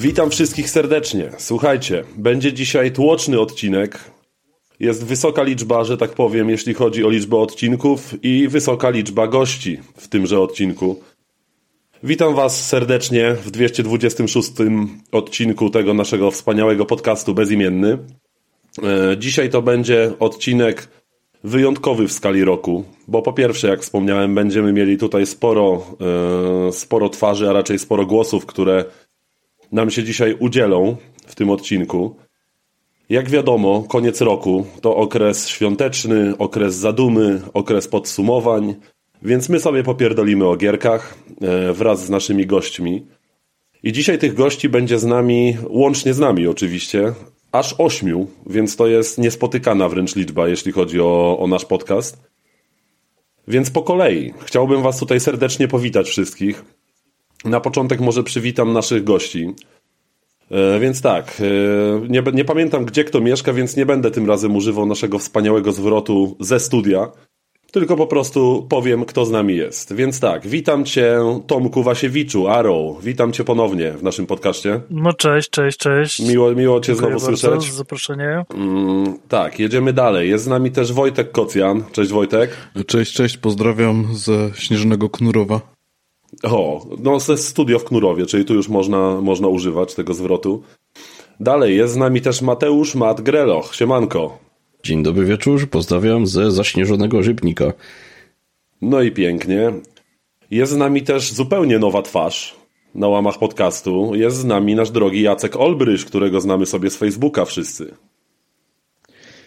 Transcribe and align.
Witam 0.00 0.30
wszystkich 0.30 0.70
serdecznie. 0.70 1.30
Słuchajcie, 1.38 2.04
będzie 2.16 2.52
dzisiaj 2.52 2.92
tłoczny 2.92 3.40
odcinek. 3.40 3.98
Jest 4.80 5.04
wysoka 5.04 5.42
liczba, 5.42 5.84
że 5.84 5.96
tak 5.96 6.10
powiem, 6.10 6.50
jeśli 6.50 6.74
chodzi 6.74 7.04
o 7.04 7.10
liczbę 7.10 7.36
odcinków 7.36 8.14
i 8.24 8.48
wysoka 8.48 8.90
liczba 8.90 9.26
gości 9.26 9.78
w 9.96 10.08
tymże 10.08 10.40
odcinku. 10.40 11.00
Witam 12.02 12.34
Was 12.34 12.68
serdecznie 12.68 13.34
w 13.34 13.50
226 13.50 14.52
odcinku 15.12 15.70
tego 15.70 15.94
naszego 15.94 16.30
wspaniałego 16.30 16.86
podcastu 16.86 17.34
Bezimienny. 17.34 17.98
E, 18.82 19.16
dzisiaj 19.18 19.50
to 19.50 19.62
będzie 19.62 20.12
odcinek 20.18 20.88
wyjątkowy 21.44 22.08
w 22.08 22.12
skali 22.12 22.44
roku, 22.44 22.84
bo 23.08 23.22
po 23.22 23.32
pierwsze, 23.32 23.68
jak 23.68 23.80
wspomniałem, 23.82 24.34
będziemy 24.34 24.72
mieli 24.72 24.98
tutaj 24.98 25.26
sporo, 25.26 25.82
e, 26.68 26.72
sporo 26.72 27.08
twarzy, 27.08 27.50
a 27.50 27.52
raczej 27.52 27.78
sporo 27.78 28.06
głosów, 28.06 28.46
które 28.46 28.84
nam 29.72 29.90
się 29.90 30.04
dzisiaj 30.04 30.36
udzielą 30.38 30.96
w 31.26 31.34
tym 31.34 31.50
odcinku. 31.50 32.16
Jak 33.10 33.30
wiadomo, 33.30 33.84
koniec 33.88 34.20
roku 34.20 34.66
to 34.80 34.96
okres 34.96 35.48
świąteczny, 35.48 36.34
okres 36.38 36.74
zadumy, 36.74 37.40
okres 37.54 37.88
podsumowań, 37.88 38.74
więc 39.22 39.48
my 39.48 39.60
sobie 39.60 39.82
popierdolimy 39.82 40.46
o 40.46 40.56
gierkach 40.56 41.14
e, 41.40 41.72
wraz 41.72 42.06
z 42.06 42.10
naszymi 42.10 42.46
gośćmi. 42.46 43.06
I 43.82 43.92
dzisiaj 43.92 44.18
tych 44.18 44.34
gości 44.34 44.68
będzie 44.68 44.98
z 44.98 45.04
nami, 45.04 45.56
łącznie 45.68 46.14
z 46.14 46.18
nami 46.18 46.46
oczywiście, 46.46 47.12
aż 47.52 47.74
ośmiu, 47.78 48.26
więc 48.46 48.76
to 48.76 48.86
jest 48.86 49.18
niespotykana 49.18 49.88
wręcz 49.88 50.16
liczba, 50.16 50.48
jeśli 50.48 50.72
chodzi 50.72 51.00
o, 51.00 51.38
o 51.38 51.46
nasz 51.46 51.64
podcast. 51.64 52.22
Więc 53.48 53.70
po 53.70 53.82
kolei 53.82 54.34
chciałbym 54.44 54.82
Was 54.82 54.98
tutaj 54.98 55.20
serdecznie 55.20 55.68
powitać 55.68 56.08
wszystkich. 56.08 56.64
Na 57.44 57.60
początek 57.60 58.00
może 58.00 58.22
przywitam 58.22 58.72
naszych 58.72 59.04
gości. 59.04 59.54
E, 60.50 60.80
więc 60.80 61.02
tak, 61.02 61.40
e, 61.40 62.08
nie, 62.08 62.22
nie, 62.32 62.44
pamiętam 62.44 62.84
gdzie 62.84 63.04
kto 63.04 63.20
mieszka, 63.20 63.52
więc 63.52 63.76
nie 63.76 63.86
będę 63.86 64.10
tym 64.10 64.28
razem 64.28 64.56
używał 64.56 64.86
naszego 64.86 65.18
wspaniałego 65.18 65.72
zwrotu 65.72 66.36
ze 66.40 66.60
studia, 66.60 67.08
tylko 67.72 67.96
po 67.96 68.06
prostu 68.06 68.66
powiem, 68.68 69.04
kto 69.04 69.26
z 69.26 69.30
nami 69.30 69.56
jest. 69.56 69.94
Więc 69.94 70.20
tak, 70.20 70.46
witam 70.46 70.84
Cię, 70.84 71.18
Tomku 71.46 71.82
Wasiewiczu, 71.82 72.48
Arrow. 72.48 73.04
Witam 73.04 73.32
Cię 73.32 73.44
ponownie 73.44 73.92
w 73.92 74.02
naszym 74.02 74.26
podcaście. 74.26 74.80
No 74.90 75.12
cześć, 75.12 75.50
cześć, 75.50 75.78
cześć. 75.78 76.28
Miło, 76.28 76.54
miło 76.54 76.80
Cię 76.80 76.92
Dziękuję 76.92 77.18
znowu 77.18 77.36
słyszeć. 77.36 77.70
za 77.70 77.76
zaproszenie. 77.76 78.44
Mm, 78.54 79.18
tak, 79.28 79.58
jedziemy 79.58 79.92
dalej. 79.92 80.30
Jest 80.30 80.44
z 80.44 80.48
nami 80.48 80.70
też 80.70 80.92
Wojtek 80.92 81.32
Kocjan. 81.32 81.84
Cześć 81.92 82.10
Wojtek. 82.10 82.50
Cześć, 82.86 83.12
cześć, 83.12 83.36
pozdrawiam 83.36 84.08
ze 84.12 84.50
Śnieżnego 84.54 85.10
Knurowa. 85.10 85.69
O, 86.42 86.86
no 86.98 87.20
ze 87.20 87.38
studio 87.38 87.78
w 87.78 87.84
Knurowie, 87.84 88.26
czyli 88.26 88.44
tu 88.44 88.54
już 88.54 88.68
można, 88.68 89.20
można 89.20 89.48
używać 89.48 89.94
tego 89.94 90.14
zwrotu. 90.14 90.62
Dalej 91.40 91.76
jest 91.76 91.94
z 91.94 91.96
nami 91.96 92.20
też 92.20 92.42
Mateusz 92.42 92.94
Mat 92.94 93.20
Greloch. 93.20 93.74
Siemanko. 93.74 94.38
Dzień 94.82 95.02
dobry 95.02 95.24
wieczór, 95.24 95.70
pozdrawiam 95.70 96.26
ze 96.26 96.50
zaśnieżonego 96.50 97.20
Rybnika. 97.20 97.72
No 98.82 99.02
i 99.02 99.12
pięknie. 99.12 99.72
Jest 100.50 100.72
z 100.72 100.76
nami 100.76 101.02
też 101.02 101.32
zupełnie 101.32 101.78
nowa 101.78 102.02
twarz 102.02 102.56
na 102.94 103.08
łamach 103.08 103.38
podcastu. 103.38 104.14
Jest 104.14 104.36
z 104.36 104.44
nami 104.44 104.74
nasz 104.74 104.90
drogi 104.90 105.22
Jacek 105.22 105.56
Olbryś, 105.56 106.04
którego 106.04 106.40
znamy 106.40 106.66
sobie 106.66 106.90
z 106.90 106.96
Facebooka 106.96 107.44
wszyscy. 107.44 107.94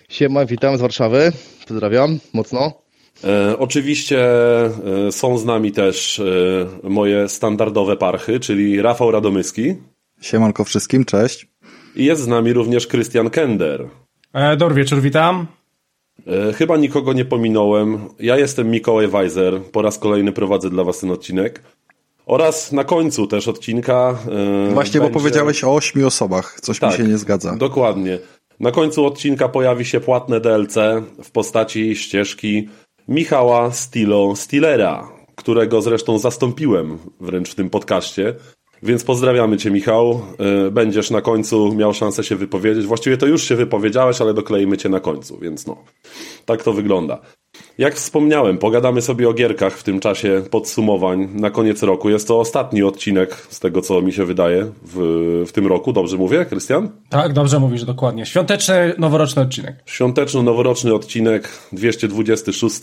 Siema, 0.09 0.45
witam 0.45 0.77
z 0.77 0.81
Warszawy. 0.81 1.31
Pozdrawiam 1.67 2.19
mocno. 2.33 2.82
E, 3.23 3.59
oczywiście 3.59 4.25
e, 4.65 5.11
są 5.11 5.37
z 5.37 5.45
nami 5.45 5.71
też 5.71 6.19
e, 6.19 6.89
moje 6.89 7.29
standardowe 7.29 7.97
parchy, 7.97 8.39
czyli 8.39 8.81
Rafał 8.81 9.11
Radomyski. 9.11 9.75
Siemanko 10.21 10.63
wszystkim, 10.63 11.05
cześć. 11.05 11.47
I 11.95 12.05
jest 12.05 12.21
z 12.21 12.27
nami 12.27 12.53
również 12.53 12.87
Krystian 12.87 13.29
Kender. 13.29 13.87
E, 14.33 14.57
dobry 14.57 14.75
wieczór, 14.75 15.01
witam. 15.01 15.47
E, 16.27 16.53
chyba 16.53 16.77
nikogo 16.77 17.13
nie 17.13 17.25
pominąłem. 17.25 17.99
Ja 18.19 18.37
jestem 18.37 18.71
Mikołaj 18.71 19.07
Weiser. 19.07 19.61
Po 19.71 19.81
raz 19.81 19.99
kolejny 19.99 20.31
prowadzę 20.31 20.69
dla 20.69 20.83
Was 20.83 20.99
ten 20.99 21.11
odcinek. 21.11 21.63
Oraz 22.25 22.71
na 22.71 22.83
końcu 22.83 23.27
też 23.27 23.47
odcinka. 23.47 24.17
E, 24.69 24.73
Właśnie, 24.73 24.99
będzie... 24.99 25.13
bo 25.13 25.19
powiedziałeś 25.19 25.63
o 25.63 25.75
ośmiu 25.75 26.07
osobach. 26.07 26.59
Coś 26.61 26.79
tak, 26.79 26.91
mi 26.91 26.97
się 26.97 27.03
nie 27.03 27.17
zgadza. 27.17 27.55
Dokładnie. 27.55 28.19
Na 28.59 28.71
końcu 28.71 29.05
odcinka 29.05 29.49
pojawi 29.49 29.85
się 29.85 29.99
płatne 29.99 30.39
DLC 30.39 30.75
w 31.23 31.31
postaci 31.31 31.95
ścieżki 31.95 32.69
Michała 33.07 33.71
Stilo 33.71 34.35
Stilera, 34.35 35.11
którego 35.35 35.81
zresztą 35.81 36.19
zastąpiłem 36.19 36.97
wręcz 37.19 37.51
w 37.51 37.55
tym 37.55 37.69
podcaście. 37.69 38.35
Więc 38.83 39.03
pozdrawiamy 39.03 39.57
Cię, 39.57 39.71
Michał. 39.71 40.21
E, 40.67 40.71
będziesz 40.71 41.11
na 41.11 41.21
końcu 41.21 41.73
miał 41.75 41.93
szansę 41.93 42.23
się 42.23 42.35
wypowiedzieć. 42.35 42.85
Właściwie 42.85 43.17
to 43.17 43.25
już 43.25 43.43
się 43.43 43.55
wypowiedziałeś, 43.55 44.21
ale 44.21 44.33
dokleimy 44.33 44.77
Cię 44.77 44.89
na 44.89 44.99
końcu, 44.99 45.37
więc 45.37 45.67
no. 45.67 45.77
Tak 46.45 46.63
to 46.63 46.73
wygląda. 46.73 47.19
Jak 47.77 47.95
wspomniałem, 47.95 48.57
pogadamy 48.57 49.01
sobie 49.01 49.29
o 49.29 49.33
gierkach 49.33 49.77
w 49.77 49.83
tym 49.83 49.99
czasie 49.99 50.41
podsumowań 50.51 51.29
na 51.33 51.49
koniec 51.49 51.83
roku. 51.83 52.09
Jest 52.09 52.27
to 52.27 52.39
ostatni 52.39 52.83
odcinek, 52.83 53.47
z 53.49 53.59
tego 53.59 53.81
co 53.81 54.01
mi 54.01 54.13
się 54.13 54.25
wydaje, 54.25 54.71
w, 54.83 55.43
w 55.47 55.51
tym 55.51 55.67
roku. 55.67 55.93
Dobrze 55.93 56.17
mówię, 56.17 56.45
Krystian? 56.45 56.89
Tak, 57.09 57.33
dobrze 57.33 57.59
mówisz, 57.59 57.83
dokładnie. 57.83 58.25
Świąteczny, 58.25 58.93
noworoczny 58.97 59.41
odcinek. 59.41 59.75
Świąteczno-noworoczny 59.85 60.93
odcinek, 60.93 61.49
226. 61.71 62.81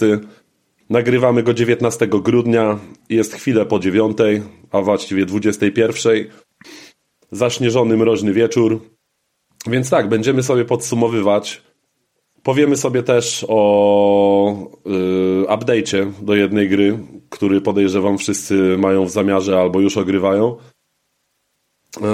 Nagrywamy 0.91 1.43
go 1.43 1.55
19 1.55 2.06
grudnia. 2.06 2.78
Jest 3.09 3.34
chwilę 3.34 3.67
po 3.67 3.78
9, 3.78 4.19
a 4.71 4.81
właściwie 4.81 5.27
21. 5.27 6.12
Zaśnieżony, 7.33 7.97
mroźny 7.97 8.33
wieczór. 8.33 8.81
Więc 9.67 9.91
tak, 9.91 10.09
będziemy 10.09 10.43
sobie 10.43 10.65
podsumowywać 10.65 11.62
Powiemy 12.43 12.77
sobie 12.77 13.03
też 13.03 13.47
o 13.49 14.71
y, 14.87 15.47
update'cie 15.47 16.12
do 16.23 16.34
jednej 16.34 16.69
gry, 16.69 16.99
który 17.31 17.61
podejrzewam 17.61 18.19
wszyscy 18.19 18.77
mają 18.78 19.05
w 19.05 19.11
zamiarze 19.11 19.61
albo 19.61 19.81
już 19.81 19.97
ogrywają. 19.97 20.57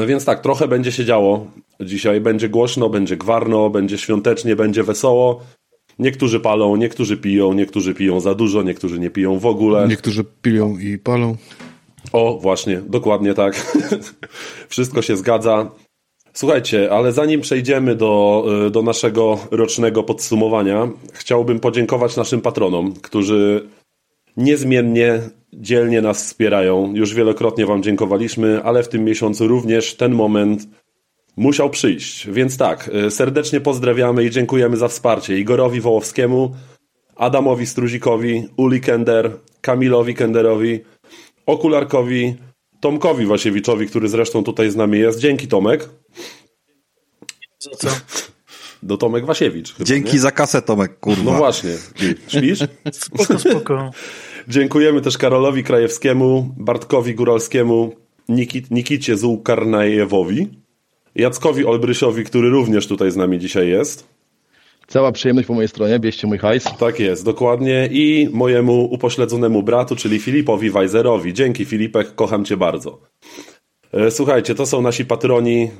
Y, 0.02 0.06
więc 0.06 0.24
tak, 0.24 0.40
trochę 0.40 0.68
będzie 0.68 0.92
się 0.92 1.04
działo 1.04 1.46
dzisiaj. 1.80 2.20
Będzie 2.20 2.48
głośno, 2.48 2.88
będzie 2.88 3.16
gwarno, 3.16 3.70
będzie 3.70 3.98
świątecznie, 3.98 4.56
będzie 4.56 4.82
wesoło. 4.82 5.40
Niektórzy 5.98 6.40
palą, 6.40 6.76
niektórzy 6.76 7.16
piją, 7.16 7.52
niektórzy 7.52 7.94
piją 7.94 8.20
za 8.20 8.34
dużo, 8.34 8.62
niektórzy 8.62 8.98
nie 8.98 9.10
piją 9.10 9.38
w 9.38 9.46
ogóle. 9.46 9.88
Niektórzy 9.88 10.24
piją 10.42 10.78
i 10.78 10.98
palą. 10.98 11.36
O, 12.12 12.38
właśnie, 12.38 12.82
dokładnie 12.88 13.34
tak. 13.34 13.74
Wszystko 14.68 15.02
się 15.02 15.16
zgadza. 15.16 15.70
Słuchajcie, 16.32 16.92
ale 16.92 17.12
zanim 17.12 17.40
przejdziemy 17.40 17.94
do, 17.94 18.44
y, 18.66 18.70
do 18.70 18.82
naszego 18.82 19.38
rocznego 19.50 20.02
podsumowania, 20.02 20.88
chciałbym 21.12 21.60
podziękować 21.60 22.16
naszym 22.16 22.40
patronom, 22.40 22.92
którzy 22.92 23.68
niezmiennie, 24.36 25.20
dzielnie 25.52 26.02
nas 26.02 26.24
wspierają. 26.24 26.94
Już 26.94 27.14
wielokrotnie 27.14 27.66
Wam 27.66 27.82
dziękowaliśmy, 27.82 28.62
ale 28.62 28.82
w 28.82 28.88
tym 28.88 29.04
miesiącu 29.04 29.48
również 29.48 29.94
ten 29.94 30.12
moment 30.12 30.68
musiał 31.36 31.70
przyjść. 31.70 32.30
Więc 32.30 32.56
tak, 32.56 32.90
y, 33.06 33.10
serdecznie 33.10 33.60
pozdrawiamy 33.60 34.24
i 34.24 34.30
dziękujemy 34.30 34.76
za 34.76 34.88
wsparcie 34.88 35.38
Igorowi 35.38 35.80
Wołowskiemu, 35.80 36.54
Adamowi 37.16 37.66
Struzikowi, 37.66 38.48
Uli 38.56 38.80
Kender, 38.80 39.38
Kamilowi 39.60 40.14
Kenderowi, 40.14 40.80
Okularkowi, 41.46 42.34
Tomkowi 42.80 43.26
Wasiewiczowi, 43.26 43.86
który 43.86 44.08
zresztą 44.08 44.44
tutaj 44.44 44.70
z 44.70 44.76
nami 44.76 44.98
jest. 44.98 45.18
Dzięki 45.18 45.48
Tomek. 45.48 45.88
Za 47.58 47.70
co? 47.70 47.88
Do 48.82 48.96
Tomek 48.96 49.24
Wasiewicz. 49.26 49.72
Chyba, 49.72 49.84
Dzięki 49.84 50.12
nie? 50.12 50.18
za 50.18 50.30
kasę 50.30 50.62
Tomek, 50.62 51.00
kurwa. 51.00 51.32
No 51.32 51.38
właśnie. 51.38 51.70
Śpisz? 52.28 52.58
Spoko, 52.92 53.38
spoko. 53.38 53.90
Dziękujemy 54.48 55.00
też 55.00 55.18
Karolowi 55.18 55.64
Krajewskiemu, 55.64 56.54
Bartkowi 56.56 57.14
Góralskiemu, 57.14 57.92
Nikit, 58.28 58.70
Nikicie 58.70 59.16
Zułkarnajewowi, 59.16 60.48
Jackowi 61.16 61.64
Olbrysiowi, 61.64 62.24
który 62.24 62.50
również 62.50 62.86
tutaj 62.86 63.10
z 63.10 63.16
nami 63.16 63.38
dzisiaj 63.38 63.68
jest. 63.68 64.08
Cała 64.86 65.12
przyjemność 65.12 65.48
po 65.48 65.54
mojej 65.54 65.68
stronie, 65.68 65.98
bierzcie 65.98 66.26
mój 66.26 66.38
hajs. 66.38 66.64
Tak 66.78 67.00
jest, 67.00 67.24
dokładnie. 67.24 67.88
I 67.92 68.28
mojemu 68.32 68.84
upośledzonemu 68.84 69.62
bratu, 69.62 69.96
czyli 69.96 70.18
Filipowi 70.18 70.70
Weiserowi. 70.70 71.34
Dzięki 71.34 71.64
Filipek, 71.64 72.14
kocham 72.14 72.44
cię 72.44 72.56
bardzo. 72.56 72.98
E, 73.92 74.10
słuchajcie, 74.10 74.54
to 74.54 74.66
są 74.66 74.82
nasi 74.82 75.04
patroni. 75.04 75.70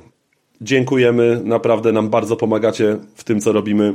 Dziękujemy, 0.61 1.41
naprawdę 1.43 1.91
nam 1.91 2.09
bardzo 2.09 2.35
pomagacie 2.35 2.97
w 3.15 3.23
tym, 3.23 3.41
co 3.41 3.51
robimy. 3.51 3.93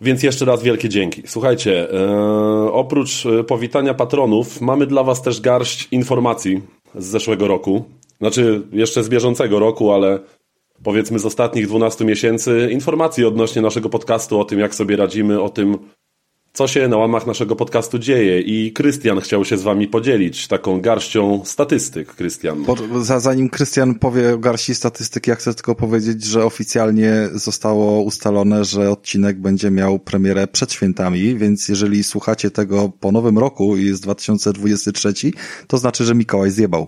Więc 0.00 0.22
jeszcze 0.22 0.44
raz 0.44 0.62
wielkie 0.62 0.88
dzięki. 0.88 1.22
Słuchajcie, 1.26 1.92
e, 1.92 2.72
oprócz 2.72 3.26
e, 3.26 3.44
powitania 3.44 3.94
patronów, 3.94 4.60
mamy 4.60 4.86
dla 4.86 5.04
Was 5.04 5.22
też 5.22 5.40
garść 5.40 5.88
informacji 5.90 6.60
z 6.94 7.06
zeszłego 7.06 7.48
roku. 7.48 7.84
Znaczy, 8.22 8.62
jeszcze 8.72 9.04
z 9.04 9.08
bieżącego 9.08 9.58
roku, 9.58 9.92
ale 9.92 10.18
powiedzmy 10.82 11.18
z 11.18 11.26
ostatnich 11.26 11.66
12 11.66 12.04
miesięcy. 12.04 12.68
Informacji 12.72 13.24
odnośnie 13.24 13.62
naszego 13.62 13.88
podcastu, 13.88 14.40
o 14.40 14.44
tym, 14.44 14.58
jak 14.58 14.74
sobie 14.74 14.96
radzimy, 14.96 15.40
o 15.40 15.48
tym, 15.48 15.78
co 16.52 16.68
się 16.68 16.88
na 16.88 16.96
łamach 16.96 17.26
naszego 17.26 17.56
podcastu 17.56 17.98
dzieje. 17.98 18.40
I 18.40 18.72
Krystian 18.72 19.20
chciał 19.20 19.44
się 19.44 19.58
z 19.58 19.62
Wami 19.62 19.88
podzielić 19.88 20.48
taką 20.48 20.80
garścią 20.80 21.42
statystyk. 21.44 22.14
Krystian. 22.14 22.64
Zanim 23.18 23.48
Krystian 23.48 23.94
powie 23.94 24.34
o 24.34 24.38
garści 24.38 24.74
statystyk, 24.74 25.26
ja 25.26 25.34
chcę 25.34 25.54
tylko 25.54 25.74
powiedzieć, 25.74 26.24
że 26.24 26.44
oficjalnie 26.44 27.28
zostało 27.34 28.02
ustalone, 28.02 28.64
że 28.64 28.90
odcinek 28.90 29.40
będzie 29.40 29.70
miał 29.70 29.98
premierę 29.98 30.46
przed 30.46 30.72
świętami, 30.72 31.36
więc 31.36 31.68
jeżeli 31.68 32.04
słuchacie 32.04 32.50
tego 32.50 32.92
po 33.00 33.12
nowym 33.12 33.38
roku 33.38 33.76
i 33.76 33.84
jest 33.86 34.02
2023, 34.02 35.12
to 35.66 35.78
znaczy, 35.78 36.04
że 36.04 36.14
Mikołaj 36.14 36.50
zjebał. 36.50 36.86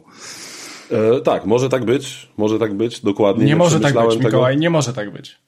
E, 0.90 1.20
tak, 1.20 1.46
może 1.46 1.68
tak 1.68 1.84
być, 1.84 2.28
może 2.36 2.58
tak 2.58 2.74
być, 2.74 3.00
dokładnie. 3.00 3.44
Nie 3.44 3.56
może 3.56 3.80
tak 3.80 3.94
być, 3.94 4.16
tego. 4.16 4.24
Mikołaj, 4.24 4.56
nie 4.56 4.70
może 4.70 4.92
tak 4.92 5.10
być. 5.10 5.38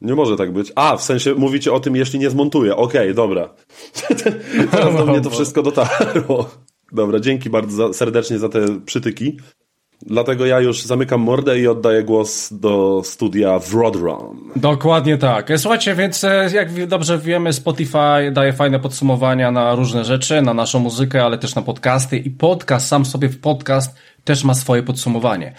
Nie 0.00 0.14
może 0.14 0.36
tak 0.36 0.52
być. 0.52 0.72
A, 0.74 0.96
w 0.96 1.02
sensie 1.02 1.34
mówicie 1.34 1.72
o 1.72 1.80
tym, 1.80 1.96
jeśli 1.96 2.18
nie 2.18 2.30
zmontuję. 2.30 2.76
Okej, 2.76 3.14
dobra. 3.14 3.48
Teraz 4.70 4.96
do 4.96 5.06
mnie 5.06 5.20
to 5.20 5.30
wszystko 5.30 5.62
dotarło. 5.62 6.50
Dobra, 6.92 7.20
dzięki 7.20 7.50
bardzo 7.50 7.76
za, 7.76 7.92
serdecznie 7.92 8.38
za 8.38 8.48
te 8.48 8.80
przytyki. 8.80 9.36
Dlatego 10.06 10.46
ja 10.46 10.60
już 10.60 10.82
zamykam 10.82 11.20
mordę 11.20 11.58
i 11.58 11.68
oddaję 11.68 12.02
głos 12.02 12.52
do 12.52 13.02
studia 13.04 13.58
Wrodron. 13.58 14.38
Dokładnie 14.56 15.18
tak. 15.18 15.52
Słuchajcie, 15.56 15.94
więc 15.94 16.24
e, 16.24 16.50
jak 16.54 16.86
dobrze 16.86 17.18
wiemy, 17.18 17.52
Spotify 17.52 18.30
daje 18.32 18.52
fajne 18.52 18.80
podsumowania 18.80 19.50
na 19.50 19.74
różne 19.74 20.04
rzeczy, 20.04 20.42
na 20.42 20.54
naszą 20.54 20.78
muzykę, 20.78 21.24
ale 21.24 21.38
też 21.38 21.54
na 21.54 21.62
podcasty 21.62 22.18
i 22.18 22.30
podcast, 22.30 22.88
sam 22.88 23.04
sobie 23.04 23.28
w 23.28 23.40
podcast 23.40 23.96
też 24.30 24.44
ma 24.44 24.54
swoje 24.54 24.82
podsumowanie. 24.82 25.52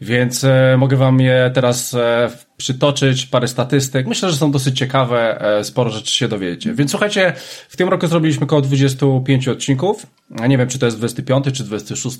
Więc 0.00 0.44
e, 0.44 0.76
mogę 0.78 0.96
wam 0.96 1.20
je 1.20 1.50
teraz 1.54 1.94
e, 1.94 2.30
przytoczyć, 2.56 3.26
parę 3.26 3.48
statystyk. 3.48 4.06
Myślę, 4.06 4.30
że 4.30 4.36
są 4.36 4.50
dosyć 4.50 4.78
ciekawe, 4.78 5.40
e, 5.58 5.64
sporo 5.64 5.90
rzeczy 5.90 6.14
się 6.14 6.28
dowiecie. 6.28 6.74
Więc 6.74 6.90
słuchajcie, 6.90 7.32
w 7.68 7.76
tym 7.76 7.88
roku 7.88 8.06
zrobiliśmy 8.06 8.44
około 8.44 8.62
25 8.62 9.48
odcinków. 9.48 10.06
Nie 10.48 10.58
wiem, 10.58 10.68
czy 10.68 10.78
to 10.78 10.86
jest 10.86 10.98
25 10.98 11.44
czy 11.52 11.64
26. 11.64 12.16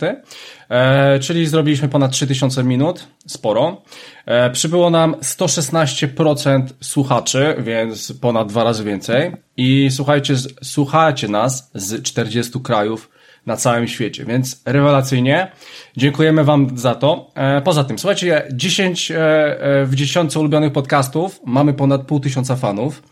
E, 0.69 1.19
czyli 1.19 1.47
zrobiliśmy 1.47 1.89
ponad 1.89 2.13
3000 2.13 2.65
minut. 2.65 3.07
Sporo. 3.27 3.83
E, 4.27 4.51
przybyło 4.51 4.91
nam 4.91 5.15
116% 5.15 6.63
słuchaczy, 6.81 7.55
więc 7.59 8.13
ponad 8.21 8.49
dwa 8.49 8.65
razy 8.65 8.85
więcej. 8.85 9.33
I 9.57 9.89
słuchajcie, 9.91 10.35
słuchacie 10.63 11.29
nas 11.29 11.71
z 11.75 12.03
40 12.03 12.61
krajów 12.61 13.11
na 13.47 13.57
całym 13.57 13.89
świecie, 13.89 14.25
więc 14.25 14.63
rewelacyjnie. 14.65 15.51
Dziękujemy 15.97 16.45
Wam 16.45 16.79
za 16.79 16.95
to. 16.95 17.31
E, 17.35 17.63
poza 17.63 17.85
tym, 17.85 17.99
słuchajcie, 17.99 18.49
10 18.53 19.11
e, 19.11 19.17
e, 19.17 19.87
w 19.87 19.95
10 19.95 20.37
ulubionych 20.37 20.73
podcastów 20.73 21.41
mamy 21.47 21.75
ponad 21.75 22.03
pół 22.03 22.21
tysiąca 22.21 22.57
fanów. 22.57 23.03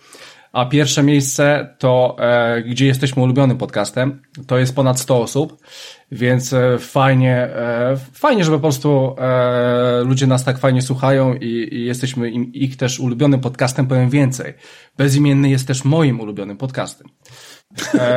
A 0.52 0.66
pierwsze 0.66 1.02
miejsce 1.02 1.74
to, 1.78 2.16
gdzie 2.66 2.86
jesteśmy 2.86 3.22
ulubionym 3.22 3.58
podcastem, 3.58 4.22
to 4.46 4.58
jest 4.58 4.74
ponad 4.74 5.00
100 5.00 5.20
osób, 5.20 5.56
więc 6.10 6.54
fajnie, 6.78 7.48
fajnie, 8.12 8.44
że 8.44 8.50
po 8.50 8.58
prostu 8.58 9.16
ludzie 10.04 10.26
nas 10.26 10.44
tak 10.44 10.58
fajnie 10.58 10.82
słuchają 10.82 11.34
i, 11.34 11.84
jesteśmy 11.84 12.30
im, 12.30 12.52
ich 12.52 12.76
też 12.76 13.00
ulubionym 13.00 13.40
podcastem, 13.40 13.86
powiem 13.86 14.10
więcej. 14.10 14.54
Bezimienny 14.98 15.50
jest 15.50 15.66
też 15.66 15.84
moim 15.84 16.20
ulubionym 16.20 16.56
podcastem. 16.56 17.08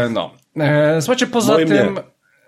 No. 0.10 0.45
E, 0.60 1.02
słuchajcie, 1.02 1.28
poza 1.28 1.58
nie. 1.58 1.66
tym... 1.66 2.00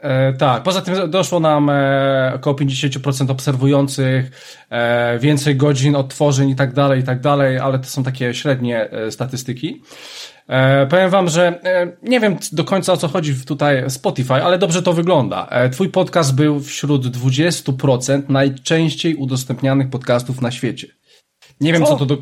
E, 0.02 0.34
tak, 0.34 0.64
poza 0.64 0.82
tym 0.82 1.12
doszło 1.12 1.40
nam 1.40 1.70
e, 1.70 2.32
około 2.36 2.56
50% 2.56 3.32
obserwujących, 3.32 4.32
e, 4.70 5.20
więcej 5.20 5.56
godzin 5.56 5.96
odtworzeń 5.96 6.50
i 6.50 6.56
tak 6.56 6.74
dalej, 6.74 7.00
i 7.00 7.04
tak 7.04 7.20
dalej, 7.20 7.60
ale 7.60 7.80
to 7.80 7.86
są 7.86 8.04
takie 8.04 8.34
średnie 8.34 8.92
e, 8.92 9.12
statystyki. 9.12 9.82
E, 10.48 10.88
powiem 10.88 11.10
wam, 11.10 11.30
że 11.30 11.60
nie 12.04 12.20
wiem 12.20 12.38
do 12.52 12.64
końca 12.64 12.94
o 12.94 12.98
co 12.98 13.08
chodzi 13.08 13.46
tutaj 13.46 13.90
Spotify, 13.90 14.34
ale 14.34 14.58
dobrze 14.58 14.82
to 14.82 14.94
wygląda. 14.94 15.50
Twój 15.72 15.90
podcast 15.90 16.36
był 16.36 16.60
wśród 16.60 17.06
20% 17.06 18.22
najczęściej 18.30 19.16
udostępnianych 19.16 19.90
podcastów 19.90 20.42
na 20.42 20.52
świecie. 20.52 20.88
Nie 21.62 21.74
wiem, 21.74 21.86
co, 21.86 21.96
to 21.96 22.06
do, 22.06 22.18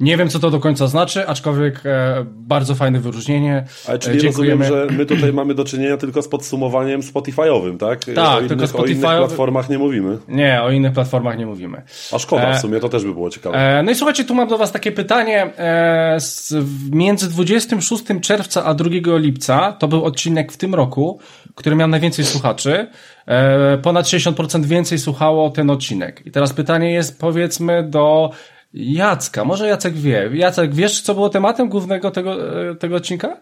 nie 0.00 0.16
wiem, 0.16 0.28
co 0.28 0.38
to 0.38 0.50
do 0.50 0.60
końca 0.60 0.86
znaczy, 0.86 1.28
aczkolwiek 1.28 1.80
e, 1.86 2.24
bardzo 2.30 2.74
fajne 2.74 3.00
wyróżnienie. 3.00 3.64
Ale 3.86 3.96
E, 3.96 3.98
czyli 3.98 4.20
dziękujemy. 4.20 4.64
rozumiem, 4.64 4.88
że 4.90 4.96
my 4.96 5.06
tutaj 5.06 5.32
mamy 5.32 5.54
do 5.54 5.64
czynienia 5.64 5.96
tylko 5.96 6.22
z 6.22 6.28
podsumowaniem 6.28 7.00
Spotify'owym, 7.00 7.78
tak? 7.78 8.04
Tak, 8.14 8.44
o 8.44 8.48
tylko 8.48 8.54
innych, 8.54 8.74
o 8.80 8.86
innych 8.86 9.00
platformach 9.00 9.68
nie 9.70 9.78
mówimy. 9.78 10.18
Nie, 10.28 10.62
o 10.62 10.70
innych 10.70 10.92
platformach 10.92 11.38
nie 11.38 11.46
mówimy. 11.46 11.82
A 12.12 12.18
szkoda, 12.18 12.42
E, 12.50 12.58
w 12.58 12.60
sumie 12.60 12.80
to 12.80 12.88
też 12.88 13.04
by 13.04 13.14
było 13.14 13.30
ciekawe. 13.30 13.78
E, 13.78 13.82
No 13.82 13.90
i 13.90 13.94
słuchajcie, 13.94 14.24
tu 14.24 14.34
mam 14.34 14.48
do 14.48 14.58
Was 14.58 14.72
takie 14.72 14.92
pytanie. 14.92 15.42
E, 15.58 16.16
z, 16.20 16.54
między 16.90 17.30
26 17.30 18.04
czerwca 18.20 18.64
a 18.64 18.74
2 18.74 18.88
lipca, 19.18 19.72
to 19.72 19.88
był 19.88 20.04
odcinek 20.04 20.52
w 20.52 20.56
tym 20.56 20.74
roku, 20.74 21.18
który 21.54 21.76
miał 21.76 21.88
najwięcej 21.88 22.24
słuchaczy. 22.24 22.86
E, 23.26 23.78
ponad 23.78 24.06
60% 24.06 24.64
więcej 24.64 24.98
słuchało 24.98 25.50
ten 25.50 25.70
odcinek. 25.70 26.22
I 26.26 26.30
teraz 26.30 26.52
pytanie 26.52 26.92
jest, 26.92 27.20
powiedzmy, 27.20 27.82
do 27.82 28.30
Jacka. 28.74 29.44
Może 29.44 29.68
Jacek 29.68 29.94
wie. 29.94 30.30
Jacek, 30.32 30.74
wiesz, 30.74 31.00
co 31.00 31.14
było 31.14 31.28
tematem 31.28 31.68
głównego 31.68 32.10
tego, 32.10 32.60
e, 32.70 32.74
tego 32.74 32.96
odcinka? 32.96 33.28
E, 33.28 33.36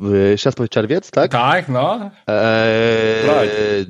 w- 0.00 0.14
Jeszcze 0.30 0.48
raz 0.48 0.54
powiedz 0.54 0.70
czerwiec, 0.72 1.10
tak? 1.10 1.30
Tak, 1.32 1.68
no. 1.68 2.10
Eee. 2.26 3.86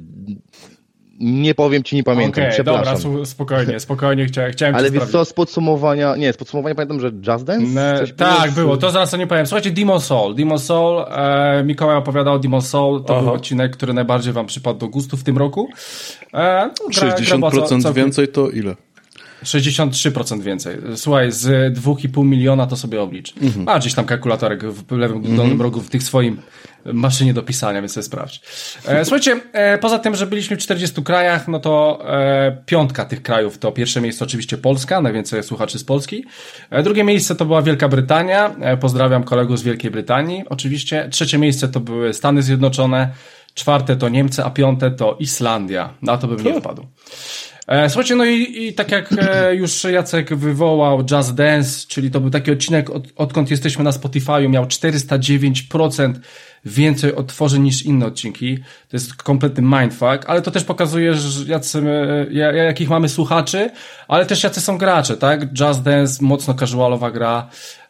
Nie 1.21 1.55
powiem 1.55 1.83
ci, 1.83 1.97
nie 1.97 2.03
pamiętam, 2.05 2.45
Okej, 2.45 2.53
przepraszam. 2.55 3.03
dobra, 3.03 3.25
spokojnie, 3.27 3.81
spokojnie, 3.81 4.27
chciałem, 4.27 4.53
chciałem 4.53 4.75
Ale 4.75 4.91
wiesz 4.91 5.05
co, 5.05 5.25
z 5.25 5.33
podsumowania, 5.33 6.17
nie, 6.17 6.33
z 6.33 6.37
podsumowania 6.37 6.75
pamiętam, 6.75 7.01
że 7.01 7.07
Just 7.33 7.45
Dance? 7.45 7.99
Coś 7.99 8.13
tak, 8.13 8.51
z- 8.51 8.55
było, 8.55 8.77
to 8.77 8.91
zaraz 8.91 9.15
o 9.15 9.17
nie 9.17 9.27
powiem. 9.27 9.47
Słuchajcie, 9.47 9.71
Demon 9.71 10.01
Soul. 10.01 10.35
Demon 10.35 10.59
Soul, 10.59 11.05
e, 11.11 11.63
Mikołaj 11.65 11.97
opowiadał 11.97 12.35
o 12.35 12.39
Demon 12.39 12.63
Soul, 12.63 13.05
to 13.05 13.15
Aha. 13.17 13.23
był 13.25 13.33
odcinek, 13.33 13.73
który 13.77 13.93
najbardziej 13.93 14.33
wam 14.33 14.47
przypadł 14.47 14.79
do 14.79 14.89
gustu 14.89 15.17
w 15.17 15.23
tym 15.25 15.39
roku. 15.39 15.69
E, 16.35 16.71
no, 16.81 16.87
gra- 16.89 17.01
gra 17.09 17.17
60% 17.17 17.39
była 17.39 17.67
cał- 17.67 17.69
całkiem- 17.81 17.95
więcej 17.95 18.29
to 18.29 18.51
ile? 18.51 18.75
63% 19.45 20.43
więcej. 20.43 20.77
Słuchaj, 20.97 21.33
z 21.33 21.75
2,5 21.79 22.25
miliona 22.25 22.67
to 22.67 22.77
sobie 22.77 23.03
oblicz. 23.03 23.35
Mhm. 23.43 23.69
A 23.69 23.79
gdzieś 23.79 23.95
tam 23.95 24.05
kalkulatorek 24.05 24.65
w 24.65 24.93
lewym 24.93 25.37
dolnym 25.37 25.63
rogu 25.63 25.81
w 25.81 25.91
tych 25.91 26.03
swoim 26.03 26.37
maszynie 26.85 27.35
do 27.35 27.43
pisania, 27.43 27.81
więc 27.81 27.93
sobie 27.93 28.05
sprawdź. 28.05 28.41
E, 28.87 29.05
słuchajcie, 29.05 29.41
e, 29.53 29.79
poza 29.79 29.99
tym, 29.99 30.15
że 30.15 30.27
byliśmy 30.27 30.57
w 30.57 30.59
40 30.59 31.03
krajach, 31.03 31.49
no 31.49 31.61
to 31.61 32.01
e, 32.09 32.63
piątka 32.67 33.05
tych 33.05 33.23
krajów 33.23 33.59
to 33.59 33.73
pierwsze 33.73 34.01
miejsce 34.01 34.25
oczywiście 34.25 34.59
Polska, 34.59 35.01
najwięcej 35.01 35.43
słuchaczy 35.43 35.79
z 35.79 35.85
Polski. 35.85 36.25
Drugie 36.85 37.05
miejsce 37.05 37.35
to 37.35 37.45
była 37.45 37.63
Wielka 37.63 37.89
Brytania. 37.89 38.55
Pozdrawiam 38.81 39.25
kolegów 39.25 39.59
z 39.59 39.63
Wielkiej 39.63 39.91
Brytanii. 39.91 40.45
Oczywiście. 40.49 41.09
Trzecie 41.11 41.39
miejsce 41.39 41.69
to 41.69 41.81
były 41.81 42.15
Stany 42.15 42.43
Zjednoczone. 42.43 43.09
Czwarte 43.55 43.97
to 43.97 44.09
Niemcy, 44.09 44.45
a 44.45 44.51
piąte 44.51 44.91
to 44.91 45.17
Islandia. 45.21 45.95
Na 46.03 46.19
to 46.19 46.29
bym 46.29 46.45
nie 46.45 46.61
wpadł. 46.61 46.87
Słuchajcie, 47.89 48.15
no 48.15 48.25
i, 48.25 48.67
i 48.67 48.75
tak 48.75 48.91
jak 48.91 49.15
już 49.53 49.85
Jacek 49.85 50.35
wywołał 50.35 51.05
Just 51.11 51.35
Dance, 51.35 51.87
czyli 51.89 52.11
to 52.11 52.21
był 52.21 52.31
taki 52.31 52.51
odcinek, 52.51 52.91
od, 52.91 53.05
odkąd 53.17 53.51
jesteśmy 53.51 53.85
na 53.85 53.91
Spotify'u, 53.91 54.49
miał 54.49 54.65
409% 54.65 56.13
więcej 56.65 57.15
odtworzeń 57.15 57.63
niż 57.63 57.83
inne 57.83 58.07
odcinki. 58.07 58.57
To 58.59 58.97
jest 58.97 59.15
kompletny 59.15 59.63
mindfuck, 59.63 60.25
ale 60.27 60.43
to 60.43 60.51
też 60.51 60.65
pokazuje, 60.65 61.15
jacy, 61.47 61.83
ja- 62.31 62.53
jakich 62.53 62.89
mamy 62.91 63.09
słuchaczy, 63.09 63.71
ale 64.09 64.27
też 64.27 64.43
jacy 64.45 64.61
są 64.61 64.79
gracze, 64.79 65.17
tak? 65.17 65.61
Just 65.61 65.83
Dance, 65.83 66.25
mocno 66.25 66.55
casualowa 66.55 67.11
gra. 67.11 67.49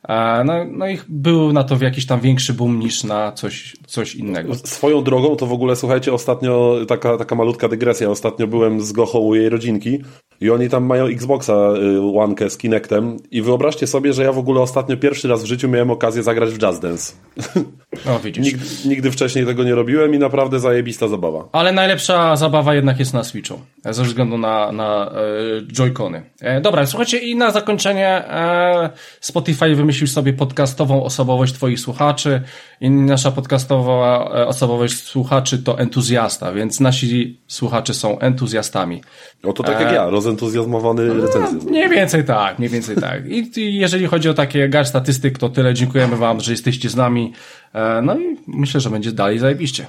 E, 0.09 0.45
No, 0.45 0.53
no 0.71 0.89
i 0.89 0.99
był 1.09 1.53
na 1.53 1.65
to 1.65 1.77
jakiś 1.81 2.07
tam 2.07 2.21
większy 2.21 2.55
boom 2.55 2.79
niż 2.79 3.05
na 3.05 3.33
coś, 3.33 3.77
coś 3.87 4.15
innego. 4.15 4.55
Swoją 4.55 5.05
drogą 5.05 5.37
to 5.37 5.47
w 5.47 5.53
ogóle, 5.53 5.77
słuchajcie, 5.77 6.13
ostatnio 6.13 6.77
taka, 6.89 7.17
taka 7.17 7.35
malutka 7.35 7.69
dygresja. 7.69 8.11
Ostatnio 8.11 8.47
byłem 8.47 8.81
z 8.81 8.93
Gochą 8.93 9.19
u 9.19 9.35
jej 9.35 9.49
rodzinki 9.49 9.99
i 10.41 10.51
oni 10.51 10.69
tam 10.69 10.85
mają 10.85 11.07
Xboxa 11.07 11.53
y, 11.53 12.19
One 12.19 12.51
z 12.51 12.57
Kinectem 12.59 13.17
i 13.31 13.43
wyobraźcie 13.43 13.87
sobie, 13.87 14.13
że 14.13 14.23
ja 14.23 14.33
w 14.33 14.39
ogóle 14.39 14.61
ostatnio 14.61 14.97
pierwszy 14.97 15.29
raz 15.29 15.43
w 15.43 15.47
życiu 15.47 15.69
miałem 15.69 15.91
okazję 15.91 16.23
zagrać 16.23 16.51
w 16.51 16.63
Just 16.63 16.83
Dance. 16.83 17.13
No 18.07 18.21
widzisz. 18.21 18.45
Nigdy, 18.45 18.65
nigdy 18.85 19.11
wcześniej 19.11 19.47
tego 19.47 19.65
nie 19.65 19.75
robiłem 19.75 20.15
i 20.15 20.19
naprawdę 20.19 20.61
zajebista 20.61 21.09
zabawa. 21.09 21.49
Ale 21.53 21.73
najlepsza 21.73 22.37
zabawa 22.37 22.75
jednak 22.75 22.99
jest 22.99 23.15
na 23.15 23.25
Switchu, 23.25 23.61
e, 23.85 23.95
ze 23.95 24.03
względu 24.03 24.39
na, 24.39 24.73
na 24.73 25.11
e, 25.11 25.73
Joy-Cony. 25.73 26.23
E, 26.41 26.61
dobra, 26.61 26.87
słuchajcie, 26.87 27.19
i 27.19 27.37
na 27.37 27.51
zakończenie 27.51 28.09
e, 28.09 28.91
Spotify 29.21 29.75
wymyślił 29.75 30.07
sobie 30.07 30.33
podcastową 30.33 31.05
osobowość 31.05 31.53
twoich 31.55 31.81
słuchaczy 31.81 32.43
i 32.81 32.91
nasza 32.91 33.31
podcastowa 33.31 34.31
e, 34.35 34.47
osobowość 34.47 35.03
słuchaczy 35.03 35.59
to 35.59 35.79
entuzjasta, 35.79 36.53
więc 36.53 36.81
nasi 36.81 37.41
słuchacze 37.47 37.95
są 37.95 38.19
entuzjastami. 38.19 39.03
O 39.43 39.53
to 39.53 39.63
tak 39.63 39.81
jak 39.81 39.93
ja, 39.93 40.11
rozentuzjazmowany 40.11 41.15
recenzją. 41.15 41.59
Mniej 41.71 41.89
więcej 41.89 42.25
tak, 42.25 42.59
mniej 42.59 42.71
więcej 42.71 42.97
tak. 42.97 43.27
I, 43.27 43.61
I 43.61 43.75
jeżeli 43.79 44.07
chodzi 44.07 44.29
o 44.29 44.35
takie 44.35 44.69
garść 44.69 44.89
statystyk, 44.91 45.39
to 45.39 45.49
tyle. 45.49 45.75
Dziękujemy 45.75 46.17
wam, 46.17 46.41
że 46.41 46.53
jesteście 46.53 46.89
z 46.89 46.97
nami. 46.97 47.33
E, 47.79 48.03
no 48.03 48.19
i 48.19 48.37
myślę, 48.47 48.81
że 48.81 48.91
będzie 48.91 49.13
dalej 49.13 49.39
zajebiście. 49.39 49.87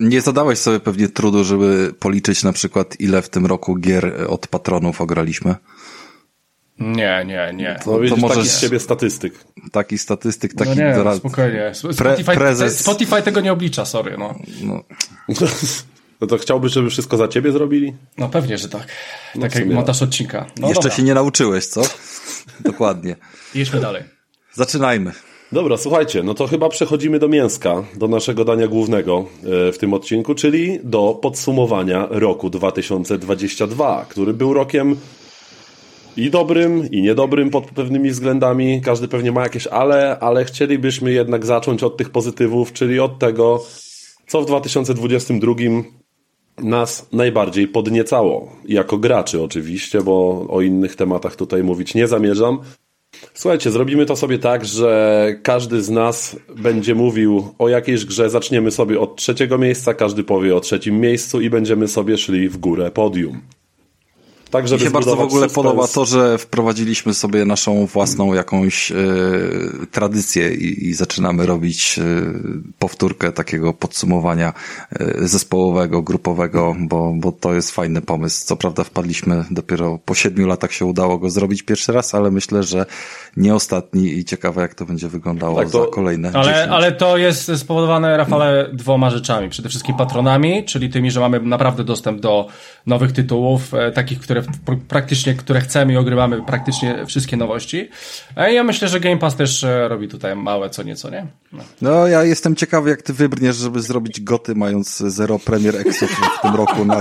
Nie 0.00 0.20
zadałeś 0.20 0.58
sobie 0.58 0.80
pewnie 0.80 1.08
trudu, 1.08 1.44
żeby 1.44 1.94
policzyć 1.98 2.42
na 2.42 2.52
przykład 2.52 3.00
ile 3.00 3.22
w 3.22 3.28
tym 3.28 3.46
roku 3.46 3.76
gier 3.76 4.14
od 4.28 4.46
patronów 4.46 5.00
ograliśmy? 5.00 5.54
Nie, 6.78 7.24
nie, 7.26 7.52
nie. 7.54 7.78
No 7.86 7.98
widzisz, 8.00 8.18
możesz- 8.18 8.36
taki 8.36 8.48
z 8.48 8.60
siebie 8.60 8.80
statystyk. 8.80 9.34
Taki 9.72 9.98
statystyk, 9.98 10.54
No 10.54 10.64
taki 10.64 10.78
nie, 10.78 10.94
no, 11.04 11.16
spokojnie. 11.16 11.70
Spotify, 11.74 12.32
Pre- 12.32 12.36
prezes- 12.38 12.68
Spotify 12.82 13.22
tego 13.22 13.40
nie 13.40 13.52
oblicza, 13.52 13.84
sorry. 13.84 14.16
No. 14.18 14.34
no, 14.62 14.82
No 16.20 16.26
to 16.26 16.38
chciałbyś, 16.38 16.72
żeby 16.72 16.90
wszystko 16.90 17.16
za 17.16 17.28
ciebie 17.28 17.52
zrobili? 17.52 17.96
no 18.18 18.28
pewnie, 18.28 18.58
że 18.58 18.68
tak. 18.68 18.86
No 19.34 19.40
tak 19.42 19.54
jak 19.54 19.68
montaż 19.68 20.02
odcinka. 20.02 20.46
No 20.60 20.68
Jeszcze 20.68 20.82
dobra. 20.82 20.96
się 20.96 21.02
nie 21.02 21.14
nauczyłeś, 21.14 21.66
co? 21.66 21.82
Dokładnie. 22.60 23.16
Jedźmy 23.54 23.80
dalej. 23.80 24.02
Zaczynajmy. 24.54 25.12
Dobra, 25.52 25.76
słuchajcie, 25.76 26.22
no 26.22 26.34
to 26.34 26.46
chyba 26.46 26.68
przechodzimy 26.68 27.18
do 27.18 27.28
mięska, 27.28 27.84
do 27.96 28.08
naszego 28.08 28.44
dania 28.44 28.68
głównego 28.68 29.24
e, 29.68 29.72
w 29.72 29.78
tym 29.78 29.94
odcinku, 29.94 30.34
czyli 30.34 30.78
do 30.84 31.18
podsumowania 31.22 32.06
roku 32.10 32.50
2022, 32.50 34.06
który 34.08 34.34
był 34.34 34.54
rokiem 34.54 34.96
i 36.16 36.30
dobrym, 36.30 36.90
i 36.90 37.02
niedobrym 37.02 37.50
pod 37.50 37.64
pewnymi 37.64 38.10
względami. 38.10 38.80
Każdy 38.80 39.08
pewnie 39.08 39.32
ma 39.32 39.42
jakieś 39.42 39.66
ale, 39.66 40.18
ale 40.18 40.44
chcielibyśmy 40.44 41.12
jednak 41.12 41.46
zacząć 41.46 41.82
od 41.82 41.96
tych 41.96 42.10
pozytywów, 42.10 42.72
czyli 42.72 43.00
od 43.00 43.18
tego, 43.18 43.64
co 44.26 44.42
w 44.42 44.46
2022 44.46 45.54
nas 46.58 47.06
najbardziej 47.12 47.68
podniecało. 47.68 48.52
Jako 48.64 48.98
graczy 48.98 49.42
oczywiście, 49.42 50.02
bo 50.02 50.46
o 50.48 50.60
innych 50.60 50.96
tematach 50.96 51.36
tutaj 51.36 51.62
mówić 51.62 51.94
nie 51.94 52.08
zamierzam. 52.08 52.58
Słuchajcie, 53.34 53.70
zrobimy 53.70 54.06
to 54.06 54.16
sobie 54.16 54.38
tak, 54.38 54.64
że 54.64 55.26
każdy 55.42 55.82
z 55.82 55.90
nas 55.90 56.36
będzie 56.56 56.94
mówił 56.94 57.54
o 57.58 57.68
jakiejś 57.68 58.04
grze. 58.04 58.30
Zaczniemy 58.30 58.70
sobie 58.70 59.00
od 59.00 59.16
trzeciego 59.16 59.58
miejsca, 59.58 59.94
każdy 59.94 60.24
powie 60.24 60.56
o 60.56 60.60
trzecim 60.60 61.00
miejscu 61.00 61.40
i 61.40 61.50
będziemy 61.50 61.88
sobie 61.88 62.18
szli 62.18 62.48
w 62.48 62.56
górę 62.56 62.90
podium. 62.90 63.40
Tak, 64.50 64.70
Mi 64.72 64.78
się 64.80 64.90
bardzo 64.90 65.16
w 65.16 65.20
ogóle 65.20 65.48
suspens. 65.48 65.52
podoba 65.54 65.88
to, 65.88 66.04
że 66.04 66.38
wprowadziliśmy 66.38 67.14
sobie 67.14 67.44
naszą 67.44 67.86
własną 67.86 68.34
jakąś 68.34 68.92
e, 68.92 68.96
tradycję 69.90 70.54
i, 70.54 70.88
i 70.88 70.94
zaczynamy 70.94 71.46
robić 71.46 71.98
e, 71.98 72.02
powtórkę 72.78 73.32
takiego 73.32 73.72
podsumowania 73.72 74.52
e, 75.00 75.28
zespołowego, 75.28 76.02
grupowego, 76.02 76.76
bo, 76.80 77.12
bo 77.16 77.32
to 77.32 77.54
jest 77.54 77.70
fajny 77.70 78.00
pomysł. 78.00 78.46
Co 78.46 78.56
prawda 78.56 78.84
wpadliśmy 78.84 79.44
dopiero 79.50 79.98
po 80.04 80.14
siedmiu 80.14 80.46
latach 80.46 80.72
się 80.72 80.84
udało 80.84 81.18
go 81.18 81.30
zrobić 81.30 81.62
pierwszy 81.62 81.92
raz, 81.92 82.14
ale 82.14 82.30
myślę, 82.30 82.62
że 82.62 82.86
nie 83.36 83.54
ostatni 83.54 84.18
i 84.18 84.24
ciekawe 84.24 84.62
jak 84.62 84.74
to 84.74 84.84
będzie 84.86 85.08
wyglądało 85.08 85.56
Tak, 85.60 85.70
to- 85.70 85.84
za 85.84 85.90
kolejne 85.90 86.30
Ale, 86.34 86.52
10. 86.52 86.70
ale 86.72 86.92
to 86.92 87.16
jest 87.16 87.50
spowodowane, 87.56 88.16
Rafale, 88.16 88.70
dwoma 88.72 89.10
rzeczami. 89.10 89.48
Przede 89.48 89.68
wszystkim 89.68 89.94
patronami, 89.96 90.64
czyli 90.64 90.90
tymi, 90.90 91.10
że 91.10 91.20
mamy 91.20 91.40
naprawdę 91.40 91.84
dostęp 91.84 92.20
do 92.20 92.48
nowych 92.86 93.12
tytułów, 93.12 93.74
e, 93.74 93.92
takich, 93.92 94.20
które 94.20 94.35
pr- 94.42 94.78
praktycznie, 94.88 95.34
które 95.34 95.60
chcemy 95.60 95.92
i 95.92 95.96
ogrywamy 95.96 96.42
praktycznie 96.42 97.06
wszystkie 97.06 97.36
nowości. 97.36 97.88
Ja 98.36 98.64
myślę, 98.64 98.88
że 98.88 99.00
Game 99.00 99.16
Pass 99.18 99.36
też 99.36 99.64
e, 99.64 99.88
robi 99.88 100.08
tutaj 100.08 100.36
małe 100.36 100.70
co 100.70 100.82
nieco, 100.82 101.10
nie? 101.10 101.26
No. 101.52 101.62
No, 101.82 102.06
ja 102.06 102.24
jestem 102.24 102.56
ciekawy, 102.56 102.90
jak 102.90 103.02
ty 103.02 103.12
wybrniesz, 103.12 103.56
żeby 103.56 103.82
zrobić 103.82 104.20
goty, 104.20 104.54
mając 104.54 104.96
zero 104.98 105.38
premier 105.38 105.76
exów 105.76 106.10
w 106.38 106.42
tym 106.42 106.54
roku 106.54 106.84
na, 106.84 106.96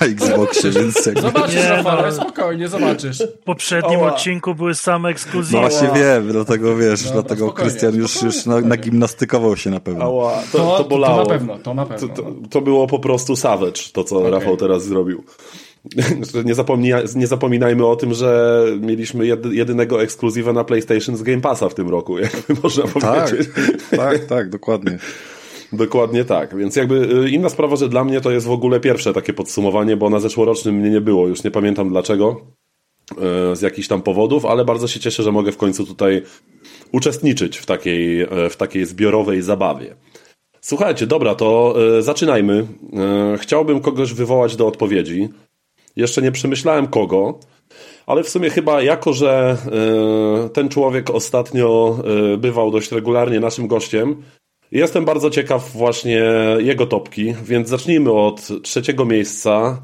na 0.00 0.06
Xboxie, 0.06 0.70
więc 0.70 1.06
jakby... 1.06 1.20
Zobaczysz, 1.20 1.54
Nie, 1.56 1.68
Rafale, 1.68 2.08
no. 2.08 2.12
spokojnie, 2.12 2.68
zobaczysz. 2.68 3.18
W 3.18 3.44
poprzednim 3.44 4.00
Ała. 4.00 4.14
odcinku 4.14 4.54
były 4.54 4.74
same 4.74 5.08
ekskluzywy. 5.08 5.56
No 5.62 5.68
właśnie 5.68 5.88
wiem, 5.94 6.28
dlatego 6.32 6.76
wiesz, 6.76 7.02
Dobra, 7.04 7.22
dlatego 7.22 7.52
Krystian 7.52 7.94
już, 7.94 8.10
spokojnie, 8.10 8.36
już 8.36 8.46
na, 8.46 8.60
nagimnastykował 8.60 9.56
się 9.56 9.70
na 9.70 9.80
pewno. 9.80 10.04
Ała, 10.04 10.42
To, 10.52 10.58
to, 10.58 10.76
to 10.78 10.82
to, 10.84 10.88
bolało. 10.90 11.22
na 11.22 11.26
pewno, 11.26 11.58
to 11.58 11.74
na 11.74 11.86
pewno. 11.86 12.08
To, 12.08 12.22
to, 12.22 12.32
to 12.50 12.60
było 12.60 12.86
po 12.86 12.98
prostu 12.98 13.36
savage, 13.36 13.80
to 13.92 14.04
co 14.04 14.30
Rafał 14.30 14.56
teraz 14.56 14.84
zrobił. 14.84 15.24
Że 16.32 16.44
nie, 16.48 16.54
zapomnij, 16.54 16.92
nie 17.14 17.26
zapominajmy 17.26 17.86
o 17.86 17.96
tym, 17.96 18.14
że 18.14 18.62
mieliśmy 18.80 19.26
jedy, 19.26 19.54
jedynego 19.54 20.02
ekskluzywa 20.02 20.52
na 20.52 20.64
PlayStation 20.64 21.16
z 21.16 21.22
Game 21.22 21.40
Passa 21.40 21.68
w 21.68 21.74
tym 21.74 21.88
roku, 21.88 22.18
jakby 22.26 22.54
można 22.62 22.84
Tak, 22.84 23.30
powiedzieć. 23.30 23.48
tak, 23.96 24.24
tak, 24.24 24.50
dokładnie. 24.50 24.98
Dokładnie 25.72 26.24
tak. 26.24 26.56
Więc 26.56 26.76
jakby 26.76 27.24
y, 27.24 27.30
inna 27.30 27.48
sprawa, 27.48 27.76
że 27.76 27.88
dla 27.88 28.04
mnie 28.04 28.20
to 28.20 28.30
jest 28.30 28.46
w 28.46 28.50
ogóle 28.50 28.80
pierwsze 28.80 29.12
takie 29.12 29.32
podsumowanie, 29.32 29.96
bo 29.96 30.10
na 30.10 30.20
zeszłorocznym 30.20 30.74
mnie 30.74 30.90
nie 30.90 31.00
było, 31.00 31.28
już 31.28 31.44
nie 31.44 31.50
pamiętam 31.50 31.88
dlaczego, 31.88 32.40
y, 33.12 33.56
z 33.56 33.62
jakichś 33.62 33.88
tam 33.88 34.02
powodów, 34.02 34.44
ale 34.44 34.64
bardzo 34.64 34.88
się 34.88 35.00
cieszę, 35.00 35.22
że 35.22 35.32
mogę 35.32 35.52
w 35.52 35.56
końcu 35.56 35.86
tutaj 35.86 36.22
uczestniczyć 36.92 37.58
w 37.58 37.66
takiej, 37.66 38.22
y, 38.22 38.50
w 38.50 38.56
takiej 38.56 38.86
zbiorowej 38.86 39.42
zabawie. 39.42 39.96
Słuchajcie, 40.60 41.06
dobra, 41.06 41.34
to 41.34 41.74
zaczynajmy. 42.00 42.66
Chciałbym 43.38 43.80
kogoś 43.80 44.12
wywołać 44.12 44.56
do 44.56 44.66
odpowiedzi. 44.66 45.28
Jeszcze 45.96 46.22
nie 46.22 46.32
przemyślałem 46.32 46.86
kogo, 46.86 47.38
ale 48.06 48.22
w 48.22 48.28
sumie 48.28 48.50
chyba 48.50 48.82
jako, 48.82 49.12
że 49.12 49.56
y, 50.46 50.50
ten 50.50 50.68
człowiek 50.68 51.10
ostatnio 51.10 51.98
y, 52.34 52.36
bywał 52.36 52.70
dość 52.70 52.92
regularnie 52.92 53.40
naszym 53.40 53.66
gościem, 53.66 54.22
jestem 54.72 55.04
bardzo 55.04 55.30
ciekaw 55.30 55.72
właśnie 55.72 56.22
jego 56.58 56.86
topki, 56.86 57.34
więc 57.44 57.68
zacznijmy 57.68 58.12
od 58.12 58.48
trzeciego 58.62 59.04
miejsca. 59.04 59.82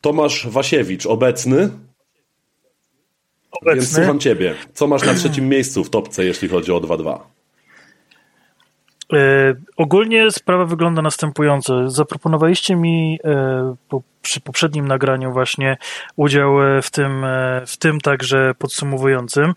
Tomasz 0.00 0.46
Wasiewicz, 0.46 1.06
obecny, 1.06 1.58
więc 1.58 3.62
Obecny. 3.62 3.94
słucham 3.94 4.18
ciebie. 4.18 4.54
Co 4.74 4.86
masz 4.86 5.06
na 5.06 5.14
trzecim 5.14 5.48
miejscu 5.48 5.84
w 5.84 5.90
topce, 5.90 6.24
jeśli 6.24 6.48
chodzi 6.48 6.72
o 6.72 6.80
2-2? 6.80 7.18
E, 9.12 9.54
ogólnie 9.76 10.30
sprawa 10.30 10.64
wygląda 10.64 11.02
następująco. 11.02 11.90
Zaproponowaliście 11.90 12.76
mi 12.76 13.18
e, 13.24 13.74
po, 13.88 14.02
przy 14.22 14.40
poprzednim 14.40 14.88
nagraniu 14.88 15.32
właśnie 15.32 15.76
udział 16.16 16.62
e, 16.62 16.82
w 16.82 16.90
tym, 16.90 17.26
w 17.66 17.76
tym 17.76 18.00
także 18.00 18.54
podsumowującym. 18.58 19.54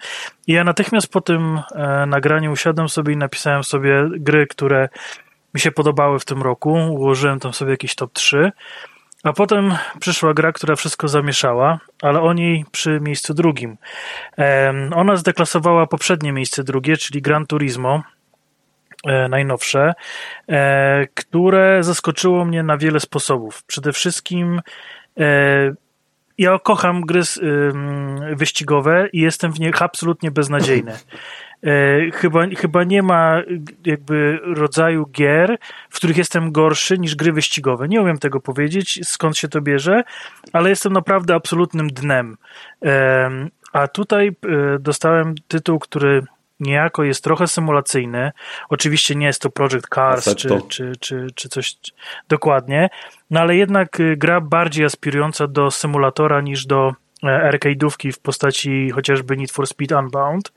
I 0.48 0.54
ja 0.54 0.64
natychmiast 0.64 1.08
po 1.08 1.22
tym 1.22 1.60
nagraniu 2.08 2.52
usiadłem 2.52 2.90
sobie 2.90 3.14
i 3.14 3.18
napisałem 3.18 3.64
sobie 3.64 4.10
gry, 4.12 4.48
które 4.48 4.90
mi 5.54 5.60
się 5.60 5.72
podobały 5.72 6.20
w 6.20 6.26
tym 6.26 6.42
roku. 6.42 6.70
Ułożyłem 6.70 7.40
tam 7.40 7.54
sobie 7.54 7.72
jakiś 7.72 7.96
top 7.96 8.14
3. 8.14 8.52
A 9.24 9.34
potem 9.34 9.76
przyszła 10.00 10.34
gra, 10.34 10.52
która 10.52 10.76
wszystko 10.76 11.08
zamieszała, 11.08 11.80
ale 12.02 12.22
o 12.22 12.34
niej 12.34 12.66
przy 12.72 13.00
miejscu 13.02 13.34
drugim. 13.34 13.78
Ona 14.96 15.16
zdeklasowała 15.16 15.88
poprzednie 15.88 16.32
miejsce 16.32 16.64
drugie, 16.64 16.98
czyli 16.98 17.22
Gran 17.22 17.46
Turismo, 17.46 18.04
najnowsze, 19.30 19.94
e, 20.50 21.08
które 21.14 21.84
zaskoczyło 21.84 22.46
mnie 22.46 22.64
na 22.64 22.78
wiele 22.78 23.00
sposobów. 23.00 23.64
Przede 23.64 23.94
wszystkim 23.94 24.62
e, 25.20 25.74
ja 26.38 26.60
kocham 26.60 27.02
gry 27.02 27.22
wyścigowe 28.36 29.08
i 29.14 29.20
jestem 29.20 29.52
w 29.52 29.60
nich 29.60 29.82
absolutnie 29.82 30.32
beznadziejny. 30.32 30.94
E, 31.64 32.12
Chyba, 32.12 32.48
chyba 32.58 32.84
nie 32.84 33.04
ma 33.04 33.42
jakby 33.86 34.40
rodzaju 34.44 35.06
gier, 35.06 35.58
w 35.90 35.96
których 35.96 36.18
jestem 36.18 36.52
gorszy 36.52 36.98
niż 36.98 37.16
gry 37.16 37.34
wyścigowe. 37.34 37.88
Nie 37.88 38.02
umiem 38.02 38.18
tego 38.18 38.40
powiedzieć, 38.40 39.00
skąd 39.04 39.38
się 39.38 39.48
to 39.48 39.62
bierze, 39.62 40.04
ale 40.54 40.70
jestem 40.70 40.94
naprawdę 40.94 41.36
absolutnym 41.36 41.88
dnem. 41.88 42.38
Em, 42.82 43.50
A 43.74 43.88
tutaj 43.88 44.28
e, 44.28 44.80
dostałem 44.80 45.36
tytuł, 45.48 45.80
który 45.80 46.24
niejako 46.62 47.04
jest 47.04 47.24
trochę 47.24 47.48
symulacyjny. 47.48 48.32
Oczywiście 48.70 49.16
nie 49.16 49.26
jest 49.26 49.42
to 49.42 49.50
Project 49.50 49.88
Cars 49.96 50.36
czy, 50.36 50.50
czy, 50.70 50.92
czy, 51.00 51.28
czy 51.36 51.50
coś 51.50 51.76
dokładnie, 52.30 52.90
no 53.30 53.40
ale 53.40 53.56
jednak 53.56 54.00
y, 54.00 54.18
gra 54.18 54.42
bardziej 54.42 54.86
aspirująca 54.86 55.48
do 55.48 55.72
symulatora 55.72 56.42
niż 56.42 56.66
do 56.66 56.94
e, 57.24 57.52
arcade'ówki 57.52 58.12
w 58.12 58.20
postaci 58.20 58.90
chociażby 58.90 59.38
Need 59.38 59.52
for 59.52 59.68
Speed 59.68 60.00
Unbound. 60.00 60.52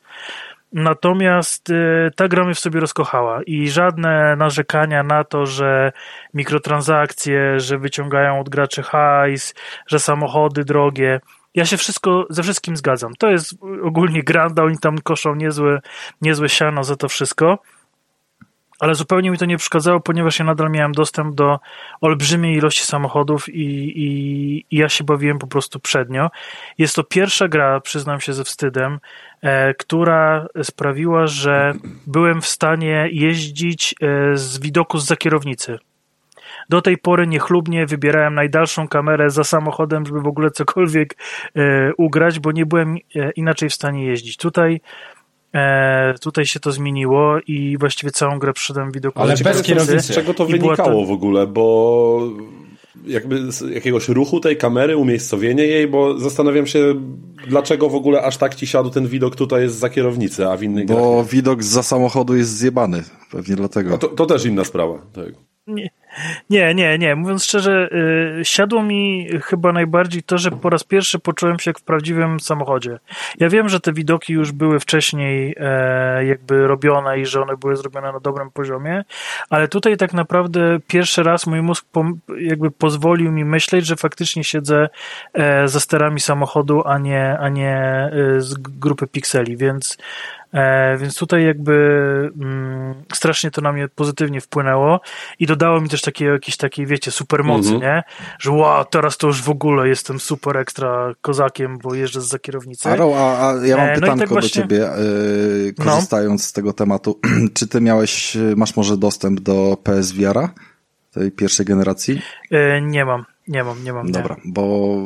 Natomiast 0.73 1.71
y, 1.71 2.11
ta 2.17 2.29
gra 2.29 2.45
mnie 2.45 2.55
w 2.55 2.59
sobie 2.59 2.81
rozkochała 2.81 3.43
i 3.43 3.69
żadne 3.69 4.37
narzekania 4.37 5.03
na 5.03 5.25
to, 5.25 5.47
że 5.47 5.93
mikrotransakcje, 6.35 7.61
że 7.61 7.79
wyciągają 7.79 8.41
od 8.41 8.49
graczy 8.49 8.83
hajs, 8.83 9.55
że 9.87 9.99
samochody 9.99 10.65
drogie. 10.65 11.21
Ja 11.55 11.65
się 11.65 11.77
wszystko 11.77 12.27
ze 12.31 12.43
wszystkim 12.43 12.77
zgadzam. 12.77 13.15
To 13.19 13.31
jest 13.31 13.55
ogólnie 13.83 14.23
granda, 14.23 14.65
oni 14.65 14.79
tam 14.79 14.99
koszą 14.99 15.35
niezłe, 15.35 15.81
niezłe 16.23 16.49
siano 16.49 16.85
za 16.85 16.97
to 16.97 17.09
wszystko. 17.09 17.59
ale 18.81 18.95
zupełnie 18.95 19.31
mi 19.31 19.39
to 19.39 19.47
nie 19.47 19.57
przeszkadzało, 19.57 20.01
ponieważ 20.01 20.39
ja 20.39 20.45
nadal 20.45 20.71
miałem 20.71 20.93
dostęp 20.93 21.35
do 21.35 21.61
olbrzymiej 22.01 22.57
ilości 22.57 22.85
samochodów 22.85 23.49
i, 23.49 23.63
i, 24.05 24.67
i 24.71 24.77
ja 24.77 24.89
się 24.89 25.05
bawiłem 25.05 25.39
po 25.39 25.47
prostu 25.47 25.81
przednio. 25.81 26.31
Jest 26.79 26.95
to 26.95 27.05
pierwsza 27.05 27.49
gra, 27.49 27.81
przyznam 27.81 28.21
się 28.21 28.33
ze 28.33 28.45
wstydem, 28.45 29.01
e, 29.43 29.75
która 29.75 30.47
sprawiła, 30.63 31.27
że 31.27 31.75
byłem 32.07 32.43
w 32.43 32.47
stanie 32.47 33.09
jeździć 33.13 33.95
e, 34.03 34.37
z 34.37 34.59
widoku 34.59 34.99
z 34.99 35.07
za 35.07 35.17
kierownicy. 35.17 35.79
Do 36.69 36.83
tej 36.83 36.99
pory 36.99 37.27
niechlubnie 37.27 37.87
wybierałem 37.87 38.35
najdalszą 38.35 38.89
kamerę 38.89 39.31
za 39.31 39.45
samochodem, 39.45 40.07
żeby 40.07 40.21
w 40.21 40.27
ogóle 40.27 40.51
cokolwiek 40.51 41.17
e, 41.57 41.93
ugrać, 41.99 42.39
bo 42.41 42.53
nie 42.53 42.67
byłem 42.67 42.97
e, 43.15 43.31
inaczej 43.31 43.71
w 43.71 43.75
stanie 43.75 44.05
jeździć. 44.07 44.37
Tutaj 44.37 44.81
E, 45.55 46.15
tutaj 46.21 46.47
się 46.47 46.61
to 46.61 46.73
zmieniło 46.73 47.37
i 47.47 47.77
właściwie 47.79 48.13
całą 48.13 48.39
grę 48.39 48.53
przyszedłem 48.53 48.93
widoku. 48.93 49.23
Ale 49.23 49.35
bez 49.37 49.63
kierownicy. 49.63 50.01
Z 50.13 50.15
czego 50.15 50.35
to 50.35 50.47
I 50.47 50.53
wynikało 50.53 51.01
to- 51.01 51.07
w 51.07 51.11
ogóle, 51.11 51.47
bo 51.47 52.21
jakby 53.07 53.53
z 53.53 53.61
jakiegoś 53.75 54.09
ruchu 54.09 54.41
tej 54.41 54.57
kamery, 54.57 54.97
umiejscowienie 54.97 55.67
jej, 55.67 55.89
bo 55.89 56.19
zastanawiam 56.19 56.67
się, 56.67 56.95
dlaczego 57.49 57.89
w 57.89 57.95
ogóle 57.95 58.23
aż 58.23 58.37
tak 58.37 58.55
ci 58.55 58.67
siadł 58.67 58.91
ten 58.91 59.07
widok 59.09 59.37
tutaj 59.37 59.63
jest 59.63 59.79
za 59.79 59.89
kierownicy, 59.91 60.49
a 60.49 60.57
w 60.57 60.63
innych 60.63 60.87
grach 60.87 60.99
Bo 60.99 61.17
nie. 61.23 61.29
widok 61.29 61.63
za 61.63 61.83
samochodu 61.83 62.37
jest 62.37 62.51
zjebany. 62.57 63.03
Pewnie 63.31 63.57
dlatego. 63.57 63.91
No 63.91 63.99
to, 63.99 64.09
to 64.09 64.27
też 64.27 64.45
inna 64.45 64.65
sprawa. 64.65 64.99
Tak. 65.13 65.29
Nie, 65.67 65.91
nie, 66.51 66.75
nie, 66.75 66.99
nie. 66.99 67.17
Mówiąc 67.17 67.45
szczerze, 67.45 67.89
y, 68.41 68.45
siadło 68.45 68.83
mi 68.83 69.29
chyba 69.43 69.73
najbardziej 69.73 70.23
to, 70.23 70.39
że 70.39 70.51
po 70.51 70.71
raz 70.71 70.85
pierwszy 70.85 71.19
poczułem 71.19 71.59
się 71.59 71.71
jak 71.71 71.79
w 71.79 71.83
prawdziwym 71.83 72.41
samochodzie. 72.41 72.99
Ja 73.39 73.49
wiem, 73.49 73.69
że 73.69 73.81
te 73.81 73.93
widoki 73.93 74.33
już 74.33 74.53
były 74.53 74.81
wcześniej 74.81 75.55
e, 75.61 76.27
jakby 76.27 76.67
robione 76.67 77.19
i 77.19 77.27
że 77.27 77.43
one 77.43 77.57
były 77.57 77.77
zrobione 77.77 78.13
na 78.13 78.21
dobrym 78.21 78.51
poziomie, 78.51 79.05
ale 79.51 79.69
tutaj 79.69 79.97
tak 79.97 80.13
naprawdę 80.13 80.79
pierwszy 80.87 81.23
raz 81.23 81.47
mój 81.47 81.63
mózg 81.63 81.85
pom- 81.93 82.17
jakby 82.39 82.71
pozwolił 82.71 83.33
mi 83.33 83.45
myśleć, 83.45 83.87
że 83.87 83.97
faktycznie 83.97 84.45
siedzę 84.45 84.89
e, 85.33 85.69
za 85.69 85.81
sterami 85.81 86.21
samochodu, 86.21 86.83
a 86.87 86.99
nie, 86.99 87.39
a 87.39 87.49
nie 87.49 87.77
e, 87.77 88.11
z 88.41 88.55
grupy 88.55 89.07
pikseli, 89.07 89.57
więc 89.57 89.99
E, 90.55 90.97
więc 90.99 91.19
tutaj 91.19 91.45
jakby 91.45 91.73
mm, 92.41 92.95
strasznie 93.15 93.51
to 93.51 93.61
na 93.61 93.73
mnie 93.73 93.89
pozytywnie 93.89 94.41
wpłynęło 94.41 95.01
i 95.39 95.47
dodało 95.47 95.81
mi 95.81 95.89
też 95.89 96.03
takiej 96.03 96.29
jakiejś 96.29 96.57
takiej, 96.57 96.87
wiecie, 96.87 97.11
supermocy, 97.11 97.75
Mhm. 97.75 97.81
nie? 97.83 98.03
Że 98.39 98.51
wow, 98.51 98.85
teraz 98.85 99.17
to 99.17 99.27
już 99.27 99.43
w 99.43 99.51
ogóle 99.51 99.89
jestem 99.89 100.21
super 100.21 100.57
ekstra 100.57 101.15
kozakiem, 101.21 101.79
bo 101.79 101.95
jeżdżę 101.95 102.21
za 102.21 102.39
kierownicą. 102.39 102.91
Aro, 102.91 103.13
a, 103.17 103.49
a 103.51 103.67
ja 103.67 103.77
mam 103.77 103.87
E, 103.87 103.95
no 103.95 104.01
pytanko 104.01 104.19
tak 104.19 104.29
do 104.29 104.35
właśnie- 104.35 104.51
ciebie, 104.63 104.77
yy, 104.77 105.73
No. 105.79 105.85
korzystając 105.85 106.45
z 106.45 106.53
tego 106.53 106.73
tematu. 106.73 107.21
Czy 107.55 107.67
ty 107.69 107.81
miałeś, 107.81 108.35
yy, 108.37 108.57
masz 108.57 108.77
może 108.77 108.97
dostęp 108.97 109.41
do 109.41 109.77
PSVR-a? 109.85 110.49
Tej 111.11 111.31
pierwszej 111.33 111.67
generacji? 111.67 112.23
E, 112.51 112.81
nie 112.81 113.05
mam, 113.05 113.25
nie 113.49 113.65
mam, 113.65 113.85
nie 113.85 113.93
mam. 113.93 114.13
Dobra, 114.13 114.37
bo 114.45 114.99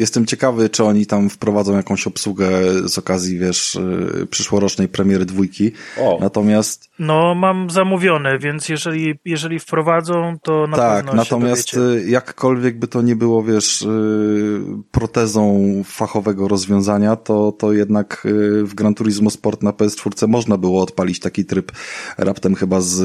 jestem 0.00 0.26
ciekawy, 0.26 0.68
czy 0.68 0.84
oni 0.84 1.06
tam 1.06 1.30
wprowadzą 1.30 1.76
jakąś 1.76 2.06
obsługę 2.06 2.50
z 2.88 2.98
okazji, 2.98 3.38
wiesz, 3.38 3.78
yy, 4.18 4.26
przyszłorocznej 4.26 4.88
premiery 4.88 5.24
dwójki. 5.24 5.72
O. 5.98 6.18
Natomiast 6.20 6.89
No 7.00 7.34
mam 7.34 7.70
zamówione, 7.70 8.38
więc 8.38 8.68
jeżeli, 8.68 9.14
jeżeli 9.24 9.58
wprowadzą, 9.58 10.36
to 10.42 10.66
na 10.66 10.76
tak, 10.76 10.96
pewno 10.96 11.22
natomiast 11.22 11.74
dowiecie. 11.74 12.06
y, 12.06 12.10
jakkolwiek 12.10 12.78
by 12.78 12.88
to 12.88 13.02
nie 13.02 13.16
było, 13.16 13.42
wiesz, 13.42 13.82
y, 13.82 14.60
protezą 14.90 15.72
fachowego 15.84 16.48
rozwiązania, 16.48 17.16
to, 17.16 17.52
to 17.52 17.72
jednak 17.72 18.22
y, 18.26 18.64
w 18.64 18.74
Gran 18.74 18.94
Turismo 18.94 19.30
Sport 19.30 19.62
na 19.62 19.70
PS4 19.70 20.28
można 20.28 20.56
było 20.56 20.82
odpalić 20.82 21.20
taki 21.20 21.44
tryb 21.44 21.72
raptem 22.18 22.54
chyba 22.54 22.80
z 22.80 23.02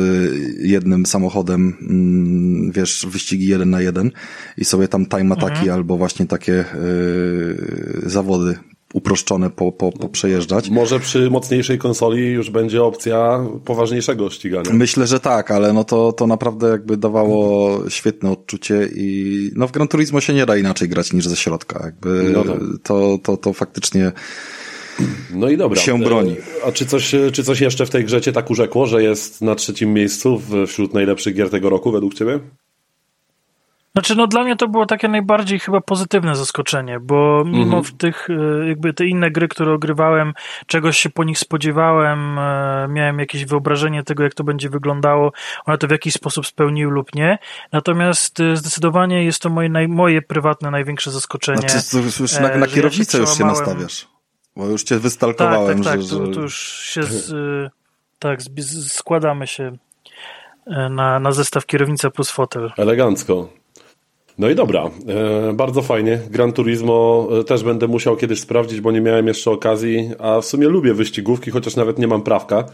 jednym 0.60 1.06
samochodem, 1.06 1.78
mm, 1.82 2.72
wiesz, 2.72 3.08
wyścigi 3.10 3.48
jeden 3.48 3.70
na 3.70 3.82
jeden 3.82 4.12
i 4.58 4.66
sobie 4.66 4.88
tam 4.88 5.06
time 5.06 5.36
ataki 5.36 5.70
albo 5.70 5.98
właśnie 5.98 6.25
takie 6.25 6.66
zawody 8.04 8.56
uproszczone 8.96 9.50
po, 9.50 9.72
po, 9.72 9.92
po 9.92 10.10
przejeżdżać. 10.10 10.70
Może 10.70 11.00
przy 11.00 11.30
mocniejszej 11.30 11.78
konsoli 11.78 12.32
już 12.32 12.50
będzie 12.50 12.84
opcja 12.84 13.46
poważniejszego 13.66 14.30
ścigania. 14.30 14.72
Myślę, 14.74 15.08
że 15.08 15.20
tak, 15.20 15.52
ale 15.52 15.74
no 15.74 15.84
to, 15.84 16.12
to 16.14 16.28
naprawdę 16.28 16.68
jakby 16.68 16.98
dawało 16.98 17.80
świetne 17.90 18.32
odczucie 18.32 18.90
i 18.96 19.50
no 19.56 19.68
w 19.68 19.72
Gran 19.72 19.88
Turismo 19.88 20.22
się 20.22 20.34
nie 20.34 20.46
da 20.46 20.58
inaczej 20.58 20.90
grać 20.90 21.14
niż 21.14 21.28
ze 21.28 21.36
środka. 21.36 21.86
Jakby 21.86 22.32
No 22.34 22.44
tak. 22.44 22.58
to, 22.84 23.20
to, 23.24 23.38
to 23.38 23.54
faktycznie 23.54 24.12
No 25.34 25.50
i 25.50 25.58
dobra. 25.58 25.82
się 25.82 26.00
broni. 26.00 26.32
E, 26.32 26.66
A 26.66 26.72
czy 26.72 26.86
coś, 26.86 27.16
czy 27.34 27.44
coś 27.44 27.62
jeszcze 27.62 27.86
w 27.86 27.90
tej 27.90 28.06
grze 28.06 28.22
cię 28.22 28.32
tak 28.32 28.52
urzekło, 28.52 28.86
że 28.86 29.04
jest 29.04 29.42
na 29.42 29.56
trzecim 29.56 29.94
miejscu 29.94 30.42
wśród 30.68 30.94
najlepszych 30.94 31.36
gier 31.36 31.50
tego 31.50 31.70
roku 31.70 31.92
według 31.92 32.14
ciebie? 32.14 32.40
Znaczy, 33.96 34.16
no 34.16 34.27
dla 34.27 34.44
mnie 34.44 34.55
to 34.55 34.68
było 34.68 34.86
takie 34.86 35.08
najbardziej 35.08 35.60
chyba 35.60 35.81
pozytywne 35.81 36.36
zaskoczenie, 36.36 37.00
bo 37.00 37.44
mimo 37.46 37.64
Mhm. 37.64 37.84
w 37.84 37.94
tych, 37.94 38.27
e, 38.29 38.68
jakby 38.68 38.94
te 38.94 39.05
inne 39.05 39.31
gry, 39.31 39.48
które 39.48 39.74
ogrywałem, 39.74 40.34
czegoś 40.68 40.98
się 41.00 41.10
po 41.10 41.24
nich 41.24 41.40
spodziewałem, 41.40 42.40
e, 42.40 42.88
miałem 42.90 43.20
jakieś 43.20 43.46
wyobrażenie 43.46 44.03
tego, 44.03 44.24
jak 44.24 44.34
to 44.34 44.44
będzie 44.44 44.70
wyglądało, 44.70 45.31
one 45.66 45.77
to 45.77 45.88
w 45.88 45.92
jakiś 45.92 46.14
sposób 46.14 46.48
spełniły 46.48 46.94
lub 46.94 47.16
nie, 47.16 47.38
natomiast 47.72 48.40
e, 48.40 48.55
zdecydowanie 48.58 49.24
jest 49.24 49.42
to 49.42 49.50
moje, 49.50 49.70
naj, 49.70 49.88
moje 49.88 50.22
prywatne 50.22 50.72
największe 50.72 51.12
zaskoczenie. 51.12 51.70
Znaczy, 51.70 51.92
to 51.92 51.98
już, 52.24 52.34
na, 52.34 52.40
na 52.40 52.50
ja 52.55 52.68
się 52.68 52.75
kierownicę 52.75 53.18
już 53.18 53.38
się 53.38 53.46
nastawiasz. 53.46 54.08
Bo 54.55 54.66
już 54.66 54.84
cię 54.84 54.96
Tak, 54.96 55.01
wystalkowałem, 55.03 55.84
tak, 55.84 55.94
tak, 55.94 56.01
że, 56.01 56.10
to, 56.10 56.25
że... 56.25 56.31
to 56.34 56.42
już 56.42 56.55
się 56.79 57.03
z, 57.03 57.34
tak, 58.20 58.42
z- 58.42 58.92
składamy 58.92 59.48
się 59.48 59.77
na, 60.90 61.20
na 61.20 61.31
zestaw 61.31 61.66
kierownica 61.66 62.10
plus 62.12 62.31
fotel. 62.31 62.72
Elegancko. 62.77 63.50
No 64.37 64.50
i 64.50 64.55
dobra, 64.55 64.89
e, 65.07 65.53
bardzo 65.53 65.81
fajnie. 65.81 66.19
Gran 66.29 66.53
Turismo 66.53 67.27
e, 67.39 67.43
też 67.43 67.63
będę 67.63 67.87
musiał 67.87 68.15
kiedyś 68.15 68.39
sprawdzić, 68.39 68.81
bo 68.81 68.91
nie 68.91 69.01
miałem 69.01 69.27
jeszcze 69.27 69.51
okazji, 69.51 70.09
a 70.19 70.41
w 70.41 70.45
sumie 70.45 70.67
lubię 70.67 70.93
wyścigówki, 70.93 71.51
chociaż 71.51 71.75
nawet 71.75 72.00
nie 72.00 72.07
mam 72.07 72.21
prawka. 72.21 72.65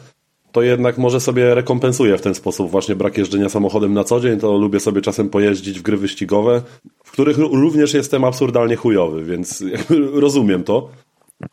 To 0.51 0.61
jednak 0.61 0.97
może 0.97 1.19
sobie 1.19 1.55
rekompensuję 1.55 2.17
w 2.17 2.21
ten 2.21 2.35
sposób 2.35 2.71
właśnie 2.71 2.95
brak 2.95 3.17
jeżdżenia 3.17 3.49
samochodem 3.49 3.93
na 3.93 4.03
co 4.03 4.19
dzień, 4.19 4.39
to 4.39 4.57
lubię 4.57 4.79
sobie 4.79 5.01
czasem 5.01 5.29
pojeździć 5.29 5.79
w 5.79 5.81
gry 5.81 5.97
wyścigowe, 5.97 6.61
w 7.03 7.11
których 7.11 7.37
również 7.37 7.93
jestem 7.93 8.23
absurdalnie 8.23 8.75
chujowy, 8.75 9.23
więc 9.23 9.63
rozumiem 10.13 10.63
to. 10.63 10.89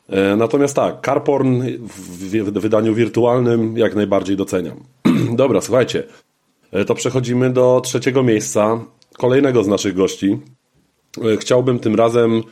E, 0.09 0.37
Natomiast 0.37 0.77
tak, 0.77 1.07
Carporn 1.07 1.63
w 1.81 2.61
wydaniu 2.61 2.95
wirtualnym 2.95 3.79
jak 3.79 3.95
najbardziej 3.95 4.37
doceniam. 4.37 4.85
Dobra, 5.37 5.61
słuchajcie, 5.61 6.03
to 6.87 6.95
przechodzimy 6.95 7.51
do 7.51 7.81
trzeciego 7.85 8.23
miejsca, 8.23 8.81
kolejnego 9.19 9.65
z 9.65 9.69
naszych 9.69 9.95
gości. 9.95 10.39
E, 11.35 11.37
Chciałbym 11.37 11.79
tym 11.79 11.95
razem 11.95 12.43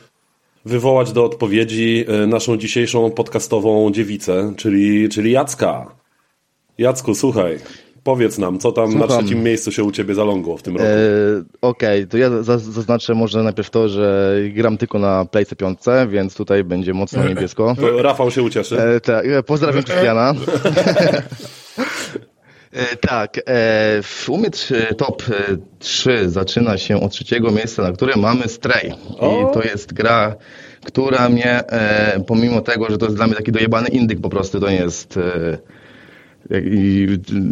wywołać 0.65 1.11
do 1.11 1.25
odpowiedzi 1.25 2.05
e, 2.07 2.27
naszą 2.27 2.57
dzisiejszą 2.57 3.11
podcastową 3.11 3.91
dziewicę, 3.91 4.53
czyli, 4.57 5.09
czyli 5.09 5.31
Jacka. 5.31 5.85
Jacku, 6.77 7.15
słuchaj, 7.15 7.59
powiedz 8.03 8.37
nam, 8.37 8.59
co 8.59 8.71
tam 8.71 8.85
na 8.93 8.99
Słucham. 9.07 9.19
trzecim 9.25 9.43
miejscu 9.43 9.71
się 9.71 9.83
u 9.83 9.91
ciebie 9.91 10.15
zalągło 10.15 10.57
w 10.57 10.63
tym 10.63 10.73
roku. 10.73 10.87
E, 10.87 11.43
Okej, 11.61 12.07
to 12.07 12.17
ja 12.17 12.43
za- 12.43 12.57
zaznaczę 12.57 13.13
może 13.15 13.43
najpierw 13.43 13.69
to, 13.69 13.89
że 13.89 14.35
gram 14.53 14.77
tylko 14.77 14.99
na 14.99 15.25
Playce 15.25 15.55
5, 15.55 15.79
więc 16.09 16.35
tutaj 16.35 16.63
będzie 16.63 16.93
mocno 16.93 17.23
niebiesko. 17.29 17.75
To 17.79 18.01
Rafał 18.01 18.31
się 18.31 18.43
ucieszy. 18.43 18.81
E, 18.81 18.99
tak, 18.99 19.25
e, 19.27 19.43
pozdrawiam 19.43 19.83
Krystiana. 19.83 20.33
E, 22.77 22.95
tak, 22.95 23.37
e, 23.37 23.41
w 24.03 24.25
umie 24.29 24.49
trzy- 24.49 24.95
top 24.97 25.23
e, 25.29 25.57
3 25.79 26.29
zaczyna 26.29 26.77
się 26.77 27.01
od 27.01 27.11
trzeciego 27.11 27.51
miejsca, 27.51 27.83
na 27.83 27.91
którym 27.91 28.19
mamy 28.19 28.47
Stray. 28.47 28.89
I 29.49 29.53
to 29.53 29.63
jest 29.63 29.93
gra, 29.93 30.35
która 30.85 31.29
mnie, 31.29 31.67
e, 31.67 32.19
pomimo 32.27 32.61
tego, 32.61 32.89
że 32.91 32.97
to 32.97 33.05
jest 33.05 33.15
dla 33.17 33.27
mnie 33.27 33.35
taki 33.35 33.51
dojebany 33.51 33.87
indyk 33.89 34.21
po 34.21 34.29
prostu, 34.29 34.59
to 34.59 34.69
nie 34.69 34.75
jest 34.75 35.17
e, 35.17 35.57
jak- 36.49 36.63
i 36.65 37.07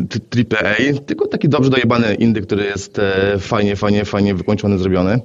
t- 0.09 0.19
triple 0.29 0.59
A, 0.59 0.99
tylko 1.05 1.27
taki 1.27 1.49
dobrze 1.49 1.69
dojebany 1.69 2.15
indyk, 2.15 2.45
który 2.45 2.63
jest 2.65 2.99
e, 2.99 3.35
fajnie, 3.39 3.75
fajnie, 3.75 4.05
fajnie 4.05 4.35
wykończony, 4.35 4.77
zrobiony. 4.77 5.19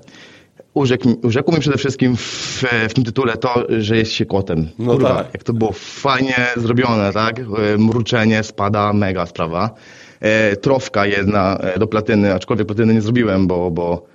Urzekł, 0.74 1.08
mi- 1.08 1.16
urzekło 1.22 1.54
mi 1.54 1.60
przede 1.60 1.76
wszystkim 1.78 2.16
w, 2.16 2.64
w 2.88 2.94
tym 2.94 3.04
tytule 3.04 3.36
to, 3.36 3.66
że 3.78 3.96
jest 3.96 4.12
się 4.12 4.26
kotem. 4.26 4.68
No 4.78 4.92
Kurwa, 4.92 5.14
tak. 5.14 5.34
jak 5.34 5.42
to 5.44 5.52
było 5.52 5.72
fajnie 5.72 6.36
zrobione, 6.56 7.12
tak? 7.12 7.38
E, 7.40 7.42
Mruczenie 7.78 8.42
spada, 8.42 8.92
mega 8.92 9.26
sprawa. 9.26 9.70
E, 10.20 10.56
trofka 10.56 11.06
jedna 11.06 11.56
e, 11.56 11.78
do 11.78 11.86
platyny, 11.86 12.34
aczkolwiek 12.34 12.66
platyny 12.66 12.94
nie 12.94 13.00
zrobiłem, 13.02 13.46
bo, 13.46 13.70
bo 13.70 14.06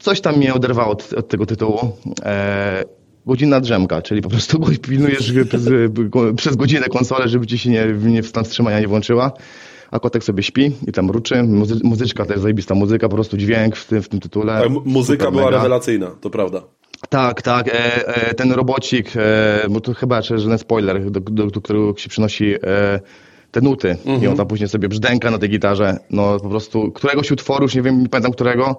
coś 0.00 0.20
tam 0.20 0.36
mnie 0.36 0.54
oderwało 0.54 0.92
od, 0.92 1.12
od 1.12 1.28
tego 1.28 1.46
tytułu. 1.46 1.78
E, 2.24 2.84
godzina 3.26 3.60
drzemka, 3.60 4.02
czyli 4.02 4.22
po 4.22 4.28
prostu 4.28 4.60
pilnujesz 4.88 5.32
przez, 5.48 5.68
przez 6.36 6.56
godzinę 6.56 6.86
konsolę, 6.86 7.28
żeby 7.28 7.46
ci 7.46 7.58
się 7.58 7.70
nie, 7.70 7.86
nie 7.86 8.22
w 8.22 8.26
stan 8.26 8.44
wstrzymania 8.44 8.80
nie 8.80 8.88
włączyła. 8.88 9.32
A 9.90 9.98
kotek 10.00 10.24
sobie 10.24 10.42
śpi 10.42 10.72
i 10.86 10.92
tam 10.92 11.10
ruczy. 11.10 11.42
Muzy, 11.42 11.80
muzyczka 11.84 12.24
też 12.26 12.40
zajebista 12.40 12.74
muzyka, 12.74 13.08
po 13.08 13.14
prostu 13.14 13.36
dźwięk 13.36 13.76
w 13.76 13.86
tym, 13.86 14.02
w 14.02 14.08
tym 14.08 14.20
tytule. 14.20 14.60
Tak, 14.60 14.70
mu- 14.70 14.82
muzyka 14.84 15.24
Super 15.24 15.32
była 15.32 15.44
mega. 15.44 15.56
rewelacyjna, 15.56 16.10
to 16.20 16.30
prawda. 16.30 16.62
Tak, 17.08 17.42
tak. 17.42 17.68
E, 17.68 18.06
e, 18.06 18.34
ten 18.34 18.52
robocik, 18.52 19.12
e, 19.16 19.66
bo 19.70 19.80
to 19.80 19.94
chyba 19.94 20.22
żaden 20.22 20.58
spoiler, 20.58 21.10
do, 21.10 21.20
do, 21.20 21.46
do 21.46 21.60
którego 21.60 21.96
się 21.96 22.08
przynosi 22.08 22.54
e, 22.54 23.00
te 23.50 23.60
nuty. 23.60 23.96
I 24.22 24.26
on 24.26 24.36
tam 24.36 24.46
później 24.46 24.68
sobie 24.68 24.88
brzdęka 24.88 25.30
na 25.30 25.38
tej 25.38 25.48
gitarze. 25.48 25.98
No 26.10 26.40
po 26.40 26.48
prostu 26.48 26.92
któregoś 26.92 27.30
utworu, 27.30 27.62
już 27.62 27.74
nie 27.74 27.82
wiem, 27.82 28.02
nie 28.02 28.08
pamiętam 28.08 28.32
którego, 28.32 28.76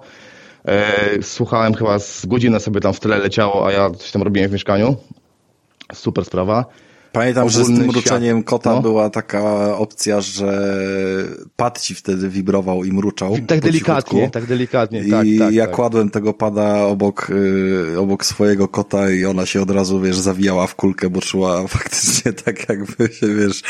e, 0.64 0.82
słuchałem 1.22 1.74
chyba 1.74 1.98
z 1.98 2.26
godzinę 2.26 2.60
sobie 2.60 2.80
tam 2.80 2.92
w 2.92 3.00
tyle 3.00 3.18
leciało, 3.18 3.66
a 3.66 3.72
ja 3.72 3.90
coś 3.90 4.10
tam 4.12 4.22
robiłem 4.22 4.50
w 4.50 4.52
mieszkaniu. 4.52 4.96
Super 5.94 6.24
sprawa. 6.24 6.64
Pamiętam, 7.12 7.48
że 7.48 7.64
z 7.64 7.66
tym 7.66 7.86
mruczeniem 7.86 8.36
świat, 8.36 8.46
kota 8.46 8.72
no. 8.72 8.82
była 8.82 9.10
taka 9.10 9.76
opcja, 9.76 10.20
że 10.20 10.78
pad 11.56 11.80
ci 11.80 11.94
wtedy 11.94 12.28
wibrował 12.28 12.84
i 12.84 12.92
mruczał. 12.92 13.36
Tak 13.46 13.60
delikatnie, 13.60 14.20
cichutku. 14.20 14.32
tak 14.32 14.46
delikatnie, 14.46 15.00
I 15.00 15.10
tak, 15.10 15.26
tak. 15.38 15.54
ja 15.54 15.66
tak. 15.66 15.74
kładłem 15.74 16.10
tego 16.10 16.34
pada 16.34 16.82
obok, 16.82 17.30
y, 17.30 17.98
obok 17.98 18.24
swojego 18.24 18.68
kota 18.68 19.10
i 19.10 19.24
ona 19.24 19.46
się 19.46 19.62
od 19.62 19.70
razu, 19.70 20.00
wiesz, 20.00 20.16
zawijała 20.16 20.66
w 20.66 20.74
kulkę, 20.74 21.10
bo 21.10 21.20
czuła 21.20 21.66
faktycznie 21.68 22.32
tak 22.32 22.68
jakby 22.68 23.08
się, 23.14 23.34
wiesz, 23.34 23.62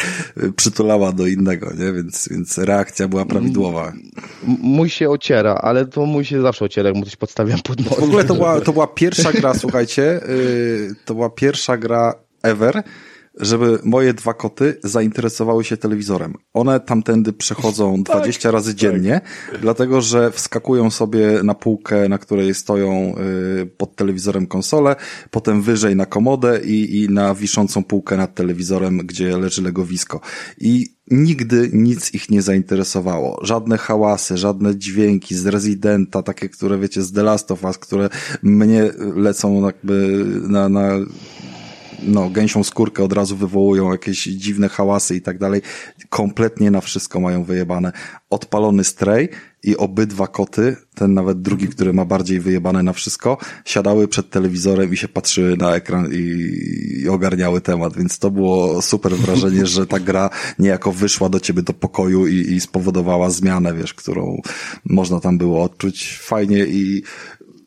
przytulała 0.56 1.12
do 1.12 1.26
innego, 1.26 1.72
nie? 1.78 1.92
Więc, 1.92 2.28
więc 2.30 2.58
reakcja 2.58 3.08
była 3.08 3.24
prawidłowa. 3.24 3.88
M- 3.88 4.56
Mój 4.62 4.90
się 4.90 5.10
ociera, 5.10 5.54
ale 5.54 5.86
to 5.86 6.06
mój 6.06 6.24
się 6.24 6.42
zawsze 6.42 6.64
ociera, 6.64 6.88
jak 6.88 6.96
mu 6.98 7.04
coś 7.04 7.16
podstawiam 7.16 7.60
pod 7.60 7.80
nos. 7.84 8.00
W 8.00 8.02
ogóle 8.02 8.24
to 8.24 8.34
była, 8.34 8.60
to 8.66 8.72
była 8.72 8.86
pierwsza 8.86 9.32
gra, 9.32 9.54
słuchajcie, 9.54 10.28
y, 10.28 10.94
to 11.04 11.14
była 11.14 11.30
pierwsza 11.30 11.76
gra 11.76 12.14
ever, 12.42 12.82
żeby 13.40 13.78
moje 13.84 14.14
dwa 14.14 14.34
koty 14.34 14.76
zainteresowały 14.84 15.64
się 15.64 15.76
telewizorem. 15.76 16.34
One 16.54 16.80
tamtędy 16.80 17.32
przechodzą 17.32 18.02
20 18.02 18.50
razy 18.50 18.74
dziennie, 18.74 19.20
dlatego 19.60 20.00
że 20.00 20.30
wskakują 20.30 20.90
sobie 20.90 21.40
na 21.44 21.54
półkę, 21.54 22.08
na 22.08 22.18
której 22.18 22.54
stoją 22.54 23.14
y, 23.62 23.66
pod 23.66 23.96
telewizorem 23.96 24.46
konsole, 24.46 24.96
potem 25.30 25.62
wyżej 25.62 25.96
na 25.96 26.06
komodę 26.06 26.60
i, 26.64 27.02
i 27.02 27.08
na 27.08 27.34
wiszącą 27.34 27.84
półkę 27.84 28.16
nad 28.16 28.34
telewizorem, 28.34 28.98
gdzie 28.98 29.38
leży 29.38 29.62
legowisko. 29.62 30.20
I 30.58 30.86
nigdy 31.10 31.70
nic 31.72 32.14
ich 32.14 32.30
nie 32.30 32.42
zainteresowało. 32.42 33.40
Żadne 33.42 33.78
hałasy, 33.78 34.36
żadne 34.36 34.76
dźwięki 34.76 35.34
z 35.34 35.46
Residenta, 35.46 36.22
takie, 36.22 36.48
które 36.48 36.78
wiecie, 36.78 37.02
z 37.02 37.12
The 37.12 37.22
Last 37.22 37.50
of 37.50 37.64
Us, 37.64 37.78
które 37.78 38.08
mnie 38.42 38.90
lecą 39.16 39.66
jakby 39.66 40.24
na, 40.48 40.68
na 40.68 40.90
no, 42.02 42.30
gęsią 42.30 42.64
skórkę 42.64 43.04
od 43.04 43.12
razu 43.12 43.36
wywołują 43.36 43.92
jakieś 43.92 44.24
dziwne 44.24 44.68
hałasy 44.68 45.16
i 45.16 45.20
tak 45.20 45.38
dalej. 45.38 45.62
Kompletnie 46.08 46.70
na 46.70 46.80
wszystko 46.80 47.20
mają 47.20 47.44
wyjebane. 47.44 47.92
Odpalony 48.30 48.84
stray 48.84 49.28
i 49.62 49.76
obydwa 49.76 50.26
koty, 50.26 50.76
ten 50.94 51.14
nawet 51.14 51.42
drugi, 51.42 51.68
który 51.68 51.92
ma 51.92 52.04
bardziej 52.04 52.40
wyjebane 52.40 52.82
na 52.82 52.92
wszystko, 52.92 53.38
siadały 53.64 54.08
przed 54.08 54.30
telewizorem 54.30 54.92
i 54.92 54.96
się 54.96 55.08
patrzyły 55.08 55.56
na 55.56 55.74
ekran 55.74 56.08
i, 56.12 56.52
i 57.02 57.08
ogarniały 57.08 57.60
temat, 57.60 57.96
więc 57.96 58.18
to 58.18 58.30
było 58.30 58.82
super 58.82 59.12
wrażenie, 59.12 59.66
że 59.66 59.86
ta 59.86 60.00
gra 60.00 60.30
niejako 60.58 60.92
wyszła 60.92 61.28
do 61.28 61.40
ciebie 61.40 61.62
do 61.62 61.72
pokoju 61.72 62.26
i, 62.26 62.34
i 62.34 62.60
spowodowała 62.60 63.30
zmianę, 63.30 63.74
wiesz, 63.74 63.94
którą 63.94 64.40
można 64.84 65.20
tam 65.20 65.38
było 65.38 65.62
odczuć 65.62 66.18
fajnie 66.18 66.66
i 66.66 67.02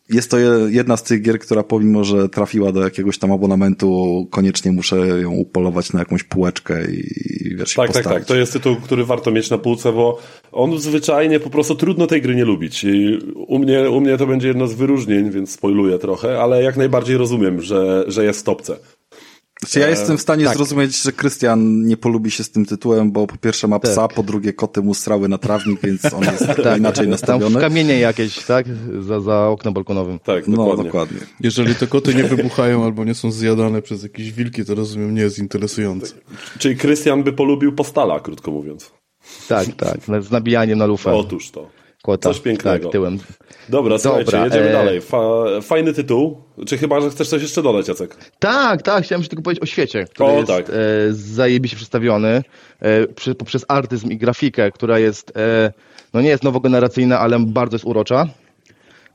jest 0.09 0.31
to 0.31 0.37
je- 0.39 0.67
jedna 0.69 0.97
z 0.97 1.03
tych 1.03 1.21
gier, 1.21 1.39
która 1.39 1.63
pomimo, 1.63 2.03
że 2.03 2.29
trafiła 2.29 2.71
do 2.71 2.81
jakiegoś 2.83 3.17
tam 3.17 3.31
abonamentu, 3.31 4.27
koniecznie 4.31 4.71
muszę 4.71 4.95
ją 4.97 5.31
upolować 5.31 5.93
na 5.93 5.99
jakąś 5.99 6.23
półeczkę 6.23 6.91
i, 6.91 6.99
i 7.47 7.55
wiesz, 7.55 7.73
Tak, 7.73 7.93
tak, 7.93 8.03
tak. 8.03 8.25
To 8.25 8.35
jest 8.35 8.53
tytuł, 8.53 8.75
który 8.75 9.05
warto 9.05 9.31
mieć 9.31 9.49
na 9.49 9.57
półce, 9.57 9.91
bo 9.93 10.19
on 10.51 10.79
zwyczajnie 10.79 11.39
po 11.39 11.49
prostu 11.49 11.75
trudno 11.75 12.07
tej 12.07 12.21
gry 12.21 12.35
nie 12.35 12.45
lubić. 12.45 12.83
I 12.83 13.19
u 13.35 13.59
mnie, 13.59 13.89
u 13.89 14.01
mnie 14.01 14.17
to 14.17 14.27
będzie 14.27 14.47
jedno 14.47 14.67
z 14.67 14.73
wyróżnień, 14.73 15.31
więc 15.31 15.51
spoiluję 15.51 15.97
trochę, 15.99 16.39
ale 16.41 16.63
jak 16.63 16.77
najbardziej 16.77 17.17
rozumiem, 17.17 17.61
że, 17.61 18.03
że 18.07 18.23
jest 18.25 18.39
w 18.39 18.43
topce. 18.43 18.77
Czy 19.69 19.79
ja 19.79 19.89
jestem 19.89 20.17
w 20.17 20.21
stanie 20.21 20.47
zrozumieć, 20.49 21.01
że 21.01 21.11
Krystian 21.11 21.85
nie 21.85 21.97
polubi 21.97 22.31
się 22.31 22.43
z 22.43 22.51
tym 22.51 22.65
tytułem, 22.65 23.11
bo 23.11 23.27
po 23.27 23.37
pierwsze 23.37 23.67
ma 23.67 23.79
psa, 23.79 24.07
po 24.07 24.23
drugie 24.23 24.53
koty 24.53 24.81
mu 24.81 24.93
strały 24.93 25.29
na 25.29 25.37
trawnik, 25.37 25.81
więc 25.81 26.13
on 26.13 26.23
jest 26.23 26.47
Tak, 26.63 26.77
inaczej 26.77 27.05
Tam 27.05 27.07
w 27.07 27.09
nastawiony. 27.11 27.59
kamienie 27.61 27.99
jakieś, 27.99 28.45
tak? 28.45 28.65
Za, 28.99 29.19
za 29.21 29.47
oknem 29.47 29.73
balkonowym. 29.73 30.19
Tak, 30.19 30.47
No, 30.47 30.57
dokładnie. 30.57 30.83
dokładnie. 30.83 31.17
Jeżeli 31.41 31.75
te 31.75 31.87
koty 31.87 32.13
nie 32.15 32.23
wybuchają 32.23 32.83
albo 32.85 33.03
nie 33.05 33.13
są 33.15 33.31
zjadane 33.31 33.81
przez 33.81 34.03
jakieś 34.03 34.31
wilki, 34.31 34.65
to 34.65 34.75
rozumiem, 34.75 35.15
nie 35.15 35.21
jest 35.21 35.39
interesujące. 35.39 36.13
Czyli 36.59 36.75
Krystian 36.77 37.23
by 37.23 37.33
polubił 37.33 37.73
postala, 37.73 38.19
krótko 38.19 38.51
mówiąc. 38.51 38.91
Tak, 39.47 39.67
tak. 39.77 40.23
Z 40.23 40.31
nabijaniem 40.31 40.77
na 40.77 40.85
lufę. 40.85 41.11
Otóż 41.13 41.51
to. 41.51 41.69
Kota. 42.05 42.29
coś 42.29 42.39
pięknego. 42.39 42.83
Tak, 42.83 42.91
tyłem. 42.91 43.17
Dobra, 43.69 43.97
słuchajcie, 43.97 44.25
Dobra, 44.25 44.45
jedziemy 44.45 44.69
e- 44.69 44.73
dalej. 44.73 45.01
Fa 45.01 45.19
fajny 45.61 45.93
tytuł. 45.93 46.37
Czy 46.67 46.77
chyba, 46.77 47.01
że 47.01 47.09
chcesz 47.09 47.27
coś 47.29 47.41
jeszcze 47.41 47.63
dodać, 47.63 47.87
Jacek? 47.87 48.15
Tak, 48.39 48.81
tak, 48.81 49.03
chciałem 49.03 49.23
się 49.23 49.29
tylko 49.29 49.43
powiedzieć 49.43 49.63
o 49.63 49.65
świecie, 49.65 50.05
który 50.05 50.29
O, 50.29 50.35
jest 50.35 50.47
tak. 50.47 50.69
e, 50.69 50.73
zajebiście 51.09 51.77
przedstawiony 51.77 52.43
e, 52.79 53.07
przy, 53.07 53.35
poprzez 53.35 53.65
artyzm 53.67 54.11
i 54.11 54.17
grafikę, 54.17 54.71
która 54.71 54.99
jest, 54.99 55.37
e, 55.37 55.71
no 56.13 56.21
nie 56.21 56.29
jest 56.29 56.43
nowogeneracyjna, 56.43 57.19
ale 57.19 57.39
bardzo 57.39 57.75
jest 57.75 57.85
urocza. 57.85 58.27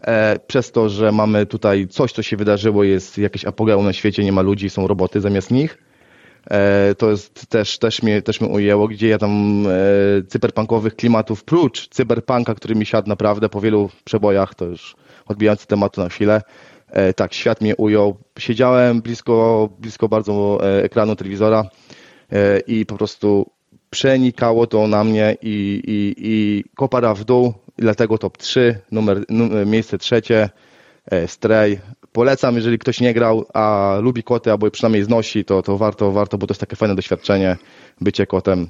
E, 0.03 0.39
przez 0.47 0.73
to, 0.73 0.89
że 0.89 1.13
mamy 1.13 1.47
tutaj 1.47 1.89
coś, 1.89 2.13
co 2.13 2.23
się 2.23 2.37
wydarzyło, 2.37 2.85
jest 2.85 3.19
jakieś 3.19 3.45
apogeum 3.45 3.85
na 3.85 3.93
świecie, 3.93 4.25
nie 4.25 4.33
ma 4.33 4.43
ludzi, 4.43 4.71
są 4.71 4.87
roboty 4.87 5.21
zamiast 5.21 5.51
nich. 5.51 5.79
E, 6.51 6.95
to 6.95 7.11
jest 7.11 7.47
też, 7.47 7.79
też, 7.79 8.03
mnie, 8.03 8.23
też 8.23 8.41
mnie 8.41 8.51
ujęło, 8.51 8.89
gdzie 8.89 9.09
ja 9.09 9.19
tam 9.19 9.65
e, 9.67 9.71
cyberpunkowych 10.29 10.97
klimatów, 10.97 11.45
prócz 11.45 11.89
cyberpunka, 11.89 12.55
który 12.55 12.75
mi 12.75 12.87
siadł 12.87 13.09
naprawdę 13.09 13.49
po 13.49 13.61
wielu 13.61 13.91
przebojach, 14.05 14.55
to 14.55 14.65
już 14.65 14.97
odbijając 15.27 15.67
tematu 15.67 16.01
na 16.01 16.09
chwilę, 16.09 16.43
e, 16.91 17.15
tak, 17.15 17.35
świat 17.35 17.61
mnie 17.61 17.77
ujął. 17.77 18.17
Siedziałem 18.39 19.03
blisko, 19.03 19.69
blisko 19.79 20.09
bardzo 20.09 20.59
e, 20.63 20.85
ekranu 20.85 21.17
telewizora 21.17 21.65
e, 22.33 22.61
i 22.61 22.87
po 22.87 22.97
prostu 22.97 23.51
przenikało 23.91 24.67
to 24.67 24.87
na 24.87 25.05
mnie 25.05 25.37
i, 25.43 25.83
i, 25.87 26.15
i 26.19 26.65
kopara 26.75 27.15
w 27.15 27.25
dół, 27.25 27.53
dlatego 27.77 28.19
top 28.19 28.39
3, 28.39 28.79
numer, 28.93 29.25
numer, 29.29 29.67
miejsce 29.67 29.99
trzecie, 29.99 30.51
e, 31.07 31.29
Stray. 31.29 31.79
Polecam, 32.13 32.57
jeżeli 32.57 32.79
ktoś 32.79 33.01
nie 33.01 33.15
grał, 33.15 33.45
a 33.55 33.97
lubi 34.03 34.23
koty, 34.23 34.51
albo 34.51 34.67
je 34.67 34.71
przynajmniej 34.71 35.05
znosi, 35.05 35.45
to, 35.45 35.63
to 35.63 35.79
warto, 35.79 36.13
warto, 36.13 36.39
bo 36.39 36.47
to 36.47 36.53
jest 36.53 36.61
takie 36.61 36.77
fajne 36.77 36.95
doświadczenie, 36.95 37.57
bycie 38.01 38.27
kotem. 38.27 38.69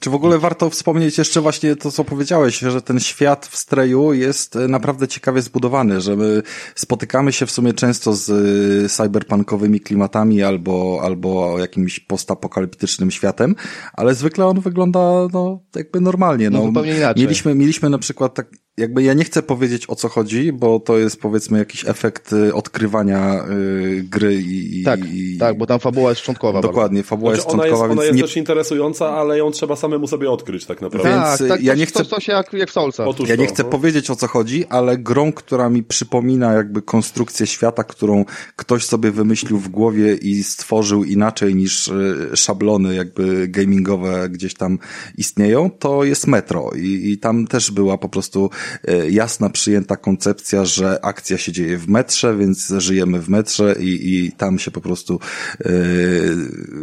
Czy 0.00 0.10
w 0.10 0.14
ogóle 0.14 0.38
warto 0.38 0.70
wspomnieć 0.70 1.18
jeszcze 1.18 1.40
właśnie 1.40 1.76
to, 1.76 1.90
co 1.90 2.04
powiedziałeś, 2.04 2.58
że 2.58 2.82
ten 2.82 3.00
świat 3.00 3.46
w 3.46 3.56
Streju 3.56 4.12
jest 4.12 4.56
e, 4.56 4.68
naprawdę 4.68 5.08
ciekawie 5.08 5.42
zbudowany, 5.42 6.00
że 6.00 6.16
my 6.16 6.42
spotykamy 6.74 7.32
się 7.32 7.46
w 7.46 7.50
sumie 7.50 7.72
często 7.72 8.12
z 8.14 8.30
e, 8.30 8.88
cyberpunkowymi 8.88 9.80
klimatami 9.80 10.42
albo, 10.42 11.00
albo 11.02 11.58
jakimś 11.58 12.00
postapokaliptycznym 12.00 13.10
światem, 13.10 13.54
ale 13.92 14.14
zwykle 14.14 14.46
on 14.46 14.60
wygląda 14.60 15.28
no, 15.32 15.60
jakby 15.76 16.00
normalnie. 16.00 16.50
No, 16.50 16.58
No, 16.58 16.66
zupełnie 16.66 16.96
inaczej. 16.96 17.22
Mieliśmy, 17.22 17.54
mieliśmy 17.54 17.90
na 17.90 17.98
przykład 17.98 18.34
tak, 18.34 18.46
jakby 18.76 19.02
ja 19.02 19.14
nie 19.14 19.24
chcę 19.24 19.42
powiedzieć 19.42 19.90
o 19.90 19.94
co 19.96 20.08
chodzi, 20.08 20.52
bo 20.52 20.80
to 20.80 20.98
jest 20.98 21.20
powiedzmy 21.20 21.58
jakiś 21.58 21.84
efekt 21.88 22.32
e, 22.32 22.54
odkrywania 22.54 23.44
y, 23.50 24.02
gry 24.10 24.34
i, 24.34 24.82
Tak, 24.84 25.00
i 25.12 25.38
tak, 25.38 25.58
bo 25.58 25.66
tam 25.66 25.80
fabuła 25.80 26.10
jest 26.10 26.20
szczątkowa. 26.22 26.60
dokładnie, 26.60 27.02
fabuła 27.02 27.34
Znaczy, 27.34 27.46
jest 27.46 27.54
ona 27.54 27.64
jest, 27.66 27.76
szczątkowa, 27.76 27.92
ona 27.92 28.04
jest 28.04 28.16
nie 28.16 28.22
dość 28.22 28.36
interesująca, 28.36 29.08
ale 29.10 29.38
ją 29.38 29.50
trzeba 29.50 29.76
samemu 29.76 30.06
sobie 30.06 30.30
odkryć 30.30 30.66
tak 30.66 30.80
naprawdę. 30.80 31.08
Więc, 31.10 31.38
Tak, 31.38 31.48
tak, 31.48 31.62
ja 31.62 31.72
coś, 31.72 31.80
nie 31.80 31.86
chcę- 31.86 31.98
coś, 31.98 32.08
coś 32.08 32.28
jak, 32.28 32.52
jak 32.52 32.68
w 32.70 32.72
Soulsach. 32.72 33.06
Otóż 33.08 33.28
Ja 33.28 33.36
nie 33.36 33.46
to. 33.46 33.54
chcę 33.54 33.64
powiedzieć 33.64 34.10
o 34.10 34.16
co 34.16 34.26
chodzi, 34.26 34.64
ale 34.66 34.98
grą, 34.98 35.32
która 35.32 35.70
mi 35.70 35.82
przypomina 35.82 36.52
jakby 36.52 36.82
konstrukcję 36.82 37.46
świata, 37.46 37.84
którą 37.84 38.24
ktoś 38.56 38.84
sobie 38.84 39.10
wymyślił 39.10 39.58
w 39.58 39.68
głowie 39.68 40.14
i 40.14 40.42
stworzył 40.42 41.04
inaczej 41.04 41.54
niż 41.54 41.88
e, 41.88 41.92
szablony 42.36 42.94
jakby 42.94 43.48
gamingowe 43.48 44.28
gdzieś 44.28 44.54
tam 44.54 44.78
istnieją, 45.18 45.70
to 45.70 46.04
jest 46.04 46.26
Metro 46.26 46.70
i, 46.76 47.10
i 47.12 47.18
tam 47.18 47.46
też 47.46 47.70
była 47.70 47.98
po 47.98 48.08
prostu 48.08 48.50
jasna 49.10 49.50
przyjęta 49.50 49.96
koncepcja, 49.96 50.64
że 50.64 51.04
akcja 51.04 51.38
się 51.38 51.52
dzieje 51.52 51.78
w 51.78 51.88
metrze, 51.88 52.36
więc 52.36 52.72
żyjemy 52.78 53.20
w 53.20 53.28
metrze 53.28 53.76
i, 53.80 54.14
i 54.14 54.32
tam 54.32 54.58
się 54.58 54.70
po 54.70 54.80
prostu 54.80 55.20
e, 55.60 55.70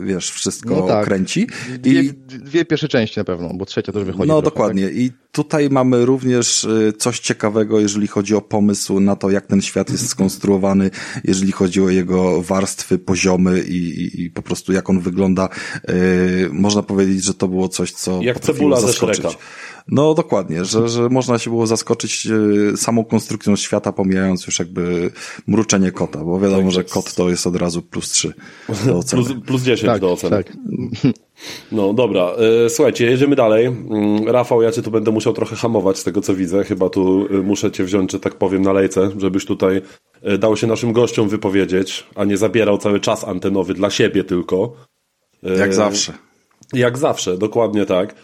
wiesz, 0.03 0.31
wszystko 0.31 0.75
No 0.75 0.87
tak. 0.87 1.05
kręci. 1.05 1.47
Dwie, 1.79 2.01
I 2.01 2.13
dwie 2.27 2.65
pierwsze 2.65 2.87
części 2.87 3.19
na 3.19 3.23
pewno, 3.23 3.49
bo 3.53 3.65
trzecia 3.65 3.91
też 3.91 4.03
wychodzi. 4.03 4.27
no 4.27 4.41
trochę, 4.41 4.55
dokładnie. 4.55 4.89
I 4.91 5.11
tutaj 5.31 5.69
mamy 5.69 6.05
również 6.05 6.63
y, 6.63 6.93
coś 6.97 7.19
ciekawego, 7.19 7.79
jeżeli 7.79 8.07
chodzi 8.07 8.35
o 8.35 8.41
pomysł 8.41 8.99
na 8.99 9.15
to, 9.15 9.29
jak 9.29 9.45
ten 9.45 9.61
świat 9.61 9.89
jest 9.89 10.09
skonstruowany, 10.09 10.91
jeżeli 11.23 11.51
chodzi 11.51 11.81
o 11.81 11.89
jego 11.89 12.41
warstwy, 12.41 12.99
poziomy 12.99 13.59
i, 13.61 13.75
i, 13.77 14.21
i 14.21 14.31
po 14.31 14.41
prostu 14.41 14.73
jak 14.73 14.89
on 14.89 14.99
wygląda. 14.99 15.49
Y, 15.89 16.49
można 16.51 16.83
powiedzieć, 16.83 17.23
że 17.23 17.33
to 17.33 17.47
było 17.47 17.69
coś, 17.69 17.91
co 17.91 18.21
Jak 18.21 18.39
cebula 18.39 18.79
ze 18.79 18.87
zaskoczyć. 18.87 19.25
Shreka. 19.25 19.37
No 19.91 20.13
dokładnie, 20.13 20.65
że, 20.65 20.89
że 20.89 21.09
można 21.09 21.39
się 21.39 21.49
było 21.49 21.67
zaskoczyć 21.67 22.27
y, 22.73 22.77
samą 22.77 23.05
konstrukcją 23.05 23.55
świata, 23.55 23.91
pomijając 23.93 24.45
już 24.45 24.59
jakby 24.59 25.11
mruczenie 25.47 25.91
kota, 25.91 26.23
bo 26.23 26.39
wiadomo, 26.39 26.61
Tak 26.63 26.71
że 26.71 26.83
kot 26.83 27.13
to 27.15 27.29
jest 27.29 27.47
od 27.47 27.55
razu 27.55 27.81
plus 27.81 28.09
trzy 28.11 28.33
do 28.85 28.97
oceny. 28.97 29.23
Plus, 29.23 29.37
plus 29.45 29.61
10 29.63 29.85
Tak, 29.91 30.01
do 30.01 30.11
oceny. 30.11 30.43
tak. 30.43 30.57
No 31.71 31.93
dobra, 31.93 32.31
e, 32.65 32.69
słuchajcie, 32.69 33.05
jedziemy 33.05 33.35
dalej. 33.35 33.65
Mm, 33.65 34.27
Rafał, 34.27 34.61
ja 34.61 34.71
cię 34.71 34.81
tu 34.81 34.91
będę 34.91 35.11
musiał 35.11 35.33
trochę 35.33 35.55
hamować 35.55 35.97
z 35.97 36.03
tego 36.03 36.21
co 36.21 36.35
widzę. 36.35 36.63
Chyba 36.63 36.89
tu 36.89 37.27
e, 37.31 37.33
muszę 37.37 37.71
cię 37.71 37.83
wziąć, 37.83 38.11
że 38.11 38.19
tak 38.19 38.35
powiem, 38.35 38.61
na 38.61 38.73
lejce, 38.73 39.11
żebyś 39.17 39.45
tutaj 39.45 39.81
e, 40.21 40.37
dał 40.37 40.57
się 40.57 40.67
naszym 40.67 40.93
gościom 40.93 41.29
wypowiedzieć, 41.29 42.07
a 42.15 42.23
nie 42.25 42.37
zabierał 42.37 42.77
cały 42.77 42.99
czas 42.99 43.23
antenowy 43.23 43.73
dla 43.73 43.89
siebie 43.89 44.23
tylko. 44.23 44.73
E, 45.43 45.57
Jak 45.57 45.73
zawsze. 45.73 46.13
Jak 46.73 46.97
zawsze, 46.97 47.37
dokładnie 47.37 47.85
tak. 47.85 48.15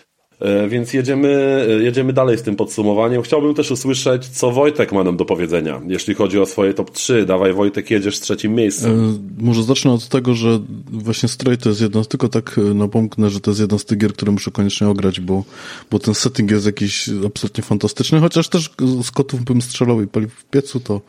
E, 0.44 0.68
więc 0.68 0.94
jedziemy, 0.94 1.30
e, 1.70 1.84
jedziemy 1.84 2.14
dalej 2.14 2.38
z 2.38 2.42
tym 2.42 2.56
podsumowaniem. 2.56 3.22
Chciałbym 3.22 3.54
też 3.54 3.72
usłyszeć, 3.72 4.28
co 4.28 4.52
Wojtek 4.52 4.92
ma 4.92 5.04
nam 5.04 5.18
do 5.18 5.26
powiedzenia, 5.26 5.82
jeśli 5.88 6.14
chodzi 6.14 6.40
o 6.40 6.46
swoje 6.46 6.74
top 6.74 6.92
3. 6.92 7.26
Dawaj 7.26 7.54
Wojtek, 7.54 7.92
jedziesz 7.92 8.18
z 8.18 8.20
trzecim 8.20 8.56
miejscem. 8.56 9.16
E, 9.40 9.44
może 9.44 9.64
zacznę 9.64 9.92
od 9.92 10.08
tego, 10.08 10.34
że 10.34 10.60
właśnie 10.92 11.30
Stray 11.30 11.58
to 11.58 11.70
jest 11.70 11.82
jedno, 11.82 12.06
tylko 12.06 12.30
tak 12.30 12.60
napomknę, 12.76 13.30
że 13.30 13.40
to 13.40 13.52
jest 13.52 13.62
jedna 13.62 13.78
z 13.78 13.86
tych 13.86 13.98
gier, 13.98 14.14
które 14.14 14.32
muszę 14.32 14.52
koniecznie 14.52 14.88
ograć, 14.88 15.20
bo, 15.20 15.44
bo 15.92 16.00
ten 16.00 16.14
setting 16.14 16.52
jest 16.52 16.66
jakiś 16.66 17.10
absolutnie 17.26 17.64
fantastyczny, 17.64 18.20
chociaż 18.20 18.50
też 18.50 18.70
z 19.04 19.12
kotów 19.12 19.44
bym 19.44 19.62
strzelał 19.62 20.02
i 20.02 20.08
palił 20.08 20.30
w 20.30 20.46
piecu, 20.46 20.80
to 20.80 21.02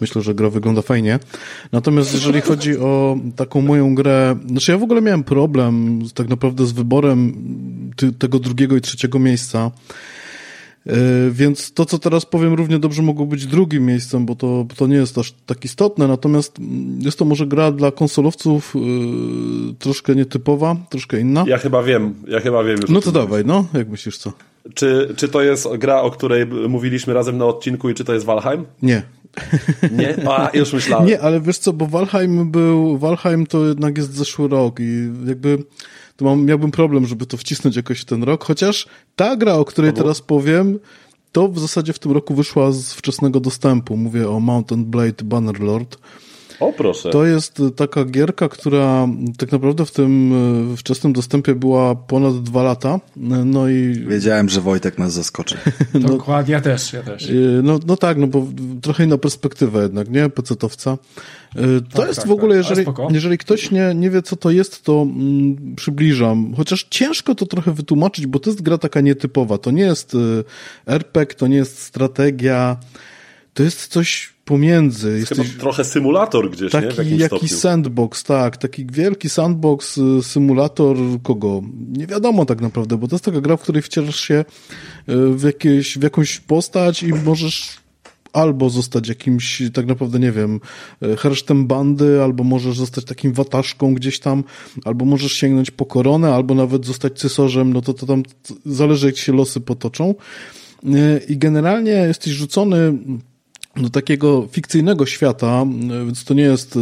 myślę, 0.00 0.22
że 0.22 0.34
gra 0.34 0.50
wygląda 0.50 0.82
fajnie. 0.82 1.18
Natomiast 1.72 2.14
jeżeli 2.14 2.40
chodzi 2.40 2.78
o 2.78 3.18
taką 3.36 3.60
moją 3.60 3.94
grę, 3.94 4.36
znaczy 4.46 4.72
ja 4.72 4.78
w 4.78 4.82
ogóle 4.82 5.00
miałem 5.00 5.24
problem 5.24 6.00
tak 6.14 6.28
naprawdę 6.28 6.66
z 6.66 6.72
wyborem 6.72 7.34
tego 8.18 8.38
drugiego 8.38 8.76
i 8.76 8.80
trzeciego 8.80 9.18
miejsca. 9.18 9.70
E, 10.86 10.92
więc 11.30 11.72
to, 11.72 11.84
co 11.84 11.98
teraz 11.98 12.26
powiem, 12.26 12.54
równie 12.54 12.78
dobrze 12.78 13.02
mogło 13.02 13.26
być 13.26 13.46
drugim 13.46 13.86
miejscem, 13.86 14.26
bo 14.26 14.34
to, 14.34 14.66
to 14.76 14.86
nie 14.86 14.96
jest 14.96 15.18
aż 15.18 15.34
tak 15.46 15.64
istotne. 15.64 16.08
Natomiast 16.08 16.58
mm, 16.58 17.00
jest 17.00 17.18
to 17.18 17.24
może 17.24 17.46
gra 17.46 17.72
dla 17.72 17.92
konsolowców 17.92 18.74
yy, 18.74 19.74
troszkę 19.78 20.14
nietypowa, 20.14 20.76
troszkę 20.90 21.20
inna. 21.20 21.44
Ja 21.46 21.58
chyba 21.58 21.82
wiem, 21.82 22.14
ja 22.28 22.40
chyba 22.40 22.64
wiem. 22.64 22.78
No 22.88 23.00
to 23.00 23.12
dawaj, 23.12 23.42
no, 23.46 23.66
jak 23.74 23.88
myślisz 23.88 24.18
co? 24.18 24.32
Czy, 24.74 25.14
czy 25.16 25.28
to 25.28 25.42
jest 25.42 25.68
gra, 25.78 26.02
o 26.02 26.10
której 26.10 26.46
mówiliśmy 26.46 27.14
razem 27.14 27.38
na 27.38 27.44
odcinku 27.44 27.90
i 27.90 27.94
czy 27.94 28.04
to 28.04 28.14
jest 28.14 28.26
Valheim? 28.26 28.64
Nie. 28.82 29.02
Nie? 29.92 30.28
A, 30.28 30.50
już 30.54 30.72
myślałem. 30.72 31.06
Nie, 31.08 31.20
ale 31.20 31.40
wiesz 31.40 31.58
co, 31.58 31.72
bo 31.72 31.86
Valheim 31.86 32.50
był, 32.50 32.98
Valheim 32.98 33.46
to 33.46 33.66
jednak 33.66 33.98
jest 33.98 34.14
zeszły 34.14 34.48
rok 34.48 34.80
i 34.80 35.10
jakby 35.26 35.58
to 36.18 36.24
mam, 36.24 36.44
miałbym 36.44 36.70
problem, 36.70 37.06
żeby 37.06 37.26
to 37.26 37.36
wcisnąć 37.36 37.76
jakoś 37.76 38.00
w 38.00 38.04
ten 38.04 38.22
rok, 38.22 38.44
chociaż 38.44 38.86
ta 39.16 39.36
gra, 39.36 39.54
o 39.54 39.64
której 39.64 39.92
teraz 39.92 40.20
powiem, 40.20 40.78
to 41.32 41.48
w 41.48 41.58
zasadzie 41.58 41.92
w 41.92 41.98
tym 41.98 42.12
roku 42.12 42.34
wyszła 42.34 42.72
z 42.72 42.92
wczesnego 42.92 43.40
dostępu. 43.40 43.96
Mówię 43.96 44.30
o 44.30 44.40
Mountain 44.40 44.84
Blade 44.84 45.24
Bannerlord. 45.24 45.98
O 46.60 46.72
proszę. 46.72 47.10
To 47.10 47.24
jest 47.24 47.62
taka 47.76 48.04
gierka, 48.04 48.48
która 48.48 49.08
tak 49.38 49.52
naprawdę 49.52 49.86
w 49.86 49.90
tym 49.90 50.32
e, 50.72 50.76
wczesnym 50.76 51.12
dostępie 51.12 51.54
była 51.54 51.94
ponad 51.94 52.42
dwa 52.42 52.62
lata. 52.62 53.00
No 53.44 53.68
i... 53.68 54.04
Wiedziałem, 54.08 54.48
że 54.48 54.60
Wojtek 54.60 54.98
nas 54.98 55.12
zaskoczy. 55.12 55.56
no, 55.94 56.08
Dokładnie, 56.08 56.52
ja 56.52 56.60
też, 56.60 56.92
ja 56.92 57.02
też. 57.02 57.32
No, 57.62 57.78
no 57.86 57.96
tak, 57.96 58.18
no 58.18 58.26
bo 58.26 58.46
trochę 58.82 59.04
inna 59.04 59.18
perspektywa 59.18 59.82
jednak, 59.82 60.10
nie? 60.10 60.28
Pecetowca. 60.28 60.98
E, 61.58 61.80
to 61.80 61.98
tak, 61.98 62.08
jest 62.08 62.20
tak, 62.20 62.28
w 62.28 62.32
ogóle, 62.32 62.62
tak. 62.62 62.70
jeżeli, 62.70 62.86
jeżeli 63.10 63.38
ktoś 63.38 63.70
nie, 63.70 63.94
nie 63.94 64.10
wie, 64.10 64.22
co 64.22 64.36
to 64.36 64.50
jest, 64.50 64.84
to 64.84 65.02
mm, 65.02 65.74
przybliżam. 65.76 66.54
Chociaż 66.56 66.86
ciężko 66.90 67.34
to 67.34 67.46
trochę 67.46 67.72
wytłumaczyć, 67.72 68.26
bo 68.26 68.38
to 68.38 68.50
jest 68.50 68.62
gra 68.62 68.78
taka 68.78 69.00
nietypowa. 69.00 69.58
To 69.58 69.70
nie 69.70 69.82
jest 69.82 70.16
RPG, 70.86 71.34
to 71.34 71.46
nie 71.46 71.56
jest 71.56 71.78
strategia. 71.78 72.76
To 73.54 73.62
jest 73.62 73.86
coś 73.86 74.38
pomiędzy. 74.48 75.18
Jest 75.18 75.30
Jesteś 75.30 75.56
trochę 75.56 75.84
symulator 75.84 76.50
gdzieś, 76.50 76.72
taki, 76.72 77.16
nie? 77.16 77.24
W 77.24 77.26
stopniu. 77.26 77.48
sandbox, 77.48 78.24
tak. 78.24 78.56
Taki 78.56 78.86
wielki 78.86 79.28
sandbox, 79.28 79.98
y, 79.98 80.22
symulator 80.22 80.96
kogo? 81.22 81.62
Nie 81.92 82.06
wiadomo 82.06 82.46
tak 82.46 82.60
naprawdę, 82.60 82.96
bo 82.96 83.08
to 83.08 83.14
jest 83.14 83.24
taka 83.24 83.40
gra, 83.40 83.56
w 83.56 83.62
której 83.62 83.82
wcielasz 83.82 84.20
się 84.20 84.34
y, 84.34 84.44
w, 85.34 85.42
jakieś, 85.42 85.98
w 85.98 86.02
jakąś 86.02 86.40
postać 86.40 87.02
i 87.02 87.14
możesz 87.14 87.78
albo 88.32 88.70
zostać 88.70 89.08
jakimś, 89.08 89.62
tak 89.72 89.86
naprawdę, 89.86 90.18
nie 90.18 90.32
wiem, 90.32 90.60
y, 91.02 91.16
hersztem 91.16 91.66
bandy, 91.66 92.22
albo 92.22 92.44
możesz 92.44 92.78
zostać 92.78 93.04
takim 93.04 93.32
wataszką 93.32 93.94
gdzieś 93.94 94.20
tam, 94.20 94.44
albo 94.84 95.04
możesz 95.04 95.32
sięgnąć 95.32 95.70
po 95.70 95.86
koronę, 95.86 96.34
albo 96.34 96.54
nawet 96.54 96.86
zostać 96.86 97.18
cesarzem, 97.18 97.72
no 97.72 97.82
to, 97.82 97.94
to 97.94 98.06
tam 98.06 98.22
zależy, 98.66 99.06
jak 99.06 99.16
się 99.16 99.32
losy 99.32 99.60
potoczą. 99.60 100.14
I 101.28 101.36
generalnie 101.36 101.90
jesteś 101.90 102.32
rzucony 102.32 102.98
do 103.82 103.90
takiego 103.90 104.48
fikcyjnego 104.52 105.06
świata, 105.06 105.66
więc 106.06 106.24
to 106.24 106.34
nie 106.34 106.42
jest, 106.42 106.76
y, 106.76 106.80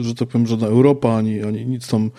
że 0.00 0.14
tak 0.14 0.28
powiem, 0.28 0.46
żadna 0.46 0.66
Europa, 0.66 1.16
ani, 1.16 1.42
ani 1.42 1.66
nic 1.66 1.88
tam 1.88 2.10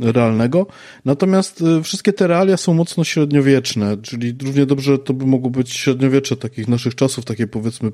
realnego. 0.00 0.66
Natomiast 1.04 1.60
y, 1.60 1.82
wszystkie 1.82 2.12
te 2.12 2.26
realia 2.26 2.56
są 2.56 2.74
mocno 2.74 3.04
średniowieczne, 3.04 3.96
czyli 4.02 4.34
równie 4.42 4.66
dobrze 4.66 4.98
to 4.98 5.14
by 5.14 5.26
mogło 5.26 5.50
być 5.50 5.72
średniowiecze 5.72 6.36
takich 6.36 6.68
naszych 6.68 6.94
czasów, 6.94 7.24
takie 7.24 7.46
powiedzmy 7.46 7.92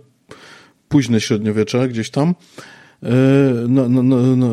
późne 0.89 1.21
średniowiecze 1.21 1.89
gdzieś 1.89 2.11
tam. 2.11 2.35
No, 3.69 3.89
no, 3.89 4.03
no, 4.03 4.37
no, 4.37 4.49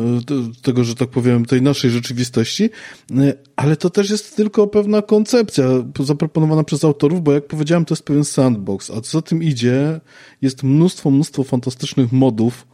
tego, 0.62 0.84
że 0.84 0.94
tak 0.94 1.08
powiem, 1.08 1.44
tej 1.44 1.62
naszej 1.62 1.90
rzeczywistości, 1.90 2.70
e, 3.10 3.34
ale 3.56 3.76
to 3.76 3.90
też 3.90 4.10
jest 4.10 4.36
tylko 4.36 4.66
pewna 4.66 5.02
koncepcja 5.02 5.64
zaproponowana 6.00 6.64
przez 6.64 6.84
autorów, 6.84 7.22
bo 7.22 7.32
jak 7.32 7.46
powiedziałem, 7.46 7.84
to 7.84 7.94
jest 7.94 8.04
pewien 8.04 8.24
sandbox, 8.24 8.90
a 8.90 9.00
co 9.00 9.18
za 9.18 9.22
tym 9.22 9.42
idzie, 9.42 10.00
jest 10.42 10.62
mnóstwo, 10.62 11.10
mnóstwo 11.10 11.44
fantastycznych 11.44 12.12
modów, 12.12 12.66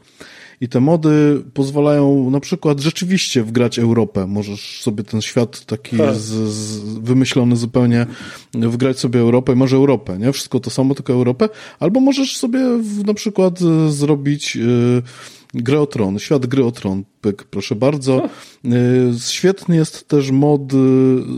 i 0.63 0.69
te 0.69 0.81
mody 0.81 1.43
pozwalają 1.55 2.31
na 2.31 2.41
przykład 2.41 2.81
rzeczywiście 2.81 3.43
wgrać 3.43 3.79
Europę. 3.79 4.27
Możesz 4.27 4.83
sobie 4.83 5.05
ten 5.05 5.23
świat 5.23 5.65
taki 5.67 5.97
tak. 5.97 6.15
z, 6.15 6.53
z, 6.53 6.99
wymyślony 6.99 7.57
zupełnie, 7.57 8.07
wgrać 8.55 8.99
sobie 8.99 9.21
Europę 9.21 9.53
i 9.53 9.57
może 9.57 9.77
Europę, 9.77 10.19
nie? 10.19 10.33
Wszystko 10.33 10.61
to 10.61 10.71
samo, 10.71 10.95
tylko 10.95 11.13
Europę. 11.13 11.49
Albo 11.81 12.01
możesz 12.01 12.37
sobie 12.37 12.79
w, 12.79 13.07
na 13.07 13.15
przykład 13.15 13.59
zrobić 13.89 14.57
yy, 14.57 15.03
Gry 15.55 15.79
o 15.79 15.87
Tron, 15.87 16.19
świat 16.19 16.47
Gry 16.47 16.65
o 16.65 16.73
Tron, 16.73 17.05
pyk, 17.21 17.45
proszę 17.45 17.75
bardzo. 17.75 18.29
Y, 18.65 18.71
świetny 19.29 19.77
jest 19.77 20.09
też 20.09 20.31
mod 20.31 20.73
y, 20.73 20.77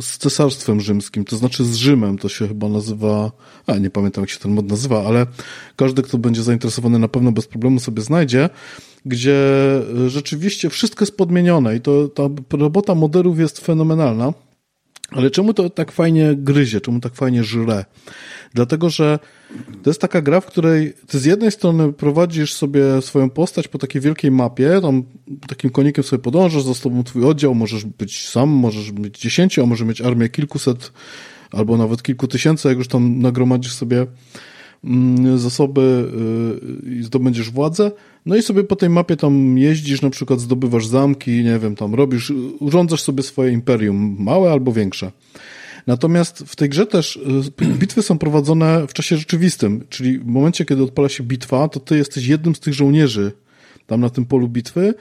z 0.01 0.19
Cesarstwem 0.19 0.81
Rzymskim, 0.81 1.25
to 1.25 1.37
znaczy 1.37 1.65
z 1.65 1.75
Rzymem, 1.75 2.19
to 2.19 2.29
się 2.29 2.49
chyba 2.49 2.69
nazywa, 2.69 3.33
a 3.67 3.79
nie 3.79 3.91
pamiętam 3.91 4.23
jak 4.23 4.31
się 4.31 4.39
ten 4.39 4.53
mod 4.53 4.71
nazywa, 4.71 5.05
ale 5.07 5.27
każdy, 5.77 6.03
kto 6.03 6.19
będzie 6.19 6.43
zainteresowany 6.43 6.99
na 6.99 7.09
pewno 7.09 7.33
bez 7.33 7.47
problemu 7.47 7.81
sobie 7.81 8.03
znajdzie, 8.03 8.51
gdzie 9.07 9.37
y, 10.07 10.11
rzeczywiście 10.11 10.71
wszystko 10.71 11.03
jest 11.03 11.17
podmienione 11.17 11.77
i 11.77 11.81
to 11.81 12.09
ta 12.09 12.23
robota 12.53 12.95
modelów 12.95 13.39
jest 13.39 13.61
fenomenalna. 13.61 14.33
Ale 15.15 15.31
czemu 15.31 15.55
to 15.55 15.71
tak 15.71 15.93
fajnie 15.93 16.35
gryzie, 16.37 16.81
czemu 16.81 17.01
tak 17.01 17.15
fajnie 17.15 17.45
żre? 17.45 17.85
Dlatego, 18.55 18.91
że 18.91 19.19
to 19.83 19.91
jest 19.91 20.01
taka 20.01 20.23
gra, 20.23 20.41
w 20.41 20.47
której 20.47 20.95
ty 21.07 21.19
z 21.19 21.25
jednej 21.25 21.51
strony 21.51 21.93
prowadzisz 21.93 22.55
sobie 22.55 23.03
swoją 23.03 23.31
postać 23.31 23.69
po 23.69 23.79
takiej 23.79 24.01
wielkiej 24.01 24.31
mapie, 24.31 24.81
tam 24.83 25.03
takim 25.49 25.71
konikiem 25.71 26.05
sobie 26.05 26.23
podążasz, 26.23 26.63
za 26.63 26.75
tobą 26.75 27.05
twój 27.05 27.25
oddział, 27.25 27.55
możesz 27.55 27.85
być 27.85 28.29
sam, 28.29 28.49
możesz 28.49 28.93
być 28.93 29.21
dziesięciu, 29.21 29.63
a 29.63 29.67
może 29.67 29.85
mieć 29.85 30.01
armię 30.01 30.29
kilkuset 30.29 30.93
albo 31.53 31.77
nawet 31.77 32.03
kilku 32.03 32.29
tysięcy, 32.29 32.69
jak 32.69 32.79
już 32.79 32.89
tam 32.89 33.19
nagromadzisz 33.19 33.73
sobie 33.73 34.07
mm, 34.85 35.39
zasoby 35.39 36.11
y, 36.87 36.91
i 36.91 37.03
zdobędziesz 37.03 37.51
władzę. 37.51 37.91
No 38.27 38.37
i 38.37 38.43
sobie 38.43 38.65
po 38.65 38.77
tej 38.77 38.91
mapie 38.91 39.17
tam 39.17 39.59
jeździsz, 39.59 40.03
na 40.03 40.11
przykład 40.11 40.41
zdobywasz 40.41 40.87
zamki, 40.87 41.31
nie 41.31 41.59
wiem, 41.59 41.77
tam 41.77 41.95
robisz, 41.95 42.33
urządzasz 42.61 43.03
sobie 43.03 43.23
swoje 43.23 43.53
imperium, 43.53 44.17
małe 44.19 44.53
albo 44.53 44.73
większe. 44.73 45.13
Natomiast 45.87 46.39
w 46.39 46.57
tej 46.57 46.69
grze 46.69 46.87
też 46.87 47.17
y, 47.17 47.67
bitwy 47.81 48.03
są 48.03 48.19
prowadzone 48.19 48.87
w 48.87 48.93
czasie 48.93 49.17
rzeczywistym, 49.17 49.85
czyli 49.89 50.19
w 50.19 50.27
momencie, 50.27 50.65
kiedy 50.65 50.83
odpala 50.83 51.09
się 51.09 51.25
bitwa, 51.25 51.69
to 51.69 51.81
ty 51.81 51.97
jesteś 51.97 52.27
jednym 52.27 52.55
z 52.55 52.61
tych 52.61 52.75
żołnierzy 52.75 53.33
tam 53.87 54.01
na 54.01 54.11
tym 54.11 54.25
polu 54.25 54.49
bitwy, 54.49 54.95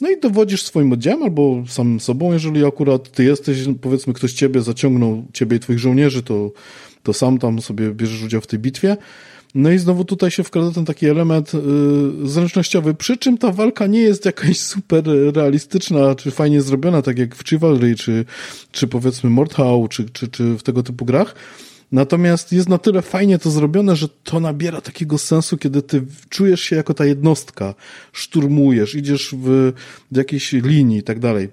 no 0.00 0.10
i 0.10 0.20
dowodzisz 0.20 0.62
swoim 0.62 0.92
oddziałem 0.92 1.22
albo 1.22 1.64
sam 1.68 2.00
sobą, 2.00 2.32
jeżeli 2.32 2.64
akurat 2.64 3.10
ty 3.10 3.24
jesteś, 3.24 3.58
powiedzmy 3.80 4.12
ktoś 4.12 4.32
ciebie 4.32 4.62
zaciągnął, 4.62 5.24
ciebie 5.32 5.56
i 5.56 5.60
twoich 5.60 5.78
żołnierzy, 5.78 6.22
to, 6.22 6.52
to 7.02 7.12
sam 7.12 7.38
tam 7.38 7.60
sobie 7.60 7.90
bierzesz 7.90 8.22
udział 8.22 8.40
w 8.40 8.46
tej 8.46 8.58
bitwie. 8.58 8.96
No 9.54 9.70
i 9.70 9.78
znowu 9.78 10.04
tutaj 10.04 10.30
się 10.30 10.44
wkrada 10.44 10.70
ten 10.70 10.84
taki 10.84 11.06
element 11.06 11.54
yy, 11.54 12.28
zręcznościowy, 12.28 12.94
przy 12.94 13.16
czym 13.16 13.38
ta 13.38 13.52
walka 13.52 13.86
nie 13.86 14.00
jest 14.00 14.24
jakaś 14.24 14.60
super 14.72 15.04
realistyczna, 15.34 16.14
czy 16.14 16.30
fajnie 16.30 16.62
zrobiona, 16.62 17.02
tak 17.02 17.18
jak 17.18 17.36
w 17.36 17.48
Chivalry, 17.48 17.94
czy, 17.94 18.24
czy 18.72 18.86
powiedzmy 18.86 19.30
Mordhau, 19.30 19.88
czy, 19.88 20.10
czy, 20.10 20.28
czy 20.28 20.58
w 20.58 20.62
tego 20.62 20.82
typu 20.82 21.04
grach. 21.04 21.34
Natomiast 21.92 22.52
jest 22.52 22.68
na 22.68 22.78
tyle 22.78 23.02
fajnie 23.02 23.38
to 23.38 23.50
zrobione, 23.50 23.96
że 23.96 24.08
to 24.08 24.40
nabiera 24.40 24.80
takiego 24.80 25.18
sensu, 25.18 25.58
kiedy 25.58 25.82
ty 25.82 26.02
czujesz 26.28 26.60
się 26.60 26.76
jako 26.76 26.94
ta 26.94 27.06
jednostka, 27.06 27.74
szturmujesz, 28.12 28.94
idziesz 28.94 29.34
w, 29.38 29.72
w 30.12 30.16
jakiejś 30.16 30.52
linii 30.52 30.98
i 30.98 31.02
tak 31.02 31.18
dalej. 31.18 31.48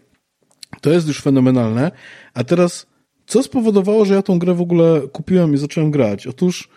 To 0.81 0.91
jest 0.91 1.07
już 1.07 1.21
fenomenalne. 1.21 1.91
A 2.33 2.43
teraz, 2.43 2.87
co 3.27 3.43
spowodowało, 3.43 4.05
że 4.05 4.13
ja 4.13 4.21
tą 4.21 4.39
grę 4.39 4.53
w 4.53 4.61
ogóle 4.61 5.01
kupiłem 5.11 5.53
i 5.53 5.57
zacząłem 5.57 5.91
grać? 5.91 6.27
Otóż 6.27 6.69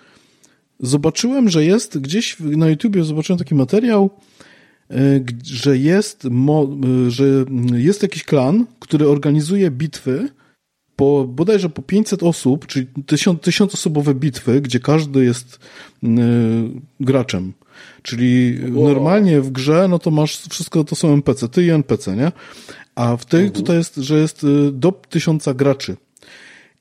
zobaczyłem, 0.83 1.49
że 1.49 1.65
jest 1.65 1.99
gdzieś 1.99 2.37
na 2.41 2.69
YouTubie, 2.69 3.05
zobaczyłem 3.05 3.39
taki 3.39 3.55
materiał, 3.55 4.11
e, 4.91 4.97
że 5.45 5.79
jest, 5.79 6.25
e, 6.25 7.11
że 7.11 7.25
jest 7.75 8.03
jakiś 8.03 8.25
klan, 8.25 8.67
który 8.81 9.09
organizuje 9.09 9.71
bitwy 9.71 10.29
po, 10.97 11.27
bodajże 11.29 11.69
po 11.69 11.83
500 11.83 12.23
osób, 12.23 12.67
czyli 12.67 12.87
tysiąc, 13.07 13.41
tysiącosobowe 13.41 14.15
bitwy, 14.15 14.61
gdzie 14.61 14.81
każdy 14.81 15.25
jest 15.25 15.59
y, 16.03 16.09
graczem. 17.01 17.53
Czyli 18.03 18.59
wow. 18.73 18.89
normalnie 18.89 19.41
w 19.41 19.51
grze, 19.51 19.87
no 19.89 19.99
to 19.99 20.11
masz 20.11 20.39
wszystko, 20.39 20.85
to 20.85 20.97
są 20.97 21.13
NPC, 21.13 21.49
ty 21.49 21.65
i 21.65 21.71
NPC, 21.71 22.17
nie? 22.17 22.33
A 22.95 23.17
w 23.17 23.25
tej 23.25 23.41
mhm. 23.41 23.61
tutaj 23.61 23.77
jest, 23.77 23.97
że 23.97 24.19
jest 24.19 24.47
do 24.73 24.93
tysiąca 24.93 25.55
graczy. 25.55 25.97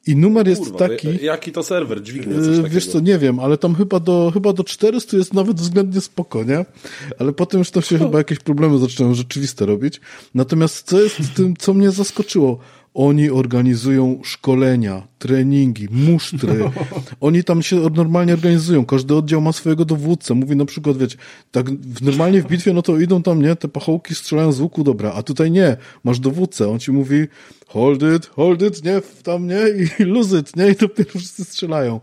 I 0.10 0.15
numer 0.15 0.48
jest 0.48 0.63
Kurwa, 0.63 0.78
taki... 0.78 1.26
Jaki 1.26 1.52
to 1.52 1.63
serwer 1.63 2.04
dźwignie 2.04 2.36
coś 2.36 2.45
takiego? 2.45 2.69
Wiesz 2.69 2.88
co, 2.88 3.00
nie 3.00 3.17
wiem, 3.17 3.39
ale 3.39 3.58
tam 3.58 3.76
chyba 3.76 4.00
do, 4.00 4.32
chyba 4.34 4.54
do 4.54 4.63
400 4.63 5.17
jest 5.17 5.34
nawet 5.34 5.58
względnie 5.58 6.02
spoko, 6.02 6.43
nie? 6.43 6.65
Ale 7.19 7.34
potem 7.34 7.60
już 7.60 7.72
to 7.72 7.82
się 7.82 7.98
chyba 7.98 8.17
jakieś 8.17 8.39
problemy 8.39 8.78
zaczynają 8.78 9.13
rzeczywiste 9.13 9.65
robić. 9.65 10.02
Natomiast 10.36 10.88
co 10.88 11.02
jest 11.02 11.17
tym, 11.36 11.54
co 11.58 11.74
mnie 11.74 11.91
zaskoczyło? 11.91 12.60
Oni 12.93 13.30
organizują 13.30 14.22
szkolenia, 14.24 15.08
treningi, 15.19 15.88
musztry. 15.91 16.72
Oni 17.22 17.43
tam 17.43 17.62
się 17.62 17.76
normalnie 17.76 18.34
organizują. 18.34 18.86
Każdy 18.86 19.15
oddział 19.15 19.41
ma 19.41 19.52
swojego 19.52 19.86
dowódcę. 19.86 20.34
Mówi 20.34 20.56
na 20.56 20.65
przykład, 20.65 20.98
wiecie, 20.98 21.17
tak 21.52 21.65
normalnie 22.02 22.41
w 22.41 22.48
bitwie, 22.48 22.74
no 22.74 22.82
to 22.82 23.00
idą 23.00 23.24
tam, 23.24 23.41
nie, 23.41 23.56
te 23.56 23.67
pachołki 23.67 24.15
strzelają 24.15 24.52
z 24.52 24.60
łuku, 24.60 24.84
dobra, 24.84 25.13
a 25.13 25.24
tutaj 25.24 25.52
nie, 25.52 25.78
masz 26.04 26.19
dowódcę. 26.19 26.69
On 26.69 26.80
ci 26.80 26.91
mówi, 26.91 27.28
hold 27.69 28.03
it, 28.15 28.25
hold 28.25 28.62
it, 28.62 28.84
nie, 28.84 29.01
tam 29.23 29.47
nie, 29.47 29.62
i 29.99 30.03
lose 30.13 30.39
it, 30.39 30.55
nie, 30.55 30.69
i 30.69 30.75
dopiero 30.75 31.10
wszyscy 31.10 31.45
strzelają. 31.45 31.99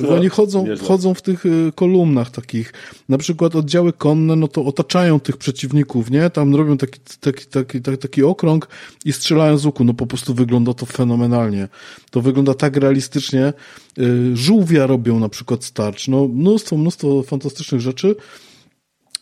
To 0.00 0.14
Oni 0.14 0.28
chodzą, 0.28 0.66
nieźle. 0.66 0.86
chodzą 0.88 1.14
w 1.14 1.22
tych 1.22 1.46
y, 1.46 1.72
kolumnach 1.74 2.30
takich. 2.30 2.72
Na 3.08 3.18
przykład 3.18 3.56
oddziały 3.56 3.92
konne, 3.92 4.36
no 4.36 4.48
to 4.48 4.64
otaczają 4.64 5.20
tych 5.20 5.36
przeciwników, 5.36 6.10
nie? 6.10 6.30
Tam 6.30 6.54
robią 6.54 6.76
taki, 6.76 7.00
taki, 7.20 7.46
taki, 7.46 7.80
taki, 7.82 7.98
taki 7.98 8.22
okrąg 8.22 8.68
i 9.04 9.12
strzelają 9.12 9.58
z 9.58 9.66
łuku. 9.66 9.84
No 9.84 9.94
po 9.94 10.06
prostu 10.06 10.34
wygląda 10.34 10.74
to 10.74 10.86
fenomenalnie. 10.86 11.68
To 12.10 12.20
wygląda 12.20 12.54
tak 12.54 12.76
realistycznie. 12.76 13.52
Y, 13.98 14.36
Żółwia 14.36 14.86
robią 14.86 15.20
na 15.20 15.28
przykład 15.28 15.64
starcz. 15.64 16.08
No 16.08 16.28
mnóstwo, 16.28 16.76
mnóstwo 16.76 17.22
fantastycznych 17.22 17.80
rzeczy. 17.80 18.16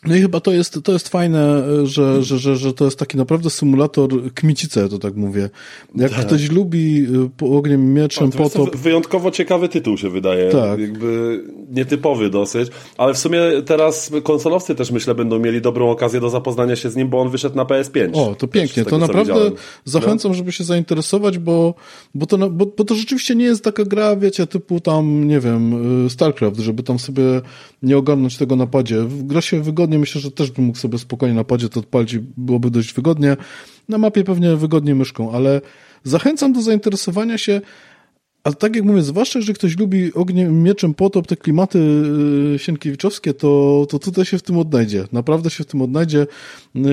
No 0.07 0.15
i 0.15 0.21
chyba 0.21 0.39
to 0.39 0.51
jest, 0.51 0.79
to 0.83 0.91
jest 0.93 1.09
fajne, 1.09 1.63
że, 1.85 2.23
że, 2.23 2.37
że, 2.39 2.55
że 2.55 2.73
to 2.73 2.85
jest 2.85 2.99
taki 2.99 3.17
naprawdę 3.17 3.49
symulator 3.49 4.09
kmicice, 4.33 4.89
to 4.89 4.99
tak 4.99 5.15
mówię. 5.15 5.49
Jak 5.95 6.11
ktoś 6.11 6.51
lubi 6.51 7.07
po 7.37 7.45
ogniem 7.57 7.93
mieczem, 7.93 8.31
To 8.31 8.39
jest 8.43 8.53
to 8.53 8.59
potop, 8.59 8.75
wy- 8.75 8.81
wyjątkowo 8.83 9.31
ciekawy 9.31 9.69
tytuł 9.69 9.97
się 9.97 10.09
wydaje. 10.09 10.49
Tak. 10.51 10.79
Jakby 10.79 11.43
nietypowy 11.71 12.29
dosyć. 12.29 12.69
Ale 12.97 13.13
w 13.13 13.17
sumie 13.17 13.39
teraz 13.65 14.11
konsolowcy 14.23 14.75
też 14.75 14.91
myślę 14.91 15.15
będą 15.15 15.39
mieli 15.39 15.61
dobrą 15.61 15.89
okazję 15.91 16.19
do 16.19 16.29
zapoznania 16.29 16.75
się 16.75 16.89
z 16.89 16.95
nim, 16.95 17.09
bo 17.09 17.21
on 17.21 17.29
wyszedł 17.29 17.55
na 17.55 17.63
PS5. 17.65 18.09
O, 18.13 18.35
to 18.35 18.47
pięknie. 18.47 18.85
To 18.85 18.97
naprawdę 18.97 19.33
zachęcam, 19.85 20.33
żeby 20.33 20.51
się 20.51 20.63
zainteresować, 20.63 21.37
bo, 21.37 21.73
bo, 22.15 22.25
to, 22.25 22.37
bo, 22.49 22.65
bo 22.77 22.83
to 22.83 22.95
rzeczywiście 22.95 23.35
nie 23.35 23.45
jest 23.45 23.63
taka 23.63 23.83
gra, 23.85 24.15
wiecie, 24.15 24.47
typu 24.47 24.79
tam, 24.79 25.27
nie 25.27 25.39
wiem, 25.39 25.73
y, 26.05 26.09
StarCraft, 26.09 26.59
żeby 26.59 26.83
tam 26.83 26.99
sobie 26.99 27.23
nie 27.83 27.97
ogarnąć 27.97 28.37
tego 28.37 28.55
na 28.55 28.67
padzie. 28.67 29.01
W- 29.01 29.23
Gra 29.23 29.41
się 29.41 29.61
wygodnie, 29.61 29.94
myślę, 29.99 30.21
że 30.21 30.31
też 30.31 30.51
bym 30.51 30.65
mógł 30.65 30.77
sobie 30.77 30.97
spokojnie 30.97 31.35
na 31.35 31.43
padzie 31.43 31.69
to 31.69 31.79
odpalić 31.79 32.13
i 32.13 32.19
byłoby 32.37 32.71
dość 32.71 32.93
wygodnie. 32.93 33.37
Na 33.89 33.97
mapie 33.97 34.23
pewnie 34.23 34.55
wygodnie 34.55 34.95
myszką, 34.95 35.31
ale 35.31 35.61
zachęcam 36.03 36.53
do 36.53 36.61
zainteresowania 36.61 37.37
się 37.37 37.61
ale 38.45 38.55
tak 38.55 38.75
jak 38.75 38.85
mówię, 38.85 39.01
zwłaszcza, 39.01 39.41
że 39.41 39.53
ktoś 39.53 39.77
lubi 39.77 40.13
ogniem, 40.13 40.63
mieczem, 40.63 40.93
potop, 40.93 41.27
te 41.27 41.35
klimaty 41.35 41.79
yy, 42.51 42.59
sienkiewiczowskie, 42.59 43.33
to, 43.33 43.85
to 43.89 43.99
tutaj 43.99 44.25
się 44.25 44.37
w 44.37 44.43
tym 44.43 44.57
odnajdzie. 44.57 45.07
Naprawdę 45.11 45.49
się 45.49 45.63
w 45.63 45.67
tym 45.67 45.81
odnajdzie. 45.81 46.27
Yy, 46.75 46.83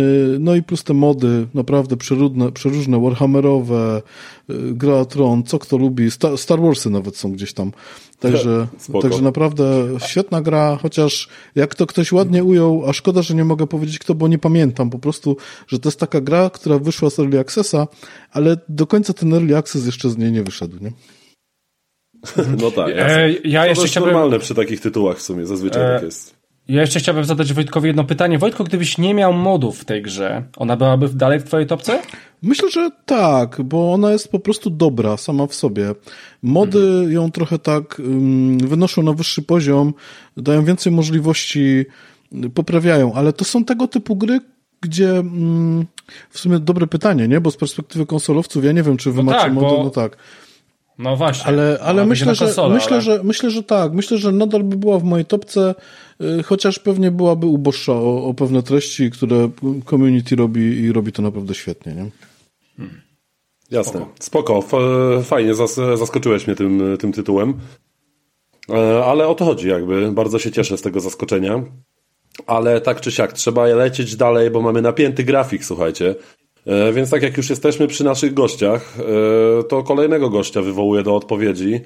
no 0.40 0.54
i 0.54 0.62
plus 0.62 0.84
te 0.84 0.94
mody, 0.94 1.46
naprawdę 1.54 1.96
przeróżne, 1.96 2.52
przeróżne 2.52 3.00
Warhammerowe, 3.00 4.02
yy, 4.48 4.74
Gra 4.74 5.04
Tron, 5.04 5.42
co 5.42 5.58
kto 5.58 5.76
lubi. 5.76 6.10
Star, 6.10 6.38
Star 6.38 6.60
Warsy 6.60 6.90
nawet 6.90 7.16
są 7.16 7.32
gdzieś 7.32 7.52
tam. 7.52 7.72
Także, 8.20 8.66
Spoko. 8.78 9.02
także 9.02 9.22
naprawdę 9.22 9.64
świetna 10.06 10.42
gra, 10.42 10.78
chociaż 10.82 11.28
jak 11.54 11.74
to 11.74 11.86
ktoś 11.86 12.12
ładnie 12.12 12.44
ujął, 12.44 12.82
a 12.88 12.92
szkoda, 12.92 13.22
że 13.22 13.34
nie 13.34 13.44
mogę 13.44 13.66
powiedzieć 13.66 13.98
kto, 13.98 14.14
bo 14.14 14.28
nie 14.28 14.38
pamiętam 14.38 14.90
po 14.90 14.98
prostu, 14.98 15.36
że 15.68 15.78
to 15.78 15.88
jest 15.88 16.00
taka 16.00 16.20
gra, 16.20 16.50
która 16.50 16.78
wyszła 16.78 17.10
z 17.10 17.18
Early 17.18 17.38
Accessa, 17.38 17.88
ale 18.30 18.56
do 18.68 18.86
końca 18.86 19.12
ten 19.12 19.34
Early 19.34 19.56
Access 19.56 19.86
jeszcze 19.86 20.10
z 20.10 20.18
niej 20.18 20.32
nie 20.32 20.42
wyszedł, 20.42 20.76
nie? 20.80 20.92
No 22.62 22.70
tak. 22.70 22.88
E, 22.96 23.32
ja 23.44 23.62
to 23.62 23.68
jeszcze 23.68 23.86
chciałbym- 23.86 24.12
normalne 24.12 24.38
przy 24.38 24.54
takich 24.54 24.80
tytułach 24.80 25.16
w 25.18 25.22
sumie, 25.22 25.46
zazwyczaj 25.46 25.82
E, 25.82 25.94
tak 25.94 26.02
jest. 26.02 26.42
Ja 26.68 26.80
jeszcze 26.80 26.98
chciałbym 27.00 27.24
zadać 27.24 27.52
Wojtkowi 27.52 27.86
jedno 27.86 28.04
pytanie. 28.04 28.38
Wojtko, 28.38 28.64
gdybyś 28.64 28.98
nie 28.98 29.14
miał 29.14 29.32
modów 29.32 29.78
w 29.78 29.84
tej 29.84 30.02
grze, 30.02 30.42
ona 30.56 30.76
byłaby 30.76 31.08
dalej 31.08 31.40
w 31.40 31.44
twojej 31.44 31.66
topce? 31.66 32.00
Myślę, 32.42 32.70
że 32.70 32.90
tak, 33.06 33.62
bo 33.62 33.92
ona 33.92 34.12
jest 34.12 34.28
po 34.30 34.38
prostu 34.38 34.70
dobra 34.70 35.16
sama 35.16 35.46
w 35.46 35.54
sobie. 35.54 35.94
Mody 36.42 37.06
ją 37.08 37.30
trochę 37.30 37.58
tak 37.58 37.98
ym, 38.00 38.58
wynoszą 38.58 39.02
na 39.02 39.12
wyższy 39.12 39.42
poziom, 39.42 39.94
dają 40.36 40.64
więcej 40.64 40.92
możliwości, 40.92 41.84
poprawiają, 42.54 43.12
ale 43.14 43.32
to 43.32 43.44
są 43.44 43.64
tego 43.64 43.88
typu 43.88 44.16
gry, 44.16 44.40
gdzie 44.80 45.22
w 46.30 46.38
sumie 46.38 46.58
dobre 46.58 46.86
pytanie, 46.86 47.28
nie? 47.28 47.40
Bo 47.40 47.50
z 47.50 47.56
perspektywy 47.56 48.06
konsolowców 48.06 48.64
ja 48.64 48.72
nie 48.72 48.82
wiem, 48.82 48.96
czy 48.96 49.10
wy 49.12 49.16
No 49.16 49.22
macie 49.22 49.38
tak, 49.44 49.52
mody, 49.52 49.76
bo- 49.76 49.84
no 49.84 49.90
tak. 49.90 50.16
No 51.02 51.16
właśnie. 51.16 51.46
Ale, 51.46 51.78
ale 51.82 52.06
myślę, 52.06 52.34
że, 52.34 52.44
konsolę, 52.46 52.74
myślę, 52.74 52.92
ale- 52.92 53.00
że 53.00 53.20
myślę, 53.24 53.50
że 53.50 53.62
tak. 53.62 53.92
Myślę, 53.92 54.18
że 54.18 54.32
nadal 54.32 54.62
by 54.64 54.76
była 54.76 54.98
w 54.98 55.04
mojej 55.04 55.24
topce, 55.26 55.74
y, 56.20 56.42
chociaż 56.42 56.78
pewnie 56.78 57.10
byłaby 57.10 57.46
uboższa 57.46 57.92
o, 57.92 58.24
o 58.24 58.34
pewne 58.34 58.62
treści, 58.62 59.10
które 59.10 59.50
community 59.90 60.36
robi 60.36 60.60
i 60.60 60.92
robi 60.92 61.12
to 61.12 61.22
naprawdę 61.22 61.54
świetnie, 61.54 61.94
nie? 61.94 62.10
Jasne. 63.70 64.06
Spoko. 64.20 64.58
F- 64.58 65.26
fajnie, 65.26 65.54
zas- 65.54 65.96
zaskoczyłeś 65.98 66.46
mnie 66.46 66.56
tym, 66.56 66.96
tym 67.00 67.12
tytułem. 67.12 67.54
E, 68.70 69.04
Ale 69.04 69.28
o 69.28 69.34
to 69.34 69.44
chodzi 69.44 69.68
jakby. 69.68 70.12
Bardzo 70.12 70.38
się 70.38 70.50
cieszę 70.52 70.78
z 70.78 70.82
tego 70.82 71.00
zaskoczenia. 71.00 71.62
Ale 72.46 72.80
tak 72.80 73.00
czy 73.00 73.12
siak, 73.12 73.32
trzeba 73.32 73.64
lecieć 73.66 74.16
dalej, 74.16 74.50
bo 74.50 74.62
mamy 74.62 74.82
napięty 74.82 75.24
grafik, 75.24 75.64
słuchajcie. 75.64 76.14
E, 76.66 76.92
Więc 76.92 77.10
tak 77.10 77.22
jak 77.22 77.36
już 77.36 77.50
jesteśmy 77.50 77.86
przy 77.86 78.04
naszych 78.04 78.34
gościach, 78.34 78.94
e, 78.98 79.64
to 79.64 79.82
kolejnego 79.82 80.30
gościa 80.30 80.62
wywołuję 80.62 81.02
do 81.02 81.16
odpowiedzi. 81.16 81.80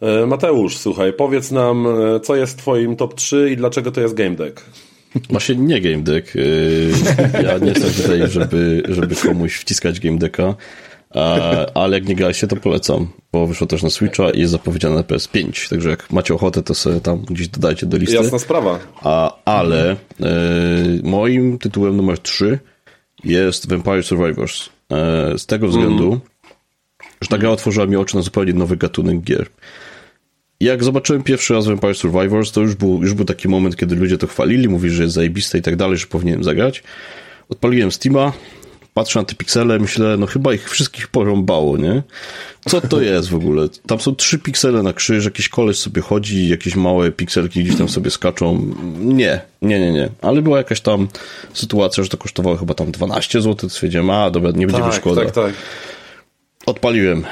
E, 0.00 0.26
Mateusz, 0.26 0.76
słuchaj, 0.76 1.12
powiedz 1.12 1.50
nam, 1.50 1.86
co 2.22 2.36
jest 2.36 2.58
twoim 2.58 2.96
top 2.96 3.14
3 3.14 3.50
i 3.52 3.56
dlaczego 3.56 3.92
to 3.92 4.00
jest 4.00 4.14
game 4.14 4.36
deck? 4.36 4.64
Właśnie 5.30 5.54
nie 5.54 5.80
game 5.80 6.02
deck. 6.02 6.34
Ja 7.42 7.58
nie 7.58 7.68
jestem 7.68 7.90
tutaj, 8.02 8.28
żeby, 8.28 8.82
żeby 8.88 9.16
komuś 9.16 9.54
wciskać 9.56 10.00
game 10.00 10.18
decka, 10.18 10.54
ale 11.74 11.98
jak 11.98 12.08
nie 12.08 12.14
graliście, 12.14 12.46
to 12.46 12.56
polecam, 12.56 13.08
bo 13.32 13.46
wyszło 13.46 13.66
też 13.66 13.82
na 13.82 13.90
Switcha 13.90 14.30
i 14.30 14.40
jest 14.40 14.52
zapowiedziane 14.52 14.94
na 14.94 15.02
PS5, 15.02 15.70
także 15.70 15.90
jak 15.90 16.12
macie 16.12 16.34
ochotę, 16.34 16.62
to 16.62 16.74
sobie 16.74 17.00
tam 17.00 17.18
gdzieś 17.30 17.48
dodajcie 17.48 17.86
do 17.86 17.96
listy. 17.96 18.16
Jasna 18.16 18.38
sprawa. 18.38 18.78
A, 19.02 19.38
ale 19.44 19.96
moim 21.02 21.58
tytułem 21.58 21.96
numer 21.96 22.18
3 22.18 22.58
jest 23.24 23.68
Vampire 23.68 24.02
Survivors. 24.02 24.68
Yy, 24.90 25.38
z 25.38 25.46
tego 25.46 25.68
względu, 25.68 26.20
że 27.20 27.28
ta 27.28 27.38
gra 27.38 27.50
otworzyła 27.50 27.86
mi 27.86 27.96
oczy 27.96 28.16
na 28.16 28.22
zupełnie 28.22 28.52
nowy 28.52 28.76
gatunek 28.76 29.20
gier. 29.20 29.46
Jak 30.60 30.84
zobaczyłem 30.84 31.22
pierwszy 31.22 31.54
raz 31.54 31.66
Vampire 31.66 31.94
Survivors, 31.94 32.52
to 32.52 32.60
już 32.60 32.74
był, 32.74 33.02
już 33.02 33.14
był 33.14 33.24
taki 33.24 33.48
moment, 33.48 33.76
kiedy 33.76 33.96
ludzie 33.96 34.18
to 34.18 34.26
chwalili, 34.26 34.68
mówili, 34.68 34.94
że 34.94 35.02
jest 35.02 35.14
zajebiste 35.14 35.58
i 35.58 35.62
tak 35.62 35.76
dalej, 35.76 35.98
że 35.98 36.06
powinienem 36.06 36.44
zagrać. 36.44 36.82
Odpaliłem 37.48 37.92
Steama, 37.92 38.32
patrzę 38.94 39.18
na 39.18 39.24
te 39.24 39.34
piksele, 39.34 39.78
myślę, 39.78 40.16
no 40.16 40.26
chyba 40.26 40.54
ich 40.54 40.70
wszystkich 40.70 41.08
porąbało, 41.08 41.76
nie? 41.76 42.02
Co 42.68 42.80
to 42.80 43.00
jest 43.12 43.28
w 43.28 43.34
ogóle? 43.34 43.68
Tam 43.86 44.00
są 44.00 44.14
trzy 44.14 44.38
piksele 44.38 44.82
na 44.82 44.92
krzyż, 44.92 45.24
jakiś 45.24 45.48
koleś 45.48 45.78
sobie 45.78 46.02
chodzi, 46.02 46.48
jakieś 46.48 46.76
małe 46.76 47.10
pikselki 47.12 47.64
gdzieś 47.64 47.76
tam 47.78 47.88
sobie 47.88 48.10
skaczą. 48.10 48.74
Nie, 48.98 49.40
nie, 49.62 49.80
nie, 49.80 49.92
nie. 49.92 50.08
Ale 50.22 50.42
była 50.42 50.58
jakaś 50.58 50.80
tam 50.80 51.08
sytuacja, 51.54 52.02
że 52.02 52.10
to 52.10 52.16
kosztowało 52.16 52.56
chyba 52.56 52.74
tam 52.74 52.92
12 52.92 53.40
zł, 53.40 53.54
to 53.54 53.68
stwierdziłem, 53.68 54.10
a 54.10 54.30
dobra, 54.30 54.50
nie 54.50 54.66
będzie 54.66 54.82
mi 54.82 54.90
Tak, 54.90 55.00
szkoda. 55.00 55.24
tak, 55.24 55.30
tak. 55.34 55.52
Odpaliłem. 56.66 57.24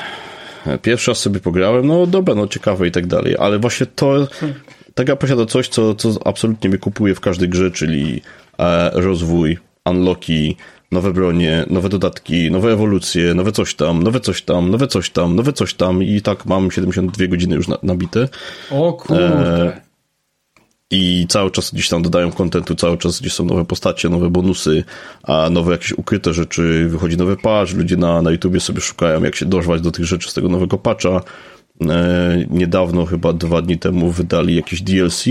Pierwszy 0.83 1.11
raz 1.11 1.19
sobie 1.19 1.41
pograłem, 1.41 1.87
no 1.87 2.07
dobra, 2.07 2.35
no 2.35 2.47
ciekawe 2.49 2.87
i 2.87 2.91
tak 2.91 3.07
dalej, 3.07 3.37
ale 3.39 3.59
właśnie 3.59 3.87
to, 3.87 4.29
ta 4.95 5.05
gra 5.05 5.17
posiada 5.17 5.47
coś, 5.47 5.69
co, 5.69 5.95
co 5.95 6.15
absolutnie 6.25 6.71
mnie 6.71 6.79
kupuje 6.79 7.15
w 7.15 7.21
każdej 7.21 7.49
grze, 7.49 7.71
czyli 7.71 8.23
e, 8.59 8.91
rozwój, 8.95 9.59
unlocki, 9.85 10.57
nowe 10.93 11.13
bronie, 11.13 11.65
nowe 11.71 11.89
dodatki, 11.89 12.51
nowe 12.51 12.73
ewolucje, 12.73 13.35
nowe 13.35 13.53
coś 13.53 13.75
tam, 13.75 14.03
nowe 14.03 14.21
coś 14.21 14.43
tam, 14.43 14.71
nowe 14.71 14.87
coś 14.87 15.11
tam, 15.11 15.37
nowe 15.37 15.53
coś 15.53 15.75
tam 15.75 16.03
i 16.03 16.23
tak 16.23 16.47
mam 16.47 16.71
72 16.71 17.27
godziny 17.27 17.57
już 17.57 17.69
na, 17.69 17.79
nabite. 17.83 18.29
O 18.71 18.93
kurde. 18.93 19.81
I 20.93 21.27
cały 21.29 21.51
czas 21.51 21.71
gdzieś 21.71 21.89
tam 21.89 22.03
dodają 22.03 22.33
kontentu, 22.33 22.75
cały 22.75 22.99
czas 22.99 23.21
gdzieś 23.21 23.33
są 23.33 23.45
nowe 23.45 23.65
postacie, 23.65 24.09
nowe 24.09 24.31
bonusy, 24.31 24.85
a 25.23 25.51
nowe 25.51 25.73
jakieś 25.73 25.93
ukryte 25.93 26.35
rzeczy, 26.35 26.87
wychodzi 26.89 27.17
nowy 27.17 27.37
patch, 27.37 27.75
ludzie 27.75 27.97
na, 27.97 28.23
na 28.23 28.31
YouTubie 28.31 28.61
sobie 28.61 28.81
szukają, 28.81 29.23
jak 29.23 29.37
się 29.37 29.47
dożwać 29.47 29.81
do 29.81 29.91
tych 29.91 30.05
rzeczy 30.05 30.31
z 30.31 30.35
tego 30.35 30.49
nowego 30.49 30.79
patcha. 30.79 31.21
E, 31.89 32.47
niedawno, 32.51 33.07
chyba 33.07 33.33
dwa 33.33 33.63
dni 33.63 33.79
temu, 33.79 34.11
wydali 34.11 34.57
jakieś 34.57 34.83
DLC, 34.83 35.25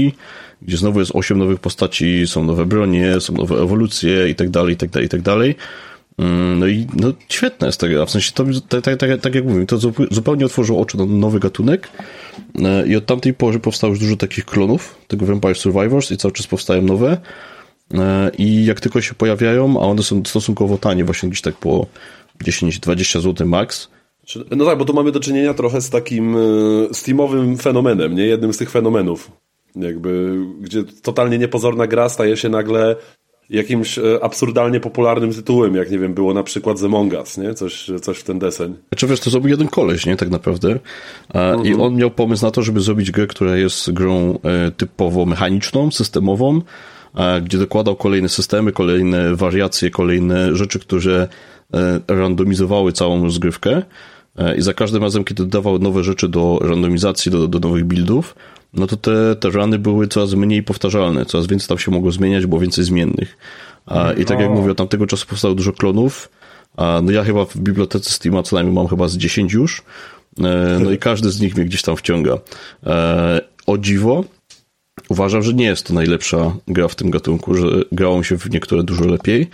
gdzie 0.61 0.77
znowu 0.77 0.99
jest 0.99 1.11
osiem 1.15 1.37
nowych 1.39 1.59
postaci, 1.59 2.27
są 2.27 2.43
nowe 2.43 2.65
bronie, 2.65 3.19
są 3.19 3.33
nowe 3.33 3.55
ewolucje 3.55 4.29
i 4.29 4.35
tak 4.35 4.49
dalej, 4.49 4.73
i 4.73 4.77
tak 4.77 4.89
dalej, 4.89 5.05
i 5.05 5.09
tak 5.09 5.21
dalej. 5.21 5.55
Mm, 6.17 6.59
No 6.59 6.67
i 6.67 6.87
no, 6.93 7.13
świetna 7.29 7.67
jest 7.67 7.79
ta 7.79 7.87
gra. 7.87 8.05
W 8.05 8.11
sensie, 8.11 8.31
to, 8.33 8.45
tak, 8.69 8.81
tak, 8.81 8.97
tak, 8.97 9.21
tak 9.21 9.35
jak 9.35 9.45
mówię, 9.45 9.65
to 9.65 9.77
zup- 9.77 10.07
zupełnie 10.13 10.45
otworzyło 10.45 10.81
oczy 10.81 10.97
na 10.97 11.05
nowy 11.05 11.39
gatunek 11.39 11.89
E, 12.63 12.87
i 12.87 12.95
od 12.95 13.05
tamtej 13.05 13.33
pory 13.33 13.59
powstało 13.59 13.91
już 13.93 13.99
dużo 13.99 14.15
takich 14.15 14.45
klonów 14.45 14.95
tego 15.07 15.25
Vampire 15.25 15.55
Survivors 15.55 16.11
i 16.11 16.17
cały 16.17 16.31
czas 16.31 16.47
powstają 16.47 16.81
nowe 16.81 17.17
E, 17.93 18.31
i 18.37 18.65
jak 18.65 18.79
tylko 18.79 19.01
się 19.01 19.13
pojawiają, 19.13 19.81
a 19.81 19.83
one 19.83 20.03
są 20.03 20.21
stosunkowo 20.25 20.77
tanie, 20.77 21.03
właśnie 21.05 21.29
gdzieś 21.29 21.41
tak 21.41 21.55
po 21.55 21.87
10-20 22.43 23.21
zł 23.21 23.47
max, 23.47 23.89
No 24.51 24.65
tak, 24.65 24.77
bo 24.77 24.85
tu 24.85 24.93
mamy 24.93 25.11
do 25.11 25.19
czynienia 25.19 25.53
trochę 25.53 25.81
z 25.81 25.89
takim 25.89 26.35
e, 26.35 26.39
steamowym 26.93 27.57
fenomenem, 27.57 28.15
nie? 28.15 28.25
Jednym 28.25 28.53
z 28.53 28.57
tych 28.57 28.69
fenomenów. 28.69 29.31
Jakby, 29.75 30.35
gdzie 30.61 30.83
totalnie 30.83 31.37
niepozorna 31.37 31.87
gra 31.87 32.09
staje 32.09 32.37
się 32.37 32.49
nagle 32.49 32.95
jakimś 33.49 33.97
e, 33.97 34.23
absurdalnie 34.23 34.79
popularnym 34.79 35.33
tytułem, 35.33 35.75
jak 35.75 35.91
nie 35.91 35.99
wiem, 35.99 36.13
było 36.13 36.33
na 36.33 36.43
przykład 36.43 36.79
The 36.79 36.85
Among 36.85 37.13
Us, 37.13 37.37
nie? 37.37 37.53
Coś, 37.53 37.91
coś 38.01 38.17
w 38.17 38.23
ten 38.23 38.39
deseń. 38.39 38.75
Znaczy 38.89 39.07
wiesz, 39.07 39.19
to 39.19 39.29
zrobił 39.29 39.49
jeden 39.49 39.67
koleś, 39.67 40.05
nie? 40.05 40.15
Tak 40.15 40.29
naprawdę. 40.29 40.79
Mhm. 41.33 41.65
I 41.65 41.73
on 41.73 41.95
miał 41.95 42.11
pomysł 42.11 42.45
na 42.45 42.51
to, 42.51 42.61
żeby 42.61 42.81
zrobić 42.81 43.11
grę, 43.11 43.27
która 43.27 43.57
jest 43.57 43.91
grą 43.91 44.39
e, 44.43 44.71
typowo 44.71 45.25
mechaniczną, 45.25 45.91
systemową, 45.91 46.61
gdzie 47.43 47.57
dokładał 47.57 47.95
kolejne 47.95 48.29
systemy, 48.29 48.71
kolejne 48.71 49.35
wariacje, 49.35 49.89
kolejne 49.89 50.55
rzeczy, 50.55 50.79
które 50.79 51.27
randomizowały 52.07 52.91
całą 52.91 53.23
rozgrywkę 53.23 53.81
i 54.57 54.61
za 54.61 54.73
każdym 54.73 55.03
razem, 55.03 55.23
kiedy 55.23 55.43
dodawał 55.43 55.79
nowe 55.79 56.03
rzeczy 56.03 56.27
do 56.27 56.59
randomizacji, 56.61 57.31
do, 57.31 57.47
do 57.47 57.59
nowych 57.59 57.85
buildów, 57.85 58.35
no 58.73 58.87
to 58.87 58.97
te, 58.97 59.35
te 59.35 59.49
rany 59.49 59.79
były 59.79 60.07
coraz 60.07 60.33
mniej 60.33 60.63
powtarzalne, 60.63 61.25
coraz 61.25 61.47
więcej 61.47 61.67
tam 61.67 61.77
się 61.77 61.91
mogło 61.91 62.11
zmieniać, 62.11 62.45
było 62.45 62.61
więcej 62.61 62.83
zmiennych. 62.83 63.37
I 64.17 64.25
tak 64.25 64.39
jak 64.39 64.49
mówię, 64.49 64.71
od 64.71 64.77
tamtego 64.77 65.07
czasu 65.07 65.27
powstało 65.27 65.55
dużo 65.55 65.73
klonów. 65.73 66.29
No 66.77 67.11
ja 67.11 67.23
chyba 67.23 67.45
w 67.45 67.57
bibliotece 67.57 68.09
Steama 68.09 68.43
co 68.43 68.55
najmniej 68.55 68.75
mam 68.75 68.87
chyba 68.87 69.07
z 69.07 69.17
10 69.17 69.53
już. 69.53 69.83
E, 70.37 70.79
no 70.83 70.91
i 70.91 70.97
każdy 71.09 71.29
z 71.29 71.41
nich 71.41 71.55
mnie 71.55 71.65
gdzieś 71.65 71.81
tam 71.81 71.95
wciąga. 71.95 72.37
E, 72.85 73.41
o 73.67 73.77
dziwo, 73.77 74.23
uważam, 75.09 75.41
że 75.41 75.53
nie 75.53 75.65
jest 75.65 75.87
to 75.87 75.93
najlepsza 75.93 76.55
gra 76.67 76.87
w 76.87 76.95
tym 76.95 77.09
gatunku, 77.09 77.55
że 77.55 77.67
grało 77.91 78.17
mi 78.17 78.25
się 78.25 78.37
w 78.37 78.49
niektóre 78.49 78.83
dużo 78.83 79.05
lepiej, 79.05 79.47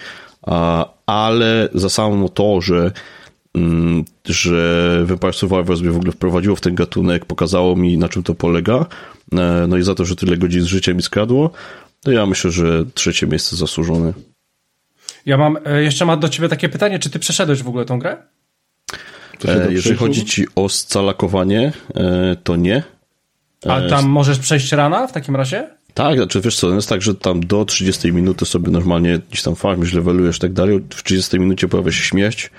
ale 1.06 1.70
za 1.74 1.90
samo 1.90 2.30
to, 2.30 2.62
że 2.62 2.92
że 4.26 5.02
Vampire 5.06 5.34
Survivors 5.34 5.82
mnie 5.82 5.92
w 5.92 5.98
ogóle 5.98 6.12
wprowadziło 6.12 6.56
w 6.56 6.62
ten 6.62 6.76
gatunek, 6.76 7.26
pokazało 7.26 7.76
mi 7.76 7.98
na 7.98 8.10
czym 8.10 8.24
to 8.24 8.36
polega, 8.36 8.86
e, 9.34 9.66
no 9.68 9.78
i 9.78 9.84
za 9.84 9.96
to, 9.96 10.06
że 10.06 10.16
tyle 10.16 10.38
godzin 10.38 10.62
z 10.62 10.66
życia 10.66 10.94
mi 10.94 11.02
skradło, 11.02 11.52
to 12.04 12.12
ja 12.12 12.26
myślę, 12.26 12.52
że 12.52 12.86
trzecie 12.94 13.28
miejsce 13.28 13.56
zasłużone. 13.56 14.14
Ja 15.26 15.38
mam, 15.38 15.58
e, 15.66 15.84
jeszcze 15.84 16.06
mam 16.06 16.20
do 16.20 16.30
ciebie 16.30 16.50
takie 16.50 16.70
pytanie, 16.70 17.00
czy 17.00 17.10
ty 17.10 17.20
przeszedłeś 17.20 17.64
w 17.64 17.68
ogóle 17.68 17.86
tą 17.86 18.00
grę? 18.00 18.18
E, 19.48 19.74
jeżeli 19.74 19.96
chodzi 19.96 20.26
ci 20.26 20.46
o 20.56 20.70
scalakowanie, 20.70 21.74
to 22.44 22.56
nie. 22.56 22.84
A 23.68 23.82
tam 23.82 24.06
możesz 24.06 24.40
przejść 24.40 24.72
rana 24.72 25.08
w 25.08 25.12
takim 25.12 25.36
razie? 25.36 25.68
Tak, 25.96 26.16
znaczy 26.16 26.42
wiesz 26.42 26.56
co, 26.56 26.74
jest 26.74 26.90
tak, 26.90 27.02
że 27.02 27.16
tam 27.16 27.40
do 27.40 27.66
30 27.66 28.12
minuty 28.12 28.46
sobie 28.46 28.72
normalnie 28.72 29.20
gdzieś 29.30 29.44
tam 29.44 29.56
farmisz, 29.56 29.94
levelujesz 29.94 30.38
i 30.38 30.40
tak 30.40 30.54
dalej, 30.54 30.80
w 30.90 31.04
30 31.04 31.40
minucie 31.40 31.68
pojawia 31.68 31.92
się 31.92 32.04
śmierć, 32.04 32.52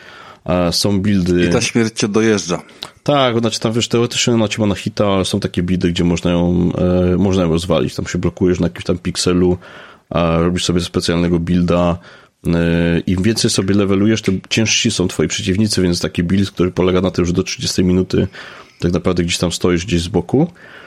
są 0.73 1.01
buildy... 1.01 1.47
I 1.47 1.51
ta 1.53 1.61
śmierć 1.61 1.99
cię 1.99 2.09
dojeżdża. 2.09 2.63
Tak, 3.03 3.39
znaczy 3.39 3.61
tam 3.61 3.73
wiesz, 3.73 3.89
teoretycznie 3.89 4.35
ona 4.35 4.49
cię 4.49 4.61
ma 4.61 4.67
na 4.67 4.75
hita, 4.75 5.07
ale 5.07 5.25
są 5.25 5.41
takie 5.41 5.63
buildy, 5.63 5.91
gdzie 5.91 6.05
można 6.05 6.31
ją, 6.31 6.73
e, 7.13 7.17
można 7.17 7.43
ją 7.43 7.51
rozwalić. 7.51 7.95
Tam 7.95 8.07
się 8.07 8.19
blokujesz 8.19 8.61
na 8.61 8.67
jakimś 8.67 8.85
tam 8.85 8.99
pikselu, 8.99 9.59
a 10.11 10.39
robisz 10.39 10.65
sobie 10.65 10.81
specjalnego 10.81 11.39
builda. 11.39 11.99
E, 12.47 13.01
Im 13.07 13.23
więcej 13.23 13.51
sobie 13.51 13.75
levelujesz, 13.75 14.23
tym 14.23 14.41
ciężsi 14.51 14.91
są 14.91 15.09
twoi 15.09 15.29
przeciwnicy, 15.29 15.83
więc 15.83 16.01
taki 16.01 16.23
build, 16.23 16.51
który 16.51 16.71
polega 16.71 17.01
na 17.01 17.11
tym, 17.11 17.25
że 17.25 17.33
do 17.33 17.43
30 17.43 17.85
minuty 17.85 18.29
tak 18.81 18.93
naprawdę 18.93 19.25
gdzieś 19.25 19.39
tam 19.39 19.53
stoisz 19.53 19.87
gdzieś 19.87 20.03
z 20.03 20.09
boku 20.09 20.47
E, 20.47 20.86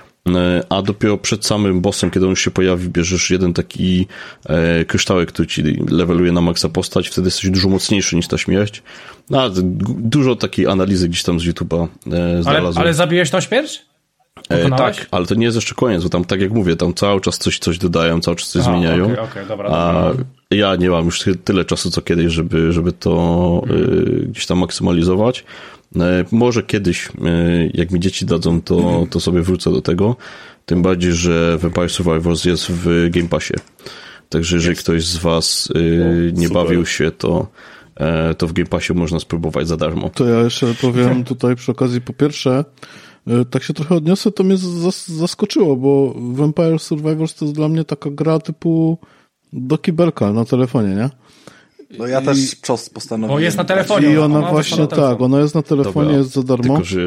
a 0.69 0.81
dopiero 0.81 1.17
przed 1.17 1.45
samym 1.45 1.81
bossem, 1.81 2.11
kiedy 2.11 2.27
on 2.27 2.35
się 2.35 2.51
pojawi, 2.51 2.89
bierzesz 2.89 3.29
jeden 3.29 3.53
taki 3.53 4.07
e, 4.45 4.85
kryształek, 4.85 5.31
który 5.31 5.47
ci 5.47 5.63
leveluje 5.89 6.31
na 6.31 6.41
maksa 6.41 6.69
postać, 6.69 7.09
wtedy 7.09 7.27
jesteś 7.27 7.49
dużo 7.49 7.69
mocniejszy 7.69 8.15
niż 8.15 8.27
ta 8.27 8.37
śmierć. 8.37 8.83
No, 9.29 9.49
dużo 9.99 10.35
takiej 10.35 10.67
analizy 10.67 11.09
gdzieś 11.09 11.23
tam 11.23 11.39
z 11.39 11.43
YouTube'a 11.43 11.87
e, 12.07 12.43
znalazłem. 12.43 12.65
Ale, 12.65 12.79
ale 12.79 12.93
zabiłeś 12.93 13.29
tą 13.29 13.41
śmierć? 13.41 13.89
E, 14.49 14.69
tak, 14.69 15.07
ale 15.11 15.25
to 15.25 15.35
nie 15.35 15.45
jest 15.45 15.55
jeszcze 15.55 15.75
koniec, 15.75 16.03
bo 16.03 16.09
tam, 16.09 16.25
tak 16.25 16.41
jak 16.41 16.51
mówię, 16.51 16.75
tam 16.75 16.93
cały 16.93 17.21
czas 17.21 17.37
coś, 17.37 17.59
coś 17.59 17.77
dodają, 17.77 18.21
cały 18.21 18.37
czas 18.37 18.49
coś 18.49 18.61
Aha, 18.61 18.71
zmieniają. 18.71 19.05
Okay, 19.05 19.21
okay, 19.21 19.45
dobra, 19.45 19.69
a 19.69 20.03
dobra. 20.09 20.25
ja 20.51 20.75
nie 20.75 20.89
mam 20.89 21.05
już 21.05 21.23
tyle 21.43 21.65
czasu 21.65 21.91
co 21.91 22.01
kiedyś, 22.01 22.33
żeby, 22.33 22.71
żeby 22.71 22.91
to 22.91 23.61
y, 23.71 24.27
gdzieś 24.27 24.45
tam 24.45 24.57
maksymalizować. 24.57 25.43
E, 25.95 26.25
może 26.31 26.63
kiedyś, 26.63 27.07
e, 27.07 27.11
jak 27.73 27.91
mi 27.91 27.99
dzieci 27.99 28.25
dadzą, 28.25 28.61
to, 28.61 29.07
to 29.09 29.19
sobie 29.19 29.41
wrócę 29.41 29.71
do 29.71 29.81
tego. 29.81 30.15
Tym 30.65 30.81
bardziej, 30.81 31.13
że 31.13 31.57
Vampire 31.57 31.89
Survivors 31.89 32.45
jest 32.45 32.67
w 32.71 33.09
Game 33.09 33.27
Passie. 33.27 33.53
Także 34.29 34.55
jeżeli 34.55 34.71
jest. 34.71 34.83
ktoś 34.83 35.05
z 35.05 35.17
Was 35.17 35.69
e, 35.75 35.79
nie 36.31 36.47
Super. 36.47 36.63
bawił 36.63 36.85
się, 36.85 37.11
to, 37.11 37.47
to 38.37 38.47
w 38.47 38.53
Game 38.53 38.69
Passie 38.69 38.93
można 38.93 39.19
spróbować 39.19 39.67
za 39.67 39.77
darmo. 39.77 40.09
To 40.09 40.25
ja 40.25 40.39
jeszcze 40.39 40.73
powiem 40.81 41.23
tutaj 41.33 41.55
przy 41.55 41.71
okazji, 41.71 42.01
po 42.01 42.13
pierwsze, 42.13 42.65
tak 43.49 43.63
się 43.63 43.73
trochę 43.73 43.95
odniosę, 43.95 44.31
to 44.31 44.43
mnie 44.43 44.57
zaskoczyło, 45.07 45.75
bo 45.75 46.15
Vampire 46.17 46.79
Survivors 46.79 47.35
to 47.35 47.45
jest 47.45 47.55
dla 47.55 47.69
mnie 47.69 47.83
taka 47.83 48.09
gra 48.09 48.39
typu 48.39 48.97
do 49.53 49.77
kibelka 49.77 50.33
na 50.33 50.45
telefonie, 50.45 50.95
nie? 50.95 51.09
No 51.97 52.07
ja 52.07 52.21
też 52.21 52.61
czos 52.61 52.89
postanowiłem. 52.89 53.37
Bo 53.37 53.39
jest 53.39 53.57
na 53.57 53.63
telefonie. 53.63 54.13
I 54.13 54.17
ona, 54.17 54.37
ona 54.39 54.49
właśnie 54.49 54.87
tak, 54.87 55.21
ona 55.21 55.39
jest 55.39 55.55
na 55.55 55.61
telefonie, 55.61 56.05
Dobra, 56.05 56.17
jest 56.17 56.31
za 56.31 56.43
darmo. 56.43 56.63
Tylko, 56.63 56.83
że 56.83 56.99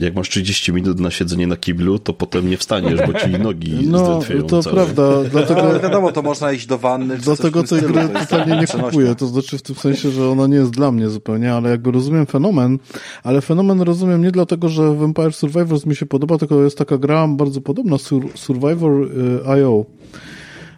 jak 0.00 0.14
masz 0.14 0.28
30 0.28 0.72
minut 0.72 1.00
na 1.00 1.10
siedzenie 1.10 1.46
na 1.46 1.56
kiblu, 1.56 1.98
to 1.98 2.12
potem 2.12 2.50
nie 2.50 2.56
wstaniesz, 2.56 3.00
bo 3.06 3.18
ci 3.20 3.30
nogi 3.44 3.74
No, 3.86 4.20
to 4.48 4.62
całe. 4.62 4.74
prawda. 4.76 5.24
Dlatego, 5.30 5.62
ale 5.62 5.80
wiadomo, 5.80 6.12
to 6.12 6.22
można 6.22 6.52
iść 6.52 6.66
do 6.66 6.78
wanny. 6.78 7.18
Dlatego 7.18 7.62
tej 7.62 7.82
gry 7.82 8.08
totalnie 8.08 8.56
nie 8.60 8.66
kupuję. 8.66 9.14
To 9.14 9.26
znaczy 9.26 9.58
w 9.58 9.62
tym 9.62 9.76
sensie, 9.76 10.10
że 10.10 10.28
ona 10.28 10.46
nie 10.46 10.56
jest 10.56 10.70
dla 10.70 10.92
mnie 10.92 11.08
zupełnie, 11.08 11.52
ale 11.52 11.70
jakby 11.70 11.90
rozumiem 11.90 12.26
fenomen, 12.26 12.78
ale 13.22 13.40
fenomen 13.40 13.80
rozumiem 13.82 14.22
nie 14.22 14.30
dlatego, 14.30 14.68
że 14.68 14.94
Vampire 14.94 15.32
Survivors 15.32 15.86
mi 15.86 15.96
się 15.96 16.06
podoba, 16.06 16.38
tylko 16.38 16.62
jest 16.62 16.78
taka 16.78 16.98
gra 16.98 17.28
bardzo 17.28 17.60
podobna, 17.60 17.96
Survivor.io. 18.34 19.84
E, 19.88 20.00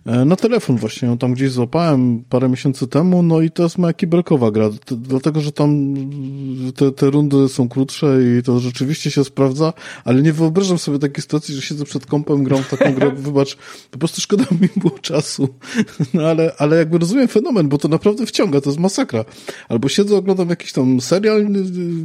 na 0.06 0.36
telefon 0.36 0.76
właśnie 0.76 1.08
ją 1.08 1.18
tam 1.18 1.34
gdzieś 1.34 1.50
złapałem 1.50 2.24
parę 2.28 2.48
miesięcy 2.48 2.86
temu, 2.86 3.22
no 3.22 3.40
i 3.40 3.50
to 3.50 3.62
jest 3.62 3.78
moja 3.78 3.92
kibelkowa 3.92 4.50
gra, 4.50 4.70
dlatego, 4.90 5.40
że 5.40 5.52
tam 5.52 5.94
te, 6.76 6.92
te 6.92 7.10
rundy 7.10 7.48
są 7.48 7.68
krótsze 7.68 8.18
i 8.22 8.42
to 8.42 8.60
rzeczywiście 8.60 9.10
się 9.10 9.24
sprawdza, 9.24 9.72
ale 10.04 10.22
nie 10.22 10.32
wyobrażam 10.32 10.78
sobie 10.78 10.98
takiej 10.98 11.22
sytuacji, 11.22 11.54
że 11.54 11.62
siedzę 11.62 11.84
przed 11.84 12.06
kompem, 12.06 12.44
gram 12.44 12.62
w 12.62 12.68
taką 12.68 12.94
grę, 12.94 13.10
wybacz, 13.16 13.56
po 13.90 13.98
prostu 13.98 14.20
szkoda 14.20 14.44
mi 14.60 14.68
było 14.76 14.98
czasu, 14.98 15.48
no 16.14 16.22
ale, 16.22 16.52
ale 16.58 16.76
jakby 16.76 16.98
rozumiem 16.98 17.28
fenomen, 17.28 17.68
bo 17.68 17.78
to 17.78 17.88
naprawdę 17.88 18.26
wciąga, 18.26 18.60
to 18.60 18.70
jest 18.70 18.80
masakra. 18.80 19.24
Albo 19.68 19.88
siedzę, 19.88 20.16
oglądam 20.16 20.48
jakiś 20.48 20.72
tam 20.72 21.00
serial, 21.00 21.46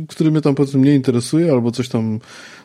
który 0.07 0.31
mnie 0.31 0.41
tam 0.41 0.55
powiedzmy 0.55 0.81
nie 0.81 0.95
interesuje, 0.95 1.51
albo 1.51 1.71
coś 1.71 1.89
tam 1.89 2.19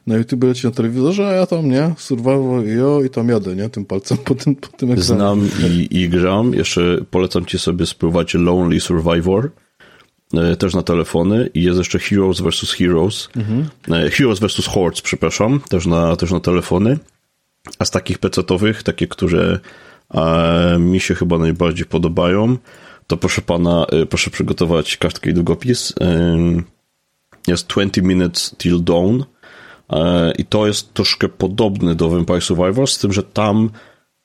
na 0.06 0.16
YouTube 0.16 0.44
leci 0.44 0.66
na 0.66 0.72
telewizorze, 0.72 1.28
a 1.28 1.32
ja 1.32 1.46
tam, 1.46 1.68
nie, 1.68 1.94
Survival 1.98 2.64
i 2.64 3.06
i 3.06 3.10
tam 3.10 3.28
jadę, 3.28 3.56
nie, 3.56 3.68
tym 3.68 3.84
palcem 3.84 4.18
po 4.18 4.34
tym, 4.34 4.56
po 4.56 4.68
tym 4.68 4.90
ekranie. 4.90 5.02
Znam 5.02 5.48
i, 5.70 5.88
i 6.00 6.08
gram, 6.08 6.54
jeszcze 6.54 6.98
polecam 7.10 7.46
ci 7.46 7.58
sobie 7.58 7.86
spróbować 7.86 8.34
Lonely 8.34 8.80
Survivor, 8.80 9.50
e, 10.34 10.56
też 10.56 10.74
na 10.74 10.82
telefony 10.82 11.50
i 11.54 11.62
jest 11.62 11.78
jeszcze 11.78 11.98
Heroes 11.98 12.40
vs. 12.40 12.72
Heroes, 12.72 13.28
mhm. 13.36 13.68
E, 13.90 14.10
Heroes 14.10 14.40
vs. 14.40 14.66
Hordes, 14.66 15.00
przepraszam, 15.00 15.60
też 15.68 15.86
na, 15.86 16.16
też 16.16 16.30
na 16.30 16.40
telefony, 16.40 16.98
a 17.78 17.84
z 17.84 17.90
takich 17.90 18.18
pecetowych, 18.18 18.82
takie, 18.82 19.08
które 19.08 19.58
e, 20.14 20.78
mi 20.78 21.00
się 21.00 21.14
chyba 21.14 21.38
najbardziej 21.38 21.86
podobają, 21.86 22.56
to 23.06 23.16
proszę 23.16 23.42
pana, 23.42 23.86
proszę 24.08 24.30
przygotować 24.30 24.96
kartkę 24.96 25.30
i 25.30 25.34
długopis. 25.34 25.94
Jest 27.46 27.66
20 27.66 28.02
Minutes 28.02 28.54
Till 28.58 28.84
Dawn, 28.84 29.22
I 30.38 30.44
to 30.44 30.66
jest 30.66 30.94
troszkę 30.94 31.28
podobny 31.28 31.94
do 31.94 32.10
Vampire 32.10 32.40
Survivors, 32.40 32.92
z 32.92 32.98
tym, 32.98 33.12
że 33.12 33.22
tam 33.22 33.70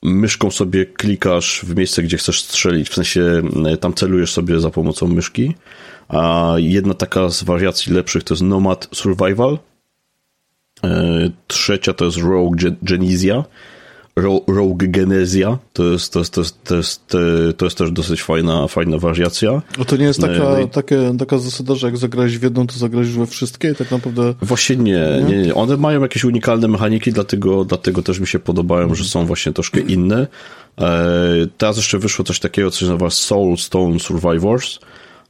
myszką 0.03 0.51
sobie 0.51 0.85
klikasz 0.85 1.61
w 1.65 1.75
miejsce, 1.75 2.03
gdzie 2.03 2.17
chcesz 2.17 2.41
strzelić, 2.41 2.89
w 2.89 2.93
sensie 2.93 3.41
e, 3.65 3.77
tam 3.77 3.93
celujesz 3.93 4.31
sobie 4.31 4.59
za 4.59 4.69
pomocą 4.69 5.07
myszki. 5.07 5.55
A 6.09 6.53
jedna 6.57 6.93
taka 6.93 7.29
z 7.29 7.43
wariacji 7.43 7.93
lepszych 7.93 8.23
to 8.23 8.33
jest 8.33 8.43
Nomad 8.43 8.89
Survival. 8.93 9.59
E, 10.83 11.29
trzecia 11.47 11.93
to 11.93 12.05
jest 12.05 12.17
Rogue 12.17 12.57
Genizia. 12.81 13.43
Rogue 14.47 14.87
Genezja, 14.89 15.57
to 15.73 15.83
jest, 15.83 16.13
to 16.13 16.19
jest, 16.19 16.33
to 16.33 16.41
jest, 16.41 16.63
to 16.63 16.75
jest, 16.75 17.07
to 17.57 17.65
jest 17.65 17.77
też 17.77 17.91
dosyć 17.91 18.23
fajna, 18.23 18.67
fajna 18.67 18.97
wariacja. 18.97 19.61
No 19.77 19.85
to 19.85 19.97
nie 19.97 20.05
jest 20.05 20.21
taka, 20.21 20.33
no 20.33 20.59
i... 20.59 20.69
takie, 20.69 21.15
taka 21.19 21.37
zasada, 21.37 21.75
że 21.75 21.87
jak 21.87 21.97
zagrałeś 21.97 22.37
w 22.37 22.43
jedną, 22.43 22.67
to 22.67 22.73
zagrałeś 22.79 23.09
we 23.09 23.27
wszystkie 23.27 23.75
tak 23.75 23.91
naprawdę? 23.91 24.33
Właśnie 24.41 24.75
nie, 24.75 25.23
nie, 25.29 25.37
nie. 25.37 25.55
One 25.55 25.77
mają 25.77 26.01
jakieś 26.01 26.23
unikalne 26.23 26.67
mechaniki, 26.67 27.11
dlatego, 27.11 27.65
dlatego 27.65 28.01
też 28.01 28.19
mi 28.19 28.27
się 28.27 28.39
podobają, 28.39 28.95
że 28.95 29.03
są 29.03 29.25
właśnie 29.25 29.53
troszkę 29.53 29.79
inne. 29.79 30.27
E, 30.81 31.07
teraz 31.57 31.77
jeszcze 31.77 31.99
wyszło 31.99 32.25
coś 32.25 32.39
takiego, 32.39 32.71
co 32.71 32.79
się 32.79 32.85
nazywa 32.85 33.09
Soul 33.09 33.57
Stone 33.57 33.99
Survivors, 33.99 34.79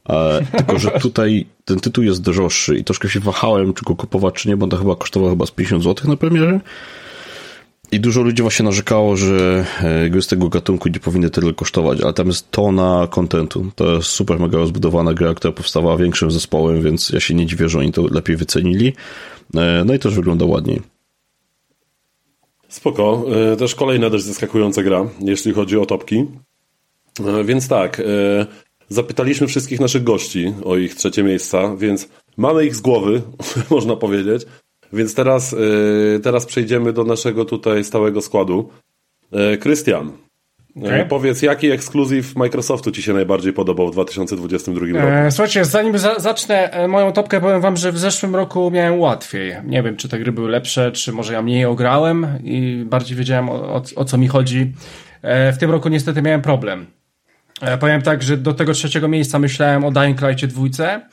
e, 0.08 0.40
tylko, 0.58 0.78
że 0.78 0.90
tutaj 0.90 1.46
ten 1.64 1.80
tytuł 1.80 2.04
jest 2.04 2.22
droższy 2.22 2.76
i 2.76 2.84
troszkę 2.84 3.08
się 3.08 3.20
wahałem, 3.20 3.74
czy 3.74 3.84
go 3.84 3.96
kupować, 3.96 4.34
czy 4.34 4.48
nie, 4.48 4.56
bo 4.56 4.64
on 4.64 4.78
chyba 4.78 4.96
kosztował 4.96 5.30
chyba 5.30 5.46
z 5.46 5.50
50 5.50 5.84
zł 5.84 6.10
na 6.10 6.16
premierze. 6.16 6.60
I 7.92 8.00
dużo 8.00 8.22
ludzi 8.22 8.42
właśnie 8.42 8.64
narzekało, 8.64 9.16
że 9.16 9.64
e, 9.82 10.10
gry 10.10 10.22
z 10.22 10.26
tego 10.26 10.48
gatunku 10.48 10.88
nie 10.88 11.00
powinny 11.00 11.30
tyle 11.30 11.52
kosztować, 11.54 12.00
ale 12.00 12.12
tam 12.12 12.26
jest 12.26 12.50
tona 12.50 13.08
kontentu. 13.10 13.66
To 13.74 13.94
jest 13.94 14.08
super 14.08 14.40
mega 14.40 14.58
rozbudowana 14.58 15.14
gra, 15.14 15.34
która 15.34 15.52
powstała 15.52 15.96
większym 15.96 16.30
zespołem, 16.30 16.82
więc 16.82 17.10
ja 17.10 17.20
się 17.20 17.34
nie 17.34 17.46
dziwię, 17.46 17.68
że 17.68 17.78
oni 17.78 17.92
to 17.92 18.06
lepiej 18.10 18.36
wycenili. 18.36 18.92
E, 19.56 19.82
no 19.86 19.94
i 19.94 19.98
też 19.98 20.14
wygląda 20.14 20.44
ładniej. 20.44 20.82
Spoko. 22.68 23.24
E, 23.52 23.56
też 23.56 23.74
kolejna 23.74 24.10
dość 24.10 24.24
zaskakująca 24.24 24.82
gra, 24.82 25.08
jeśli 25.20 25.52
chodzi 25.52 25.78
o 25.78 25.86
topki. 25.86 26.24
Więc 27.44 27.68
tak, 27.68 28.02
zapytaliśmy 28.88 29.46
wszystkich 29.46 29.80
naszych 29.80 30.04
gości 30.04 30.54
o 30.64 30.76
ich 30.76 30.94
trzecie 30.94 31.22
miejsca, 31.22 31.76
więc 31.76 32.08
mamy 32.36 32.66
ich 32.66 32.76
z 32.76 32.80
głowy, 32.80 33.22
można 33.70 33.96
powiedzieć. 33.96 34.46
Więc 34.92 35.14
teraz, 35.14 35.54
e, 36.16 36.20
teraz 36.20 36.46
przejdziemy 36.46 36.92
do 36.92 37.04
naszego 37.04 37.44
tutaj 37.44 37.84
stałego 37.84 38.20
składu. 38.20 38.70
E, 39.32 39.56
Krystian, 39.56 40.12
e, 40.76 40.80
okay. 40.80 41.04
powiedz, 41.04 41.42
jaki 41.42 41.70
ekskluzyw 41.70 42.36
Microsoftu 42.36 42.90
Ci 42.90 43.02
się 43.02 43.12
najbardziej 43.12 43.52
podobał 43.52 43.88
w 43.88 43.92
2022 43.92 44.86
roku? 44.86 45.30
słuchajcie, 45.30 45.64
zanim 45.64 45.98
za 45.98 46.18
zacznę 46.18 46.86
moją 46.88 47.12
topkę, 47.12 47.40
powiem 47.40 47.60
Wam, 47.60 47.76
że 47.76 47.92
w 47.92 47.98
zeszłym 47.98 48.36
roku 48.36 48.70
miałem 48.70 49.00
łatwiej. 49.00 49.56
Nie 49.64 49.82
wiem, 49.82 49.96
czy 49.96 50.08
te 50.08 50.18
gry 50.18 50.32
były 50.32 50.50
lepsze, 50.50 50.92
czy 50.92 51.12
może 51.12 51.32
ja 51.32 51.42
mniej 51.42 51.64
ograłem 51.64 52.26
i 52.44 52.84
bardziej 52.86 53.16
wiedziałem 53.16 53.48
o, 53.48 53.74
o, 53.74 53.82
o 53.96 54.04
co 54.04 54.18
mi 54.18 54.28
chodzi. 54.28 54.72
w 55.52 55.56
tym 55.60 55.70
roku 55.70 55.88
niestety 55.88 56.22
miałem 56.22 56.42
problem. 56.42 56.86
powiem 57.80 58.02
tak, 58.02 58.22
że 58.22 58.36
do 58.36 58.54
tego 58.54 58.72
trzeciego 58.72 59.08
miejsca 59.08 59.38
myślałem 59.38 59.84
o 59.84 59.90
Dying 59.90 60.22
Light 60.22 60.46
dwójce, 60.46 61.00
E, 61.00 61.08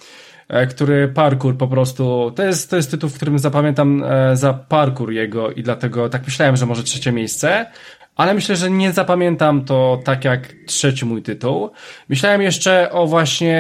który 0.70 1.08
parkour 1.08 1.58
po 1.58 1.68
prostu, 1.68 2.32
to 2.36 2.44
jest, 2.44 2.70
to 2.70 2.76
jest 2.76 2.92
tytuł, 2.92 3.10
w 3.10 3.16
którym 3.16 3.40
zapamiętam 3.40 4.04
e, 4.04 4.38
za 4.38 4.54
parkour 4.54 5.12
jego 5.12 5.52
i 5.52 5.64
dlatego 5.64 6.10
tak 6.10 6.26
myślałem, 6.26 6.58
że 6.58 6.66
może 6.66 6.84
trzecie 6.84 7.12
miejsce, 7.12 7.66
ale 8.16 8.34
myślę, 8.34 8.56
że 8.56 8.72
nie 8.72 8.94
zapamiętam 8.94 9.66
to 9.66 10.00
tak 10.04 10.26
jak 10.26 10.54
trzeci 10.66 11.06
mój 11.06 11.22
tytuł. 11.22 11.70
Myślałem 12.10 12.42
jeszcze 12.42 12.92
o 12.92 13.08
właśnie 13.08 13.58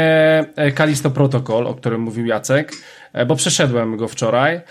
e, 0.55 0.71
Kalisto 0.71 1.11
Protocol, 1.11 1.67
o 1.67 1.73
którym 1.73 2.01
mówił 2.01 2.25
Jacek, 2.25 2.71
bo 3.27 3.35
przeszedłem 3.35 3.97
go 3.97 4.07
wczoraj, 4.07 4.61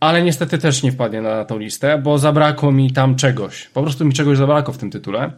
ale 0.00 0.22
niestety 0.22 0.58
też 0.58 0.82
nie 0.82 0.92
wpadnie 0.92 1.22
na 1.22 1.44
tą 1.44 1.58
listę, 1.58 1.98
bo 1.98 2.18
zabrakło 2.18 2.72
mi 2.72 2.92
tam 2.92 3.16
czegoś. 3.16 3.66
Po 3.66 3.82
prostu 3.82 4.04
mi 4.04 4.12
czegoś 4.12 4.38
zabrakło 4.38 4.74
w 4.74 4.78
tym 4.78 4.90
tytule. 4.90 5.32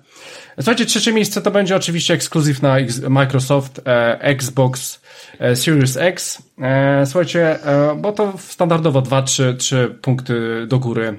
Słuchajcie, 0.56 0.86
trzecie 0.86 1.12
miejsce 1.12 1.42
to 1.42 1.50
będzie 1.50 1.76
oczywiście 1.76 2.14
ekskluzyw 2.14 2.62
na 2.62 2.76
Microsoft 3.08 3.80
e, 3.86 4.20
Xbox 4.20 5.02
e, 5.38 5.56
Series 5.56 5.96
X. 5.96 6.42
E, 6.58 7.06
słuchajcie, 7.06 7.64
e, 7.64 7.96
bo 8.00 8.12
to 8.12 8.32
standardowo 8.38 9.00
2-3 9.00 9.90
punkty 9.94 10.66
do 10.66 10.78
góry 10.78 11.18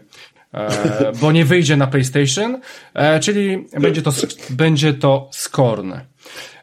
e, 0.53 1.11
bo 1.21 1.31
nie 1.31 1.45
wyjdzie 1.45 1.77
na 1.77 1.87
PlayStation, 1.87 2.61
e, 2.93 3.19
czyli 3.19 3.67
będzie 3.79 4.01
to, 4.01 4.11
będzie 4.49 4.93
to 4.93 5.29
Scorn. 5.31 5.93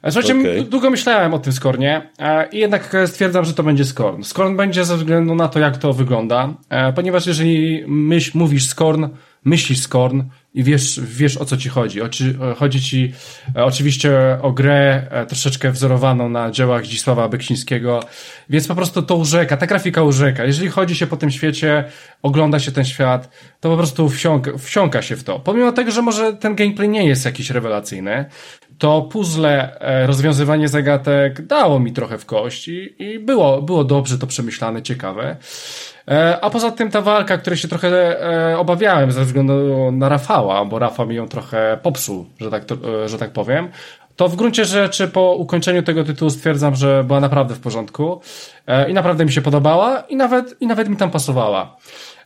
Słuchajcie, 0.05 0.41
okay. 0.41 0.65
długo 0.65 0.91
myślałem 0.91 1.35
o 1.35 1.39
tym 1.39 1.53
Skornie 1.53 2.11
i 2.53 2.59
jednak 2.59 2.97
stwierdzam, 3.07 3.45
że 3.45 3.55
to 3.55 3.63
będzie 3.63 3.85
Skorn. 3.85 4.23
Skorn 4.23 4.57
będzie 4.57 4.85
ze 4.85 4.97
względu 4.97 5.35
na 5.35 5.49
to, 5.49 5.59
jak 5.59 5.77
to 5.77 5.93
wygląda, 5.93 6.55
ponieważ 6.95 7.27
jeżeli 7.27 7.85
myśl, 7.87 8.31
mówisz 8.35 8.67
Skorn, 8.67 9.09
myślisz 9.45 9.81
Skorn, 9.81 10.23
i 10.55 10.65
wiesz, 10.65 11.01
wiesz 11.01 11.37
o 11.37 11.45
co 11.45 11.57
ci 11.57 11.69
chodzi. 11.69 12.03
Oczy, 12.03 12.39
chodzi 12.57 12.83
ci 12.83 13.13
e, 13.57 13.65
oczywiście 13.65 14.13
o 14.43 14.53
grę 14.53 15.07
e, 15.11 15.27
troszeczkę 15.27 15.71
wzorowaną 15.71 16.29
na 16.29 16.51
dziełach 16.51 16.87
Zdzisława 16.87 17.29
Beksińskiego, 17.29 18.01
więc 18.51 18.69
po 18.69 18.75
prostu 18.75 19.03
to 19.03 19.17
urzeka, 19.17 19.57
ta 19.57 19.67
grafika 19.67 20.03
urzeka. 20.03 20.45
Jeżeli 20.45 20.69
chodzi 20.69 20.97
się 20.97 21.07
po 21.07 21.17
tym 21.17 21.31
świecie, 21.31 21.85
ogląda 22.23 22.59
się 22.59 22.73
ten 22.73 22.85
świat, 22.85 23.31
to 23.61 23.71
po 23.71 23.77
prostu 23.77 24.09
wsiąka, 24.09 24.51
wsiąka 24.59 25.03
się 25.03 25.17
w 25.17 25.25
to. 25.25 25.39
Pomimo 25.39 25.73
tego, 25.73 25.91
że 25.91 26.03
może 26.03 26.33
ten 26.33 26.55
gameplay 26.55 26.89
nie 26.89 27.07
jest 27.07 27.25
jakiś 27.25 27.51
rewelacyjny, 27.51 28.25
to 28.81 29.03
puzzle, 29.03 29.81
e, 29.81 30.07
rozwiązywanie 30.07 30.69
zagadek 30.69 31.47
dało 31.47 31.81
mi 31.81 31.93
trochę 31.93 32.19
w 32.19 32.27
kość 32.27 32.69
i, 32.69 33.19
było, 33.19 33.63
było 33.63 33.85
dobrze 33.85 34.19
to 34.19 34.27
przemyślane, 34.27 34.83
ciekawe. 34.83 35.37
E, 36.09 36.39
a 36.41 36.51
poza 36.51 36.71
tym 36.71 36.91
ta 36.91 37.01
walka, 37.01 37.39
której 37.39 37.57
się 37.57 37.69
trochę 37.69 37.89
e, 38.21 38.59
obawiałem 38.59 39.13
ze 39.13 39.25
względu 39.25 39.89
na 39.93 40.09
Rafała, 40.09 40.65
bo 40.65 40.79
Rafał 40.79 41.07
mi 41.07 41.15
ją 41.15 41.29
trochę 41.29 41.79
popsuł, 41.83 42.27
że 42.41 42.51
tak, 42.51 42.65
to, 42.65 43.09
że 43.09 43.19
tak 43.19 43.31
powiem, 43.31 43.69
to 44.17 44.29
w 44.29 44.37
gruncie 44.37 44.65
rzeczy 44.65 45.09
po 45.09 45.35
ukończeniu 45.35 45.83
tego 45.83 46.05
tytułu 46.05 46.31
stwierdzam, 46.31 46.75
że 46.75 47.05
była 47.05 47.21
naprawdę 47.21 47.55
w 47.55 47.61
porządku 47.61 48.21
i 48.89 48.95
naprawdę 48.95 49.25
mi 49.25 49.33
się 49.33 49.43
podobała 49.43 50.01
i 50.01 50.17
nawet, 50.17 50.57
i 50.61 50.67
nawet 50.67 50.89
mi 50.89 50.97
tam 50.97 51.11
pasowała. 51.11 51.77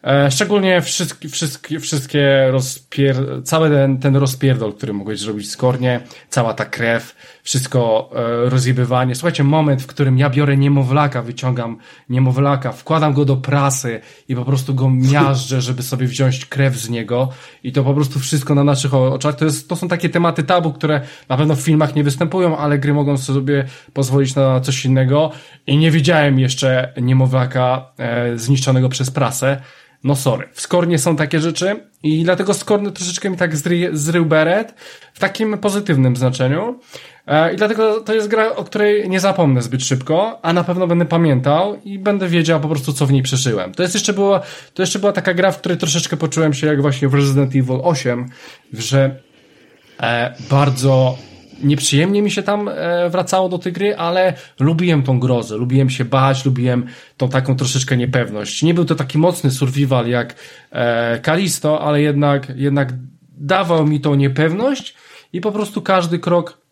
E, 0.05 0.31
szczególnie 0.31 0.83
wszystkie, 0.83 1.29
wszystkie, 1.29 1.81
wszystkie 1.81 2.49
rozpier... 2.51 3.17
cały 3.45 3.71
ten, 3.71 3.99
ten 3.99 4.17
rozpierdol, 4.17 4.73
który 4.73 4.93
mogłeś 4.93 5.21
zrobić 5.21 5.51
z 5.51 5.57
kornie, 5.57 6.01
cała 6.29 6.55
ta 6.55 6.65
krew, 6.65 7.15
wszystko 7.43 8.11
e, 8.15 8.51
rozjebywanie. 8.51 9.15
Słuchajcie, 9.15 9.45
moment, 9.45 9.83
w 9.83 9.87
którym 9.87 10.19
ja 10.19 10.31
biorę 10.31 10.57
niemowlaka, 10.57 11.23
wyciągam 11.23 11.77
niemowlaka, 12.09 12.73
wkładam 12.73 13.13
go 13.13 13.25
do 13.25 13.37
prasy 13.37 14.01
i 14.29 14.37
po 14.37 14.45
prostu 14.45 14.75
go 14.75 14.91
miażdżę, 14.91 15.61
żeby 15.61 15.83
sobie 15.83 16.07
wziąć 16.07 16.47
krew 16.47 16.77
z 16.77 16.91
niego 16.91 17.29
i 17.63 17.73
to 17.73 17.85
po 17.85 17.95
prostu 17.95 18.19
wszystko 18.19 18.55
na 18.55 18.65
naszych 18.65 18.95
oczach. 18.95 19.37
To, 19.37 19.45
jest, 19.45 19.69
to 19.69 19.77
są 19.77 19.89
takie 19.89 20.09
tematy 20.09 20.43
tabu, 20.43 20.73
które 20.73 21.01
na 21.29 21.37
pewno 21.37 21.57
w 21.57 21.61
filmach 21.61 21.95
nie 21.95 22.05
występują, 22.05 22.59
ale 22.59 22.79
gry 22.79 22.95
mogą 22.95 23.17
sobie 23.17 23.65
pozwolić 23.93 24.35
na 24.35 24.61
coś 24.61 24.85
innego 24.85 25.31
i 25.67 25.77
nie 25.77 25.91
widziałem 25.91 26.39
jeszcze 26.39 26.93
niemowlaka 27.03 27.87
e, 27.99 28.39
zniszczonego 28.39 28.89
przez 28.89 29.11
prasę. 29.11 29.61
No 30.05 30.17
sorry, 30.17 30.49
w 30.53 30.61
Skornie 30.61 30.99
są 30.99 31.17
takie 31.17 31.41
rzeczy 31.41 31.77
i 32.03 32.25
dlatego 32.25 32.55
Skorny 32.55 32.93
troszeczkę 32.93 33.31
mi 33.31 33.37
tak 33.37 33.57
zry, 33.57 33.91
zrył 33.93 34.27
beret 34.27 34.75
w 35.15 35.19
takim 35.19 35.59
pozytywnym 35.59 36.17
znaczeniu. 36.17 36.81
E, 37.27 37.55
I 37.55 37.57
dlatego 37.57 38.01
to 38.01 38.15
jest 38.15 38.29
gra, 38.29 38.57
o 38.57 38.65
której 38.65 39.09
nie 39.09 39.21
zapomnę 39.21 39.63
zbyt 39.63 39.85
szybko, 39.85 40.39
a 40.43 40.53
na 40.53 40.65
pewno 40.65 40.87
będę 40.87 41.05
pamiętał 41.05 41.81
i 41.85 41.99
będę 41.99 42.29
wiedział 42.29 42.61
po 42.61 42.69
prostu, 42.69 42.93
co 42.93 43.07
w 43.07 43.13
niej 43.13 43.23
przeżyłem. 43.23 43.75
To 43.75 43.83
jest 43.83 43.95
jeszcze 43.95 44.13
była, 44.13 44.41
to 44.75 44.83
jeszcze 44.83 44.99
była 44.99 45.13
taka 45.13 45.35
gra, 45.35 45.53
w 45.53 45.59
której 45.59 45.79
troszeczkę 45.79 46.17
poczułem 46.17 46.55
się 46.55 46.67
jak 46.67 46.83
właśnie 46.83 47.09
w 47.09 47.15
Resident 47.15 47.51
Evil 47.51 47.81
8, 47.83 48.29
że 48.73 49.17
e, 50.01 50.35
bardzo 50.51 51.19
nieprzyjemnie 51.65 52.23
mi 52.23 52.31
się 52.31 52.43
tam 52.43 52.69
e, 52.69 53.11
wracało 53.11 53.49
do 53.49 53.59
tej 53.59 53.73
gry, 53.73 53.97
ale 53.97 54.35
lubiłem 54.61 55.03
tą 55.03 55.21
grozę, 55.21 55.57
lubiłem 55.57 55.91
się 55.91 56.05
bać, 56.05 56.45
lubiłem 56.45 56.87
tą 57.17 57.29
taką 57.29 57.57
troszeczkę 57.57 57.97
niepewność. 57.97 58.63
Nie 58.63 58.75
był 58.75 58.85
to 58.85 58.95
taki 58.95 59.19
mocny 59.19 59.51
survival 59.51 60.09
jak 60.09 60.35
e, 60.71 61.19
Kalisto, 61.19 61.81
ale 61.81 62.03
jednak, 62.03 62.53
jednak 62.57 62.93
dawał 63.39 63.87
mi 63.87 64.01
tą 64.01 64.15
niepewność 64.15 64.95
i 65.33 65.41
po 65.41 65.53
prostu 65.53 65.83
każdy 65.83 66.19
krok 66.19 66.65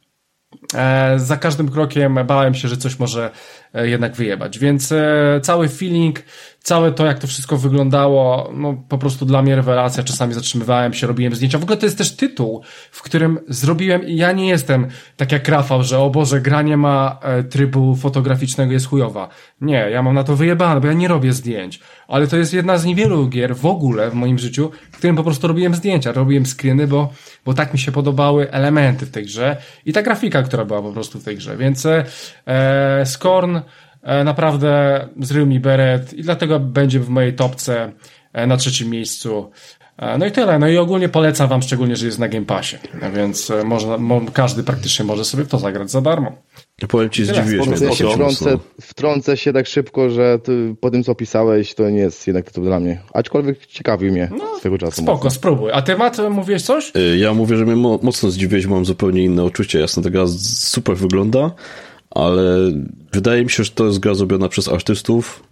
za 1.17 1.37
każdym 1.37 1.69
krokiem 1.69 2.19
bałem 2.27 2.55
się, 2.55 2.69
że 2.69 2.77
coś 2.77 2.99
może 2.99 3.31
e, 3.75 3.89
jednak 3.89 4.15
wyjebać. 4.15 4.59
Więc 4.59 4.93
e, 4.93 5.41
cały 5.43 5.69
feeling 5.69 6.23
całe 6.63 6.93
to, 6.93 7.07
jak 7.07 7.19
to 7.19 7.27
wszystko 7.27 7.57
wyglądało, 7.57 8.51
no 8.55 8.75
po 8.89 8.99
prostu 8.99 9.27
dla 9.27 9.43
mnie 9.43 9.57
rewelacja. 9.57 10.03
Czasami 10.03 10.35
zatrzymywałem 10.35 10.95
się, 10.95 11.07
robiłem 11.07 11.35
zdjęcia. 11.35 11.59
W 11.59 11.63
ogóle 11.63 11.77
to 11.77 11.87
jest 11.87 11.99
też 11.99 12.17
tytuł, 12.17 12.63
w 12.91 13.03
którym 13.03 13.39
zrobiłem, 13.49 14.07
i 14.07 14.17
ja 14.17 14.33
nie 14.33 14.49
jestem 14.49 14.87
tak 15.17 15.33
jak 15.33 15.49
Rafał, 15.49 15.83
że 15.83 15.99
o 15.99 16.11
Boże, 16.11 16.41
granie 16.41 16.77
ma 16.77 17.19
e, 17.23 17.45
trybu 17.45 17.97
fotograficznego, 17.97 18.73
jest 18.73 18.87
chujowa. 18.87 19.29
Nie, 19.61 19.91
ja 19.91 20.03
mam 20.03 20.15
na 20.15 20.25
to 20.25 20.37
wyjebane, 20.37 20.81
bo 20.81 20.87
ja 20.87 20.93
nie 20.93 21.09
robię 21.09 21.33
zdjęć. 21.33 21.81
Ale 22.09 22.27
to 22.27 22.37
jest 22.37 22.55
jedna 22.55 22.79
z 22.79 22.85
niewielu 22.85 23.29
gier 23.29 23.57
w 23.57 23.67
ogóle 23.67 24.11
w 24.11 24.15
moim 24.15 24.39
życiu, 24.39 24.71
w 24.93 24.97
którym 24.97 25.17
po 25.17 25.23
prostu 25.23 25.47
robiłem 25.47 25.75
zdjęcia, 25.75 26.13
robiłem 26.13 26.47
screeny, 26.47 26.87
bo, 26.87 27.13
bo 27.45 27.55
tak 27.55 27.73
mi 27.73 27.79
się 27.79 27.93
podobały 27.93 28.51
elementy 28.51 29.07
w 29.07 29.11
tej 29.11 29.25
grze 29.25 29.57
i 29.87 29.93
ta 29.93 30.03
grafika, 30.03 30.43
która 30.43 30.62
była 30.65 30.83
po 30.83 30.93
prostu 30.93 31.21
w 31.21 31.25
tej 31.25 31.37
grze. 31.37 31.57
Więc 31.57 31.87
e, 32.47 33.07
Scorn 33.07 33.61
E, 34.03 34.25
naprawdę 34.25 35.01
zrył 35.21 35.47
mi 35.47 35.61
beret 35.61 36.13
i 36.13 36.23
dlatego 36.23 36.61
będzie 36.61 37.01
w 37.01 37.09
mojej 37.09 37.35
topce 37.35 37.93
e, 38.33 38.47
na 38.47 38.57
trzecim 38.57 38.91
miejscu. 38.91 39.51
E, 39.97 40.19
no 40.19 40.27
i 40.27 40.33
tyle. 40.33 40.59
No 40.59 40.69
i 40.69 40.77
ogólnie 40.77 41.09
polecam 41.09 41.49
wam, 41.49 41.63
szczególnie, 41.63 41.97
że 41.97 42.07
jest 42.07 42.19
na 42.19 42.29
Game 42.29 42.47
Passie. 42.47 42.77
Więc 43.15 43.53
można, 43.65 43.99
każdy 44.33 44.63
praktycznie 44.63 45.05
może 45.05 45.25
sobie 45.25 45.45
w 45.45 45.49
to 45.49 45.59
zagrać 45.59 45.91
za 45.91 46.01
darmo. 46.01 46.33
Ja 46.83 46.89
powiem 46.89 47.11
ci, 47.11 47.25
zdziwiłeś 47.25 47.67
mnie. 47.67 47.95
Się 47.95 48.11
wtrącę, 48.11 48.59
wtrącę 48.81 49.37
się 49.37 49.53
tak 49.53 49.67
szybko, 49.67 50.11
że 50.11 50.39
ty, 50.39 50.75
po 50.81 50.91
tym, 50.91 51.05
co 51.05 51.13
opisałeś, 51.13 51.75
to 51.75 51.91
nie 51.91 51.99
jest 51.99 52.27
jednak 52.27 52.51
to 52.51 52.61
dla 52.61 52.81
mnie. 52.81 53.01
Aczkolwiek 53.15 53.67
ciekawił 53.67 54.13
mnie 54.13 54.29
no, 54.39 54.59
swego 54.59 54.79
czasu. 54.79 55.03
Spoko, 55.03 55.13
mocno. 55.13 55.31
spróbuj. 55.31 55.71
A 55.73 55.83
ty, 55.83 55.97
Mat, 55.97 56.19
mówiłeś 56.31 56.63
coś? 56.63 56.93
Ja 57.17 57.35
mówię, 57.35 57.57
że 57.57 57.65
mnie 57.65 57.77
mocno 58.03 58.31
zdziwiłeś, 58.31 58.67
bo 58.67 58.75
mam 58.75 58.85
zupełnie 58.85 59.25
inne 59.25 59.45
uczucie. 59.45 59.81
Jasne, 59.81 60.03
ta 60.03 60.11
gra 60.11 60.25
super 60.27 60.97
wygląda 60.97 61.51
ale 62.15 62.73
wydaje 63.13 63.45
mi 63.45 63.51
się, 63.51 63.65
że 63.65 63.71
to 63.71 63.87
jest 63.87 63.99
gra 63.99 64.15
zrobiona 64.15 64.49
przez 64.49 64.69
artystów, 64.69 65.43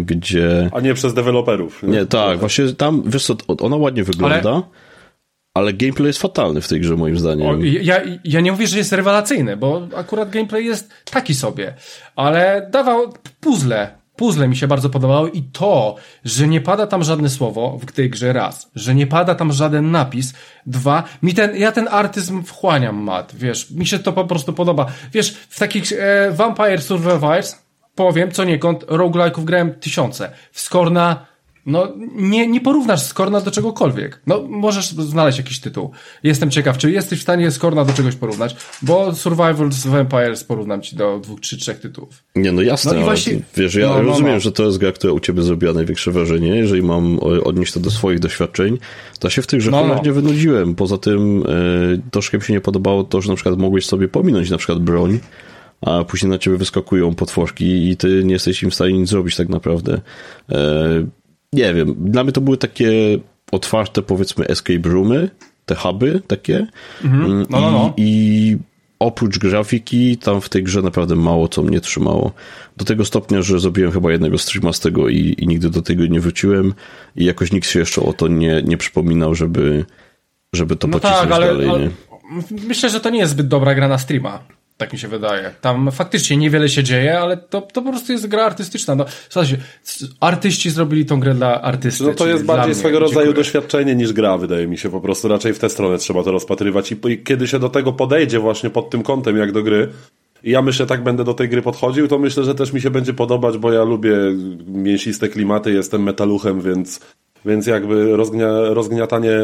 gdzie... 0.00 0.70
A 0.72 0.80
nie 0.80 0.94
przez 0.94 1.14
deweloperów. 1.14 1.82
Nie, 1.82 1.88
nie 1.88 2.06
tak, 2.06 2.38
właśnie 2.38 2.72
tam, 2.72 3.02
wiesz 3.06 3.26
co, 3.26 3.36
ona 3.60 3.76
ładnie 3.76 4.04
wygląda, 4.04 4.50
ale... 4.50 4.62
ale 5.54 5.72
gameplay 5.72 6.06
jest 6.06 6.18
fatalny 6.18 6.60
w 6.60 6.68
tej 6.68 6.80
grze, 6.80 6.96
moim 6.96 7.18
zdaniem. 7.18 7.48
O, 7.48 7.64
ja, 7.64 8.00
ja 8.24 8.40
nie 8.40 8.52
mówię, 8.52 8.66
że 8.66 8.78
jest 8.78 8.92
rewelacyjny, 8.92 9.56
bo 9.56 9.88
akurat 9.96 10.30
gameplay 10.30 10.64
jest 10.64 10.90
taki 11.10 11.34
sobie, 11.34 11.74
ale 12.16 12.68
dawał 12.70 13.12
puzzle, 13.40 14.02
puzzle 14.16 14.48
mi 14.48 14.56
się 14.56 14.66
bardzo 14.66 14.90
podobały 14.90 15.30
i 15.30 15.42
to, 15.42 15.96
że 16.24 16.48
nie 16.48 16.60
pada 16.60 16.86
tam 16.86 17.04
żadne 17.04 17.28
słowo 17.28 17.78
w 17.86 17.92
tej 17.92 18.10
grze 18.10 18.32
raz, 18.32 18.70
że 18.74 18.94
nie 18.94 19.06
pada 19.06 19.34
tam 19.34 19.52
żaden 19.52 19.90
napis, 19.90 20.34
dwa, 20.66 21.04
mi 21.22 21.34
ten, 21.34 21.56
ja 21.56 21.72
ten 21.72 21.88
artyzm 21.90 22.42
wchłaniam, 22.42 22.96
Mat, 22.96 23.32
wiesz, 23.36 23.70
mi 23.70 23.86
się 23.86 23.98
to 23.98 24.12
po 24.12 24.24
prostu 24.24 24.52
podoba. 24.52 24.86
Wiesz, 25.12 25.30
w 25.30 25.58
takich 25.58 25.92
e, 25.92 26.30
Vampire 26.30 26.82
Survivors, 26.82 27.62
powiem, 27.94 28.30
co 28.32 28.44
niekąd, 28.44 28.84
roguelike'ów 28.86 29.44
grałem 29.44 29.74
tysiące. 29.74 30.32
W 30.52 30.60
Skorna 30.60 31.26
no, 31.66 31.88
nie, 32.14 32.46
nie 32.46 32.60
porównasz 32.60 33.02
Skorna 33.02 33.40
do 33.40 33.50
czegokolwiek. 33.50 34.20
No, 34.26 34.42
możesz 34.48 34.88
znaleźć 34.90 35.38
jakiś 35.38 35.60
tytuł. 35.60 35.90
Jestem 36.22 36.50
ciekaw, 36.50 36.78
czy 36.78 36.90
jesteś 36.90 37.18
w 37.18 37.22
stanie 37.22 37.50
Skorna 37.50 37.84
do 37.84 37.92
czegoś 37.92 38.14
porównać, 38.16 38.56
bo 38.82 39.14
Survival 39.14 39.72
z 39.72 39.86
Vampires 39.86 40.44
porównam 40.44 40.82
ci 40.82 40.96
do 40.96 41.18
dwóch, 41.18 41.40
trzy, 41.40 41.56
trzech 41.56 41.80
tytułów. 41.80 42.24
Nie, 42.36 42.52
no 42.52 42.62
jasne, 42.62 42.90
No 42.90 42.96
ale 42.96 43.04
właśnie- 43.04 43.38
wiesz, 43.56 43.74
ja 43.74 43.86
no, 43.86 43.94
no, 43.94 44.02
rozumiem, 44.02 44.32
no. 44.34 44.40
że 44.40 44.52
to 44.52 44.62
jest 44.64 44.78
gra, 44.78 44.92
która 44.92 45.12
u 45.12 45.20
ciebie 45.20 45.42
zrobiła 45.42 45.72
największe 45.72 46.10
wrażenie. 46.10 46.48
Jeżeli 46.48 46.82
mam 46.82 47.14
e, 47.14 47.18
odnieść 47.44 47.72
to 47.72 47.80
do 47.80 47.90
swoich 47.90 48.18
doświadczeń, 48.18 48.78
to 49.18 49.30
się 49.30 49.42
w 49.42 49.46
tych 49.46 49.62
grach 49.62 49.72
No, 49.88 49.94
no. 49.94 50.02
nie 50.04 50.12
wynudziłem. 50.12 50.74
Poza 50.74 50.98
tym 50.98 51.44
e, 51.46 52.10
troszkę 52.10 52.38
mi 52.38 52.44
się 52.44 52.52
nie 52.52 52.60
podobało 52.60 53.04
to, 53.04 53.20
że 53.20 53.28
na 53.28 53.34
przykład 53.34 53.58
mogłeś 53.58 53.86
sobie 53.86 54.08
pominąć 54.08 54.50
na 54.50 54.56
przykład 54.58 54.78
broń, 54.78 55.20
a 55.82 56.04
później 56.04 56.30
na 56.30 56.38
ciebie 56.38 56.56
wyskakują 56.56 57.14
potworki 57.14 57.88
i 57.90 57.96
ty 57.96 58.24
nie 58.24 58.32
jesteś 58.32 58.62
im 58.62 58.70
w 58.70 58.74
stanie 58.74 58.92
nic 58.92 59.08
zrobić 59.08 59.36
tak 59.36 59.48
naprawdę. 59.48 60.00
E, 60.52 60.58
nie 61.52 61.74
wiem, 61.74 61.94
dla 61.98 62.24
mnie 62.24 62.32
to 62.32 62.40
były 62.40 62.56
takie 62.56 62.92
otwarte, 63.52 64.02
powiedzmy, 64.02 64.46
escape 64.46 64.88
roomy, 64.88 65.30
te 65.66 65.74
huby 65.74 66.20
takie. 66.26 66.66
Mm, 67.04 67.46
No, 67.50 67.60
no, 67.60 67.70
no. 67.70 67.94
I, 67.96 68.02
I 68.02 68.58
oprócz 68.98 69.38
grafiki, 69.38 70.16
tam 70.16 70.40
w 70.40 70.48
tej 70.48 70.62
grze 70.62 70.82
naprawdę 70.82 71.16
mało 71.16 71.48
co 71.48 71.62
mnie 71.62 71.80
trzymało. 71.80 72.32
Do 72.76 72.84
tego 72.84 73.04
stopnia, 73.04 73.42
że 73.42 73.60
zrobiłem 73.60 73.92
chyba 73.92 74.12
jednego 74.12 74.38
streama 74.38 74.72
z 74.72 74.80
tego 74.80 75.08
i, 75.08 75.34
i 75.38 75.46
nigdy 75.46 75.70
do 75.70 75.82
tego 75.82 76.06
nie 76.06 76.20
wróciłem 76.20 76.74
i 77.16 77.24
jakoś 77.24 77.52
nikt 77.52 77.68
się 77.68 77.78
jeszcze 77.78 78.02
o 78.02 78.12
to 78.12 78.28
nie, 78.28 78.62
nie 78.64 78.76
przypominał, 78.76 79.34
żeby, 79.34 79.84
żeby 80.52 80.76
to 80.76 80.86
No 80.86 80.92
pocisnąć 80.92 81.22
tak, 81.22 81.32
ale, 81.32 81.46
dalej, 81.46 81.68
ale 81.68 81.90
myślę, 82.68 82.90
że 82.90 83.00
to 83.00 83.10
nie 83.10 83.18
jest 83.18 83.32
zbyt 83.32 83.48
dobra 83.48 83.74
gra 83.74 83.88
na 83.88 83.98
streama. 83.98 84.38
Tak 84.76 84.92
mi 84.92 84.98
się 84.98 85.08
wydaje. 85.08 85.54
Tam 85.60 85.90
faktycznie 85.92 86.36
niewiele 86.36 86.68
się 86.68 86.84
dzieje, 86.84 87.20
ale 87.20 87.36
to, 87.36 87.60
to 87.60 87.82
po 87.82 87.90
prostu 87.90 88.12
jest 88.12 88.26
gra 88.26 88.44
artystyczna. 88.44 88.94
No, 88.94 89.04
słuchajcie, 89.28 89.56
artyści 90.20 90.70
zrobili 90.70 91.06
tą 91.06 91.20
grę 91.20 91.34
dla 91.34 91.62
artysty. 91.62 92.04
No 92.04 92.14
to 92.14 92.26
jest 92.26 92.44
bardziej 92.44 92.74
swego 92.74 92.98
rodzaju 92.98 93.26
Dziękuję. 93.26 93.44
doświadczenie 93.44 93.94
niż 93.94 94.12
gra, 94.12 94.38
wydaje 94.38 94.66
mi 94.66 94.78
się. 94.78 94.90
Po 94.90 95.00
prostu 95.00 95.28
raczej 95.28 95.54
w 95.54 95.58
tę 95.58 95.70
stronę 95.70 95.98
trzeba 95.98 96.22
to 96.22 96.32
rozpatrywać. 96.32 96.92
I, 96.92 96.96
I 97.08 97.22
kiedy 97.22 97.48
się 97.48 97.58
do 97.58 97.68
tego 97.68 97.92
podejdzie 97.92 98.38
właśnie 98.38 98.70
pod 98.70 98.90
tym 98.90 99.02
kątem, 99.02 99.36
jak 99.36 99.52
do 99.52 99.62
gry, 99.62 99.88
i 100.44 100.50
ja 100.50 100.62
myślę, 100.62 100.86
tak 100.86 101.02
będę 101.02 101.24
do 101.24 101.34
tej 101.34 101.48
gry 101.48 101.62
podchodził, 101.62 102.08
to 102.08 102.18
myślę, 102.18 102.44
że 102.44 102.54
też 102.54 102.72
mi 102.72 102.80
się 102.80 102.90
będzie 102.90 103.14
podobać, 103.14 103.58
bo 103.58 103.72
ja 103.72 103.84
lubię 103.84 104.16
mięsiste 104.66 105.28
klimaty, 105.28 105.72
jestem 105.72 106.02
metaluchem, 106.02 106.60
więc, 106.60 107.00
więc 107.44 107.66
jakby 107.66 108.16
rozgnia, 108.16 108.48
rozgniatanie 108.60 109.38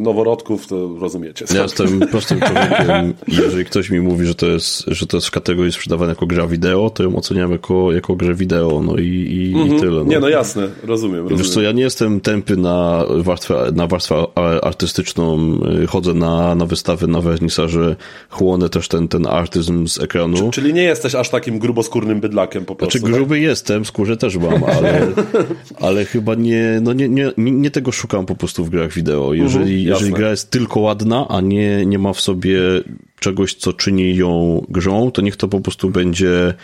noworodków, 0.00 0.66
to 0.66 0.96
rozumiecie. 0.98 1.44
Ja 1.54 1.62
jestem 1.62 2.00
prostym 2.00 2.40
człowiekiem 2.40 3.14
jeżeli 3.28 3.64
ktoś 3.64 3.90
mi 3.90 4.00
mówi, 4.00 4.26
że 4.26 4.34
to 4.34 4.46
jest, 4.46 4.84
że 4.86 5.06
to 5.06 5.16
jest 5.16 5.26
w 5.26 5.30
kategorii 5.30 5.72
sprzedawane 5.72 6.12
jako 6.12 6.26
gra 6.26 6.46
wideo, 6.46 6.90
to 6.90 7.02
ją 7.02 7.16
oceniam 7.16 7.52
jako, 7.52 7.92
jako 7.92 8.16
grę 8.16 8.34
wideo, 8.34 8.82
no 8.82 8.96
i, 8.96 9.06
i, 9.06 9.66
i 9.66 9.80
tyle. 9.80 9.92
No. 9.92 10.04
Nie, 10.04 10.20
no 10.20 10.28
jasne, 10.28 10.68
rozumiem. 10.82 11.22
rozumiem. 11.22 11.38
Wiesz 11.38 11.50
co, 11.50 11.62
ja 11.62 11.72
nie 11.72 11.82
jestem 11.82 12.20
tępy 12.20 12.56
na 12.56 13.04
warstwę, 13.16 13.72
na 13.74 13.86
warstwę 13.86 14.24
artystyczną, 14.62 15.58
y, 15.82 15.86
chodzę 15.86 16.14
na, 16.14 16.54
na 16.54 16.66
wystawy, 16.66 17.06
na 17.06 17.20
wernisaże, 17.20 17.96
chłonę 18.30 18.68
też 18.68 18.88
ten, 18.88 19.08
ten 19.08 19.26
artyzm 19.26 19.86
z 19.88 20.00
ekranu. 20.00 20.50
Czyli 20.50 20.74
nie 20.74 20.82
jesteś 20.82 21.14
aż 21.14 21.30
takim 21.30 21.58
gruboskórnym 21.58 22.20
bydlakiem 22.20 22.64
po 22.64 22.74
prostu. 22.74 22.98
Znaczy 22.98 23.12
gruby 23.14 23.40
jestem, 23.40 23.84
skórze 23.84 24.16
też 24.16 24.36
mam, 24.36 24.64
ale, 24.64 25.06
ale 25.86 26.04
chyba 26.04 26.34
nie, 26.34 26.78
no 26.82 26.92
nie, 26.92 27.08
nie, 27.08 27.30
nie 27.36 27.52
nie 27.52 27.70
tego 27.70 27.92
szukam 27.92 28.26
po 28.26 28.36
prostu 28.36 28.64
w 28.64 28.70
grach 28.70 28.92
wideo. 28.92 29.34
Jeżeli, 29.34 29.64
Mhm, 29.64 29.80
jeżeli 29.80 30.12
gra 30.12 30.30
jest 30.30 30.50
tylko 30.50 30.80
ładna, 30.80 31.28
a 31.28 31.40
nie, 31.40 31.86
nie 31.86 31.98
ma 31.98 32.12
w 32.12 32.20
sobie 32.20 32.60
czegoś, 33.20 33.54
co 33.54 33.72
czyni 33.72 34.16
ją 34.16 34.62
grą, 34.68 35.10
to 35.10 35.22
niech 35.22 35.36
to 35.36 35.48
po 35.48 35.60
prostu 35.60 35.90
będzie 35.90 36.54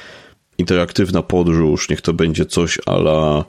interaktywna 0.58 1.22
podróż, 1.22 1.88
niech 1.88 2.00
to 2.00 2.12
będzie 2.12 2.46
coś 2.46 2.78
ala 2.86 3.44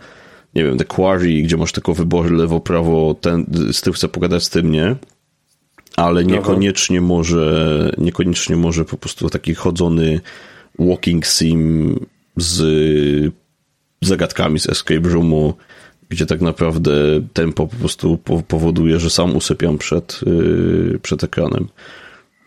nie 0.56 0.64
wiem, 0.64 0.78
The 0.78 0.86
Quarry, 0.86 1.42
gdzie 1.42 1.58
masz 1.58 1.72
tylko 1.72 1.94
wybory 1.94 2.30
lewo, 2.30 2.60
prawo, 2.60 3.16
ten, 3.22 3.46
z 3.72 3.82
tym 3.82 3.94
chcę 3.94 4.08
pogadać, 4.08 4.44
z 4.44 4.50
tym 4.50 4.72
nie. 4.72 4.96
Ale 5.98 6.26
niekoniecznie 6.26 7.02
może, 7.02 7.92
niekoniecznie 7.98 8.56
może 8.56 8.86
po 8.86 8.98
prostu 8.98 9.30
taki 9.30 9.56
chodzony 9.56 10.22
walking 10.80 11.26
sim 11.26 11.96
z 12.38 13.34
zagadkami 14.02 14.60
z 14.60 14.70
escape 14.70 15.10
roomu, 15.10 15.54
gdzie 16.12 16.26
tak 16.26 16.42
naprawdę 16.42 16.92
tempo 17.34 17.68
po 17.68 17.76
prostu 17.76 18.18
po- 18.18 18.44
powoduje, 18.44 19.00
że 19.00 19.10
sam 19.10 19.36
usypiam 19.36 19.78
przed, 19.78 20.20
yy, 20.26 21.00
przed 21.02 21.24
ekranem. 21.24 21.68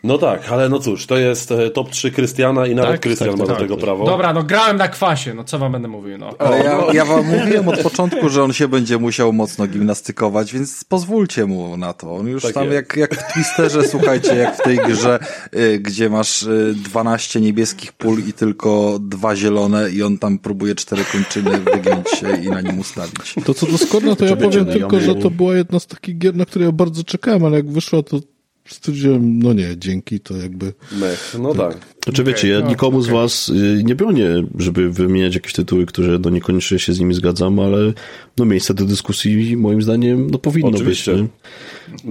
No 0.05 0.17
tak, 0.17 0.49
ale 0.51 0.69
no 0.69 0.79
cóż, 0.79 1.05
to 1.05 1.17
jest 1.17 1.51
e, 1.51 1.69
top 1.69 1.89
3 1.89 2.11
Krystiana 2.11 2.67
i 2.67 2.75
nawet 2.75 2.91
Tak, 2.91 3.01
Krystian 3.01 3.29
tak, 3.29 3.37
ma 3.37 3.45
tak, 3.45 3.55
do 3.55 3.61
tego 3.61 3.75
tak. 3.75 3.83
prawo. 3.83 4.05
Dobra, 4.05 4.33
no 4.33 4.43
grałem 4.43 4.77
na 4.77 4.87
kwasie, 4.87 5.33
no 5.33 5.43
co 5.43 5.59
wam 5.59 5.71
będę 5.71 5.87
mówił, 5.87 6.17
no. 6.17 6.29
Ale 6.39 6.57
ja, 6.57 6.79
ja 6.93 7.05
wam 7.05 7.25
mówiłem 7.25 7.69
od 7.69 7.79
początku, 7.79 8.29
że 8.29 8.43
on 8.43 8.53
się 8.53 8.67
będzie 8.67 8.97
musiał 8.97 9.33
mocno 9.33 9.67
gimnastykować, 9.67 10.53
więc 10.53 10.83
pozwólcie 10.83 11.45
mu 11.45 11.77
na 11.77 11.93
to. 11.93 12.15
On 12.15 12.27
już 12.27 12.43
Tak 12.43 12.53
tam 12.53 12.63
jest. 12.63 12.75
jak, 12.75 12.97
jak 12.97 13.15
w 13.15 13.33
Twisterze, 13.33 13.87
słuchajcie, 13.87 14.35
jak 14.35 14.57
w 14.57 14.61
tej 14.61 14.77
grze, 14.77 15.19
y, 15.55 15.79
gdzie 15.79 16.09
masz 16.09 16.43
y, 16.43 16.73
12 16.75 17.41
niebieskich 17.41 17.93
pól 17.93 18.19
i 18.27 18.33
tylko 18.33 18.97
dwa 19.01 19.35
zielone 19.35 19.89
i 19.91 20.03
on 20.03 20.17
tam 20.17 20.39
próbuje 20.39 20.75
cztery 20.75 21.03
kończyny 21.11 21.59
wygiąć 21.59 22.09
się 22.09 22.41
i 22.43 22.49
na 22.49 22.61
nim 22.61 22.79
ustawić. 22.79 23.35
To 23.45 23.53
co 23.53 23.65
do 23.65 23.77
Skorna, 23.77 24.15
to 24.15 24.25
ja 24.25 24.35
powiem 24.35 24.65
no 24.67 24.73
tylko, 24.73 24.99
że 24.99 25.15
to 25.15 25.29
była 25.29 25.55
jedna 25.55 25.79
z 25.79 25.87
takich 25.87 26.17
gier, 26.17 26.35
na 26.35 26.45
które 26.45 26.65
ja 26.65 26.71
bardzo 26.71 27.03
czekałem, 27.03 27.45
ale 27.45 27.55
jak 27.57 27.71
wyszła, 27.71 28.03
to 28.03 28.19
stwierdziłem, 28.65 29.39
no 29.39 29.53
nie, 29.53 29.67
dzięki, 29.77 30.19
to 30.19 30.37
jakby... 30.37 30.73
Mech, 30.91 31.35
no 31.39 31.55
tak. 31.55 31.77
Znaczy 32.03 32.23
wiecie, 32.23 32.47
ja 32.47 32.59
nikomu 32.59 33.01
z 33.01 33.07
was 33.07 33.49
y, 33.49 33.81
nie 33.83 33.95
bronię, 33.95 34.43
żeby 34.59 34.91
wymieniać 34.91 35.35
jakieś 35.35 35.53
tytuły, 35.53 35.85
które 35.85 36.19
no 36.19 36.29
niekoniecznie 36.29 36.79
się 36.79 36.93
z 36.93 36.99
nimi 36.99 37.13
zgadzam, 37.13 37.59
ale 37.59 37.93
no 38.37 38.45
miejsce 38.45 38.73
do 38.73 38.85
dyskusji 38.85 39.57
moim 39.57 39.81
zdaniem 39.81 40.29
no 40.31 40.37
powinno 40.37 40.69
Oczywiście. 40.69 41.11
być. 41.11 41.21
Nie? 41.21 41.27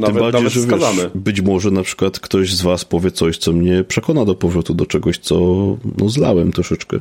Nawet, 0.00 0.14
Tym 0.14 0.22
bardziej, 0.22 0.42
nawet 0.42 0.52
że 0.52 1.02
wiesz, 1.02 1.10
być 1.14 1.40
może 1.40 1.70
na 1.70 1.82
przykład 1.82 2.20
ktoś 2.20 2.54
z 2.54 2.62
was 2.62 2.84
powie 2.84 3.10
coś, 3.10 3.38
co 3.38 3.52
mnie 3.52 3.84
przekona 3.84 4.24
do 4.24 4.34
powrotu 4.34 4.74
do 4.74 4.86
czegoś, 4.86 5.18
co 5.18 5.36
no 5.98 6.08
zlałem 6.08 6.52
troszeczkę. 6.52 6.98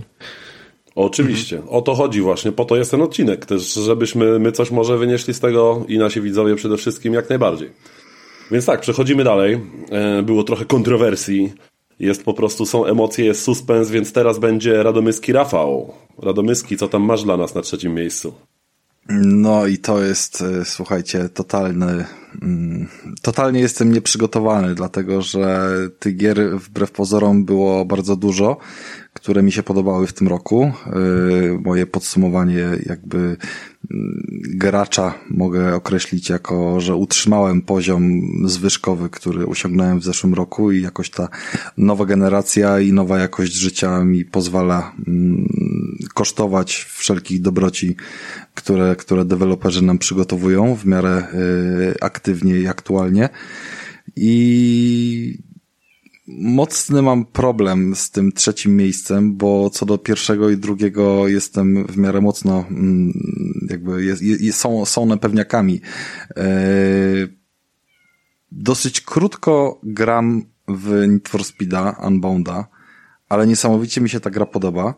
Oczywiście. 0.96 1.62
O 1.68 1.82
to 1.82 1.96
chodzi 1.96 2.22
właśnie. 2.22 2.52
Po 2.52 2.66
to 2.66 2.76
jest 2.76 2.92
ten 2.92 3.02
odcinek. 3.02 3.46
Też, 3.46 3.74
żebyśmy 3.74 4.40
my 4.40 4.52
coś 4.52 4.72
może 4.72 4.98
wynieśli 4.98 5.34
z 5.34 5.40
tego 5.40 5.86
i 5.88 5.98
nasi 5.98 6.22
widzowie 6.22 6.56
przede 6.56 6.78
wszystkim 6.78 7.14
jak 7.14 7.30
najbardziej. 7.30 7.70
Więc 8.52 8.66
tak, 8.66 8.82
przechodzimy 8.82 9.24
dalej. 9.24 9.62
E, 9.92 10.24
Było 10.24 10.44
trochę 10.44 10.66
kontrowersji. 10.66 11.54
Jest 12.00 12.24
po 12.24 12.34
prostu, 12.34 12.66
są 12.66 12.86
emocje, 12.86 13.26
jest 13.26 13.42
suspens, 13.42 13.90
więc 13.90 14.14
teraz 14.14 14.40
będzie 14.40 14.84
Radomyski 14.84 15.34
Rafał. 15.34 15.94
Radomyski, 16.18 16.78
co 16.78 16.88
tam 16.88 17.02
masz 17.04 17.24
dla 17.24 17.38
nas 17.38 17.56
na 17.56 17.62
trzecim 17.62 17.94
miejscu? 17.94 18.34
No 19.10 19.68
i 19.68 19.78
to 19.78 20.02
jest, 20.02 20.42
y, 20.42 20.66
słuchajcie, 20.66 21.30
totalny, 21.30 22.06
mm, 22.42 22.88
totalnie 23.22 23.60
jestem 23.60 23.94
nieprzygotowany, 23.94 24.76
dlatego 24.76 25.22
że 25.22 25.70
tych 26.00 26.18
gier 26.18 26.60
wbrew 26.60 26.92
pozorom 26.92 27.46
było 27.46 27.86
bardzo 27.86 28.16
dużo, 28.16 28.58
które 29.14 29.44
mi 29.44 29.52
się 29.52 29.64
podobały 29.64 30.08
w 30.08 30.14
tym 30.14 30.28
roku. 30.28 30.72
Y, 30.88 31.60
Moje 31.60 31.86
podsumowanie 31.86 32.70
jakby 32.86 33.38
gracza 34.56 35.14
mogę 35.30 35.76
określić 35.76 36.30
jako, 36.30 36.82
że 36.82 36.96
utrzymałem 36.96 37.62
poziom 37.62 38.22
zwyżkowy, 38.46 39.10
który 39.10 39.48
osiągnąłem 39.48 40.00
w 40.00 40.04
zeszłym 40.04 40.34
roku 40.34 40.72
i 40.72 40.82
jakoś 40.82 41.10
ta 41.10 41.30
nowa 41.78 42.06
generacja 42.06 42.80
i 42.80 42.94
nowa 42.94 43.20
jakość 43.20 43.54
życia 43.54 44.04
mi 44.04 44.26
pozwala 44.26 44.96
mm, 45.08 45.48
kosztować 46.14 46.76
wszelkich 46.76 47.42
dobroci, 47.42 47.96
które, 48.54 48.96
które 48.96 49.26
deweloperzy 49.26 49.84
nam 49.84 49.98
przygotowują 49.98 50.76
w 50.76 50.86
miarę 50.86 51.28
y, 51.34 52.02
aktywnie 52.02 52.60
i 52.60 52.68
aktualnie. 52.68 53.30
I 54.16 55.53
mocny 56.38 57.02
mam 57.02 57.26
problem 57.26 57.96
z 57.96 58.12
tym 58.12 58.32
trzecim 58.32 58.76
miejscem, 58.76 59.38
bo 59.38 59.70
co 59.70 59.86
do 59.86 59.98
pierwszego 59.98 60.50
i 60.50 60.58
drugiego 60.58 61.28
jestem 61.28 61.88
w 61.88 61.98
miarę 61.98 62.22
mocno, 62.22 62.66
mm, 62.70 63.14
jakby 63.70 64.06
jest, 64.06 64.22
jest, 64.22 64.60
są, 64.60 64.86
są 64.86 65.04
one 65.04 65.18
pewniakami. 65.18 65.82
E, 66.38 67.44
Dosyć 68.56 69.02
krótko 69.02 69.80
gram 69.84 70.46
w 70.68 71.08
Need 71.08 71.30
for 71.30 71.44
Speeda 71.44 71.96
Unbounda, 72.08 72.68
ale 73.30 73.48
niesamowicie 73.48 74.02
mi 74.02 74.10
się 74.10 74.20
ta 74.20 74.30
gra 74.30 74.46
podoba. 74.46 74.94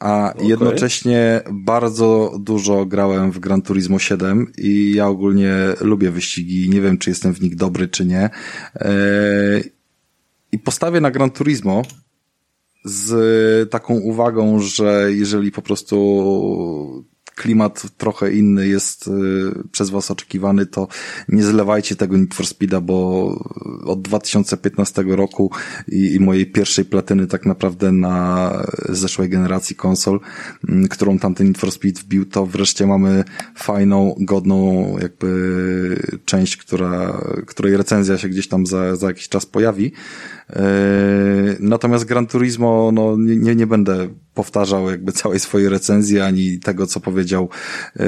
A 0.00 0.34
jednocześnie 0.42 1.40
bardzo 1.52 2.38
dużo 2.40 2.86
grałem 2.86 3.32
w 3.32 3.38
Gran 3.38 3.62
Turismo 3.62 3.98
7 3.98 4.46
i 4.58 4.92
ja 4.94 5.06
ogólnie 5.06 5.54
lubię 5.80 6.10
wyścigi. 6.10 6.70
Nie 6.70 6.80
wiem, 6.80 6.98
czy 6.98 7.10
jestem 7.10 7.34
w 7.34 7.40
nich 7.40 7.56
dobry, 7.56 7.88
czy 7.88 8.06
nie. 8.06 8.30
E, 8.74 8.90
I 10.52 10.58
postawię 10.58 11.00
na 11.00 11.10
Gran 11.10 11.30
Turismo, 11.30 11.82
z 12.84 13.70
taką 13.70 13.94
uwagą, 13.94 14.60
że 14.60 15.06
jeżeli 15.12 15.52
po 15.52 15.62
prostu 15.62 17.04
klimat 17.40 17.86
trochę 17.96 18.32
inny 18.32 18.68
jest 18.68 19.08
y, 19.08 19.10
przez 19.72 19.90
was 19.90 20.10
oczekiwany, 20.10 20.66
to 20.66 20.88
nie 21.28 21.42
zlewajcie 21.42 21.96
tego 21.96 22.16
Need 22.16 22.34
for 22.34 22.46
Speeda, 22.46 22.80
bo 22.80 23.28
od 23.84 24.02
2015 24.02 25.04
roku 25.08 25.50
i, 25.88 26.14
i 26.14 26.20
mojej 26.20 26.46
pierwszej 26.46 26.84
platyny 26.84 27.26
tak 27.26 27.46
naprawdę 27.46 27.92
na 27.92 28.52
zeszłej 28.88 29.28
generacji 29.28 29.76
konsol, 29.76 30.20
mm, 30.68 30.88
którą 30.88 31.18
tamten 31.18 31.46
Need 31.46 31.58
for 31.58 31.72
Speed 31.72 32.02
wbił, 32.02 32.24
to 32.24 32.46
wreszcie 32.46 32.86
mamy 32.86 33.24
fajną, 33.54 34.14
godną 34.18 34.96
jakby 35.02 36.20
część, 36.24 36.56
która, 36.56 37.22
której 37.46 37.76
recenzja 37.76 38.18
się 38.18 38.28
gdzieś 38.28 38.48
tam 38.48 38.66
za, 38.66 38.96
za 38.96 39.06
jakiś 39.06 39.28
czas 39.28 39.46
pojawi. 39.46 39.92
E, 40.52 41.56
natomiast 41.60 42.04
Gran 42.04 42.26
Turismo, 42.26 42.90
no 42.92 43.16
nie, 43.18 43.56
nie 43.56 43.66
będę 43.66 44.08
powtarzał 44.34 44.90
jakby 44.90 45.12
całej 45.12 45.40
swojej 45.40 45.68
recenzji, 45.68 46.20
ani 46.20 46.58
tego, 46.58 46.86
co 46.86 47.00
powiedział 47.00 47.48
e, 47.96 48.04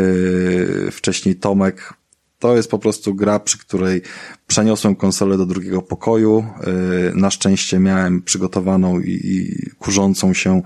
wcześniej 0.90 1.36
Tomek. 1.36 1.95
To 2.38 2.57
jest 2.57 2.70
po 2.70 2.78
prostu 2.78 3.14
gra, 3.14 3.40
przy 3.40 3.59
której 3.59 4.03
przeniosłem 4.47 4.97
konsolę 4.97 5.36
do 5.36 5.47
drugiego 5.47 5.82
pokoju. 5.82 6.45
E, 6.61 6.72
na 7.14 7.30
szczęście 7.30 7.78
miałem 7.78 8.22
przygotowaną 8.22 9.01
i 9.01 9.57
kurzącą 9.78 10.34
się 10.34 10.62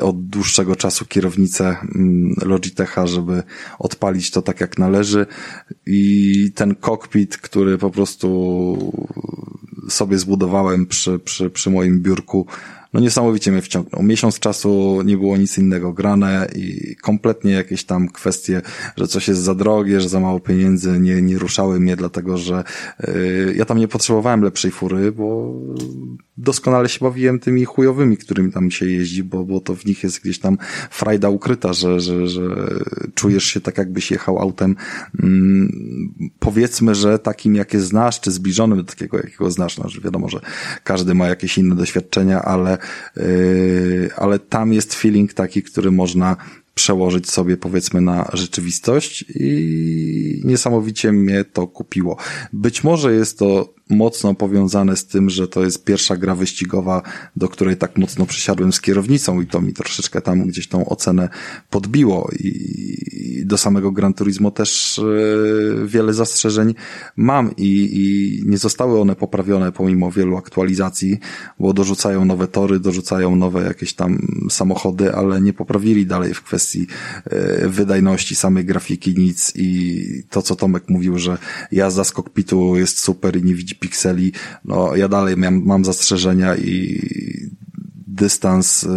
od 0.00 0.26
dłuższego 0.26 0.76
czasu 0.76 1.04
kierownicę 1.04 1.76
mm, 1.94 2.34
Logitecha, 2.42 3.06
żeby 3.06 3.42
odpalić 3.78 4.30
to 4.30 4.42
tak 4.42 4.60
jak 4.60 4.78
należy. 4.78 5.26
I 5.86 6.52
ten 6.54 6.74
kokpit, 6.74 7.36
który 7.36 7.78
po 7.78 7.90
prostu 7.90 8.92
sobie 9.88 10.18
zbudowałem 10.18 10.86
przy, 10.86 11.18
przy, 11.18 11.50
przy 11.50 11.70
moim 11.70 12.00
biurku 12.00 12.46
no 12.92 13.00
niesamowicie 13.00 13.52
mnie 13.52 13.62
wciągnął. 13.62 14.02
Miesiąc 14.02 14.38
czasu 14.38 15.02
nie 15.04 15.16
było 15.16 15.36
nic 15.36 15.58
innego 15.58 15.92
grane 15.92 16.48
i 16.54 16.96
kompletnie 16.96 17.52
jakieś 17.52 17.84
tam 17.84 18.08
kwestie, 18.08 18.62
że 18.96 19.06
coś 19.06 19.28
jest 19.28 19.40
za 19.40 19.54
drogie, 19.54 20.00
że 20.00 20.08
za 20.08 20.20
mało 20.20 20.40
pieniędzy 20.40 21.00
nie, 21.00 21.22
nie 21.22 21.38
ruszały 21.38 21.80
mnie, 21.80 21.96
dlatego 21.96 22.38
że 22.38 22.64
yy, 23.00 23.54
ja 23.56 23.64
tam 23.64 23.78
nie 23.78 23.88
potrzebowałem 23.88 24.42
lepszej 24.42 24.70
fury, 24.70 25.12
bo 25.12 25.54
doskonale 26.38 26.88
się 26.88 26.98
bawiłem 27.00 27.38
tymi 27.38 27.64
chujowymi, 27.64 28.16
którymi 28.16 28.52
tam 28.52 28.70
się 28.70 28.86
jeździ, 28.86 29.24
bo, 29.24 29.44
bo 29.44 29.60
to 29.60 29.74
w 29.74 29.86
nich 29.86 30.02
jest 30.02 30.22
gdzieś 30.22 30.38
tam 30.38 30.58
frajda 30.90 31.28
ukryta, 31.28 31.72
że, 31.72 32.00
że, 32.00 32.28
że 32.28 32.42
czujesz 33.14 33.44
się 33.44 33.60
tak 33.60 33.78
jakbyś 33.78 34.10
jechał 34.10 34.38
autem 34.38 34.76
mm, 35.22 35.68
powiedzmy, 36.38 36.94
że 36.94 37.18
takim 37.18 37.54
jakie 37.54 37.80
znasz, 37.80 38.20
czy 38.20 38.30
zbliżonym 38.30 38.78
do 38.78 38.84
takiego 38.84 39.16
jakiego 39.16 39.50
znasz, 39.50 39.78
no, 39.78 39.88
że 39.88 40.00
wiadomo, 40.00 40.28
że 40.28 40.40
każdy 40.84 41.14
ma 41.14 41.28
jakieś 41.28 41.58
inne 41.58 41.76
doświadczenia, 41.76 42.42
ale 42.42 42.78
Yy, 43.16 44.10
ale 44.16 44.38
tam 44.38 44.72
jest 44.72 44.94
feeling 44.94 45.34
taki, 45.34 45.62
który 45.62 45.90
można 45.90 46.36
przełożyć 46.74 47.30
sobie 47.30 47.56
powiedzmy 47.56 48.00
na 48.00 48.30
rzeczywistość 48.32 49.24
i 49.34 50.42
niesamowicie 50.44 51.12
mnie 51.12 51.44
to 51.44 51.66
kupiło. 51.66 52.16
Być 52.52 52.84
może 52.84 53.14
jest 53.14 53.38
to 53.38 53.74
mocno 53.90 54.34
powiązane 54.34 54.96
z 54.96 55.06
tym, 55.06 55.30
że 55.30 55.48
to 55.48 55.64
jest 55.64 55.84
pierwsza 55.84 56.16
gra 56.16 56.34
wyścigowa, 56.34 57.02
do 57.36 57.48
której 57.48 57.76
tak 57.76 57.98
mocno 57.98 58.26
przysiadłem 58.26 58.72
z 58.72 58.80
kierownicą 58.80 59.40
i 59.40 59.46
to 59.46 59.60
mi 59.60 59.72
troszeczkę 59.72 60.20
tam 60.20 60.46
gdzieś 60.46 60.68
tą 60.68 60.88
ocenę 60.88 61.28
podbiło. 61.70 62.30
I 62.40 63.42
do 63.46 63.58
samego 63.58 63.92
Gran 63.92 64.14
Turismo 64.14 64.50
też 64.50 64.98
e, 64.98 65.02
wiele 65.86 66.14
zastrzeżeń 66.14 66.74
mam 67.16 67.56
i, 67.56 67.90
i 67.92 68.42
nie 68.46 68.58
zostały 68.58 69.00
one 69.00 69.16
poprawione 69.16 69.72
pomimo 69.72 70.10
wielu 70.10 70.36
aktualizacji, 70.36 71.18
bo 71.60 71.72
dorzucają 71.72 72.24
nowe 72.24 72.48
tory, 72.48 72.80
dorzucają 72.80 73.36
nowe 73.36 73.62
jakieś 73.62 73.94
tam 73.94 74.18
samochody, 74.50 75.14
ale 75.14 75.40
nie 75.40 75.52
poprawili 75.52 76.06
dalej 76.06 76.34
w 76.34 76.42
kwestii 76.42 76.86
e, 77.24 77.68
wydajności 77.68 78.36
samej 78.36 78.64
grafiki 78.64 79.14
nic. 79.18 79.52
I 79.56 80.22
to 80.30 80.42
co 80.42 80.56
Tomek 80.56 80.88
mówił, 80.88 81.18
że 81.18 81.38
jazda 81.72 82.04
z 82.04 82.12
kokpitu 82.12 82.76
jest 82.76 82.98
super 82.98 83.36
i 83.36 83.44
nie 83.44 83.54
widzi 83.54 83.75
pikseli, 83.78 84.32
no 84.64 84.96
ja 84.96 85.08
dalej 85.08 85.36
mam, 85.36 85.62
mam 85.64 85.84
zastrzeżenia 85.84 86.56
i 86.56 87.00
dystans 88.16 88.84
y, 88.84 88.88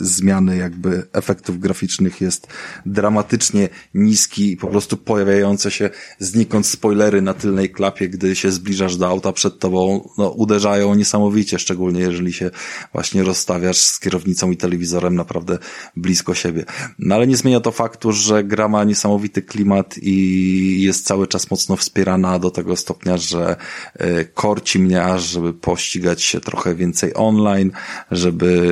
zmiany 0.00 0.56
jakby 0.56 1.06
efektów 1.12 1.60
graficznych 1.60 2.20
jest 2.20 2.46
dramatycznie 2.86 3.68
niski 3.94 4.52
i 4.52 4.56
po 4.56 4.66
prostu 4.68 4.96
pojawiające 4.96 5.70
się 5.70 5.90
znikąd 6.18 6.66
spoilery 6.66 7.22
na 7.22 7.34
tylnej 7.34 7.70
klapie, 7.70 8.08
gdy 8.08 8.36
się 8.36 8.50
zbliżasz 8.50 8.96
do 8.96 9.08
auta 9.08 9.32
przed 9.32 9.58
tobą, 9.58 10.08
no 10.18 10.30
uderzają 10.30 10.94
niesamowicie, 10.94 11.58
szczególnie 11.58 12.00
jeżeli 12.00 12.32
się 12.32 12.50
właśnie 12.92 13.22
rozstawiasz 13.22 13.76
z 13.76 14.00
kierownicą 14.00 14.50
i 14.50 14.56
telewizorem 14.56 15.14
naprawdę 15.14 15.58
blisko 15.96 16.34
siebie. 16.34 16.64
No 16.98 17.14
ale 17.14 17.26
nie 17.26 17.36
zmienia 17.36 17.60
to 17.60 17.70
faktu, 17.72 18.12
że 18.12 18.44
gra 18.44 18.68
ma 18.68 18.84
niesamowity 18.84 19.42
klimat 19.42 19.94
i 20.02 20.82
jest 20.82 21.06
cały 21.06 21.26
czas 21.26 21.50
mocno 21.50 21.76
wspierana 21.76 22.38
do 22.38 22.50
tego 22.50 22.76
stopnia, 22.76 23.16
że 23.16 23.56
y, 24.00 24.28
korci 24.34 24.78
mnie 24.78 25.04
aż, 25.04 25.22
żeby 25.22 25.52
pościgać 25.54 26.22
się 26.22 26.40
trochę 26.40 26.74
więcej 26.74 27.12
online, 27.14 27.70
żeby 28.10 28.65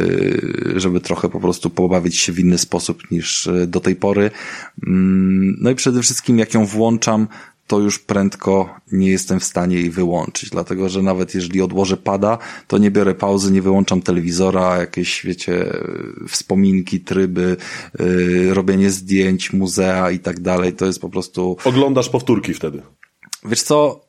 żeby 0.76 1.00
trochę 1.00 1.28
po 1.28 1.40
prostu 1.40 1.70
pobawić 1.70 2.16
się 2.16 2.32
w 2.32 2.38
inny 2.38 2.58
sposób 2.58 3.10
niż 3.10 3.46
e, 3.46 3.66
do 3.66 3.80
tej 3.80 3.96
pory. 3.96 4.30
Mm, 4.86 5.56
no 5.60 5.70
i 5.70 5.74
przede 5.74 6.02
wszystkim 6.02 6.38
jak 6.38 6.54
ją 6.54 6.66
włączam, 6.66 7.28
to 7.66 7.80
już 7.80 7.98
prędko 7.98 8.74
nie 8.92 9.08
jestem 9.08 9.40
w 9.40 9.44
stanie 9.44 9.76
jej 9.76 9.90
wyłączyć, 9.90 10.50
dlatego 10.50 10.88
że 10.88 11.02
nawet 11.02 11.34
jeżeli 11.34 11.62
odłożę 11.62 11.96
pada, 11.96 12.38
to 12.68 12.78
nie 12.78 12.90
biorę 12.90 13.14
pauzy, 13.14 13.52
nie 13.52 13.62
wyłączam 13.62 14.02
telewizora, 14.02 14.76
jakieś, 14.76 15.26
wiecie, 15.26 15.72
wspominki, 16.28 17.00
tryby, 17.00 17.56
yy, 17.98 18.54
robienie 18.54 18.90
zdjęć, 18.90 19.52
muzea 19.52 20.10
i 20.10 20.18
tak 20.18 20.40
dalej, 20.40 20.72
to 20.72 20.86
jest 20.86 21.00
po 21.00 21.08
prostu... 21.08 21.56
Oglądasz 21.64 22.08
powtórki 22.08 22.54
wtedy. 22.54 22.82
Wiesz 23.44 23.62
co, 23.62 24.03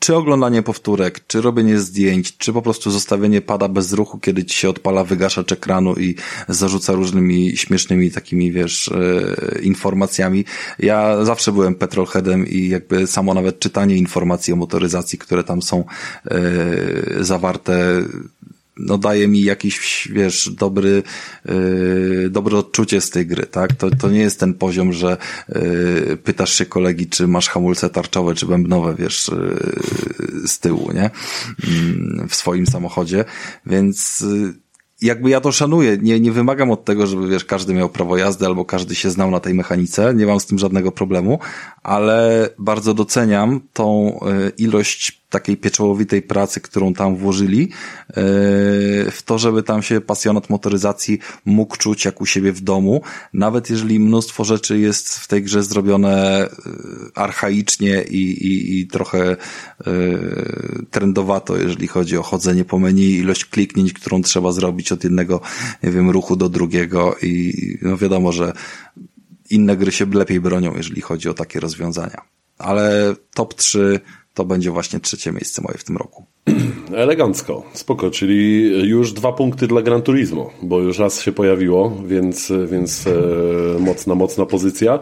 czy 0.00 0.16
oglądanie 0.16 0.62
powtórek, 0.62 1.20
czy 1.26 1.40
robienie 1.40 1.78
zdjęć, 1.78 2.36
czy 2.36 2.52
po 2.52 2.62
prostu 2.62 2.90
zostawienie 2.90 3.40
pada 3.40 3.68
bez 3.68 3.92
ruchu, 3.92 4.18
kiedy 4.18 4.44
ci 4.44 4.58
się 4.58 4.68
odpala 4.70 5.04
wygaszacz 5.04 5.52
ekranu 5.52 5.94
i 5.94 6.14
zarzuca 6.48 6.92
różnymi 6.92 7.56
śmiesznymi 7.56 8.10
takimi, 8.10 8.52
wiesz, 8.52 8.88
e, 8.88 9.60
informacjami. 9.62 10.44
Ja 10.78 11.24
zawsze 11.24 11.52
byłem 11.52 11.74
petrolheadem 11.74 12.48
i 12.48 12.68
jakby 12.68 13.06
samo 13.06 13.34
nawet 13.34 13.58
czytanie 13.58 13.96
informacji 13.96 14.52
o 14.52 14.56
motoryzacji, 14.56 15.18
które 15.18 15.44
tam 15.44 15.62
są 15.62 15.84
e, 16.30 16.40
zawarte, 17.24 18.02
no 18.86 18.98
daje 18.98 19.28
mi 19.28 19.42
jakiś, 19.42 20.08
wiesz, 20.12 20.50
dobry, 20.50 21.02
yy, 21.44 22.28
dobre 22.30 22.58
odczucie 22.58 23.00
z 23.00 23.10
tej 23.10 23.26
gry, 23.26 23.46
tak? 23.46 23.74
To, 23.74 23.90
to 23.90 24.10
nie 24.10 24.20
jest 24.20 24.40
ten 24.40 24.54
poziom, 24.54 24.92
że 24.92 25.16
yy, 25.48 26.18
pytasz 26.24 26.54
się 26.54 26.66
kolegi, 26.66 27.06
czy 27.06 27.28
masz 27.28 27.48
hamulce 27.48 27.90
tarczowe, 27.90 28.34
czy 28.34 28.46
bębnowe, 28.46 28.94
wiesz, 28.98 29.30
yy, 29.32 30.48
z 30.48 30.58
tyłu, 30.58 30.92
nie? 30.94 31.10
Yy, 32.20 32.28
w 32.28 32.34
swoim 32.34 32.66
samochodzie, 32.66 33.24
więc 33.66 34.20
yy, 34.20 34.54
jakby 35.02 35.30
ja 35.30 35.40
to 35.40 35.52
szanuję, 35.52 35.98
nie, 36.02 36.20
nie 36.20 36.32
wymagam 36.32 36.70
od 36.70 36.84
tego, 36.84 37.06
żeby 37.06 37.28
wiesz, 37.28 37.44
każdy 37.44 37.74
miał 37.74 37.88
prawo 37.88 38.16
jazdy 38.16 38.46
albo 38.46 38.64
każdy 38.64 38.94
się 38.94 39.10
znał 39.10 39.30
na 39.30 39.40
tej 39.40 39.54
mechanice, 39.54 40.14
nie 40.14 40.26
mam 40.26 40.40
z 40.40 40.46
tym 40.46 40.58
żadnego 40.58 40.92
problemu, 40.92 41.38
ale 41.82 42.48
bardzo 42.58 42.94
doceniam 42.94 43.60
tą 43.72 44.18
y, 44.46 44.52
ilość 44.58 45.19
takiej 45.30 45.56
pieczołowitej 45.56 46.22
pracy, 46.22 46.60
którą 46.60 46.94
tam 46.94 47.16
włożyli, 47.16 47.68
e, 48.08 48.14
w 49.10 49.20
to, 49.24 49.38
żeby 49.38 49.62
tam 49.62 49.82
się 49.82 50.00
pasjonat 50.00 50.50
motoryzacji 50.50 51.18
mógł 51.44 51.76
czuć 51.76 52.04
jak 52.04 52.20
u 52.20 52.26
siebie 52.26 52.52
w 52.52 52.60
domu, 52.60 53.02
nawet 53.34 53.70
jeżeli 53.70 54.00
mnóstwo 54.00 54.44
rzeczy 54.44 54.78
jest 54.78 55.18
w 55.18 55.28
tej 55.28 55.42
grze 55.42 55.62
zrobione 55.62 56.42
e, 56.42 56.48
archaicznie 57.14 58.02
i, 58.02 58.22
i, 58.46 58.80
i 58.80 58.86
trochę 58.86 59.30
e, 59.30 59.36
trendowato, 60.90 61.56
jeżeli 61.56 61.88
chodzi 61.88 62.16
o 62.16 62.22
chodzenie 62.22 62.64
po 62.64 62.78
menu, 62.78 63.18
ilość 63.18 63.44
kliknięć, 63.44 63.92
którą 63.92 64.22
trzeba 64.22 64.52
zrobić 64.52 64.92
od 64.92 65.04
jednego, 65.04 65.40
nie 65.82 65.90
wiem, 65.90 66.10
ruchu 66.10 66.36
do 66.36 66.48
drugiego 66.48 67.16
i 67.22 67.54
no 67.82 67.96
wiadomo, 67.96 68.32
że 68.32 68.52
inne 69.50 69.76
gry 69.76 69.92
się 69.92 70.06
lepiej 70.06 70.40
bronią, 70.40 70.76
jeżeli 70.76 71.00
chodzi 71.00 71.28
o 71.28 71.34
takie 71.34 71.60
rozwiązania. 71.60 72.22
Ale 72.58 73.14
top 73.34 73.54
3 73.54 74.00
to 74.40 74.44
będzie 74.44 74.70
właśnie 74.70 75.00
trzecie 75.00 75.32
miejsce 75.32 75.62
moje 75.62 75.78
w 75.78 75.84
tym 75.84 75.96
roku. 75.96 76.24
Elegancko, 76.94 77.62
spoko, 77.72 78.10
czyli 78.10 78.70
już 78.88 79.12
dwa 79.12 79.32
punkty 79.32 79.66
dla 79.66 79.82
Gran 79.82 80.02
Turismo, 80.02 80.50
bo 80.62 80.78
już 80.78 80.98
raz 80.98 81.22
się 81.22 81.32
pojawiło, 81.32 81.96
więc, 82.06 82.52
więc 82.66 83.06
e, 83.06 83.10
mocna, 83.80 84.14
mocna 84.14 84.46
pozycja. 84.46 84.98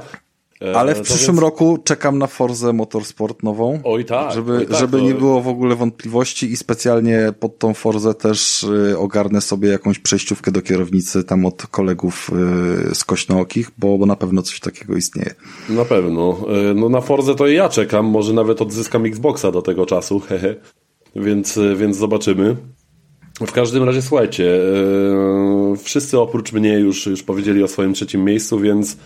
E, 0.63 0.77
Ale 0.77 0.95
w 0.95 1.01
przyszłym 1.01 1.37
więc... 1.37 1.41
roku 1.41 1.79
czekam 1.85 2.19
na 2.19 2.27
Forzę 2.27 2.73
Motorsport 2.73 3.43
nową. 3.43 3.81
Oj 3.85 4.05
tak. 4.05 4.33
Żeby, 4.33 4.57
oj 4.57 4.67
tak, 4.67 4.79
żeby 4.79 4.99
to... 4.99 5.05
nie 5.05 5.15
było 5.15 5.41
w 5.41 5.49
ogóle 5.49 5.77
wątpliwości 5.77 6.53
i 6.53 6.57
specjalnie 6.57 7.33
pod 7.41 7.59
tą 7.59 7.75
Forzę 7.75 8.15
też 8.15 8.63
y, 8.63 8.99
ogarnę 8.99 9.41
sobie 9.41 9.69
jakąś 9.69 9.99
przejściówkę 9.99 10.53
do 10.53 10.63
kierownicy 10.63 11.25
tam 11.25 11.47
od 11.47 11.67
kolegów 11.67 12.31
y, 12.91 12.95
z 12.95 13.05
Kośnookich, 13.05 13.71
bo, 13.79 13.99
bo 13.99 14.07
na 14.07 14.17
pewno 14.17 14.43
coś 14.43 14.61
takiego 14.61 14.97
istnieje. 14.97 15.35
Na 15.69 15.85
pewno. 15.85 16.39
Y, 16.71 16.75
no 16.75 16.89
na 16.89 17.01
Forzę 17.01 17.35
to 17.35 17.47
i 17.47 17.55
ja 17.55 17.69
czekam. 17.69 18.07
Może 18.07 18.33
nawet 18.33 18.63
odzyskam 18.63 19.07
Xboxa 19.07 19.53
do 19.53 19.63
tego 19.63 19.87
czasu. 19.87 20.21
Hehe. 20.29 20.55
więc, 21.17 21.59
więc 21.77 21.97
zobaczymy. 21.97 22.57
W 23.47 23.53
każdym 23.53 23.85
razie 23.85 24.03
słuchajcie, 24.03 24.61
wszyscy 25.83 26.19
oprócz 26.19 26.53
mnie 26.53 26.79
już, 26.79 27.07
już 27.07 27.23
powiedzieli 27.23 27.63
o 27.63 27.69
swoim 27.69 27.95
trzecim 27.95 28.25
miejscu, 28.25 28.61
więc, 28.61 28.97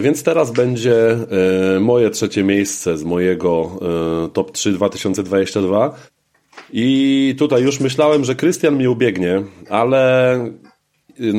więc 0.00 0.22
teraz 0.22 0.50
będzie 0.50 1.16
yy, 1.74 1.80
moje 1.80 2.10
trzecie 2.10 2.44
miejsce 2.44 2.98
z 2.98 3.04
mojego 3.04 3.80
top 4.32 4.52
3 4.52 4.72
2022. 4.72 5.96
I 6.72 7.34
tutaj 7.38 7.62
już 7.62 7.80
myślałem, 7.80 8.24
że 8.24 8.34
Krystian 8.34 8.74
mnie 8.74 8.90
ubiegnie, 8.90 9.42
ale 9.70 10.38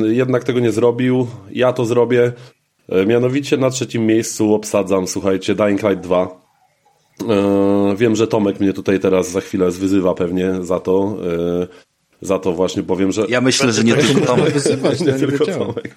jednak 0.04 0.44
tego 0.44 0.60
nie 0.60 0.72
zrobił. 0.72 1.26
Ja 1.50 1.72
to 1.72 1.84
zrobię. 1.84 2.32
Mianowicie 3.06 3.56
na 3.56 3.70
trzecim 3.70 4.06
miejscu 4.06 4.54
obsadzam, 4.54 5.06
słuchajcie, 5.06 5.54
Dying 5.54 5.82
Light 5.82 6.00
2. 6.00 6.48
Wiem, 7.96 8.16
że 8.16 8.26
Tomek 8.26 8.60
mnie 8.60 8.72
tutaj 8.72 9.00
teraz 9.00 9.30
za 9.30 9.40
chwilę 9.40 9.70
zwyzywa 9.70 10.14
pewnie 10.14 10.54
za 10.60 10.80
to. 10.80 11.16
Za 12.20 12.38
to 12.38 12.52
właśnie 12.52 12.82
powiem, 12.82 13.12
że... 13.12 13.26
Ja 13.28 13.40
myślę, 13.40 13.72
że 13.72 13.84
nie 13.84 13.94
tylko 13.94 14.26
Tomek. 14.26 14.52
Wyzywać, 14.52 15.00
nie, 15.00 15.06
nie 15.06 15.12
tylko 15.12 15.46
Tomek. 15.46 15.94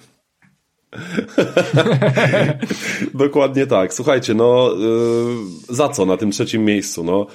Dokładnie 3.14 3.66
tak. 3.66 3.94
Słuchajcie, 3.94 4.34
no 4.34 4.70
yy, 4.78 5.76
za 5.76 5.88
co 5.88 6.06
na 6.06 6.16
tym 6.16 6.30
trzecim 6.30 6.64
miejscu? 6.64 7.04
No, 7.04 7.26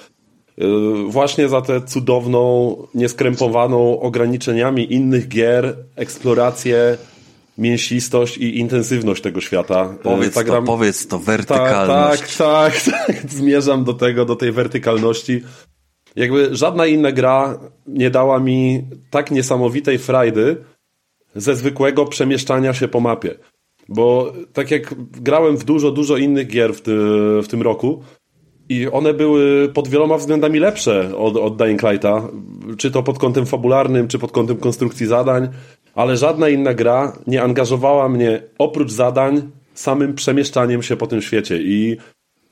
yy, 0.58 0.68
właśnie 1.08 1.50
za 1.50 1.62
tę 1.62 1.82
cudowną, 1.82 2.76
nieskrępowaną 2.96 4.00
ograniczeniami 4.00 4.94
innych 4.94 5.28
gier, 5.28 5.78
eksplorację, 5.96 6.98
mięsistość 7.58 8.38
i 8.38 8.60
intensywność 8.60 9.22
tego 9.22 9.42
świata. 9.42 9.96
Powiedz, 10.04 10.34
tak 10.34 10.48
to, 10.48 10.62
powiedz 10.62 11.08
to, 11.08 11.20
wertykalność. 11.20 12.38
Tak, 12.38 12.38
tak, 12.38 12.84
tak, 12.84 13.08
tak. 13.08 13.32
Zmierzam 13.32 13.84
do 13.84 13.94
tego, 13.94 14.26
do 14.26 14.36
tej 14.36 14.52
wertykalności. 14.52 15.42
Jakby 16.16 16.56
żadna 16.56 16.86
inna 16.86 17.12
gra 17.12 17.60
nie 17.88 18.10
dała 18.10 18.40
mi 18.40 18.88
tak 19.10 19.32
niesamowitej 19.32 19.98
frajdy 19.98 20.58
ze 21.38 21.56
zwykłego 21.56 22.06
przemieszczania 22.06 22.74
się 22.74 22.88
po 22.88 23.00
mapie. 23.00 23.36
Bo 23.90 24.34
tak 24.54 24.72
jak 24.72 24.96
grałem 25.12 25.58
w 25.58 25.64
dużo, 25.64 25.92
dużo 25.92 26.18
innych 26.18 26.48
gier 26.48 26.74
w, 26.74 26.82
ty, 26.82 26.92
w 27.44 27.48
tym 27.50 27.62
roku 27.62 28.04
i 28.70 28.88
one 28.88 29.14
były 29.14 29.70
pod 29.70 29.88
wieloma 29.88 30.18
względami 30.18 30.60
lepsze 30.60 31.18
od, 31.18 31.38
od 31.38 31.58
Dying 31.58 31.84
Lighta, 31.84 32.28
czy 32.78 32.92
to 32.92 33.04
pod 33.04 33.20
kątem 33.20 33.46
fabularnym, 33.46 34.08
czy 34.08 34.20
pod 34.20 34.32
kątem 34.32 34.58
konstrukcji 34.58 35.06
zadań, 35.06 35.50
ale 35.96 36.18
żadna 36.18 36.50
inna 36.50 36.74
gra 36.74 37.18
nie 37.28 37.44
angażowała 37.44 38.10
mnie 38.10 38.42
oprócz 38.58 38.92
zadań 38.92 39.52
samym 39.74 40.14
przemieszczaniem 40.14 40.84
się 40.84 40.96
po 40.96 41.08
tym 41.08 41.22
świecie 41.22 41.58
i 41.62 41.98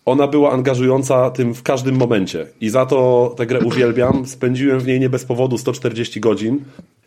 ona 0.06 0.28
była 0.28 0.52
angażująca 0.52 1.30
tym 1.30 1.54
w 1.54 1.64
każdym 1.64 1.96
momencie 1.96 2.48
i 2.62 2.70
za 2.70 2.86
to 2.86 3.34
tę 3.38 3.46
grę 3.46 3.60
uwielbiam. 3.60 4.26
Spędziłem 4.26 4.80
w 4.80 4.88
niej 4.88 5.00
nie 5.00 5.10
bez 5.10 5.26
powodu 5.26 5.58
140 5.58 6.20
godzin 6.20 6.64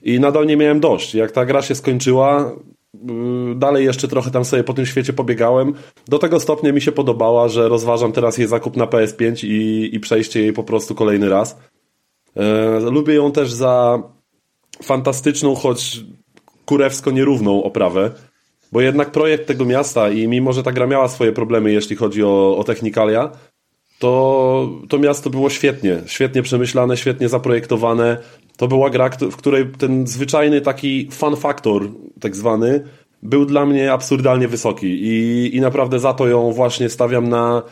i 0.08 0.20
nadal 0.20 0.46
nie 0.46 0.56
miałem 0.56 0.80
dość. 0.80 1.14
Jak 1.14 1.32
ta 1.32 1.44
gra 1.44 1.62
się 1.62 1.74
skończyła, 1.74 2.52
y, 2.94 3.54
dalej 3.54 3.84
jeszcze 3.84 4.08
trochę 4.08 4.30
tam 4.30 4.44
sobie 4.44 4.64
po 4.64 4.74
tym 4.74 4.86
świecie 4.86 5.12
pobiegałem. 5.12 5.74
Do 6.08 6.18
tego 6.18 6.40
stopnia 6.40 6.72
mi 6.72 6.80
się 6.80 6.92
podobała, 6.92 7.48
że 7.48 7.68
rozważam 7.68 8.12
teraz 8.12 8.38
jej 8.38 8.48
zakup 8.48 8.76
na 8.76 8.86
PS5 8.86 9.46
i, 9.46 9.90
i 9.92 10.00
przejście 10.00 10.40
jej 10.40 10.52
po 10.52 10.64
prostu 10.64 10.94
kolejny 10.94 11.28
raz. 11.28 11.58
E, 12.36 12.80
lubię 12.80 13.14
ją 13.14 13.32
też 13.32 13.52
za 13.52 14.02
fantastyczną, 14.82 15.54
choć 15.54 16.00
kurewsko 16.64 17.10
nierówną 17.10 17.62
oprawę. 17.62 18.10
Bo 18.72 18.80
jednak 18.80 19.10
projekt 19.10 19.46
tego 19.46 19.64
miasta 19.64 20.10
i 20.10 20.28
mimo, 20.28 20.52
że 20.52 20.62
ta 20.62 20.72
gra 20.72 20.86
miała 20.86 21.08
swoje 21.08 21.32
problemy, 21.32 21.72
jeśli 21.72 21.96
chodzi 21.96 22.24
o, 22.24 22.56
o 22.58 22.64
technikalia, 22.64 23.30
to 23.98 24.68
to 24.88 24.98
miasto 24.98 25.30
było 25.30 25.50
świetnie, 25.50 26.02
świetnie 26.06 26.42
przemyślane, 26.42 26.96
świetnie 26.96 27.28
zaprojektowane. 27.28 28.18
To 28.58 28.68
była 28.68 28.90
gra, 28.90 29.10
w 29.30 29.36
której 29.36 29.66
ten 29.78 30.06
zwyczajny 30.06 30.60
taki 30.60 31.08
fun 31.10 31.36
factor, 31.36 31.88
tak 32.20 32.36
zwany, 32.36 32.84
był 33.22 33.46
dla 33.46 33.66
mnie 33.66 33.92
absurdalnie 33.92 34.48
wysoki 34.48 34.86
i, 34.86 35.50
i 35.56 35.60
naprawdę 35.60 35.98
za 35.98 36.14
to 36.14 36.28
ją 36.28 36.52
właśnie 36.52 36.88
stawiam 36.88 37.28
na, 37.28 37.62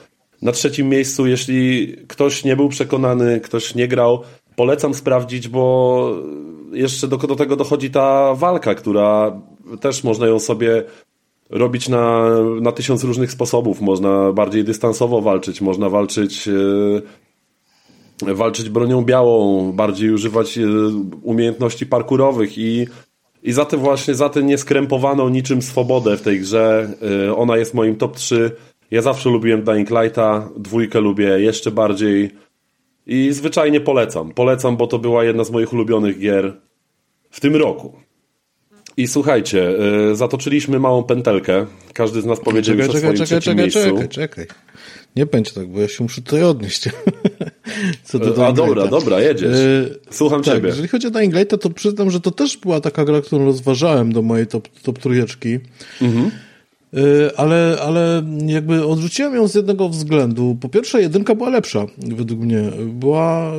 na 0.43 0.53
trzecim 0.53 0.89
miejscu. 0.89 1.27
Jeśli 1.27 1.95
ktoś 2.09 2.45
nie 2.45 2.57
był 2.57 2.69
przekonany, 2.69 3.41
ktoś 3.41 3.75
nie 3.75 3.89
grał, 3.89 4.23
polecam 4.57 4.95
sprawdzić, 4.95 5.49
bo 5.49 6.15
jeszcze 6.73 7.09
do, 7.09 7.17
do 7.17 7.37
tego 7.37 7.57
dochodzi 7.57 7.91
ta 7.91 8.35
walka, 8.35 8.75
która 8.75 9.41
też 9.81 10.05
można 10.05 10.27
ją 10.27 10.39
sobie 10.39 10.85
robić 11.51 11.89
na, 11.89 12.29
na 12.61 12.73
tysiąc 12.73 13.05
różnych 13.05 13.33
sposobów. 13.33 13.81
Można 13.81 14.33
bardziej 14.33 14.65
dystansowo 14.65 15.21
walczyć, 15.21 15.61
można 15.61 15.89
walczyć 15.89 16.47
yy, 16.47 17.03
walczyć 18.23 18.69
bronią 18.69 19.05
białą, 19.05 19.73
bardziej 19.73 20.11
używać 20.11 20.57
yy, 20.57 20.69
umiejętności 21.23 21.87
parkurowych 21.87 22.59
i 22.59 22.87
i 23.43 23.53
za 23.53 23.65
tę 23.65 23.77
właśnie, 23.77 24.15
za 24.15 24.29
tę 24.29 24.43
nieskrępowaną 24.43 25.29
niczym 25.29 25.63
swobodę 25.63 26.17
w 26.17 26.23
tej 26.23 26.41
grze, 26.41 26.89
yy, 27.27 27.37
ona 27.37 27.57
jest 27.57 27.75
moim 27.75 27.97
top 27.97 28.17
3. 28.17 28.51
Ja 28.91 29.03
zawsze 29.03 29.31
lubiłem 29.31 29.65
Dying 29.65 29.91
Lighta, 29.91 30.49
dwójkę 30.57 31.01
lubię 31.01 31.29
jeszcze 31.29 31.71
bardziej 31.71 32.31
i 33.07 33.33
zwyczajnie 33.33 33.81
polecam. 33.81 34.31
Polecam, 34.31 34.77
bo 34.77 34.87
to 34.87 34.99
była 34.99 35.25
jedna 35.25 35.45
z 35.45 35.51
moich 35.51 35.73
ulubionych 35.73 36.19
gier 36.19 36.53
w 37.31 37.41
tym 37.41 37.57
roku. 37.57 37.93
I 38.97 39.07
słuchajcie, 39.07 39.75
yy, 40.09 40.17
zatoczyliśmy 40.17 40.79
małą 40.79 41.03
pętelkę. 41.03 41.67
Każdy 41.93 42.23
z 42.23 42.25
nas 42.25 42.41
powiedział 42.41 42.77
czekaj, 42.77 42.87
już 42.87 42.95
czekaj, 42.95 43.11
o 43.11 43.17
swoim 43.17 43.43
czekaj, 43.43 43.71
czekaj, 43.71 44.09
czekaj, 44.09 44.09
czekaj. 44.09 44.47
Nie 45.17 45.27
pędź 45.27 45.53
tak, 45.53 45.67
bo 45.67 45.81
ja 45.81 45.89
się 45.89 46.05
muszę 46.05 46.23
tutaj 46.23 46.43
odnieść. 46.43 46.85
Co 48.05 48.19
do 48.19 48.47
A 48.47 48.53
dobra, 48.53 48.87
dobra, 48.87 49.21
jedziesz. 49.21 49.53
Yy, 49.53 49.99
Słucham 50.11 50.43
tak, 50.43 50.55
ciebie. 50.55 50.69
Jeżeli 50.69 50.89
chodzi 50.89 51.07
o 51.07 51.11
Dying 51.11 51.35
Light, 51.35 51.63
to 51.63 51.71
przyznam, 51.71 52.11
że 52.11 52.21
to 52.21 52.31
też 52.31 52.57
była 52.57 52.81
taka 52.81 53.05
gra, 53.05 53.21
którą 53.21 53.45
rozważałem 53.45 54.13
do 54.13 54.23
mojej 54.23 54.47
top, 54.47 54.69
top 54.83 54.99
trójeczki. 54.99 55.59
Mhm. 56.03 56.31
Y, 56.95 57.37
ale, 57.37 57.77
ale 57.87 58.23
jakby 58.47 58.87
odrzuciłem 58.87 59.35
ją 59.35 59.49
z 59.49 59.55
jednego 59.55 59.89
względu. 59.89 60.57
Po 60.61 60.69
pierwsze, 60.69 61.03
jedynka 61.03 61.35
była 61.35 61.51
lepsza, 61.51 61.87
według 61.99 62.41
mnie. 62.41 62.63
Była 62.87 63.55
y, 63.55 63.59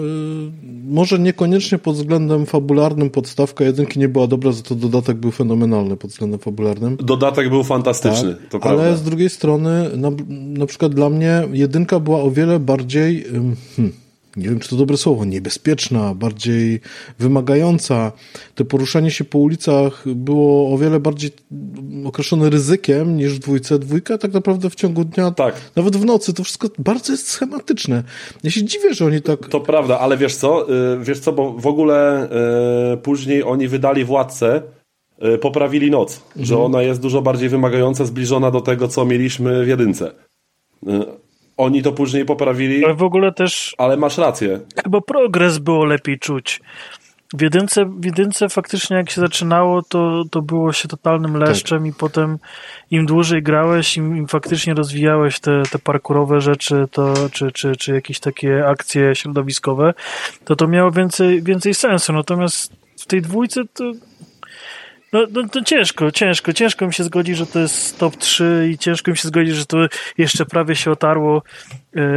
może 0.87 1.19
niekoniecznie 1.19 1.77
pod 1.77 1.95
względem 1.95 2.45
fabularnym 2.45 3.09
podstawka 3.09 3.63
jedynki 3.63 3.99
nie 3.99 4.09
była 4.09 4.27
dobra, 4.27 4.51
za 4.51 4.63
to 4.63 4.75
dodatek 4.75 5.17
był 5.17 5.31
fenomenalny 5.31 5.97
pod 5.97 6.11
względem 6.11 6.39
fabularnym. 6.39 6.97
Dodatek 6.97 7.49
był 7.49 7.63
fantastyczny, 7.63 8.35
tak, 8.35 8.49
to 8.49 8.59
prawda. 8.59 8.83
Ale 8.83 8.97
z 8.97 9.03
drugiej 9.03 9.29
strony, 9.29 9.89
na, 9.97 10.11
na 10.29 10.65
przykład 10.65 10.93
dla 10.93 11.09
mnie 11.09 11.43
jedynka 11.51 11.99
była 11.99 12.21
o 12.21 12.31
wiele 12.31 12.59
bardziej... 12.59 13.23
Hmm, 13.23 13.91
nie 14.37 14.49
wiem, 14.49 14.59
czy 14.59 14.69
to 14.69 14.75
dobre 14.75 14.97
słowo, 14.97 15.25
niebezpieczna, 15.25 16.15
bardziej 16.15 16.79
wymagająca. 17.19 18.11
To 18.55 18.65
poruszanie 18.65 19.11
się 19.11 19.23
po 19.23 19.37
ulicach 19.37 20.03
było 20.15 20.73
o 20.73 20.77
wiele 20.77 20.99
bardziej 20.99 21.31
określone 22.05 22.49
ryzykiem 22.49 23.17
niż 23.17 23.33
w 23.33 23.39
dwójce. 23.39 23.79
Dwójka 23.79 24.17
tak 24.17 24.33
naprawdę 24.33 24.69
w 24.69 24.75
ciągu 24.75 25.03
dnia, 25.03 25.31
tak. 25.31 25.55
nawet 25.75 25.95
w 25.95 26.05
nocy, 26.05 26.33
to 26.33 26.43
wszystko 26.43 26.67
bardzo 26.79 27.13
jest 27.13 27.27
schematyczne. 27.27 28.03
Ja 28.43 28.51
się 28.51 28.63
dziwię, 28.63 28.93
że 28.93 29.05
oni 29.05 29.21
tak... 29.21 29.47
To 29.47 29.59
prawda, 29.59 29.99
ale 29.99 30.17
wiesz 30.17 30.35
co, 30.35 30.73
y, 30.93 31.03
wiesz 31.03 31.19
co, 31.19 31.33
bo 31.33 31.53
w 31.53 31.67
ogóle 31.67 32.29
yy, 32.91 32.97
później 32.97 33.43
oni 33.43 33.67
wydali 33.67 34.05
Władcę, 34.05 34.61
yy, 35.21 35.37
poprawili 35.37 35.91
noc, 35.91 36.21
mhm. 36.27 36.45
że 36.45 36.57
ona 36.57 36.81
jest 36.81 37.01
dużo 37.01 37.21
bardziej 37.21 37.49
wymagająca, 37.49 38.05
zbliżona 38.05 38.51
do 38.51 38.61
tego, 38.61 38.87
co 38.87 39.05
mieliśmy 39.05 39.65
w 39.65 39.67
jedynce. 39.67 40.11
Oni 41.57 41.83
to 41.83 41.91
później 41.91 42.25
poprawili. 42.25 42.85
Ale 42.85 42.93
w 42.93 43.03
ogóle 43.03 43.33
też. 43.33 43.75
Ale 43.77 43.97
masz 43.97 44.17
rację. 44.17 44.59
Chyba 44.83 45.01
progres 45.01 45.57
było 45.57 45.85
lepiej 45.85 46.19
czuć. 46.19 46.61
W 47.33 47.41
jedynce, 47.41 47.85
w 47.85 48.05
jedynce 48.05 48.49
faktycznie 48.49 48.97
jak 48.97 49.09
się 49.09 49.21
zaczynało, 49.21 49.81
to, 49.81 50.23
to 50.31 50.41
było 50.41 50.73
się 50.73 50.87
totalnym 50.87 51.37
leszczem 51.37 51.79
tak. 51.79 51.87
i 51.87 51.93
potem 51.93 52.37
im 52.91 53.05
dłużej 53.05 53.43
grałeś, 53.43 53.97
im, 53.97 54.17
im 54.17 54.27
faktycznie 54.27 54.73
rozwijałeś 54.73 55.39
te, 55.39 55.63
te 55.71 55.79
parkurowe 55.79 56.41
rzeczy, 56.41 56.85
to, 56.91 57.13
czy, 57.31 57.51
czy, 57.51 57.75
czy 57.75 57.93
jakieś 57.93 58.19
takie 58.19 58.67
akcje 58.67 59.15
środowiskowe, 59.15 59.93
to 60.45 60.55
to 60.55 60.67
miało 60.67 60.91
więcej, 60.91 61.43
więcej 61.43 61.73
sensu. 61.73 62.13
Natomiast 62.13 62.73
w 62.99 63.05
tej 63.05 63.21
dwójce 63.21 63.61
to 63.73 63.83
no, 65.13 65.25
no, 65.31 65.43
no, 65.55 65.61
ciężko, 65.61 66.11
ciężko, 66.11 66.53
ciężko 66.53 66.87
mi 66.87 66.93
się 66.93 67.03
zgodzić, 67.03 67.37
że 67.37 67.45
to 67.45 67.59
jest 67.59 67.99
top 67.99 68.17
3 68.17 68.69
i 68.73 68.77
ciężko 68.77 69.11
mi 69.11 69.17
się 69.17 69.27
zgodzić, 69.27 69.55
że 69.55 69.65
to 69.65 69.77
jeszcze 70.17 70.45
prawie 70.45 70.75
się 70.75 70.91
otarło 70.91 71.43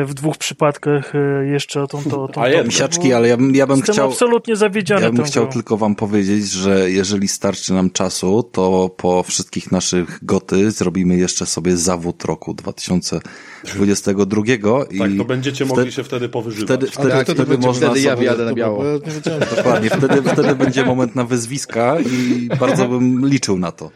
w 0.07 0.15
dwóch 0.15 0.39
przypadkach 0.39 1.15
e, 1.15 1.47
jeszcze 1.47 1.83
o 1.83 1.87
tą, 1.87 2.03
tą, 2.03 2.11
tą, 2.11 2.29
tą 2.29 2.65
Misiaczki, 2.65 3.13
ale 3.13 3.29
ja, 3.29 3.37
ja 3.53 3.67
bym 3.67 3.77
Jestem 3.77 3.95
chciał... 3.95 4.11
absolutnie 4.11 4.57
zawiedziony 4.57 5.03
Ja 5.03 5.13
bym 5.13 5.25
chciał 5.25 5.45
grą. 5.45 5.53
tylko 5.53 5.77
wam 5.77 5.95
powiedzieć, 5.95 6.51
że 6.51 6.91
jeżeli 6.91 7.29
starczy 7.29 7.73
nam 7.73 7.91
czasu, 7.91 8.43
to 8.43 8.91
po 8.97 9.23
wszystkich 9.23 9.73
naszych 9.73 10.19
goty 10.23 10.71
zrobimy 10.71 11.17
jeszcze 11.17 11.47
sobie 11.47 11.77
zawód 11.77 12.25
roku 12.25 12.55
2022 12.55 14.43
i... 14.91 14.99
Tak, 14.99 15.11
to 15.19 15.25
będziecie 15.25 15.65
wtedy, 15.65 15.81
mogli 15.81 15.93
się 15.93 16.05
wtedy 16.05 16.29
powyżywać. 16.29 16.67
Wtedy, 16.67 16.87
wtedy, 16.87 17.11
wtedy, 17.11 17.45
wtedy 17.45 17.59
można 17.59 17.87
wtedy 17.87 18.01
ja 18.01 18.17
sobie... 18.17 18.45
na 18.45 18.55
biało. 18.55 18.85
Dokładnie, 19.57 19.91
wtedy, 19.91 20.23
wtedy 20.23 20.55
będzie 20.55 20.85
moment 20.85 21.17
na 21.17 21.25
wyzwiska 21.25 21.97
i 22.01 22.49
bardzo 22.61 22.89
bym 22.89 23.29
liczył 23.29 23.59
na 23.59 23.73
to. 23.73 23.91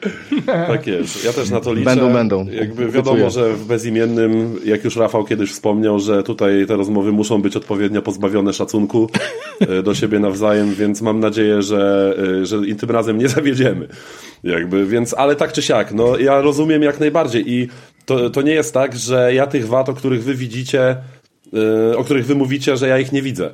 Tak 0.47 0.87
jest. 0.87 1.24
Ja 1.24 1.32
też 1.32 1.51
na 1.51 1.61
to 1.61 1.72
liczę. 1.72 1.85
Będą, 1.85 2.12
będą. 2.12 2.47
Jakby 2.47 2.89
wiadomo, 2.89 3.30
że 3.30 3.53
w 3.53 3.64
bezimiennym, 3.66 4.59
jak 4.64 4.85
już 4.85 4.97
Rafał 4.97 5.24
kiedyś 5.24 5.53
wspomniał, 5.53 5.74
że 5.99 6.22
tutaj 6.22 6.66
te 6.66 6.77
rozmowy 6.77 7.12
muszą 7.12 7.43
być 7.43 7.57
odpowiednio 7.57 8.03
pozbawione 8.03 8.53
szacunku 8.53 9.11
e, 9.61 9.83
do 9.83 9.95
siebie 9.95 10.18
nawzajem, 10.18 10.75
więc 10.75 11.03
mam 11.03 11.20
nadzieję, 11.20 11.62
że, 11.62 12.14
e, 12.43 12.47
że 12.47 12.61
tym 12.79 12.91
razem 12.91 13.18
nie 13.18 13.29
zawiedziemy. 13.29 13.89
Jakby, 14.45 14.87
więc, 14.87 15.14
ale 15.14 15.37
tak 15.37 15.53
czy 15.53 15.62
siak, 15.62 15.93
no 15.93 16.18
ja 16.18 16.41
rozumiem 16.41 16.83
jak 16.83 17.01
najbardziej 17.01 17.53
i 17.53 17.68
to, 18.05 18.31
to 18.31 18.43
nie 18.43 18.53
jest 18.53 18.75
tak, 18.75 18.97
że 18.97 19.35
ja 19.35 19.47
tych 19.47 19.68
wad, 19.68 19.89
o 19.89 19.95
których 19.95 20.25
wy 20.25 20.35
widzicie, 20.35 20.97
e, 21.91 21.97
o 21.97 22.05
których 22.05 22.27
wy 22.27 22.35
mówicie, 22.35 22.77
że 22.77 22.89
ja 22.89 22.99
ich 22.99 23.12
nie 23.12 23.22
widzę. 23.22 23.51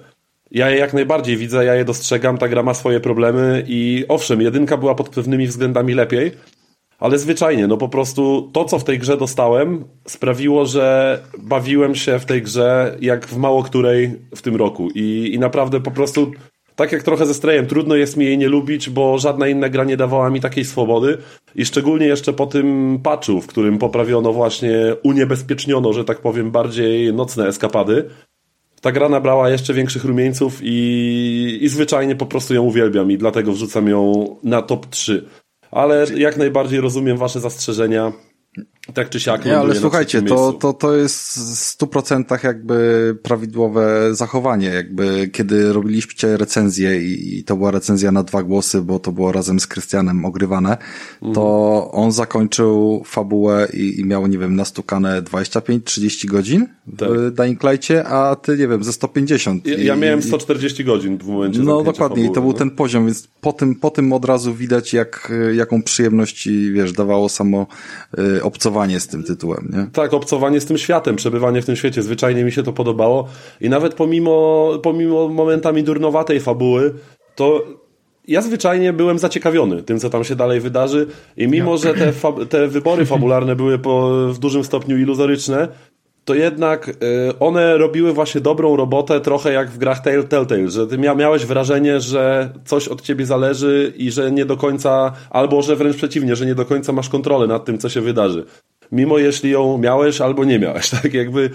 Ja 0.51 0.71
je 0.71 0.79
jak 0.79 0.95
najbardziej 0.95 1.37
widzę, 1.37 1.65
ja 1.65 1.75
je 1.75 1.85
dostrzegam, 1.85 2.39
ta 2.39 2.49
gra 2.49 2.63
ma 2.63 2.75
swoje 2.75 3.01
problemy 3.01 3.65
i 3.67 4.05
owszem, 4.09 4.41
jedynka 4.41 4.77
była 4.77 4.95
pod 4.95 5.09
pewnymi 5.09 5.47
względami 5.47 5.95
lepiej, 5.95 6.33
ale 7.01 7.19
zwyczajnie, 7.19 7.67
no 7.67 7.77
po 7.77 7.89
prostu 7.89 8.51
to, 8.53 8.65
co 8.65 8.79
w 8.79 8.85
tej 8.85 8.99
grze 8.99 9.17
dostałem, 9.17 9.85
sprawiło, 10.07 10.67
że 10.67 11.19
bawiłem 11.39 11.95
się 11.95 12.19
w 12.19 12.25
tej 12.25 12.43
grze 12.43 12.97
jak 13.01 13.27
w 13.27 13.37
mało 13.37 13.63
której 13.63 14.11
w 14.37 14.43
tym 14.43 14.57
roku. 14.57 14.89
I, 14.95 15.31
i 15.35 15.39
naprawdę 15.39 15.81
po 15.81 15.91
prostu, 15.91 16.33
tak 16.77 16.93
jak 16.93 17.03
trochę 17.03 17.27
ze 17.27 17.35
Strejem, 17.35 17.67
trudno 17.67 17.95
jest 17.95 18.17
mi 18.17 18.25
jej 18.25 18.39
nie 18.39 18.49
lubić, 18.49 18.91
bo 18.91 19.19
żadna 19.19 19.49
inna 19.49 19.69
gra 19.69 19.85
nie 19.85 19.97
dawała 19.97 20.31
mi 20.31 20.41
takiej 20.41 20.65
swobody. 20.65 21.19
I 21.55 21.65
szczególnie 21.65 22.07
jeszcze 22.07 22.33
po 22.33 22.47
tym 22.47 22.99
patchu, 23.03 23.41
w 23.41 23.47
którym 23.47 23.79
poprawiono 23.79 24.33
właśnie, 24.33 24.75
uniebezpieczniono, 25.03 25.93
że 25.93 26.05
tak 26.05 26.19
powiem, 26.19 26.51
bardziej 26.51 27.15
nocne 27.15 27.49
eskapady. 27.49 28.05
Ta 28.81 28.93
gra 28.93 29.09
nabrała 29.09 29.51
jeszcze 29.51 29.75
większych 29.75 30.05
rumieńców 30.05 30.59
i, 30.63 31.59
i 31.61 31.69
zwyczajnie 31.69 32.17
po 32.17 32.27
prostu 32.27 32.55
ją 32.55 32.63
uwielbiam 32.63 33.11
i 33.11 33.19
dlatego 33.19 33.53
wrzucam 33.53 33.89
ją 33.89 34.27
na 34.43 34.63
top 34.63 34.87
3. 34.87 35.27
Ale 35.71 36.07
jak 36.17 36.37
najbardziej 36.37 36.81
rozumiem 36.81 37.17
wasze 37.17 37.41
zastrzeżenia. 37.41 38.13
Tak 38.95 39.11
czy 39.11 39.21
siak. 39.21 39.45
Nie, 39.45 39.59
ale 39.59 39.75
słuchajcie, 39.75 40.23
to, 40.23 40.53
to, 40.53 40.73
to 40.73 40.97
jest 40.97 41.39
w 41.39 41.79
100% 41.79 42.45
jakby 42.45 43.17
prawidłowe 43.23 44.15
zachowanie, 44.15 44.69
jakby 44.69 45.29
kiedy 45.33 45.73
robiliście 45.73 46.37
recenzję 46.37 47.03
i, 47.03 47.39
i 47.39 47.45
to 47.45 47.57
była 47.57 47.71
recenzja 47.71 48.13
na 48.13 48.23
dwa 48.23 48.43
głosy, 48.43 48.83
bo 48.83 48.99
to 48.99 49.13
było 49.13 49.33
razem 49.33 49.61
z 49.61 49.67
Krystianem 49.67 50.25
ogrywane, 50.25 50.77
to 51.35 51.91
on 51.93 52.13
zakończył 52.13 53.03
fabułę 53.07 53.69
i, 53.73 54.01
i 54.01 54.05
miał, 54.05 54.27
nie 54.27 54.39
wiem, 54.39 54.57
nastukane 54.57 55.23
25-30 55.23 56.27
godzin 56.27 56.67
Tak. 56.99 57.09
w 57.11 57.31
Dying 57.31 57.61
Light'cie, 57.63 58.03
a 58.07 58.37
ty, 58.37 58.57
nie 58.59 58.69
wiem, 58.69 58.85
ze 58.85 58.93
150. 58.93 59.67
Ja, 59.67 59.75
I- 59.75 59.85
ja 59.85 59.97
miałem 59.97 60.21
i- 60.21 60.23
140 60.23 60.85
godzin 60.85 61.19
w 61.19 61.27
momencie 61.27 61.61
No 61.61 61.83
dokładnie, 61.83 62.23
i 62.25 62.29
to 62.29 62.35
fabuły, 62.35 62.53
był 62.53 62.53
no. 62.53 62.59
ten 62.59 62.71
poziom, 62.77 63.05
więc 63.07 63.29
po 63.41 63.53
tym, 63.53 63.75
po 63.75 63.91
tym 63.91 64.13
od 64.13 64.25
razu 64.25 64.55
widać, 64.55 64.93
jak, 64.93 65.33
jaką 65.55 65.83
przyjemność 65.83 66.49
wiesz, 66.73 66.93
dawało 66.93 67.29
samo 67.29 67.67
y, 68.37 68.43
obcowanie 68.43 68.80
z 69.01 69.07
tym 69.07 69.23
tytułem, 69.23 69.71
nie? 69.73 69.87
Tak, 69.93 70.15
obcowanie 70.15 70.61
z 70.61 70.67
tym 70.67 70.79
światem, 70.79 71.17
przebywanie 71.17 71.63
w 71.63 71.67
tym 71.67 71.77
świecie, 71.77 72.03
zwyczajnie 72.03 72.45
mi 72.45 72.53
się 72.53 72.63
to 72.63 72.73
podobało 72.73 73.29
i 73.61 73.69
nawet 73.69 73.95
pomimo, 73.95 74.69
pomimo 74.83 75.29
momentami 75.29 75.83
durnowatej 75.83 76.41
fabuły, 76.41 76.95
to 77.35 77.65
ja 78.29 78.43
zwyczajnie 78.43 78.93
byłem 78.93 79.19
zaciekawiony 79.19 79.83
tym, 79.83 79.99
co 79.99 80.11
tam 80.11 80.25
się 80.25 80.37
dalej 80.37 80.61
wydarzy 80.61 81.07
i 81.37 81.49
mimo, 81.49 81.77
że 81.77 81.95
te, 81.95 82.13
te 82.47 82.69
wybory 82.69 83.07
fabularne 83.07 83.57
były 83.57 83.79
po, 83.79 84.11
w 84.29 84.39
dużym 84.39 84.65
stopniu 84.65 84.99
iluzoryczne, 84.99 85.69
to 86.25 86.35
jednak 86.35 86.89
y, 86.89 86.95
one 87.41 87.79
robiły 87.79 88.13
właśnie 88.13 88.41
dobrą 88.41 88.77
robotę, 88.77 89.21
trochę 89.21 89.53
jak 89.53 89.71
w 89.71 89.79
grach 89.79 90.03
Tell- 90.03 90.29
Telltale, 90.29 90.71
że 90.71 90.87
ty 90.87 90.99
mia 90.99 91.15
miałeś 91.15 91.47
wrażenie, 91.47 92.01
że 92.01 92.53
coś 92.65 92.89
od 92.89 93.03
ciebie 93.03 93.27
zależy 93.27 93.93
i 93.97 94.11
że 94.11 94.33
nie 94.33 94.45
do 94.45 94.57
końca, 94.57 95.13
albo 95.31 95.63
że 95.63 95.77
wręcz 95.77 95.97
przeciwnie, 95.97 96.37
że 96.37 96.47
nie 96.47 96.55
do 96.55 96.65
końca 96.65 96.93
masz 96.93 97.09
kontrolę 97.09 97.47
nad 97.47 97.65
tym, 97.65 97.79
co 97.79 97.89
się 97.89 98.01
wydarzy. 98.01 98.45
Mimo 98.93 99.19
jeśli 99.19 99.51
ją 99.51 99.79
miałeś 99.79 100.21
albo 100.21 100.45
nie 100.45 100.59
miałeś, 100.59 100.91
tak 101.03 101.15
jakby 101.15 101.51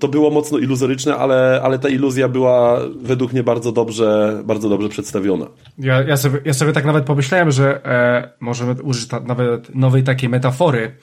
to 0.00 0.08
było 0.08 0.30
mocno 0.30 0.58
iluzoryczne, 0.58 1.16
ale, 1.16 1.60
ale 1.62 1.78
ta 1.78 1.88
iluzja 1.88 2.28
była 2.28 2.80
według 2.96 3.32
mnie 3.32 3.42
bardzo 3.42 3.72
dobrze, 3.72 4.40
bardzo 4.44 4.68
dobrze 4.68 4.88
przedstawiona. 4.88 5.46
Ja, 5.78 6.02
ja, 6.02 6.16
sobie, 6.16 6.40
ja 6.44 6.54
sobie 6.54 6.72
tak 6.72 6.84
nawet 6.84 7.04
pomyślałem, 7.04 7.50
że 7.50 7.86
e, 7.86 8.30
możemy 8.40 8.82
użyć 8.82 9.08
ta, 9.08 9.20
nawet 9.20 9.74
nowej 9.74 10.02
takiej 10.02 10.28
metafory, 10.28 10.94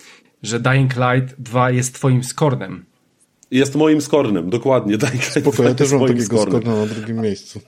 że 0.43 0.59
Dying 0.59 0.93
Light 0.95 1.41
2 1.41 1.71
jest 1.71 1.95
twoim 1.95 2.23
skornem. 2.23 2.85
Jest 3.51 3.75
moim 3.75 4.01
skornem, 4.01 4.49
dokładnie. 4.49 4.97
Dying 4.97 5.35
Light 5.35 5.41
Spoko, 5.41 5.63
ja 5.63 5.69
jest 5.69 5.77
też 5.77 5.91
mam 5.91 5.99
moim 5.99 6.13
takiego 6.13 6.37
skornem. 6.37 6.61
skorna 6.61 6.79
na 6.79 6.85
drugim 6.85 7.21
miejscu. 7.21 7.59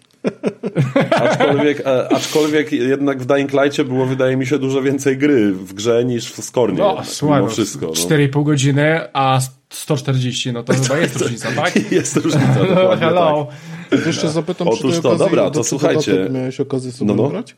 Aczkolwiek, 1.11 1.83
aczkolwiek 2.11 2.71
jednak 2.71 3.21
w 3.21 3.25
Dying 3.25 3.51
Light'cie 3.51 3.83
było, 3.83 4.05
wydaje 4.05 4.37
mi 4.37 4.45
się, 4.45 4.59
dużo 4.59 4.81
więcej 4.81 5.17
gry 5.17 5.51
w 5.51 5.73
grze 5.73 6.05
niż 6.05 6.31
w 6.33 6.43
Skornie. 6.43 6.79
No, 6.79 6.87
jednak, 6.89 7.05
słuchaj, 7.07 7.37
mimo 7.37 7.47
no, 7.47 7.53
wszystko. 7.53 7.85
No. 7.85 7.91
4,5 7.91 8.43
godziny, 8.43 8.99
a 9.13 9.39
140, 9.69 10.53
no 10.53 10.63
to 10.63 10.73
chyba 10.83 10.97
jest 10.97 11.21
różnica, 11.21 11.51
tak? 11.51 11.75
Jest 11.91 12.15
różnica, 12.17 12.55
No, 12.75 12.97
hello. 12.97 13.47
tak. 13.89 14.01
To 14.01 14.07
jeszcze 14.07 14.29
zapytam, 14.29 14.67
Otóż 14.67 14.81
to, 14.99 15.09
okazji, 15.09 15.17
dobra, 15.17 15.51
to 15.51 15.63
czy 15.63 15.69
słuchajcie. 15.69 16.11
dodatek 16.11 16.33
miałeś 16.33 16.59
okazję 16.59 16.91
sobie 16.91 17.07
No, 17.07 17.15
no. 17.15 17.23
ograć? 17.25 17.55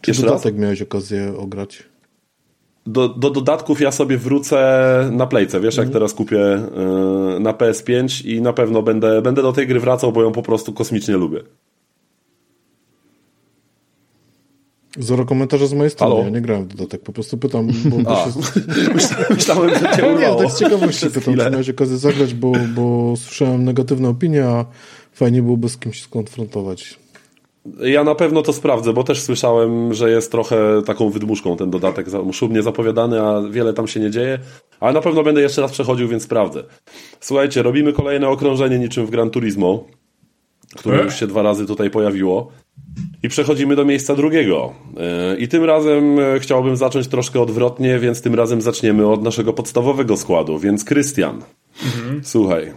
Czy 0.00 0.10
Jeszcze 0.10 0.22
raz? 0.22 0.32
dodatek 0.32 0.56
miałeś 0.58 0.82
okazję 0.82 1.34
ograć? 1.38 1.82
Do, 2.90 3.08
do 3.08 3.30
dodatków 3.30 3.80
ja 3.80 3.92
sobie 3.92 4.18
wrócę 4.18 4.58
na 5.12 5.26
Playce, 5.26 5.60
wiesz, 5.60 5.76
jak 5.76 5.88
teraz 5.90 6.14
kupię 6.14 6.40
e, 6.40 7.40
na 7.40 7.52
PS5 7.52 8.26
i 8.26 8.40
na 8.40 8.52
pewno 8.52 8.82
będę, 8.82 9.22
będę 9.22 9.42
do 9.42 9.52
tej 9.52 9.66
gry 9.66 9.80
wracał, 9.80 10.12
bo 10.12 10.22
ją 10.22 10.32
po 10.32 10.42
prostu 10.42 10.72
kosmicznie 10.72 11.16
lubię. 11.16 11.40
Zero 14.98 15.24
komentarza 15.24 15.66
z 15.66 15.72
mojej 15.72 15.90
strony, 15.90 16.14
Halo? 16.14 16.24
ja 16.24 16.30
nie 16.30 16.40
grałem 16.40 16.64
w 16.64 16.68
dodatek, 16.68 17.02
po 17.02 17.12
prostu 17.12 17.38
pytam, 17.38 17.68
bo 17.84 17.96
A. 18.12 18.24
się... 18.24 18.30
Myślałem, 19.34 19.70
że 19.74 19.96
cię 19.96 20.02
Nie, 20.06 20.08
urwało. 20.14 20.42
tak 20.42 20.50
z 20.52 20.58
ciekawości 20.58 21.06
pytam, 21.06 21.22
chwilę. 21.22 21.44
czy 21.44 21.50
miałeś 21.50 21.70
okazję 21.70 21.96
zagrać, 21.98 22.34
bo, 22.34 22.52
bo 22.74 23.14
słyszałem 23.16 23.64
negatywne 23.64 24.08
opinie, 24.08 24.44
a 24.44 24.64
fajnie 25.12 25.42
byłoby 25.42 25.68
z 25.68 25.76
kimś 25.78 26.02
skonfrontować. 26.02 26.98
Ja 27.80 28.04
na 28.04 28.14
pewno 28.14 28.42
to 28.42 28.52
sprawdzę, 28.52 28.92
bo 28.92 29.04
też 29.04 29.22
słyszałem, 29.22 29.94
że 29.94 30.10
jest 30.10 30.32
trochę 30.32 30.82
taką 30.86 31.10
wydmuszką 31.10 31.56
ten 31.56 31.70
dodatek 31.70 32.06
szumnie 32.32 32.62
zapowiadany, 32.62 33.22
a 33.22 33.42
wiele 33.50 33.72
tam 33.72 33.88
się 33.88 34.00
nie 34.00 34.10
dzieje. 34.10 34.38
Ale 34.80 34.92
na 34.92 35.00
pewno 35.00 35.22
będę 35.22 35.40
jeszcze 35.40 35.62
raz 35.62 35.72
przechodził, 35.72 36.08
więc 36.08 36.22
sprawdzę. 36.22 36.64
Słuchajcie, 37.20 37.62
robimy 37.62 37.92
kolejne 37.92 38.28
okrążenie 38.28 38.78
niczym 38.78 39.06
w 39.06 39.10
Gran 39.10 39.30
Turismo, 39.30 39.84
które 40.76 41.00
E? 41.00 41.04
już 41.04 41.14
się 41.14 41.26
dwa 41.26 41.42
razy 41.42 41.66
tutaj 41.66 41.90
pojawiło. 41.90 42.52
I 43.22 43.28
przechodzimy 43.28 43.76
do 43.76 43.84
miejsca 43.84 44.14
drugiego. 44.14 44.72
Yy, 45.30 45.36
I 45.36 45.48
tym 45.48 45.64
razem 45.64 46.18
e, 46.18 46.40
chciałbym 46.40 46.76
zacząć 46.76 47.08
troszkę 47.08 47.40
odwrotnie, 47.40 47.98
więc 47.98 48.22
tym 48.22 48.34
razem 48.34 48.60
zaczniemy 48.60 49.06
od 49.06 49.22
naszego 49.22 49.52
podstawowego 49.52 50.16
składu. 50.16 50.58
Więc 50.58 50.84
Krystian, 50.84 51.42
słuchaj, 52.22 52.72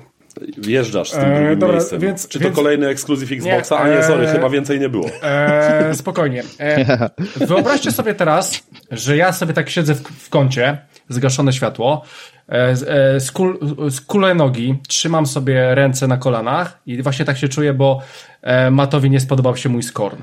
wjeżdżasz 0.57 1.09
z 1.09 1.11
tym 1.11 1.19
Mhm. 1.23 1.37
E, 1.37 1.39
drugim 1.45 1.59
dobra, 1.59 1.75
miejscem. 1.75 1.99
więc- 1.99 2.27
Czy 2.27 2.39
to 2.39 2.43
więc- 2.45 2.55
kolejny 2.55 2.87
ekskluzyw 2.87 3.31
Xboxa? 3.31 3.75
Nie, 3.75 3.81
a 3.93 3.95
nie, 3.97 4.03
sorry, 4.03 4.27
e, 4.27 4.31
chyba 4.31 4.49
więcej 4.49 4.79
nie 4.79 4.89
było. 4.89 5.09
E, 5.23 5.91
spokojnie. 5.95 6.43
E, 6.59 7.09
wyobraźcie 7.47 7.91
sobie 7.91 8.13
teraz, 8.13 8.63
że 8.91 9.17
ja 9.17 9.31
sobie 9.31 9.53
tak 9.53 9.69
siedzę 9.69 9.95
w, 9.95 10.01
w 10.01 10.29
kącie, 10.29 10.77
zgaszone 11.09 11.53
światło, 11.53 12.03
e, 12.47 12.75
z- 12.75 12.83
e, 12.83 13.19
skul, 13.19 13.59
skulę 13.89 14.35
nogi, 14.35 14.75
trzymam 14.87 15.25
sobie 15.25 15.75
ręce 15.75 16.07
na 16.07 16.17
kolanach 16.17 16.79
i 16.85 17.01
właśnie 17.03 17.25
tak 17.25 17.37
się 17.37 17.47
czuję, 17.49 17.73
bo 17.73 18.01
e, 18.41 18.71
Matowi 18.71 19.09
nie 19.09 19.19
spodobał 19.19 19.57
się 19.57 19.69
mój 19.69 19.83
skorn. 19.83 20.17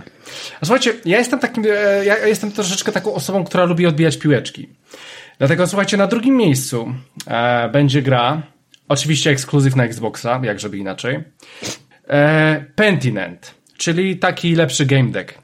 A 0.61 0.67
słuchajcie, 0.67 0.93
ja 1.05 1.19
jestem 1.19 1.39
takim, 1.39 1.65
e, 1.65 2.05
ja 2.05 2.27
jestem 2.27 2.53
troszeczkę 2.53 2.93
taką 2.93 3.15
osobą, 3.15 3.45
która 3.45 3.65
lubi 3.65 3.87
odbijać 3.87 4.17
piłeczki. 4.17 4.69
Dlatego 5.39 5.67
słuchajcie, 5.67 5.97
na 5.97 6.07
drugim 6.07 6.37
miejscu 6.37 6.95
e, 7.27 7.69
będzie 7.69 8.03
gra, 8.03 8.43
oczywiście 8.89 9.31
ekskluzyw 9.31 9.77
na 9.77 9.85
Xboxa, 9.85 10.41
jak 10.43 10.61
żeby 10.61 10.79
inaczej, 10.79 11.25
e, 12.09 12.65
Pentinent, 12.75 13.55
czyli 13.77 14.17
taki 14.17 14.55
lepszy 14.55 14.87
game 14.87 15.11
deck. 15.11 15.35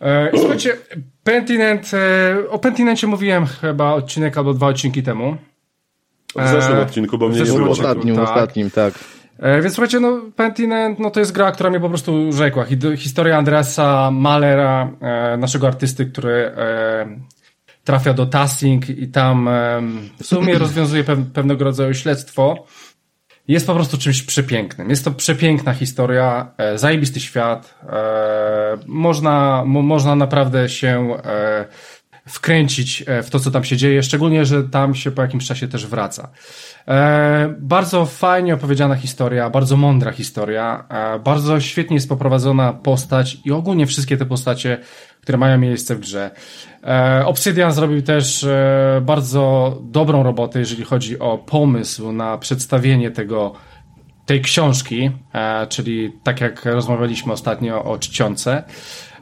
E, 0.00 0.30
słuchajcie, 0.38 0.76
Pentinent, 1.24 1.90
e, 1.94 2.50
o 2.50 2.58
Pentinencie 2.58 3.06
mówiłem 3.06 3.46
chyba 3.46 3.92
odcinek 3.92 4.38
albo 4.38 4.54
dwa 4.54 4.66
odcinki 4.66 5.02
temu. 5.02 5.36
W 6.36 6.48
zeszłym 6.48 6.78
E, 6.78 6.82
odcinku, 6.82 7.18
bo 7.18 7.28
mnie 7.28 7.40
nie 7.40 7.44
było. 7.44 7.70
Ostatnim, 7.70 8.16
tak. 8.16 8.28
ostatnim, 8.28 8.70
tak. 8.70 8.94
E, 9.38 9.62
więc 9.62 9.74
słuchajcie, 9.74 10.00
no 10.00 10.20
Pentinent, 10.36 10.98
no 10.98 11.10
to 11.10 11.20
jest 11.20 11.32
gra, 11.32 11.52
która 11.52 11.70
mnie 11.70 11.80
po 11.80 11.88
prostu 11.88 12.32
rzekła. 12.32 12.66
Historia 12.96 13.38
Andreasa 13.38 14.10
Malera, 14.10 14.90
e, 15.00 15.36
naszego 15.36 15.66
artysty, 15.66 16.06
który 16.06 16.52
e, 16.56 17.06
trafia 17.88 18.14
do 18.14 18.26
Tassing 18.26 18.88
i 18.88 19.08
tam 19.08 19.48
w 20.20 20.26
sumie 20.26 20.58
rozwiązuje 20.64 21.04
pew- 21.04 21.30
pewnego 21.32 21.64
rodzaju 21.64 21.94
śledztwo. 21.94 22.66
Jest 23.48 23.66
po 23.66 23.74
prostu 23.74 23.98
czymś 23.98 24.22
przepięknym. 24.22 24.90
Jest 24.90 25.04
to 25.04 25.10
przepiękna 25.10 25.74
historia, 25.74 26.50
e, 26.58 26.78
zajebisty 26.78 27.20
świat. 27.20 27.74
E, 27.88 28.78
można, 28.86 29.62
mo, 29.66 29.82
można 29.82 30.14
naprawdę 30.14 30.68
się 30.68 31.16
e, 31.24 31.64
wkręcić 32.28 33.04
e, 33.06 33.22
w 33.22 33.30
to, 33.30 33.40
co 33.40 33.50
tam 33.50 33.64
się 33.64 33.76
dzieje, 33.76 34.02
szczególnie, 34.02 34.44
że 34.44 34.64
tam 34.64 34.94
się 34.94 35.10
po 35.10 35.22
jakimś 35.22 35.46
czasie 35.46 35.68
też 35.68 35.86
wraca. 35.86 36.30
E, 36.88 37.54
bardzo 37.58 38.06
fajnie 38.06 38.54
opowiedziana 38.54 38.94
historia, 38.94 39.50
bardzo 39.50 39.76
mądra 39.76 40.12
historia, 40.12 40.84
e, 40.88 41.18
bardzo 41.18 41.60
świetnie 41.60 41.94
jest 41.94 42.08
poprowadzona 42.08 42.72
postać 42.72 43.36
i 43.44 43.52
ogólnie 43.52 43.86
wszystkie 43.86 44.16
te 44.16 44.26
postacie, 44.26 44.78
które 45.20 45.38
mają 45.38 45.58
miejsce 45.58 45.94
w 45.94 46.00
grze. 46.00 46.30
E, 46.84 47.26
Obsidian 47.26 47.72
zrobił 47.72 48.02
też 48.02 48.46
bardzo 49.02 49.78
dobrą 49.82 50.22
robotę, 50.22 50.58
jeżeli 50.58 50.84
chodzi 50.84 51.18
o 51.18 51.38
pomysł 51.38 52.12
na 52.12 52.38
przedstawienie 52.38 53.10
tego 53.10 53.52
tej 54.26 54.40
książki, 54.40 55.10
czyli 55.68 56.12
tak 56.22 56.40
jak 56.40 56.64
rozmawialiśmy 56.64 57.32
ostatnio 57.32 57.84
o 57.84 57.98
czcionce. 57.98 58.62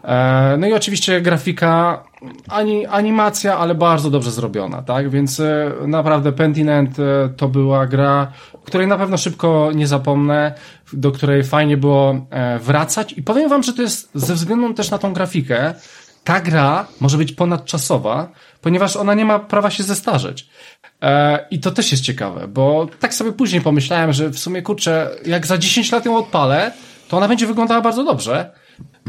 E, 0.07 0.57
no 0.59 0.67
i 0.67 0.73
oczywiście 0.73 1.21
grafika, 1.21 2.05
ani, 2.49 2.87
animacja, 2.87 3.59
ale 3.59 3.75
bardzo 3.75 4.11
dobrze 4.11 4.31
zrobiona, 4.31 4.83
tak? 4.83 5.11
Więc 5.11 5.41
e, 5.41 5.73
naprawdę 5.87 6.33
Pentinent 6.33 6.99
e, 6.99 7.29
to 7.37 7.49
była 7.49 7.87
gra, 7.87 8.33
której 8.65 8.87
na 8.87 8.99
pewno 8.99 9.17
szybko 9.17 9.71
nie 9.75 9.87
zapomnę, 9.87 10.55
do 10.93 11.13
której 11.13 11.45
fajnie 11.45 11.77
było 11.77 12.27
wracać 12.61 13.13
i 13.13 13.23
powiem 13.23 13.49
wam, 13.51 13.63
że 13.63 13.73
to 13.73 13.83
jest 13.83 14.11
ze 14.15 14.35
względu 14.35 14.75
też 14.75 14.91
na 14.91 14.99
tą 14.99 15.13
grafikę, 15.13 15.75
ta 16.25 16.41
gra 16.41 16.87
może 17.01 17.19
być 17.19 17.33
ponadczasowa, 17.33 18.29
ponieważ 18.61 18.97
ona 18.97 19.15
nie 19.15 19.25
ma 19.25 19.39
prawa 19.39 19.71
się 19.71 19.83
zestarzeć. 19.83 20.49
I 21.51 21.61
to 21.61 21.71
też 21.71 21.93
jest 21.93 22.05
ciekawe, 22.05 22.49
bo 22.49 22.87
tak 23.01 23.15
sobie 23.15 23.33
później 23.33 23.61
pomyślałem, 23.61 24.13
że 24.13 24.29
w 24.29 24.39
sumie 24.39 24.63
kurczę, 24.63 25.11
jak 25.27 25.47
za 25.47 25.59
10 25.59 25.93
lat 25.93 26.07
ją 26.07 26.17
odpalę, 26.17 26.73
to 27.09 27.17
ona 27.17 27.29
będzie 27.29 27.47
wyglądała 27.47 27.81
bardzo 27.81 28.05
dobrze. 28.05 28.51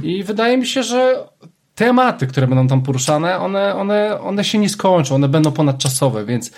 I 0.04 0.24
wydaje 0.24 0.58
mi 0.58 0.68
się, 0.68 0.84
że 0.84 1.28
tematy, 1.76 2.28
które 2.28 2.48
będą 2.48 2.68
tam 2.68 2.82
poruszane, 2.82 3.40
one, 3.40 3.76
one, 3.76 4.22
one 4.22 4.44
się 4.44 4.58
nie 4.58 4.70
skończą, 4.70 5.16
one 5.16 5.28
będą 5.28 5.52
ponadczasowe, 5.52 6.26
więc 6.26 6.52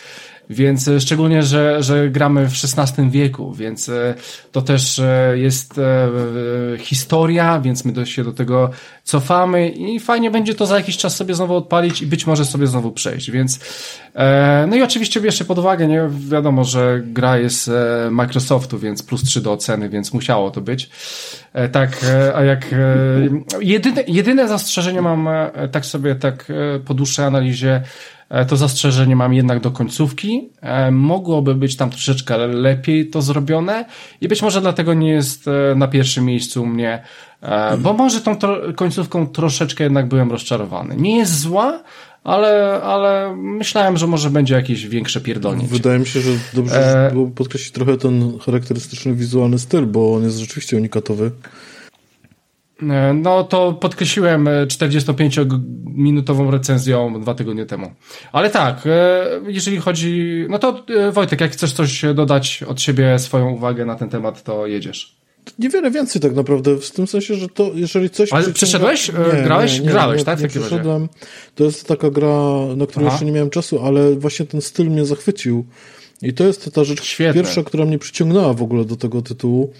więc 0.49 0.87
e, 0.87 0.99
szczególnie, 0.99 1.43
że, 1.43 1.83
że 1.83 2.09
gramy 2.09 2.49
w 2.49 2.53
XVI 2.53 3.09
wieku, 3.09 3.53
więc 3.53 3.89
e, 3.89 4.15
to 4.51 4.61
też 4.61 4.99
e, 4.99 5.33
jest 5.35 5.79
historia, 6.77 7.59
więc 7.59 7.85
my 7.85 8.05
się 8.05 8.23
do 8.23 8.33
tego 8.33 8.69
cofamy 9.03 9.69
i 9.69 9.99
fajnie 9.99 10.31
będzie 10.31 10.55
to 10.55 10.65
za 10.65 10.75
jakiś 10.75 10.97
czas 10.97 11.15
sobie 11.15 11.35
znowu 11.35 11.55
odpalić 11.55 12.01
i 12.01 12.07
być 12.07 12.27
może 12.27 12.45
sobie 12.45 12.67
znowu 12.67 12.91
przejść, 12.91 13.31
więc 13.31 13.59
no 14.67 14.75
i 14.75 14.81
oczywiście 14.81 15.21
bierzcie 15.21 15.45
pod 15.45 15.57
uwagę, 15.57 15.87
nie 15.87 16.09
wiadomo, 16.29 16.63
że 16.63 17.01
gra 17.03 17.37
jest 17.37 17.71
Microsoftu, 18.11 18.79
więc 18.79 19.03
plus 19.03 19.23
3 19.23 19.41
do 19.41 19.51
oceny, 19.51 19.89
więc 19.89 20.13
musiało 20.13 20.51
to 20.51 20.61
być. 20.61 20.89
Tak, 21.71 22.05
a 22.35 22.43
jak 22.43 22.65
jedyne, 23.61 24.03
jedyne 24.07 24.47
zastrzeżenie 24.47 25.01
mam 25.01 25.29
tak 25.71 25.85
sobie 25.85 26.15
tak 26.15 26.45
po 26.85 26.93
dłuższej 26.93 27.25
analizie 27.25 27.81
to 28.47 28.57
zastrzeżenie 28.57 29.15
mam 29.15 29.33
jednak 29.33 29.59
do 29.59 29.71
końcówki. 29.71 30.49
E, 30.61 30.91
mogłoby 30.91 31.55
być 31.55 31.75
tam 31.75 31.89
troszeczkę 31.89 32.47
lepiej 32.47 33.09
to 33.09 33.21
zrobione 33.21 33.85
i 34.21 34.27
być 34.27 34.41
może 34.41 34.61
dlatego 34.61 34.93
nie 34.93 35.09
jest 35.09 35.47
e, 35.47 35.75
na 35.75 35.87
pierwszym 35.87 36.25
miejscu 36.25 36.63
u 36.63 36.65
mnie, 36.65 37.03
bo 37.79 37.93
może 37.93 38.21
tą 38.21 38.37
końcówką 38.75 39.27
troszeczkę 39.27 39.83
jednak 39.83 40.07
byłem 40.07 40.31
rozczarowany. 40.31 40.95
Nie 40.95 41.17
jest 41.17 41.39
zła, 41.39 41.83
ale, 42.23 42.81
ale 42.83 43.35
myślałem, 43.35 43.97
że 43.97 44.07
może 44.07 44.29
będzie 44.29 44.55
jakieś 44.55 44.87
większe 44.87 45.21
pierdolnięcie. 45.21 45.73
Wydaje 45.73 45.99
mi 45.99 46.07
się, 46.07 46.21
że 46.21 46.31
dobrze 46.53 47.07
e... 47.07 47.11
było 47.11 47.27
podkreślić 47.27 47.71
trochę 47.71 47.97
ten 47.97 48.39
charakterystyczny 48.39 49.13
wizualny 49.13 49.59
styl, 49.59 49.85
bo 49.85 50.15
on 50.15 50.23
jest 50.23 50.37
rzeczywiście 50.37 50.77
unikatowy. 50.77 51.31
E, 52.83 53.13
no 53.13 53.43
to 53.43 53.73
podkreśliłem 53.73 54.45
45-minutową 54.45 56.47
e, 56.47 56.51
recenzją 56.51 57.21
dwa 57.21 57.33
tygodnie 57.33 57.65
temu. 57.65 57.91
Ale 58.31 58.49
tak, 58.49 58.83
e, 58.85 59.25
jeżeli 59.47 59.77
chodzi. 59.77 60.45
No 60.49 60.59
to 60.59 60.85
Wojtek, 61.11 61.41
jak 61.41 61.51
chcesz 61.51 61.73
coś 61.73 62.01
dodać 62.15 62.63
od 62.63 62.81
siebie, 62.81 63.19
swoją 63.19 63.49
uwagę 63.49 63.85
na 63.85 63.95
ten 63.95 64.09
temat, 64.09 64.43
to 64.43 64.67
jedziesz. 64.67 65.19
Niewiele 65.59 65.91
więcej 65.91 66.21
tak 66.21 66.35
naprawdę, 66.35 66.77
w 66.77 66.91
tym 66.91 67.07
sensie, 67.07 67.35
że 67.35 67.49
to 67.49 67.71
jeżeli 67.73 68.09
coś... 68.09 68.33
Ale 68.33 68.53
przeszedłeś? 68.53 69.07
Nie, 69.07 69.43
Grałeś? 69.43 69.73
Nie, 69.73 69.85
nie, 69.85 69.91
Grałeś, 69.91 70.23
tak? 70.23 70.41
Nie 70.41 70.47
przeszedłem. 70.47 71.09
To 71.55 71.63
jest 71.63 71.87
taka 71.87 72.09
gra, 72.09 72.35
na 72.75 72.87
którą 72.87 73.05
Aha. 73.05 73.13
jeszcze 73.13 73.25
nie 73.25 73.31
miałem 73.31 73.49
czasu, 73.49 73.85
ale 73.85 74.15
właśnie 74.15 74.45
ten 74.45 74.61
styl 74.61 74.87
mnie 74.87 75.05
zachwycił. 75.05 75.65
I 76.21 76.33
to 76.33 76.43
jest 76.43 76.73
ta 76.73 76.83
rzecz 76.83 77.03
Świetne. 77.03 77.33
pierwsza, 77.33 77.63
która 77.63 77.85
mnie 77.85 77.99
przyciągnęła 77.99 78.53
w 78.53 78.61
ogóle 78.61 78.85
do 78.85 78.95
tego 78.95 79.21
tytułu. 79.21 79.73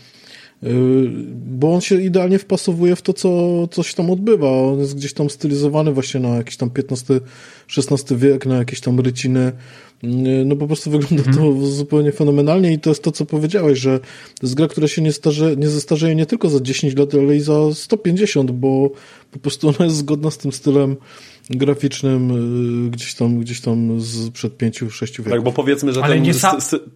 Bo 1.32 1.74
on 1.74 1.82
się 1.82 2.02
idealnie 2.02 2.40
wpasowuje 2.40 2.96
w 2.96 3.02
to, 3.02 3.14
co, 3.14 3.68
co 3.68 3.84
się 3.84 3.96
tam 3.96 4.10
odbywa. 4.10 4.52
On 4.52 4.80
jest 4.80 4.96
gdzieś 4.96 5.14
tam 5.14 5.30
stylizowany 5.30 5.92
właśnie 5.92 6.20
na 6.20 6.30
jakiś 6.30 6.58
tam 6.58 6.70
XV-XVI 6.78 8.18
wiek, 8.18 8.46
na 8.46 8.56
jakieś 8.56 8.82
tam 8.82 9.00
ryciny. 9.00 9.52
No 10.46 10.56
po 10.56 10.68
prostu 10.68 10.92
wygląda 10.92 11.24
to 11.24 11.30
mhm. 11.30 11.66
zupełnie 11.66 12.12
fenomenalnie 12.12 12.74
i 12.74 12.80
to 12.80 12.90
jest 12.90 13.04
to, 13.04 13.12
co 13.12 13.26
powiedziałeś, 13.26 13.80
że 13.80 14.00
to 14.00 14.48
jest 14.48 14.56
gra, 14.56 14.68
która 14.68 14.88
się 14.88 15.02
nie, 15.02 15.12
starze, 15.12 15.56
nie 15.56 15.70
zestarzeje 15.70 16.16
nie 16.16 16.26
tylko 16.26 16.50
za 16.50 16.62
10 16.62 16.96
lat, 16.96 17.16
ale 17.16 17.36
i 17.36 17.40
za 17.40 17.74
150, 17.74 18.52
bo 18.52 18.90
po 19.32 19.40
prostu 19.40 19.68
ona 19.68 19.86
jest 19.86 19.98
zgodna 19.98 20.32
z 20.32 20.38
tym 20.38 20.52
stylem 20.52 20.96
graficznym 21.50 22.32
y, 22.88 22.90
gdzieś 22.90 23.16
tam, 23.16 23.40
gdzieś 23.40 23.62
tam 23.62 24.02
z 24.02 24.30
przed 24.30 24.58
pięciu, 24.58 24.92
sześciu 24.92 25.24
wieków. 25.24 25.38
Tak, 25.38 25.44
bo 25.44 25.52
powiedzmy, 25.52 25.94
że 25.94 26.02
ten, 26.02 26.24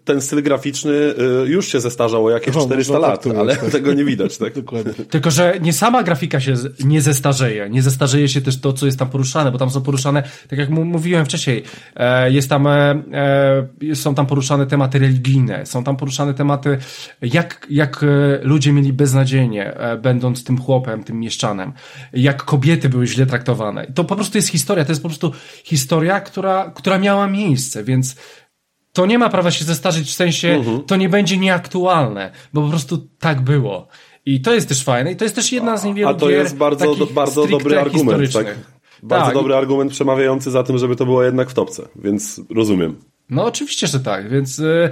ten 0.06 0.22
styl 0.22 0.44
graficzny 0.44 0.92
y, 0.92 1.50
już 1.50 1.68
się 1.68 1.80
zestarzał 1.80 2.26
o 2.26 2.30
jakieś 2.30 2.56
no, 2.56 2.66
400 2.66 3.00
lat, 3.00 3.24
tak 3.24 3.36
ale 3.36 3.56
tak. 3.56 3.72
tego 3.78 3.94
nie 3.94 4.06
widać, 4.06 4.38
tak? 4.38 4.54
Dokładnie. 4.64 4.94
Tylko, 4.94 5.32
że 5.32 5.60
nie 5.62 5.74
sama 5.74 6.04
grafika 6.04 6.40
się 6.40 6.54
nie 6.86 7.02
zestarzeje, 7.02 7.70
nie 7.70 7.82
zestarzeje 7.82 8.30
się 8.30 8.42
też 8.42 8.60
to, 8.60 8.74
co 8.74 8.86
jest 8.86 9.00
tam 9.00 9.10
poruszane, 9.10 9.52
bo 9.52 9.58
tam 9.58 9.70
są 9.70 9.82
poruszane, 9.82 10.24
tak 10.48 10.60
jak 10.60 10.70
mówiłem 10.70 11.26
wcześniej, 11.26 11.64
e, 11.96 12.32
jest 12.32 12.50
tam, 12.50 12.68
e, 12.68 13.04
e, 13.92 13.96
są 13.96 14.16
tam 14.16 14.26
poruszane 14.26 14.68
tematy 14.68 15.00
religijne, 15.00 15.66
są 15.66 15.84
tam 15.84 15.98
poruszane 15.98 16.34
tematy, 16.34 16.78
jak, 17.22 17.68
jak 17.70 18.06
ludzie 18.42 18.74
mieli 18.74 18.94
beznadziejnie, 18.94 19.74
będąc 20.02 20.44
tym 20.44 20.62
chłopem, 20.62 21.04
tym 21.04 21.20
mieszczanem, 21.20 21.74
jak 22.14 22.44
kobiety 22.44 22.90
były 22.90 23.08
źle 23.08 23.26
traktowane. 23.26 23.88
To 23.96 24.04
po 24.04 24.16
prostu 24.16 24.38
jest 24.38 24.43
jest 24.44 24.52
historia, 24.52 24.86
to 24.86 24.92
jest 24.92 25.02
po 25.02 25.10
prostu 25.10 25.32
historia, 25.64 26.22
która, 26.22 26.72
która 26.76 26.98
miała 27.00 27.28
miejsce, 27.28 27.84
więc 27.84 28.16
to 28.94 29.06
nie 29.06 29.20
ma 29.20 29.30
prawa 29.30 29.52
się 29.52 29.66
zestarzyć 29.66 30.10
w 30.10 30.14
sensie, 30.14 30.52
uh 30.52 30.58
mhm. 30.58 30.78
-huh. 30.78 30.86
to 30.86 30.96
nie 30.96 31.10
będzie 31.10 31.38
nieaktualne, 31.38 32.32
bo 32.54 32.62
po 32.62 32.70
prostu 32.70 32.98
tak 33.20 33.42
było. 33.42 33.88
I 34.26 34.42
to 34.42 34.54
jest 34.54 34.70
też 34.70 34.84
fajne 34.84 35.12
i 35.12 35.16
to 35.16 35.26
jest 35.26 35.36
też 35.36 35.52
jedna 35.52 35.78
z 35.78 35.84
niewielu 35.84 36.10
A 36.10 36.14
to 36.14 36.30
jest 36.30 36.56
bardzo, 36.56 36.96
do, 36.96 37.06
bardzo 37.06 37.48
dobry 37.48 37.80
argument, 37.80 38.34
tak? 38.34 38.56
Bardzo 39.04 39.26
tak. 39.26 39.34
dobry 39.34 39.56
argument 39.56 39.92
przemawiający 39.92 40.52
za 40.52 40.64
tym, 40.64 40.78
żeby 40.78 40.96
to 40.96 41.06
było 41.06 41.24
jednak 41.24 41.50
w 41.50 41.54
topce, 41.54 41.88
więc 41.96 42.42
rozumiem. 42.56 42.96
No 43.34 43.46
oczywiście, 43.46 43.88
że 43.88 44.00
tak, 44.00 44.30
więc 44.30 44.58
yy, 44.58 44.92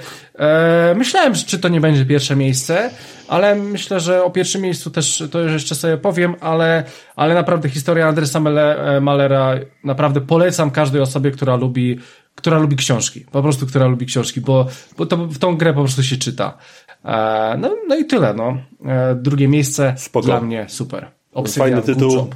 myślałem, 0.95 1.33
czy 1.33 1.59
to 1.59 1.69
nie 1.69 1.81
będzie 1.81 2.05
pierwsze 2.05 2.35
miejsce, 2.35 2.89
ale 3.27 3.55
myślę, 3.55 3.99
że 3.99 4.23
o 4.23 4.29
pierwszym 4.29 4.61
miejscu 4.61 4.91
też 4.91 5.23
to 5.31 5.39
już 5.39 5.53
jeszcze 5.53 5.75
sobie 5.75 5.97
powiem, 5.97 6.35
ale, 6.39 6.83
ale 7.15 7.33
naprawdę 7.33 7.69
historia 7.69 8.07
Andresa 8.07 8.39
e, 8.39 9.01
Malera 9.01 9.55
naprawdę 9.83 10.21
polecam 10.21 10.71
każdej 10.71 11.01
osobie, 11.01 11.31
która 11.31 11.55
lubi, 11.55 11.99
która 12.35 12.59
lubi 12.59 12.75
książki, 12.75 13.25
po 13.31 13.41
prostu 13.41 13.67
która 13.67 13.87
lubi 13.87 14.05
książki, 14.05 14.41
bo, 14.41 14.67
bo 14.97 15.05
to 15.05 15.17
w 15.17 15.37
tą 15.37 15.57
grę 15.57 15.73
po 15.73 15.79
prostu 15.79 16.03
się 16.03 16.17
czyta. 16.17 16.57
E, 17.05 17.57
no, 17.57 17.75
no 17.87 17.95
i 17.95 18.05
tyle, 18.05 18.33
no. 18.33 18.57
E, 18.85 19.15
drugie 19.15 19.47
miejsce 19.47 19.93
Spoko. 19.97 20.25
dla 20.25 20.41
mnie 20.41 20.65
super. 20.69 21.11
Obsydian, 21.33 21.69
Fajny 21.69 21.81
tytuł, 21.81 22.27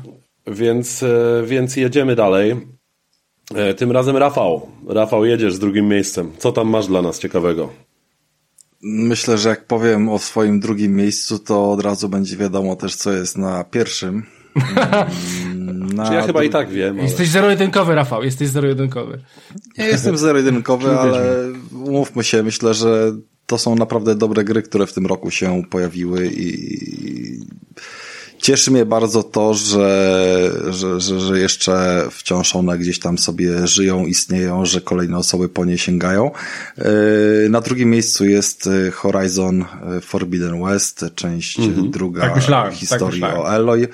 więc, 0.48 1.04
e, 1.04 1.08
więc 1.46 1.76
jedziemy 1.76 2.16
dalej. 2.16 2.75
E, 3.54 3.74
tym 3.74 3.92
razem 3.92 4.18
Rafał. 4.18 4.68
Rafał, 4.88 5.26
jedziesz 5.26 5.54
z 5.54 5.60
drugim 5.60 5.88
miejscem. 5.88 6.32
Co 6.38 6.52
tam 6.52 6.70
masz 6.70 6.88
dla 6.88 7.02
nas 7.02 7.20
ciekawego? 7.20 7.70
Myślę, 8.82 9.38
że 9.38 9.50
jak 9.50 9.66
powiem 9.66 10.10
o 10.10 10.20
swoim 10.20 10.60
drugim 10.60 10.96
miejscu, 10.96 11.40
to 11.40 11.72
od 11.72 11.82
razu 11.82 12.10
będzie 12.10 12.38
wiadomo 12.38 12.76
też, 12.76 12.96
co 12.96 13.12
jest 13.12 13.38
na 13.38 13.64
pierwszym. 13.64 14.24
Na 15.96 16.14
ja 16.14 16.22
chyba 16.22 16.44
i 16.44 16.50
tak 16.50 16.70
wiem. 16.70 16.96
Ale... 16.96 17.04
Jesteś 17.04 17.30
zero-jedynkowy, 17.30 17.96
Rafał, 17.96 18.24
jesteś 18.24 18.50
zero-jedynkowy. 18.50 19.22
Nie 19.78 19.86
jestem 19.86 20.18
zero-jedynkowy, 20.18 21.00
ale 21.00 21.48
umówmy 21.86 22.24
się, 22.24 22.44
myślę, 22.44 22.74
że 22.74 23.12
to 23.46 23.58
są 23.58 23.76
naprawdę 23.76 24.16
dobre 24.16 24.44
gry, 24.44 24.62
które 24.62 24.88
w 24.88 24.94
tym 24.94 25.06
roku 25.06 25.32
się 25.32 25.64
pojawiły 25.70 26.30
i 26.36 26.80
Cieszy 28.46 28.72
mnie 28.72 28.86
bardzo 28.86 29.24
to, 29.24 29.54
że, 29.54 30.52
że, 30.70 31.02
że, 31.02 31.20
że 31.20 31.40
jeszcze 31.40 32.06
wciąż 32.12 32.56
one 32.56 32.78
gdzieś 32.78 33.00
tam 33.00 33.18
sobie 33.18 33.68
żyją, 33.68 34.06
istnieją, 34.06 34.66
że 34.66 34.82
kolejne 34.82 35.18
osoby 35.18 35.50
po 35.50 35.66
nie 35.66 35.78
sięgają. 35.78 36.32
E, 36.78 37.50
na 37.50 37.62
drugim 37.62 37.90
miejscu 37.90 38.26
jest 38.26 38.68
e, 38.68 38.92
Horizon 38.92 39.62
e, 39.62 40.02
Forbidden 40.02 40.64
West, 40.64 41.06
część 41.16 41.60
mhm. 41.60 41.92
druga 41.92 42.22
tak 42.22 42.36
myślałem, 42.36 42.70
tak 42.70 42.80
historii 42.80 43.22
tak 43.22 43.38
o 43.38 43.54
Eloy, 43.56 43.88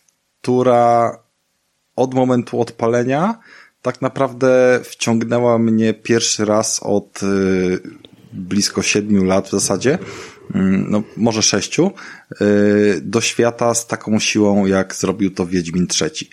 która 0.00 1.18
od 1.96 2.14
momentu 2.14 2.60
odpalenia 2.60 3.38
tak 3.82 4.02
naprawdę 4.02 4.80
wciągnęła 4.84 5.58
mnie 5.58 5.94
pierwszy 5.94 6.44
raz 6.44 6.80
od 6.82 7.20
blisko 8.32 8.82
siedmiu 8.82 9.24
lat 9.24 9.48
w 9.48 9.50
zasadzie 9.50 9.98
no 10.88 11.02
może 11.16 11.42
sześciu, 11.42 11.90
y, 12.40 13.00
do 13.02 13.20
świata 13.20 13.74
z 13.74 13.86
taką 13.86 14.18
siłą, 14.18 14.66
jak 14.66 14.94
zrobił 14.94 15.30
to 15.30 15.46
Wiedźmin 15.46 15.86
trzeci. 15.86 16.30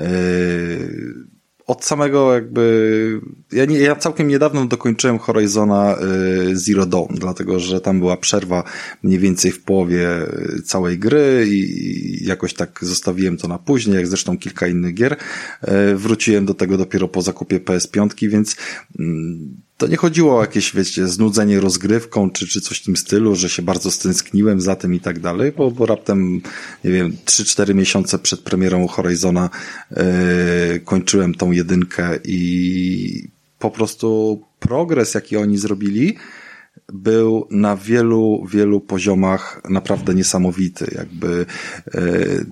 Y, 0.00 1.34
od 1.66 1.84
samego 1.84 2.34
jakby, 2.34 3.20
ja, 3.52 3.64
nie, 3.64 3.78
ja 3.78 3.96
całkiem 3.96 4.28
niedawno 4.28 4.66
dokończyłem 4.66 5.18
Horizona 5.18 5.96
y, 6.50 6.56
Zero 6.56 6.86
Dawn, 6.86 7.14
dlatego 7.14 7.60
że 7.60 7.80
tam 7.80 7.98
była 7.98 8.16
przerwa 8.16 8.64
mniej 9.02 9.18
więcej 9.18 9.50
w 9.50 9.62
połowie 9.62 10.08
całej 10.64 10.98
gry 10.98 11.46
i 11.48 12.24
jakoś 12.26 12.54
tak 12.54 12.78
zostawiłem 12.82 13.36
to 13.36 13.48
na 13.48 13.58
później, 13.58 13.96
jak 13.96 14.06
zresztą 14.06 14.38
kilka 14.38 14.66
innych 14.66 14.94
gier. 14.94 15.16
Wróciłem 15.94 16.46
do 16.46 16.54
tego 16.54 16.78
dopiero 16.78 17.08
po 17.08 17.22
zakupie 17.22 17.60
PS5, 17.60 18.28
więc 18.28 18.56
mm, 18.98 19.56
to 19.76 19.86
nie 19.86 19.96
chodziło 19.96 20.38
o 20.38 20.40
jakieś, 20.40 20.74
wiecie, 20.74 21.08
znudzenie 21.08 21.60
rozgrywką, 21.60 22.30
czy, 22.30 22.48
czy 22.48 22.60
coś 22.60 22.78
w 22.78 22.84
tym 22.84 22.96
stylu, 22.96 23.36
że 23.36 23.48
się 23.48 23.62
bardzo 23.62 23.90
stęskniłem 23.90 24.60
za 24.60 24.76
tym 24.76 24.94
i 24.94 25.00
tak 25.00 25.18
dalej, 25.18 25.52
bo, 25.56 25.70
bo 25.70 25.86
raptem, 25.86 26.40
nie 26.84 26.90
wiem, 26.90 27.16
3-4 27.26 27.74
miesiące 27.74 28.18
przed 28.18 28.40
premierą 28.40 28.86
Horizona 28.86 29.50
yy, 29.90 30.80
kończyłem 30.84 31.34
tą 31.34 31.50
jedynkę 31.52 32.18
i 32.24 33.28
po 33.58 33.70
prostu 33.70 34.40
progres, 34.60 35.14
jaki 35.14 35.36
oni 35.36 35.58
zrobili, 35.58 36.16
był 36.92 37.46
na 37.50 37.76
wielu, 37.76 38.46
wielu 38.50 38.80
poziomach 38.80 39.60
naprawdę 39.70 40.14
niesamowity. 40.14 40.94
Jakby 40.94 41.46
e, 41.94 42.00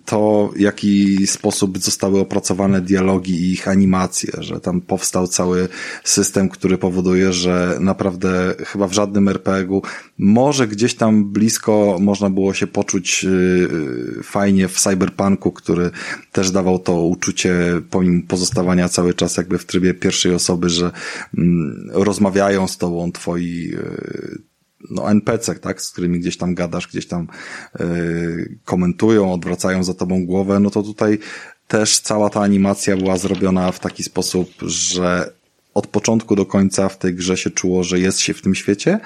to, 0.04 0.50
w 0.56 0.60
jaki 0.60 1.26
sposób 1.26 1.78
zostały 1.78 2.20
opracowane 2.20 2.80
dialogi 2.80 3.34
i 3.34 3.52
ich 3.52 3.68
animacje, 3.68 4.32
że 4.38 4.60
tam 4.60 4.80
powstał 4.80 5.26
cały 5.26 5.68
system, 6.04 6.48
który 6.48 6.78
powoduje, 6.78 7.32
że 7.32 7.76
naprawdę 7.80 8.54
chyba 8.58 8.88
w 8.88 8.92
żadnym 8.92 9.28
RPG-u 9.28 9.82
może 10.18 10.68
gdzieś 10.68 10.94
tam 10.94 11.24
blisko 11.24 11.96
można 12.00 12.30
było 12.30 12.54
się 12.54 12.66
poczuć 12.66 13.24
e, 13.24 14.22
fajnie 14.22 14.68
w 14.68 14.80
Cyberpunku, 14.80 15.52
który 15.52 15.90
też 16.32 16.50
dawał 16.50 16.78
to 16.78 17.02
uczucie, 17.02 17.54
pomimo 17.90 18.22
pozostawania 18.28 18.88
cały 18.88 19.14
czas 19.14 19.36
jakby 19.36 19.58
w 19.58 19.64
trybie 19.64 19.94
pierwszej 19.94 20.34
osoby, 20.34 20.68
że 20.68 20.90
mm, 21.38 21.90
rozmawiają 21.92 22.68
z 22.68 22.78
tobą 22.78 23.12
twoi 23.12 23.74
e, 23.76 24.11
no, 24.90 25.10
NPC, 25.10 25.54
tak, 25.54 25.82
z 25.82 25.90
którymi 25.90 26.20
gdzieś 26.20 26.36
tam 26.36 26.54
gadasz, 26.54 26.88
gdzieś 26.88 27.06
tam 27.06 27.28
yy, 27.78 28.58
komentują, 28.64 29.32
odwracają 29.32 29.84
za 29.84 29.94
tobą 29.94 30.26
głowę, 30.26 30.60
no 30.60 30.70
to 30.70 30.82
tutaj 30.82 31.18
też 31.68 31.98
cała 31.98 32.30
ta 32.30 32.40
animacja 32.40 32.96
była 32.96 33.16
zrobiona 33.16 33.72
w 33.72 33.80
taki 33.80 34.02
sposób, 34.02 34.48
że 34.66 35.32
od 35.74 35.86
początku 35.86 36.36
do 36.36 36.46
końca 36.46 36.88
w 36.88 36.98
tej 36.98 37.14
grze 37.14 37.36
się 37.36 37.50
czuło, 37.50 37.84
że 37.84 38.00
jest 38.00 38.20
się 38.20 38.34
w 38.34 38.42
tym 38.42 38.54
świecie 38.54 39.00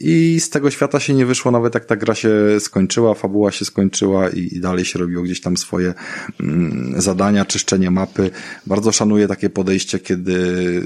i 0.00 0.40
z 0.40 0.50
tego 0.50 0.70
świata 0.70 1.00
się 1.00 1.14
nie 1.14 1.26
wyszło 1.26 1.50
nawet 1.50 1.74
jak 1.74 1.84
ta 1.84 1.96
gra 1.96 2.14
się 2.14 2.30
skończyła, 2.60 3.14
fabuła 3.14 3.52
się 3.52 3.64
skończyła 3.64 4.28
i, 4.28 4.56
i 4.56 4.60
dalej 4.60 4.84
się 4.84 4.98
robiło 4.98 5.22
gdzieś 5.22 5.40
tam 5.40 5.56
swoje 5.56 5.94
mm, 6.40 7.00
zadania, 7.00 7.44
czyszczenie 7.44 7.90
mapy. 7.90 8.30
Bardzo 8.66 8.92
szanuję 8.92 9.28
takie 9.28 9.50
podejście, 9.50 9.98
kiedy 9.98 10.82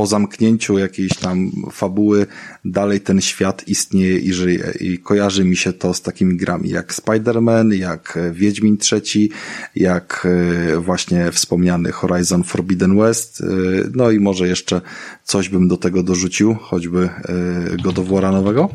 po 0.00 0.06
zamknięciu 0.06 0.78
jakiejś 0.78 1.14
tam 1.14 1.50
fabuły 1.72 2.26
dalej 2.64 3.00
ten 3.00 3.20
świat 3.20 3.68
istnieje 3.68 4.18
i 4.18 4.32
żyje. 4.32 4.72
I 4.80 4.98
kojarzy 4.98 5.44
mi 5.44 5.56
się 5.56 5.72
to 5.72 5.94
z 5.94 6.02
takimi 6.02 6.36
grami 6.36 6.68
jak 6.68 6.94
Spider-Man, 6.94 7.72
jak 7.72 8.18
Wiedźmin 8.32 8.78
III, 8.92 9.30
jak 9.76 10.26
e, 10.26 10.76
właśnie 10.76 11.32
wspomniany 11.32 11.92
Horizon 11.92 12.44
Forbidden 12.44 12.98
West. 12.98 13.40
E, 13.40 13.44
no 13.94 14.10
i 14.10 14.20
może 14.20 14.48
jeszcze 14.48 14.80
coś 15.24 15.48
bym 15.48 15.68
do 15.68 15.76
tego 15.76 16.02
dorzucił, 16.02 16.54
choćby 16.54 17.08
e, 17.08 17.76
God 17.82 17.98
of 17.98 18.06
War'a 18.06 18.32
nowego. 18.32 18.68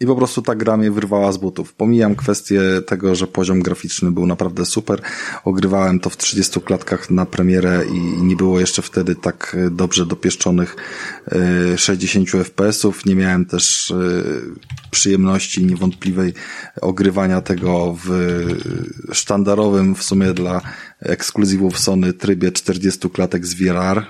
I 0.00 0.06
po 0.06 0.16
prostu 0.16 0.42
ta 0.42 0.54
gra 0.54 0.76
mnie 0.76 0.90
wyrwała 0.90 1.32
z 1.32 1.36
butów. 1.36 1.74
Pomijam 1.74 2.16
kwestię 2.16 2.60
tego, 2.86 3.14
że 3.14 3.26
poziom 3.26 3.62
graficzny 3.62 4.10
był 4.10 4.26
naprawdę 4.26 4.64
super. 4.64 5.02
Ogrywałem 5.44 6.00
to 6.00 6.10
w 6.10 6.16
30 6.16 6.60
klatkach 6.60 7.10
na 7.10 7.26
premierę 7.26 7.84
i 7.86 8.22
nie 8.22 8.36
było 8.36 8.60
jeszcze 8.60 8.82
wtedy 8.82 9.14
tak 9.14 9.56
dobrze 9.70 10.06
dopieszczonych 10.06 10.76
60 11.76 12.34
e, 12.34 12.44
FPS-ów. 12.44 13.06
Nie 13.06 13.14
miałem 13.14 13.44
też 13.44 13.90
e, 13.90 13.96
przyjemności 14.90 15.64
niewątpliwej 15.64 16.34
ogrywania 16.80 17.40
tego 17.40 17.96
w 18.04 18.10
sztandarowym 19.12 19.94
w 19.94 20.02
sumie 20.02 20.32
dla 20.32 20.60
ekskluzywów 21.00 21.78
Sony 21.78 22.12
trybie 22.12 22.52
40 22.52 23.10
klatek 23.10 23.46
z 23.46 23.54
VRR 23.54 24.06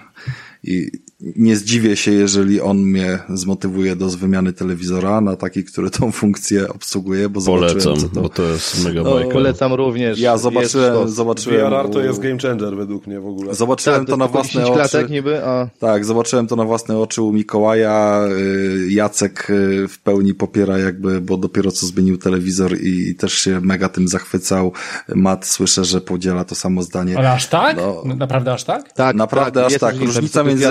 i 0.62 0.90
nie 1.20 1.56
zdziwię 1.56 1.96
się, 1.96 2.12
jeżeli 2.12 2.60
on 2.60 2.78
mnie 2.78 3.18
zmotywuje 3.28 3.96
do 3.96 4.08
wymiany 4.08 4.52
telewizora 4.52 5.20
na 5.20 5.36
taki, 5.36 5.64
który 5.64 5.90
tą 5.90 6.12
funkcję 6.12 6.68
obsługuje, 6.68 7.28
bo 7.28 7.40
Polecam, 7.40 7.80
zobaczyłem, 7.80 8.10
to... 8.10 8.20
bo 8.20 8.28
to 8.28 8.42
jest 8.42 8.84
mega 8.84 9.02
no, 9.02 9.14
bajka. 9.14 9.32
Polecam 9.32 9.72
również. 9.72 10.18
Ja 10.18 10.38
zobaczyłem, 10.38 11.08
zobaczyłem... 11.08 11.70
VRR 11.70 11.88
to 11.90 12.00
jest 12.00 12.20
game 12.20 12.38
changer 12.38 12.76
według 12.76 13.06
mnie 13.06 13.20
w 13.20 13.26
ogóle. 13.26 13.54
Zobaczyłem 13.54 14.00
tak, 14.00 14.06
to, 14.06 14.12
to 14.12 14.16
na 14.16 14.28
własne 14.28 14.66
oczy. 14.66 15.06
Niby, 15.10 15.44
a... 15.44 15.68
Tak, 15.78 16.04
zobaczyłem 16.04 16.46
to 16.46 16.56
na 16.56 16.64
własne 16.64 16.98
oczy 16.98 17.22
u 17.22 17.32
Mikołaja. 17.32 18.24
Y, 18.30 18.86
Jacek 18.90 19.50
y, 19.50 19.88
w 19.88 19.98
pełni 19.98 20.34
popiera 20.34 20.78
jakby, 20.78 21.20
bo 21.20 21.36
dopiero 21.36 21.70
co 21.70 21.86
zmienił 21.86 22.18
telewizor 22.18 22.76
i 22.82 23.14
też 23.14 23.32
się 23.32 23.60
mega 23.60 23.88
tym 23.88 24.08
zachwycał. 24.08 24.72
Mat 25.14 25.46
słyszę, 25.46 25.84
że 25.84 26.00
podziela 26.00 26.44
to 26.44 26.54
samo 26.54 26.82
zdanie. 26.82 27.18
Ale 27.18 27.32
aż 27.32 27.46
tak? 27.46 27.76
No, 27.76 28.02
Naprawdę 28.16 28.52
aż 28.52 28.64
tak? 28.64 28.92
Tak, 28.92 29.16
naprawdę 29.16 29.60
tak, 29.60 29.72
aż 29.72 29.78
tak. 29.78 29.96
Różnica 29.96 30.44
między 30.44 30.66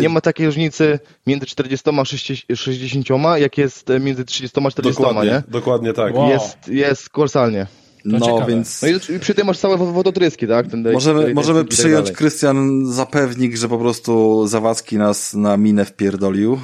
nie 0.00 0.08
ma 0.08 0.20
takiej 0.20 0.46
różnicy 0.46 0.98
między 1.26 1.46
40 1.46 1.90
a 2.00 2.04
60, 2.54 3.06
jak 3.36 3.58
jest 3.58 3.88
między 4.00 4.24
30 4.24 4.60
a 4.66 4.70
40, 4.70 5.02
dokładnie, 5.02 5.30
nie? 5.30 5.42
Dokładnie 5.48 5.92
tak. 5.92 6.14
Wow. 6.14 6.28
Jest, 6.28 6.68
jest 6.68 7.10
kolosalnie. 7.10 7.66
No, 8.08 8.46
więc... 8.48 8.82
No 8.82 8.88
i 9.16 9.18
przy 9.18 9.34
tym 9.34 9.46
masz 9.46 9.58
całe 9.58 9.76
wodotryski, 9.76 10.48
tak? 10.48 10.66
Ten 10.66 10.92
możemy 10.92 11.24
ten, 11.24 11.34
możemy 11.34 11.60
tak 11.60 11.68
przyjąć, 11.68 12.12
Krystian, 12.12 12.86
zapewnik, 12.86 13.56
że 13.56 13.68
po 13.68 13.78
prostu 13.78 14.46
Zawadzki 14.46 14.98
nas 14.98 15.34
na 15.34 15.56
minę 15.56 15.84
wpierdolił. 15.84 16.58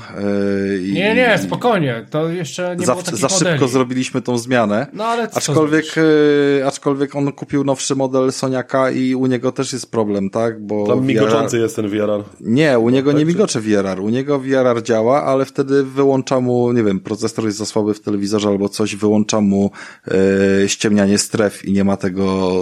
Yy, 0.72 0.92
nie, 0.92 1.14
nie, 1.14 1.38
spokojnie, 1.42 2.06
to 2.10 2.28
jeszcze 2.28 2.76
nie 2.76 2.86
za, 2.86 2.92
było 2.92 3.04
Za 3.04 3.28
szybko 3.28 3.44
modeli. 3.50 3.72
zrobiliśmy 3.72 4.22
tą 4.22 4.38
zmianę. 4.38 4.86
No 4.92 5.04
ale 5.04 5.28
co 5.28 5.36
aczkolwiek, 5.36 5.96
yy, 5.96 6.66
aczkolwiek 6.66 7.16
on 7.16 7.32
kupił 7.32 7.64
nowszy 7.64 7.94
model 7.94 8.32
Soniaka 8.32 8.90
i 8.90 9.14
u 9.14 9.26
niego 9.26 9.52
też 9.52 9.72
jest 9.72 9.90
problem, 9.90 10.30
tak? 10.30 10.62
Bo 10.66 10.86
Tam 10.86 11.06
migoczący 11.06 11.58
jest 11.58 11.76
ten 11.76 11.88
VRR. 11.88 12.22
Nie, 12.40 12.78
u 12.78 12.90
niego 12.90 13.12
nie 13.12 13.24
migocze 13.24 13.60
VRR. 13.60 14.00
U 14.00 14.08
niego 14.08 14.38
VRR 14.38 14.82
działa, 14.82 15.24
ale 15.24 15.44
wtedy 15.44 15.84
wyłącza 15.84 16.40
mu, 16.40 16.72
nie 16.72 16.82
wiem, 16.82 17.00
procesor 17.00 17.44
jest 17.44 17.58
za 17.58 17.66
słaby 17.66 17.94
w 17.94 18.00
telewizorze 18.00 18.48
albo 18.48 18.68
coś, 18.68 18.96
wyłącza 18.96 19.40
mu 19.40 19.70
yy, 20.06 20.68
ściemnianie 20.68 21.18
stref 21.34 21.64
i 21.64 21.72
nie 21.72 21.84
ma 21.84 21.96
tego 21.96 22.52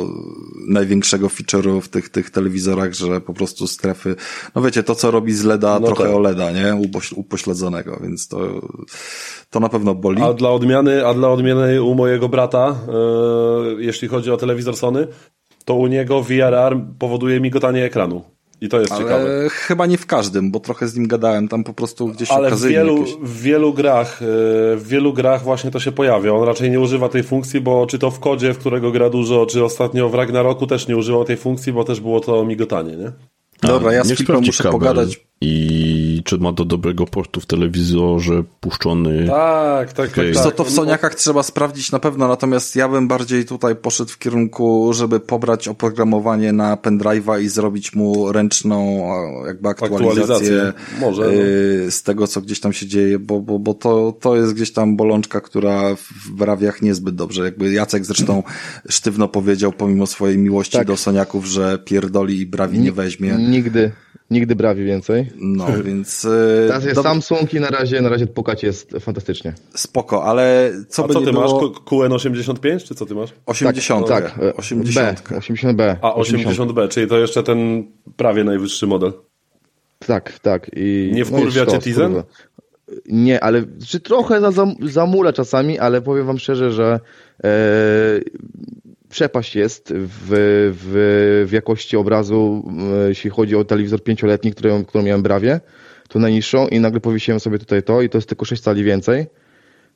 największego 0.69 1.29
feature'u 1.29 1.81
w 1.81 1.89
tych, 1.89 2.09
tych 2.09 2.31
telewizorach, 2.31 2.95
że 2.95 3.21
po 3.21 3.35
prostu 3.35 3.67
strefy, 3.67 4.17
no 4.55 4.63
wiecie, 4.63 4.83
to 4.83 4.95
co 4.95 5.11
robi 5.11 5.33
z 5.33 5.45
LEDa 5.45 5.81
no 5.81 5.87
trochę 5.87 6.05
tak. 6.05 6.15
OLEDa, 6.15 6.51
nie? 6.51 6.83
Upośledzonego, 7.17 8.01
więc 8.03 8.29
to, 8.29 8.39
to 9.51 9.61
na 9.61 9.69
pewno 9.69 9.95
boli. 9.95 10.23
A 10.23 10.33
dla 10.33 10.51
odmiany, 10.51 11.07
a 11.07 11.15
dla 11.15 11.29
odmiany 11.29 11.83
u 11.83 11.95
mojego 11.95 12.29
brata, 12.29 12.77
yy, 13.77 13.85
jeśli 13.85 14.09
chodzi 14.09 14.31
o 14.31 14.37
telewizor 14.37 14.77
Sony, 14.77 15.07
to 15.65 15.75
u 15.75 15.87
niego 15.87 16.23
VRR 16.23 16.77
powoduje 16.99 17.41
migotanie 17.41 17.85
ekranu. 17.85 18.23
I 18.63 18.69
to 18.69 18.81
jest 18.81 18.93
Ale 18.93 19.03
ciekawe. 19.03 19.49
chyba 19.51 19.87
nie 19.87 19.99
w 19.99 20.07
każdym, 20.07 20.51
bo 20.51 20.61
trochę 20.61 20.89
z 20.89 20.97
nim 20.97 21.07
gadałem 21.09 21.49
tam 21.49 21.65
po 21.65 21.73
prostu 21.75 22.09
gdzieś 22.09 22.31
Ale 22.31 22.51
w 22.51 22.63
wielu, 22.63 22.99
jakieś... 22.99 23.15
w 23.23 23.43
wielu 23.43 23.73
grach, 23.75 24.23
e, 24.23 24.27
w 24.77 24.85
wielu 24.89 25.13
grach 25.13 25.43
właśnie 25.43 25.71
to 25.71 25.81
się 25.81 25.93
pojawia. 25.93 26.33
On 26.35 26.45
raczej 26.47 26.71
nie 26.71 26.81
używa 26.81 27.09
tej 27.09 27.23
funkcji, 27.23 27.61
bo 27.61 27.87
czy 27.87 27.99
to 27.99 28.11
w 28.11 28.19
kodzie, 28.21 28.55
w 28.55 28.59
którego 28.59 28.91
gra 28.91 29.11
dużo, 29.11 29.47
czy 29.47 29.65
ostatnio 29.65 30.09
w 30.09 30.15
Ragnaroku 30.15 30.67
też 30.67 30.89
nie 30.89 30.97
używał 30.97 31.25
tej 31.25 31.37
funkcji, 31.37 31.73
bo 31.73 31.85
też 31.85 32.01
było 32.01 32.21
to 32.21 32.45
migotanie, 32.45 32.97
nie? 32.97 33.13
Dobra, 33.63 33.93
ja 33.93 34.05
z 34.05 34.13
Filipem 34.13 34.41
muszę 34.47 34.63
kabel. 34.63 34.81
pogadać 34.81 35.21
i 35.41 36.12
czy 36.23 36.39
ma 36.39 36.53
do 36.53 36.65
dobrego 36.65 37.07
portu 37.07 37.41
w 37.41 37.47
telewizorze 37.47 38.43
puszczony. 38.61 39.27
Tak, 39.27 39.93
tak, 39.93 40.11
okay. 40.11 40.33
tak. 40.33 40.45
tak. 40.45 40.55
to 40.55 40.65
w 40.65 40.71
Soniakach 40.71 41.15
trzeba 41.15 41.43
sprawdzić 41.43 41.93
na 41.93 41.99
pewno, 41.99 42.29
natomiast 42.29 42.77
ja 42.77 42.89
bym 42.89 43.09
bardziej 43.09 43.45
tutaj 43.45 43.77
poszedł 43.77 44.11
w 44.11 44.19
kierunku, 44.19 44.93
żeby 44.93 45.21
pobrać 45.21 45.69
oprogramowanie 45.69 46.53
na 46.53 46.77
pendrive'a 46.77 47.41
i 47.41 47.49
zrobić 47.49 47.95
mu 47.95 48.33
ręczną 48.33 49.07
jakby 49.47 49.69
aktualizację, 49.69 50.23
aktualizację. 50.23 50.73
Może, 51.01 51.23
no. 51.23 51.91
z 51.91 52.03
tego, 52.03 52.27
co 52.27 52.41
gdzieś 52.41 52.61
tam 52.61 52.73
się 52.73 52.87
dzieje, 52.87 53.19
bo, 53.19 53.41
bo, 53.41 53.59
bo 53.59 53.75
to, 53.75 54.13
to 54.21 54.37
jest 54.37 54.55
gdzieś 54.55 54.73
tam 54.73 54.97
bolączka, 54.97 55.41
która 55.41 55.95
w 55.97 56.31
brawiach 56.31 56.83
niezbyt 56.83 57.15
dobrze. 57.15 57.45
Jakby 57.45 57.73
Jacek 57.73 58.05
zresztą 58.05 58.43
sztywno 58.89 59.29
powiedział, 59.29 59.73
pomimo 59.73 60.07
swojej 60.07 60.39
miłości 60.39 60.79
tak. 60.79 60.87
do 60.87 60.97
Soniaków, 60.97 61.47
że 61.47 61.79
pierdoli 61.79 62.41
i 62.41 62.47
brawi 62.47 62.79
nie 62.79 62.93
weźmie. 62.93 63.37
Nigdy. 63.39 63.93
Nigdy 64.33 64.57
brawi 64.57 64.85
więcej. 64.85 65.31
No, 65.37 65.67
więc... 65.85 66.25
E, 66.25 66.67
Teraz 66.67 66.85
jest 66.85 66.97
do... 66.97 67.03
Samsung 67.03 67.55
i 67.55 67.61
na 67.61 67.69
razie, 67.69 68.01
na 68.01 68.09
razie 68.09 68.27
pokać 68.27 68.63
jest 68.63 68.91
fantastycznie. 69.01 69.55
Spoko, 69.75 70.25
ale 70.25 70.73
co 70.89 71.05
A 71.05 71.09
by 71.09 71.15
co 71.15 71.21
ty 71.21 71.33
było... 71.33 71.43
masz? 71.43 71.81
QN85 71.81 72.85
czy 72.85 72.95
co 72.95 73.07
ty 73.07 73.15
masz? 73.15 73.31
80. 73.47 74.09
Tak, 74.09 74.31
tak 74.31 74.59
80. 74.59 75.23
B, 75.29 75.37
80B. 75.37 75.97
A, 76.03 76.11
80B, 76.11 76.89
czyli 76.89 77.09
to 77.09 77.19
jeszcze 77.19 77.43
ten 77.43 77.85
prawie 78.17 78.45
najwyższy 78.45 78.87
model. 78.87 79.13
Tak, 80.07 80.39
tak. 80.39 80.71
I, 80.77 81.11
nie 81.15 81.25
wkurwia 81.25 81.65
no 81.65 81.73
cię 81.73 81.79
Tizen? 81.79 82.23
nie, 83.07 83.45
ale 83.45 83.63
czy 83.89 84.01
trochę 84.01 84.41
za, 84.41 84.51
za, 84.51 84.67
zamula 84.83 85.33
czasami, 85.33 85.79
ale 85.79 86.03
powiem 86.03 86.27
wam 86.27 86.39
szczerze, 86.39 86.73
że 86.73 87.01
e, 87.45 87.51
przepaść 89.13 89.57
jest 89.57 89.93
w, 89.97 90.29
w, 90.79 91.45
w 91.49 91.53
jakości 91.53 91.97
obrazu, 91.97 92.65
e, 93.05 93.09
jeśli 93.09 93.31
chodzi 93.31 93.57
o 93.57 93.65
telewizor 93.65 94.03
pięcioletni, 94.03 94.53
który, 94.53 94.85
którą 94.89 95.05
miałem 95.05 95.23
brawie, 95.23 95.61
to 96.09 96.19
najniższą 96.19 96.69
i 96.69 96.81
nagle 96.81 97.01
powiesiłem 97.01 97.41
sobie 97.41 97.59
tutaj 97.59 97.83
to 97.83 98.03
i 98.03 98.09
to 98.09 98.19
jest 98.19 98.29
tylko 98.29 98.45
6 98.45 98.63
cali 98.63 98.85
więcej, 98.85 99.27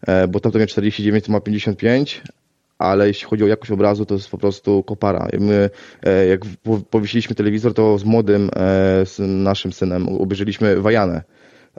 e, 0.06 0.28
bo 0.28 0.40
tamto 0.40 0.58
miał 0.58 0.66
49, 0.66 1.24
to 1.24 1.32
ma 1.32 1.40
55, 1.40 2.22
ale 2.78 3.08
jeśli 3.08 3.26
chodzi 3.26 3.44
o 3.44 3.46
jakość 3.46 3.70
obrazu, 3.70 4.06
to 4.06 4.14
jest 4.14 4.30
po 4.30 4.38
prostu 4.38 4.82
kopara. 4.82 5.28
My, 5.40 5.70
e, 6.02 6.26
jak 6.26 6.40
po- 6.62 6.80
powiesiliśmy 6.90 7.34
telewizor, 7.34 7.74
to 7.74 7.98
z 7.98 8.04
młodym, 8.04 8.50
z 9.04 9.18
naszym 9.18 9.72
synem 9.72 10.08
obejrzeliśmy 10.08 10.80
Wajanę 10.80 11.22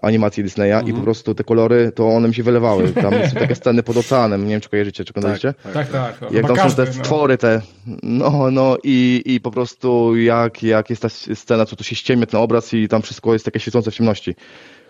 animacji 0.02 0.44
Disneya 0.44 0.82
i 0.86 0.94
po 0.94 1.02
prostu 1.02 1.36
te 1.36 1.44
kolory, 1.44 1.92
to 1.96 2.10
one 2.10 2.28
mi 2.28 2.34
się 2.34 2.44
wylewały. 2.44 2.92
Tam 2.92 3.14
są 3.14 3.36
takie 3.40 3.56
sceny 3.62 3.84
pod 3.84 3.98
oceanem, 3.98 4.44
nie 4.46 4.52
wiem 4.52 4.62
czy 4.62 4.70
kojarzycie, 4.70 5.06
czy 5.06 5.14
oglądaliście? 5.14 5.54
Tak, 5.74 5.88
tak. 5.88 6.22
Jak 6.22 6.32
Chyba 6.32 6.56
tam 6.56 6.70
są 6.70 6.76
te 6.76 6.86
no. 6.86 6.94
stwory 6.94 7.38
te, 7.38 7.62
no, 8.04 8.52
no 8.52 8.78
i, 8.84 9.24
i 9.26 9.42
po 9.42 9.52
prostu 9.52 10.18
jak, 10.18 10.64
jak 10.64 10.90
jest 10.90 11.02
ta 11.02 11.10
scena, 11.10 11.66
co 11.66 11.76
tu 11.76 11.84
się 11.84 11.96
ściemnia 11.96 12.26
ten 12.26 12.40
obraz 12.40 12.74
i 12.74 12.88
tam 12.88 13.02
wszystko 13.02 13.34
jest 13.34 13.46
takie 13.46 13.60
świecące 13.60 13.92
w 13.92 13.96
ciemności. 13.96 14.36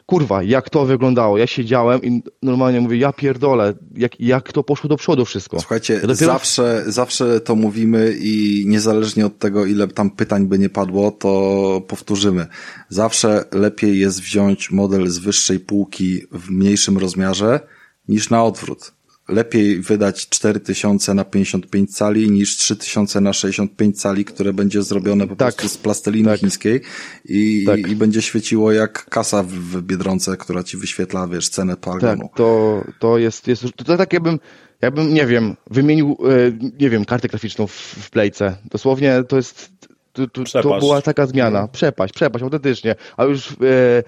Kurwa, 0.08 0.44
jak 0.44 0.70
to 0.70 0.86
wyglądało? 0.86 1.38
Ja 1.38 1.48
siedziałem 1.48 2.04
i 2.04 2.24
normalnie 2.44 2.82
mówię, 2.82 2.98
ja 2.98 3.14
pierdolę, 3.14 3.74
jak, 3.96 4.20
jak 4.20 4.52
to 4.54 4.64
poszło 4.64 4.90
do 4.90 4.98
przodu 4.98 5.26
wszystko. 5.26 5.60
Słuchajcie, 5.60 5.94
Ja 5.94 6.00
dopiero- 6.02 6.16
zawsze, 6.26 6.84
zawsze 6.88 7.40
to 7.42 7.56
mówimy 7.56 8.16
i 8.20 8.64
niezależnie 8.68 9.26
od 9.26 9.40
tego, 9.40 9.66
ile 9.66 9.88
tam 9.88 10.12
pytań 10.12 10.46
by 10.48 10.60
nie 10.60 10.70
padło, 10.70 11.12
to 11.12 11.82
powtórzymy. 11.88 12.48
Zawsze 12.90 13.46
lepiej 13.52 14.00
jest 14.00 14.22
wziąć 14.22 14.72
model 14.72 15.08
z 15.08 15.18
wyższej 15.18 15.60
półki 15.60 16.22
w 16.32 16.50
mniejszym 16.50 16.98
rozmiarze 16.98 17.60
niż 18.08 18.30
na 18.30 18.44
odwrót. 18.44 18.92
Lepiej 19.30 19.82
wydać 19.82 20.30
4000 20.30 21.14
na 21.14 21.26
55 21.26 21.96
cali 21.98 22.32
niż 22.32 22.58
3000 22.58 23.22
na 23.22 23.34
65 23.34 24.02
cali, 24.02 24.26
które 24.26 24.54
będzie 24.54 24.84
zrobione 24.84 25.28
po 25.28 25.36
Tak. 25.36 25.56
prostu 25.56 25.70
z 25.70 25.78
plasteliny 25.78 26.30
Tak. 26.30 26.40
chińskiej 26.40 26.82
i, 27.26 27.64
Tak. 27.66 27.80
i 27.80 27.96
będzie 27.96 28.22
świeciło 28.22 28.72
jak 28.72 29.06
kasa 29.06 29.44
w, 29.44 29.48
w 29.48 29.82
Biedronce, 29.82 30.38
która 30.38 30.64
ci 30.64 30.78
wyświetla, 30.78 31.28
wiesz, 31.28 31.50
cenę 31.50 31.74
Tak, 31.76 31.80
paragonu. 31.80 32.30
to, 32.36 32.84
to 33.00 33.18
jest, 33.18 33.48
jest 33.48 33.62
to, 33.76 33.84
to 33.84 33.98
tak 33.98 34.14
jakbym, 34.14 34.40
jakbym, 34.82 35.14
nie 35.14 35.26
wiem, 35.26 35.56
wymienił, 35.72 36.18
e, 36.24 36.68
nie 36.80 36.90
wiem, 36.90 37.06
kartę 37.06 37.28
graficzną 37.28 37.68
w, 37.68 37.72
w 37.74 38.10
Playce. 38.10 38.58
Dosłownie 38.72 39.24
to 39.28 39.36
jest, 39.36 39.70
to, 40.14 40.28
to, 40.28 40.62
to 40.62 40.80
była 40.80 41.02
taka 41.02 41.26
zmiana. 41.26 41.68
Przepaść, 41.68 42.14
przepaść, 42.14 42.44
autentycznie. 42.44 42.96
A 43.18 43.24
już 43.24 43.52
e, 43.52 44.04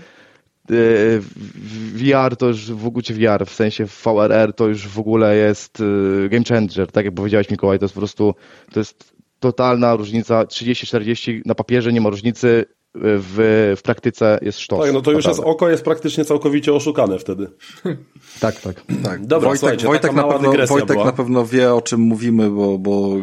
VR 1.94 2.36
to 2.38 2.48
już 2.48 2.72
w 2.72 2.88
ogóle, 2.88 3.04
VR, 3.10 3.46
w 3.46 3.54
sensie 3.54 3.86
VRR 3.86 4.54
to 4.54 4.68
już 4.68 4.88
w 4.88 5.00
ogóle 5.00 5.36
jest 5.36 5.82
e, 6.26 6.30
game 6.30 6.44
changer, 6.46 6.92
tak 6.92 7.06
jak 7.06 7.14
powiedziałeś 7.14 7.50
Mikołaj, 7.50 7.80
to 7.80 7.86
jest 7.86 7.96
po 7.96 8.02
prostu, 8.02 8.36
to 8.74 8.80
jest 8.80 9.14
totalna 9.40 9.96
różnica, 9.96 10.44
30-40 10.44 11.42
na 11.46 11.56
papierze 11.56 11.94
nie 11.94 12.02
ma 12.02 12.10
różnicy, 12.10 12.66
w, 12.96 13.74
w 13.78 13.82
praktyce 13.82 14.40
jest 14.42 14.60
sztos. 14.60 14.80
Tak, 14.86 14.94
no 14.94 15.02
to 15.02 15.12
już 15.12 15.26
jest, 15.26 15.40
oko 15.40 15.70
jest 15.70 15.84
praktycznie 15.84 16.26
całkowicie 16.26 16.74
oszukane 16.74 17.20
wtedy. 17.20 17.48
Tak, 18.40 18.56
tak. 18.62 18.76
Tak, 19.04 19.26
Dobra, 19.26 19.48
Wojtek, 19.50 19.60
słuchajcie, 19.60 19.88
Wojtek, 19.88 20.14
na 20.14 20.24
pewno, 20.24 20.52
Wojtek 20.68 20.88
była. 20.88 21.06
na 21.06 21.12
pewno 21.12 21.46
wie, 21.46 21.74
o 21.74 21.82
czym 21.82 22.00
mówimy, 22.02 22.50
bo, 22.50 22.78
bo 22.78 23.16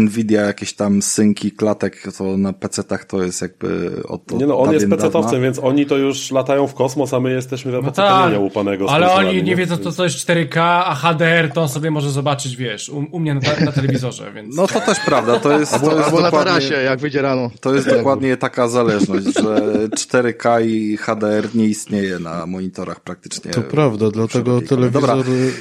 Nvidia 0.00 0.40
jakieś 0.42 0.72
tam 0.72 1.02
synki, 1.02 1.52
klatek, 1.52 2.02
to 2.18 2.36
na 2.36 2.52
PC-tach 2.52 3.04
to 3.04 3.22
jest 3.22 3.42
jakby 3.42 3.90
od, 4.08 4.32
od 4.32 4.38
Nie 4.40 4.46
no, 4.46 4.58
on 4.58 4.72
jest 4.72 4.88
dawna. 4.88 5.38
więc 5.40 5.58
oni 5.58 5.86
to 5.86 5.96
już 5.96 6.30
latają 6.30 6.66
w 6.66 6.74
kosmos, 6.74 7.14
a 7.14 7.20
my 7.20 7.30
jesteśmy 7.32 7.80
w 7.80 7.84
No 7.84 7.90
tak, 7.92 8.40
łupanego. 8.40 8.90
ale 8.90 9.12
oni 9.12 9.42
nie 9.42 9.56
wiedzą, 9.56 9.76
co 9.76 9.92
to 9.92 10.04
jest 10.04 10.16
4K, 10.16 10.60
a 10.60 10.94
HDR 10.94 11.52
to 11.54 11.62
on 11.62 11.68
sobie 11.68 11.90
może 11.90 12.10
zobaczyć, 12.10 12.56
wiesz, 12.56 12.88
u, 12.88 13.04
u 13.12 13.20
mnie 13.20 13.34
na, 13.34 13.40
na 13.64 13.72
telewizorze, 13.72 14.32
więc... 14.34 14.56
No 14.56 14.66
to 14.66 14.80
też 14.80 14.98
prawda, 15.06 15.40
to 15.40 15.58
jest, 15.58 15.80
to 15.80 15.96
jest 15.96 16.04
albo 16.04 16.20
na 16.20 16.30
tarasie, 16.30 16.74
jak 16.74 17.00
wyjdzie 17.00 17.22
rano. 17.22 17.50
to 17.60 17.74
jest 17.74 17.88
dokładnie 17.88 18.36
taka 18.36 18.68
zależność, 18.68 18.89
że 18.98 19.88
4K 19.88 20.66
i 20.66 20.96
HDR 20.96 21.48
nie 21.54 21.66
istnieje 21.66 22.18
na 22.18 22.46
monitorach 22.46 23.00
praktycznie. 23.00 23.50
To 23.50 23.60
prawda, 23.62 24.10
dlatego 24.10 24.60
telewizor, 24.62 25.02
Dobra, 25.02 25.16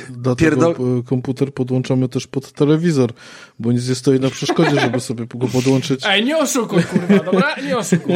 dlatego 0.09 0.55
Pierdol- 0.73 1.03
komputer 1.03 1.53
podłączamy 1.53 2.09
też 2.09 2.27
pod 2.27 2.51
telewizor, 2.51 3.11
bo 3.59 3.71
nic 3.71 3.89
nie 3.89 3.95
stoi 3.95 4.19
na 4.19 4.29
przeszkodzie, 4.29 4.79
żeby 4.79 4.99
sobie 4.99 5.25
go 5.35 5.47
podłączyć. 5.47 6.01
Ej, 6.07 6.25
nie 6.25 6.37
oszukuj, 6.37 6.83
kurwa, 6.83 7.23
dobra? 7.23 7.55
Nie 7.65 7.77
oszukuj. 7.77 8.15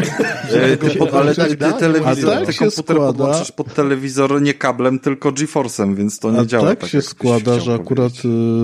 E, 0.52 0.78
ty, 0.78 0.90
pod, 0.98 1.14
ale 1.14 1.36
ty, 1.36 1.56
da? 1.58 1.72
telewizor, 1.72 2.46
tak 2.46 2.56
komputer 2.56 2.96
składa- 2.96 3.06
podłączysz 3.08 3.52
pod 3.52 3.74
telewizor 3.74 4.42
nie 4.42 4.54
kablem, 4.54 5.00
tylko 5.00 5.32
GeForce'em, 5.32 5.96
więc 5.96 6.20
to 6.20 6.32
nie 6.32 6.40
A 6.40 6.46
działa 6.46 6.68
tak, 6.68 6.80
tak 6.80 6.90
się 6.90 7.02
składa, 7.02 7.60
że 7.60 7.74
akurat 7.74 8.14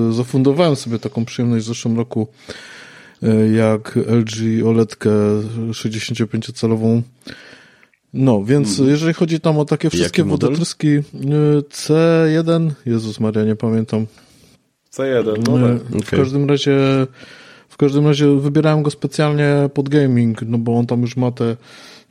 y, 0.10 0.14
zafundowałem 0.14 0.76
sobie 0.76 1.00
taką 1.00 1.26
przyjemność 1.26 1.66
w 1.66 1.68
zeszłym 1.68 1.98
roku, 1.98 2.28
jak 3.56 3.96
LG 3.96 4.64
OLEDkę 4.66 5.10
65-calową. 5.72 7.02
No, 8.14 8.44
więc 8.44 8.70
Mhm. 8.70 8.90
jeżeli 8.90 9.14
chodzi 9.14 9.40
tam 9.40 9.60
o 9.60 9.66
takie 9.66 9.90
wszystkie 9.90 10.24
wodotryski 10.24 10.88
y, 10.88 11.02
C1, 11.72 12.72
Jezus 12.86 13.20
Maria, 13.20 13.44
nie 13.44 13.56
pamiętam. 13.56 14.06
C1, 14.94 15.48
no 15.48 15.70
Y, 15.70 15.80
tak. 15.80 16.06
W 16.06 16.10
każdym 16.10 16.50
razie 16.50 16.78
w 17.70 17.78
każdym 17.78 18.08
razie 18.08 18.36
wybierałem 18.40 18.84
go 18.84 18.92
specjalnie 18.92 19.70
pod 19.74 19.90
gaming, 19.90 20.42
no 20.42 20.58
bo 20.58 20.78
on 20.78 20.86
tam 20.86 21.02
już 21.02 21.18
ma 21.18 21.32
te, 21.32 21.58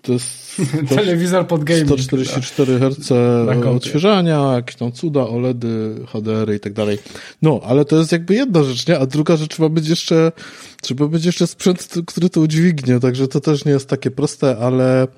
te 0.02 0.12
Telewizor 0.96 1.46
pod 1.46 1.64
gaming. 1.64 1.86
144 1.86 2.78
Hz 2.78 3.10
Na 3.46 3.54
kompie. 3.54 3.70
odświeżania, 3.70 4.52
jakieś 4.54 4.76
tam 4.76 4.92
cuda, 4.92 5.20
OLEDy, 5.20 5.94
HDR 6.12 6.54
i 6.54 6.60
tak 6.60 6.72
dalej. 6.72 6.98
No, 7.42 7.60
ale 7.64 7.84
to 7.84 7.96
jest 7.96 8.12
jakby 8.12 8.34
jedna 8.34 8.62
rzecz, 8.62 8.88
nie? 8.88 8.98
A 8.98 9.06
druga 9.06 9.36
rzecz 9.36 9.58
ma 9.58 9.68
być 9.68 9.88
jeszcze, 9.88 10.32
trzeba 10.82 11.06
być 11.06 11.24
jeszcze 11.24 11.46
sprzęt, 11.46 11.88
który 12.06 12.30
to 12.30 12.40
udźwignie, 12.40 13.00
także 13.00 13.28
to 13.28 13.40
też 13.40 13.64
nie 13.64 13.72
jest 13.72 13.88
takie 13.88 14.10
proste, 14.10 14.56
ale, 14.58 15.08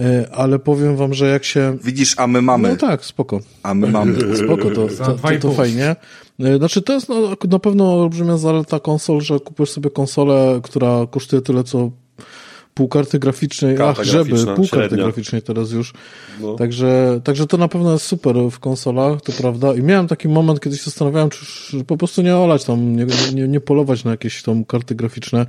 e, 0.00 0.28
ale 0.32 0.58
powiem 0.58 0.96
wam, 0.96 1.14
że 1.14 1.28
jak 1.28 1.44
się... 1.44 1.78
Widzisz, 1.84 2.14
a 2.16 2.26
my 2.26 2.42
mamy, 2.42 2.68
No 2.68 2.76
tak, 2.76 3.04
spoko. 3.04 3.40
a 3.62 3.74
my 3.74 3.86
mamy. 3.90 4.18
Spoko, 4.44 4.70
to, 4.70 4.88
to, 4.88 5.16
to, 5.16 5.38
to 5.40 5.52
fajnie. 5.52 5.96
E, 6.40 6.58
Znaczy, 6.58 6.82
to 6.82 6.92
jest 6.92 7.08
no, 7.08 7.36
na 7.50 7.58
pewno 7.58 7.94
olbrzymia 7.94 8.36
zaleta 8.36 8.80
konsol, 8.80 9.20
że 9.20 9.40
kupujesz 9.40 9.70
sobie 9.70 9.90
konsolę, 9.90 10.60
która 10.62 11.06
kosztuje 11.10 11.42
tyle, 11.42 11.64
co 11.64 11.90
pół 12.76 12.88
karty 12.88 13.18
graficznej, 13.18 13.76
Karta 13.76 14.00
ach, 14.00 14.06
żeby, 14.06 14.24
graficzna, 14.24 14.54
pół 14.54 14.68
karty 14.68 14.86
średnia. 14.88 15.04
graficznej 15.04 15.42
teraz 15.42 15.70
już. 15.70 15.92
No. 16.40 16.54
Także, 16.54 17.20
także 17.24 17.46
to 17.46 17.56
na 17.56 17.68
pewno 17.68 17.92
jest 17.92 18.04
super 18.04 18.36
w 18.50 18.58
konsolach, 18.58 19.20
to 19.20 19.32
prawda. 19.32 19.74
I 19.74 19.82
miałem 19.82 20.08
taki 20.08 20.28
moment, 20.28 20.60
kiedy 20.60 20.76
się 20.76 20.84
zastanawiałem, 20.84 21.30
czy 21.30 21.38
już 21.44 21.84
po 21.84 21.96
prostu 21.96 22.22
nie 22.22 22.36
olać 22.36 22.64
tam, 22.64 22.96
nie, 22.96 23.06
nie, 23.34 23.48
nie 23.48 23.60
polować 23.60 24.04
na 24.04 24.10
jakieś 24.10 24.42
tam 24.42 24.64
karty 24.64 24.94
graficzne 24.94 25.46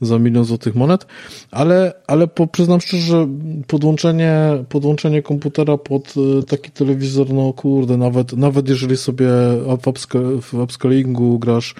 za 0.00 0.18
milion 0.18 0.44
złotych 0.44 0.74
monet, 0.74 1.06
ale, 1.50 1.92
ale 2.06 2.26
po, 2.26 2.46
przyznam 2.46 2.80
szczerze, 2.80 3.02
że 3.02 3.28
podłączenie, 3.66 4.34
podłączenie 4.68 5.22
komputera 5.22 5.78
pod 5.78 6.14
e, 6.38 6.42
taki 6.42 6.70
telewizor, 6.70 7.30
no 7.32 7.52
kurde, 7.52 7.96
nawet, 7.96 8.32
nawet 8.32 8.68
jeżeli 8.68 8.96
sobie 8.96 9.28
w 10.42 10.54
upscalingu 10.54 11.38
grasz 11.38 11.74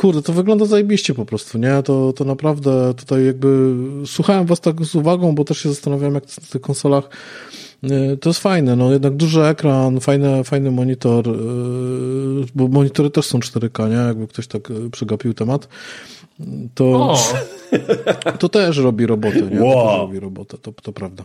Kurde, 0.00 0.22
to 0.22 0.32
wygląda 0.32 0.64
zajebiście 0.64 1.14
po 1.14 1.24
prostu, 1.24 1.58
nie? 1.58 1.82
To, 1.82 2.12
to 2.12 2.24
naprawdę 2.24 2.94
tutaj 2.94 3.26
jakby 3.26 3.74
słuchałem 4.06 4.46
was 4.46 4.60
tak 4.60 4.84
z 4.84 4.94
uwagą, 4.94 5.34
bo 5.34 5.44
też 5.44 5.58
się 5.58 5.68
zastanawiałem, 5.68 6.14
jak 6.14 6.24
na 6.24 6.46
tych 6.50 6.60
konsolach 6.60 7.08
y, 7.84 8.16
to 8.16 8.30
jest 8.30 8.40
fajne, 8.40 8.76
no 8.76 8.92
jednak 8.92 9.16
duży 9.16 9.42
ekran, 9.44 10.00
fajny, 10.00 10.44
fajny 10.44 10.70
monitor, 10.70 11.28
y, 11.28 11.32
bo 12.54 12.68
monitory 12.68 13.10
też 13.10 13.26
są 13.26 13.38
4K, 13.38 13.90
nie? 13.90 13.96
Jakby 13.96 14.26
ktoś 14.26 14.46
tak 14.46 14.70
y, 14.70 14.90
przegapił 14.90 15.34
temat, 15.34 15.68
to, 16.74 16.84
O, 16.84 17.18
to 18.40 18.48
też 18.48 18.78
robi 18.78 19.06
robotę, 19.06 19.40
nie? 19.42 19.58
To 19.58 19.64
Wow. 19.64 19.88
też 19.88 19.98
robi 19.98 20.20
robotę, 20.20 20.58
to, 20.58 20.72
to 20.72 20.92
prawda. 20.92 21.24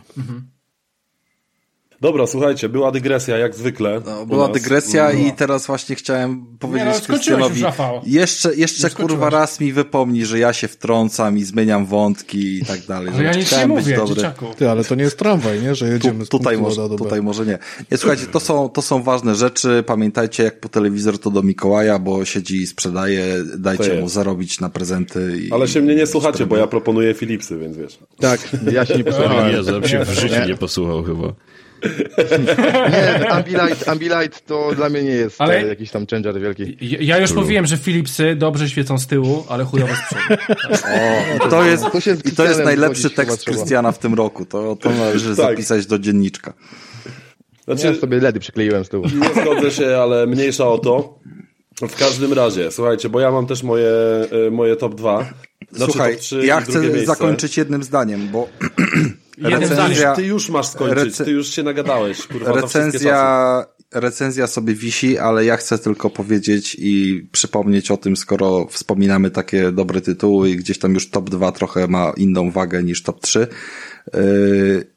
Dobra, 2.00 2.26
słuchajcie, 2.26 2.68
była 2.68 2.92
dygresja 2.92 3.38
jak 3.38 3.54
zwykle. 3.54 4.02
No, 4.06 4.26
była 4.26 4.48
nas. 4.48 4.56
dygresja 4.56 5.12
i 5.12 5.32
teraz 5.32 5.66
właśnie 5.66 5.96
chciałem 5.96 6.46
powiedzieć 6.58 6.88
no, 6.88 6.94
skończyłeś 6.94 7.44
Krystianowi, 7.46 8.12
jeszcze, 8.12 8.54
jeszcze 8.54 8.90
kurwa 8.90 9.30
raz 9.30 9.60
mi 9.60 9.72
wypomni, 9.72 10.26
że 10.26 10.38
ja 10.38 10.52
się 10.52 10.68
wtrącam 10.68 11.38
i 11.38 11.44
zmieniam 11.44 11.86
wątki 11.86 12.58
i 12.58 12.64
tak 12.64 12.80
dalej. 12.80 13.12
ale 13.14 13.24
ja 13.24 13.32
nic 13.32 13.58
nie 13.58 13.66
mówię, 13.66 13.96
dobry. 13.96 14.14
dzieciaku. 14.14 14.46
Ty, 14.56 14.70
ale 14.70 14.84
to 14.84 14.94
nie 14.94 15.02
jest 15.02 15.18
tramwaj, 15.18 15.62
nie? 15.62 15.74
Że 15.74 15.88
jedziemy 15.88 16.24
z 16.24 16.28
Tu, 16.28 16.38
tutaj, 16.38 16.58
może, 16.58 16.88
tutaj 16.88 17.22
może 17.22 17.46
nie. 17.46 17.58
Nie, 17.90 17.98
słuchajcie, 17.98 18.26
to 18.26 18.40
są, 18.40 18.68
to 18.68 18.82
są 18.82 19.02
ważne 19.02 19.34
rzeczy. 19.34 19.84
Pamiętajcie, 19.86 20.42
jak 20.42 20.60
po 20.60 20.68
telewizor 20.68 21.18
to 21.18 21.30
do 21.30 21.42
Mikołaja, 21.42 21.98
bo 21.98 22.24
siedzi 22.24 22.56
i 22.56 22.66
sprzedaje. 22.66 23.26
Dajcie 23.58 24.00
mu 24.00 24.08
zarobić 24.08 24.60
na 24.60 24.70
prezenty. 24.70 25.38
I, 25.40 25.52
Ale 25.52 25.68
się 25.68 25.80
mnie 25.80 25.94
nie 25.94 26.06
słuchacie, 26.06 26.46
bo 26.46 26.56
ja 26.56 26.66
proponuję 26.66 27.14
Philipsy, 27.14 27.58
więc 27.58 27.76
wiesz. 27.76 27.98
Tak, 28.20 28.40
ja 28.72 28.86
się 28.86 28.98
nie 28.98 29.04
posłuchałem. 29.12 29.56
Ja 29.66 29.72
bym 29.72 29.88
się 29.88 30.04
w 30.04 30.10
życiu 30.10 30.48
nie 30.48 30.56
posłuchał 30.56 31.02
chyba. 31.02 31.32
Nie, 32.92 33.30
Ambilight, 33.30 33.88
Ambilight 33.88 34.46
to 34.46 34.72
dla 34.76 34.88
mnie 34.88 35.02
nie 35.02 35.10
jest 35.10 35.40
Ale- 35.40 35.58
ale... 35.58 35.68
jakiś 35.68 35.90
tam 35.90 36.06
changer 36.06 36.40
wielki. 36.40 36.76
Ja, 36.80 36.98
ja 37.00 37.18
już 37.18 37.32
mówiłem, 37.32 37.66
że 37.66 37.76
Philipsy 37.78 38.36
dobrze 38.36 38.68
świecą 38.68 38.98
z 38.98 39.06
tyłu, 39.06 39.44
ale 39.48 39.64
chujowo 39.64 39.92
z 39.94 40.00
przodu. 40.14 40.42
O, 41.40 41.48
to 41.48 41.64
jest, 41.64 41.84
To 41.92 42.00
się 42.00 42.16
z 42.16 42.26
I 42.26 42.32
to 42.36 42.44
jest 42.44 42.64
najlepszy 42.64 43.10
tekst. 43.10 43.44
Krystiana 43.44 43.92
w 43.92 43.98
tym 43.98 44.14
roku. 44.14 44.44
To, 44.46 44.76
to 44.76 44.90
należy 44.90 45.26
Tak. 45.28 45.36
zapisać 45.36 45.86
do 45.86 45.98
dzienniczka. 45.98 46.52
Znaczy, 47.64 47.86
Ja 47.86 47.94
sobie 47.94 48.20
LEDy 48.20 48.40
przykleiłem 48.40 48.84
z 48.84 48.88
tyłu. 48.88 49.04
nie 49.04 49.42
zgodzę 49.42 49.70
się, 49.70 49.96
ale 49.96 50.26
mniejsza 50.26 50.68
o 50.68 50.78
to. 50.78 51.18
W 51.88 51.96
każdym 51.96 52.32
razie, 52.32 52.70
słuchajcie, 52.72 53.08
bo 53.08 53.20
ja 53.20 53.30
mam 53.30 53.46
też 53.46 53.62
moje, 53.62 53.90
e, 54.46 54.50
moje 54.50 54.76
top 54.76 54.94
2. 54.94 55.28
Znaczy 55.72 55.92
Słuchaj, 55.92 56.12
top 56.12 56.20
3 56.20 56.46
ja 56.46 56.60
chcę 56.60 57.04
zakończyć 57.06 57.56
jednym 57.56 57.82
zdaniem, 57.82 58.28
bo 58.28 58.48
recenzja, 59.38 60.14
ty 60.14 60.22
już 60.22 60.48
masz 60.48 60.66
skończyć, 60.66 61.14
Rece- 61.14 61.24
ty 61.24 61.30
już 61.30 61.48
się 61.48 61.62
nagadałeś, 61.62 62.26
kurwa, 62.26 62.52
recenzja, 62.52 63.64
recenzja 63.94 64.46
sobie 64.46 64.74
wisi, 64.74 65.18
ale 65.18 65.44
ja 65.44 65.56
chcę 65.56 65.78
tylko 65.78 66.10
powiedzieć 66.10 66.76
i 66.78 67.28
przypomnieć 67.32 67.90
o 67.90 67.96
tym, 67.96 68.16
skoro 68.16 68.66
wspominamy 68.70 69.30
takie 69.30 69.72
dobre 69.72 70.00
tytuły 70.00 70.50
i 70.50 70.56
gdzieś 70.56 70.78
tam 70.78 70.94
już 70.94 71.10
top 71.10 71.30
2 71.30 71.52
trochę 71.52 71.88
ma 71.88 72.12
inną 72.16 72.50
wagę 72.50 72.82
niż 72.82 73.02
top 73.02 73.20
3. 73.20 73.46
Yy, 74.14 74.96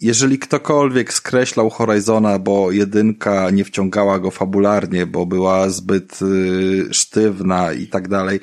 jeżeli 0.00 0.38
ktokolwiek 0.38 1.12
skreślał 1.12 1.70
Horizona, 1.70 2.38
bo 2.38 2.72
jedynka 2.72 3.50
nie 3.50 3.64
wciągała 3.64 4.18
go 4.18 4.30
fabularnie, 4.30 5.06
bo 5.06 5.26
była 5.26 5.70
zbyt 5.70 6.20
yy, 6.20 6.94
sztywna 6.94 7.72
i 7.72 7.86
tak 7.86 8.08
dalej, 8.08 8.40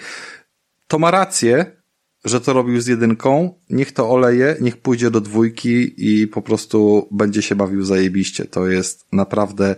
to 0.87 0.99
ma 0.99 1.11
rację, 1.11 1.82
że 2.25 2.41
to 2.41 2.53
robił 2.53 2.81
z 2.81 2.87
jedynką, 2.87 3.59
niech 3.69 3.91
to 3.91 4.09
oleje, 4.09 4.55
niech 4.61 4.77
pójdzie 4.77 5.11
do 5.11 5.21
dwójki 5.21 5.93
i 5.97 6.27
po 6.27 6.41
prostu 6.41 7.07
będzie 7.11 7.41
się 7.41 7.55
bawił 7.55 7.83
zajebiście. 7.83 8.45
To 8.45 8.67
jest 8.67 9.05
naprawdę 9.11 9.75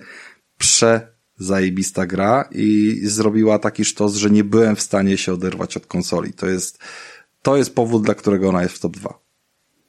przezajebista 0.58 2.06
gra 2.06 2.50
i 2.52 3.00
zrobiła 3.04 3.60
taki 3.60 3.86
sztos, 3.86 4.16
że 4.16 4.30
nie 4.30 4.44
byłem 4.44 4.76
w 4.76 4.82
stanie 4.82 5.18
się 5.18 5.34
oderwać 5.34 5.78
od 5.78 5.86
konsoli. 5.86 6.34
To 6.34 6.48
jest, 6.48 6.80
to 7.42 7.58
jest 7.58 7.76
powód, 7.76 8.04
dla 8.04 8.14
którego 8.14 8.50
ona 8.50 8.64
jest 8.64 8.76
w 8.76 8.80
top 8.80 8.98
2. 8.98 9.20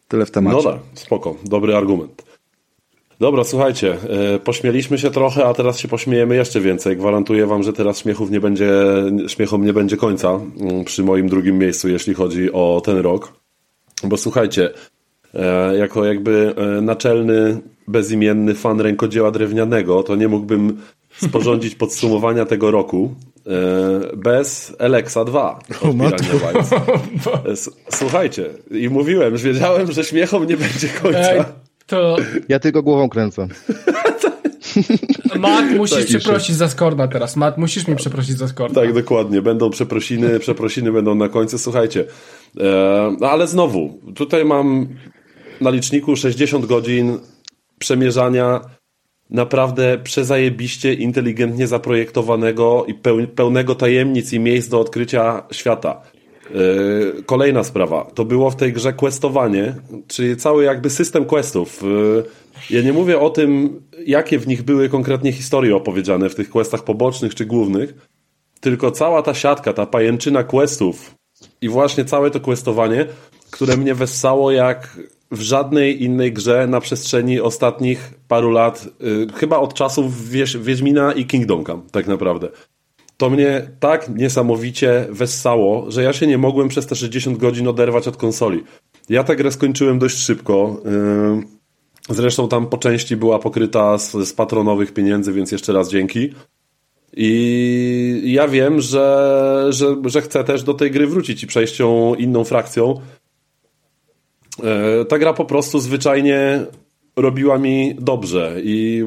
Tyle 0.09 0.27
w 0.27 0.31
temacie. 0.31 0.57
No 0.57 0.73
tak, 0.73 0.81
spoko, 0.95 1.37
dobry 1.45 1.77
argument. 1.77 2.26
Dobra, 3.21 3.45
słuchajcie, 3.45 3.97
e, 4.35 4.39
pośmieliśmy 4.39 4.99
się 4.99 5.11
trochę, 5.11 5.45
a 5.45 5.55
teraz 5.55 5.79
się 5.79 5.89
pośmiejemy 5.89 6.37
jeszcze 6.37 6.61
więcej. 6.61 6.97
Gwarantuję 6.97 7.47
wam, 7.47 7.63
że 7.63 7.73
teraz 7.73 7.99
śmiechów 7.99 8.31
nie 8.31 8.41
będzie, 8.41 8.71
śmiechom 9.29 9.65
nie 9.65 9.73
będzie 9.73 9.97
końca 9.97 10.41
mm, 10.61 10.85
przy 10.85 11.03
moim 11.03 11.29
drugim 11.29 11.59
miejscu, 11.59 11.89
jeśli 11.89 12.15
chodzi 12.15 12.53
o 12.53 12.83
ten 12.85 12.99
rok. 12.99 13.33
Bo 14.05 14.17
słuchajcie, 14.17 14.71
e, 15.35 15.77
jako 15.77 16.05
jakby 16.05 16.55
e, 16.57 16.81
naczelny, 16.81 17.61
bezimienny 17.89 18.55
fan 18.55 18.81
rękodzieła 18.81 19.31
drewnianego, 19.31 20.03
to 20.03 20.17
nie 20.17 20.29
mógłbym 20.29 20.81
sporządzić 21.23 21.75
podsumowania 21.85 22.45
tego 22.45 22.71
roku 22.71 23.15
bez 24.17 24.77
Alexa 24.79 25.25
2 25.25 25.59
od 25.83 25.97
Słuchajcie, 27.99 28.51
i 28.71 28.89
mówiłem, 28.89 29.37
że 29.37 29.49
wiedziałem, 29.49 29.93
że 29.93 30.05
śmiechom 30.05 30.47
nie 30.47 30.57
będzie 30.57 30.89
końca. 30.89 31.45
To 31.87 32.17
Ja 32.49 32.59
tylko 32.59 32.83
głową 32.83 33.09
kręcę. 33.09 33.49
Matt, 35.39 35.77
musisz 35.77 35.99
Tak, 35.99 36.07
przeprosić 36.07 36.57
za 36.57 36.69
Skorna 36.69 37.09
teraz. 37.09 37.37
Matt, 37.37 37.59
musisz 37.59 37.89
mi 37.89 37.97
przeprosić 37.97 38.39
za 38.39 38.49
Skorna. 38.49 38.75
Tak, 38.75 38.93
dokładnie. 38.93 39.43
Będą 39.43 39.71
przeprosiny, 39.71 40.39
przeprosiny 40.39 40.93
będą 40.93 41.15
na 41.15 41.29
końcu. 41.29 41.59
Słuchajcie, 41.59 42.05
e, 42.61 43.17
no 43.21 43.31
ale 43.31 43.47
znowu, 43.47 44.01
tutaj 44.15 44.45
mam 44.45 44.89
na 45.61 45.71
liczniku 45.71 46.17
60 46.17 46.67
godzin 46.67 47.19
przemierzania 47.79 48.61
naprawdę 49.31 49.99
przezajebiście, 49.99 50.95
inteligentnie 50.95 51.67
zaprojektowanego 51.67 52.85
i 52.89 52.95
peł, 52.95 53.27
pełnego 53.27 53.75
tajemnic 53.75 54.33
i 54.33 54.41
miejsc 54.41 54.69
do 54.69 54.81
odkrycia 54.81 55.43
świata. 55.53 56.03
E, 56.51 57.23
Kolejna 57.23 57.65
sprawa, 57.65 58.05
to 58.15 58.25
było 58.25 58.51
w 58.51 58.57
tej 58.57 58.73
grze 58.73 58.93
questowanie, 58.93 59.75
czyli 60.09 60.37
cały 60.37 60.65
jakby 60.65 60.91
system 60.91 61.25
questów. 61.25 61.83
E, 61.83 61.87
Ja 62.71 62.83
nie 62.83 62.93
mówię 62.93 63.21
o 63.21 63.31
tym, 63.31 63.81
jakie 64.07 64.39
w 64.39 64.47
nich 64.47 64.63
były 64.63 64.89
konkretnie 64.89 65.33
historie 65.33 65.77
opowiedziane 65.77 66.29
w 66.29 66.35
tych 66.35 66.51
questach 66.51 66.85
pobocznych 66.85 67.35
czy 67.35 67.47
głównych, 67.47 67.95
tylko 68.61 68.91
cała 68.91 69.23
ta 69.23 69.35
siatka, 69.35 69.73
ta 69.73 69.87
pajęczyna 69.87 70.43
questów 70.45 71.15
i 71.61 71.69
właśnie 71.69 72.05
całe 72.05 72.31
to 72.31 72.41
questowanie, 72.41 73.07
które 73.51 73.77
mnie 73.77 73.95
wessało 73.95 74.51
jak 74.51 74.99
w 75.31 75.41
żadnej 75.41 76.03
innej 76.03 76.33
grze 76.33 76.67
na 76.67 76.81
przestrzeni 76.81 77.41
ostatnich 77.41 78.15
paru 78.29 78.51
lat, 78.51 78.89
y, 79.03 79.27
chyba 79.35 79.59
od 79.59 79.75
czasów 79.75 80.31
Wiedźmina 80.61 81.13
i 81.13 81.27
Kingdom 81.27 81.65
Come, 81.65 81.83
tak 81.93 82.07
naprawdę. 82.07 82.49
To 83.17 83.31
mnie 83.31 83.71
tak 83.81 84.09
niesamowicie 84.09 85.07
wessało, 85.11 85.91
że 85.91 86.03
ja 86.03 86.13
się 86.13 86.27
nie 86.27 86.39
mogłem 86.39 86.69
przez 86.69 86.87
te 86.87 86.95
60 86.95 87.39
godzin 87.39 87.69
oderwać 87.69 88.09
od 88.09 88.17
konsoli. 88.17 88.65
Ja 89.09 89.25
tę 89.25 89.37
grę 89.37 89.53
skończyłem 89.53 89.99
dość 89.99 90.19
szybko. 90.19 90.83
y, 90.87 91.57
Zresztą 92.15 92.49
tam 92.49 92.67
po 92.67 92.79
części 92.79 93.17
była 93.17 93.39
pokryta 93.39 93.99
z, 93.99 94.13
z 94.13 94.33
patronowych 94.33 94.95
pieniędzy, 94.95 95.33
więc 95.33 95.53
jeszcze 95.53 95.73
raz 95.73 95.91
dzięki. 95.91 96.33
I 97.17 98.23
ja 98.25 98.49
wiem, 98.49 98.81
że, 98.81 99.67
że, 99.71 99.97
że 100.05 100.23
chcę 100.23 100.45
też 100.45 100.63
do 100.63 100.75
tej 100.75 100.91
gry 100.91 101.07
wrócić 101.07 101.43
i 101.43 101.47
przejść 101.47 101.79
ją 101.79 102.15
inną 102.15 102.45
frakcją. 102.45 103.01
E, 104.65 105.05
Ta 105.05 105.19
gra 105.19 105.33
po 105.33 105.45
prostu 105.45 105.81
zwyczajnie 105.81 106.67
robiła 107.17 107.59
mi 107.59 107.95
dobrze 108.01 108.57
i 108.63 109.05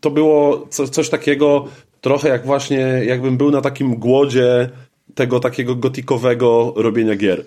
to 0.00 0.10
było 0.10 0.66
co, 0.70 0.88
coś 0.88 1.08
takiego 1.08 1.64
trochę 2.00 2.28
jak 2.28 2.46
właśnie 2.46 2.78
jakbym 3.04 3.36
był 3.36 3.50
na 3.50 3.60
takim 3.60 3.96
głodzie 3.96 4.70
tego 5.14 5.40
takiego 5.40 5.74
gotikowego 5.74 6.72
robienia 6.76 7.16
gier. 7.16 7.44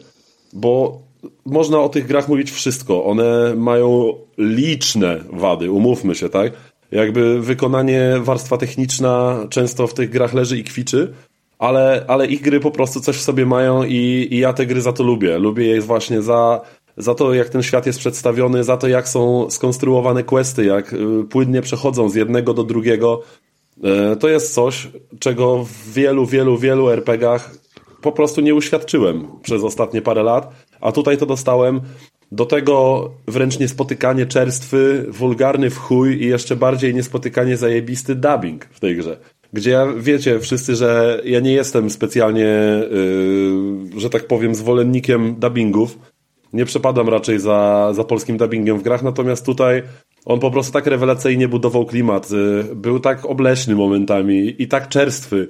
Bo 0.54 1.02
można 1.46 1.80
o 1.80 1.90
tych 1.90 2.08
grach 2.08 2.28
mówić 2.28 2.52
wszystko. 2.52 3.06
One 3.06 3.56
mają 3.56 4.14
liczne 4.38 5.20
wady, 5.34 5.72
umówmy 5.72 6.16
się, 6.16 6.30
tak? 6.30 6.52
Jakby 6.92 7.42
wykonanie, 7.42 8.14
warstwa 8.20 8.58
techniczna 8.58 9.46
często 9.50 9.88
w 9.88 9.94
tych 9.94 10.10
grach 10.10 10.34
leży 10.34 10.58
i 10.58 10.64
kwiczy, 10.64 11.14
ale, 11.60 12.06
ale 12.08 12.28
ich 12.28 12.42
gry 12.42 12.60
po 12.60 12.72
prostu 12.72 13.02
coś 13.02 13.18
w 13.18 13.22
sobie 13.22 13.46
mają 13.46 13.84
i, 13.84 14.28
i 14.32 14.38
ja 14.38 14.54
te 14.54 14.66
gry 14.66 14.82
za 14.82 14.94
to 14.94 15.04
lubię. 15.04 15.40
Lubię 15.40 15.66
je 15.66 15.82
właśnie 15.82 16.22
za, 16.22 16.62
za 17.02 17.16
to, 17.16 17.34
jak 17.34 17.50
ten 17.50 17.64
świat 17.64 17.86
jest 17.86 18.00
przedstawiony, 18.00 18.64
za 18.64 18.78
to, 18.78 18.88
jak 18.88 19.10
są 19.10 19.50
skonstruowane 19.50 20.24
questy, 20.24 20.66
jak 20.66 20.94
y, 20.94 20.98
płynnie 21.30 21.62
przechodzą 21.62 22.10
z 22.10 22.16
jednego 22.16 22.54
do 22.54 22.64
drugiego. 22.64 23.22
E, 23.84 24.16
To 24.16 24.30
jest 24.30 24.54
coś, 24.54 24.88
czego 25.20 25.64
w 25.64 25.94
wielu, 25.94 26.26
wielu, 26.26 26.58
wielu 26.58 26.90
RPGach 26.90 27.52
po 28.02 28.12
prostu 28.12 28.42
nie 28.42 28.56
uświadczyłem 28.56 29.28
przez 29.42 29.64
ostatnie 29.64 30.02
parę 30.02 30.24
lat, 30.24 30.54
a 30.82 30.92
tutaj 30.92 31.18
to 31.18 31.26
dostałem. 31.26 31.82
Do 32.32 32.46
tego 32.46 33.10
wręcz 33.28 33.60
niespotykanie 33.60 34.26
czerstwy, 34.26 35.06
wulgarny 35.10 35.70
w 35.70 35.78
chuj 35.78 36.24
i 36.24 36.26
jeszcze 36.28 36.56
bardziej 36.56 36.96
niespotykanie 36.96 37.58
zajebisty 37.58 38.16
dubbing 38.16 38.66
w 38.66 38.80
tej 38.80 38.98
grze. 38.98 39.18
Gdzie 39.54 39.72
ja, 39.72 39.88
wiecie 39.98 40.40
wszyscy, 40.40 40.76
że 40.76 41.22
ja 41.26 41.40
nie 41.40 41.54
jestem 41.54 41.90
specjalnie, 41.90 42.42
yy, 43.92 44.00
że 44.00 44.10
tak 44.10 44.28
powiem, 44.28 44.56
zwolennikiem 44.56 45.36
dubbingów. 45.40 45.98
Nie 46.54 46.66
przepadam 46.66 47.10
raczej 47.10 47.40
za, 47.40 47.90
za 47.94 48.04
polskim 48.04 48.38
dubbingiem 48.38 48.78
w 48.78 48.84
grach, 48.84 49.04
natomiast 49.04 49.46
tutaj 49.46 49.84
on 50.26 50.40
po 50.40 50.52
prostu 50.52 50.74
tak 50.74 50.88
rewelacyjnie 50.88 51.48
budował 51.48 51.86
klimat. 51.86 52.32
yy, 52.32 52.76
Był 52.76 53.00
tak 53.00 53.26
obleśny 53.26 53.76
momentami 53.76 54.56
i 54.60 54.68
tak 54.68 54.90
czerstwy, 54.90 55.48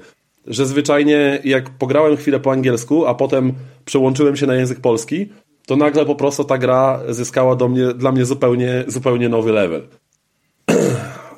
że 0.48 0.66
zwyczajnie 0.66 1.40
jak 1.44 1.70
pograłem 1.70 2.18
chwilę 2.18 2.40
po 2.40 2.52
angielsku, 2.52 3.06
a 3.06 3.16
potem 3.16 3.54
przełączyłem 3.86 4.36
się 4.36 4.48
na 4.48 4.56
język 4.56 4.80
polski, 4.80 5.30
to 5.66 5.76
nagle 5.76 6.06
po 6.06 6.16
prostu 6.16 6.44
ta 6.44 6.58
gra 6.58 7.00
zyskała 7.10 7.56
do 7.56 7.68
mnie, 7.68 7.94
dla 7.94 8.12
mnie 8.12 8.26
zupełnie, 8.26 8.84
zupełnie 8.88 9.30
nowy 9.30 9.52
level. 9.52 9.88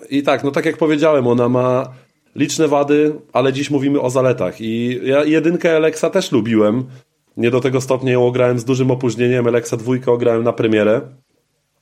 I 0.10 0.23
tak, 0.23 0.44
no 0.44 0.52
tak 0.52 0.65
jak 0.65 0.77
powiedziałem, 0.77 1.27
ona 1.27 1.49
ma 1.49 1.94
liczne 2.35 2.68
wady, 2.68 3.14
ale 3.34 3.53
dziś 3.53 3.69
mówimy 3.69 4.02
o 4.02 4.10
zaletach. 4.10 4.61
I 4.61 4.99
ja 5.03 5.23
jedynkę 5.23 5.76
Alexa 5.76 6.10
też 6.10 6.31
lubiłem. 6.31 6.84
Nie 7.38 7.51
do 7.51 7.61
tego 7.61 7.81
stopnia 7.81 8.11
ją 8.11 8.27
ograłem 8.27 8.60
z 8.60 8.65
dużym 8.65 8.91
opóźnieniem. 8.91 9.47
Alexa 9.47 9.77
dwójkę 9.77 10.11
ograłem 10.11 10.43
na 10.43 10.53
premierę. 10.53 11.01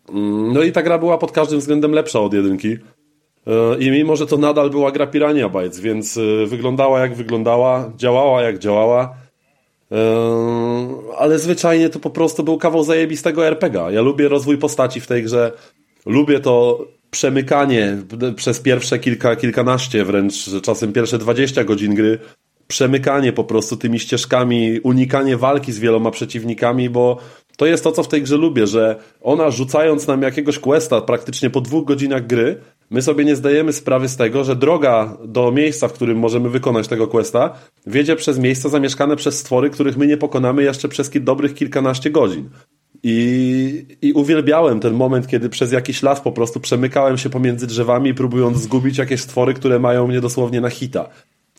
Mm, 0.10 0.54
No 0.54 0.64
i 0.64 0.72
ta 0.72 0.82
gra 0.82 0.98
była 0.98 1.18
pod 1.18 1.32
każdym 1.32 1.60
względem 1.60 1.92
lepsza 1.92 2.20
od 2.20 2.34
jedynki. 2.34 2.78
E, 3.48 3.78
I 3.80 3.92
mimo, 3.92 4.16
że 4.16 4.28
to 4.28 4.38
nadal 4.38 4.70
była 4.70 4.92
gra 4.92 5.08
Pirania 5.08 5.50
Bytes, 5.50 5.80
więc 5.80 6.18
e, 6.18 6.46
wyglądała 6.46 7.00
jak 7.00 7.16
wyglądała, 7.16 7.92
działała 7.96 8.42
jak 8.42 8.60
działała, 8.60 9.16
e, 9.92 9.98
ale 11.18 11.40
zwyczajnie 11.40 11.90
to 11.90 12.00
po 12.00 12.10
prostu 12.10 12.44
był 12.44 12.58
kawał 12.58 12.84
zajebistego 12.84 13.48
RPGa. 13.48 13.92
Ja 13.92 14.02
lubię 14.02 14.28
rozwój 14.28 14.58
postaci 14.58 15.02
w 15.02 15.08
tej 15.08 15.24
grze, 15.24 15.52
lubię 16.06 16.40
to 16.40 16.86
przemykanie 17.12 17.98
przez 18.36 18.60
pierwsze 18.60 19.00
kilka, 19.00 19.36
kilkanaście, 19.36 20.06
wręcz 20.06 20.62
czasem 20.62 20.94
pierwsze 20.94 21.18
20 21.18 21.64
godzin 21.64 21.96
gry, 21.96 22.20
przemykanie 22.72 23.34
po 23.34 23.44
prostu 23.44 23.78
tymi 23.78 24.00
ścieżkami, 24.00 24.80
unikanie 24.80 25.38
walki 25.38 25.72
z 25.72 25.80
wieloma 25.80 26.12
przeciwnikami, 26.12 26.90
bo 26.90 27.18
to 27.58 27.66
jest 27.66 27.84
to, 27.84 27.92
co 27.92 28.04
w 28.04 28.08
tej 28.08 28.22
grze 28.22 28.38
lubię, 28.38 28.68
że 28.68 28.96
ona 29.22 29.52
rzucając 29.52 30.08
nam 30.08 30.22
jakiegoś 30.22 30.60
questa 30.60 31.02
praktycznie 31.02 31.50
po 31.50 31.62
dwóch 31.62 31.86
godzinach 31.86 32.28
gry, 32.28 32.58
my 32.90 33.02
sobie 33.02 33.26
nie 33.26 33.36
zdajemy 33.36 33.74
sprawy 33.74 34.10
z 34.10 34.18
tego, 34.18 34.44
że 34.44 34.56
droga 34.56 35.18
do 35.26 35.52
miejsca, 35.52 35.88
w 35.88 35.94
którym 35.94 36.18
możemy 36.20 36.50
wykonać 36.50 36.88
tego 36.88 37.08
questa, 37.08 37.54
wiedzie 37.88 38.16
przez 38.16 38.40
miejsca 38.40 38.70
zamieszkane 38.70 39.16
przez 39.16 39.40
stwory, 39.40 39.70
których 39.70 39.98
my 39.98 40.08
nie 40.08 40.18
pokonamy 40.18 40.64
jeszcze 40.64 40.90
przez 40.90 41.10
dobrych 41.10 41.54
kilkanaście 41.54 42.10
godzin. 42.10 42.50
I, 43.04 43.86
I 44.02 44.14
uwielbiałem 44.14 44.80
ten 44.80 44.94
moment, 44.94 45.28
kiedy 45.28 45.50
przez 45.50 45.72
jakiś 45.72 46.04
las 46.04 46.22
po 46.22 46.32
prostu 46.32 46.60
przemykałem 46.60 47.18
się 47.18 47.30
pomiędzy 47.30 47.68
drzewami, 47.68 48.14
próbując 48.14 48.58
zgubić 48.58 48.98
jakieś 48.98 49.22
stwory, 49.22 49.54
które 49.54 49.80
mają 49.80 50.08
mnie 50.08 50.22
dosłownie 50.22 50.62
na 50.62 50.70
hita. 50.70 51.10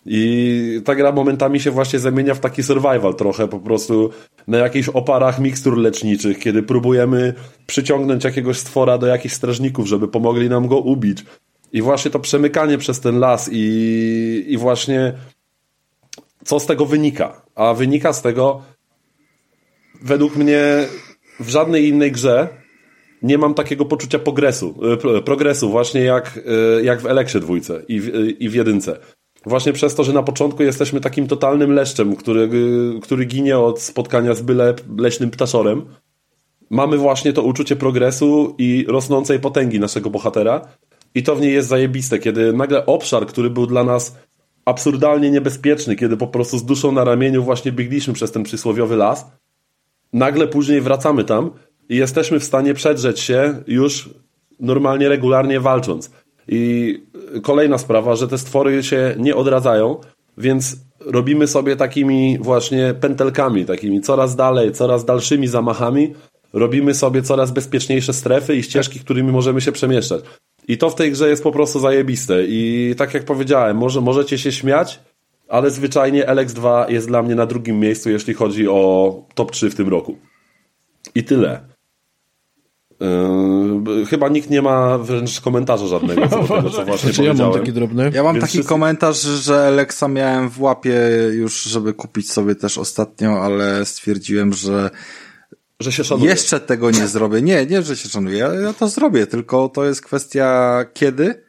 I 0.06 0.80
ta 0.84 0.94
gra 0.94 1.12
momentami 1.12 1.60
się 1.60 1.70
właśnie 1.70 1.98
zamienia 1.98 2.34
w 2.34 2.40
taki 2.40 2.62
survival 2.62 3.14
trochę, 3.14 3.48
po 3.48 3.58
prostu 3.58 4.10
na 4.46 4.58
jakichś 4.58 4.88
oparach 4.88 5.40
mikstur 5.40 5.78
leczniczych, 5.78 6.38
kiedy 6.38 6.62
próbujemy 6.62 7.34
przyciągnąć 7.66 8.24
jakiegoś 8.24 8.58
stwora 8.58 8.98
do 8.98 9.06
jakichś 9.06 9.34
strażników, 9.34 9.86
żeby 9.86 10.08
pomogli 10.08 10.48
nam 10.48 10.68
go 10.68 10.78
ubić. 10.78 11.24
I 11.72 11.82
właśnie 11.82 12.10
to 12.10 12.18
przemykanie 12.18 12.78
przez 12.78 13.00
ten 13.00 13.18
las 13.18 13.50
i, 13.52 14.44
i 14.48 14.56
właśnie 14.56 15.12
co 16.44 16.60
z 16.60 16.66
tego 16.66 16.86
wynika? 16.86 17.42
A 17.54 17.74
wynika 17.74 18.12
z 18.12 18.22
tego, 18.22 18.62
według 20.02 20.36
mnie 20.36 20.86
w 21.40 21.48
żadnej 21.48 21.88
innej 21.88 22.12
grze 22.12 22.48
nie 23.22 23.38
mam 23.38 23.54
takiego 23.54 23.84
poczucia 23.84 24.18
progresu, 24.18 24.74
e, 25.16 25.22
progresu 25.22 25.70
właśnie 25.70 26.00
jak, 26.00 26.40
e, 26.78 26.82
jak 26.82 27.00
w 27.00 27.06
Eleksie 27.06 27.40
dwójce 27.40 27.82
i 27.88 28.00
w, 28.00 28.10
i 28.38 28.48
w 28.48 28.54
jedynce. 28.54 28.98
Właśnie 29.46 29.72
przez 29.72 29.94
to, 29.94 30.04
że 30.04 30.12
na 30.12 30.22
początku 30.22 30.62
jesteśmy 30.62 31.00
takim 31.00 31.28
totalnym 31.28 31.72
leszczem, 31.72 32.16
który, 32.16 32.48
który 33.02 33.24
ginie 33.24 33.58
od 33.58 33.80
spotkania 33.80 34.34
z 34.34 34.42
byle 34.42 34.74
leśnym 34.98 35.30
ptaszorem. 35.30 35.84
Mamy 36.70 36.96
właśnie 36.96 37.32
to 37.32 37.42
uczucie 37.42 37.76
progresu 37.76 38.54
i 38.58 38.84
rosnącej 38.88 39.40
potęgi 39.40 39.80
naszego 39.80 40.10
bohatera. 40.10 40.60
I 41.14 41.22
to 41.22 41.36
w 41.36 41.40
niej 41.40 41.54
jest 41.54 41.68
zajebiste, 41.68 42.18
kiedy 42.18 42.52
nagle 42.52 42.86
obszar, 42.86 43.26
który 43.26 43.50
był 43.50 43.66
dla 43.66 43.84
nas 43.84 44.16
absurdalnie 44.64 45.30
niebezpieczny, 45.30 45.96
kiedy 45.96 46.16
po 46.16 46.26
prostu 46.26 46.58
z 46.58 46.64
duszą 46.64 46.92
na 46.92 47.04
ramieniu 47.04 47.42
właśnie 47.42 47.72
biegliśmy 47.72 48.14
przez 48.14 48.32
ten 48.32 48.42
przysłowiowy 48.42 48.96
las, 48.96 49.26
nagle 50.12 50.46
później 50.46 50.80
wracamy 50.80 51.24
tam 51.24 51.50
i 51.88 51.96
jesteśmy 51.96 52.40
w 52.40 52.44
stanie 52.44 52.74
przedrzeć 52.74 53.20
się 53.20 53.62
już 53.66 54.10
normalnie, 54.60 55.08
regularnie 55.08 55.60
walcząc. 55.60 56.10
I 56.48 57.02
kolejna 57.42 57.78
sprawa, 57.78 58.16
że 58.16 58.28
te 58.28 58.38
stwory 58.38 58.82
się 58.82 59.14
nie 59.18 59.36
odradzają, 59.36 60.00
więc 60.38 60.76
robimy 61.00 61.46
sobie 61.46 61.76
takimi 61.76 62.38
właśnie 62.40 62.94
pętelkami, 63.00 63.64
takimi 63.64 64.00
coraz 64.00 64.36
dalej, 64.36 64.72
coraz 64.72 65.04
dalszymi 65.04 65.48
zamachami, 65.48 66.14
robimy 66.52 66.94
sobie 66.94 67.22
coraz 67.22 67.50
bezpieczniejsze 67.50 68.12
strefy 68.12 68.56
i 68.56 68.62
ścieżki, 68.62 69.00
którymi 69.00 69.32
możemy 69.32 69.60
się 69.60 69.72
przemieszczać. 69.72 70.20
I 70.68 70.78
to 70.78 70.90
w 70.90 70.94
tej 70.94 71.12
grze 71.12 71.28
jest 71.28 71.42
po 71.42 71.52
prostu 71.52 71.80
zajebiste. 71.80 72.44
I 72.46 72.94
tak 72.96 73.14
jak 73.14 73.24
powiedziałem, 73.24 73.76
może, 73.76 74.00
możecie 74.00 74.38
się 74.38 74.52
śmiać, 74.52 75.00
ale 75.48 75.70
zwyczajnie 75.70 76.24
LX2 76.24 76.90
jest 76.90 77.08
dla 77.08 77.22
mnie 77.22 77.34
na 77.34 77.46
drugim 77.46 77.80
miejscu, 77.80 78.10
jeśli 78.10 78.34
chodzi 78.34 78.68
o 78.68 79.14
top 79.34 79.50
3 79.50 79.70
w 79.70 79.74
tym 79.74 79.88
roku. 79.88 80.16
I 81.14 81.24
tyle. 81.24 81.71
Yy, 83.96 84.06
chyba 84.06 84.28
nikt 84.28 84.50
nie 84.50 84.62
ma 84.62 84.98
wręcz 84.98 85.40
komentarza 85.40 85.86
żadnego 85.86 86.28
co 86.28 86.42
do 86.42 86.48
tego, 86.56 86.70
co 86.70 86.84
właśnie 86.84 87.12
Znaczy, 87.12 87.24
ja 87.24 87.34
mam 87.44 87.52
taki 87.52 87.72
drobny. 87.72 88.10
Ja 88.14 88.22
mam 88.22 88.34
Więc 88.34 88.42
taki 88.44 88.52
wszyscy- 88.52 88.68
komentarz, 88.68 89.20
że 89.20 89.66
Alexa 89.66 90.08
miałem 90.08 90.48
w 90.48 90.60
łapie 90.60 91.00
już, 91.32 91.62
żeby 91.62 91.94
kupić 91.94 92.32
sobie 92.32 92.54
też 92.54 92.78
ostatnio, 92.78 93.42
ale 93.42 93.84
stwierdziłem, 93.84 94.52
że 94.52 94.90
Że 95.80 95.92
się 95.92 96.04
szanuje. 96.04 96.30
jeszcze 96.30 96.60
tego 96.60 96.90
nie 96.90 97.06
zrobię. 97.08 97.42
Nie, 97.42 97.66
nie, 97.66 97.82
że 97.82 97.96
się 97.96 98.08
szanuję. 98.08 98.38
Ja, 98.38 98.54
ja 98.54 98.72
to 98.72 98.88
zrobię, 98.88 99.26
tylko 99.26 99.68
to 99.68 99.84
jest 99.84 100.02
kwestia 100.02 100.84
kiedy. 100.94 101.42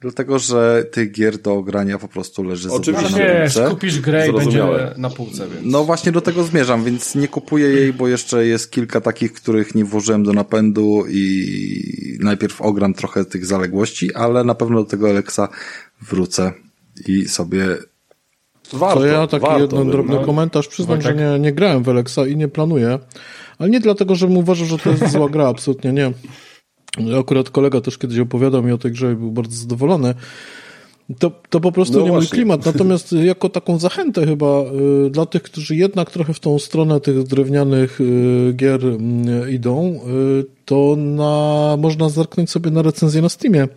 Dlatego, 0.00 0.38
że 0.38 0.84
tych 0.92 1.12
gier 1.12 1.38
do 1.38 1.62
grania 1.62 1.98
po 1.98 2.08
prostu 2.08 2.42
leży 2.42 2.68
za 2.68 2.74
Oczywiście. 2.74 3.66
kupisz 3.70 4.00
grę 4.00 4.28
i 4.28 4.32
będzie 4.32 4.66
na 4.96 5.10
półce, 5.10 5.48
więc... 5.48 5.60
No 5.64 5.84
właśnie 5.84 6.12
do 6.12 6.20
tego 6.20 6.44
zmierzam, 6.44 6.84
więc 6.84 7.14
nie 7.14 7.28
kupuję 7.28 7.68
jej, 7.68 7.92
bo 7.92 8.08
jeszcze 8.08 8.46
jest 8.46 8.70
kilka 8.70 9.00
takich, 9.00 9.32
których 9.32 9.74
nie 9.74 9.84
włożyłem 9.84 10.24
do 10.24 10.32
napędu 10.32 11.04
i 11.08 12.18
najpierw 12.20 12.60
ogram 12.60 12.94
trochę 12.94 13.24
tych 13.24 13.46
zaległości, 13.46 14.14
ale 14.14 14.44
na 14.44 14.54
pewno 14.54 14.84
do 14.84 14.90
tego 14.90 15.08
Alexa 15.08 15.48
wrócę 16.00 16.52
i 17.06 17.28
sobie 17.28 17.76
Warto, 18.72 19.00
To 19.00 19.06
ja 19.06 19.26
taki 19.26 19.46
warto, 19.46 19.62
jeden 19.62 19.90
drobny 19.90 20.14
no. 20.14 20.24
komentarz. 20.24 20.68
Przyznam, 20.68 21.02
że 21.02 21.14
nie, 21.14 21.38
nie 21.38 21.52
grałem 21.52 21.82
w 21.82 21.88
Alexa 21.88 22.26
i 22.26 22.36
nie 22.36 22.48
planuję. 22.48 22.98
Ale 23.58 23.70
nie 23.70 23.80
dlatego, 23.80 24.14
żebym 24.14 24.36
uważał, 24.36 24.66
że 24.66 24.78
to 24.78 24.90
jest 24.90 25.12
zła 25.12 25.28
gra, 25.28 25.48
absolutnie 25.48 25.92
nie. 25.92 26.12
Akurat 27.20 27.50
kolega 27.50 27.80
też 27.80 27.98
kiedyś 27.98 28.18
opowiadał 28.18 28.62
mi 28.62 28.72
o 28.72 28.78
tej 28.78 28.92
grze 28.92 29.12
i 29.12 29.16
był 29.16 29.30
bardzo 29.30 29.56
zadowolony. 29.56 30.14
To, 31.18 31.30
to 31.50 31.60
po 31.60 31.72
prostu 31.72 31.98
No 31.98 32.04
nie 32.04 32.10
mój 32.10 32.20
właśnie. 32.20 32.36
klimat. 32.36 32.66
Natomiast 32.66 33.12
jako 33.32 33.48
taką 33.48 33.78
zachętę 33.78 34.26
chyba 34.26 34.62
y, 35.06 35.10
dla 35.10 35.26
tych, 35.26 35.42
którzy 35.42 35.76
jednak 35.76 36.10
trochę 36.10 36.34
w 36.34 36.40
tą 36.40 36.58
stronę 36.58 37.00
tych 37.00 37.22
drewnianych 37.22 38.00
y, 38.00 38.52
gier 38.56 38.84
y, 38.84 38.98
idą, 39.52 40.00
y, 40.40 40.44
to 40.64 40.96
na, 40.96 41.76
można 41.78 42.08
zerknąć 42.08 42.50
sobie 42.50 42.70
na 42.70 42.82
recenzje 42.82 43.22
na 43.22 43.28
Steamie, 43.28 43.68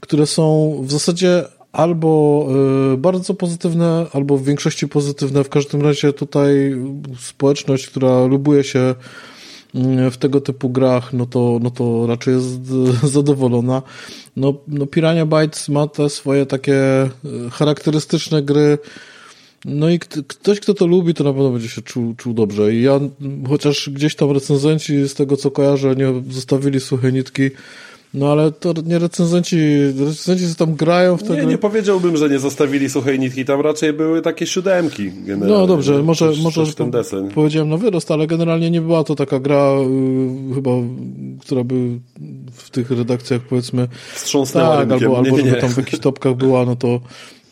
które 0.00 0.26
są 0.26 0.76
w 0.82 0.92
zasadzie 0.92 1.44
albo 1.72 2.46
y, 2.94 2.96
bardzo 2.96 3.34
pozytywne, 3.34 4.06
albo 4.12 4.36
w 4.36 4.44
większości 4.44 4.88
pozytywne. 4.88 5.44
W 5.44 5.48
każdym 5.48 5.82
razie 5.82 6.12
tutaj 6.12 6.76
społeczność, 7.20 7.86
która 7.86 8.26
lubuje 8.26 8.64
się 8.64 8.94
w 10.10 10.16
tego 10.16 10.40
typu 10.40 10.70
grach, 10.70 11.12
no 11.12 11.26
to, 11.26 11.58
no 11.62 11.70
to 11.70 12.06
raczej 12.06 12.34
jest 12.34 12.64
zadowolona. 13.14 13.82
No, 14.36 14.54
no 14.68 14.86
Pirania 14.86 15.26
Bytes 15.26 15.68
ma 15.68 15.86
te 15.86 16.10
swoje 16.10 16.46
takie 16.46 17.04
y, 17.04 17.50
charakterystyczne 17.50 18.42
gry, 18.42 18.78
no 19.64 19.90
i 19.90 19.98
kt- 19.98 20.22
ktoś, 20.26 20.60
kto 20.60 20.74
to 20.74 20.86
lubi, 20.86 21.14
to 21.14 21.24
na 21.24 21.32
pewno 21.32 21.50
będzie 21.50 21.68
się 21.68 21.82
czuł, 21.82 22.14
czuł 22.14 22.34
dobrze. 22.34 22.74
I 22.74 22.82
ja, 22.82 23.00
chociaż 23.48 23.90
gdzieś 23.90 24.16
tam 24.16 24.30
recenzenci, 24.30 25.08
z 25.08 25.14
tego 25.14 25.36
co 25.36 25.50
kojarzę, 25.50 25.96
nie 25.96 26.32
zostawili 26.32 26.80
suche 26.80 27.12
nitki, 27.12 27.50
no 28.14 28.32
ale 28.32 28.52
to 28.52 28.74
nie 28.84 28.98
recenzenci, 28.98 29.56
recenzenci 29.98 30.48
co 30.48 30.66
tam 30.66 30.74
grają 30.74 31.16
w 31.16 31.22
te 31.22 31.30
Nie, 31.30 31.36
gry. 31.36 31.46
nie 31.46 31.58
powiedziałbym, 31.58 32.16
że 32.16 32.28
nie 32.28 32.38
zostawili 32.38 32.90
suchej 32.90 33.18
nitki, 33.18 33.44
tam 33.44 33.60
raczej 33.60 33.92
były 33.92 34.22
takie 34.22 34.46
siódemki 34.46 35.10
generalnie. 35.12 35.58
No 35.58 35.66
dobrze, 35.66 36.02
może, 36.02 36.32
może 36.42 36.74
ten 36.74 36.90
deseń. 36.90 37.30
powiedziałem 37.30 37.68
na 37.68 37.76
wyrost, 37.76 38.10
ale 38.10 38.26
generalnie 38.26 38.70
nie 38.70 38.80
była 38.80 39.04
to 39.04 39.14
taka 39.14 39.40
gra 39.40 39.70
y, 40.50 40.54
chyba, 40.54 40.70
która 41.40 41.64
by 41.64 41.74
w 42.52 42.70
tych 42.70 42.90
redakcjach 42.90 43.40
powiedzmy 43.40 43.88
Wstrząsnęła 44.14 44.76
tak, 44.76 44.88
rynkiem. 44.90 45.08
albo, 45.08 45.18
albo 45.18 45.30
nie, 45.36 45.36
nie, 45.36 45.38
żeby 45.38 45.54
nie. 45.56 45.60
tam 45.60 45.70
w 45.70 45.76
jakichś 45.76 45.98
topkach 46.02 46.34
była, 46.34 46.64
no 46.64 46.76
to, 46.76 47.00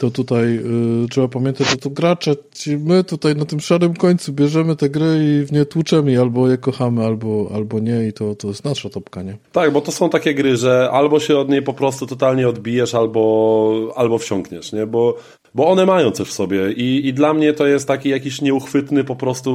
to 0.01 0.11
tutaj 0.11 0.57
y, 1.05 1.09
trzeba 1.11 1.29
pamiętać, 1.29 1.71
że 1.71 1.77
to 1.77 1.91
gracze, 1.91 2.35
ci 2.55 2.77
my 2.77 3.05
tutaj 3.05 3.37
na 3.37 3.45
tym 3.45 3.61
szarym 3.61 3.95
końcu 3.95 4.33
bierzemy 4.33 4.77
te 4.77 4.89
gry 4.89 5.19
i 5.25 5.47
w 5.47 5.53
nie 5.53 5.65
tłuczemy, 5.65 6.21
albo 6.21 6.49
je 6.49 6.59
kochamy, 6.59 7.05
albo, 7.05 7.51
albo 7.55 7.79
nie 7.81 8.09
i 8.09 8.13
to, 8.13 8.35
to 8.35 8.49
jest 8.49 8.65
nasza 8.65 8.91
topka, 8.91 9.23
nie? 9.23 9.37
Tak, 9.53 9.73
bo 9.73 9.81
to 9.81 9.93
są 9.93 10.11
takie 10.11 10.35
gry, 10.35 10.57
że 10.57 10.91
albo 10.93 11.21
się 11.21 11.39
od 11.39 11.49
niej 11.49 11.63
po 11.63 11.73
prostu 11.73 12.07
totalnie 12.07 12.49
odbijesz, 12.49 12.95
albo, 12.95 13.93
albo 13.97 14.19
wsiąkniesz, 14.19 14.73
nie? 14.73 14.87
Bo, 14.87 15.17
bo 15.55 15.69
one 15.69 15.87
mają 15.87 16.11
coś 16.11 16.29
w 16.29 16.33
sobie 16.33 16.73
i, 16.73 17.09
i 17.09 17.15
dla 17.15 17.35
mnie 17.35 17.53
to 17.53 17.67
jest 17.67 17.89
taki 17.89 18.09
jakiś 18.09 18.43
nieuchwytny 18.43 19.05
po 19.05 19.17
prostu 19.17 19.51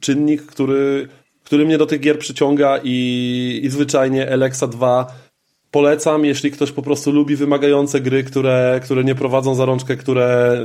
czynnik, 0.00 0.42
który, 0.42 1.08
który 1.44 1.66
mnie 1.66 1.78
do 1.78 1.86
tych 1.86 2.00
gier 2.00 2.18
przyciąga 2.18 2.80
i, 2.84 3.60
i 3.62 3.70
zwyczajnie 3.70 4.32
Alexa 4.32 4.66
2 4.66 5.29
polecam, 5.70 6.24
jeśli 6.24 6.50
ktoś 6.50 6.72
po 6.72 6.82
prostu 6.82 7.12
lubi 7.12 7.36
wymagające 7.36 8.00
gry, 8.00 8.24
które, 8.24 8.80
które 8.84 9.04
nie 9.04 9.14
prowadzą 9.14 9.54
za 9.54 9.64
rączkę, 9.64 9.96
które 9.96 10.58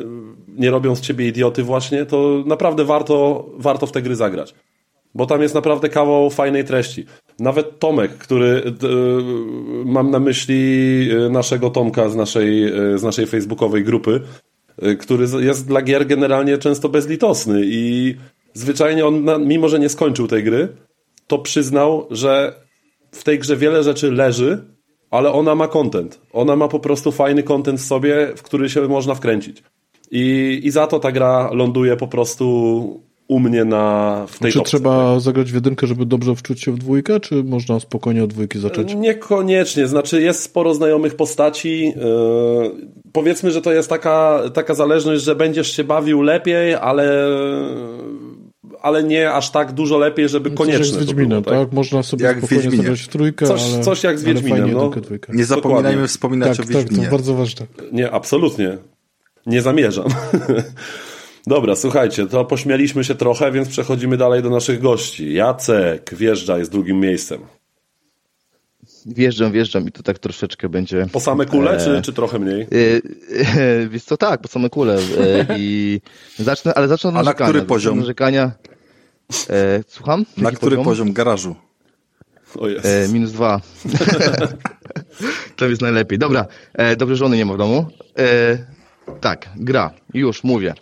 nie 0.48 0.72
robią 0.72 0.95
z 0.95 1.02
ciebie 1.02 1.27
idioty 1.27 1.64
właśnie, 1.64 2.06
to 2.06 2.44
naprawdę 2.45 2.86
warto, 2.86 3.45
warto 3.57 3.88
w 3.88 3.91
te 3.91 4.02
gry 4.02 4.15
zagrać 4.15 4.56
bo 5.15 5.26
tam 5.26 5.41
jest 5.41 5.56
naprawdę 5.56 5.90
kawał 5.90 6.30
fajnej 6.30 6.65
treści. 6.65 7.06
Nawet 7.40 7.80
Tomek, 7.80 8.18
który 8.18 8.61
d, 8.72 8.88
mam 9.86 10.11
na 10.11 10.19
myśli 10.19 11.10
e, 11.11 11.30
naszego 11.30 11.69
Tomka 11.69 12.10
z 12.10 12.15
naszej, 12.15 12.64
e, 12.64 12.98
z 12.98 13.03
naszej 13.03 13.26
facebookowej 13.26 13.84
grupy, 13.84 14.22
e, 14.82 14.95
który 14.95 15.27
jest 15.40 15.68
dla 15.68 15.82
gier 15.82 16.07
generalnie 16.07 16.57
często 16.57 16.90
bezlitosny 16.90 17.61
i 17.65 18.15
zwyczajnie 18.53 19.06
on, 19.06 19.26
mimo 19.45 19.69
że 19.69 19.80
nie 19.80 19.90
skończył 19.90 20.27
tej 20.27 20.44
gry, 20.44 20.68
to 21.27 21.40
przyznał, 21.40 22.07
że 22.11 22.53
w 23.11 23.23
tej 23.23 23.40
grze 23.40 23.57
wiele 23.57 23.84
rzeczy 23.84 24.11
leży, 24.11 24.74
ale 25.11 25.32
ona 25.32 25.56
ma 25.56 25.68
content. 25.68 26.22
Ona 26.34 26.56
ma 26.56 26.68
po 26.68 26.80
prostu 26.80 27.11
fajny 27.11 27.44
content 27.44 27.80
w 27.80 27.86
sobie, 27.86 28.27
w 28.36 28.44
który 28.44 28.69
się 28.69 28.82
można 28.82 29.15
wkręcić. 29.15 29.64
I, 30.11 30.60
i 30.64 30.72
za 30.72 30.88
to 30.88 30.99
ta 30.99 31.11
gra 31.11 31.49
ląduje 31.53 31.98
po 31.98 32.07
prostu 32.07 33.06
u 33.27 33.40
mnie 33.40 33.65
na, 33.65 34.26
w 34.27 34.40
tej 34.40 34.52
Czy 34.52 34.57
topce. 34.57 34.69
trzeba 34.77 35.19
zagrać 35.19 35.52
w 35.52 35.56
jedynkę, 35.56 35.88
żeby 35.88 36.06
dobrze 36.06 36.36
wczuć 36.36 36.61
się 36.61 36.72
w 36.72 36.77
dwójkę, 36.77 37.19
czy 37.19 37.44
można 37.44 37.80
spokojnie 37.80 38.23
od 38.23 38.30
dwójki 38.30 38.60
zacząć? 38.60 38.95
Niekoniecznie, 38.95 39.88
znaczy 39.88 40.22
jest 40.22 40.44
sporo 40.44 40.73
znajomych 40.73 41.15
postaci. 41.15 41.84
Yy, 41.86 41.94
powiedzmy, 43.11 43.52
że 43.52 43.61
to 43.61 43.72
jest 43.73 43.90
taka, 43.90 44.41
taka 44.53 44.73
zależność, 44.73 45.23
że 45.23 45.36
będziesz 45.36 45.72
się 45.76 45.84
bawił 45.84 46.22
lepiej, 46.22 46.73
ale, 46.73 47.27
ale 48.86 49.03
nie 49.03 49.32
aż 49.32 49.49
tak 49.52 49.72
dużo 49.72 49.98
lepiej, 49.98 50.30
żeby 50.30 50.49
Coś 50.49 50.57
koniecznie. 50.57 50.78
jak 50.80 50.88
z 50.88 50.91
to 50.94 50.99
Wiedźminem, 50.99 51.41
było, 51.44 51.66
tak? 51.66 51.74
Można 51.74 52.03
sobie 52.03 52.26
Jak 52.26 52.38
spokojnie 52.38 52.62
Wiedźminie. 52.64 52.84
zagrać 52.84 53.02
w 53.02 53.07
trójkę, 53.07 53.45
Coś- 53.48 53.74
ale, 53.74 53.84
coś 53.84 54.03
jak 54.03 54.20
z 54.20 54.24
Wiedźminem, 54.24 54.60
fajnie 54.60 54.74
no. 54.74 54.91
nie 55.34 55.45
zapominajmy 55.45 55.88
Dokładnie. 55.90 56.07
wspominać 56.07 56.57
Tak, 56.57 56.66
o 56.66 56.68
tak, 56.68 56.74
to 56.74 56.80
Wiedźminie. 56.80 57.07
bardzo 57.12 57.36
ważne. 57.36 57.66
Nie, 57.91 58.12
absolutnie. 58.12 58.78
Nie 59.45 59.62
zamierzam. 59.62 60.06
Dobra, 61.48 61.76
słuchajcie, 61.76 62.28
to 62.28 62.45
pośmialiśmy 62.45 63.03
się 63.03 63.16
trochę, 63.16 63.52
więc 63.52 63.68
przechodzimy 63.70 64.18
dalej 64.18 64.44
do 64.44 64.49
naszych 64.49 64.82
gości. 64.82 65.34
Jacek 65.34 66.16
wjeżdża, 66.16 66.57
jest 66.57 66.72
drugim 66.72 66.99
miejscem. 66.99 67.40
Wjeżdżam, 69.06 69.52
wjeżdżam 69.52 69.88
i 69.88 69.91
to 69.91 70.03
tak 70.03 70.20
troszeczkę 70.20 70.70
będzie... 70.70 71.07
Po 71.12 71.20
same 71.20 71.45
kule, 71.45 71.72
e, 71.72 71.86
czy, 71.86 72.02
czy 72.02 72.14
trochę 72.14 72.40
mniej? 72.40 72.62
e, 72.62 72.68
e, 73.62 73.88
Wiesz 73.88 74.03
co, 74.03 74.18
tak, 74.18 74.41
po 74.41 74.48
same 74.48 74.70
kule. 74.70 74.95
E, 74.95 75.45
I 75.57 76.02
zacznę, 76.40 76.74
ale 76.74 76.88
zacznę 76.88 77.10
od 77.10 77.16
A 77.16 77.18
na 77.18 77.24
narzekania. 77.24 77.49
który 77.49 77.66
poziom? 77.66 77.94
od 77.94 77.99
Narzekania. 77.99 78.52
E, 79.49 79.84
słucham? 79.88 80.26
Na 80.38 80.43
Jaki 80.43 80.57
który 80.57 80.72
poziom? 80.76 80.85
poziom 80.85 81.14
garażu? 81.14 81.56
O 82.60 82.68
jest. 82.68 82.85
E, 82.85 83.07
minus 83.14 83.31
dwa. 83.31 83.61
to 85.56 85.65
jest 85.68 85.81
najlepiej. 85.81 86.19
Dobra, 86.19 86.45
e, 86.73 86.95
dobrze, 86.95 87.15
żony 87.15 87.38
nie 87.38 87.45
ma 87.45 87.53
w 87.53 87.57
domu. 87.57 87.85
E, 88.19 88.57
tak, 89.22 89.49
gra. 89.56 89.91
Już, 90.14 90.43
mówię. 90.43 90.73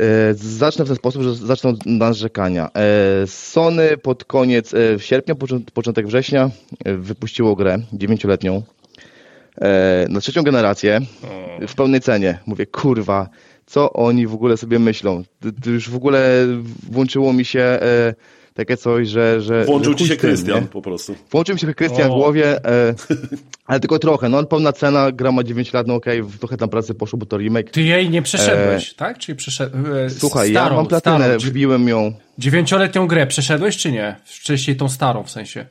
E, 0.00 0.34
zacznę 0.34 0.84
w 0.84 0.88
ten 0.88 0.96
sposób, 0.96 1.22
że 1.22 1.34
zacznę 1.34 1.70
od 1.70 1.86
narzekania. 1.86 2.70
E, 2.74 3.26
Sony 3.26 3.96
pod 3.96 4.24
koniec 4.24 4.74
e, 4.74 5.00
sierpnia, 5.00 5.34
począ- 5.34 5.64
początek 5.74 6.06
września 6.06 6.50
e, 6.84 6.94
wypuściło 6.94 7.56
grę 7.56 7.78
dziewięcioletnią 7.92 8.62
e, 9.60 10.06
na 10.08 10.20
trzecią 10.20 10.42
generację 10.42 11.00
w 11.68 11.74
pełnej 11.74 12.00
cenie. 12.00 12.38
Mówię, 12.46 12.66
kurwa, 12.66 13.28
co 13.72 13.92
oni 13.92 14.26
w 14.26 14.34
ogóle 14.34 14.56
sobie 14.56 14.78
myślą? 14.78 15.22
To, 15.40 15.48
to 15.64 15.70
już 15.70 15.90
w 15.90 15.96
ogóle 15.96 16.46
włączyło 16.90 17.32
mi 17.32 17.44
się 17.44 17.60
e, 17.60 18.14
takie 18.54 18.76
coś, 18.76 19.08
że... 19.08 19.40
że 19.40 19.64
Włączył 19.64 19.92
że 19.92 19.98
ci 19.98 20.06
się 20.06 20.16
Krystian 20.16 20.60
nie? 20.60 20.66
po 20.66 20.82
prostu. 20.82 21.14
Włączył 21.30 21.54
mi 21.54 21.60
się 21.60 21.74
Krystian 21.74 22.10
w 22.10 22.14
głowie, 22.14 22.64
e, 22.64 22.94
ale 23.66 23.80
tylko 23.80 23.98
trochę. 23.98 24.28
No 24.28 24.44
pełna 24.44 24.72
cena, 24.72 25.12
gra 25.12 25.32
ma 25.32 25.42
9 25.42 25.72
lat, 25.72 25.86
no 25.86 25.94
okej, 25.94 26.22
trochę 26.38 26.56
tam 26.56 26.68
pracy 26.68 26.94
poszło, 26.94 27.18
bo 27.18 27.26
to 27.26 27.38
remake. 27.38 27.70
Ty 27.70 27.82
jej 27.82 28.10
nie 28.10 28.22
przeszedłeś, 28.22 28.94
tak? 28.94 29.18
Czyli 29.18 29.36
przeszedłeś. 29.36 30.12
Słuchaj, 30.12 30.50
starą, 30.50 30.70
ja 30.70 30.76
mam 30.76 30.86
platynę, 30.86 31.16
starą, 31.16 31.38
wbiłem 31.38 31.88
ją. 31.88 32.12
Dziewięcioletnią 32.38 33.06
grę 33.06 33.26
przeszedłeś, 33.26 33.76
czy 33.76 33.92
nie? 33.92 34.16
Wcześniej 34.24 34.76
tą 34.76 34.88
starą 34.88 35.22
w 35.22 35.30
sensie. 35.30 35.66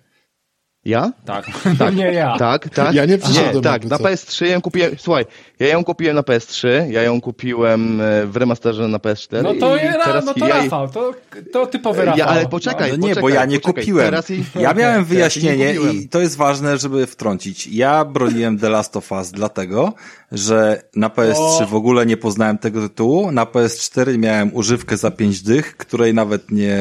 Ja? 0.85 1.11
Tak. 1.25 1.45
tak. 1.79 1.95
nie 1.95 2.05
ja. 2.13 2.37
Tak, 2.37 2.69
tak. 2.69 2.93
Ja 2.93 3.05
nie 3.05 3.17
przeszedłem 3.17 3.63
tak, 3.63 3.73
jakby 3.73 3.89
na 3.89 3.97
co. 3.97 4.03
PS3 4.03 4.45
ją 4.45 4.61
kupiłem, 4.61 4.91
słuchaj, 4.97 5.25
ja 5.59 5.67
ją 5.67 5.83
kupiłem 5.83 6.15
na 6.15 6.21
PS3, 6.21 6.67
ja 6.89 7.01
ją 7.03 7.21
kupiłem 7.21 8.01
e, 8.01 8.25
w 8.25 8.37
remasterze 8.37 8.87
na 8.87 8.97
PS4 8.97 9.43
No 9.43 9.53
to, 9.53 9.77
i 9.77 9.79
Ra- 9.79 10.05
teraz 10.05 10.25
no 10.25 10.33
to 10.33 10.47
ja, 10.47 10.57
Rafał, 10.63 10.89
to, 10.89 11.13
to 11.53 11.65
typowy 11.67 12.05
Rafał. 12.05 12.17
ja, 12.19 12.25
ale 12.25 12.47
poczekaj, 12.47 12.89
No 12.89 12.95
nie, 12.95 13.01
poczekaj, 13.01 13.21
bo 13.21 13.29
ja 13.29 13.45
nie 13.45 13.59
poczekaj, 13.59 13.83
kupiłem. 13.83 14.05
Teraz 14.05 14.29
jej- 14.29 14.43
Ja 14.55 14.73
miałem 14.73 14.99
nie 14.99 15.05
wyjaśnienie 15.05 15.73
i 15.93 16.09
to 16.09 16.19
jest 16.21 16.37
ważne, 16.37 16.77
żeby 16.77 17.07
wtrącić. 17.07 17.67
Ja 17.67 18.05
broniłem 18.05 18.59
The 18.59 18.69
Last 18.69 18.97
of 18.97 19.11
Us 19.11 19.31
dlatego, 19.31 19.93
że 20.31 20.81
na 20.95 21.09
PS3 21.09 21.63
O. 21.63 21.65
w 21.67 21.75
ogóle 21.75 22.05
nie 22.05 22.17
poznałem 22.17 22.57
tego 22.57 22.81
tytułu, 22.89 23.31
na 23.31 23.45
PS4 23.45 24.17
miałem 24.17 24.55
używkę 24.55 24.97
za 24.97 25.11
5 25.11 25.41
dych, 25.41 25.77
której 25.77 26.13
nawet 26.13 26.51
nie 26.51 26.77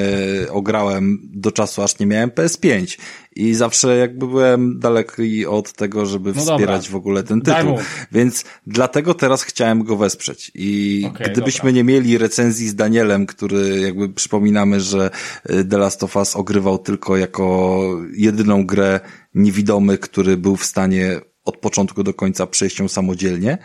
ograłem 0.50 1.18
do 1.24 1.52
czasu, 1.52 1.82
aż 1.82 1.98
nie 1.98 2.06
miałem 2.06 2.30
PS5. 2.30 2.98
I 3.40 3.54
zawsze 3.54 3.96
jakby 3.96 4.26
byłem 4.26 4.78
daleki 4.78 5.46
od 5.46 5.72
tego, 5.72 6.06
żeby 6.06 6.32
No 6.36 6.40
wspierać 6.40 6.82
dobra. 6.84 6.92
w 6.92 6.94
ogóle 6.94 7.22
ten 7.22 7.40
tytuł. 7.40 7.78
Więc 8.12 8.44
dlatego 8.66 9.14
teraz 9.14 9.42
chciałem 9.42 9.84
go 9.84 9.96
wesprzeć. 9.96 10.52
I 10.54 11.04
Okej, 11.14 11.26
gdybyśmy 11.32 11.70
dobra. 11.70 11.76
nie 11.76 11.84
mieli 11.84 12.18
recenzji 12.18 12.68
z 12.68 12.74
Danielem, 12.74 13.26
który 13.26 13.80
jakby 13.80 14.08
przypominamy, 14.08 14.80
że 14.80 15.10
y, 15.50 15.64
The 15.64 15.78
Last 15.78 16.02
of 16.04 16.16
Us 16.16 16.36
ogrywał 16.36 16.78
tylko 16.78 17.16
jako 17.16 17.80
jedyną 18.16 18.66
grę 18.66 19.00
niewidomy, 19.34 19.98
który 19.98 20.36
był 20.36 20.56
w 20.56 20.64
stanie 20.64 21.20
od 21.44 21.56
początku 21.56 22.02
do 22.02 22.14
końca 22.14 22.46
przejść 22.46 22.78
ją 22.78 22.88
samodzielnie, 22.88 23.58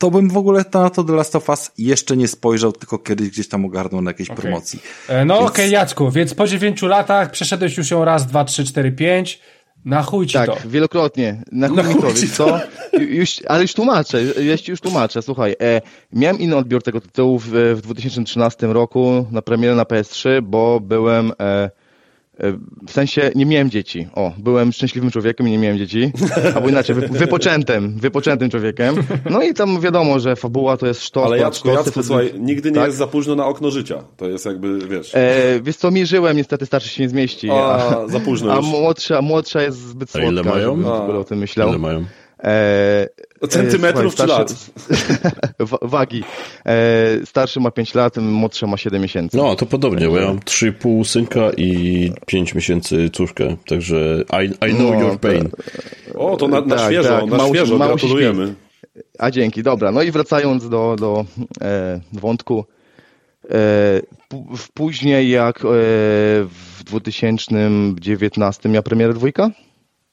to 0.00 0.10
bym 0.10 0.30
w 0.30 0.36
ogóle 0.36 0.64
na 0.74 0.90
to 0.90 1.04
The 1.04 1.12
Last 1.12 1.36
of 1.36 1.48
Us 1.48 1.70
jeszcze 1.78 2.16
nie 2.16 2.28
spojrzał, 2.28 2.72
tylko 2.72 2.98
kiedyś 2.98 3.28
gdzieś 3.28 3.48
tam 3.48 3.64
ogarnął 3.64 4.02
na 4.02 4.10
jakiejś 4.10 4.28
promocji. 4.28 4.80
E, 5.08 5.24
No 5.24 5.38
Więc- 5.38 5.50
okej, 5.50 5.70
Jacku, 5.70 6.10
więc 6.10 6.34
po 6.34 6.46
dziewięciu 6.46 6.86
latach 6.86 7.30
przeszedłeś 7.30 7.76
już 7.78 7.90
ją 7.90 8.04
raz, 8.04 8.26
dwa, 8.26 8.44
trzy, 8.44 8.64
cztery, 8.64 8.92
pięć. 8.92 9.40
Na 9.84 10.02
chuj 10.02 10.26
ci 10.26 10.32
Tak, 10.32 10.46
to. 10.46 10.56
wielokrotnie. 10.68 11.42
Na 11.52 11.68
chuj 11.68 11.76
Na 11.76 11.82
mi 11.82 11.92
chuj 11.92 12.02
to, 12.02 12.12
ci 12.14 12.20
wiesz 12.26 12.30
co? 12.36 12.60
Już, 12.98 13.40
ale 13.48 13.62
już 13.62 13.74
tłumaczę, 13.74 14.22
ja 14.24 14.58
ci 14.58 14.70
już 14.70 14.80
tłumaczę. 14.80 15.22
Słuchaj, 15.22 15.56
e, 15.62 15.80
miałem 16.12 16.38
inny 16.38 16.56
odbiór 16.56 16.82
tego 16.82 17.00
tytułu 17.00 17.38
w, 17.38 17.48
w 17.76 17.80
2013 17.82 18.66
roku 18.72 19.26
na 19.30 19.42
premierę 19.42 19.74
na 19.74 19.82
PS3, 19.84 20.42
bo 20.42 20.80
byłem... 20.80 21.32
E, 21.40 21.70
w 22.86 22.90
sensie 22.92 23.30
nie 23.34 23.46
miałem 23.46 23.70
dzieci. 23.70 24.08
O, 24.14 24.32
byłem 24.38 24.72
szczęśliwym 24.72 25.10
człowiekiem 25.10 25.48
i 25.48 25.50
nie 25.50 25.58
miałem 25.58 25.78
dzieci. 25.78 26.12
Albo 26.54 26.68
inaczej, 26.68 26.94
wy, 26.96 27.08
wypoczętym, 27.08 27.94
wypoczętym 27.98 28.50
człowiekiem. 28.50 28.94
No 29.30 29.42
i 29.42 29.54
tam 29.54 29.80
wiadomo, 29.80 30.18
że 30.20 30.36
fabuła 30.36 30.76
to 30.76 30.86
jest 30.86 31.04
sztos. 31.04 31.24
Ale 31.26 31.38
Jacku, 31.38 31.68
sztosy, 31.68 31.84
Jacku, 31.86 32.02
słuchaj, 32.02 32.32
nigdy 32.38 32.70
nie 32.70 32.74
Tak? 32.76 32.86
jest 32.86 32.98
za 32.98 33.06
późno 33.06 33.34
na 33.34 33.46
okno 33.46 33.70
życia. 33.70 34.04
To 34.16 34.28
jest 34.28 34.46
jakby, 34.46 34.78
wiesz... 34.88 35.14
E, 35.14 35.60
wiesz 35.62 35.76
co, 35.76 35.90
mierzyłem, 35.90 36.36
niestety 36.36 36.66
starszy 36.66 36.88
się 36.88 37.02
nie 37.02 37.08
zmieści. 37.08 37.50
A, 37.50 37.96
za 38.08 38.20
późno 38.20 38.52
a 38.52 38.56
już. 38.56 38.66
młodsza, 38.66 39.22
młodsza 39.22 39.62
jest 39.62 39.78
zbyt 39.78 40.16
A 40.16 40.18
ile 40.18 40.32
słodka, 40.32 40.50
mają? 40.50 40.82
A. 40.94 41.06
o 41.18 41.24
tym 41.24 41.38
myślał. 41.38 41.68
Ile 41.68 41.78
mają? 41.78 42.04
E, 42.44 43.08
Centymetrów 43.48 44.14
e, 44.14 44.16
czy 44.16 44.26
lat? 44.26 44.52
Wa- 45.70 45.78
wagi. 45.82 46.24
E, 46.66 47.26
starszy 47.26 47.60
ma 47.60 47.70
5 47.70 47.94
lat, 47.94 48.16
młodszy 48.16 48.66
ma 48.66 48.76
7 48.76 49.02
miesięcy. 49.02 49.36
No, 49.36 49.56
to 49.56 49.66
podobnie, 49.66 50.08
bo 50.08 50.18
ja 50.18 50.26
mam 50.26 50.38
3,5 50.38 51.04
synka 51.04 51.50
i 51.56 52.12
5 52.26 52.54
miesięcy 52.54 53.10
córkę, 53.10 53.56
także 53.66 54.24
I, 54.42 54.68
I 54.70 54.74
know 54.74 54.92
No, 54.92 55.00
your 55.00 55.20
pain. 55.20 55.48
O, 56.14 56.36
to 56.36 56.48
na, 56.48 56.60
na 56.60 56.76
Tak, 56.76 56.86
świeżo, 56.86 57.08
tak, 57.08 57.30
na 57.30 57.36
mało 57.36 57.54
świeżo, 57.54 57.78
mało 57.78 57.94
gratulujemy. 57.96 58.54
A 59.18 59.30
dzięki, 59.30 59.62
dobra. 59.62 59.92
No 59.92 60.02
i 60.02 60.10
wracając 60.10 60.68
do, 60.68 60.96
do 60.98 61.24
e, 61.62 62.00
wątku. 62.12 62.64
E, 63.50 64.00
później 64.74 65.30
jak 65.30 65.56
e, 65.58 65.62
w 66.44 66.84
2019 66.84 68.68
miała 68.68 68.82
premierę 68.82 69.14
dwójka? 69.14 69.50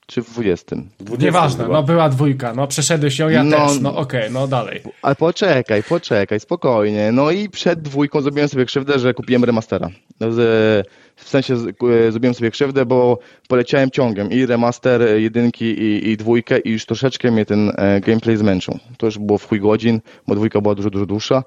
Czy 0.09 0.21
w 0.21 0.29
20? 0.33 0.75
Nieważne, 1.19 1.63
chyba. 1.63 1.75
no 1.77 1.83
była 1.83 2.09
dwójka, 2.09 2.53
no 2.53 2.67
przeszedłeś 2.67 3.19
ją, 3.19 3.29
ja 3.29 3.43
No. 3.43 3.57
też, 3.67 3.79
no 3.81 3.95
okej, 3.97 4.31
no 4.31 4.47
dalej. 4.47 4.81
Ale 5.01 5.15
poczekaj, 5.15 5.83
poczekaj, 5.83 6.39
spokojnie. 6.39 7.11
No 7.11 7.31
i 7.31 7.49
przed 7.49 7.81
dwójką 7.81 8.21
zrobiłem 8.21 8.49
sobie 8.49 8.65
krzywdę, 8.65 8.99
że 8.99 9.13
kupiłem 9.13 9.43
remastera. 9.43 9.89
No, 10.19 10.31
z- 10.31 10.87
W 11.15 11.29
sensie 11.29 11.57
z- 11.57 11.77
ku- 11.77 11.87
zrobiłem 12.09 12.33
sobie 12.33 12.51
krzywdę, 12.51 12.85
bo 12.85 13.19
poleciałem 13.47 13.91
ciągiem 13.91 14.31
i 14.31 14.45
remaster 14.45 15.01
e, 15.01 15.21
jedynki 15.21 15.65
i, 15.65 16.09
i 16.09 16.17
dwójkę 16.17 16.59
i 16.59 16.71
już 16.71 16.85
troszeczkę 16.85 17.31
mnie 17.31 17.45
ten 17.45 17.71
e, 17.77 18.01
gameplay 18.01 18.37
zmęczył. 18.37 18.79
To 18.97 19.05
już 19.05 19.17
było 19.19 19.37
w 19.37 19.47
chuj 19.47 19.59
godzin, 19.59 20.01
bo 20.27 20.35
dwójka 20.35 20.61
była 20.61 20.75
dużo, 20.75 20.89
dużo 20.89 21.05
dłuższa. 21.05 21.43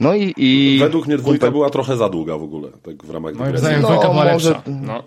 No 0.00 0.14
i... 0.14 0.34
i 0.36 0.78
Według 0.80 1.06
mnie 1.06 1.16
dwójka 1.16 1.46
kumpel- 1.46 1.52
była 1.52 1.70
trochę 1.70 1.96
za 1.96 2.08
długa 2.08 2.38
w 2.38 2.42
ogóle, 2.42 2.68
tak 2.82 3.04
w 3.04 3.10
ramach 3.10 3.34
Moim 3.34 3.44
dygresji. 3.44 3.60
zdaniem 3.66 3.82
No, 3.82 3.88
dwójka 3.88 4.08
była 4.08 4.24
może- 4.32 4.48
lepsza. 4.50 4.62
No. 4.66 5.02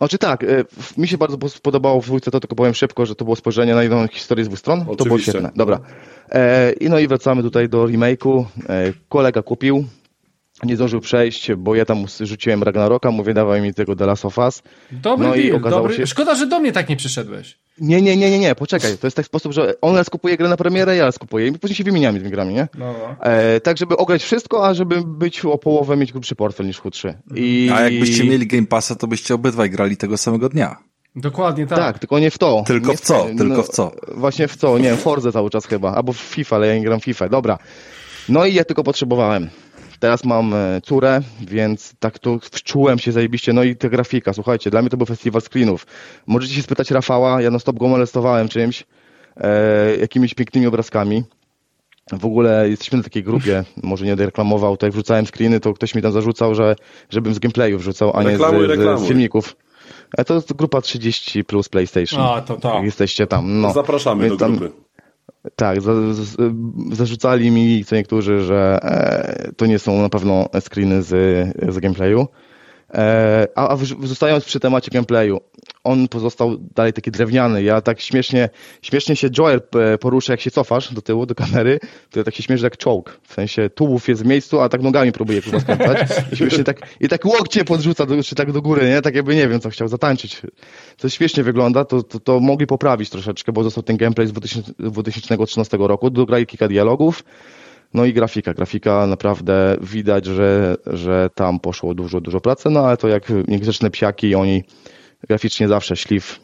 Znaczy 0.00 0.18
tak, 0.18 0.44
e, 0.44 0.64
mi 0.96 1.08
się 1.08 1.18
bardzo 1.18 1.38
podobało 1.62 2.00
w 2.00 2.04
dwójce, 2.04 2.30
to 2.30 2.40
tylko 2.40 2.56
powiem 2.56 2.74
szybko, 2.74 3.06
że 3.06 3.14
to 3.14 3.24
było 3.24 3.36
spojrzenie 3.36 3.74
na 3.74 3.82
jedną 3.82 4.08
historię 4.08 4.44
z 4.44 4.48
dwóch 4.48 4.58
stron. 4.58 4.80
To 4.80 4.84
było 4.84 4.94
Oczywiście. 4.94 5.32
świetne. 5.32 5.50
Dobra. 5.56 5.80
E, 6.30 6.72
I 6.72 6.88
no 6.88 6.98
i 6.98 7.08
wracamy 7.08 7.42
tutaj 7.42 7.68
do 7.68 7.84
remake'u. 7.84 8.44
E, 8.68 8.92
kolega 9.08 9.42
kupił, 9.42 9.84
nie 10.64 10.76
zdążył 10.76 11.00
przejść, 11.00 11.52
bo 11.54 11.74
ja 11.74 11.84
tam 11.84 12.04
rzuciłem 12.20 12.62
Ragnaroka, 12.62 13.10
mówię 13.10 13.34
dawaj 13.34 13.60
mi 13.62 13.74
tego 13.74 13.96
The 13.96 14.06
Last 14.06 14.24
of 14.24 14.38
Us. 14.38 14.62
Dobry 14.92 15.28
No 15.28 15.34
i 15.34 15.42
deal, 15.42 15.56
okazało 15.56 15.82
dobry... 15.82 15.96
się- 15.96 16.06
Szkoda, 16.06 16.34
że 16.34 16.46
do 16.46 16.60
mnie 16.60 16.72
tak 16.72 16.88
nie 16.88 16.96
przyszedłeś. 16.96 17.58
Nie, 17.80 18.02
nie, 18.02 18.16
nie, 18.16 18.30
nie, 18.30 18.38
nie, 18.38 18.54
poczekaj. 18.54 18.98
To 18.98 19.06
jest 19.06 19.16
tak 19.16 19.26
sposób, 19.26 19.52
że 19.52 19.74
on 19.80 19.96
raz 19.96 20.10
kupuje 20.10 20.36
grę 20.36 20.48
na 20.48 20.56
premierę, 20.56 20.96
ja 20.96 21.04
raz 21.04 21.18
kupuję 21.18 21.46
i 21.46 21.52
później 21.52 21.76
się 21.76 21.84
wymieniamy 21.84 22.18
tymi 22.18 22.30
grami, 22.30 22.54
nie? 22.54 22.68
No, 22.78 22.94
no. 22.98 23.24
E, 23.26 23.60
tak, 23.60 23.78
żeby 23.78 23.96
ograć 23.96 24.22
wszystko, 24.22 24.66
a 24.68 24.74
żeby 24.74 25.02
być 25.06 25.44
o 25.44 25.58
połowę 25.58 25.96
mieć 25.96 26.12
grubszy 26.12 26.34
portfel 26.34 26.66
niż 26.66 26.78
chudszy. 26.78 27.14
I... 27.34 27.70
A 27.74 27.80
jakbyście 27.80 28.24
mieli 28.24 28.46
Game 28.46 28.66
Passa, 28.66 28.94
to 28.94 29.06
byście 29.06 29.34
obydwaj 29.34 29.70
grali 29.70 29.96
tego 29.96 30.16
samego 30.16 30.48
dnia. 30.48 30.76
Dokładnie 31.16 31.66
tak. 31.66 31.78
Tak, 31.78 31.98
tylko 31.98 32.18
nie 32.18 32.30
w 32.30 32.38
to. 32.38 32.64
Tylko 32.66 32.90
nie 32.90 32.96
w 32.96 33.00
co? 33.00 33.24
te- 33.24 33.36
Tylko 33.36 33.62
w 33.62 33.68
co? 33.68 33.92
Właśnie 34.14 34.48
w 34.48 34.56
co? 34.56 34.78
Nie 34.78 34.84
wiem, 34.84 34.96
Forza 34.96 35.32
cały 35.32 35.50
czas 35.50 35.66
chyba, 35.66 35.94
albo 35.94 36.12
w 36.12 36.16
FIFA, 36.16 36.56
ale 36.56 36.66
ja 36.66 36.74
nie 36.74 36.84
gram 36.84 37.00
w 37.00 37.04
FIFA. 37.04 37.28
Dobra. 37.28 37.58
No 38.28 38.46
i 38.46 38.54
ja 38.54 38.64
tylko 38.64 38.84
potrzebowałem. 38.84 39.50
Teraz 40.00 40.24
mam 40.24 40.54
e, 40.54 40.80
córę, 40.84 41.20
więc 41.40 41.94
tak 41.98 42.18
tu 42.18 42.38
wczułem 42.42 42.98
się 42.98 43.12
zajebiście. 43.12 43.52
No 43.52 43.62
i 43.62 43.76
ta 43.76 43.88
grafika, 43.88 44.32
słuchajcie, 44.32 44.70
dla 44.70 44.80
mnie 44.80 44.90
to 44.90 44.96
był 44.96 45.06
festiwal 45.06 45.42
screenów. 45.42 45.86
Możecie 46.26 46.54
się 46.54 46.62
spytać 46.62 46.90
Rafała, 46.90 47.42
ja 47.42 47.50
na 47.50 47.58
stop 47.58 47.78
go 47.78 47.88
molestowałem 47.88 48.48
czymś, 48.48 48.84
e, 49.36 49.96
jakimiś 49.96 50.34
pięknymi 50.34 50.66
obrazkami. 50.66 51.22
W 52.12 52.24
ogóle 52.24 52.68
jesteśmy 52.68 52.98
na 52.98 53.04
takiej 53.04 53.22
grupie, 53.22 53.64
może 53.82 54.04
nie 54.04 54.10
będę 54.10 54.26
reklamował, 54.26 54.76
to 54.76 54.86
jak 54.86 54.92
wrzucałem 54.92 55.26
screeny, 55.26 55.60
to 55.60 55.72
ktoś 55.74 55.94
mi 55.94 56.02
tam 56.02 56.12
zarzucał, 56.12 56.54
że 56.54 56.76
żebym 57.10 57.34
z 57.34 57.38
gameplayu 57.38 57.78
wrzucał, 57.78 58.16
a 58.16 58.22
nie 58.22 58.30
Reklamuj, 58.30 58.62
z, 58.62 58.66
z, 58.66 58.70
reklamuj. 58.70 59.04
z 59.04 59.08
filmików. 59.08 59.56
A 60.18 60.24
to 60.24 60.34
jest 60.34 60.52
grupa 60.52 60.80
30 60.80 61.44
plus 61.44 61.68
PlayStation. 61.68 62.20
A, 62.22 62.40
to 62.40 62.56
to. 62.56 62.74
Jak 62.74 62.84
Jesteście 62.84 63.26
tam. 63.26 63.60
No. 63.60 63.72
Zapraszamy 63.72 64.22
do 64.22 64.28
Więc 64.28 64.40
tam- 64.40 64.56
grupy. 64.56 64.74
Tak, 65.56 65.80
za, 65.82 66.14
z, 66.14 66.36
zarzucali 66.92 67.50
mi 67.50 67.84
co 67.84 67.96
niektórzy, 67.96 68.40
że 68.40 68.78
e, 68.82 69.52
to 69.56 69.66
nie 69.66 69.78
są 69.78 70.02
na 70.02 70.08
pewno 70.08 70.48
screeny 70.60 71.02
z, 71.02 71.08
z 71.74 71.78
gameplayu. 71.78 72.26
E, 72.94 73.48
a, 73.54 73.68
a 73.68 73.76
zostając 74.02 74.44
przy 74.44 74.60
temacie 74.60 74.90
gameplayu, 74.90 75.40
on 75.84 76.08
pozostał 76.08 76.56
dalej 76.74 76.92
taki 76.92 77.10
drewniany. 77.10 77.62
Ja 77.62 77.80
tak 77.80 78.00
śmiesznie, 78.00 78.48
śmiesznie 78.82 79.16
się 79.16 79.28
Joel 79.38 79.60
e, 79.74 79.98
porusza, 79.98 80.32
jak 80.32 80.40
się 80.40 80.50
cofasz 80.50 80.94
do 80.94 81.02
tyłu, 81.02 81.26
do 81.26 81.34
kamery, 81.34 81.80
to 82.10 82.18
ja 82.18 82.24
tak 82.24 82.34
się 82.34 82.42
śmieszę 82.42 82.64
jak 82.64 82.76
czołg. 82.76 83.20
W 83.22 83.34
sensie 83.34 83.70
tułów 83.70 84.08
jest 84.08 84.22
w 84.22 84.26
miejscu, 84.26 84.60
a 84.60 84.68
tak 84.68 84.82
nogami 84.82 85.12
próbuje 85.12 85.42
kurwa 85.42 85.60
skręcać. 85.60 86.08
I 86.32 86.36
śmiesznie 86.36 86.64
tak, 86.64 86.80
i 87.00 87.08
tak 87.08 87.24
łokcie 87.24 87.64
podrzuca 87.64 88.06
do, 88.06 88.22
czy 88.22 88.34
tak 88.34 88.52
do 88.52 88.62
góry, 88.62 88.88
nie? 88.88 89.02
Tak 89.02 89.14
jakby 89.14 89.34
nie 89.34 89.48
wiem, 89.48 89.60
co 89.60 89.70
chciał 89.70 89.88
zatańczyć. 89.88 90.42
To 90.96 91.08
śmiesznie 91.08 91.42
wygląda, 91.42 91.84
to, 91.84 92.02
to, 92.02 92.20
to 92.20 92.40
mogli 92.40 92.66
poprawić 92.66 93.10
troszeczkę, 93.10 93.52
bo 93.52 93.62
został 93.62 93.82
ten 93.82 93.96
gameplay 93.96 94.26
z 94.26 94.32
2000, 94.32 94.72
2013 94.78 95.76
roku, 95.80 96.10
dograli 96.10 96.46
kilka 96.46 96.68
dialogów. 96.68 97.24
No 97.94 98.04
i 98.04 98.12
grafika. 98.12 98.54
Grafika 98.54 99.06
naprawdę 99.06 99.76
widać, 99.80 100.26
że, 100.26 100.76
że 100.86 101.30
tam 101.34 101.60
poszło 101.60 101.94
dużo, 101.94 102.20
dużo 102.20 102.40
pracy, 102.40 102.70
no 102.70 102.86
ale 102.86 102.96
to 102.96 103.08
jak 103.08 103.32
niegrzeczne 103.48 103.90
psiaki, 103.90 104.34
oni 104.34 104.64
graficznie 105.28 105.68
zawsze 105.68 105.96
szlif 105.96 106.40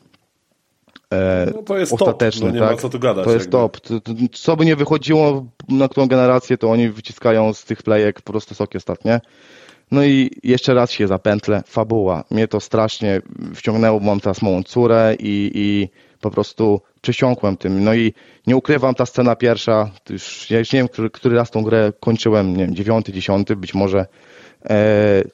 e, 1.13 1.53
No 1.57 1.63
to 1.63 1.79
jest 1.79 1.93
top, 1.93 2.03
ostateczny, 2.03 2.47
no 2.47 2.53
nie 2.55 2.61
tak? 2.61 2.71
ma 2.71 2.77
co 2.77 2.89
tu 2.89 2.99
gadać, 2.99 3.25
To 3.25 3.33
jest 3.33 3.45
jakby. 3.45 3.53
top. 3.59 3.81
To, 3.81 4.01
to, 4.01 4.13
co 4.33 4.57
by 4.57 4.65
nie 4.65 4.77
wychodziło 4.77 5.47
na 5.69 5.89
którą 5.89 6.07
generację, 6.07 6.59
to 6.59 6.71
oni 6.71 6.89
wyciskają 6.89 7.53
z 7.53 7.65
tych 7.65 7.83
plejek 7.83 8.23
po 8.23 8.33
prostu 8.33 8.55
soki 8.55 8.77
ostatnie. 8.77 9.21
No 9.91 10.05
i 10.05 10.31
jeszcze 10.43 10.75
raz 10.75 10.91
się 10.91 11.07
zapętlę. 11.09 11.63
Fabuła. 11.67 12.25
Mnie 12.31 12.49
to 12.49 12.61
strasznie 12.61 13.23
wciągnęło, 13.55 14.01
bo 14.01 14.07
mam 14.07 14.21
teraz 14.21 14.43
małą 14.43 14.63
córę 14.63 15.17
i, 15.19 15.51
i 15.55 15.89
po 16.21 16.31
prostu 16.31 16.81
przesiąkłem 17.07 17.57
tym. 17.57 17.85
No 17.85 17.95
i 17.95 18.15
nie 18.47 18.57
ukrywam, 18.57 18.95
ta 18.95 19.07
scena 19.07 19.37
pierwsza, 19.37 19.91
już, 20.11 20.51
ja 20.51 20.59
już 20.59 20.73
nie 20.73 20.79
wiem, 20.79 20.89
który, 20.89 21.11
który 21.11 21.37
raz 21.37 21.51
tą 21.51 21.63
grę 21.63 21.93
kończyłem, 22.01 22.57
nie 22.57 22.67
wiem, 22.67 22.75
dziewiąty, 22.75 23.13
dziesiąty, 23.13 23.57
być 23.57 23.75
może 23.75 24.07
e, 24.71 25.25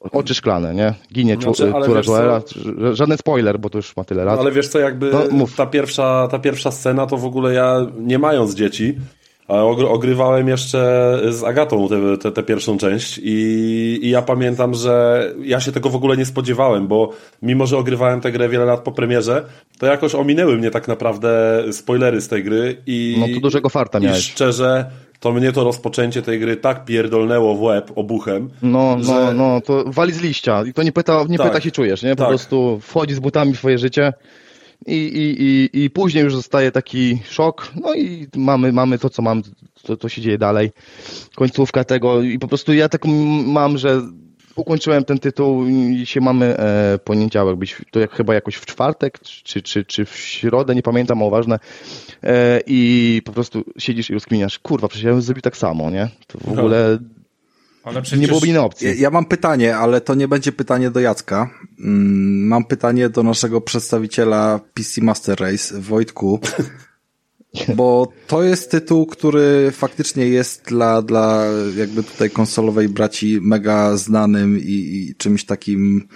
oczy 0.00 0.34
szklane, 0.34 0.74
nie? 0.74 0.94
Ginie 1.12 1.34
Znaczy, 1.34 1.52
co? 1.52 1.66
Joela. 2.06 2.42
Żaden 2.92 3.18
spoiler, 3.18 3.58
bo 3.58 3.70
to 3.70 3.78
już 3.78 3.96
ma 3.96 4.04
tyle 4.04 4.24
lat. 4.24 4.40
Ale 4.40 4.52
wiesz 4.52 4.68
co, 4.68 4.78
jakby 4.78 5.10
No, 5.32 5.46
ta, 5.56 5.66
pierwsza, 5.66 6.28
ta 6.30 6.38
pierwsza 6.38 6.70
scena, 6.70 7.06
to 7.06 7.16
w 7.16 7.24
ogóle 7.24 7.54
ja, 7.54 7.86
nie 7.98 8.18
mając 8.18 8.54
dzieci, 8.54 8.94
ale 9.48 9.62
ogrywałem 9.88 10.48
jeszcze 10.48 11.18
z 11.28 11.44
Agatą 11.44 11.88
tę 12.34 12.42
pierwszą 12.42 12.78
część 12.78 13.20
i, 13.22 13.98
i 14.02 14.10
ja 14.10 14.22
pamiętam, 14.22 14.74
że 14.74 15.24
ja 15.44 15.60
się 15.60 15.72
tego 15.72 15.90
w 15.90 15.96
ogóle 15.96 16.16
nie 16.16 16.24
spodziewałem, 16.26 16.86
bo 16.88 17.10
mimo, 17.42 17.66
że 17.66 17.78
ogrywałem 17.78 18.20
tę 18.20 18.32
grę 18.32 18.48
wiele 18.48 18.64
lat 18.64 18.80
po 18.80 18.92
premierze, 18.92 19.44
to 19.78 19.86
jakoś 19.86 20.14
ominęły 20.14 20.56
mnie 20.56 20.70
tak 20.70 20.88
naprawdę 20.88 21.62
spoilery 21.72 22.20
z 22.20 22.28
tej 22.28 22.44
gry 22.44 22.76
i... 22.86 23.16
No 23.20 23.26
to 23.34 23.40
dużego 23.40 23.68
farta 23.68 23.98
I 23.98 24.02
miałeś. 24.02 24.30
szczerze, 24.32 24.86
to 25.20 25.32
mnie 25.32 25.52
to 25.52 25.64
rozpoczęcie 25.64 26.22
tej 26.22 26.40
gry 26.40 26.56
tak 26.56 26.84
pierdolnęło 26.84 27.54
w 27.54 27.62
łeb 27.62 27.92
obuchem, 27.94 28.50
No, 28.62 28.96
no, 28.98 29.04
że- 29.04 29.34
no, 29.34 29.60
to 29.60 29.84
wali 29.86 30.12
z 30.12 30.20
liścia. 30.20 30.64
I 30.66 30.72
to 30.72 30.82
nie 30.82 30.92
pyta, 30.92 31.24
nie 31.28 31.38
Tak. 31.38 31.46
pyta 31.46 31.60
się 31.60 31.70
czujesz, 31.70 32.02
nie? 32.02 32.10
Po 32.10 32.22
Tak. 32.22 32.28
prostu 32.28 32.78
wchodzi 32.82 33.14
z 33.14 33.18
butami 33.20 33.54
w 33.54 33.58
twoje 33.58 33.78
życie 33.78 34.12
i, 34.86 34.94
i, 34.94 35.42
i, 35.42 35.84
i 35.84 35.90
później 35.90 36.24
już 36.24 36.34
zostaje 36.34 36.72
taki 36.72 37.18
szok. 37.30 37.72
No 37.80 37.94
i 37.94 38.26
mamy, 38.36 38.72
mamy 38.72 38.98
to, 38.98 39.10
co 39.10 39.22
mam, 39.22 39.42
to, 39.82 39.96
to 39.96 40.08
się 40.08 40.22
dzieje 40.22 40.38
dalej. 40.38 40.70
Końcówka 41.34 41.84
tego 41.84 42.22
i 42.22 42.38
po 42.38 42.48
prostu 42.48 42.74
ja 42.74 42.88
tak 42.88 43.06
m- 43.06 43.50
mam, 43.50 43.78
że 43.78 44.02
ukończyłem 44.56 45.04
ten 45.04 45.18
tytuł 45.18 45.66
i 45.66 46.06
się 46.06 46.20
mamy 46.20 46.58
e, 46.58 46.98
poniedziałek 47.04 47.56
być, 47.56 47.76
to 47.90 48.00
jak, 48.00 48.12
chyba 48.12 48.34
jakoś 48.34 48.54
w 48.54 48.66
czwartek, 48.66 49.18
czy, 49.20 49.62
czy, 49.62 49.84
czy 49.84 50.04
w 50.04 50.16
środę, 50.16 50.74
nie 50.74 50.82
pamiętam, 50.82 51.22
ale 51.22 51.30
ważne. 51.30 51.58
E, 52.22 52.60
I 52.66 53.22
po 53.24 53.32
prostu 53.32 53.64
siedzisz 53.78 54.10
i 54.10 54.14
rozkminiasz, 54.14 54.58
kurwa, 54.58 54.88
przecież 54.88 55.04
ja 55.04 55.12
bym 55.12 55.22
zrobił 55.22 55.42
tak 55.42 55.56
samo, 55.56 55.90
nie? 55.90 56.08
To 56.26 56.38
w 56.38 56.58
ogóle 56.58 56.98
Ale 57.86 58.02
przecież... 58.02 58.20
nie 58.20 58.28
byłoby 58.28 58.46
innej 58.46 58.62
opcji. 58.62 58.86
Ja, 58.86 58.94
ja 58.94 59.10
mam 59.10 59.24
pytanie, 59.24 59.76
ale 59.76 60.00
to 60.00 60.14
nie 60.14 60.28
będzie 60.28 60.52
pytanie 60.52 60.90
do 60.90 61.00
Jacka. 61.00 61.50
Mm, 61.80 62.46
Mam 62.46 62.64
pytanie 62.64 63.08
do 63.08 63.22
naszego 63.22 63.60
przedstawiciela 63.60 64.60
PC 64.74 65.00
Master 65.00 65.40
Race, 65.40 65.80
Wojtku. 65.80 66.40
Bo 67.76 68.08
to 68.26 68.42
jest 68.42 68.70
tytuł, 68.70 69.06
który 69.06 69.70
faktycznie 69.72 70.26
jest 70.26 70.64
dla, 70.64 71.02
dla 71.02 71.44
jakby 71.76 72.02
tutaj 72.02 72.30
konsolowej 72.30 72.88
braci 72.88 73.38
mega 73.42 73.96
znanym 73.96 74.58
i, 74.58 74.62
i 74.62 75.14
czymś 75.18 75.44
takim, 75.44 76.08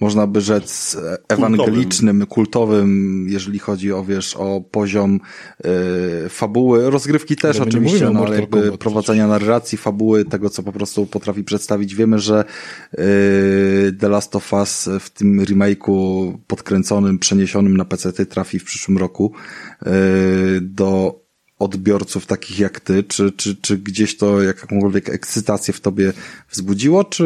można 0.00 0.26
by 0.26 0.40
rzec, 0.40 0.96
ewangelicznym, 1.28 2.26
kultowym, 2.26 3.26
jeżeli 3.28 3.58
chodzi 3.58 3.92
o, 3.92 4.04
wiesz, 4.04 4.36
o 4.36 4.60
poziom 4.70 5.20
y, 6.26 6.28
fabuły. 6.28 6.90
Rozgrywki 6.90 7.36
też 7.36 7.56
Ale 7.56 7.68
oczywiście, 7.68 8.10
no 8.10 8.24
ale 8.26 8.40
jakby 8.40 8.62
Kombat 8.62 8.80
prowadzenia 8.80 9.26
narracji, 9.26 9.78
fabuły, 9.78 10.24
tego, 10.24 10.50
co 10.50 10.62
po 10.62 10.72
prostu 10.72 11.06
potrafi 11.06 11.44
przedstawić. 11.44 11.94
Wiemy, 11.94 12.18
że 12.18 12.44
yy, 12.98 13.04
The 14.00 14.08
Last 14.08 14.36
of 14.36 14.52
Us 14.52 14.88
w 15.00 15.10
tym 15.10 15.40
remake'u 15.40 16.32
podkręconym, 16.46 17.18
przeniesionym 17.18 17.76
na 17.76 17.84
PC 17.84 18.26
trafi 18.26 18.58
w 18.58 18.64
przyszłym 18.64 18.98
roku 18.98 19.32
yy, 19.86 19.92
do 20.60 21.27
odbiorców 21.58 22.26
takich 22.26 22.58
jak 22.58 22.80
ty, 22.80 23.02
czy, 23.02 23.32
czy, 23.32 23.56
czy 23.56 23.78
gdzieś 23.78 24.16
to 24.16 24.42
jakąkolwiek 24.42 25.08
ekscytację 25.08 25.74
w 25.74 25.80
tobie 25.80 26.12
wzbudziło, 26.50 27.04
czy 27.04 27.24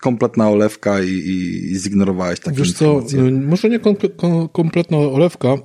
kompletna 0.00 0.50
olewka 0.50 1.02
i, 1.02 1.08
i, 1.08 1.70
i 1.72 1.78
zignorowałeś 1.78 2.40
takie 2.40 2.58
Wiesz 2.58 2.72
co, 2.72 2.84
informacje? 2.84 3.20
y, 3.20 3.30
może 3.32 3.68
nie 3.68 3.78
kom 3.78 3.96
kom 4.16 4.48
kompletna 4.48 4.98
olewka, 4.98 5.56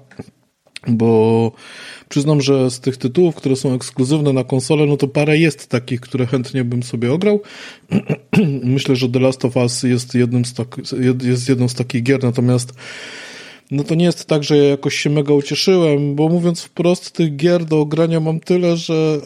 bo 0.87 1.51
przyznam, 2.09 2.41
że 2.41 2.71
z 2.71 2.79
tych 2.79 2.97
tytułów, 2.97 3.35
które 3.35 3.55
są 3.55 3.73
ekskluzywne 3.73 4.33
na 4.33 4.43
konsolę, 4.43 4.85
no 4.85 4.97
to 4.97 5.07
parę 5.07 5.37
jest 5.37 5.67
takich, 5.67 6.01
które 6.01 6.25
chętnie 6.25 6.63
bym 6.63 6.83
sobie 6.83 7.13
ograł. 7.13 7.41
Myślę, 8.63 8.95
że 8.95 9.09
The 9.09 9.19
Last 9.19 9.45
of 9.45 9.55
Us 9.55 9.83
jest 9.83 10.15
jednym 10.15 10.45
z, 10.45 10.53
tak, 10.53 10.77
jest 11.23 11.49
jedną 11.49 11.67
z 11.67 11.73
takich 11.73 12.03
gier, 12.03 12.23
natomiast 12.23 12.73
no 13.71 13.83
to 13.83 13.95
nie 13.95 14.05
jest 14.05 14.25
tak, 14.25 14.43
że 14.43 14.57
ja 14.57 14.63
jakoś 14.63 14.95
się 14.95 15.09
mega 15.09 15.33
ucieszyłem, 15.33 16.15
bo 16.15 16.29
mówiąc 16.29 16.61
wprost, 16.61 17.11
tych 17.11 17.35
gier 17.35 17.65
do 17.65 17.85
grania 17.85 18.19
mam 18.19 18.39
tyle, 18.39 18.77
że, 18.77 19.21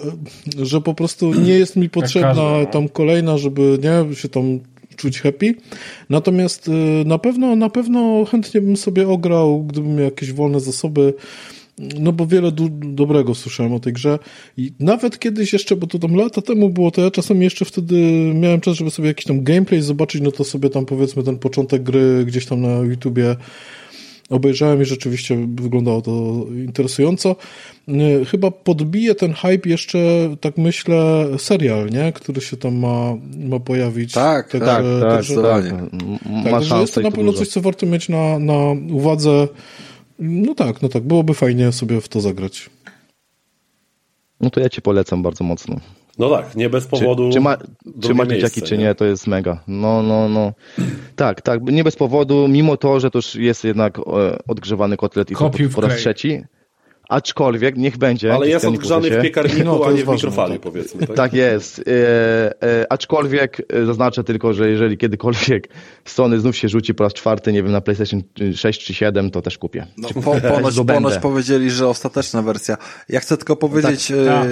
że 0.62 0.82
po 0.82 0.94
prostu 0.94 1.34
nie 1.34 1.54
jest 1.54 1.76
mi 1.76 1.90
potrzebna 2.00 2.34
no. 2.34 2.66
tam 2.66 2.90
kolejna, 2.90 3.38
żeby 3.38 3.80
nie 3.84 4.16
się 4.16 4.30
tam 4.30 4.60
czuć 4.96 5.22
happy. 5.22 5.56
Natomiast 6.10 6.68
y, 6.68 6.72
na 7.06 7.18
pewno, 7.18 7.56
na 7.56 7.70
pewno 7.70 8.26
chętnie 8.26 8.62
bym 8.62 8.78
sobie 8.78 9.08
ograł, 9.08 9.64
gdybym 9.64 9.96
miał 9.96 10.06
jakieś 10.06 10.32
wolne 10.32 10.60
zasoby. 10.60 11.14
No 12.00 12.12
bo 12.12 12.28
wiele 12.28 12.52
du- 12.52 12.70
dobrego 12.72 13.36
słyszałem 13.36 13.74
o 13.74 13.80
tej 13.80 13.94
grze 13.94 14.20
i 14.58 14.74
nawet 14.80 15.20
kiedyś 15.20 15.54
jeszcze, 15.54 15.76
bo 15.76 15.88
to 15.88 16.00
tam 16.00 16.16
lata 16.16 16.42
temu 16.42 16.70
było, 16.70 16.92
to 16.92 17.02
ja 17.02 17.12
czasem 17.12 17.42
jeszcze 17.42 17.66
wtedy 17.66 17.96
miałem 18.36 18.62
czas, 18.62 18.76
żeby 18.76 18.92
sobie 18.92 19.08
jakiś 19.08 19.26
tam 19.26 19.44
gameplay 19.44 19.82
zobaczyć, 19.82 20.22
no 20.22 20.32
to 20.32 20.44
sobie 20.44 20.70
tam 20.70 20.86
powiedzmy 20.86 21.24
ten 21.24 21.38
początek 21.38 21.84
gry 21.84 22.26
gdzieś 22.26 22.46
tam 22.46 22.62
na 22.62 22.78
YouTubie 22.78 23.36
obejrzałem 24.32 24.82
i 24.82 24.86
rzeczywiście 24.86 25.48
wyglądało 25.56 26.02
to 26.02 26.46
interesująco. 26.56 27.36
Y, 27.90 28.26
Chyba 28.26 28.52
podbije 28.52 29.16
ten 29.16 29.34
hype 29.34 29.70
jeszcze, 29.70 30.00
tak 30.42 30.58
myślę, 30.58 31.26
serial, 31.38 31.90
nie? 31.90 32.14
Który 32.14 32.42
się 32.42 32.58
tam 32.58 32.76
ma, 32.76 33.14
ma 33.38 33.60
pojawić. 33.60 34.14
Tak, 34.14 34.50
Także- 34.52 35.02
tak, 35.02 35.12
także- 35.12 35.42
tak, 35.42 35.64
także 36.52 36.76
jest 36.76 36.94
to 36.96 37.02
na 37.02 37.12
pewno 37.12 37.34
coś, 37.34 37.48
co 37.48 37.62
warto 37.62 37.86
mieć 37.86 38.10
na, 38.10 38.40
na 38.40 38.58
uwadze. 38.92 39.48
No 40.20 40.56
tak, 40.56 40.82
no 40.82 40.90
tak, 40.90 41.04
byłoby 41.04 41.34
fajnie 41.34 41.72
sobie 41.72 42.02
w 42.02 42.08
to 42.08 42.22
zagrać. 42.22 42.70
No 44.42 44.50
to 44.50 44.60
ja 44.60 44.70
ci 44.70 44.82
polecam 44.82 45.24
bardzo 45.24 45.44
mocno. 45.44 45.76
No 46.18 46.30
tak, 46.30 46.56
nie 46.56 46.70
bez 46.70 46.84
Czy, 46.84 46.90
powodu. 46.90 47.30
czy, 47.34 47.40
ma, 47.40 47.58
czy 48.02 48.14
ma 48.14 48.26
miejsce, 48.26 48.36
dzieciaki, 48.50 48.62
czy 48.62 48.78
nie, 48.78 48.96
to 48.96 49.06
jest 49.06 49.28
mega. 49.28 49.64
No, 49.68 50.04
no, 50.04 50.30
no. 50.30 50.54
Tak, 51.16 51.42
tak, 51.42 51.62
nie 51.62 51.84
bez 51.84 51.96
powodu, 51.96 52.48
mimo 52.48 52.78
to, 52.78 53.00
że 53.00 53.12
to 53.12 53.18
już 53.18 53.36
jest 53.36 53.64
jednak 53.64 54.00
e, 54.00 54.02
odgrzewany 54.48 54.98
kotlet 54.98 55.32
i 55.32 55.36
po, 55.76 55.82
raz 55.82 55.96
trzeci. 55.96 56.44
Aczkolwiek, 57.12 57.78
niech 57.78 57.98
będzie. 57.98 58.34
Ale 58.34 58.48
jest 58.48 58.66
nie 58.66 58.70
odgrzany 58.70 59.10
w 59.12 59.22
piekarniku, 59.22 59.66
No, 59.66 59.82
a 59.88 59.92
nie 59.92 60.06
w 60.06 60.08
mikrofali, 60.08 60.54
tak. 60.54 60.62
powiedzmy. 60.62 61.08
Tak? 61.08 61.16
Tak 61.16 61.34
jest. 61.34 61.80
E, 61.80 62.64
e, 62.64 62.92
aczkolwiek 62.92 63.62
e, 63.74 63.86
zaznaczę 63.86 64.24
tylko, 64.24 64.54
że 64.54 64.70
jeżeli 64.70 64.98
kiedykolwiek 64.98 65.70
Sony 66.06 66.40
znów 66.40 66.58
się 66.58 66.70
rzuci 66.70 66.94
po 66.94 67.04
raz 67.04 67.14
czwarty, 67.14 67.54
nie 67.54 67.64
wiem, 67.64 67.72
na 67.72 67.82
PlayStation 67.82 68.22
6 68.56 68.86
czy 68.86 68.94
7, 68.94 69.32
to 69.32 69.42
też 69.42 69.58
kupię. 69.58 69.88
No, 69.98 70.10
po, 70.10 70.22
ponoć, 70.22 70.76
ponoć 70.88 71.18
powiedzieli, 71.18 71.72
że 71.72 71.88
ostateczna 71.88 72.42
wersja. 72.42 72.78
Ja 73.10 73.20
chcę 73.20 73.38
tylko 73.38 73.56
powiedzieć, 73.56 74.08
Tak, 74.08 74.18
e, 74.18 74.26
tak. 74.26 74.48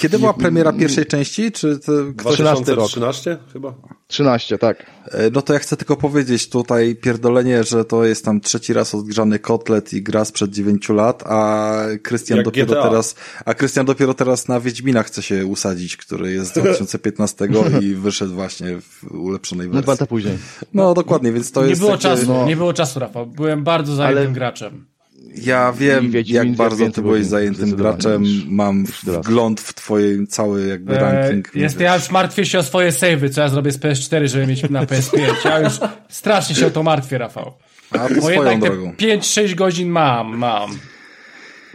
Kiedy 0.00 0.18
była 0.18 0.32
premiera 0.34 0.72
pierwszej 0.72 1.06
części? 1.06 1.52
Czy 1.52 1.78
to 1.78 1.92
ktoś... 2.16 2.34
13 2.34 2.64
rok. 2.64 2.64
2013 2.90 3.38
chyba? 3.52 3.74
13, 4.06 4.58
tak. 4.58 4.86
E, 5.12 5.30
No 5.30 5.42
to 5.42 5.52
ja 5.52 5.58
chcę 5.58 5.76
tylko 5.76 5.96
powiedzieć 5.96 6.48
tutaj 6.48 6.96
pierdolenie, 6.96 7.64
że 7.64 7.84
to 7.84 8.04
jest 8.04 8.24
tam 8.24 8.40
trzeci 8.40 8.72
raz 8.72 8.94
odgrzany 8.94 9.38
kotlet 9.38 9.92
i 9.92 10.02
gra 10.02 10.24
sprzed 10.24 10.50
dziewięciu 10.50 10.94
lat, 10.94 11.22
a 11.26 11.72
Krystian 12.02 12.42
dopiero 12.42 12.66
GTA. 12.72 12.82
teraz, 12.82 13.14
a 13.44 13.54
Krystian 13.54 13.86
dopiero 13.86 14.14
teraz 14.14 14.48
na 14.48 14.60
Wiedźmina 14.60 15.02
chce 15.02 15.22
się 15.22 15.46
usadzić, 15.46 15.96
który 15.96 16.32
jest 16.32 16.50
z 16.50 16.54
2015 16.58 17.48
i 17.82 17.94
wyszedł 17.94 18.34
właśnie 18.34 18.80
w 18.80 19.04
ulepszonej 19.14 19.66
No 19.66 19.72
dwa 19.72 19.80
wersji. 19.80 19.90
lata 19.90 20.06
później. 20.06 20.38
No 20.74 20.94
dokładnie, 20.94 21.32
więc 21.32 21.52
to 21.52 21.62
nie 21.62 21.68
jest 21.68 21.80
było 21.80 21.92
takie- 21.92 22.02
czasu, 22.02 22.26
no. 22.28 22.46
nie 22.46 22.56
było 22.56 22.72
czasu, 22.72 23.00
Rafał. 23.00 23.26
Byłem 23.26 23.64
bardzo 23.64 23.94
zajętym 23.94 24.24
Ale- 24.24 24.32
graczem. 24.34 24.86
Ja 25.34 25.72
wiem, 25.72 26.12
jak 26.26 26.52
bardzo 26.52 26.90
ty 26.90 27.02
byłeś 27.02 27.26
zajętym 27.26 27.76
graczem. 27.76 28.24
Mam 28.48 28.84
wgląd 29.04 29.60
w 29.60 29.74
twoje 29.74 30.26
cały 30.26 30.66
jakby 30.66 30.98
ranking. 30.98 31.56
E, 31.56 31.58
jest, 31.58 31.80
ja 31.80 31.94
już 31.94 32.10
martwię 32.10 32.46
się 32.46 32.58
o 32.58 32.62
swoje 32.62 32.92
savey, 32.92 33.30
co 33.30 33.40
ja 33.40 33.48
zrobię 33.48 33.72
z 33.72 33.78
PS4, 33.78 34.26
żeby 34.26 34.46
mieć 34.46 34.70
na 34.70 34.84
PS5. 34.84 35.18
Ja 35.44 35.60
już 35.60 35.72
strasznie 36.08 36.56
się 36.56 36.66
o 36.66 36.70
to 36.70 36.82
martwię, 36.82 37.18
Rafał. 37.18 37.52
A 37.90 37.98
to 37.98 38.14
Bo 38.14 38.20
swoją 38.20 38.44
jednak 38.44 38.60
te 38.60 38.76
drogą. 38.76 38.92
5-6 38.92 39.54
godzin 39.54 39.88
mam, 39.88 40.36
mam. 40.36 40.70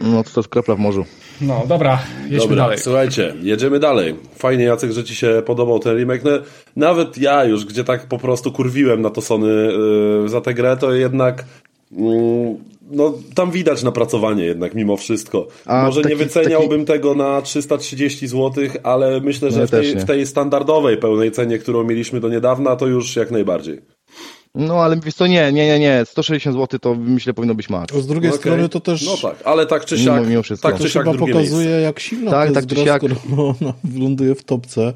No 0.00 0.24
to 0.24 0.30
to 0.30 0.40
jest 0.40 0.48
kropla 0.48 0.74
w 0.74 0.78
morzu. 0.78 1.04
No, 1.40 1.64
dobra, 1.68 1.98
jedźmy 2.22 2.38
Dobra, 2.38 2.56
dalej. 2.56 2.78
słuchajcie, 2.78 3.34
jedziemy 3.42 3.80
dalej. 3.80 4.14
Fajnie, 4.38 4.64
Jacek, 4.64 4.92
że 4.92 5.04
ci 5.04 5.14
się 5.16 5.42
podobał 5.46 5.78
ten 5.78 5.96
remake. 5.96 6.24
No, 6.24 6.30
nawet 6.76 7.18
ja 7.18 7.44
już, 7.44 7.64
gdzie 7.64 7.84
tak 7.84 8.06
po 8.06 8.18
prostu 8.18 8.52
kurwiłem 8.52 9.02
na 9.02 9.10
to 9.10 9.20
Sony 9.20 9.72
yy, 10.22 10.28
za 10.28 10.40
tę 10.40 10.54
grę, 10.54 10.76
to 10.76 10.94
jednak 10.94 11.44
mm, 11.92 12.56
no, 12.90 13.14
tam 13.34 13.50
widać 13.50 13.82
napracowanie 13.82 14.44
jednak 14.44 14.74
mimo 14.74 14.96
wszystko. 14.96 15.46
A 15.66 15.82
Może 15.86 16.02
taki- 16.02 16.14
nie 16.14 16.16
wyceniałbym 16.24 16.84
tego 16.84 17.14
na 17.14 17.42
330 17.42 18.28
zł, 18.28 18.64
ale 18.82 19.20
myślę, 19.20 19.50
że 19.50 19.60
No 19.60 19.66
w, 19.66 19.70
tej, 19.70 19.94
w 19.96 20.04
tej 20.04 20.26
standardowej 20.26 20.96
pełnej 20.96 21.32
cenie, 21.32 21.58
którą 21.58 21.84
mieliśmy 21.84 22.20
do 22.20 22.28
niedawna, 22.28 22.76
to 22.76 22.86
już 22.86 23.16
jak 23.16 23.30
najbardziej. 23.30 23.80
No 24.54 24.74
ale 24.74 24.96
wiesz 25.04 25.14
co, 25.14 25.26
nie, 25.26 25.52
nie, 25.52 25.66
nie, 25.66 25.78
nie. 25.78 26.02
160 26.06 26.56
zł 26.56 26.78
to 26.78 26.94
myślę 26.94 27.34
powinno 27.34 27.54
być 27.54 27.70
max. 27.70 27.94
A 27.96 28.00
z 28.00 28.06
drugiej 28.06 28.32
strony 28.32 28.68
to 28.68 28.80
też 28.80 29.06
No 29.06 29.16
tak, 29.30 29.36
ale 29.44 29.66
tak 29.66 29.84
czy 29.84 29.98
siak, 29.98 30.28
mimo 30.28 30.42
wszystko. 30.42 30.68
tak 30.68 30.78
to 30.78 30.84
czy 30.84 30.90
siak 30.90 31.04
pokazuje, 31.04 31.42
miejsce. 31.42 31.80
jak 31.80 32.00
silna 32.00 32.30
Tak, 32.30 32.48
to 32.48 32.54
tak 32.54 32.64
jest 32.64 32.68
czy 32.68 32.84
gra, 32.84 32.84
siak. 32.84 33.02
ona 33.60 33.72
ląduje 34.00 34.34
w 34.34 34.44
topce. 34.44 34.92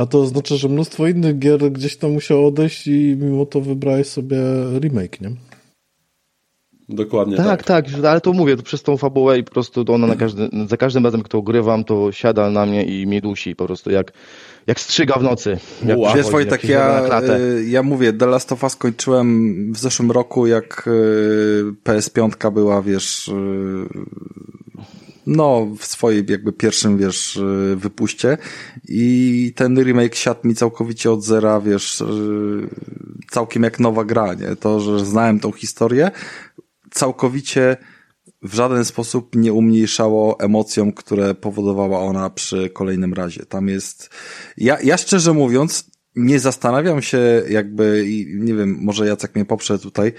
A 0.00 0.06
to 0.06 0.20
oznacza, 0.20 0.56
że 0.56 0.68
mnóstwo 0.68 1.06
innych 1.06 1.38
gier 1.38 1.72
gdzieś 1.72 1.96
tam 1.96 2.12
musiało 2.12 2.46
odejść 2.46 2.86
i 2.86 3.16
mimo 3.20 3.46
to 3.46 3.60
wybrałeś 3.60 4.06
sobie 4.06 4.36
remake, 4.80 5.20
nie? 5.20 5.30
Dokładnie 6.94 7.36
Tak, 7.36 7.62
tak, 7.62 7.88
że- 7.88 8.10
ale 8.10 8.20
to 8.20 8.32
mówię, 8.32 8.56
to 8.56 8.62
przez 8.62 8.82
tą 8.82 8.96
fabułę 8.96 9.38
i 9.38 9.44
po 9.44 9.50
prostu 9.50 9.84
to 9.84 9.94
ona 9.94 10.06
na 10.06 10.16
każdy, 10.16 10.48
za 10.68 10.76
każdym 10.76 11.04
razem, 11.04 11.20
jak 11.20 11.28
to 11.28 11.42
grywam, 11.42 11.84
to 11.84 12.12
siada 12.12 12.50
na 12.50 12.66
mnie 12.66 12.84
i 12.84 13.06
mnie 13.06 13.20
dusi 13.20 13.56
po 13.56 13.66
prostu 13.66 13.90
jak, 13.90 14.12
jak 14.66 14.80
strzyga 14.80 15.18
w 15.18 15.22
nocy. 15.22 15.58
Jak. 15.86 15.98
Wiesz, 16.16 16.30
Wojtek, 16.30 16.62
siada 16.62 17.20
ja, 17.22 17.34
y, 17.38 17.64
ja 17.68 17.82
mówię, 17.82 18.12
The 18.12 18.26
Last 18.26 18.52
of 18.52 18.62
Us 18.62 18.76
kończyłem 18.76 19.72
w 19.72 19.78
zeszłym 19.78 20.10
roku, 20.10 20.46
jak 20.46 20.84
y, 20.86 21.74
PS5 21.84 22.52
była, 22.52 22.82
wiesz, 22.82 23.28
y, 23.28 23.32
no, 25.26 25.66
w 25.78 25.84
swojej 25.84 26.24
jakby 26.28 26.52
pierwszym, 26.52 26.98
wiesz, 26.98 27.40
wypuście 27.76 28.38
i 28.88 29.52
ten 29.56 29.82
remake 29.84 30.14
siadł 30.14 30.48
mi 30.48 30.54
całkowicie 30.54 31.10
od 31.12 31.24
zera, 31.24 31.60
wiesz, 31.60 32.02
całkiem 33.30 33.62
jak 33.62 33.80
nowa 33.80 34.04
gra, 34.04 34.34
nie? 34.34 34.56
To, 34.56 34.80
że 34.80 35.06
znałem 35.06 35.40
tą 35.40 35.52
historię, 35.52 36.10
całkowicie 36.90 37.76
w 38.42 38.54
żaden 38.54 38.84
sposób 38.84 39.36
nie 39.36 39.52
umniejszało 39.52 40.40
emocjom, 40.40 40.92
które 40.92 41.34
powodowała 41.34 42.00
ona 42.00 42.30
przy 42.30 42.70
kolejnym 42.70 43.14
razie. 43.14 43.46
Tam 43.46 43.68
jest, 43.68 44.10
ja, 44.56 44.78
ja 44.84 44.96
szczerze 44.96 45.32
mówiąc, 45.32 45.90
nie 46.16 46.40
zastanawiam 46.40 47.02
się 47.02 47.42
jakby, 47.48 48.04
i 48.06 48.26
nie 48.38 48.54
wiem, 48.54 48.78
może 48.80 49.06
Jacek 49.06 49.34
mnie 49.34 49.44
poprze 49.44 49.78
tutaj, 49.78 50.12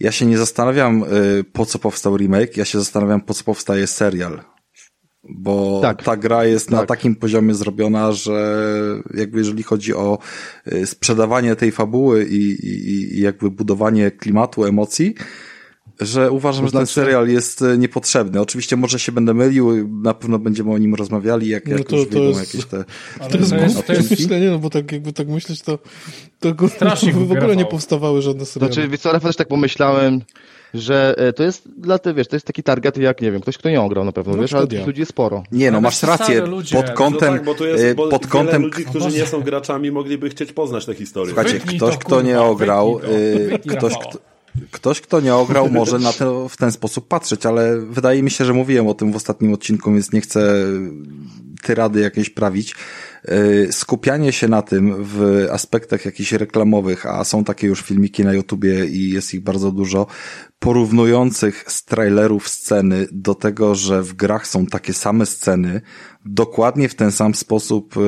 ja 0.00 0.12
się 0.12 0.26
nie 0.26 0.38
zastanawiam, 0.38 1.04
y, 1.40 1.44
po 1.52 1.66
co 1.66 1.78
powstał 1.78 2.16
remake, 2.16 2.56
ja 2.56 2.64
się 2.64 2.78
zastanawiam, 2.78 3.20
po 3.20 3.34
co 3.34 3.44
powstaje 3.44 3.86
serial. 3.86 4.40
Bo 5.30 5.78
Tak. 5.82 6.02
ta 6.02 6.16
gra 6.16 6.44
jest 6.44 6.70
na 6.70 6.78
Tak. 6.78 6.88
takim 6.88 7.16
poziomie 7.16 7.54
zrobiona, 7.54 8.12
że 8.12 8.64
jakby 9.14 9.38
jeżeli 9.38 9.62
chodzi 9.62 9.94
o 9.94 10.18
y, 10.72 10.86
sprzedawanie 10.86 11.56
tej 11.56 11.72
fabuły 11.72 12.24
i, 12.24 12.50
i, 12.50 13.18
i 13.18 13.20
jakby 13.20 13.50
budowanie 13.50 14.10
klimatu, 14.10 14.64
emocji, 14.64 15.14
że 16.00 16.30
uważam, 16.30 16.66
że 16.66 16.72
ten 16.72 16.80
znaczy- 16.86 16.92
serial 16.92 17.28
jest 17.28 17.62
e, 17.62 17.78
niepotrzebny. 17.78 18.40
Oczywiście 18.40 18.76
może 18.76 18.98
się 18.98 19.12
będę 19.12 19.34
mylił, 19.34 19.88
na 20.02 20.14
pewno 20.14 20.38
będziemy 20.38 20.72
o 20.72 20.78
nim 20.78 20.94
rozmawiali, 20.94 21.48
jak, 21.48 21.66
No 21.66 21.76
jak 21.78 21.86
to- 21.88 21.96
już 21.96 22.08
to 22.08 22.18
jest- 22.18 22.40
jakieś 22.54 22.64
te... 22.70 22.84
Ale 23.20 23.30
To 23.30 23.38
jest 23.38 23.50
to 23.50 23.56
jest, 23.56 23.86
to 23.86 23.92
jest, 23.92 24.10
myślenie, 24.10 24.50
no 24.50 24.58
bo 24.58 24.70
tak 24.70 24.92
jakby 24.92 25.12
tak 25.12 25.28
myśleć, 25.28 25.62
to, 25.62 25.78
to 26.40 26.54
go- 26.54 26.68
Strasznie 26.68 27.12
w 27.12 27.32
ogóle 27.32 27.56
nie 27.56 27.64
powstawały 27.66 28.22
żadne 28.22 28.46
seriale. 28.46 28.72
Znaczy, 28.72 28.88
wiesz 28.88 29.00
co, 29.00 29.12
Rafał, 29.12 29.28
też 29.28 29.36
tak 29.36 29.48
pomyślałem, 29.48 30.20
że 30.74 31.14
e, 31.18 31.32
to 31.32 31.42
jest 31.42 31.68
dla 31.80 31.98
ty, 31.98 32.14
wiesz, 32.14 32.28
to 32.28 32.36
jest 32.36 32.46
taki 32.46 32.62
target 32.62 32.96
jak, 32.96 33.22
nie 33.22 33.32
wiem, 33.32 33.40
ktoś, 33.40 33.58
kto 33.58 33.70
nie 33.70 33.80
ograł 33.80 34.04
na 34.04 34.12
pewno, 34.12 34.36
Na 34.36 34.42
wiesz, 34.42 34.52
ale 34.52 34.66
tych 34.66 34.86
ludzi 34.86 35.00
jest 35.00 35.10
sporo. 35.12 35.42
Nie, 35.52 35.70
no 35.70 35.80
masz 35.80 36.02
rację, 36.02 36.46
ludzie. 36.46 36.76
pod 36.76 36.86
No 36.88 36.94
kątem, 36.94 37.28
no 37.30 37.36
tak, 37.36 37.44
bo 37.44 37.54
tu 37.54 37.66
jest, 37.66 37.84
e, 37.84 37.94
bo 37.94 38.08
pod 38.08 38.26
kątem, 38.26 38.62
ludzi, 38.62 38.84
którzy 38.84 39.10
nie 39.18 39.26
są 39.26 39.40
graczami, 39.40 39.90
mogliby 39.90 40.30
chcieć 40.30 40.52
poznać 40.52 40.86
tę 40.86 40.94
historię. 40.94 41.34
słuchajcie, 41.34 41.60
ktoś, 41.60 41.92
to, 41.92 41.98
kto 41.98 42.22
nie 42.22 42.40
ograł, 42.40 43.00
to. 43.00 43.76
ktoś, 43.76 43.92
kto, 43.98 44.18
ktoś, 44.70 45.00
kto 45.00 45.20
nie 45.20 45.34
ograł, 45.34 45.70
może 45.70 45.98
na 45.98 46.12
to 46.12 46.48
w 46.48 46.56
ten 46.56 46.72
sposób 46.72 47.08
patrzeć, 47.08 47.46
ale 47.46 47.80
wydaje 47.80 48.22
mi 48.22 48.30
się, 48.30 48.44
że 48.44 48.52
mówiłem 48.52 48.88
o 48.88 48.94
tym 48.94 49.12
w 49.12 49.16
ostatnim 49.16 49.52
odcinku, 49.52 49.92
więc 49.92 50.12
nie 50.12 50.20
chcę 50.20 50.54
tyrady 51.62 52.00
jakieś 52.00 52.30
prawić. 52.30 52.74
E, 53.24 53.72
Skupianie 53.72 54.32
się 54.32 54.48
na 54.48 54.62
tym 54.62 54.94
w 55.04 55.46
aspektach 55.52 56.04
jakichś 56.04 56.32
reklamowych, 56.32 57.06
a 57.06 57.24
są 57.24 57.44
takie 57.44 57.66
już 57.66 57.82
filmiki 57.82 58.24
na 58.24 58.32
YouTubie 58.32 58.86
i 58.86 59.10
jest 59.10 59.34
ich 59.34 59.40
bardzo 59.40 59.72
dużo, 59.72 60.06
porównujących 60.58 61.64
z 61.66 61.84
trailerów 61.84 62.48
sceny 62.48 63.06
do 63.12 63.34
tego, 63.34 63.74
że 63.74 64.02
w 64.02 64.12
grach 64.12 64.46
są 64.46 64.66
takie 64.66 64.92
same 64.92 65.26
sceny, 65.26 65.80
dokładnie 66.24 66.88
w 66.88 66.94
ten 66.94 67.12
sam 67.12 67.34
sposób 67.34 67.96
e, 67.96 68.00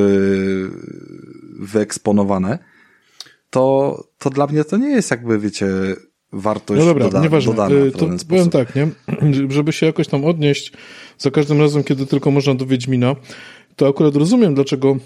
wyeksponowane, 1.59 2.59
to, 3.51 3.97
to 4.19 4.31
dla 4.31 4.47
mnie 4.47 4.65
to 4.65 4.77
nie 4.77 4.91
jest 4.91 5.11
jakby, 5.11 5.39
wiecie, 5.39 5.67
wartość 6.33 6.81
No 6.81 6.87
dobra, 6.87 7.05
doda 7.05 7.23
nieważne. 7.23 7.53
dodana 7.53 7.75
Y, 7.75 7.91
w 7.91 7.97
To 7.97 8.09
powiem 8.29 8.51
tak, 8.51 8.75
nie? 8.75 8.89
Żeby 9.55 9.73
się 9.73 9.87
jakoś 9.87 10.09
tam 10.09 10.25
odnieść 10.25 10.73
za 11.19 11.31
każdym 11.31 11.61
razem, 11.61 11.85
kiedy 11.85 12.07
tylko 12.07 12.31
można 12.31 12.55
do 12.55 12.67
Wiedźmina, 12.67 13.17
to 13.77 13.89
akurat 13.89 14.17
rozumiem, 14.17 14.55
dlaczego 14.55 14.97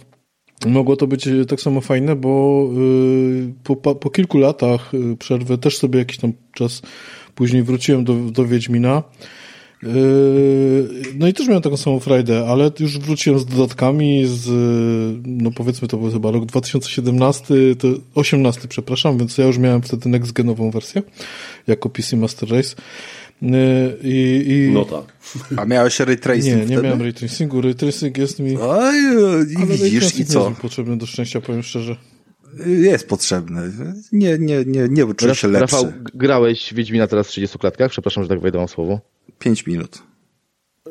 mogło 0.67 0.97
to 0.97 1.07
być 1.07 1.27
y, 1.27 1.47
tak 1.47 1.61
samo 1.61 1.81
fajne, 1.81 2.17
bo 2.17 2.65
y, 2.79 3.53
po, 3.65 3.95
po, 3.95 4.11
kilku 4.11 4.39
latach 4.39 4.93
przerwy 5.19 5.59
też 5.59 5.79
sobie 5.79 5.99
jakiś 5.99 6.19
tam 6.19 6.33
czas 6.55 6.83
później 7.35 7.63
wróciłem 7.63 8.05
do, 8.05 8.15
do 8.15 8.47
Wiedźmina. 8.47 9.03
Yy, 9.85 11.05
No 11.19 11.29
i 11.29 11.33
też 11.33 11.47
miałem 11.47 11.63
taką 11.63 11.77
samą 11.77 12.01
frajdę, 12.01 12.47
ale 12.49 12.71
już 12.81 12.99
wróciłem 12.99 13.39
z 13.39 13.47
dodatkami 13.47 14.23
z, 14.27 14.49
no 15.27 15.51
powiedzmy 15.51 15.89
to 15.89 15.97
był 15.97 16.13
chyba 16.13 16.31
rok 16.31 16.47
2017, 16.47 17.55
to 17.79 17.89
18, 18.15 18.69
przepraszam, 18.69 19.19
więc 19.19 19.39
ja 19.39 19.47
już 19.47 19.59
miałem 19.59 19.83
wtedy 19.83 20.09
next 20.09 20.33
genową 20.33 20.71
wersję 20.71 21.03
jako 21.67 21.89
PC 21.89 22.17
Master 22.17 22.51
Race. 22.51 22.77
Yy, 23.43 23.51
I, 24.03 24.45
i 24.49 24.71
No 24.73 24.85
tak. 24.85 25.17
A 25.57 25.65
miałeś 25.65 26.01
ray 26.01 26.19
tracing 26.19 26.69
nie, 26.69 26.77
nie 26.77 26.83
miałem 26.83 27.03
ray 27.03 27.13
tracingu. 27.13 27.61
Ray 27.61 27.75
tracing 27.75 28.19
jest 28.19 28.39
mi. 28.39 28.57
Oj, 28.61 28.95
i 29.51 29.67
widzisz, 29.67 29.93
i 29.93 29.99
tracing 29.99 30.15
nie 30.15 30.19
jest 30.19 30.33
co? 30.33 30.51
mi 30.51 30.57
potrzebny 30.57 30.97
do 30.99 31.07
szczęścia, 31.07 31.41
powiem 31.41 31.63
szczerze. 31.63 31.97
Jest 32.67 33.09
potrzebny. 33.09 33.73
Nie, 34.13 34.39
nie, 34.39 34.65
nie, 34.67 34.89
nie 34.89 35.07
uczuję 35.07 35.35
się 35.35 35.49
lepszy. 35.49 35.77
Rafał, 35.77 35.93
grałeś 36.15 36.73
w 36.73 36.75
Wiedźmina 36.75 37.07
teraz 37.07 37.27
w 37.27 37.31
30 37.31 37.59
klatkach? 37.59 37.91
Przepraszam, 37.91 38.25
że 38.25 38.29
tak 38.29 38.41
wejdę 38.41 38.69
słowo. 38.69 39.01
Pięć 39.39 39.67
minut. 39.67 40.03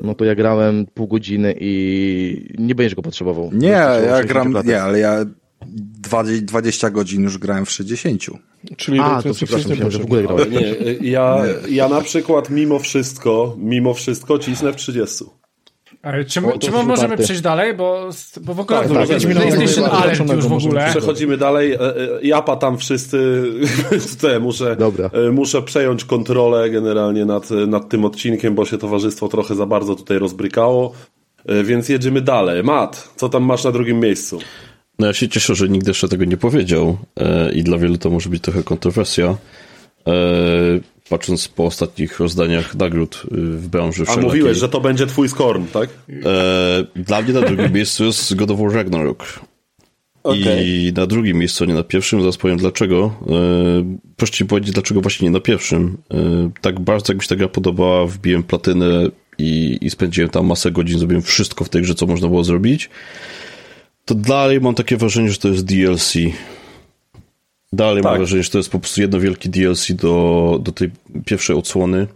No 0.02 0.16
to 0.16 0.26
ja 0.26 0.36
grałem 0.36 0.86
pół 0.94 1.08
godziny 1.08 1.56
i 1.60 2.56
nie 2.60 2.76
będziesz 2.76 2.96
go 2.96 3.02
potrzebował. 3.02 3.50
Nie, 3.54 3.68
ja 3.68 3.96
60 3.96 4.28
gram, 4.28 4.52
klatek. 4.52 4.70
nie, 4.70 4.82
ale 4.82 5.00
ja 5.00 5.26
20, 5.68 6.46
20 6.46 6.90
godzin 6.90 7.24
już 7.24 7.38
grałem 7.38 7.66
w 7.66 7.72
60. 7.72 8.22
Czyli 8.78 9.00
A, 9.00 9.22
to 9.22 9.34
przepraszam, 9.34 9.70
myślałem, 9.70 9.92
że 9.92 10.00
w 10.00 10.04
ogóle 10.06 10.24
grałeś. 10.24 10.50
Nie, 10.50 11.10
ja, 11.10 11.44
ja 11.70 11.90
na 11.90 12.02
przykład 12.02 12.50
mimo 12.50 12.80
wszystko, 12.80 13.56
mimo 13.60 13.94
wszystko 13.94 14.40
cisnę 14.40 14.74
w 14.74 14.76
30. 14.76 15.26
Ale 16.04 16.26
Czy, 16.26 16.42
my, 16.42 16.60
czy 16.60 16.72
my 16.72 16.84
możemy 16.84 17.08
uparty. 17.08 17.24
przejść 17.24 17.42
dalej, 17.42 17.74
bo, 17.74 18.10
bo 18.42 18.54
w 18.54 18.60
ogóle 18.60 18.80
Tak, 18.80 18.88
to 18.88 18.94
tak, 18.94 19.06
PlayStation 19.08 19.34
możemy- 19.62 19.88
Alert 19.88 20.34
już 20.36 20.48
w 20.48 20.54
ogóle. 20.54 20.88
Przechodzimy 20.90 21.38
dalej. 21.38 21.72
E, 21.74 21.80
e, 21.80 21.96
Japa 22.24 22.56
tam 22.56 22.78
wszyscy. 22.78 23.44
Te, 24.22 24.40
muszę, 24.40 24.76
Dobra. 24.76 25.10
e, 25.14 25.32
muszę 25.32 25.62
przejąć 25.62 26.06
kontrolę 26.06 26.70
generalnie 26.70 27.26
nad, 27.26 27.50
nad 27.52 27.90
tym 27.90 28.06
odcinkiem, 28.06 28.56
bo 28.56 28.66
się 28.66 28.78
towarzystwo 28.78 29.28
trochę 29.28 29.56
za 29.56 29.66
bardzo 29.66 29.96
tutaj 29.96 30.20
rozbrykało. 30.20 30.94
Więc 31.64 31.90
jedziemy 31.90 32.22
dalej. 32.22 32.64
Mat, 32.64 33.10
co 33.16 33.30
tam 33.30 33.44
masz 33.44 33.64
na 33.64 33.72
drugim 33.72 34.00
miejscu? 34.00 34.40
No 35.00 35.08
ja 35.08 35.14
się 35.14 35.30
cieszę, 35.30 35.56
że 35.56 35.70
nikt 35.70 35.88
jeszcze 35.88 36.08
tego 36.08 36.26
nie 36.26 36.38
powiedział 36.38 36.98
i 37.54 37.64
dla 37.64 37.78
wielu 37.78 37.98
to 37.98 38.10
może 38.10 38.30
być 38.30 38.44
trochę 38.44 38.64
kontrowersja. 38.64 39.36
Patrząc 41.10 41.48
po 41.48 41.66
ostatnich 41.66 42.20
rozdaniach 42.20 42.76
nagród 42.76 43.24
y, 43.26 43.38
w 43.38 43.68
branży 43.68 44.04
A 44.08 44.18
mówiłeś, 44.18 44.58
że 44.58 44.70
to 44.70 44.82
będzie 44.82 45.08
twój 45.08 45.30
skorn, 45.30 45.66
tak? 45.74 45.90
E, 46.26 46.86
dla 46.96 47.22
mnie 47.22 47.34
na 47.34 47.42
drugim 47.42 47.72
miejscu 47.80 48.06
jest 48.06 48.36
God 48.36 48.52
of 48.52 48.60
War 48.60 48.74
Ragnarok. 48.74 49.40
I 50.36 50.94
na 50.96 51.06
drugim 51.06 51.38
miejscu, 51.38 51.66
nie 51.66 51.74
na 51.74 51.84
pierwszym, 51.84 52.22
zaraz 52.22 52.38
powiem 52.38 52.58
dlaczego. 52.58 53.16
E, 53.22 53.98
proszę 54.16 54.34
ci 54.34 54.46
powiedzieć, 54.46 54.74
dlaczego 54.74 55.02
właśnie 55.02 55.28
nie 55.28 55.32
na 55.32 55.40
pierwszym. 55.40 55.98
E, 56.14 56.50
tak 56.62 56.80
bardzo 56.80 57.14
jak 57.14 57.18
mi 57.18 57.24
się 57.24 57.30
ta 57.30 57.36
gra 57.36 57.48
podobała, 57.48 58.06
wbiłem 58.06 58.44
platynę 58.44 59.10
i, 59.38 59.78
i 59.82 59.90
spędziłem 59.90 60.30
tam 60.30 60.46
masę 60.46 60.72
godzin, 60.72 61.00
zrobiłem 61.00 61.22
wszystko 61.22 61.66
w 61.66 61.70
tej 61.70 61.82
grze, 61.82 61.96
co 61.96 62.06
można 62.06 62.28
było 62.28 62.44
zrobić. 62.44 62.90
To 64.06 64.16
dalej 64.16 64.62
mam 64.62 64.76
takie 64.76 64.98
wrażenie, 64.98 65.30
że 65.30 65.38
to 65.38 65.48
jest 65.48 65.66
DLC. 65.66 66.14
Dalej 67.74 68.04
mam 68.04 68.12
Tak. 68.12 68.20
wrażenie, 68.20 68.44
że 68.44 68.50
to 68.50 68.58
jest 68.58 68.70
po 68.70 68.80
prostu 68.80 69.02
jedno 69.02 69.20
wielkie 69.20 69.50
DLC 69.50 69.92
do, 69.92 70.60
do 70.62 70.72
tej 70.72 70.92
pierwszej 71.26 71.56
odsłony. 71.56 72.08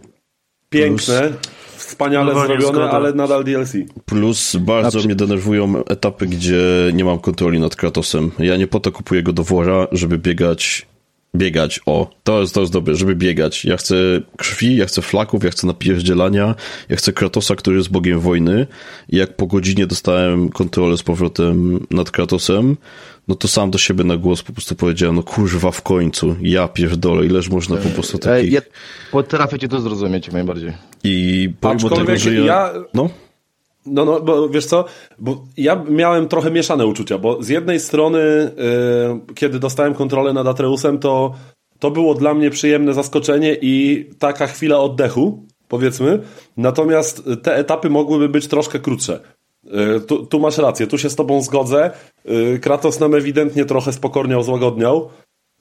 piękne, 0.70 1.32
wspaniale 1.76 2.34
No, 2.34 2.40
zrobione, 2.40 2.62
zgoda. 2.78 2.90
ale 2.90 3.12
nadal 3.12 3.44
DLC. 3.44 3.72
Plus 4.04 4.56
bardzo 4.56 4.98
mnie 5.02 5.14
denerwują 5.14 5.84
etapy, 5.84 6.26
gdzie 6.26 6.62
nie 6.92 7.04
mam 7.04 7.18
kontroli 7.18 7.60
nad 7.60 7.76
Kratosem. 7.76 8.30
Ja 8.38 8.56
nie 8.56 8.66
po 8.66 8.80
to 8.80 8.92
kupuję 8.92 9.22
go 9.22 9.32
do 9.32 9.44
wora, 9.44 9.86
żeby 9.92 10.18
biegać. 10.18 10.86
Biegać, 11.36 11.80
o, 11.86 12.10
to 12.24 12.40
jest, 12.40 12.54
to 12.54 12.60
jest 12.60 12.72
dobre, 12.72 12.94
żeby 12.94 13.14
biegać. 13.16 13.64
Ja 13.64 13.76
chcę 13.76 13.96
krwi, 14.36 14.76
ja 14.76 14.86
chcę 14.86 15.02
flaków, 15.02 15.44
ja 15.44 15.50
chcę 15.50 15.66
napierdzielania, 15.66 16.54
ja 16.88 16.96
chcę 16.96 17.12
Kratosa, 17.12 17.56
który 17.56 17.76
jest 17.76 17.90
bogiem 17.90 18.20
wojny. 18.20 18.66
I 19.08 19.16
jak 19.16 19.36
po 19.36 19.46
godzinie 19.46 19.86
dostałem 19.86 20.48
kontrolę 20.48 20.96
z 20.96 21.02
powrotem 21.02 21.86
nad 21.90 22.10
Kratosem, 22.10 22.76
no 23.28 23.34
to 23.34 23.48
sam 23.48 23.70
do 23.70 23.78
siebie 23.78 24.04
na 24.04 24.16
głos 24.16 24.42
po 24.42 24.52
prostu 24.52 24.74
powiedziałem, 24.74 25.16
no 25.16 25.22
kurwa 25.22 25.70
w 25.70 25.82
końcu, 25.82 26.36
ja 26.42 26.68
pierdolę, 26.68 27.26
ileż 27.26 27.48
można 27.48 27.76
po 27.76 27.88
prostu 27.88 28.18
takich... 28.18 28.52
ja 28.52 28.60
potrafię 29.12 29.58
cię 29.58 29.68
to 29.68 29.80
zrozumieć 29.80 30.32
najbardziej. 30.32 30.72
I 31.04 31.48
pomimo 31.60 31.88
Aczkolwiek 31.88 32.06
tego, 32.06 32.18
że 32.18 32.34
ja... 32.34 32.44
ja- 32.44 32.72
No, 32.94 33.10
No, 33.86 34.04
no, 34.04 34.20
bo 34.20 34.48
wiesz 34.48 34.66
co, 34.66 34.84
bo 35.18 35.44
ja 35.56 35.84
miałem 35.90 36.28
trochę 36.28 36.50
mieszane 36.50 36.86
uczucia, 36.86 37.18
bo 37.18 37.42
z 37.42 37.48
jednej 37.48 37.80
strony, 37.80 38.18
yy, 39.28 39.34
kiedy 39.34 39.58
dostałem 39.58 39.94
kontrolę 39.94 40.32
nad 40.32 40.46
Atreusem, 40.46 40.98
to, 40.98 41.34
to 41.78 41.90
było 41.90 42.14
dla 42.14 42.34
mnie 42.34 42.50
przyjemne 42.50 42.94
zaskoczenie 42.94 43.56
i 43.62 44.06
taka 44.18 44.46
chwila 44.46 44.78
oddechu, 44.78 45.46
powiedzmy, 45.68 46.20
natomiast 46.56 47.22
te 47.42 47.56
etapy 47.56 47.90
mogłyby 47.90 48.28
być 48.28 48.46
troszkę 48.46 48.78
krótsze. 48.78 49.20
Yy, 49.64 50.00
tu, 50.00 50.26
tu 50.26 50.40
masz 50.40 50.58
rację, 50.58 50.86
tu 50.86 50.98
się 50.98 51.10
z 51.10 51.16
tobą 51.16 51.42
zgodzę. 51.42 51.90
Yy, 52.24 52.58
Kratos 52.58 53.00
nam 53.00 53.14
ewidentnie 53.14 53.64
trochę 53.64 53.92
spokorniał, 53.92 54.42
złagodniał. 54.42 55.08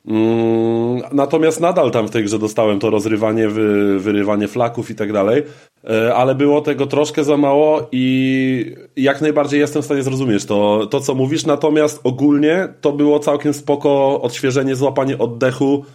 Mm, 0.07 1.01
natomiast 1.11 1.59
nadal 1.59 1.91
tam 1.91 2.07
w 2.07 2.11
tej 2.11 2.23
grze 2.23 2.39
dostałem 2.39 2.79
to 2.79 2.89
rozrywanie, 2.89 3.49
wy, 3.49 3.99
wyrywanie 3.99 4.47
flaków 4.47 4.91
i 4.91 4.95
tak 4.95 5.13
dalej, 5.13 5.43
E, 5.89 6.15
ale 6.15 6.35
było 6.35 6.61
tego 6.61 6.87
troszkę 6.87 7.23
za 7.23 7.37
mało 7.37 7.87
i 7.91 8.75
jak 8.95 9.21
najbardziej 9.21 9.59
jestem 9.59 9.81
w 9.81 9.85
stanie 9.85 10.03
zrozumieć 10.03 10.45
to, 10.45 10.87
to 10.91 10.99
co 10.99 11.15
mówisz, 11.15 11.45
natomiast 11.45 11.99
ogólnie 12.03 12.67
to 12.81 12.91
było 12.91 13.19
całkiem 13.19 13.53
spoko 13.53 14.21
odświeżenie, 14.21 14.75
złapanie 14.75 15.17
oddechu 15.17 15.85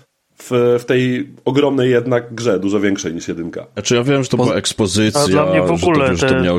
w, 0.50 0.76
w 0.80 0.84
tej 0.84 1.28
ogromnej 1.44 1.90
jednak 1.90 2.34
grze, 2.34 2.60
dużo 2.60 2.80
większej 2.80 3.14
niż 3.14 3.28
jedynka. 3.28 3.66
Znaczy 3.72 3.94
ja 3.94 4.02
wiem, 4.04 4.22
że 4.22 4.28
to 4.28 4.36
była 4.36 4.54
ekspozycja, 4.54 5.26
dla 5.28 5.46
mnie 5.46 5.62
w 5.62 5.66
że, 5.66 5.72
ogóle 5.74 6.08
to, 6.08 6.16
że 6.16 6.26
te- 6.28 6.34
to 6.34 6.42
miało 6.42 6.58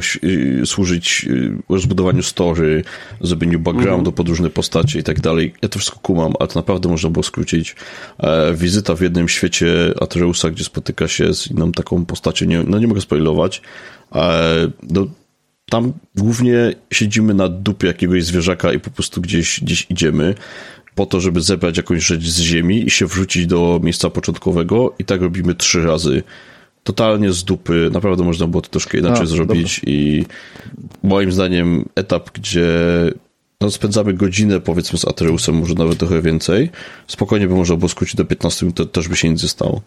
służyć 0.66 1.26
y, 1.30 1.58
rozbudowaniu 1.70 2.24
story, 2.24 2.84
zrobieniu 3.22 3.60
backgroundu 3.60 4.10
Mhm. 4.10 4.16
pod 4.16 4.30
różne 4.30 4.50
postacie 4.50 5.00
i 5.00 5.04
tak 5.04 5.20
dalej. 5.22 5.54
Ja 5.62 5.70
to 5.70 5.80
wszystko 5.80 6.00
kumam, 6.00 6.34
ale 6.40 6.48
to 6.48 6.60
naprawdę 6.60 6.90
można 6.90 7.10
było 7.10 7.24
skrócić. 7.24 7.76
E, 8.20 8.54
wizyta 8.54 8.96
w 8.96 9.02
jednym 9.02 9.30
świecie 9.30 9.94
Atreusa, 10.02 10.50
gdzie 10.50 10.64
spotyka 10.64 11.08
się 11.08 11.34
z 11.34 11.52
inną 11.52 11.72
taką 11.72 12.06
postacią, 12.06 12.46
nie, 12.46 12.64
no 12.68 12.80
nie 12.80 12.88
mogę 12.88 13.02
spoilować, 13.02 13.62
e, 14.16 14.68
no, 14.90 15.08
tam 15.70 15.94
głównie 16.16 16.74
siedzimy 16.94 17.34
na 17.34 17.48
dupie 17.50 17.88
jakiegoś 17.88 18.24
zwierzaka 18.24 18.74
i 18.74 18.80
po 18.80 18.90
prostu 18.90 19.22
gdzieś, 19.22 19.60
gdzieś 19.64 19.86
idziemy 19.90 20.36
po 20.96 21.06
to, 21.06 21.20
żeby 21.20 21.42
zebrać 21.42 21.78
jakąś 21.78 22.06
rzecz 22.06 22.24
z 22.24 22.40
ziemi 22.40 22.84
i 22.86 22.90
się 22.90 23.06
wrzucić 23.06 23.48
do 23.48 23.80
miejsca 23.84 24.10
początkowego 24.10 24.94
i 25.00 25.06
tak 25.06 25.22
robimy 25.22 25.56
trzy 25.56 25.84
razy. 25.84 26.24
Totalnie 26.84 27.32
z 27.34 27.44
dupy, 27.44 27.90
naprawdę 27.94 28.24
można 28.24 28.48
było 28.48 28.62
to 28.62 28.70
troszkę 28.70 28.98
inaczej 28.98 29.24
A, 29.24 29.26
zrobić 29.26 29.82
i 29.86 30.26
moim 31.04 31.32
zdaniem 31.32 31.86
etap, 31.96 32.30
gdzie 32.34 32.68
no, 33.62 33.72
spędzamy 33.72 34.14
godzinę 34.14 34.60
powiedzmy 34.60 35.00
z 35.00 35.06
Atreusem, 35.08 35.56
może 35.56 35.74
nawet 35.74 35.98
trochę 35.98 36.22
więcej, 36.22 36.70
spokojnie 37.08 37.48
by 37.48 37.56
można 37.56 37.76
było 37.76 37.90
skrócić 37.90 38.16
do 38.16 38.26
15 38.26 38.66
minut, 38.66 38.78
to 38.78 38.86
też 38.86 39.08
by 39.08 39.16
się 39.16 39.30
nic 39.30 39.44
nie 39.44 39.50
stało. 39.50 39.82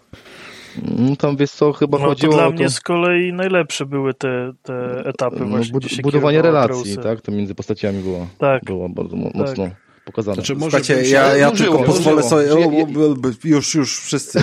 Mm, 0.99 1.17
Tam 1.17 1.37
wiesz 1.37 1.51
co, 1.51 1.73
chyba 1.73 1.99
No 1.99 2.05
to 2.05 2.09
chodziło 2.11 2.35
dla 2.35 2.47
o 2.47 2.51
to, 2.51 2.57
mnie 2.57 2.69
z 2.71 2.81
kolei 2.81 3.33
najlepsze 3.33 3.87
były 3.87 4.15
te, 4.15 4.53
te 4.63 5.03
etapy 5.07 5.37
no, 5.41 5.47
właśnie, 5.47 5.73
bud- 5.73 6.03
budowanie 6.03 6.43
relacji, 6.43 6.97
tak? 7.03 7.21
To 7.21 7.33
między 7.33 7.55
postaciami 7.55 8.03
było, 8.03 8.27
Tak. 8.39 8.65
było 8.65 8.89
bardzo 8.89 9.17
mo- 9.17 9.31
mocno 9.35 9.71
pokazane. 10.07 10.35
Znaczy, 10.35 10.55
może 10.55 10.79
Słuchajcie, 10.79 11.05
się- 11.05 11.11
ja, 11.13 11.37
ja 11.37 11.51
tylko 11.51 11.79
pozwolę 11.79 12.23
sobie, 12.23 12.43
Że 12.53 12.61
ja- 12.61 12.67
o, 12.67 12.71
o, 12.71 13.11
o, 13.13 13.15
już, 13.45 13.75
już 13.75 13.99
wszyscy, 14.01 14.39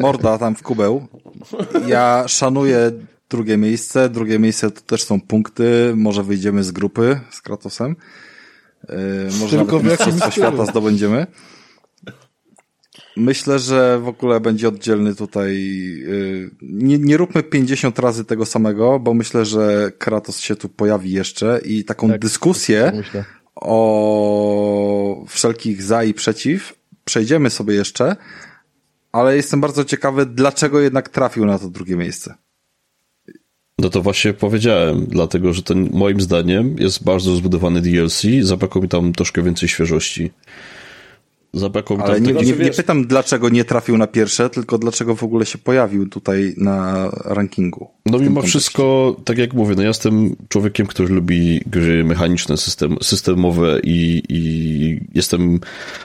morda 0.00 0.38
tam 0.38 0.54
w 0.56 0.62
kubeł. 0.62 1.06
Ja 1.86 2.24
szanuję 2.28 2.90
drugie 3.30 3.56
miejsce, 3.56 4.08
drugie 4.08 4.38
miejsce 4.38 4.70
to 4.70 4.80
też 4.80 5.02
są 5.02 5.20
punkty, 5.20 5.92
może 5.96 6.22
wyjdziemy 6.22 6.64
z 6.64 6.70
grupy 6.72 7.20
z 7.30 7.40
Kratosem. 7.40 7.96
Yy, 8.88 8.96
może 9.40 9.56
Tylko 9.58 9.76
nawet 9.82 10.00
stylu? 10.00 10.30
Świata 10.30 10.66
zdobędziemy. 10.66 11.26
Myślę, 13.16 13.58
że 13.58 13.98
w 14.00 14.08
ogóle 14.08 14.40
będzie 14.40 14.68
oddzielny 14.68 15.14
tutaj. 15.14 15.54
Yy, 16.06 16.50
nie, 16.62 16.98
nie 16.98 17.16
róbmy 17.16 17.42
50 17.42 17.98
razy 17.98 18.24
tego 18.24 18.46
samego, 18.46 18.98
bo 18.98 19.14
myślę, 19.14 19.44
że 19.44 19.92
Kratos 19.98 20.38
się 20.40 20.56
tu 20.56 20.68
pojawi 20.68 21.12
jeszcze 21.12 21.60
i 21.64 21.84
taką 21.84 22.08
Tak, 22.08 22.20
dyskusję 22.20 23.02
tak. 23.12 23.43
O 23.56 25.24
wszelkich 25.28 25.82
za 25.82 26.04
i 26.04 26.14
przeciw 26.14 26.74
przejdziemy 27.04 27.50
sobie 27.50 27.74
jeszcze, 27.74 28.16
ale 29.12 29.36
jestem 29.36 29.60
bardzo 29.60 29.84
ciekawy, 29.84 30.26
dlaczego 30.26 30.80
jednak 30.80 31.08
trafił 31.08 31.44
na 31.46 31.58
to 31.58 31.68
drugie 31.68 31.96
miejsce. 31.96 32.34
No 33.78 33.90
to 33.90 34.02
właśnie 34.02 34.32
powiedziałem, 34.32 35.06
dlatego 35.06 35.52
że 35.52 35.62
ten 35.62 35.90
moim 35.92 36.20
zdaniem 36.20 36.76
jest 36.78 37.04
bardzo 37.04 37.36
zbudowany 37.36 37.82
DLC, 37.82 38.22
zabrakło 38.40 38.82
mi 38.82 38.88
tam 38.88 39.12
troszkę 39.12 39.42
więcej 39.42 39.68
świeżości. 39.68 40.30
Zabrakło 41.54 41.96
mi 41.96 42.02
Ale 42.02 42.20
nie, 42.20 42.26
tego- 42.26 42.42
nie, 42.42 42.52
nie 42.52 42.70
pytam, 42.70 43.06
dlaczego 43.06 43.48
nie 43.48 43.64
trafił 43.64 43.98
na 43.98 44.06
pierwsze, 44.06 44.50
tylko 44.50 44.78
dlaczego 44.78 45.14
w 45.14 45.22
ogóle 45.24 45.46
się 45.46 45.58
pojawił 45.58 46.08
tutaj 46.08 46.54
na 46.56 47.08
rankingu. 47.24 47.88
No 48.06 48.18
mimo 48.18 48.30
kontekście. 48.34 48.48
wszystko, 48.50 49.16
tak 49.24 49.38
jak 49.38 49.52
mówię, 49.54 49.74
no 49.76 49.82
ja 49.82 49.88
jestem 49.88 50.36
człowiekiem, 50.48 50.86
który 50.86 51.14
lubi 51.14 51.60
gry 51.66 52.04
mechaniczne, 52.04 52.56
system, 52.56 52.96
systemowe 53.02 53.80
i, 53.84 54.22
i 54.28 55.00
jestem, 55.14 55.60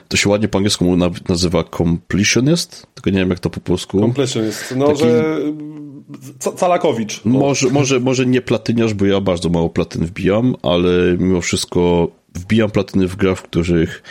to 0.07 0.17
się 0.17 0.29
ładnie 0.29 0.47
po 0.47 0.57
angielsku 0.57 0.95
na- 0.97 1.09
nazywa 1.29 1.63
completionist, 1.77 2.87
tylko 2.93 3.09
nie 3.09 3.19
wiem 3.19 3.29
jak 3.29 3.39
to 3.39 3.49
po 3.49 3.59
polsku. 3.59 3.99
Completion 3.99 4.43
jest, 4.45 4.73
no, 4.77 4.87
Taki- 4.87 4.99
że 4.99 5.37
ca- 6.39 6.51
Calakowicz. 6.51 7.21
O. 7.25 7.29
Może, 7.29 7.69
może, 7.69 7.99
może 7.99 8.25
nie 8.25 8.41
platyniarz, 8.41 8.93
bo 8.93 9.05
ja 9.05 9.21
bardzo 9.21 9.49
mało 9.49 9.69
platyn 9.69 10.05
wbijam, 10.05 10.55
ale 10.61 10.89
mimo 11.19 11.41
wszystko 11.41 12.07
wbijam 12.35 12.71
platyny 12.71 13.07
w 13.07 13.15
grach, 13.15 13.37
w 13.37 13.41
których 13.41 14.03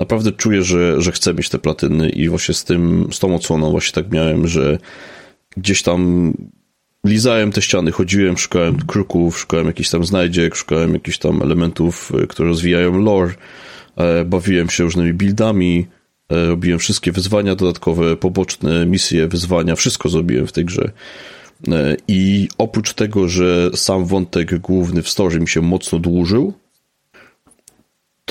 naprawdę 0.00 0.32
czuję, 0.32 0.62
że, 0.62 1.02
że 1.02 1.12
chcę 1.12 1.34
mieć 1.34 1.48
te 1.48 1.58
platyny 1.58 2.08
i 2.08 2.28
właśnie 2.28 2.54
z 2.54 2.64
tym, 2.64 3.08
z 3.12 3.18
tą 3.18 3.34
odsłoną 3.34 3.70
właśnie 3.70 4.02
tak 4.02 4.12
miałem, 4.12 4.48
że 4.48 4.78
gdzieś 5.56 5.82
tam 5.82 6.32
lizałem 7.04 7.52
te 7.52 7.62
ściany, 7.62 7.92
chodziłem, 7.92 8.38
szukałem 8.38 8.76
kruków, 8.76 9.38
szukałem 9.38 9.66
jakichś 9.66 9.90
tam 9.90 10.04
znajdziek, 10.04 10.54
szukałem 10.54 10.94
jakichś 10.94 11.18
tam 11.18 11.42
elementów, 11.42 12.12
y, 12.22 12.26
które 12.26 12.48
rozwijają 12.48 12.98
lore, 12.98 13.34
e, 13.96 14.24
bawiłem 14.24 14.70
się 14.70 14.84
różnymi 14.84 15.12
buildami, 15.12 15.86
e, 16.30 16.46
robiłem 16.46 16.78
wszystkie 16.78 17.12
wyzwania 17.12 17.54
dodatkowe, 17.54 18.16
poboczne 18.16 18.86
misje, 18.86 19.28
wyzwania, 19.28 19.76
wszystko 19.76 20.08
zrobiłem 20.08 20.46
w 20.46 20.52
tej 20.52 20.64
grze. 20.64 20.90
E, 21.68 21.96
I 22.08 22.48
oprócz 22.58 22.94
tego, 22.94 23.28
że 23.28 23.70
sam 23.74 24.04
wątek 24.04 24.58
główny 24.58 25.02
w 25.02 25.08
story 25.08 25.40
mi 25.40 25.48
się 25.48 25.60
mocno 25.60 25.98
dłużył, 25.98 26.54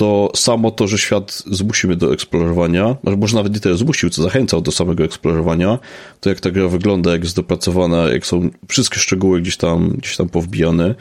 to 0.00 0.30
samo 0.34 0.70
to, 0.70 0.86
że 0.86 0.98
świat 0.98 1.42
zmusił 1.46 1.88
mnie 1.90 1.96
do 1.96 2.12
eksplorowania, 2.12 2.96
może 3.16 3.36
nawet 3.36 3.54
nie 3.54 3.60
tyle 3.60 3.76
zmusił, 3.76 4.10
co 4.10 4.22
zachęcał 4.22 4.60
do 4.60 4.72
samego 4.72 5.04
eksplorowania, 5.04 5.78
to 6.20 6.28
jak 6.28 6.40
ta 6.40 6.50
gra 6.50 6.68
wygląda, 6.68 7.12
jak 7.12 7.22
jest 7.22 7.36
dopracowana, 7.36 8.08
jak 8.08 8.26
są 8.26 8.50
wszystkie 8.68 8.98
szczegóły 8.98 9.40
gdzieś 9.40 9.56
tam, 9.56 9.90
gdzieś 9.90 10.16
tam 10.16 10.28
powbijane, 10.28 10.94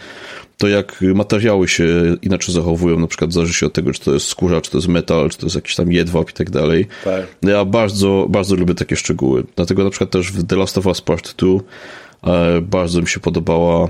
to 0.58 0.68
jak 0.68 1.02
materiały 1.16 1.68
się 1.68 1.86
inaczej 2.22 2.56
zachowują, 2.56 3.00
na 3.00 3.08
przykład 3.08 3.34
zależy 3.34 3.54
się 3.54 3.66
od 3.66 3.74
tego, 3.74 3.94
czy 3.94 4.02
to 4.02 4.14
jest 4.14 4.28
skóra, 4.28 4.62
czy 4.62 4.72
to 4.72 4.78
jest 4.78 4.88
metal, 4.88 5.30
czy 5.30 5.38
to 5.38 5.46
jest 5.46 5.56
jakiś 5.56 5.76
tam 5.76 5.92
jedwab 5.92 6.30
i 6.30 6.34
tak 6.34 6.50
dalej. 6.50 6.88
Tak. 7.04 7.28
No 7.42 7.52
Ja 7.52 7.66
bardzo, 7.66 8.28
bardzo 8.30 8.56
lubię 8.56 8.76
takie 8.76 8.96
szczegóły. 8.96 9.44
Dlatego 9.56 9.84
na 9.84 9.90
przykład 9.90 10.12
też 10.12 10.32
w 10.32 10.48
The 10.48 10.56
Last 10.56 10.78
of 10.78 10.86
Us 10.86 11.02
Part 11.02 11.36
2 11.36 11.50
e, 12.24 12.62
bardzo 12.62 13.02
mi 13.02 13.08
się 13.08 13.20
podobała 13.20 13.90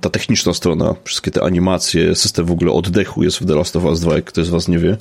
ta 0.00 0.10
techniczna 0.10 0.54
strona, 0.54 0.94
wszystkie 1.04 1.30
te 1.30 1.42
animacje, 1.42 2.14
system 2.14 2.46
w 2.46 2.50
ogóle 2.50 2.72
oddechu 2.72 3.22
jest 3.22 3.38
w 3.38 3.46
The 3.46 3.54
Last 3.54 3.76
of 3.76 3.84
Us 3.84 4.00
2, 4.00 4.14
jak 4.14 4.24
ktoś 4.24 4.46
z 4.46 4.48
was 4.48 4.68
nie 4.68 4.78
wie, 4.78 4.96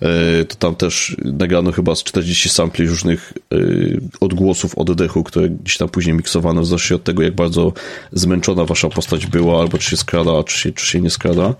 e, 0.00 0.44
to 0.44 0.56
tam 0.56 0.74
też 0.74 1.16
nagrano 1.24 1.72
chyba 1.72 1.94
z 1.94 2.02
40 2.02 2.48
sampli 2.48 2.86
różnych 2.86 3.32
e, 3.52 3.56
odgłosów 4.20 4.78
oddechu, 4.78 5.24
które 5.24 5.48
gdzieś 5.48 5.76
tam 5.76 5.88
później 5.88 6.16
miksowano, 6.16 6.62
w 6.62 6.66
zależności 6.66 6.94
od 6.94 7.04
tego, 7.04 7.22
jak 7.22 7.34
bardzo 7.34 7.72
zmęczona 8.12 8.64
wasza 8.64 8.88
postać 8.88 9.26
była, 9.26 9.60
albo 9.60 9.78
czy 9.78 9.90
się 9.90 9.96
skrada, 9.96 10.42
czy 10.42 10.58
się, 10.58 10.72
czy 10.72 10.86
się 10.86 11.00
nie 11.00 11.10
skrada. 11.10 11.54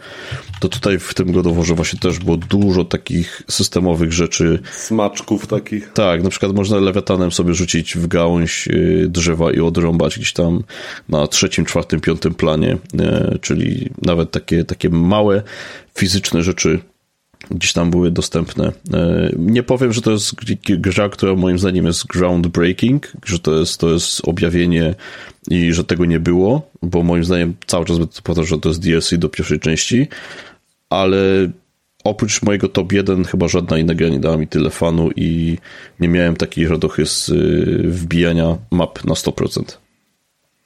To 0.61 0.69
tutaj 0.69 0.99
w 0.99 1.15
tym 1.15 1.33
godoworze 1.33 1.75
właśnie 1.75 1.99
też 1.99 2.19
było 2.19 2.37
dużo 2.37 2.85
takich 2.85 3.43
systemowych 3.49 4.13
rzeczy, 4.13 4.59
Smaczków 4.77 5.47
takich. 5.47 5.93
tak, 5.93 6.23
na 6.23 6.31
przykład 6.31 6.53
można 6.53 6.77
lewetanem 6.77 7.33
sobie 7.33 7.55
rzucić 7.55 7.95
w 7.97 8.07
gałąź 8.07 8.69
y, 8.69 9.07
drzewa 9.09 9.53
i 9.53 9.61
odrąbać 9.61 10.17
gdzieś 10.17 10.33
tam 10.33 10.63
na 11.09 11.27
trzecim, 11.27 11.65
czwartym, 11.65 12.01
piątym 12.11 12.35
planie, 12.35 12.79
e, 12.99 13.39
czyli 13.41 13.91
nawet 14.03 14.31
takie, 14.31 14.65
takie 14.65 14.89
małe 14.89 15.43
fizyczne 15.95 16.43
rzeczy 16.43 16.79
gdzieś 17.51 17.73
tam 17.73 17.91
były 17.91 18.11
dostępne. 18.11 18.73
E, 18.93 19.31
nie 19.39 19.63
powiem, 19.63 19.93
że 19.93 20.03
to 20.03 20.11
jest 20.11 20.35
gra, 20.65 21.09
która 21.09 21.35
moim 21.35 21.59
zdaniem 21.59 21.87
jest 21.87 22.07
groundbreaking, 22.07 23.13
że 23.25 23.39
to 23.39 23.55
jest, 23.55 23.81
to 23.81 23.91
jest 23.91 24.29
objawienie 24.29 24.95
i 25.51 25.73
że 25.73 25.85
tego 25.85 26.05
nie 26.05 26.21
było, 26.21 26.71
bo 26.83 27.03
moim 27.03 27.25
zdaniem 27.25 27.55
cały 27.67 27.85
czas 27.85 27.99
będę 27.99 28.13
powtarzał, 28.23 28.57
że 28.57 28.59
to 28.59 28.69
jest 28.69 28.81
DLC 28.81 29.15
do 29.19 29.29
pierwszej 29.29 29.61
części, 29.61 30.09
ale 30.89 31.51
oprócz 32.05 32.43
mojego 32.43 32.69
top 32.69 32.93
1 32.93 33.25
chyba 33.25 33.49
żadna 33.49 33.79
inna 33.79 33.95
gra 33.95 34.09
nie 34.09 34.21
dała 34.21 34.37
mi 34.37 34.49
tyle 34.49 34.71
fanu 34.71 35.11
i 35.17 35.59
nie 36.01 36.09
miałem 36.09 36.37
takiej 36.37 36.69
radochy 36.69 37.07
z 37.07 37.29
y, 37.29 37.83
wbijania 37.85 38.57
map 38.71 39.05
na 39.05 39.15
100%. 39.15 39.80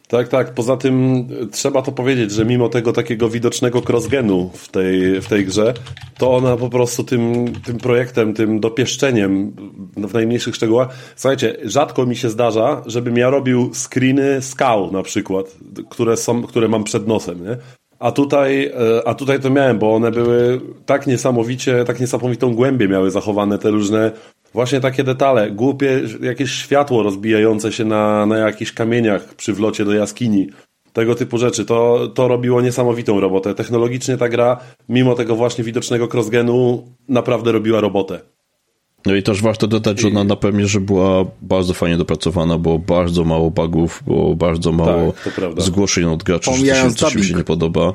Tak, 0.08 0.28
tak. 0.28 0.54
Poza 0.54 0.76
tym 0.76 1.26
trzeba 1.52 1.82
to 1.82 1.92
powiedzieć, 1.92 2.30
że 2.30 2.44
mimo 2.44 2.68
tego 2.68 2.92
takiego 2.92 3.28
widocznego 3.28 3.82
crossgenu 3.82 4.50
w 4.54 4.68
tej, 4.68 5.20
w 5.20 5.28
tej 5.28 5.46
grze, 5.46 5.74
to 6.18 6.36
ona 6.36 6.56
po 6.56 6.70
prostu 6.70 7.04
tym, 7.04 7.52
tym 7.64 7.78
projektem, 7.78 8.34
tym 8.34 8.60
dopieszczeniem 8.60 9.52
w 9.96 10.14
najmniejszych 10.14 10.54
szczegółach. 10.54 10.88
Słuchajcie, 11.16 11.56
rzadko 11.64 12.06
mi 12.06 12.16
się 12.16 12.30
zdarza, 12.30 12.82
żebym 12.86 13.16
ja 13.16 13.30
robił 13.30 13.70
screeny 13.74 14.42
skał 14.42 14.92
na 14.92 15.02
przykład, 15.02 15.56
które, 15.90 16.16
są, 16.16 16.42
które 16.42 16.68
mam 16.68 16.84
przed 16.84 17.06
nosem, 17.06 17.44
nie? 17.44 17.56
A 18.04 18.12
tutaj, 18.12 18.66
e, 18.66 19.08
a 19.08 19.14
tutaj 19.14 19.40
to 19.40 19.50
miałem, 19.50 19.78
bo 19.78 19.94
one 19.94 20.10
były 20.10 20.60
tak 20.86 21.06
niesamowicie, 21.06 21.84
tak 21.84 22.00
niesamowitą 22.00 22.54
głębię 22.54 22.88
miały 22.88 23.10
zachowane 23.10 23.58
te 23.58 23.70
różne 23.70 24.12
Właśnie 24.54 24.80
takie 24.80 25.04
detale, 25.04 25.50
głupie 25.50 26.00
jakieś 26.20 26.50
światło 26.50 27.02
rozbijające 27.02 27.72
się 27.72 27.84
na, 27.84 28.26
na 28.26 28.36
jakichś 28.36 28.72
kamieniach 28.72 29.34
przy 29.34 29.52
wlocie 29.52 29.84
do 29.84 29.94
jaskini. 29.94 30.48
Tego 30.92 31.14
typu 31.14 31.38
rzeczy. 31.38 31.64
To, 31.64 32.08
to 32.14 32.28
robiło 32.28 32.62
niesamowitą 32.62 33.20
robotę. 33.20 33.54
Technologicznie 33.54 34.16
ta 34.16 34.28
gra, 34.28 34.60
mimo 34.88 35.14
tego 35.14 35.36
właśnie 35.36 35.64
widocznego 35.64 36.08
crossgenu, 36.12 36.84
naprawdę 37.08 37.52
robiła 37.52 37.80
robotę. 37.80 38.20
No 39.06 39.14
i 39.14 39.22
też 39.22 39.42
warto 39.42 39.66
dodać, 39.66 40.00
że 40.00 40.08
ona 40.08 40.24
na 40.24 40.36
premierze 40.36 40.80
była 40.80 41.24
bardzo 41.42 41.74
fajnie 41.74 41.96
dopracowana, 41.96 42.58
było 42.58 42.78
bardzo 42.78 43.24
mało 43.24 43.50
bugów, 43.50 44.02
było 44.06 44.34
bardzo 44.34 44.72
mało 44.72 45.12
tak, 45.12 45.62
zgłoszeń 45.62 46.04
od 46.04 46.22
graczy, 46.22 46.50
że 46.54 46.90
coś, 46.94 47.14
mi 47.14 47.24
się 47.24 47.34
nie 47.34 47.44
podoba. 47.44 47.94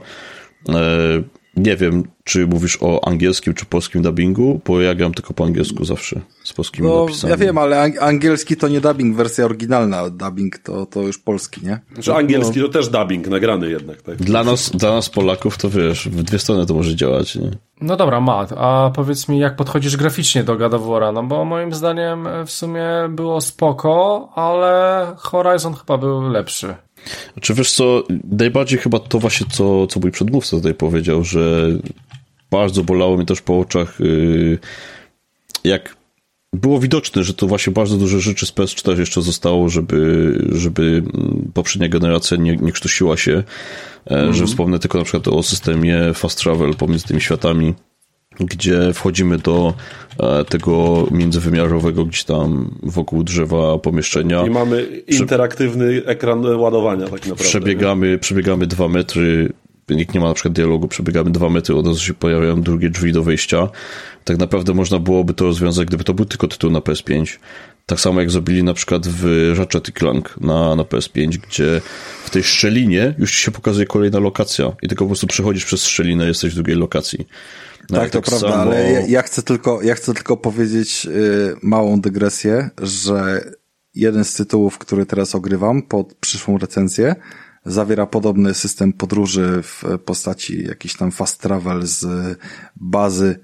Nie 1.60 1.76
wiem, 1.78 2.04
czy 2.24 2.48
mówisz 2.48 2.78
o 2.82 3.08
angielskim 3.08 3.54
czy 3.54 3.66
polskim 3.66 4.02
dubbingu, 4.02 4.62
bo 4.66 4.82
ja 4.82 4.96
gram 4.96 5.14
tylko 5.14 5.34
po 5.34 5.46
angielsku 5.46 5.86
zawsze, 5.86 6.22
z 6.44 6.54
polskimi 6.54 6.88
no, 6.88 7.02
napisami. 7.06 7.32
Ja 7.32 7.38
wiem, 7.38 7.58
ale 7.58 7.92
angielski 8.02 8.58
to 8.58 8.68
nie 8.68 8.82
dubbing, 8.82 9.16
wersja 9.16 9.46
oryginalna, 9.46 10.10
dubbing 10.10 10.58
to, 10.58 10.86
to 10.86 11.02
już 11.02 11.18
polski, 11.18 11.66
nie? 11.66 11.80
Znaczy 11.94 12.14
angielski 12.14 12.60
no. 12.60 12.68
to 12.68 12.74
też 12.74 12.90
dubbing, 12.90 13.28
nagrany 13.28 13.70
jednak. 13.70 14.02
Tak? 14.02 14.16
Dla 14.16 14.44
nas, 14.44 14.72
dla 14.72 14.92
nas 14.92 15.10
Polaków 15.10 15.58
to 15.58 15.70
wiesz, 15.70 16.10
w 16.10 16.24
dwie 16.24 16.40
strony 16.40 16.66
to 16.66 16.74
może 16.74 16.96
działać, 16.96 17.36
nie? 17.36 17.52
No 17.82 17.98
dobra, 17.98 18.22
Matt, 18.22 18.54
a 18.58 18.92
powiedz 18.96 19.28
mi, 19.28 19.40
jak 19.40 19.56
podchodzisz 19.56 19.98
graficznie 19.98 20.44
do 20.44 20.56
God 20.56 20.74
of 20.74 20.86
War? 20.86 21.14
No 21.14 21.24
bo 21.24 21.46
moim 21.46 21.74
zdaniem 21.74 22.28
w 22.46 22.52
sumie 22.52 22.86
było 23.10 23.42
spoko, 23.42 24.30
ale 24.36 25.06
Horizon 25.18 25.74
chyba 25.74 25.98
był 25.98 26.22
lepszy. 26.22 26.76
Czy 27.42 27.54
wiesz 27.54 27.72
co, 27.72 28.04
najbardziej 28.32 28.80
chyba 28.80 29.00
to 29.00 29.20
właśnie, 29.20 29.48
co, 29.52 29.88
co 29.88 30.00
mój 30.00 30.12
przedmówca 30.12 30.58
tutaj 30.58 30.74
powiedział, 30.74 31.24
że 31.24 31.70
bardzo 32.52 32.84
bolało 32.84 33.18
mnie 33.18 33.26
też 33.26 33.42
po 33.42 33.60
oczach, 33.60 34.02
y, 34.02 34.60
jak 35.64 35.96
było 36.54 36.80
widoczne, 36.80 37.24
że 37.24 37.34
to 37.34 37.48
właśnie 37.48 37.74
bardzo 37.74 37.98
dużo 37.98 38.20
rzeczy 38.20 38.46
z 38.46 38.52
PS4 38.54 39.00
jeszcze 39.00 39.22
zostało, 39.22 39.70
żeby, 39.70 40.34
żeby 40.52 41.04
poprzednia 41.54 41.90
generacja 41.90 42.38
nie, 42.38 42.56
nie 42.56 42.72
krztusiła 42.72 43.18
się, 43.18 43.44
mm 44.06 44.32
-hmm. 44.32 44.34
że 44.34 44.46
wspomnę 44.46 44.80
tylko 44.80 44.98
na 44.98 45.04
przykład 45.04 45.28
o 45.28 45.44
systemie 45.44 46.00
fast 46.14 46.40
travel 46.40 46.74
pomiędzy 46.74 47.08
tymi 47.08 47.22
światami, 47.22 47.74
gdzie 48.40 48.94
wchodzimy 48.94 49.38
do 49.38 49.74
e, 50.20 50.46
tego 50.46 51.08
międzywymiarowego 51.12 52.06
gdzieś 52.06 52.24
tam 52.24 52.72
wokół 52.84 53.24
drzewa 53.24 53.78
pomieszczenia. 53.78 54.46
I 54.46 54.50
mamy 54.50 54.88
interaktywny 55.08 56.02
ekran 56.06 56.46
ładowania 56.46 57.04
tak 57.04 57.12
naprawdę. 57.12 57.44
Przebiegamy, 57.44 58.18
przebiegamy 58.18 58.68
dwa 58.68 58.88
metry, 58.88 59.54
nikt 59.96 60.14
nie 60.14 60.20
ma 60.20 60.28
na 60.28 60.34
przykład 60.34 60.54
dialogu, 60.54 60.88
przebiegamy 60.88 61.32
dwa 61.32 61.50
metry, 61.50 61.76
od 61.76 61.88
razu 61.88 62.00
się 62.00 62.14
pojawiają 62.14 62.62
drugie 62.62 62.90
drzwi 62.90 63.14
do 63.14 63.24
wyjścia. 63.24 63.70
Tak 64.24 64.38
naprawdę 64.38 64.74
można 64.74 65.00
byłoby 65.00 65.34
to 65.34 65.46
rozwiązać, 65.46 65.88
gdyby 65.88 66.04
to 66.04 66.14
był 66.14 66.26
tylko 66.26 66.48
tytuł 66.48 66.72
na 66.72 66.80
PS5. 66.80 67.38
Tak 67.86 68.00
samo 68.00 68.20
jak 68.20 68.32
zrobili 68.32 68.64
na 68.64 68.74
przykład 68.74 69.08
w 69.08 69.54
Ratchet 69.58 69.92
Clank 70.00 70.36
na, 70.42 70.76
na 70.76 70.84
PS5, 70.84 71.28
gdzie 71.28 71.82
w 72.26 72.30
tej 72.30 72.44
szczelinie 72.44 73.14
już 73.18 73.32
ci 73.32 73.42
się 73.42 73.52
pokazuje 73.52 73.86
kolejna 73.86 74.20
lokacja 74.20 74.72
i 74.82 74.88
tylko 74.88 75.06
po 75.06 75.10
prostu 75.10 75.28
przechodzisz 75.28 75.66
przez 75.66 75.86
szczelinę, 75.86 76.28
jesteś 76.28 76.52
w 76.52 76.56
drugiej 76.56 76.76
lokacji. 76.76 77.28
No 77.90 78.00
tak, 78.00 78.10
to 78.10 78.22
tak 78.22 78.30
prawda, 78.30 78.50
samo... 78.50 78.62
ale 78.62 78.92
ja, 78.92 79.00
ja, 79.00 79.22
chcę 79.22 79.42
tylko, 79.42 79.82
ja 79.82 79.96
chcę 79.96 80.14
tylko 80.14 80.38
powiedzieć 80.38 81.06
y, 81.06 81.56
małą 81.64 82.02
dygresję, 82.02 82.70
że 82.82 83.44
jeden 83.96 84.24
z 84.24 84.34
tytułów, 84.34 84.78
który 84.78 85.06
teraz 85.06 85.36
ogrywam 85.36 85.82
pod 85.82 86.14
przyszłą 86.14 86.58
recenzję, 86.58 87.16
zawiera 87.66 88.06
podobny 88.06 88.54
system 88.54 88.94
podróży 88.94 89.60
w 89.64 89.84
postaci 90.06 90.64
jakiś 90.64 90.96
tam 90.96 91.12
fast 91.12 91.42
travel 91.42 91.88
z 91.88 92.06
bazy, 92.76 93.40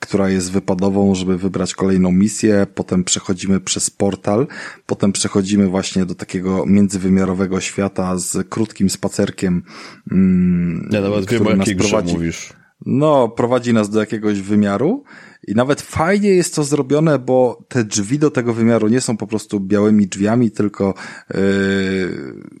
która 0.00 0.28
jest 0.28 0.50
wypadową, 0.50 1.14
żeby 1.14 1.38
wybrać 1.38 1.74
kolejną 1.74 2.12
misję, 2.12 2.66
potem 2.74 3.04
przechodzimy 3.04 3.60
przez 3.60 3.90
portal, 3.90 4.46
potem 4.86 5.12
przechodzimy 5.12 5.66
właśnie 5.68 6.06
do 6.06 6.14
takiego 6.14 6.66
międzywymiarowego 6.66 7.60
świata 7.60 8.18
z 8.18 8.48
krótkim 8.48 8.90
spacerkiem. 8.90 9.62
Mm, 10.12 10.88
ja 10.92 11.00
nawet 11.00 11.30
wiem, 11.30 11.46
o 11.46 11.50
jakiej 11.50 11.76
prowadzi... 11.76 12.14
mówisz. 12.14 12.57
No, 12.90 13.28
prowadzi 13.28 13.72
nas 13.72 13.90
do 13.90 14.00
jakiegoś 14.00 14.40
wymiaru 14.40 15.04
i 15.48 15.54
nawet 15.54 15.82
fajnie 15.82 16.28
jest 16.28 16.54
to 16.54 16.64
zrobione, 16.64 17.18
bo 17.18 17.64
te 17.68 17.84
drzwi 17.84 18.18
do 18.18 18.30
tego 18.30 18.54
wymiaru 18.54 18.88
nie 18.88 19.00
są 19.00 19.16
po 19.16 19.26
prostu 19.26 19.60
białymi 19.60 20.06
drzwiami, 20.06 20.50
tylko 20.50 20.94
yy, 21.34 21.38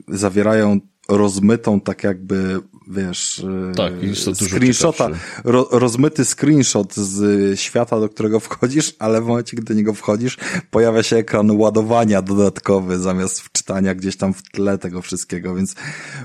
zawierają 0.08 0.80
rozmytą 1.08 1.80
tak 1.80 2.04
jakby, 2.04 2.60
wiesz, 2.88 3.44
yy, 3.68 3.72
tak, 3.74 3.92
screenshota, 4.34 5.08
ro, 5.44 5.68
rozmyty 5.70 6.24
screenshot 6.24 6.94
z 6.94 7.60
świata, 7.60 8.00
do 8.00 8.08
którego 8.08 8.40
wchodzisz, 8.40 8.94
ale 8.98 9.20
w 9.22 9.26
momencie, 9.26 9.56
gdy 9.56 9.64
do 9.64 9.74
niego 9.74 9.94
wchodzisz, 9.94 10.38
pojawia 10.70 11.02
się 11.02 11.16
ekran 11.16 11.50
ładowania 11.50 12.22
dodatkowy 12.22 12.98
zamiast 12.98 13.40
wczytania 13.40 13.94
gdzieś 13.94 14.16
tam 14.16 14.34
w 14.34 14.42
tle 14.42 14.78
tego 14.78 15.02
wszystkiego, 15.02 15.54
więc 15.54 15.74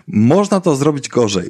można 0.08 0.60
to 0.62 0.76
zrobić 0.76 1.10
gorzej. 1.10 1.50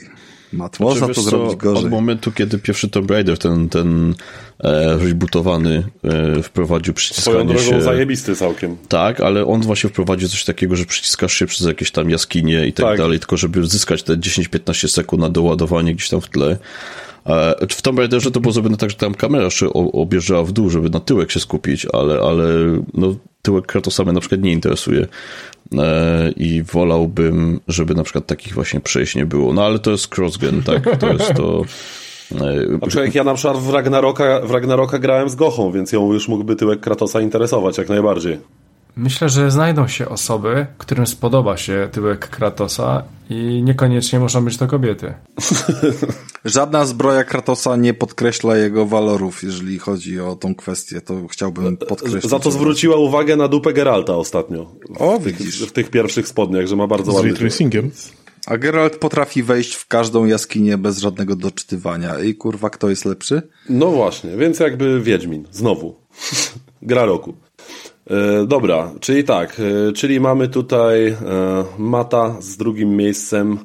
Mat, 0.53 0.79
można 0.79 1.07
to 1.07 1.21
zrobić 1.21 1.55
gorzej. 1.55 1.85
Od 1.85 1.91
momentu, 1.91 2.31
kiedy 2.31 2.57
pierwszy 2.59 2.89
Tomb 2.89 3.11
Raider, 3.11 3.37
ten, 3.37 3.69
ten 3.69 4.15
e, 4.59 4.97
rebootowany, 4.97 5.83
e, 6.03 6.43
wprowadził 6.43 6.93
przyciskanie 6.93 7.35
Swoją 7.35 7.47
drogą 7.47 7.63
się... 7.63 7.81
zajebisty 7.81 8.35
całkiem. 8.35 8.77
Tak, 8.87 9.21
ale 9.21 9.45
on 9.45 9.61
właśnie 9.61 9.89
wprowadził 9.89 10.29
coś 10.29 10.43
takiego, 10.43 10.75
że 10.75 10.85
przyciskasz 10.85 11.33
się 11.33 11.45
przez 11.45 11.67
jakieś 11.67 11.91
tam 11.91 12.09
jaskinie 12.09 12.67
i 12.67 12.73
tak, 12.73 12.85
tak. 12.85 12.97
dalej, 12.97 13.19
tylko 13.19 13.37
żeby 13.37 13.65
zyskać 13.65 14.03
te 14.03 14.17
10-15 14.17 14.87
sekund 14.87 15.21
na 15.21 15.29
doładowanie 15.29 15.95
gdzieś 15.95 16.09
tam 16.09 16.21
w 16.21 16.29
tle. 16.29 16.57
E, 17.25 17.67
w 17.69 17.81
Tomb 17.81 17.99
Raiderze 17.99 18.31
to 18.31 18.39
było 18.39 18.51
zrobione 18.51 18.77
tak, 18.77 18.89
że 18.89 18.95
tam 18.95 19.13
kamera 19.13 19.49
się 19.49 19.73
objeżdżała 19.73 20.43
w 20.43 20.51
dół, 20.51 20.69
żeby 20.69 20.89
na 20.89 20.99
tyłek 20.99 21.31
się 21.31 21.39
skupić, 21.39 21.87
ale, 21.93 22.19
ale 22.19 22.45
no, 22.93 23.15
tyłek 23.41 23.65
Kratosa 23.65 24.03
mnie 24.03 24.13
na 24.13 24.19
przykład 24.19 24.41
nie 24.41 24.51
interesuje. 24.51 25.07
E, 25.77 26.31
i 26.31 26.63
wolałbym, 26.63 27.59
żeby 27.67 27.95
na 27.95 28.03
przykład 28.03 28.25
takich 28.25 28.53
właśnie 28.53 28.79
przejść 28.79 29.15
nie 29.15 29.25
było. 29.25 29.53
No 29.53 29.65
ale 29.65 29.79
to 29.79 29.91
jest 29.91 30.17
crossgen, 30.17 30.63
tak? 30.63 30.83
To 30.99 31.13
jest 31.13 31.33
to... 31.33 31.61
Aczkolwiek 32.81 33.15
ja 33.15 33.23
na 33.23 33.33
przykład 33.33 33.57
w 33.57 33.69
Ragnaroka, 33.69 34.41
w 34.43 34.51
Ragnaroka 34.51 34.99
grałem 34.99 35.29
z 35.29 35.35
Gochą, 35.35 35.71
więc 35.71 35.91
ją 35.91 36.13
już 36.13 36.27
mógłby 36.27 36.55
tyłek 36.55 36.79
Kratosa 36.79 37.21
interesować 37.21 37.77
jak 37.77 37.89
najbardziej. 37.89 38.39
Myślę, 38.95 39.29
że 39.29 39.51
znajdą 39.51 39.87
się 39.87 40.09
osoby, 40.09 40.65
którym 40.77 41.07
spodoba 41.07 41.57
się 41.57 41.89
tyłek 41.91 42.27
Kratosa 42.29 43.03
i 43.29 43.61
niekoniecznie 43.63 44.19
muszą 44.19 44.45
być 44.45 44.57
to 44.57 44.67
kobiety. 44.67 45.13
Żadna 46.45 46.85
zbroja 46.85 47.23
Kratosa 47.23 47.75
nie 47.75 47.93
podkreśla 47.93 48.57
jego 48.57 48.85
walorów, 48.85 49.43
jeżeli 49.43 49.79
chodzi 49.79 50.19
o 50.19 50.35
tą 50.35 50.55
kwestię. 50.55 51.01
To 51.01 51.27
chciałbym 51.27 51.77
podkreślić. 51.77 52.23
Za 52.31 52.39
to 52.39 52.51
zwróciła 52.51 52.95
uwagę 52.97 53.35
na 53.35 53.47
dupę 53.47 53.73
Geralta 53.73 54.15
ostatnio. 54.15 54.75
O, 54.99 55.19
widzisz. 55.19 55.65
W 55.65 55.71
tych 55.71 55.89
pierwszych 55.89 56.27
spodniach, 56.27 56.67
że 56.67 56.75
ma 56.75 56.87
bardzo 56.87 57.11
Z 57.11 57.15
ładny... 57.15 57.33
tracingiem. 57.33 57.91
A 58.45 58.57
Geralt 58.57 58.95
potrafi 58.95 59.43
wejść 59.43 59.73
w 59.73 59.87
każdą 59.87 60.25
jaskinię 60.25 60.77
bez 60.77 60.99
żadnego 60.99 61.35
doczytywania. 61.35 62.19
I 62.19 62.35
kurwa, 62.35 62.69
kto 62.69 62.89
jest 62.89 63.05
lepszy? 63.05 63.41
No 63.69 63.91
właśnie, 63.91 64.37
więc 64.37 64.59
jakby 64.59 65.01
Wiedźmin. 65.01 65.47
Znowu. 65.51 65.95
Gra 66.81 67.05
roku. 67.05 67.33
E, 68.09 68.45
dobra, 68.47 68.91
czyli 68.99 69.23
tak, 69.23 69.59
e, 69.59 69.93
czyli 69.93 70.19
mamy 70.19 70.47
tutaj 70.47 71.07
e, 71.07 71.15
Mata 71.77 72.41
z 72.41 72.57
drugim 72.57 72.95
miejscem 72.95 73.59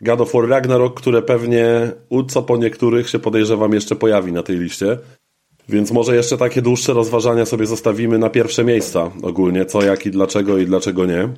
God 0.00 0.20
of 0.20 0.32
War 0.32 0.48
Ragnarok, 0.48 1.00
które 1.00 1.22
pewnie 1.22 1.92
u 2.08 2.22
co 2.22 2.42
po 2.42 2.56
niektórych 2.56 3.08
się 3.08 3.18
podejrzewam 3.18 3.72
jeszcze 3.72 3.96
pojawi 3.96 4.32
na 4.32 4.42
tej 4.42 4.58
liście. 4.58 4.98
Więc 5.68 5.90
może 5.90 6.16
jeszcze 6.16 6.38
takie 6.38 6.62
dłuższe 6.62 6.92
rozważania 6.92 7.46
sobie 7.46 7.66
zostawimy 7.66 8.18
na 8.18 8.30
pierwsze 8.30 8.64
miejsca 8.64 9.10
ogólnie, 9.22 9.66
co, 9.66 9.82
jak 9.82 10.06
i 10.06 10.10
dlaczego 10.10 10.58
i 10.58 10.66
dlaczego 10.66 11.06
nie. 11.06 11.28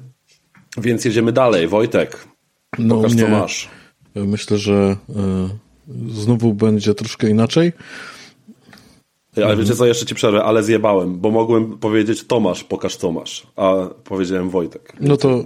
Więc 0.79 1.05
jedziemy 1.05 1.33
dalej. 1.33 1.69
Wojtek, 1.69 2.27
no, 2.79 2.97
pokaż 2.97 3.15
co 3.15 3.29
masz. 3.29 3.69
Myślę, 4.15 4.59
że 4.59 4.97
y, 5.11 6.13
znowu 6.13 6.55
będzie 6.55 6.95
troszkę 6.95 7.31
inaczej. 7.31 7.73
Ale 9.37 9.57
wiecie 9.57 9.75
co, 9.75 9.87
jeszcze 9.87 10.07
ci 10.07 10.15
przerwę, 10.15 10.45
ale 10.45 10.63
zjebałem, 10.63 11.19
bo 11.21 11.31
mogłem 11.31 11.79
powiedzieć 11.79 12.27
Tomasz, 12.27 12.65
pokaż 12.65 12.97
Tomasz, 12.97 13.47
a 13.57 13.75
powiedziałem 14.05 14.51
Wojtek. 14.51 14.93
No 15.01 15.17
to 15.17 15.45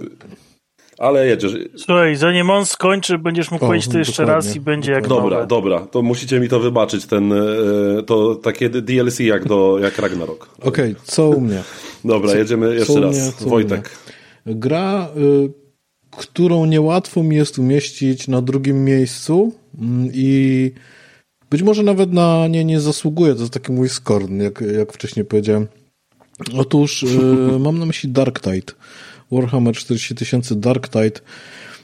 Ale 0.97 1.27
jedziesz. 1.27 1.51
Słuchaj, 1.77 2.15
zanim 2.15 2.49
on 2.49 2.65
skończy, 2.65 3.17
będziesz 3.17 3.51
mógł 3.51 3.65
O, 3.65 3.67
powiedzieć 3.67 3.91
to 3.91 3.97
jeszcze 3.97 4.25
raz 4.25 4.55
i 4.55 4.59
będzie 4.59 4.91
jak 4.91 5.07
Dobra, 5.07 5.35
nowe. 5.37 5.47
dobra, 5.47 5.79
to 5.79 6.01
musicie 6.01 6.39
mi 6.39 6.49
to 6.49 6.59
wybaczyć, 6.59 7.05
ten, 7.05 7.33
e, 7.33 7.37
to 8.05 8.35
takie 8.35 8.69
DLC 8.69 9.19
jak 9.19 9.45
do, 9.47 9.77
jak 9.83 9.99
Ragnarok. 9.99 10.49
okej, 10.61 10.95
co 11.03 11.29
u 11.29 11.41
mnie? 11.41 11.63
Dobra, 12.05 12.35
jedziemy 12.35 12.67
co 12.67 12.73
jeszcze 12.73 12.93
u 12.93 13.01
raz. 13.01 13.15
mnie, 13.41 13.49
Wojtek. 13.49 13.97
Gra, 14.45 15.07
y, 15.17 15.65
którą 16.17 16.65
niełatwo 16.65 17.23
mi 17.23 17.35
jest 17.35 17.59
umieścić 17.59 18.27
na 18.27 18.41
drugim 18.41 18.83
miejscu 18.85 19.53
mm, 19.81 20.09
i 20.13 20.71
być 21.49 21.61
może 21.61 21.83
nawet 21.83 22.13
na 22.13 22.47
nie 22.47 22.65
nie 22.65 22.79
zasługuje, 22.79 23.35
to 23.35 23.39
jest 23.41 23.53
taki 23.53 23.71
mój 23.71 23.89
skorn, 23.89 24.41
jak, 24.41 24.63
jak 24.77 24.93
wcześniej 24.93 25.25
powiedziałem. 25.25 25.67
Otóż 26.57 27.03
y, 27.03 27.59
mam 27.59 27.79
na 27.79 27.85
myśli 27.85 28.09
Dark 28.09 28.39
Tide. 28.39 28.73
Warhammer 29.31 29.75
40 29.75 30.15
tysięcy 30.15 30.55
Dark 30.55 30.89
Tide, 30.89 31.19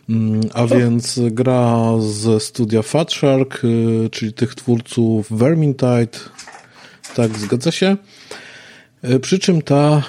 mm, 0.09 0.41
a 0.53 0.67
więc 0.67 1.19
gra 1.31 1.83
ze 1.99 2.39
studia 2.39 2.81
Fat 2.81 3.13
Shark, 3.13 3.63
y, 3.63 4.09
czyli 4.09 4.33
tych 4.33 4.55
twórców 4.55 5.27
Vermintide. 5.31 6.19
Tak, 7.15 7.37
zgadza 7.37 7.71
się. 7.71 7.97
E, 9.01 9.19
Przy 9.19 9.39
czym 9.39 9.61
ta 9.61 10.03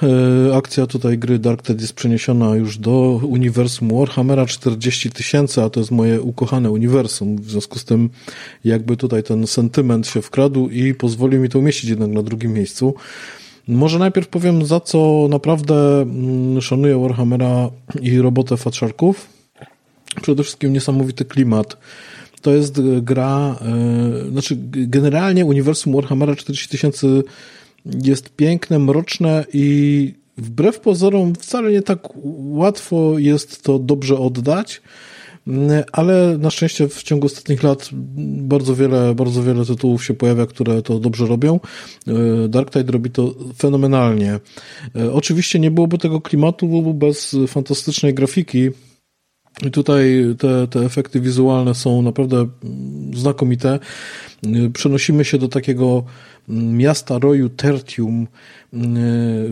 e, 0.51 0.57
akcja 0.57 0.87
tutaj 0.87 1.19
gry 1.19 1.39
Dark 1.39 1.69
jest 1.69 1.93
przeniesiona 1.93 2.57
już 2.57 2.79
do 2.79 3.21
uniwersum 3.23 3.99
Warhammera 3.99 4.47
40 4.47 5.11
tysięcy, 5.11 5.63
a 5.63 5.71
to 5.71 5.81
jest 5.81 5.91
moje 5.91 6.23
ukochane 6.23 6.71
uniwersum. 6.71 7.37
W 7.37 7.51
związku 7.51 7.79
z 7.79 7.85
tym 7.85 8.11
jakby 8.65 8.97
tutaj 8.97 9.23
ten 9.23 9.47
sentyment 9.47 10.07
się 10.07 10.23
wkradł 10.23 10.69
i 10.69 10.95
pozwolił 10.95 11.41
mi 11.41 11.49
to 11.49 11.59
umieścić 11.59 11.91
jednak 11.91 12.11
na 12.11 12.23
drugim 12.23 12.53
miejscu. 12.53 12.95
Może 13.69 13.99
najpierw 13.99 14.29
powiem, 14.29 14.67
za 14.67 14.81
co 14.81 15.27
naprawdę 15.31 16.03
mm, 16.03 16.61
szanuję 16.61 16.99
Warhammera 16.99 17.71
i 18.01 18.19
robotę 18.19 18.57
Fatsharków. 18.57 19.29
Przede 20.23 20.43
wszystkim 20.43 20.73
niesamowity 20.73 21.25
klimat. 21.25 21.77
To 22.43 22.51
jest 22.51 22.79
e, 22.79 22.83
gra, 23.03 23.57
e, 23.61 24.31
znaczy 24.31 24.57
generalnie 24.73 25.45
uniwersum 25.45 25.95
Warhammera 25.95 26.37
40 26.37 26.69
tysięcy 26.69 27.23
jest 27.87 28.37
piękne, 28.37 28.79
mroczne 28.79 29.45
i 29.53 30.15
wbrew 30.37 30.81
pozorom 30.81 31.35
wcale 31.35 31.73
nie 31.73 31.83
tak 31.83 31.99
łatwo 32.37 33.19
jest 33.19 33.63
to 33.63 33.79
dobrze 33.79 34.19
oddać, 34.19 34.83
ale 35.93 36.39
na 36.39 36.51
szczęście 36.51 36.89
w 36.89 37.03
ciągu 37.03 37.27
ostatnich 37.27 37.63
lat 37.63 37.89
bardzo 38.43 38.75
wiele, 38.75 39.15
bardzo 39.15 39.43
wiele 39.43 39.65
tytułów 39.65 40.05
się 40.05 40.15
pojawia, 40.15 40.47
które 40.47 40.83
to 40.83 40.99
dobrze 40.99 41.27
robią. 41.27 41.61
E, 42.07 42.49
Dark 42.49 42.71
Tide 42.71 42.93
robi 42.93 43.11
to 43.11 43.35
fenomenalnie. 43.57 44.41
E, 44.97 45.13
Oczywiście 45.13 45.59
nie 45.59 45.71
byłoby 45.71 45.99
tego 45.99 46.21
klimatu 46.21 46.95
bez 46.95 47.37
fantastycznej 47.49 48.15
grafiki, 48.15 48.71
i 49.67 49.71
tutaj 49.71 50.25
te, 50.39 50.69
te 50.69 50.81
efekty 50.81 51.21
wizualne 51.21 51.75
są 51.75 52.03
naprawdę 52.03 52.47
znakomite. 53.15 53.79
Y, 54.47 54.71
Przenosimy 54.71 55.25
się 55.25 55.39
do 55.39 55.49
takiego 55.49 56.05
miasta 56.49 57.19
roju 57.19 57.49
Tertium, 57.49 58.27
y, 58.75 58.79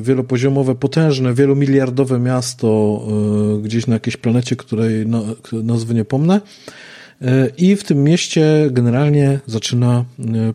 wielopoziomowe, 0.01 0.75
potężne, 0.75 1.35
wielomiliardowe 1.35 2.19
miasto 2.19 3.01
y, 3.59 3.63
gdzieś 3.63 3.87
na 3.87 3.95
jakiejś 3.95 4.17
planecie, 4.17 4.57
której 4.57 5.07
na- 5.07 5.23
nazwy 5.53 5.95
nie 5.95 6.05
pomnę. 6.05 6.41
Y, 7.23 7.27
I 7.59 7.77
w 7.77 7.85
tym 7.85 8.05
mieście 8.05 8.69
generalnie 8.71 9.41
zaczyna 9.47 10.05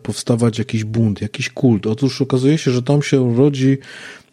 powstawać 0.02 0.58
jakiś 0.58 0.84
bunt, 0.84 1.22
jakiś 1.22 1.50
kult. 1.50 1.86
Otóż 1.86 2.22
okazuje 2.22 2.58
się, 2.58 2.70
że 2.70 2.82
tam 2.82 3.02
się 3.02 3.36
rodzi 3.36 3.78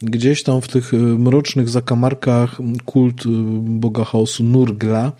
gdzieś 0.01 0.43
tam 0.43 0.61
w 0.61 0.67
tych 0.67 0.93
mrocznych 0.93 1.69
zakamarkach 1.69 2.57
kult 2.85 3.23
boga 3.61 4.03
chaosu 4.03 4.43
Nurgla, 4.43 5.11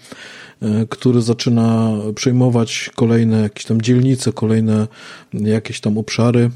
który 0.90 1.22
zaczyna 1.22 1.94
przejmować 2.16 2.90
kolejne 2.96 3.42
jakieś 3.42 3.66
tam 3.66 3.82
dzielnice, 3.82 4.34
kolejne 4.34 4.88
jakieś 5.34 5.80
tam 5.82 5.98
obszary, 5.98 6.50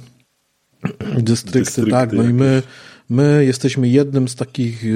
dystrykty, 1.17 1.59
Dystrykty 1.59 1.91
tak, 1.91 2.13
no 2.13 2.23
i 2.23 2.33
my, 2.33 2.63
my 3.09 3.45
jesteśmy 3.45 3.89
jednym 3.89 4.27
z 4.27 4.35
takich 4.35 4.85
y, 4.85 4.87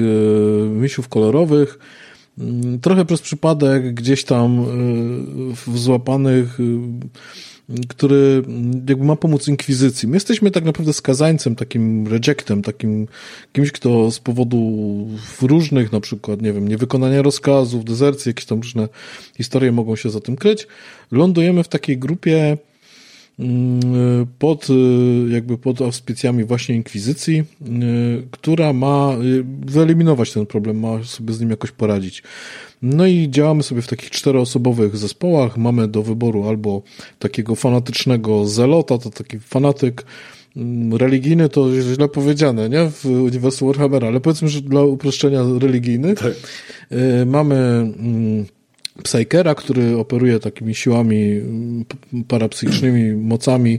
misiów 0.70 1.08
kolorowych, 1.08 1.78
Mm, 2.38 2.80
Trochę 2.80 3.04
przez 3.04 3.20
przypadek 3.20 3.94
gdzieś 3.94 4.24
tam 4.24 4.60
y, 4.60 5.54
w 5.54 5.78
złapanych, 5.78 6.60
y, 6.60 6.64
który 7.88 8.42
mm, 8.46 8.86
jakby 8.88 9.04
ma 9.04 9.16
pomóc 9.16 9.48
inkwizycji. 9.48 10.08
My 10.08 10.16
jesteśmy 10.16 10.50
tak 10.50 10.64
naprawdę 10.64 10.92
skazańcem, 10.92 11.56
takim 11.56 12.08
rejectem, 12.08 12.62
takim 12.62 13.08
kimś, 13.52 13.72
kto 13.72 14.10
z 14.10 14.18
powodu 14.18 14.58
różnych, 15.42 15.92
na 15.92 16.00
przykład, 16.00 16.42
nie 16.42 16.52
wiem, 16.52 16.68
niewykonania 16.68 17.22
rozkazów, 17.22 17.84
dezercji, 17.84 18.30
jakieś 18.30 18.44
tam 18.44 18.60
różne 18.60 18.88
historie 19.36 19.72
mogą 19.72 19.96
się 19.96 20.10
za 20.10 20.20
tym 20.20 20.36
kryć. 20.36 20.66
Lądujemy 21.10 21.64
w 21.64 21.68
takiej 21.68 21.98
grupie 21.98 22.56
pod, 24.38 24.70
y, 24.70 24.74
jakby 25.28 25.58
pod 25.58 25.80
auspicjami 25.80 26.44
właśnie 26.44 26.74
Inkwizycji, 26.74 27.38
y, 27.38 27.44
która 28.30 28.72
ma 28.72 29.16
y, 29.22 29.44
wyeliminować 29.66 30.32
ten 30.32 30.46
problem, 30.46 30.80
ma 30.80 31.04
sobie 31.04 31.34
z 31.34 31.40
nim 31.40 31.50
jakoś 31.50 31.70
poradzić. 31.70 32.22
No 32.82 33.06
i 33.06 33.30
działamy 33.30 33.62
sobie 33.62 33.82
w 33.82 33.86
takich 33.86 34.10
czteroosobowych 34.10 34.96
zespołach. 34.96 35.56
Mamy 35.56 35.88
do 35.88 36.02
wyboru 36.02 36.48
albo 36.48 36.82
takiego 37.18 37.54
fanatycznego 37.54 38.46
zelota, 38.46 38.98
to 38.98 39.10
taki 39.10 39.38
fanatyk 39.38 40.04
mm, 40.56 40.96
religijny, 40.96 41.48
to 41.48 41.82
źle 41.82 42.08
powiedziane, 42.08 42.68
nie? 42.68 42.90
W 42.90 43.06
uniwersum 43.06 43.68
Warhammera, 43.68 44.08
ale 44.08 44.20
powiedzmy, 44.20 44.48
że 44.48 44.60
dla 44.60 44.82
uproszczenia 44.82 45.42
religijny. 45.60 46.14
Y, 46.92 47.26
Mamy 47.26 47.56
mm, 47.56 48.46
Psykera, 49.02 49.54
który 49.54 49.96
operuje 49.98 50.38
takimi 50.38 50.74
siłami 50.74 51.32
mm, 51.32 51.84
parapsychicznymi, 52.28 53.12
mocami, 53.32 53.78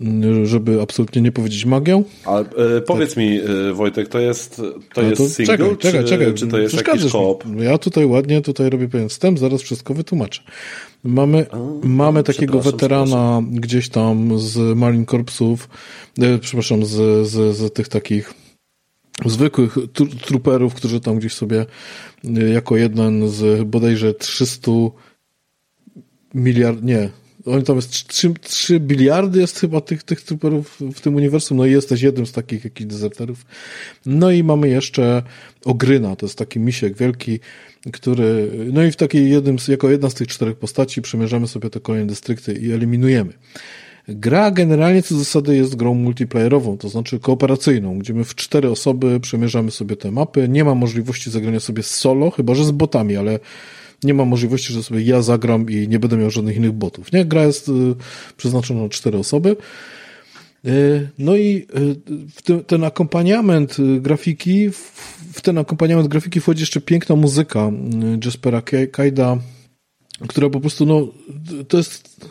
mm, 0.00 0.46
żeby 0.46 0.82
absolutnie 0.82 1.22
nie 1.22 1.32
powiedzieć 1.32 1.64
magią. 1.66 2.04
A 2.24 2.40
e, 2.40 2.44
powiedz 2.86 3.16
mi, 3.16 3.40
e, 3.40 3.72
Wojtek, 3.72 4.08
to 4.08 4.20
jest, 4.20 4.56
to 4.94 5.00
Ale 5.00 5.10
jest 5.10 5.36
single, 5.36 5.56
czekaj, 5.56 5.76
czy, 5.76 5.90
czekaj, 5.90 6.04
czekaj. 6.04 6.34
czy 6.34 6.46
to 6.46 6.58
jest 6.58 6.74
jakiś 6.74 7.12
koop? 7.12 7.44
Ja 7.58 7.78
tutaj 7.78 8.06
ładnie 8.06 8.40
tutaj 8.40 8.70
robię 8.70 8.88
pewien 8.88 9.08
wstęp, 9.08 9.38
zaraz 9.38 9.62
wszystko 9.62 9.94
wytłumaczę. 9.94 10.42
Mamy, 11.04 11.46
mamy 11.82 12.22
takiego 12.22 12.60
weterana 12.60 13.42
gdzieś 13.50 13.88
tam 13.88 14.38
z 14.38 14.76
Marine 14.76 15.06
Corpsów, 15.06 15.68
e, 16.18 16.38
przepraszam, 16.38 16.84
z, 16.84 17.28
z, 17.28 17.56
z 17.56 17.72
tych 17.72 17.88
takich 17.88 18.34
zwykłych 19.26 19.76
tru- 19.76 20.16
truperów, 20.20 20.74
którzy 20.74 21.00
tam 21.00 21.18
gdzieś 21.18 21.32
sobie 21.32 21.66
e, 22.24 22.48
jako 22.48 22.76
jeden 22.76 23.28
z 23.28 23.68
bodajże 23.68 24.14
300 24.14 24.70
miliard, 26.34 26.82
nie, 26.82 27.08
oni 27.46 27.62
tam 27.64 27.76
jest 27.76 27.90
3, 27.90 28.34
3 28.40 28.80
biliardy 28.80 29.40
jest 29.40 29.60
chyba 29.60 29.80
tych, 29.80 30.02
tych 30.02 30.22
truperów 30.22 30.80
w 30.94 31.00
tym 31.00 31.14
uniwersum, 31.14 31.56
no 31.56 31.66
i 31.66 31.70
jesteś 31.70 32.02
jednym 32.02 32.26
z 32.26 32.32
takich 32.32 32.64
jakichś 32.64 32.90
dezerterów. 32.90 33.46
No 34.06 34.30
i 34.30 34.42
mamy 34.42 34.68
jeszcze 34.68 35.22
Ogryna, 35.64 36.16
to 36.16 36.26
jest 36.26 36.38
taki 36.38 36.60
misiek 36.60 36.96
wielki, 36.96 37.40
który, 37.92 38.50
no 38.72 38.84
i 38.84 38.90
w 38.90 38.96
takiej 38.96 39.30
jednym, 39.30 39.56
jako 39.68 39.90
jedna 39.90 40.10
z 40.10 40.14
tych 40.14 40.28
czterech 40.28 40.56
postaci 40.56 41.02
przemierzamy 41.02 41.48
sobie 41.48 41.70
te 41.70 41.80
kolejne 41.80 42.06
dystrykty 42.06 42.52
i 42.52 42.72
eliminujemy. 42.72 43.32
Gra 44.08 44.50
generalnie 44.50 45.02
co 45.02 45.18
zasady 45.18 45.56
jest 45.56 45.76
grą 45.76 45.94
multiplayerową, 45.94 46.78
to 46.78 46.88
znaczy 46.88 47.18
kooperacyjną, 47.18 47.98
gdzie 47.98 48.14
my 48.14 48.24
w 48.24 48.34
cztery 48.34 48.70
osoby 48.70 49.20
przemierzamy 49.20 49.70
sobie 49.70 49.96
te 49.96 50.10
mapy. 50.10 50.48
Nie 50.48 50.64
ma 50.64 50.74
możliwości 50.74 51.30
zagrania 51.30 51.60
sobie 51.60 51.82
solo, 51.82 52.30
chyba 52.30 52.54
że 52.54 52.64
z 52.64 52.70
botami, 52.70 53.16
ale 53.16 53.38
nie 54.04 54.14
ma 54.14 54.24
możliwości, 54.24 54.72
że 54.72 54.82
sobie 54.82 55.02
ja 55.02 55.22
zagram 55.22 55.70
i 55.70 55.88
nie 55.88 55.98
będę 55.98 56.16
miał 56.16 56.30
żadnych 56.30 56.56
innych 56.56 56.72
botów. 56.72 57.12
Nie, 57.12 57.24
gra 57.24 57.44
jest 57.44 57.68
y, 57.68 57.72
przeznaczona 58.36 58.82
na 58.82 58.88
cztery 58.88 59.18
osoby. 59.18 59.56
Y, 60.66 61.08
No 61.18 61.36
i 61.36 61.66
y, 62.50 62.62
ten, 62.64 62.84
akompaniament 62.84 63.76
grafiki, 64.00 64.70
w, 64.70 65.40
ten 65.42 65.58
akompaniament 65.58 66.08
grafiki 66.08 66.40
wchodzi 66.40 66.62
jeszcze 66.62 66.80
piękna 66.80 67.16
muzyka 67.16 67.70
Jaspera 68.24 68.62
Kajda, 68.92 69.38
która 70.28 70.50
po 70.50 70.60
prostu, 70.60 70.86
no, 70.86 71.08
to 71.68 71.76
jest 71.76 72.28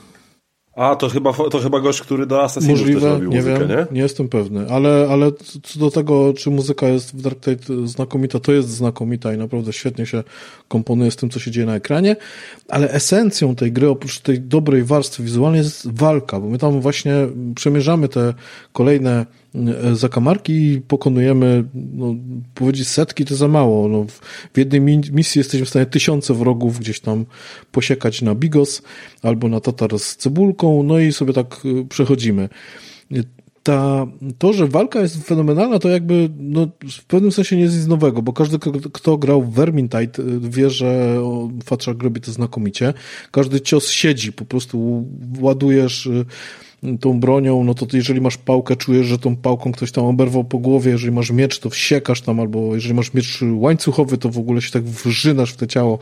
A, 0.76 0.95
to 0.95 1.10
chyba, 1.10 1.34
to 1.34 1.60
chyba 1.60 1.80
gość, 1.80 2.02
który 2.02 2.26
do 2.26 2.38
Assassin's 2.38 2.68
też 2.68 2.80
Możliwe, 2.80 3.10
robił 3.10 3.30
nie 3.30 3.38
muzykę, 3.38 3.60
wiem, 3.60 3.69
nie? 3.69 3.85
nie? 3.91 4.02
jestem 4.02 4.30
pewny, 4.30 4.69
ale, 4.69 5.07
ale 5.10 5.31
co 5.64 5.80
do 5.80 5.91
tego, 5.91 6.34
czy 6.34 6.49
muzyka 6.49 6.88
jest 6.88 7.15
w 7.15 7.22
Dark 7.22 7.39
Tide 7.39 7.88
znakomita, 7.88 8.39
to 8.39 8.52
jest 8.52 8.69
znakomita 8.69 9.34
i 9.34 9.38
naprawdę 9.38 9.73
świetnie 9.73 10.06
się 10.06 10.23
komponuje 10.68 11.11
z 11.11 11.15
tym, 11.15 11.30
co 11.30 11.39
się 11.39 11.52
dzieje 11.52 11.65
na 11.65 11.76
ekranie, 11.76 12.15
ale 12.69 12.91
esencją 12.91 13.56
tej 13.56 13.72
gry, 13.72 13.89
oprócz 13.89 14.19
tej 14.19 14.39
dobrej 14.39 14.84
warstwy 14.84 15.23
wizualnej 15.23 15.60
jest 15.60 15.91
walka, 15.91 16.39
bo 16.39 16.48
my 16.48 16.57
tam 16.57 16.81
właśnie 16.81 17.14
przemierzamy 17.56 18.07
te 18.07 18.34
kolejne 18.73 19.26
zakamarki 19.94 20.53
i 20.53 20.82
pokonujemy, 20.82 21.64
no, 21.73 22.15
powiedzieć 22.53 22.88
setki 22.88 23.26
to 23.26 23.36
za 23.36 23.48
mało, 23.48 23.88
no, 23.88 24.06
w, 24.53 24.57
jednej 24.57 24.82
mi- 24.82 25.11
misji 25.11 25.40
jesteśmy 25.40 25.65
w 25.65 25.69
stanie 25.69 25.86
tysiące 25.86 26.34
wrogów 26.34 26.80
gdzieś 26.80 26.99
tam 26.99 27.26
posiekać 27.72 28.22
na 28.22 28.36
bigos 28.36 28.82
albo 29.22 29.48
na 29.48 29.60
tatar 29.60 29.99
z 29.99 30.15
cebulką, 30.15 30.84
no 30.84 30.99
i 30.99 31.11
sobie 31.11 31.34
tak 31.34 31.65
y, 31.65 31.86
przechodzimy. 31.86 32.49
Ta, 33.64 34.07
to, 34.38 34.53
że 34.53 34.68
walka 34.68 35.02
jest 35.02 35.28
fenomenalna, 35.28 35.80
to 35.80 35.90
jakby 35.90 36.30
no, 36.40 36.68
w 36.91 37.06
pewnym 37.06 37.32
sensie 37.32 37.56
nie 37.56 37.61
jest 37.61 37.78
nic 37.78 37.88
nowego, 37.88 38.22
bo 38.22 38.34
każdy, 38.34 38.60
kto 38.94 39.18
grał 39.18 39.41
w 39.41 39.53
Vermintide 39.53 40.23
wie, 40.40 40.69
że 40.69 41.18
Fatrzak 41.64 42.03
robi 42.03 42.22
to 42.22 42.32
znakomicie. 42.32 42.94
Każdy 43.32 43.61
cios 43.61 43.90
siedzi, 43.90 44.34
po 44.34 44.45
prostu 44.45 45.06
ładujesz 45.40 46.10
tą 46.99 47.20
bronią, 47.20 47.64
no 47.64 47.74
to 47.74 47.88
jeżeli 47.94 48.22
masz 48.22 48.38
pałkę, 48.38 48.76
czujesz, 48.76 49.08
że 49.08 49.18
tą 49.18 49.36
pałką 49.36 49.72
ktoś 49.72 49.91
tam 49.91 50.06
oberwał 50.06 50.44
po 50.44 50.58
głowie, 50.58 50.91
jeżeli 50.91 51.12
masz 51.12 51.32
miecz, 51.32 51.60
to 51.60 51.70
wsiekasz 51.70 52.22
tam, 52.22 52.40
albo 52.40 52.76
jeżeli 52.76 52.94
masz 52.94 53.14
miecz 53.14 53.40
łańcuchowy, 53.53 54.18
to 54.18 54.30
w 54.30 54.38
ogóle 54.38 54.62
się 54.62 54.72
tak 54.72 54.84
wrzynasz 54.84 55.52
w 55.52 55.56
te 55.56 55.68
ciało. 55.68 55.99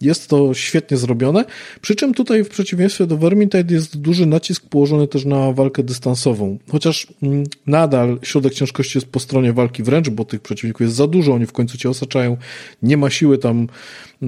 Jest 0.00 0.28
to 0.28 0.54
świetnie 0.54 0.96
zrobione, 0.96 1.44
przy 1.80 1.94
czym 1.94 2.14
tutaj 2.14 2.44
w 2.44 2.48
przeciwieństwie 2.48 3.06
do 3.06 3.16
Vermintide 3.16 3.74
jest 3.74 3.96
duży 3.96 4.26
nacisk 4.26 4.68
położony 4.68 5.08
też 5.08 5.24
na 5.24 5.52
walkę 5.52 5.82
dystansową, 5.82 6.58
chociaż 6.70 7.06
mm, 7.22 7.44
nadal 7.66 8.18
środek 8.22 8.54
ciężkości 8.54 8.98
jest 8.98 9.08
po 9.08 9.20
stronie 9.20 9.52
walki 9.52 9.82
wręcz, 9.82 10.08
bo 10.08 10.24
tych 10.24 10.40
przeciwników 10.40 10.80
jest 10.80 10.94
za 10.94 11.06
dużo, 11.06 11.34
oni 11.34 11.46
w 11.46 11.52
końcu 11.52 11.78
cię 11.78 11.90
osaczają, 11.90 12.36
nie 12.82 12.96
ma 12.96 13.10
siły 13.10 13.38
tam 13.38 13.66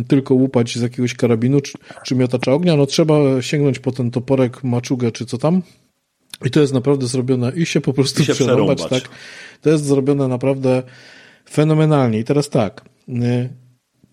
tylko 0.08 0.34
łupać 0.34 0.78
z 0.78 0.82
jakiegoś 0.82 1.14
karabinu 1.14 1.60
czy, 1.60 1.72
czy 2.04 2.14
miotacza 2.14 2.52
ognia, 2.52 2.76
no 2.76 2.86
trzeba 2.86 3.42
sięgnąć 3.42 3.78
po 3.78 3.92
ten 3.92 4.10
toporek, 4.10 4.64
maczugę 4.64 5.12
czy 5.12 5.26
co 5.26 5.38
tam, 5.38 5.62
i 6.44 6.50
to 6.50 6.60
jest 6.60 6.72
naprawdę 6.72 7.06
zrobione 7.06 7.52
i 7.56 7.66
się 7.66 7.80
po 7.80 7.92
prostu 7.92 8.24
się 8.24 8.34
przerąbać, 8.34 8.86
tak? 8.86 9.08
To 9.60 9.70
jest 9.70 9.84
zrobione 9.84 10.28
naprawdę 10.28 10.82
fenomenalnie. 11.50 12.18
I 12.18 12.24
teraz 12.24 12.48
tak, 12.48 12.84
y, 13.08 13.48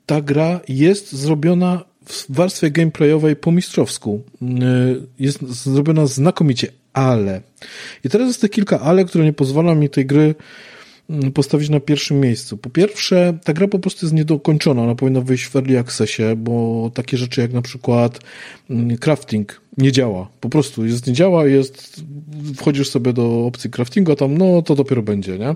ta 0.05 0.21
gra 0.21 0.59
jest 0.67 1.11
zrobiona 1.13 1.83
w 2.05 2.25
warstwie 2.29 2.71
gameplayowej 2.71 3.35
po 3.35 3.51
mistrzowsku. 3.51 4.23
Y, 4.41 4.45
jest 5.19 5.41
zrobiona 5.41 6.05
znakomicie, 6.05 6.67
ale. 6.93 7.41
I 8.03 8.09
teraz 8.09 8.27
jest 8.27 8.41
te 8.41 8.49
kilka 8.49 8.79
ale, 8.79 9.05
które 9.05 9.23
nie 9.23 9.33
pozwala 9.33 9.75
mi 9.75 9.89
tej 9.89 10.05
gry 10.05 10.35
postawić 11.33 11.69
na 11.69 11.79
pierwszym 11.79 12.19
miejscu. 12.19 12.57
Po 12.57 12.69
pierwsze, 12.69 13.37
ta 13.43 13.53
gra 13.53 13.67
po 13.67 13.79
prostu 13.79 14.05
jest 14.05 14.13
niedokończona, 14.13 14.83
ona 14.83 14.95
powinna 14.95 15.21
wyjść 15.21 15.45
w 15.45 15.55
early 15.55 15.79
accessie, 15.79 16.23
bo 16.37 16.91
takie 16.93 17.17
rzeczy 17.17 17.41
jak 17.41 17.53
na 17.53 17.61
przykład 17.61 18.19
mm, 18.69 18.97
crafting 18.97 19.61
nie 19.77 19.91
działa. 19.91 20.27
Po 20.41 20.49
prostu 20.49 20.85
jest, 20.85 21.07
nie 21.07 21.13
działa, 21.13 21.45
jest, 21.45 22.03
wchodzisz 22.55 22.89
sobie 22.89 23.13
do 23.13 23.45
opcji 23.45 23.69
craftingu, 23.69 24.11
a 24.11 24.15
tam, 24.15 24.37
no, 24.37 24.61
to 24.61 24.75
dopiero 24.75 25.01
będzie, 25.01 25.37
nie? 25.37 25.55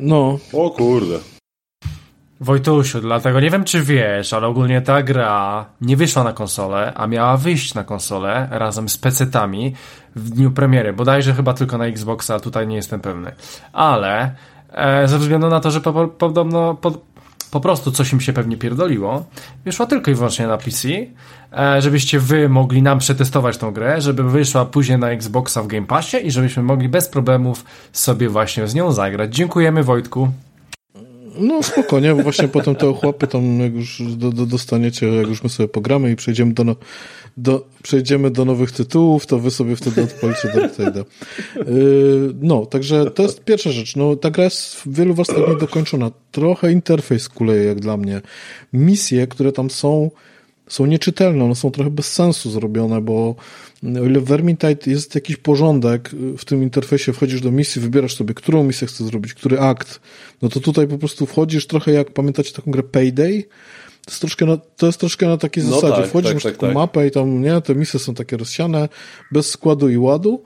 No. 0.00 0.38
O 0.52 0.70
kurde. 0.70 1.18
Wojtusiu, 2.42 3.00
dlatego 3.00 3.40
nie 3.40 3.50
wiem, 3.50 3.64
czy 3.64 3.82
wiesz, 3.82 4.32
ale 4.32 4.46
ogólnie 4.46 4.82
ta 4.82 5.02
gra 5.02 5.66
nie 5.80 5.96
wyszła 5.96 6.24
na 6.24 6.32
konsolę, 6.32 6.92
a 6.94 7.06
miała 7.06 7.36
wyjść 7.36 7.74
na 7.74 7.84
konsolę 7.84 8.48
razem 8.50 8.88
z 8.88 8.98
PC-tami 8.98 9.72
w 10.16 10.30
dniu 10.30 10.50
premiery. 10.50 10.92
Bodajże 10.92 11.34
chyba 11.34 11.54
tylko 11.54 11.78
na 11.78 11.86
Xboxa, 11.86 12.40
tutaj 12.40 12.66
nie 12.66 12.76
jestem 12.76 13.00
pewny. 13.00 13.32
Ale 13.72 14.34
e, 14.72 15.08
ze 15.08 15.18
względu 15.18 15.48
na 15.48 15.60
to, 15.60 15.70
że 15.70 15.80
po, 15.80 16.08
podobno 16.08 16.74
po, 16.74 16.92
po 17.50 17.60
prostu 17.60 17.92
coś 17.92 18.12
im 18.12 18.20
się 18.20 18.32
pewnie 18.32 18.56
pierdoliło, 18.56 19.24
wyszła 19.64 19.86
tylko 19.86 20.10
i 20.10 20.14
wyłącznie 20.14 20.46
na 20.46 20.58
PC, 20.58 20.88
e, 21.52 21.82
żebyście 21.82 22.18
wy 22.18 22.48
mogli 22.48 22.82
nam 22.82 22.98
przetestować 22.98 23.58
tą 23.58 23.70
grę, 23.70 24.00
żeby 24.00 24.30
wyszła 24.30 24.64
później 24.64 24.98
na 24.98 25.10
Xboxa 25.10 25.62
w 25.62 25.66
Game 25.66 25.86
Passie 25.86 26.26
i 26.26 26.30
żebyśmy 26.30 26.62
mogli 26.62 26.88
bez 26.88 27.08
problemów 27.08 27.64
sobie 27.92 28.28
właśnie 28.28 28.66
z 28.66 28.74
nią 28.74 28.92
zagrać. 28.92 29.34
Dziękujemy 29.34 29.82
Wojtku. 29.82 30.28
No 31.38 31.62
spokojnie, 31.62 32.14
właśnie 32.14 32.48
potem 32.48 32.74
te 32.74 32.88
ochłapy 32.88 33.26
tam 33.26 33.60
jak 33.60 33.74
już 33.74 34.02
do, 34.02 34.32
do, 34.32 34.46
dostaniecie, 34.46 35.08
jak 35.08 35.26
już 35.26 35.42
my 35.42 35.48
sobie 35.48 35.68
pogramy 35.68 36.10
i 36.10 36.16
przejdziemy 36.16 36.54
do, 36.54 36.64
no, 36.64 36.76
do, 37.36 37.66
przejdziemy 37.82 38.30
do 38.30 38.44
nowych 38.44 38.72
tytułów, 38.72 39.26
to 39.26 39.38
wy 39.38 39.50
sobie 39.50 39.76
wtedy 39.76 40.02
odpalicie 40.02 40.48
Dark 40.54 40.76
Side'a. 40.76 41.04
Yy, 41.56 42.34
no, 42.40 42.66
także 42.66 43.10
to 43.10 43.22
jest 43.22 43.44
pierwsza 43.44 43.70
rzecz. 43.70 43.96
No, 43.96 44.16
ta 44.16 44.30
gra 44.30 44.44
jest 44.44 44.74
w 44.74 44.94
wielu 44.94 45.14
warstwach 45.14 45.48
niedokończona. 45.48 46.10
Trochę 46.32 46.72
interfejs 46.72 47.28
kuleje 47.28 47.64
jak 47.64 47.80
dla 47.80 47.96
mnie. 47.96 48.20
Misje, 48.72 49.26
które 49.26 49.52
tam 49.52 49.70
są, 49.70 50.10
są 50.72 50.86
nieczytelne, 50.86 51.44
one 51.44 51.54
są 51.54 51.70
trochę 51.70 51.90
bez 51.90 52.12
sensu 52.12 52.50
zrobione, 52.50 53.00
bo 53.00 53.34
o 53.82 54.06
ile 54.06 54.20
w 54.20 54.24
Vermintide 54.24 54.90
jest 54.90 55.14
jakiś 55.14 55.36
porządek 55.36 56.10
w 56.38 56.44
tym 56.44 56.62
interfejsie, 56.62 57.12
wchodzisz 57.12 57.40
do 57.40 57.50
misji, 57.50 57.82
wybierasz 57.82 58.16
sobie, 58.16 58.34
którą 58.34 58.64
misję 58.64 58.86
chcesz 58.86 59.06
zrobić, 59.06 59.34
który 59.34 59.60
akt, 59.60 60.00
no 60.42 60.48
to 60.48 60.60
tutaj 60.60 60.88
po 60.88 60.98
prostu 60.98 61.26
wchodzisz 61.26 61.66
trochę 61.66 61.92
jak, 61.92 62.10
pamiętacie 62.10 62.52
taką 62.52 62.70
grę 62.70 62.82
Payday? 62.82 63.44
To 64.04 64.10
jest 64.10 64.20
troszkę 64.20 64.46
na, 64.46 64.56
to 64.56 64.86
jest 64.86 65.00
troszkę 65.00 65.26
na 65.26 65.36
takiej 65.36 65.64
no 65.64 65.70
zasadzie. 65.70 66.02
Tak, 66.02 66.06
wchodzisz 66.10 66.32
tak, 66.32 66.42
tak, 66.42 66.52
taką 66.52 66.66
tak. 66.66 66.74
mapę 66.74 67.06
i 67.06 67.10
tam, 67.10 67.42
nie, 67.42 67.60
te 67.60 67.74
misje 67.74 68.00
są 68.00 68.14
takie 68.14 68.36
rozsiane, 68.36 68.88
bez 69.32 69.50
składu 69.50 69.88
i 69.88 69.96
ładu. 69.96 70.42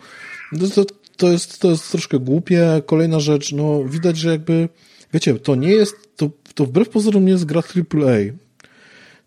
No 0.52 0.68
to, 0.68 0.84
to, 1.16 1.32
jest, 1.32 1.60
to 1.60 1.70
jest 1.70 1.90
troszkę 1.90 2.18
głupie. 2.18 2.82
Kolejna 2.86 3.20
rzecz, 3.20 3.52
no 3.52 3.84
widać, 3.84 4.16
że 4.16 4.30
jakby, 4.30 4.68
wiecie, 5.12 5.34
to 5.34 5.54
nie 5.54 5.70
jest, 5.70 5.94
to, 6.16 6.30
to 6.54 6.64
wbrew 6.64 6.88
pozorom 6.88 7.24
nie 7.24 7.32
jest 7.32 7.44
gra 7.44 7.62
AAA 7.76 8.45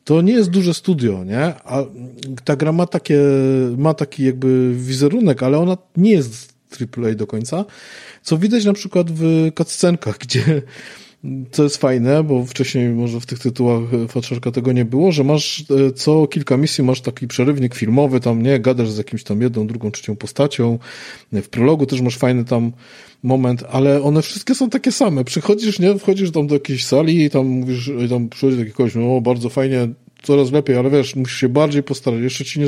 to 0.10 0.22
nie 0.22 0.34
jest 0.34 0.50
duże 0.50 0.74
studio, 0.74 1.24
nie? 1.24 1.46
A 1.46 1.84
ta 2.44 2.56
gra 2.56 2.72
ma 2.72 2.86
takie, 2.86 3.20
ma 3.78 3.94
taki 3.94 4.24
jakby 4.24 4.74
wizerunek, 4.76 5.44
ale 5.44 5.60
ona 5.60 5.78
nie 5.98 6.12
jest 6.12 6.54
AAA 6.98 7.16
do 7.16 7.28
końca, 7.28 7.66
co 8.24 8.38
widać 8.38 8.66
na 8.66 8.74
przykład 8.74 9.12
w 9.12 9.52
cutscenkach, 9.58 10.18
gdzie 10.28 10.62
co 11.52 11.64
jest 11.64 11.78
fajne, 11.78 12.24
bo 12.24 12.46
wcześniej 12.46 12.90
może 12.90 13.20
w 13.20 13.26
tych 13.26 13.40
tytułach 13.40 13.82
Fatrzarka 14.08 14.52
tego 14.52 14.72
nie 14.72 14.86
było, 14.86 15.12
że 15.12 15.24
masz 15.24 15.62
e, 15.62 15.92
co 15.92 16.28
kilka 16.28 16.58
misji 16.58 16.84
masz 16.84 17.02
taki 17.02 17.28
przerywnik 17.28 17.76
filmowy, 17.76 18.20
tam 18.20 18.44
nie, 18.44 18.60
gadasz 18.60 18.90
z 18.90 18.98
jakimś 18.98 19.24
tam 19.24 19.42
jedną, 19.42 19.68
drugą, 19.68 19.92
trzecią 19.92 20.16
postacią. 20.16 20.80
W 21.32 21.50
prologu 21.50 21.86
też 21.86 22.02
masz 22.02 22.18
fajny 22.18 22.46
tam 22.46 22.72
moment, 23.24 23.64
ale 23.70 24.04
one 24.04 24.22
wszystkie 24.22 24.56
są 24.56 24.70
takie 24.70 24.92
same. 24.92 25.24
Przychodzisz, 25.24 25.80
nie, 25.80 26.00
wchodzisz 26.00 26.32
tam 26.32 26.48
do 26.48 26.56
jakiejś 26.56 26.86
sali 26.86 27.24
i 27.24 27.30
tam 27.30 27.48
mówisz, 27.48 27.92
i 28.06 28.10
tam 28.10 28.30
przychodzi 28.30 28.58
taki 28.58 28.72
kogoś, 28.72 28.96
no 28.96 29.22
bardzo 29.22 29.50
fajnie, 29.50 29.88
coraz 30.24 30.52
lepiej, 30.52 30.76
ale 30.76 30.90
wiesz, 30.90 31.16
musisz 31.16 31.38
się 31.38 31.50
bardziej 31.50 31.84
postarać, 31.84 32.22
jeszcze 32.22 32.46
ci 32.46 32.60
nie, 32.60 32.66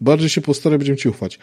bardziej 0.00 0.28
się 0.28 0.40
postaraj, 0.40 0.78
będziemy 0.78 0.96
ci 0.96 1.08
ufać. 1.08 1.38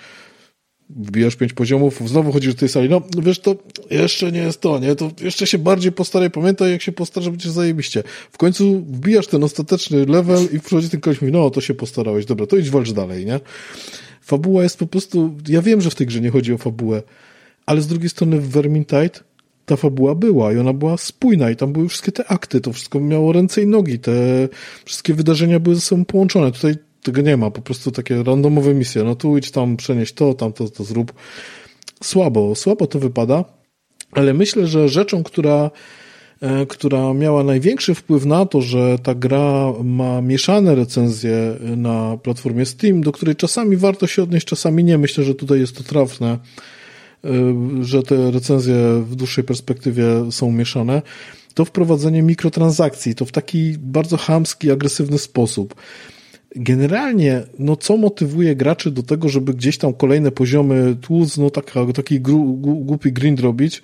Wbijasz 0.89 1.35
pięć 1.35 1.53
poziomów, 1.53 2.01
znowu 2.05 2.31
chodzisz 2.31 2.53
do 2.53 2.59
tej 2.59 2.69
sali, 2.69 2.89
no 2.89 3.01
wiesz, 3.17 3.39
to 3.39 3.55
jeszcze 3.91 4.31
nie 4.31 4.39
jest 4.39 4.61
to, 4.61 4.79
nie, 4.79 4.95
to 4.95 5.11
jeszcze 5.21 5.47
się 5.47 5.57
bardziej 5.57 5.91
postaraj, 5.91 6.31
pamiętaj, 6.31 6.71
jak 6.71 6.81
się 6.81 6.91
postarasz, 6.91 7.29
będziesz 7.29 7.51
zajebiście. 7.51 8.03
W 8.31 8.37
końcu 8.37 8.79
wbijasz 8.79 9.27
ten 9.27 9.43
ostateczny 9.43 10.05
level 10.05 10.47
i 10.53 10.59
przychodzi 10.59 10.89
ten 10.89 11.01
koleś 11.01 11.21
mówi, 11.21 11.33
no 11.33 11.49
to 11.49 11.61
się 11.61 11.73
postarałeś, 11.73 12.25
dobra, 12.25 12.47
to 12.47 12.57
idź 12.57 12.69
walcz 12.69 12.91
dalej, 12.91 13.25
nie. 13.25 13.39
Fabuła 14.21 14.63
jest 14.63 14.77
po 14.79 14.87
prostu, 14.87 15.35
ja 15.47 15.61
wiem, 15.61 15.81
że 15.81 15.89
w 15.89 15.95
tej 15.95 16.07
grze 16.07 16.21
nie 16.21 16.29
chodzi 16.29 16.53
o 16.53 16.57
fabułę, 16.57 17.03
ale 17.65 17.81
z 17.81 17.87
drugiej 17.87 18.09
strony 18.09 18.39
w 18.39 18.49
Vermintide 18.49 19.19
ta 19.65 19.75
fabuła 19.75 20.15
była 20.15 20.53
i 20.53 20.57
ona 20.57 20.73
była 20.73 20.97
spójna 20.97 21.49
i 21.49 21.55
tam 21.55 21.73
były 21.73 21.89
wszystkie 21.89 22.11
te 22.11 22.27
akty, 22.27 22.61
to 22.61 22.73
wszystko 22.73 22.99
miało 22.99 23.33
ręce 23.33 23.61
i 23.61 23.67
nogi, 23.67 23.99
te 23.99 24.11
wszystkie 24.85 25.13
wydarzenia 25.13 25.59
były 25.59 25.75
ze 25.75 25.81
sobą 25.81 26.05
połączone. 26.05 26.51
Tutaj 26.51 26.75
tego 27.03 27.21
nie 27.21 27.37
ma, 27.37 27.51
po 27.51 27.61
prostu 27.61 27.91
takie 27.91 28.23
randomowe 28.23 28.73
misje. 28.73 29.03
No 29.03 29.15
tu 29.15 29.37
idź 29.37 29.51
tam, 29.51 29.77
przenieść 29.77 30.13
to, 30.13 30.33
tam 30.33 30.53
to, 30.53 30.69
to 30.69 30.83
zrób. 30.83 31.13
Słabo, 32.03 32.55
słabo 32.55 32.87
to 32.87 32.99
wypada, 32.99 33.45
ale 34.11 34.33
myślę, 34.33 34.67
że 34.67 34.89
rzeczą, 34.89 35.23
która, 35.23 35.71
e, 36.41 36.65
która 36.65 37.13
miała 37.13 37.43
największy 37.43 37.95
wpływ 37.95 38.25
na 38.25 38.45
to, 38.45 38.61
że 38.61 38.97
ta 39.03 39.15
gra 39.15 39.73
ma 39.83 40.21
mieszane 40.21 40.75
recenzje 40.75 41.55
na 41.77 42.17
platformie 42.17 42.65
Steam, 42.65 43.01
do 43.01 43.11
której 43.11 43.35
czasami 43.35 43.77
warto 43.77 44.07
się 44.07 44.23
odnieść, 44.23 44.47
czasami 44.47 44.83
nie. 44.83 44.97
Myślę, 44.97 45.23
że 45.23 45.35
tutaj 45.35 45.59
jest 45.59 45.77
to 45.77 45.83
trafne, 45.83 46.37
że 47.81 48.03
te 48.03 48.31
recenzje 48.31 48.75
w 49.05 49.15
dłuższej 49.15 49.43
perspektywie 49.43 50.31
są 50.31 50.51
mieszane 50.51 51.01
to 51.53 51.65
wprowadzenie 51.65 52.23
mikrotransakcji, 52.23 53.15
to 53.15 53.25
w 53.25 53.31
taki 53.31 53.75
bardzo 53.79 54.17
chamski, 54.17 54.71
agresywny 54.71 55.17
sposób. 55.17 55.75
Generalnie, 56.55 57.43
no 57.59 57.75
co 57.75 57.97
motywuje 57.97 58.55
graczy 58.55 58.91
do 58.91 59.03
tego, 59.03 59.29
żeby 59.29 59.53
gdzieś 59.53 59.77
tam 59.77 59.93
kolejne 59.93 60.31
poziomy 60.31 60.95
tłuc, 61.01 61.37
no 61.37 61.49
taka, 61.49 61.85
taki 61.93 62.19
głupi 62.21 63.13
grind 63.13 63.39
robić? 63.39 63.81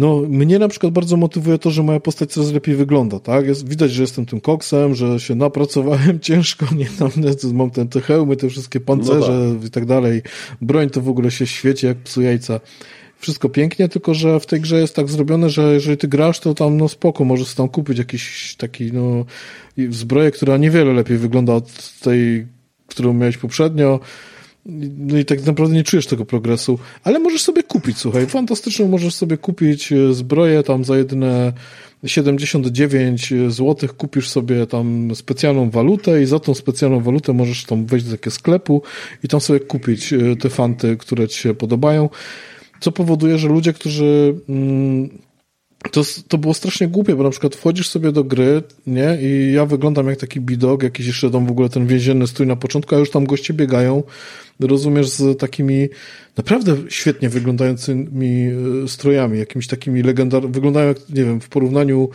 No, 0.00 0.22
mnie 0.28 0.58
na 0.58 0.68
przykład 0.68 0.92
bardzo 0.92 1.16
motywuje 1.16 1.58
to, 1.58 1.70
że 1.70 1.82
moja 1.82 2.00
postać 2.00 2.32
coraz 2.32 2.52
lepiej 2.52 2.76
wygląda, 2.76 3.20
tak? 3.20 3.46
Jest, 3.46 3.68
widać, 3.68 3.90
że 3.90 4.02
jestem 4.02 4.26
tym 4.26 4.40
koksem, 4.40 4.94
że 4.94 5.20
się 5.20 5.34
napracowałem 5.34 6.20
ciężko, 6.28 6.66
nie 6.76 6.86
tam, 6.86 7.10
mam 7.52 7.70
ten, 7.70 7.88
te 7.88 8.00
hełmy, 8.00 8.36
te 8.36 8.48
wszystkie 8.48 8.80
pancerze 8.80 9.32
no 9.32 9.54
tak. 9.54 9.68
i 9.68 9.70
tak 9.70 9.86
dalej. 9.86 10.22
Broń 10.60 10.90
to 10.90 11.00
w 11.00 11.08
ogóle 11.08 11.30
się 11.30 11.46
świeci 11.46 11.86
jak 11.86 11.96
psu 11.96 12.22
jajca 12.22 12.60
wszystko 13.18 13.48
pięknie, 13.48 13.88
tylko 13.88 14.14
że 14.14 14.40
w 14.40 14.46
tej 14.46 14.60
grze 14.60 14.80
jest 14.80 14.96
tak 14.96 15.08
zrobione, 15.08 15.50
że 15.50 15.74
jeżeli 15.74 15.96
ty 15.96 16.08
grasz, 16.08 16.40
to 16.40 16.54
tam 16.54 16.76
no 16.76 16.88
spoko, 16.88 17.24
możesz 17.24 17.54
tam 17.54 17.68
kupić 17.68 17.98
jakiś 17.98 18.56
taki 18.56 18.92
no 18.92 19.24
zbroję, 19.90 20.30
która 20.30 20.56
niewiele 20.56 20.92
lepiej 20.92 21.18
wygląda 21.18 21.54
od 21.54 21.98
tej, 22.00 22.46
którą 22.86 23.12
miałeś 23.12 23.38
poprzednio. 23.38 24.00
No 24.66 25.18
i 25.18 25.24
tak 25.24 25.46
naprawdę 25.46 25.74
nie 25.74 25.84
czujesz 25.84 26.06
tego 26.06 26.24
progresu, 26.24 26.78
ale 27.04 27.18
możesz 27.18 27.42
sobie 27.42 27.62
kupić, 27.62 27.98
słuchaj, 27.98 28.26
fantastyczną 28.26 28.88
możesz 28.88 29.14
sobie 29.14 29.36
kupić 29.36 29.92
e, 29.92 30.14
zbroję 30.14 30.62
tam 30.62 30.84
za 30.84 30.96
jedyne 30.96 31.52
79 32.06 33.34
zł 33.48 33.88
kupisz 33.96 34.28
sobie 34.28 34.66
tam 34.66 35.14
specjalną 35.14 35.70
walutę 35.70 36.22
i 36.22 36.26
za 36.26 36.38
tą 36.38 36.54
specjalną 36.54 37.00
walutę 37.00 37.32
możesz 37.32 37.64
tam 37.64 37.86
wejść 37.86 38.06
do 38.06 38.12
takiego 38.12 38.30
sklepu 38.30 38.82
i 39.24 39.28
tam 39.28 39.40
sobie 39.40 39.60
kupić 39.60 40.12
e, 40.12 40.36
te 40.36 40.50
fanty, 40.50 40.96
które 40.96 41.28
ci 41.28 41.40
się 41.40 41.54
podobają, 41.54 42.08
co 42.80 42.92
powoduje, 42.92 43.38
że 43.38 43.48
ludzie, 43.48 43.72
którzy 43.72 44.34
mm, 44.48 45.08
to, 45.90 46.02
to 46.28 46.38
było 46.38 46.54
strasznie 46.54 46.88
głupie, 46.88 47.14
bo 47.16 47.22
na 47.22 47.30
przykład 47.30 47.56
wchodzisz 47.56 47.88
sobie 47.88 48.12
do 48.12 48.24
gry, 48.24 48.62
nie, 48.86 49.18
i 49.22 49.52
ja 49.52 49.66
wyglądam 49.66 50.08
jak 50.08 50.18
taki 50.18 50.40
bidok, 50.40 50.82
jakiś 50.82 51.06
jeszcze 51.06 51.30
tam 51.30 51.46
w 51.46 51.50
ogóle 51.50 51.68
ten 51.68 51.86
więzienny 51.86 52.26
stój 52.26 52.46
na 52.46 52.56
początku, 52.56 52.94
a 52.94 52.98
już 52.98 53.10
tam 53.10 53.26
goście 53.26 53.54
biegają, 53.54 54.02
rozumiesz, 54.60 55.08
z 55.08 55.38
takimi 55.38 55.88
naprawdę 56.36 56.76
świetnie 56.88 57.28
wyglądającymi 57.28 58.50
e, 58.84 58.88
strojami, 58.88 59.38
jakimiś 59.38 59.66
takimi 59.66 60.02
legendarnymi, 60.02 60.54
wyglądają 60.54 60.88
jak, 60.88 61.08
nie 61.08 61.24
wiem, 61.24 61.40
w 61.40 61.48
porównaniu 61.48 62.08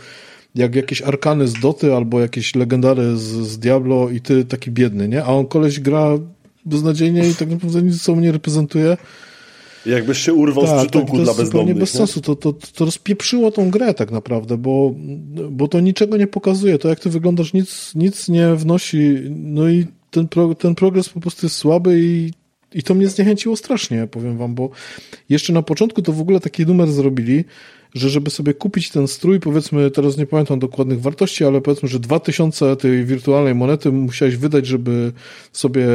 jak 0.54 0.74
jakieś 0.74 1.02
arkany 1.02 1.48
z 1.48 1.52
Doty 1.52 1.94
albo 1.94 2.20
jakieś 2.20 2.54
legendary 2.54 3.16
z, 3.16 3.22
z 3.22 3.58
Diablo 3.58 4.10
i 4.10 4.20
ty 4.20 4.44
taki 4.44 4.70
biedny, 4.70 5.08
nie? 5.08 5.24
A 5.24 5.26
on 5.26 5.46
koleś 5.46 5.80
gra 5.80 6.18
beznadziejnie 6.64 7.28
i 7.28 7.34
tak 7.34 7.48
naprawdę 7.48 7.82
nic 7.82 8.02
sobą 8.02 8.20
nie 8.20 8.32
reprezentuje. 8.32 8.96
Jakbyś 9.86 10.18
się 10.18 10.34
urwał 10.34 10.64
Tak, 10.64 10.78
z 10.78 10.82
przytułku 10.82 11.16
to 11.16 11.22
dla 11.22 11.32
jest 11.32 11.44
zupełnie 11.44 11.74
bezdomnych. 11.74 11.76
bez 11.78 11.94
nie? 11.94 11.98
sensu. 11.98 12.20
To, 12.20 12.36
to, 12.36 12.52
to 12.52 12.84
rozpieprzyło 12.84 13.50
tą 13.50 13.70
grę 13.70 13.94
tak 13.94 14.10
naprawdę, 14.10 14.58
bo, 14.58 14.94
bo 15.50 15.68
to 15.68 15.80
niczego 15.80 16.16
nie 16.16 16.26
pokazuje. 16.26 16.78
To 16.78 16.88
jak 16.88 17.00
ty 17.00 17.10
wyglądasz 17.10 17.52
nic, 17.52 17.94
nic 17.94 18.28
nie 18.28 18.54
wnosi. 18.54 19.16
No 19.30 19.68
i 19.68 19.86
ten, 20.10 20.28
pro, 20.28 20.54
ten 20.54 20.74
progres 20.74 21.08
po 21.08 21.20
prostu 21.20 21.46
jest 21.46 21.56
słaby 21.56 22.00
i, 22.00 22.32
i 22.74 22.82
to 22.82 22.94
mnie 22.94 23.08
zniechęciło 23.08 23.56
strasznie, 23.56 24.06
powiem 24.06 24.38
wam, 24.38 24.54
bo 24.54 24.70
jeszcze 25.28 25.52
na 25.52 25.62
początku 25.62 26.02
to 26.02 26.12
w 26.12 26.20
ogóle 26.20 26.40
taki 26.40 26.66
numer 26.66 26.92
zrobili, 26.92 27.44
że 27.94 28.10
żeby 28.10 28.30
sobie 28.30 28.54
kupić 28.54 28.90
ten 28.90 29.08
strój, 29.08 29.40
powiedzmy, 29.40 29.90
teraz 29.90 30.16
nie 30.16 30.26
pamiętam 30.26 30.58
dokładnych 30.58 31.00
wartości, 31.00 31.44
ale 31.44 31.60
powiedzmy, 31.60 31.88
że 31.88 31.98
2000 32.00 32.76
tej 32.76 33.04
wirtualnej 33.04 33.54
monety 33.54 33.92
musiałeś 33.92 34.36
wydać, 34.36 34.66
żeby 34.66 35.12
sobie 35.52 35.86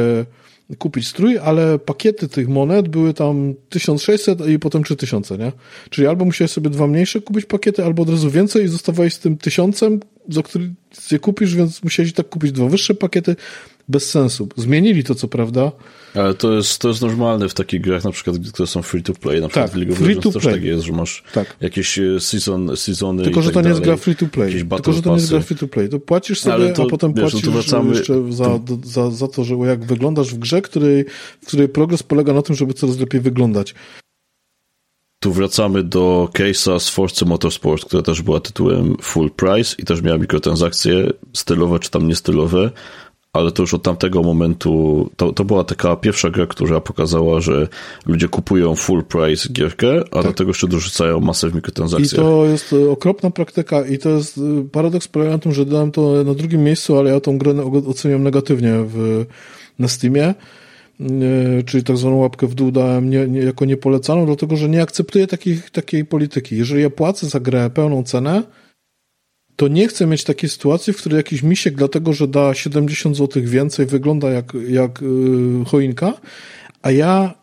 kupić 0.78 1.08
strój, 1.08 1.38
ale 1.38 1.78
pakiety 1.78 2.28
tych 2.28 2.48
monet 2.48 2.88
były 2.88 3.14
tam 3.14 3.54
1600 3.68 4.48
i 4.48 4.58
potem 4.58 4.84
3000, 4.84 5.38
nie? 5.38 5.52
Czyli 5.90 6.06
albo 6.06 6.24
musiałeś 6.24 6.50
sobie 6.50 6.70
dwa 6.70 6.86
mniejsze 6.86 7.20
kupić 7.20 7.44
pakiety, 7.44 7.84
albo 7.84 8.02
od 8.02 8.10
razu 8.10 8.30
więcej 8.30 8.64
i 8.64 8.68
zostawałeś 8.68 9.14
z 9.14 9.18
tym 9.18 9.36
tysiącem, 9.36 10.00
za 10.28 10.42
który 10.42 10.70
je 11.10 11.18
kupisz, 11.18 11.54
więc 11.54 11.82
musiałeś 11.84 12.12
tak 12.12 12.28
kupić 12.28 12.52
dwa 12.52 12.68
wyższe 12.68 12.94
pakiety. 12.94 13.36
Bez 13.88 14.10
sensu. 14.10 14.48
Zmienili 14.56 15.04
to, 15.04 15.14
co 15.14 15.28
prawda. 15.28 15.72
Ale 16.14 16.34
to 16.34 16.52
jest, 16.52 16.78
to 16.78 16.88
jest 16.88 17.02
normalne 17.02 17.48
w 17.48 17.54
takich 17.54 17.80
grach, 17.80 18.04
na 18.04 18.10
przykład, 18.10 18.36
które 18.52 18.66
są 18.66 18.82
free 18.82 19.02
to 19.02 19.12
play. 19.12 19.40
Na 19.40 19.48
przykład 19.48 19.66
Tak, 19.70 19.74
w 19.74 19.76
League 19.78 19.92
of 19.92 19.98
free 19.98 20.08
Legends 20.08 20.24
to 20.24 20.32
też 20.32 20.42
play. 20.42 20.54
tak 20.54 20.64
jest, 20.64 20.84
że 20.84 20.92
masz 20.92 21.22
Tak. 21.32 21.56
jakieś 21.60 21.98
e, 21.98 22.20
season, 22.20 22.76
seasony 22.76 23.22
Tylko, 23.22 23.42
że 23.42 23.48
tak 23.48 23.54
to 23.54 23.60
nie 23.60 23.68
jest 23.68 23.80
gra 23.80 23.96
free 23.96 24.16
to 24.16 24.26
play. 24.26 24.52
Tylko, 24.52 24.92
że 24.92 25.02
to 25.02 25.10
nie 25.10 25.16
jest 25.16 25.30
gra 25.30 25.40
free 25.40 25.58
to 25.58 25.68
play. 25.68 25.88
To 25.88 25.98
płacisz 26.00 26.40
sobie, 26.40 26.54
Ale 26.54 26.72
to, 26.72 26.82
a 26.82 26.86
potem 26.86 27.14
wiesz, 27.14 27.24
no 27.24 27.40
płacisz 27.40 27.50
wracamy- 27.50 27.90
jeszcze 27.94 28.32
za, 28.32 28.60
za, 28.84 29.10
za 29.10 29.28
to, 29.28 29.44
że 29.44 29.54
jak 29.54 29.84
wyglądasz 29.84 30.34
w 30.34 30.38
grze, 30.38 30.62
której, 30.62 31.04
w 31.42 31.46
której 31.46 31.68
progres 31.68 32.02
polega 32.02 32.32
na 32.32 32.42
tym, 32.42 32.56
żeby 32.56 32.74
coraz 32.74 32.98
lepiej 32.98 33.20
wyglądać. 33.20 33.74
Tu 35.20 35.32
wracamy 35.32 35.82
do 35.82 36.28
case'a 36.34 36.78
z 36.80 36.88
Forza 36.88 37.26
Motorsport, 37.26 37.84
która 37.84 38.02
też 38.02 38.22
była 38.22 38.40
tytułem 38.40 38.96
full 39.02 39.30
price 39.30 39.76
i 39.78 39.84
też 39.84 40.02
miała 40.02 40.18
mikrotransakcje 40.18 41.10
stylowe 41.32 41.78
czy 41.78 41.90
tam 41.90 42.08
niestylowe, 42.08 42.70
ale 43.32 43.52
to 43.52 43.62
już 43.62 43.74
od 43.74 43.82
tamtego 43.82 44.22
momentu, 44.22 45.10
to, 45.16 45.32
to 45.32 45.44
była 45.44 45.64
taka 45.64 45.96
pierwsza 45.96 46.30
gra, 46.30 46.46
która 46.46 46.80
pokazała, 46.80 47.40
że 47.40 47.68
ludzie 48.06 48.28
kupują 48.28 48.74
full 48.74 49.04
price 49.04 49.48
gierkę, 49.52 50.04
a 50.10 50.22
do 50.22 50.32
tego 50.32 50.50
jeszcze 50.50 50.68
dorzucają 50.68 51.20
masę 51.20 51.46
w 51.46 51.50
Tak. 51.50 51.52
I 51.52 51.56
mikrotransakcjach. 51.56 52.22
to 52.22 52.44
jest 52.44 52.72
e, 52.72 52.90
okropna 52.90 53.30
praktyka 53.30 53.86
i 53.86 53.98
to 53.98 54.08
jest 54.08 54.38
e, 54.38 54.40
paradoks 54.72 55.08
polega 55.08 55.30
na 55.30 55.38
tym, 55.38 55.52
że 55.52 55.66
dałem 55.66 55.90
to 55.92 56.24
na 56.24 56.34
drugim 56.34 56.64
miejscu, 56.64 56.98
ale 56.98 57.10
ja 57.10 57.20
tą 57.20 57.38
grę 57.38 57.54
oceniam 57.86 58.22
negatywnie 58.22 58.72
w, 58.86 59.24
na 59.78 59.88
Steamie, 59.88 60.24
e, 60.24 60.34
czyli 61.66 61.84
tak 61.84 61.96
zwaną 61.96 62.16
łapkę 62.16 62.46
w 62.46 62.54
dół 62.54 62.70
dałem 62.70 63.10
nie, 63.10 63.28
nie, 63.28 63.40
jako 63.40 63.64
niepolecaną, 63.64 64.26
dlatego 64.26 64.56
że 64.56 64.68
nie 64.68 64.82
akceptuję 64.82 65.26
takich, 65.26 65.70
takiej 65.70 66.04
polityki. 66.04 66.56
Jeżeli 66.56 66.82
ja 66.82 66.90
płacę 66.90 67.26
za 67.26 67.40
grę 67.40 67.70
pełną 67.70 68.02
cenę, 68.02 68.42
to 69.56 69.68
nie 69.68 69.88
chcę 69.88 70.06
mieć 70.06 70.24
takiej 70.24 70.50
sytuacji, 70.50 70.92
w 70.92 70.96
której 70.96 71.16
jakiś 71.16 71.42
misiek, 71.42 71.74
dlatego 71.74 72.12
że 72.12 72.28
da 72.28 72.54
70 72.54 73.16
zł 73.16 73.42
więcej, 73.46 73.86
wygląda 73.86 74.30
jak, 74.30 74.52
jak 74.68 75.00
yy, 75.02 75.64
choinka, 75.66 76.12
a 76.82 76.90
ja 76.90 77.34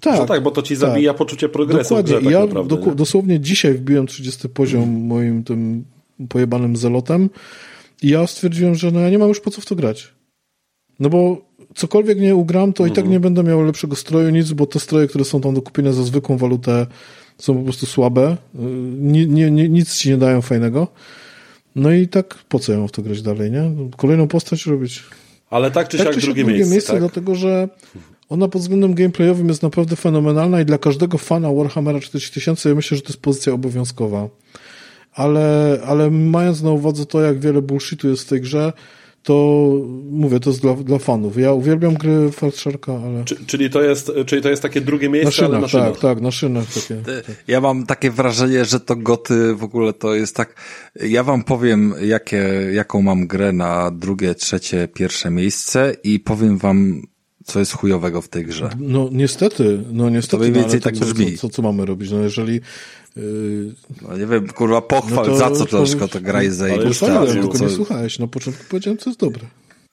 tak, 0.00 0.16
Że 0.20 0.26
tak, 0.26 0.42
bo 0.42 0.50
to 0.50 0.62
ci 0.62 0.76
zabija 0.76 1.14
poczucie 1.14 1.48
progresu 1.48 1.82
Dokładnie. 1.88 2.12
grze, 2.14 2.22
tak 2.24 2.32
ja 2.32 2.40
naprawdę. 2.40 2.76
doku- 2.76 2.88
nie? 2.90 2.94
dosłownie 2.96 3.40
dzisiaj 3.40 3.74
wbiłem 3.74 4.06
30 4.06 4.48
poziom 4.48 4.88
moim 5.06 5.44
tym 5.44 5.84
pojebanym 6.28 6.76
zelotem 6.76 7.30
i 8.02 8.08
ja 8.08 8.26
stwierdziłem, 8.26 8.74
że 8.74 8.90
no 8.90 9.00
ja 9.00 9.10
nie 9.10 9.18
mam 9.18 9.28
już 9.28 9.40
po 9.40 9.50
co 9.50 9.60
w 9.60 9.66
to 9.66 9.74
grać. 9.76 10.12
No 11.00 11.08
bo 11.10 11.44
cokolwiek 11.74 12.20
nie 12.20 12.36
ugram, 12.36 12.72
to 12.72 12.86
i 12.86 12.88
Mhm. 12.88 13.04
tak 13.04 13.12
nie 13.12 13.20
będę 13.20 13.42
miał 13.42 13.64
lepszego 13.64 13.96
stroju, 13.96 14.30
nic, 14.30 14.52
bo 14.52 14.66
te 14.66 14.80
stroje, 14.80 15.06
które 15.06 15.24
są 15.24 15.40
tam 15.40 15.54
do 15.54 15.62
kupienia 15.62 15.92
za 15.92 16.02
zwykłą 16.02 16.36
walutę 16.36 16.86
są 17.38 17.56
po 17.56 17.62
prostu 17.62 17.86
słabe. 17.86 18.36
Y, 18.54 18.58
Nie, 18.98 19.26
nie, 19.26 19.50
nie, 19.50 19.68
nic 19.68 19.94
ci 19.96 20.08
nie 20.10 20.16
dają 20.16 20.42
fajnego. 20.42 20.88
No 21.76 21.92
i 21.92 22.08
tak 22.08 22.34
po 22.48 22.58
co 22.58 22.72
mam 22.78 22.88
w 22.88 22.92
to 22.92 23.02
grać 23.02 23.22
dalej, 23.22 23.50
nie? 23.50 23.70
Kolejną 23.96 24.28
postać 24.28 24.66
robić. 24.66 25.02
Ale 25.50 25.70
tak 25.70 25.88
czy 25.88 25.98
Tak 25.98 26.06
siak 26.06 26.14
czy 26.14 26.20
siak 26.20 26.34
drugie 26.34 26.44
miejsce. 26.44 26.92
tak? 26.92 27.00
dlatego 27.00 27.34
że 27.34 27.68
ona 28.28 28.48
pod 28.48 28.62
względem 28.62 28.94
gameplayowym 28.94 29.48
jest 29.48 29.62
naprawdę 29.62 29.96
fenomenalna 29.96 30.60
i 30.60 30.64
dla 30.64 30.78
każdego 30.78 31.18
fana 31.18 31.52
Warhammera 31.52 32.00
4000 32.00 32.68
ja 32.68 32.74
myślę, 32.74 32.96
że 32.96 33.02
to 33.02 33.08
jest 33.08 33.20
pozycja 33.20 33.52
obowiązkowa. 33.52 34.28
Ale, 35.14 35.78
ale 35.86 36.10
mając 36.10 36.62
na 36.62 36.70
uwadze 36.70 37.06
to, 37.06 37.20
jak 37.20 37.38
wiele 37.40 37.62
bullshitu 37.62 38.08
jest 38.08 38.22
w 38.22 38.28
tej 38.28 38.40
grze, 38.40 38.72
to 39.24 39.70
mówię, 40.10 40.40
to 40.40 40.50
jest 40.50 40.62
dla, 40.62 40.74
dla 40.74 40.98
fanów. 40.98 41.38
Ja 41.38 41.52
uwielbiam 41.52 41.94
gry 41.94 42.32
Fartsharka, 42.32 42.92
ale... 42.92 43.24
Czy, 43.24 43.46
czyli, 43.46 43.70
to 43.70 43.82
jest, 43.82 44.12
czyli 44.26 44.42
to 44.42 44.50
jest 44.50 44.62
takie 44.62 44.80
drugie 44.80 45.08
Na 45.08 45.12
miejsce, 45.12 45.44
ale 45.44 45.48
szynach, 45.48 45.60
na 45.62 45.68
szynach. 45.68 45.92
tak, 45.92 46.00
tak, 46.00 46.20
na 46.20 46.30
szynach 46.30 46.64
takie. 46.74 47.02
Ja 47.48 47.60
mam 47.60 47.86
takie 47.86 48.10
wrażenie, 48.10 48.64
że 48.64 48.80
to 48.80 48.96
goty 48.96 49.54
w 49.54 49.64
ogóle 49.64 49.92
to 49.92 50.14
jest 50.14 50.36
tak. 50.36 50.54
Ja 51.00 51.22
wam 51.22 51.44
powiem, 51.44 51.94
jakie, 52.02 52.44
jaką 52.72 53.02
mam 53.02 53.26
grę 53.26 53.52
na 53.52 53.90
drugie, 53.90 54.34
trzecie, 54.34 54.88
pierwsze 54.88 55.30
miejsce 55.30 55.96
i 56.04 56.20
powiem 56.20 56.58
wam, 56.58 57.02
co 57.44 57.58
jest 57.58 57.72
chujowego 57.72 58.22
w 58.22 58.28
tej 58.28 58.44
grze. 58.44 58.70
No 58.78 59.08
niestety, 59.12 59.84
no 59.92 60.10
niestety. 60.10 60.36
mniej 60.36 60.52
no, 60.52 60.58
ale 60.58 60.62
więcej 60.62 60.80
to 60.80 60.84
tak 60.84 60.96
co, 60.96 61.14
brzmi. 61.14 61.32
co, 61.32 61.48
co, 61.48 61.48
co 61.48 61.62
mamy 61.62 61.86
robić? 61.86 62.10
No 62.10 62.20
jeżeli... 62.20 62.60
No 64.02 64.16
nie 64.18 64.26
wiem, 64.26 64.48
kurwa, 64.48 64.82
pochwal, 64.82 65.26
No 65.26 65.32
to- 65.32 65.36
za 65.38 65.50
co 65.50 65.66
to- 65.66 66.08
to 66.08 66.20
gra 66.20 66.42
jest 66.42 66.60
Ale 66.62 66.76
już 66.84 66.98
Słuchałem, 66.98 67.26
co- 67.26 67.32
tylko 67.32 67.58
nie 67.58 67.70
słuchałeś. 67.70 68.18
Na 68.18 68.26
początku 68.26 68.64
powiedziałem, 68.68 68.98
co 68.98 69.10
jest 69.10 69.20
dobre. 69.20 69.42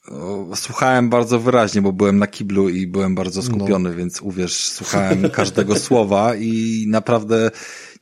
O, 0.08 0.46
Słuchałem 0.56 1.10
bardzo 1.10 1.40
wyraźnie, 1.40 1.82
bo 1.82 1.92
byłem 1.92 2.18
na 2.18 2.26
kiblu 2.26 2.68
i 2.68 2.86
byłem 2.86 3.14
bardzo 3.14 3.42
skupiony, 3.42 3.90
No. 3.90 3.96
więc 3.96 4.20
uwierz, 4.22 4.54
słuchałem 4.68 5.30
każdego 5.30 5.76
słowa 5.76 6.34
i 6.36 6.84
naprawdę 6.88 7.50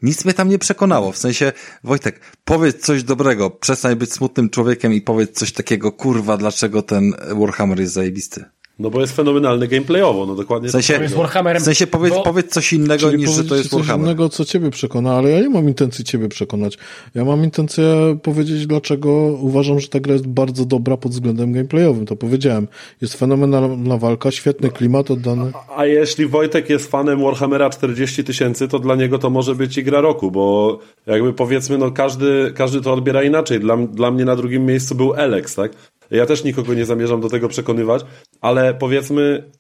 nic 0.03 0.25
mnie 0.25 0.35
tam 0.35 0.49
nie 0.49 0.59
przekonało. 0.59 1.13
W 1.13 1.17
sensie, 1.19 1.53
Wojtek, 1.85 2.21
powiedz 2.45 2.85
coś 2.87 3.03
dobrego, 3.05 3.51
przestań 3.51 3.97
być 3.97 4.13
smutnym 4.13 4.51
człowiekiem 4.51 4.93
i 4.93 5.01
powiedz 5.01 5.39
coś 5.39 5.53
takiego, 5.53 5.93
kurwa, 5.93 6.37
dlaczego 6.37 6.83
ten 6.83 7.13
Warhammer 7.41 7.81
jest 7.81 7.93
zajebisty. 7.93 8.45
No 8.81 8.91
bo 8.91 9.01
jest 9.01 9.17
fenomenalny 9.17 9.69
gameplayowo, 9.69 10.27
no 10.27 10.35
dokładnie. 10.35 10.69
W 10.69 10.73
sensie, 10.73 10.93
tak. 10.93 11.03
jest 11.03 11.15
Warhammerem, 11.15 11.63
w 11.63 11.65
sensie 11.65 11.87
powiedz, 11.87 12.15
bo- 12.15 12.23
powiedz 12.23 12.53
coś 12.53 12.73
innego 12.73 13.11
Czyli 13.11 13.19
niż, 13.23 13.31
że 13.31 13.45
to 13.45 13.57
jest 13.57 13.71
coś 13.71 13.81
Warhammer. 13.81 14.07
innego, 14.07 14.29
co 14.29 14.45
ciebie 14.45 14.71
przekona, 14.71 15.15
ale 15.15 15.31
ja 15.31 15.41
nie 15.41 15.49
mam 15.49 15.69
intencji 15.69 16.05
ciebie 16.05 16.29
przekonać. 16.29 16.79
Ja 17.15 17.25
mam 17.25 17.45
intencję 17.45 17.85
powiedzieć, 18.23 18.67
dlaczego 18.67 19.11
uważam, 19.41 19.81
że 19.81 19.89
ta 19.89 20.01
gra 20.01 20.13
jest 20.13 20.27
bardzo 20.27 20.65
dobra 20.65 20.97
pod 20.97 21.13
względem 21.13 21.53
gameplayowym. 21.53 22.07
To 22.07 22.17
powiedziałem. 22.17 22.69
Jest 23.01 23.15
fenomenalna 23.15 23.97
walka, 23.97 24.31
świetny 24.31 24.71
klimat 24.71 25.11
oddany. 25.11 25.53
A 25.77 25.87
jeśli 25.87 26.27
Wojtek 26.27 26.71
jest 26.71 26.91
fanem 26.91 27.23
Warhammera 27.23 27.71
40 27.71 28.25
tysięcy, 28.25 28.69
to 28.69 28.79
dla 28.79 28.95
niego 28.95 29.19
to 29.19 29.31
może 29.31 29.55
być 29.55 29.79
i 29.79 29.85
gra 29.85 30.01
roku, 30.01 30.31
bo 30.31 30.79
jakby 31.07 31.33
powiedzmy, 31.33 31.79
no 31.79 31.91
każdy, 31.91 32.53
każdy 32.55 32.81
to 32.81 32.93
odbiera 32.93 33.23
inaczej. 33.23 33.61
Dla, 33.61 33.77
dla 33.77 34.11
mnie 34.11 34.25
na 34.25 34.37
drugim 34.37 34.67
miejscu 34.67 34.95
był 34.95 35.13
Alex, 35.13 35.55
tak? 35.55 35.73
Ja 36.11 36.27
też 36.27 36.45
nikogo 36.45 36.75
nie 36.75 36.85
zamierzam 36.85 37.21
do 37.21 37.29
tego 37.29 37.49
przekonywać, 37.49 38.05
ale 38.41 38.75
powiedzmy, 38.75 39.51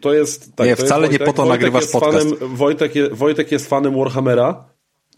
to 0.00 0.14
jest... 0.14 0.56
Tak, 0.56 0.66
Nie, 0.66 0.76
to 0.76 0.82
wcale 0.82 1.08
jest 1.08 1.20
nie 1.20 1.26
po 1.26 1.32
to 1.32 1.46
nagrywasz 1.46 1.82
jest 1.82 1.92
podcast. 1.92 2.28
Fanem, 2.28 2.56
Wojtek, 2.56 2.96
je, 2.96 3.08
Wojtek 3.10 3.52
jest 3.52 3.68
fanem 3.68 3.98
Warhammera, 3.98 4.64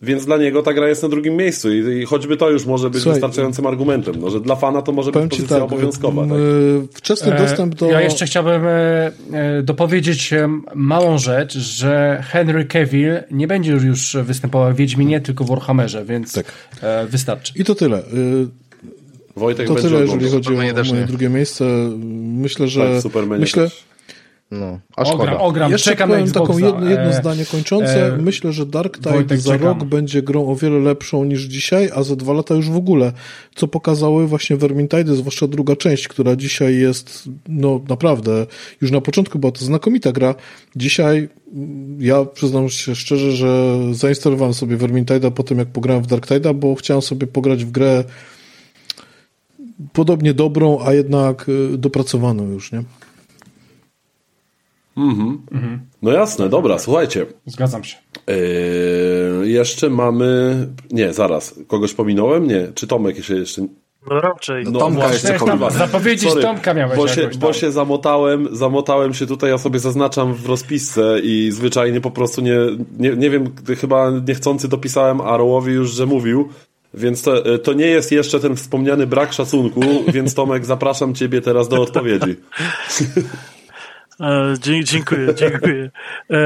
więc 0.02 0.26
dla 0.26 0.36
niego 0.36 0.62
ta 0.62 0.72
gra 0.72 0.88
jest 0.88 1.02
na 1.02 1.08
drugim 1.08 1.36
miejscu 1.36 1.72
i, 1.72 2.00
i 2.02 2.06
choćby 2.06 2.36
to 2.36 2.50
już 2.50 2.66
może 2.66 2.90
być 2.90 3.02
Słuchaj, 3.02 3.20
wystarczającym 3.20 3.66
argumentem, 3.66 4.14
no, 4.20 4.30
że 4.30 4.40
dla 4.40 4.56
fana 4.56 4.82
to 4.82 4.92
może 4.92 5.12
być 5.12 5.30
pozycja 5.30 5.56
tak, 5.56 5.62
obowiązkowa. 5.62 6.22
Tak? 6.22 6.38
wczesny 6.94 7.34
E, 7.34 7.38
dostęp 7.38 7.74
do... 7.74 7.86
Ja 7.86 8.00
jeszcze 8.00 8.26
chciałbym 8.26 8.66
e, 8.66 8.70
e, 9.32 9.62
dopowiedzieć 9.62 10.34
małą 10.74 11.18
rzecz, 11.18 11.58
że 11.58 12.22
Henry 12.28 12.64
Cavill 12.64 13.22
nie 13.30 13.46
będzie 13.46 13.72
już 13.72 14.16
występował 14.22 14.72
w 14.72 14.76
Wiedźminie, 14.76 15.20
tylko 15.20 15.44
w 15.44 15.48
Warhammerze, 15.48 16.04
więc 16.04 16.32
Tak. 16.32 16.52
wystarczy. 17.08 17.52
I 17.56 17.64
to 17.64 17.74
tyle. 17.74 18.02
Wojtek 19.36 19.66
To 19.66 19.74
będzie 19.74 19.88
tyle, 19.88 20.00
jeżeli 20.00 20.24
chodzi 20.30 20.44
Supermanie 20.44 20.72
o 20.72 20.84
moje 20.84 21.00
nie. 21.00 21.06
drugie 21.06 21.28
miejsce. 21.28 21.64
Myślę, 22.24 22.66
Tak, 22.66 22.68
że 22.72 22.98
w 22.98 23.02
Supermanie 23.02 23.40
myślę, 23.40 23.62
też. 23.64 23.84
No, 24.52 24.78
a 24.96 25.04
szkoda. 25.04 25.22
Ogram, 25.24 25.40
ogram, 25.40 25.72
Jeszcze 25.72 25.90
czekam 25.90 26.08
na 26.10 26.16
powiem 26.16 26.32
taką 26.32 26.58
jedno, 26.58 26.88
jedno 26.90 27.04
E, 27.04 27.12
zdanie 27.12 27.44
kończące. 27.46 28.06
e, 28.14 28.16
Myślę, 28.16 28.52
że 28.52 28.66
Dark 28.66 28.96
Tide 28.98 29.10
Wojtek, 29.10 29.40
za 29.40 29.52
czekam. 29.52 29.68
rok 29.68 29.84
będzie 29.84 30.22
grą 30.22 30.48
o 30.48 30.56
wiele 30.56 30.78
lepszą 30.78 31.24
niż 31.24 31.42
dzisiaj, 31.42 31.90
a 31.94 32.02
za 32.02 32.16
dwa 32.16 32.32
lata 32.32 32.54
już 32.54 32.70
w 32.70 32.76
ogóle. 32.76 33.12
Co 33.54 33.68
pokazały 33.68 34.26
właśnie 34.26 34.56
Vermintide, 34.56 35.14
zwłaszcza 35.14 35.46
druga 35.46 35.76
część, 35.76 36.08
która 36.08 36.36
dzisiaj 36.36 36.76
jest, 36.78 37.28
no 37.48 37.80
naprawdę, 37.88 38.46
już 38.80 38.90
na 38.90 39.00
początku 39.00 39.38
była 39.38 39.52
to 39.52 39.64
znakomita 39.64 40.12
gra. 40.12 40.34
Dzisiaj 40.76 41.28
mm, 41.54 41.98
ja 42.02 42.24
przyznam 42.24 42.68
się 42.68 42.94
szczerze, 42.94 43.32
że 43.32 43.78
zainstalowałem 43.92 44.54
sobie 44.54 44.76
Vermintide'a 44.76 45.30
po 45.30 45.42
tym, 45.42 45.58
jak 45.58 45.68
pograłem 45.68 46.02
w 46.02 46.06
Dark 46.06 46.26
Tide'a, 46.26 46.54
bo 46.54 46.74
chciałem 46.74 47.02
sobie 47.02 47.26
pograć 47.26 47.64
w 47.64 47.70
grę 47.70 48.04
podobnie 49.92 50.34
dobrą, 50.34 50.78
a 50.84 50.92
jednak 50.92 51.48
y, 51.48 51.78
dopracowaną 51.78 52.50
już, 52.50 52.72
nie? 52.72 52.82
No 56.02 56.12
jasne, 56.12 56.48
dobra, 56.48 56.78
słuchajcie. 56.78 57.26
Zgadzam 57.46 57.84
się. 57.84 57.96
Yy, 58.26 59.48
jeszcze 59.48 59.90
mamy... 59.90 60.56
Nie, 60.90 61.12
zaraz. 61.12 61.54
Kogoś 61.66 61.94
pominąłem? 61.94 62.46
Nie. 62.46 62.68
Czy 62.74 62.86
Tomek 62.86 63.24
się 63.24 63.34
jeszcze... 63.34 63.66
No 64.10 64.20
raczej. 64.20 64.64
No, 64.64 64.78
Tomka 64.78 65.00
właśnie, 65.00 65.30
jeszcze 65.30 65.46
tam 65.46 65.70
zapowiedzieć 65.70 66.28
Sorry, 66.28 66.42
Tomka 66.42 66.74
miałeś 66.74 66.96
bo 66.96 67.08
się, 67.08 67.20
jakoś 67.20 67.36
bo 67.36 67.46
tam. 67.46 67.54
się 67.54 67.72
zamotałem, 67.72 68.48
zamotałem 68.52 69.14
się 69.14 69.26
tutaj, 69.26 69.50
ja 69.50 69.58
sobie 69.58 69.78
zaznaczam 69.78 70.34
w 70.34 70.46
rozpisce 70.46 71.20
i 71.22 71.50
zwyczajnie 71.52 72.00
po 72.00 72.10
prostu 72.10 72.40
nie, 72.40 72.56
nie, 72.98 73.16
nie 73.16 73.30
wiem, 73.30 73.44
chyba 73.80 74.10
niechcący 74.28 74.68
dopisałem 74.68 75.20
Arrowowi 75.20 75.72
już, 75.72 75.92
że 75.92 76.06
mówił, 76.06 76.48
więc 76.94 77.22
to, 77.22 77.58
to 77.58 77.72
nie 77.72 77.86
jest 77.86 78.12
jeszcze 78.12 78.40
ten 78.40 78.56
wspomniany 78.56 79.06
brak 79.06 79.32
szacunku, 79.32 79.80
więc 80.14 80.34
Tomek, 80.34 80.64
zapraszam 80.64 81.14
ciebie 81.14 81.40
teraz 81.40 81.68
do 81.68 81.82
odpowiedzi. 81.82 82.36
E, 84.20 84.54
dzie- 84.60 84.84
dziękuję, 84.84 85.34
dziękuję. 85.34 85.90
E, 86.30 86.38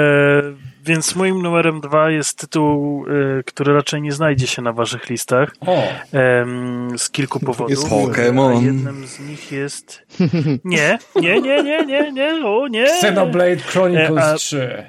więc 0.85 1.15
moim 1.17 1.43
numerem 1.43 1.81
dwa 1.81 2.11
jest 2.11 2.39
tytuł, 2.39 3.05
e, 3.39 3.43
który 3.43 3.73
raczej 3.75 4.03
nie 4.03 4.13
znajdzie 4.13 4.47
się 4.47 4.63
na 4.63 4.73
waszych 4.73 5.11
listach 5.11 5.55
O, 5.61 5.83
em, 6.13 6.89
z 6.99 7.11
kilku 7.11 7.41
powodów. 7.41 7.71
Jest 7.71 7.89
Pokémon. 7.89 8.65
Jednym 8.65 9.07
z 9.07 9.21
nich 9.21 9.53
jest... 9.53 10.03
Nie, 10.65 10.99
nie, 11.17 11.41
nie, 11.41 11.63
nie, 11.63 11.87
nie, 11.87 12.13
nie, 12.13 12.47
o 12.47 12.69
nie. 12.69 12.85
Xenoblade 12.85 13.57
Chronicles 13.57 14.19
E, 14.25 14.33
a- 14.33 14.35
3. 14.35 14.85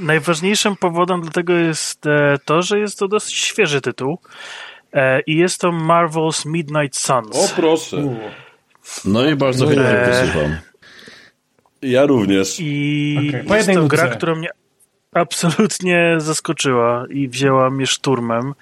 Najważniejszym 0.00 0.76
powodem 0.76 1.22
do 1.22 1.30
tego 1.30 1.52
jest 1.52 2.06
e, 2.06 2.38
to, 2.44 2.62
że 2.62 2.78
jest 2.78 2.98
to 2.98 3.08
dosyć 3.08 3.34
świeży 3.34 3.80
tytuł 3.80 4.18
e, 4.92 5.20
i 5.20 5.36
jest 5.36 5.60
to 5.60 5.68
Marvel's 5.68 6.46
Midnight 6.46 6.96
Suns. 7.00 7.36
O 7.52 7.56
proszę, 7.56 8.16
No 9.04 9.28
i 9.28 9.36
bardzo 9.36 9.66
chętnie 9.66 9.84
Eee. 9.84 10.10
posłucham. 10.10 10.56
ja 11.82 12.06
również. 12.06 12.56
I 12.60 13.32
po 13.48 13.54
jest 13.56 13.68
jednej 13.68 13.88
to 13.88 13.96
gra, 13.96 14.08
która 14.08 14.34
mnie 14.34 14.48
absolutnie 15.12 16.14
zaskoczyła 16.18 17.04
i 17.10 17.28
wzięła 17.28 17.70
mnie 17.70 17.86
szturmem. 17.86 18.54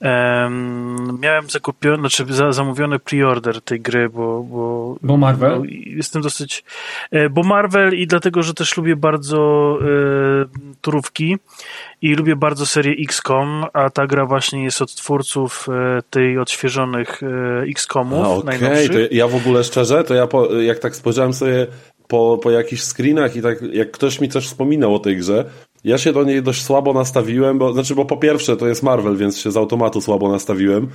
Em, 0.00 1.18
miałem 1.20 1.50
zakupiony, 1.50 1.96
znaczy 1.98 2.24
za, 2.28 2.52
zamówiony 2.52 2.98
pre-order 2.98 3.60
tej 3.60 3.80
gry, 3.80 4.08
bo, 4.08 4.42
bo, 4.42 4.96
Bo 5.02 5.16
Marvel? 5.16 5.58
no, 5.58 5.64
i 5.64 5.92
jestem 5.96 6.22
dosyć. 6.22 6.64
e, 7.10 7.28
Bo 7.30 7.42
Marvel 7.42 7.94
i 7.94 8.06
dlatego, 8.06 8.42
że 8.42 8.54
też 8.54 8.76
lubię 8.76 8.96
bardzo 8.96 9.38
e, 9.82 9.86
turówki 10.80 11.36
i 12.02 12.14
lubię 12.14 12.36
bardzo 12.36 12.66
serię 12.66 12.94
XCOM, 13.04 13.64
a 13.72 13.90
ta 13.90 14.06
gra 14.06 14.26
właśnie 14.26 14.64
jest 14.64 14.82
od 14.82 14.94
twórców 14.94 15.66
e, 15.68 16.02
tej 16.10 16.38
odświeżonych 16.38 17.20
e, 17.22 17.62
XCOMów 17.70 18.26
Okej, 18.26 18.44
najnowszych. 18.60 18.90
to 18.92 19.14
ja 19.14 19.28
w 19.28 19.34
ogóle 19.36 19.64
szczerze, 19.64 20.04
to 20.04 20.14
ja 20.14 20.26
po, 20.26 20.54
jak 20.54 20.78
tak 20.78 20.96
spojrzałem 20.96 21.32
sobie 21.32 21.66
po, 22.08 22.38
po 22.42 22.50
jakichś 22.50 22.82
screenach 22.82 23.36
i 23.36 23.42
tak 23.42 23.58
jak 23.72 23.90
ktoś 23.90 24.20
mi 24.20 24.28
coś 24.28 24.46
wspominał 24.46 24.94
o 24.94 24.98
tej 24.98 25.16
grze, 25.16 25.44
ja 25.84 25.98
się 25.98 26.12
do 26.12 26.24
niej 26.24 26.42
dość 26.42 26.62
słabo 26.62 26.92
nastawiłem, 26.92 27.58
bo 27.58 27.72
znaczy, 27.72 27.94
bo 27.94 28.04
po 28.04 28.16
pierwsze 28.16 28.56
to 28.56 28.66
jest 28.66 28.82
Marvel, 28.82 29.16
więc 29.16 29.38
się 29.38 29.50
z 29.50 29.56
automatu 29.56 30.00
słabo 30.00 30.32
nastawiłem. 30.32 30.88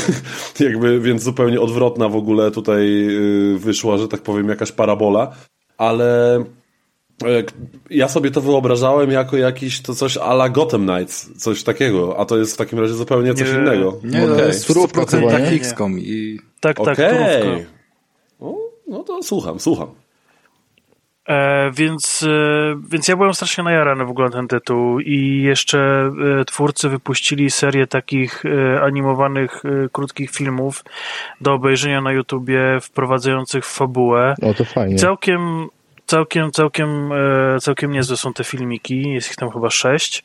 Jakby, 0.60 1.00
więc 1.00 1.22
zupełnie 1.22 1.60
odwrotna 1.60 2.08
w 2.08 2.16
ogóle 2.16 2.50
tutaj 2.50 3.08
y, 3.54 3.58
wyszła, 3.58 3.98
że 3.98 4.08
tak 4.08 4.20
powiem, 4.20 4.48
jakaś 4.48 4.72
parabola, 4.72 5.32
ale 5.78 6.36
e, 6.36 7.42
ja 7.90 8.08
sobie 8.08 8.30
to 8.30 8.40
wyobrażałem 8.40 9.10
jako 9.10 9.36
jakiś 9.36 9.82
to 9.82 9.94
coś 9.94 10.16
a 10.16 10.32
la 10.32 10.48
Gotham 10.48 10.86
Knights, 10.86 11.30
coś 11.36 11.62
takiego, 11.62 12.18
a 12.18 12.24
to 12.24 12.38
jest 12.38 12.54
w 12.54 12.56
takim 12.56 12.78
razie 12.78 12.94
zupełnie 12.94 13.34
coś 13.34 13.52
Nie. 13.52 13.58
innego. 13.58 13.98
Nie, 14.04 14.26
to 14.26 14.32
Okej. 14.32 14.46
jest 14.46 14.64
w 14.64 14.66
Turówka 14.66 15.02
100% 15.02 15.10
chyba, 15.10 15.30
tak 15.30 15.42
nie? 15.42 15.48
XCOM 15.48 15.98
i 15.98 16.38
Tak, 16.60 16.76
tak, 16.76 16.96
turówka. 16.96 17.70
No, 18.40 18.58
no 18.88 19.02
to 19.02 19.22
słucham, 19.22 19.60
słucham. 19.60 19.99
E, 21.30 21.70
więc, 21.74 22.22
e, 22.22 22.80
więc 22.88 23.08
ja 23.08 23.16
byłem 23.16 23.34
strasznie 23.34 23.64
najarany 23.64 24.04
w 24.04 24.10
ogóle 24.10 24.28
na 24.28 24.32
ten 24.32 24.48
tytuł 24.48 25.00
i 25.00 25.42
jeszcze 25.42 26.10
e, 26.40 26.44
twórcy 26.44 26.88
wypuścili 26.88 27.50
serię 27.50 27.86
takich 27.86 28.42
e, 28.44 28.80
animowanych 28.82 29.62
e, 29.64 29.88
krótkich 29.92 30.30
filmów 30.30 30.84
do 31.40 31.52
obejrzenia 31.52 32.00
na 32.00 32.12
YouTubie 32.12 32.78
wprowadzających 32.82 33.66
w 33.66 33.72
fabułę. 33.72 34.34
No 34.42 34.54
to 34.54 34.64
fajnie. 34.64 34.96
Całkiem, 34.96 35.68
całkiem, 36.06 36.50
całkiem, 36.50 37.12
e, 37.12 37.60
całkiem 37.60 37.92
niezłe 37.92 38.16
są 38.16 38.32
te 38.32 38.44
filmiki, 38.44 39.12
jest 39.12 39.30
ich 39.30 39.36
tam 39.36 39.50
chyba 39.50 39.70
sześć, 39.70 40.24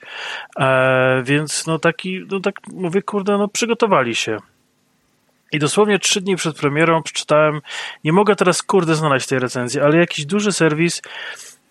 więc 1.23 1.67
no 1.67 1.79
taki, 1.79 2.25
no 2.31 2.39
tak 2.39 2.55
mówię, 2.73 3.01
kurde, 3.01 3.37
no 3.37 3.47
przygotowali 3.47 4.15
się. 4.15 4.37
I 5.51 5.59
dosłownie 5.59 5.99
trzy 5.99 6.21
dni 6.21 6.35
przed 6.35 6.57
premierą 6.57 7.03
przeczytałem, 7.03 7.61
nie 8.03 8.13
mogę 8.13 8.35
teraz 8.35 8.63
kurde 8.63 8.95
znaleźć 8.95 9.27
tej 9.27 9.39
recenzji, 9.39 9.81
ale 9.81 9.97
jakiś 9.97 10.25
duży 10.25 10.51
serwis 10.51 11.01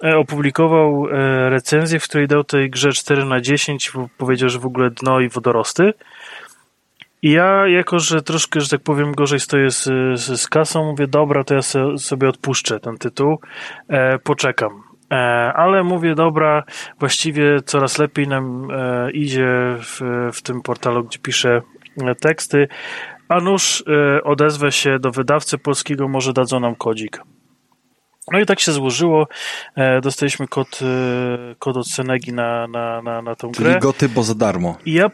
e, 0.05 0.16
opublikował 0.16 1.06
e, 1.06 1.51
recenzję, 1.51 2.01
w 2.01 2.05
której 2.05 2.28
dał 2.28 2.44
tej 2.44 2.70
grze 2.70 2.92
4 2.92 3.24
na 3.24 3.40
10, 3.40 3.90
bo 3.94 4.09
powiedział, 4.18 4.48
że 4.48 4.59
w 4.59 4.66
ogóle 4.66 4.90
dno 4.90 5.20
i 5.20 5.28
wodorosty. 5.28 5.92
I 7.22 7.30
ja, 7.30 7.68
jako 7.68 7.98
że 7.98 8.22
troszkę, 8.22 8.60
że 8.60 8.68
tak 8.68 8.80
powiem, 8.80 9.12
gorzej 9.12 9.40
stoję 9.40 9.70
z, 9.70 9.82
z, 10.14 10.40
z 10.40 10.48
kasą, 10.48 10.84
mówię, 10.84 11.06
dobra, 11.06 11.44
to 11.44 11.55
ja 11.55 11.62
se, 11.62 11.98
sobie 11.98 12.28
odpuszczę 12.28 12.80
ten 12.80 12.98
tytuł, 12.98 13.40
e, 13.88 14.18
poczekam. 14.18 14.82
E, 15.12 15.16
ale 15.52 15.84
mówię, 15.84 16.14
dobra, 16.14 16.64
właściwie 17.01 17.62
coraz 17.62 17.98
lepiej 17.98 18.28
nam 18.28 18.68
e, 18.70 19.10
idzie 19.10 19.76
w, 19.78 20.01
w 20.32 20.42
tym 20.42 20.62
portalu, 20.62 21.05
gdzie 21.05 21.18
piszę 21.18 21.62
e, 22.02 22.14
teksty, 22.14 22.68
a 23.28 23.40
nuż 23.40 23.84
e, 23.86 24.22
odezwę 24.24 24.72
się 24.72 24.98
do 24.98 25.10
wydawcy 25.10 25.59
polskiego, 25.59 26.09
może 26.09 26.32
dadzą 26.32 26.60
nam 26.60 26.74
kodzik. 26.74 27.20
No 28.32 28.40
i 28.40 28.46
tak 28.46 28.60
się 28.60 28.72
złożyło. 28.72 29.28
E, 29.76 30.01
dostaliśmy 30.01 30.48
kod, 30.48 30.80
e, 30.82 31.55
kod 31.59 31.76
od 31.76 31.88
Senegi 31.88 32.32
na, 32.32 32.66
na, 32.66 33.02
na, 33.02 33.22
na 33.22 33.34
tą 33.34 33.52
czyli 33.52 33.70
grę. 33.70 33.80
goty, 33.80 34.09
bo 34.09 34.22
za 34.22 34.34
darmo. 34.34 34.76
I 34.86 34.92
ja. 34.92 35.10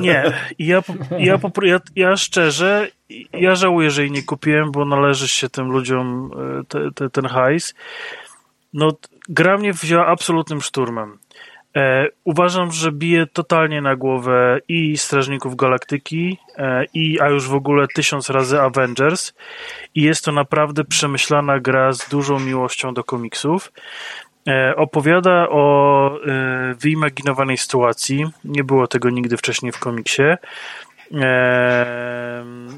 Nie, 0.00 0.32
ja, 0.58 0.82
ja, 1.18 1.38
ja, 1.62 1.80
ja 1.96 2.16
szczerze, 2.16 2.88
ja 3.32 3.54
żałuję, 3.54 3.90
że 3.90 4.02
jej 4.02 4.10
nie 4.10 4.22
kupiłem, 4.22 4.72
bo 4.72 4.84
należy 4.84 5.28
się 5.28 5.48
tym 5.48 5.66
ludziom 5.68 6.30
e, 6.60 6.64
te, 6.64 6.92
te, 6.94 7.10
ten 7.10 7.26
hajs. 7.26 7.74
No, 8.72 8.92
gra 9.28 9.58
mnie 9.58 9.72
wzięła 9.72 10.06
absolutnym 10.06 10.60
szturmem. 10.60 11.18
E, 11.78 12.08
uważam, 12.24 12.72
że 12.72 12.92
bije 12.92 13.26
totalnie 13.26 13.80
na 13.80 13.96
głowę 13.96 14.60
i 14.68 14.98
Strażników 14.98 15.56
Galaktyki, 15.56 16.38
e, 16.56 16.84
i, 16.94 17.20
a 17.20 17.28
już 17.28 17.48
w 17.48 17.54
ogóle 17.54 17.86
tysiąc 17.94 18.30
razy 18.30 18.60
Avengers. 18.60 19.32
I 19.94 20.02
jest 20.02 20.24
to 20.24 20.32
naprawdę 20.32 20.84
przemyślana 20.84 21.60
gra 21.60 21.92
z 21.92 22.08
dużą 22.08 22.40
miłością 22.40 22.94
do 22.94 23.04
komiksów. 23.04 23.72
E, 24.48 24.76
opowiada 24.76 25.48
o 25.48 25.98
wyimaginowanej 26.78 27.58
sytuacji. 27.58 28.26
Nie 28.44 28.64
było 28.64 28.86
tego 28.86 29.10
nigdy 29.10 29.36
wcześniej 29.36 29.72
w 29.72 29.78
komiksie. 29.78 30.22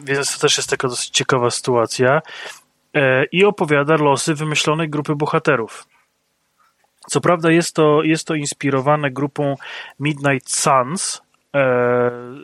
Więc 0.04 0.34
to 0.34 0.40
też 0.40 0.56
jest 0.56 0.70
taka 0.70 0.88
dosyć 0.88 1.10
ciekawa 1.10 1.50
sytuacja. 1.50 2.22
I 3.32 3.44
opowiada 3.44 3.96
losy 3.96 4.34
wymyślonej 4.34 4.88
grupy 4.88 5.14
bohaterów. 5.14 5.86
Co 7.08 7.20
prawda 7.20 7.50
jest 7.50 7.74
to, 7.74 8.02
jest 8.02 8.26
to 8.26 8.34
inspirowane 8.34 9.10
grupą 9.10 9.56
Midnight 10.00 10.50
Suns, 10.50 11.22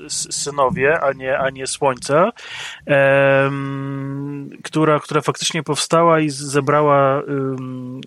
synowie, 0.08 1.00
a 1.00 1.12
nie, 1.12 1.38
a 1.38 1.50
nie 1.50 1.66
Słońca, 1.66 2.30
która, 4.64 5.00
która 5.00 5.20
faktycznie 5.20 5.62
powstała 5.62 6.20
i 6.20 6.30
zebrała 6.30 7.22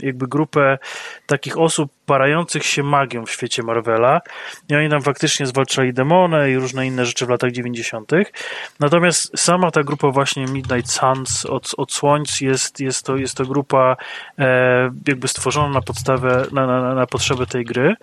jakby 0.01 0.27
grupę 0.27 0.77
takich 1.25 1.57
osób 1.57 1.91
parających 2.05 2.65
się 2.65 2.83
magią 2.83 3.25
w 3.25 3.31
świecie 3.31 3.63
Marvela. 3.63 4.21
I 4.69 4.75
oni 4.75 4.89
tam 4.89 5.01
faktycznie 5.01 5.45
zwalczali 5.45 5.93
demony 5.93 6.51
i 6.51 6.55
różne 6.55 6.87
inne 6.87 7.05
rzeczy 7.05 7.25
w 7.25 7.29
latach 7.29 7.51
90. 7.51 8.11
Natomiast 8.79 9.39
sama 9.39 9.71
ta 9.71 9.83
grupa 9.83 10.07
właśnie 10.07 10.45
Midnight 10.45 10.91
Suns 10.91 11.45
od, 11.45 11.71
od 11.77 11.93
Słońc 11.93 12.41
jest, 12.41 12.79
jest, 12.79 13.05
to, 13.05 13.17
jest 13.17 13.37
to 13.37 13.45
grupa 13.45 13.97
e, 14.39 14.91
jakby 15.07 15.27
stworzona 15.27 15.73
na 15.73 15.81
podstawę, 15.81 16.45
na, 16.51 16.67
na, 16.67 16.95
na 16.95 17.07
potrzeby 17.07 17.47
tej 17.47 17.65
gry. 17.65 17.95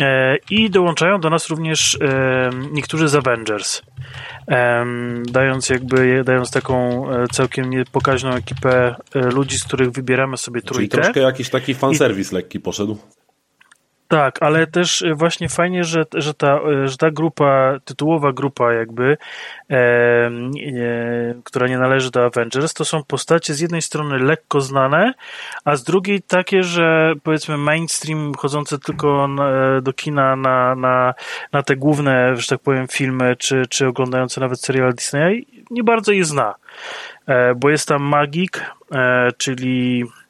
E, 0.00 0.36
I 0.50 0.70
dołączają 0.70 1.20
do 1.20 1.30
nas 1.30 1.48
również 1.48 1.98
e, 2.00 2.50
niektórzy 2.72 3.08
z 3.08 3.14
Avengers, 3.14 3.82
e, 4.48 4.86
dając 5.24 5.68
jakby, 5.68 6.22
dając 6.24 6.50
taką 6.50 7.06
całkiem 7.32 7.70
niepokaźną 7.70 8.30
ekipę 8.30 8.94
ludzi, 9.14 9.58
z 9.58 9.64
których 9.64 9.90
wybieramy 9.90 10.36
sobie 10.36 10.60
Czyli 10.60 10.74
trójkę. 10.74 10.98
troszkę 10.98 11.20
jakiś 11.20 11.50
taki 11.50 11.74
fanserwis 11.74 12.32
lekki 12.32 12.60
poszedł. 12.60 12.98
Tak, 14.14 14.42
ale 14.42 14.66
też 14.66 15.02
y, 15.02 15.14
właśnie 15.14 15.48
fajnie, 15.48 15.84
że, 15.84 16.04
że, 16.14 16.34
ta, 16.34 16.60
y, 16.84 16.88
że 16.88 16.96
ta 16.96 17.10
grupa, 17.10 17.78
tytułowa 17.84 18.32
grupa 18.32 18.72
jakby, 18.72 19.16
e, 19.70 19.76
e, 19.76 20.30
która 21.44 21.68
nie 21.68 21.78
należy 21.78 22.10
do 22.10 22.24
Avengers, 22.24 22.74
to 22.74 22.84
są 22.84 23.04
postacie 23.04 23.54
z 23.54 23.60
jednej 23.60 23.82
strony 23.82 24.18
lekko 24.18 24.60
znane, 24.60 25.14
a 25.64 25.76
z 25.76 25.84
drugiej 25.84 26.22
takie, 26.22 26.62
że 26.62 27.14
powiedzmy 27.22 27.56
mainstream 27.56 28.34
chodzące 28.34 28.78
tylko 28.78 29.28
na, 29.28 29.80
do 29.80 29.92
kina 29.92 30.36
na, 30.36 30.74
na, 30.74 31.14
na 31.52 31.62
te 31.62 31.76
główne, 31.76 32.36
że 32.36 32.46
tak 32.46 32.60
powiem, 32.60 32.88
filmy, 32.88 33.36
czy, 33.36 33.66
czy 33.70 33.86
oglądające 33.86 34.40
nawet 34.40 34.60
serial 34.60 34.94
Disneya, 34.94 35.46
nie 35.70 35.84
bardzo 35.84 36.12
je 36.12 36.24
zna. 36.24 36.54
E, 37.26 37.54
bo 37.54 37.70
jest 37.70 37.88
tam 37.88 38.02
Magik, 38.02 38.70
e, 38.92 39.32
czyli 39.38 40.04
e, 40.04 40.23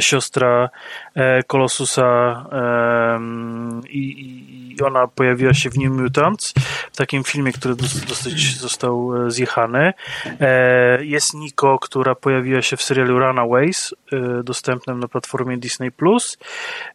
siostra 0.00 0.70
e, 1.14 1.42
Kolosusa 1.42 2.44
em, 3.16 3.80
i, 3.88 4.76
ona 4.84 5.06
pojawiła 5.08 5.54
się 5.54 5.70
w 5.70 5.78
New 5.78 5.90
Mutants, 5.92 6.54
w 6.92 6.96
takim 6.96 7.24
filmie, 7.24 7.52
który 7.52 7.74
dos- 7.76 8.00
dosyć 8.06 8.58
został 8.58 9.26
e, 9.26 9.30
zjechany. 9.30 9.92
E, 10.40 11.04
Jest 11.04 11.34
Nico, 11.34 11.78
która 11.78 12.14
pojawiła 12.14 12.62
się 12.62 12.76
w 12.76 12.82
serialu 12.82 13.18
Runaways, 13.18 13.94
e, 14.12 14.42
dostępnym 14.42 15.00
na 15.00 15.08
platformie 15.08 15.58
Disney+. 15.58 15.90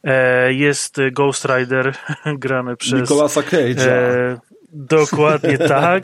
E, 0.03 0.53
Jest 0.53 0.97
Ghost 1.11 1.45
Rider, 1.45 1.93
grany 2.26 2.76
przez... 2.77 3.01
Nicolasa 3.01 3.41
Cage'a. 3.41 3.81
E, 3.88 4.39
dokładnie 4.73 5.57
tak. 5.77 6.03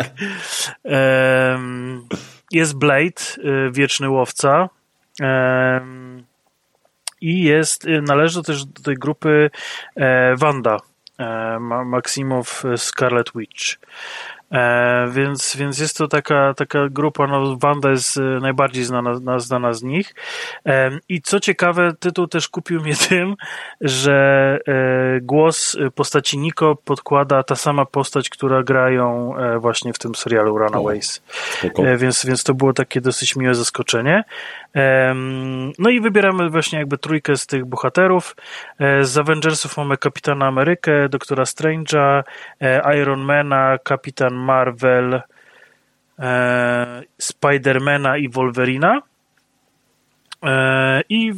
Jest 2.52 2.78
Blade, 2.78 3.02
e, 3.44 3.72
wieczny 3.72 4.10
łowca. 4.10 4.70
Em, 5.22 6.17
I 7.22 7.44
jest, 7.44 7.86
e, 7.88 8.02
należy 8.02 8.44
też 8.44 8.66
do 8.66 8.82
tej 8.82 8.96
grupy 8.96 9.50
e, 9.96 10.36
Wanda, 10.36 10.78
e, 11.20 11.58
Ma- 11.60 11.86
Maximow 11.86 12.64
Scarlet 12.78 13.32
Witch. 13.36 13.78
E, 14.52 15.08
więc, 15.12 15.56
więc 15.58 15.80
jest 15.80 15.98
to 15.98 16.08
taka, 16.08 16.54
taka 16.54 16.90
grupa, 16.90 17.28
no 17.28 17.58
Wanda 17.58 17.90
jest 17.90 18.18
e, 18.18 18.22
najbardziej 18.22 18.84
znana, 18.84 19.20
na- 19.20 19.40
znana 19.40 19.74
z 19.74 19.84
nich. 19.84 20.16
E, 20.66 20.92
I 21.10 21.22
co 21.22 21.40
ciekawe, 21.40 21.94
tytuł 22.00 22.28
też 22.28 22.48
kupił 22.50 22.82
mnie 22.82 22.96
tym, 23.10 23.36
że 23.82 24.60
e, 24.68 24.74
głos 25.22 25.78
postaci 25.96 26.38
Niko 26.38 26.76
podkłada 26.76 27.44
ta 27.44 27.56
sama 27.56 27.86
postać, 27.86 28.30
która 28.30 28.64
grają 28.64 29.38
e, 29.38 29.60
właśnie 29.60 29.94
w 29.94 30.00
tym 30.00 30.16
serialu 30.16 30.58
Runaways. 30.58 31.22
E, 31.88 31.98
Więc, 31.98 32.26
więc 32.26 32.44
to 32.44 32.54
było 32.54 32.74
takie 32.74 33.02
dosyć 33.02 33.36
miłe 33.36 33.56
zaskoczenie. 33.56 34.24
No 35.80 35.90
i 35.90 36.02
wybieramy 36.02 36.50
właśnie 36.50 36.80
jakby 36.80 36.98
trójkę 36.98 37.38
z 37.38 37.48
tych 37.48 37.66
bohaterów. 37.66 38.36
E, 38.80 39.04
Z 39.04 39.18
Avengersów 39.18 39.78
mamy 39.78 39.98
Kapitana 39.98 40.46
Amerykę, 40.46 41.10
Doktora 41.10 41.44
Strange'a, 41.44 42.24
e, 42.62 42.98
Ironmana, 43.02 43.78
Kapitan 43.84 44.34
Marvel, 44.34 45.22
e, 46.20 47.02
Spidermana 47.18 48.18
i 48.18 48.30
Wolverina. 48.30 49.02
I 51.10 51.34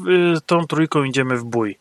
tą 0.45 0.67
trójką 0.67 1.03
idziemy 1.03 1.37
w 1.37 1.43
bój. 1.43 1.77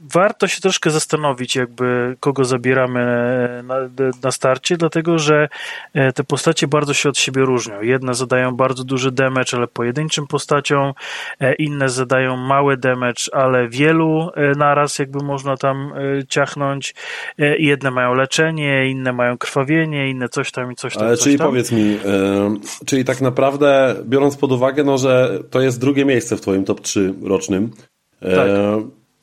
Warto 0.00 0.48
się 0.48 0.60
troszkę 0.60 0.90
zastanowić, 0.90 1.56
jakby 1.56 2.16
kogo 2.20 2.44
zabieramy 2.44 3.00
na, 3.64 3.74
na 4.22 4.32
starcie, 4.32 4.76
dlatego 4.76 5.18
że 5.18 5.48
e, 5.94 6.12
te 6.12 6.24
postacie 6.24 6.68
bardzo 6.68 6.94
się 6.94 7.08
od 7.08 7.18
siebie 7.18 7.42
różnią. 7.42 7.82
Jedne 7.82 8.14
zadają 8.14 8.56
bardzo 8.56 8.84
duży 8.84 9.12
damage, 9.12 9.56
ale 9.56 9.66
pojedynczym 9.66 10.26
postaciom, 10.26 10.92
e, 11.40 11.54
inne 11.54 11.88
zadają 11.88 12.36
mały 12.36 12.76
damage, 12.76 13.24
ale 13.32 13.68
wielu 13.68 14.30
e, 14.34 14.52
naraz 14.52 14.98
jakby 14.98 15.24
można 15.24 15.56
tam 15.56 15.92
ciachnąć. 16.28 16.94
Jedne 17.58 17.90
mają 17.90 18.14
leczenie, 18.14 18.90
inne 18.90 19.12
mają 19.12 19.38
krwawienie, 19.38 20.10
inne 20.10 20.28
coś 20.28 20.50
tam 20.50 20.72
i 20.72 20.74
coś 20.74 20.94
tam. 20.94 21.02
Ale 21.02 21.16
coś 21.16 21.24
czyli 21.24 21.38
tam. 21.38 21.46
powiedz 21.46 21.72
mi, 21.72 21.98
czyli 22.86 23.04
tak 23.04 23.20
naprawdę, 23.20 23.94
biorąc 24.04 24.36
pod 24.36 24.52
uwagę, 24.52 24.84
no, 24.84 24.98
że 24.98 25.38
to 25.50 25.60
jest 25.60 25.80
drugie 25.80 26.04
miejsce 26.04 26.36
w 26.36 26.40
twoim 26.40 26.64
top 26.64 26.80
3 26.80 27.14
rocznym, 27.22 27.70
e, 28.22 28.36
Tak. 28.36 28.48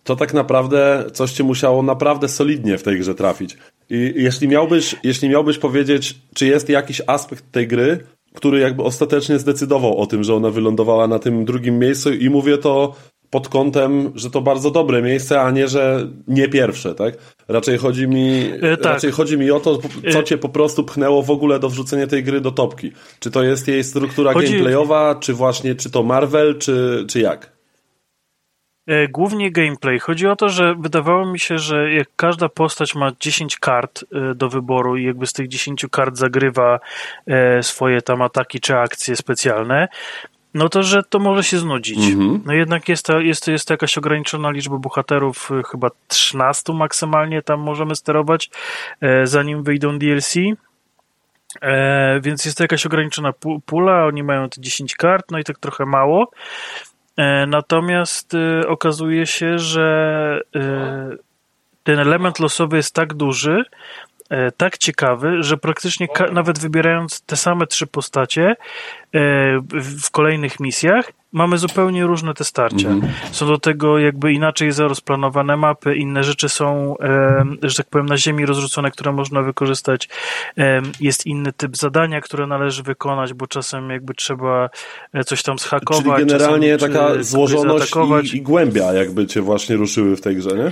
To 0.06 0.16
tak 0.16 0.34
naprawdę 0.34 1.06
coś 1.14 1.32
cię 1.32 1.44
musiało 1.44 1.84
naprawdę 1.84 2.28
solidnie 2.28 2.78
w 2.78 2.84
tej 2.84 3.00
grze 3.00 3.16
trafić. 3.16 3.58
I 3.90 4.14
jeśli 4.16 4.48
miałbyś, 4.48 4.96
jeśli 5.04 5.30
miałbyś 5.30 5.58
powiedzieć, 5.58 6.16
czy 6.36 6.46
jest 6.48 6.70
jakiś 6.70 7.02
aspekt 7.08 7.52
tej 7.52 7.68
gry, 7.68 8.00
który 8.34 8.60
jakby 8.60 8.84
ostatecznie 8.84 9.40
zdecydował 9.40 9.98
o 9.98 10.06
tym, 10.06 10.24
że 10.24 10.36
ona 10.36 10.50
wylądowała 10.50 11.08
na 11.08 11.20
tym 11.20 11.46
drugim 11.46 11.80
miejscu 11.80 12.14
i 12.14 12.30
mówię 12.30 12.58
to 12.58 12.96
pod 13.30 13.50
kątem, 13.50 14.12
że 14.16 14.30
to 14.32 14.42
bardzo 14.42 14.72
dobre 14.72 15.02
miejsce, 15.02 15.42
a 15.42 15.52
nie, 15.52 15.68
że 15.68 16.08
nie 16.28 16.48
pierwsze, 16.50 16.96
tak? 16.96 17.18
Raczej 17.48 17.78
chodzi 17.78 18.08
mi, 18.08 18.52
E, 18.62 18.78
tak. 18.78 18.94
raczej 18.94 19.12
chodzi 19.12 19.38
mi 19.38 19.52
o 19.52 19.60
to, 19.60 19.80
co 20.12 20.20
E, 20.20 20.24
cię 20.24 20.38
po 20.38 20.50
prostu 20.50 20.84
pchnęło 20.84 21.22
w 21.24 21.32
ogóle 21.32 21.60
do 21.60 21.70
wrzucenia 21.70 22.08
tej 22.08 22.24
gry 22.24 22.42
do 22.42 22.52
topki. 22.52 22.92
Czy 23.20 23.32
to 23.32 23.44
jest 23.44 23.68
jej 23.68 23.84
struktura 23.84 24.34
Chodzi- 24.34 24.48
gameplayowa, 24.48 25.16
czy 25.16 25.34
właśnie, 25.34 25.76
czy 25.76 25.90
to 25.92 26.04
Marvel, 26.04 26.58
czy, 26.58 27.06
czy 27.10 27.20
jak? 27.20 27.55
E, 28.88 29.08
Głównie 29.08 29.52
gameplay. 29.52 30.00
Chodzi 30.00 30.28
o 30.28 30.36
to, 30.36 30.50
że 30.50 30.76
wydawało 30.76 31.26
mi 31.26 31.40
się, 31.40 31.58
że 31.58 31.92
jak 31.94 32.08
każda 32.16 32.50
postać 32.50 32.96
ma 32.96 33.12
10 33.20 33.58
kart 33.58 34.04
e, 34.32 34.36
do 34.36 34.50
wyboru 34.50 34.98
i 34.98 35.06
jakby 35.06 35.28
z 35.28 35.34
tych 35.34 35.48
10 35.48 35.86
kart 35.92 36.18
zagrywa 36.18 36.80
e, 37.28 37.64
swoje 37.64 38.02
tam 38.02 38.22
ataki 38.22 38.60
czy 38.60 38.78
akcje 38.78 39.16
specjalne, 39.16 39.88
no 40.54 40.70
to, 40.70 40.84
że 40.84 41.04
to 41.04 41.20
może 41.20 41.44
się 41.44 41.58
znudzić. 41.58 41.98
No 42.46 42.54
jednak 42.54 42.90
jest 42.90 43.06
to, 43.06 43.20
jest, 43.20 43.46
to, 43.46 43.52
jest 43.52 43.68
to 43.68 43.74
jakaś 43.74 43.98
ograniczona 43.98 44.52
liczba 44.52 44.78
bohaterów, 44.78 45.50
chyba 45.72 45.90
13 46.08 46.74
maksymalnie 46.74 47.42
tam 47.42 47.60
możemy 47.60 47.96
sterować, 47.96 48.50
zanim 49.24 49.64
wyjdą 49.64 50.00
DLC. 50.00 50.36
E, 51.62 52.20
więc 52.22 52.46
jest 52.46 52.58
to 52.58 52.64
jakaś 52.64 52.86
ograniczona 52.86 53.32
pu- 53.32 53.60
pula, 53.66 54.06
oni 54.06 54.24
mają 54.24 54.50
te 54.50 54.62
10 54.62 54.96
kart, 54.96 55.32
no 55.32 55.40
i 55.40 55.44
tak 55.44 55.60
trochę 55.60 55.86
mało. 55.86 56.32
E, 57.18 57.46
Natomiast 57.46 58.34
e, 58.34 58.68
okazuje 58.68 59.26
się, 59.26 59.60
że 59.60 60.42
e, 60.56 61.10
ten 61.84 62.00
element 62.00 62.40
losowy 62.40 62.78
jest 62.78 62.96
tak 62.96 63.14
duży, 63.14 63.64
tak 64.58 64.78
ciekawy, 64.78 65.44
że 65.44 65.58
praktycznie 65.58 66.08
nawet 66.32 66.60
wybierając 66.60 67.22
te 67.22 67.36
same 67.36 67.68
trzy 67.68 67.88
postacie 67.88 68.56
w 70.04 70.12
kolejnych 70.12 70.60
misjach, 70.60 71.12
mamy 71.36 71.58
zupełnie 71.58 72.04
różne 72.04 72.34
te 72.34 72.44
starcia. 72.44 72.90
Są 73.32 73.48
do 73.48 73.58
tego 73.58 74.00
jakby 74.00 74.34
inaczej 74.34 74.72
zarozplanowane 74.72 75.58
mapy, 75.58 75.96
inne 75.96 76.24
rzeczy 76.24 76.50
są, 76.50 76.96
e, 77.00 77.46
że 77.62 77.76
tak 77.76 77.90
powiem, 77.90 78.06
na 78.06 78.18
ziemi 78.18 78.46
rozrzucone, 78.46 78.92
które 78.92 79.12
można 79.12 79.42
wykorzystać. 79.42 80.10
E, 80.58 80.82
Jest 81.00 81.26
inny 81.26 81.54
typ 81.54 81.78
zadania, 81.78 82.22
które 82.22 82.48
należy 82.48 82.84
wykonać, 82.84 83.34
bo 83.34 83.48
czasem 83.48 83.90
jakby 83.90 84.14
trzeba 84.14 84.70
e, 85.14 85.24
coś 85.24 85.44
tam 85.44 85.60
zhakować. 85.60 86.18
Czyli 86.18 86.28
generalnie 86.28 86.78
czasem, 86.78 86.94
taka 86.94 87.24
złożoność 87.24 87.94
i, 88.34 88.38
i 88.38 88.42
głębia 88.42 88.94
jakby 88.94 89.28
cię 89.28 89.42
właśnie 89.42 89.76
ruszyły 89.76 90.16
w 90.16 90.22
tej 90.22 90.36
grze, 90.36 90.50
nie? 90.58 90.72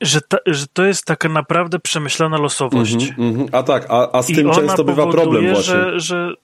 Że, 0.00 0.20
ta, 0.20 0.38
że 0.46 0.66
to 0.72 0.84
jest 0.84 1.04
taka 1.04 1.28
naprawdę 1.28 1.78
przemyślana 1.78 2.38
losowość. 2.38 3.14
Mhm. 3.18 3.46
A 3.52 3.62
tak, 3.62 3.86
a, 3.88 4.12
a 4.12 4.22
z 4.22 4.30
I 4.30 4.34
tym 4.34 4.50
często 4.50 4.84
bywa 4.84 5.06
problem 5.06 5.52
właśnie. 5.52 5.74
Że, 5.74 6.00
że, 6.00 6.34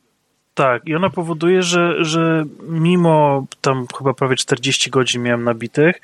tak, 0.55 0.83
i 0.87 0.95
ona 0.95 1.11
powoduje, 1.11 1.63
że, 1.63 2.05
że 2.05 2.45
mimo 2.63 3.47
tam 3.61 3.87
chyba 3.99 4.15
prawie 4.15 4.37
40 4.37 4.91
godzin 4.91 5.23
miałem 5.23 5.45
nabitych, 5.45 6.01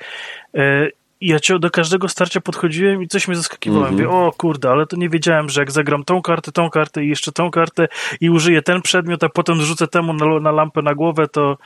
e, 0.55 0.89
ja 1.21 1.41
cię 1.41 1.59
do 1.59 1.71
każdego 1.71 2.09
starcia 2.09 2.41
podchodziłem 2.41 3.03
i 3.03 3.09
coś 3.09 3.29
mnie 3.29 3.37
zaskakiwało. 3.37 3.89
Mhm. 3.89 3.95
Mówię, 3.95 4.11
o 4.11 4.33
kurde, 4.37 4.71
ale 4.71 4.87
to 4.87 4.97
nie 4.97 5.09
wiedziałem, 5.09 5.49
że 5.49 5.61
jak 5.61 5.71
zagram 5.71 6.05
tą 6.05 6.23
kartę, 6.23 6.53
tą 6.53 6.71
kartę 6.71 7.05
i 7.05 7.09
jeszcze 7.09 7.33
tą 7.33 7.51
kartę 7.51 7.89
i 8.21 8.31
użyję 8.31 8.63
ten 8.63 8.83
przedmiot, 8.83 9.25
a 9.25 9.29
potem 9.29 9.63
zrzucę 9.63 9.89
temu 9.89 10.13
na, 10.13 10.41
na 10.41 10.53
lampę 10.53 10.83
na 10.83 10.95
głowę, 10.95 11.29
to, 11.29 11.59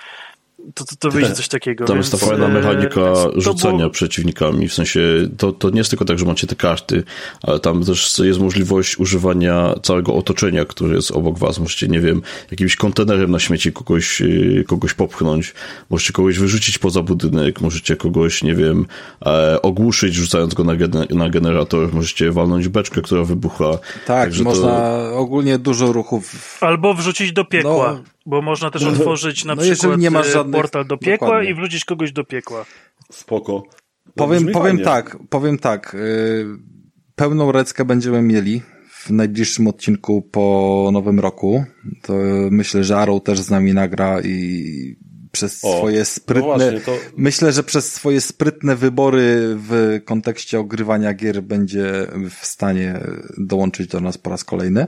to, 0.75 0.85
to, 0.85 0.97
to 0.99 1.11
wyjdzie 1.11 1.33
coś 1.33 1.49
takiego. 1.49 1.85
Tam 1.85 1.97
więc, 1.97 2.13
jest 2.13 2.23
ta 2.23 2.29
fajna 2.29 2.47
e, 2.47 2.49
mechanika 2.49 3.01
więc 3.05 3.19
to 3.35 3.41
rzucania 3.41 3.79
było- 3.79 3.91
przeciwnikami, 3.91 4.69
w 4.69 4.75
sensie 4.75 5.01
to, 5.39 5.53
to 5.53 5.71
nie 5.71 5.79
jest 5.79 5.91
tylko 5.91 6.05
tak, 6.05 6.19
że 6.19 6.25
macie 6.27 6.47
te 6.47 6.57
karty, 6.57 7.03
ale 7.43 7.61
tam 7.61 7.85
też 7.85 8.19
jest 8.19 8.41
możliwość 8.41 8.99
używania 8.99 9.75
całego 9.83 10.15
otoczenia, 10.15 10.65
które 10.65 10.95
jest 10.97 11.11
obok 11.11 11.39
was. 11.39 11.59
Możecie, 11.59 11.89
nie 11.89 12.01
wiem, 12.01 12.23
jakimś 12.51 12.77
kontenerem 12.77 13.31
na 13.31 13.39
śmieci 13.39 13.73
kogoś, 13.73 14.21
yy, 14.21 14.65
kogoś 14.69 14.95
popchnąć, 14.95 15.55
możecie 15.91 16.13
kogoś 16.13 16.39
wyrzucić 16.39 16.79
poza 16.79 17.03
budynek, 17.03 17.61
możecie 17.61 17.97
kogoś, 17.97 18.43
nie 18.43 18.55
wiem, 18.55 18.87
e, 19.27 19.63
ogłuszyć, 19.63 20.15
rzucając 20.15 20.55
go 20.55 20.65
na, 20.65 20.73
gener- 20.77 21.15
na 21.15 21.29
generator, 21.31 21.95
możecie 21.95 22.33
walnąć 22.33 22.69
beczkę, 22.69 23.03
która 23.03 23.25
wybucha. 23.25 23.71
Tak, 24.07 24.07
Także 24.07 24.39
to- 24.45 24.51
można 24.51 24.95
ogólnie 25.13 25.59
dużo 25.59 25.93
ruchów. 25.93 26.59
Albo 26.61 26.95
wrzucić 26.95 27.33
do 27.33 27.45
piekła, 27.45 27.93
No. 27.93 28.14
Bo 28.27 28.43
można 28.43 28.71
też 28.71 28.83
otworzyć 28.83 29.45
na 29.45 29.55
No 29.55 29.63
przykład 29.63 29.99
nie 29.99 30.11
masz 30.11 30.27
e, 30.29 30.31
żadnych- 30.33 30.61
portal 30.61 30.87
do 30.87 30.99
piekła 30.99 31.29
Dokładnie. 31.29 31.51
i 31.51 31.55
wrzucić 31.55 31.85
kogoś 31.85 32.13
do 32.13 32.25
piekła. 32.25 32.65
Spoko. 33.13 33.63
Powiem, 34.15 34.47
powiem 34.53 34.53
fajnie. 34.77 34.85
tak, 34.85 35.17
powiem 35.31 35.59
tak. 35.59 35.95
y, 35.95 36.47
Pełną 37.17 37.53
reckę 37.53 37.85
będziemy 37.85 38.23
mieli 38.23 38.63
w 38.91 39.11
najbliższym 39.11 39.67
odcinku 39.67 40.23
po 40.23 40.91
nowym 40.93 41.21
roku. 41.21 41.65
To 42.03 42.13
myślę, 42.51 42.85
że 42.85 42.97
Arrow 42.97 43.23
też 43.23 43.41
z 43.41 43.51
nami 43.51 43.75
nagra 43.75 44.21
i 44.21 44.97
przez 45.33 45.65
O, 45.65 45.79
swoje 45.79 45.99
no 45.99 46.05
sprytne, 46.05 46.43
właśnie, 46.45 46.81
to- 46.81 46.99
myślę, 47.17 47.53
że 47.53 47.63
przez 47.63 47.93
swoje 47.93 48.21
sprytne 48.21 48.77
wybory 48.77 49.57
w 49.57 50.01
kontekście 50.05 50.61
ogrywania 50.61 51.15
gier 51.15 51.43
będzie 51.43 52.07
w 52.31 52.47
stanie 52.47 53.01
dołączyć 53.39 53.87
do 53.87 54.01
nas 54.01 54.19
po 54.19 54.31
raz 54.31 54.45
kolejny. 54.45 54.87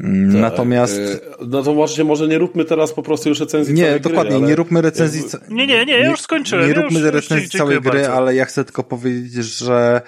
Mm, 0.00 0.40
Natomiast 0.40 0.98
E, 0.98 1.46
No 1.46 1.62
to 1.62 1.74
właśnie 1.74 2.04
może 2.04 2.28
nie 2.28 2.38
róbmy 2.38 2.64
teraz 2.64 2.92
po 2.92 3.02
prostu 3.02 3.28
już 3.28 3.40
recenzji 3.40 3.74
nie, 3.74 3.84
całej 3.84 4.00
dokładnie, 4.00 4.30
gry, 4.30 4.38
ale 4.38 4.46
nie 4.48 4.56
róbmy 4.56 4.82
recenzji. 4.82 5.22
Nie, 5.48 5.66
nie, 5.66 5.84
nie, 5.86 5.98
ja 5.98 6.10
już 6.10 6.20
skończyłem. 6.20 6.64
Nie 6.64 6.74
ja 6.74 6.82
róbmy 6.82 7.00
już, 7.00 7.10
recenzji 7.10 7.44
już 7.44 7.52
całej 7.52 7.80
gry, 7.80 8.00
bardzo. 8.00 8.14
ale 8.14 8.34
ja 8.34 8.44
chcę 8.44 8.64
tylko 8.64 8.82
powiedzieć, 8.82 9.46
że 9.46 10.02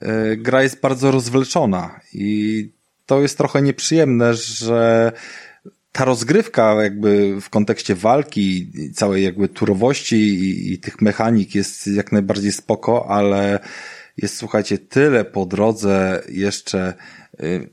e, 0.00 0.36
gra 0.36 0.62
jest 0.62 0.80
bardzo 0.80 1.10
rozwleczona 1.10 2.00
i 2.14 2.68
to 3.06 3.20
jest 3.20 3.38
trochę 3.38 3.62
nieprzyjemne, 3.62 4.34
że 4.34 5.12
ta 5.92 6.04
rozgrywka 6.04 6.82
jakby 6.82 7.40
w 7.40 7.50
kontekście 7.50 7.94
walki, 7.94 8.70
i 8.74 8.92
całej 8.92 9.24
jakby 9.24 9.48
turowości 9.48 10.16
i, 10.16 10.72
i 10.72 10.78
tych 10.78 11.02
mechanik 11.02 11.54
jest 11.54 11.86
jak 11.86 12.12
najbardziej 12.12 12.52
spoko, 12.52 13.06
ale 13.08 13.60
jest 14.16 14.36
słuchajcie 14.36 14.78
tyle 14.78 15.24
po 15.24 15.46
drodze 15.46 16.22
jeszcze 16.28 16.94
y, 17.42 17.68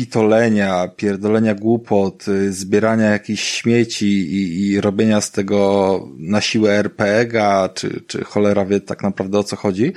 pitolenia, 0.00 0.88
pierdolenia 0.96 1.54
głupot, 1.54 2.28
y, 2.28 2.52
zbierania 2.52 3.10
jakichś 3.10 3.42
śmieci 3.42 4.06
i, 4.06 4.66
i 4.66 4.80
robienia 4.80 5.20
z 5.20 5.30
tego 5.30 6.08
na 6.18 6.40
siłę 6.40 6.72
RPG-a, 6.72 7.68
czy, 7.68 8.00
czy 8.06 8.24
cholera 8.24 8.64
wie 8.64 8.80
tak 8.80 9.02
naprawdę 9.02 9.38
o 9.38 9.44
co 9.44 9.56
chodzi, 9.56 9.92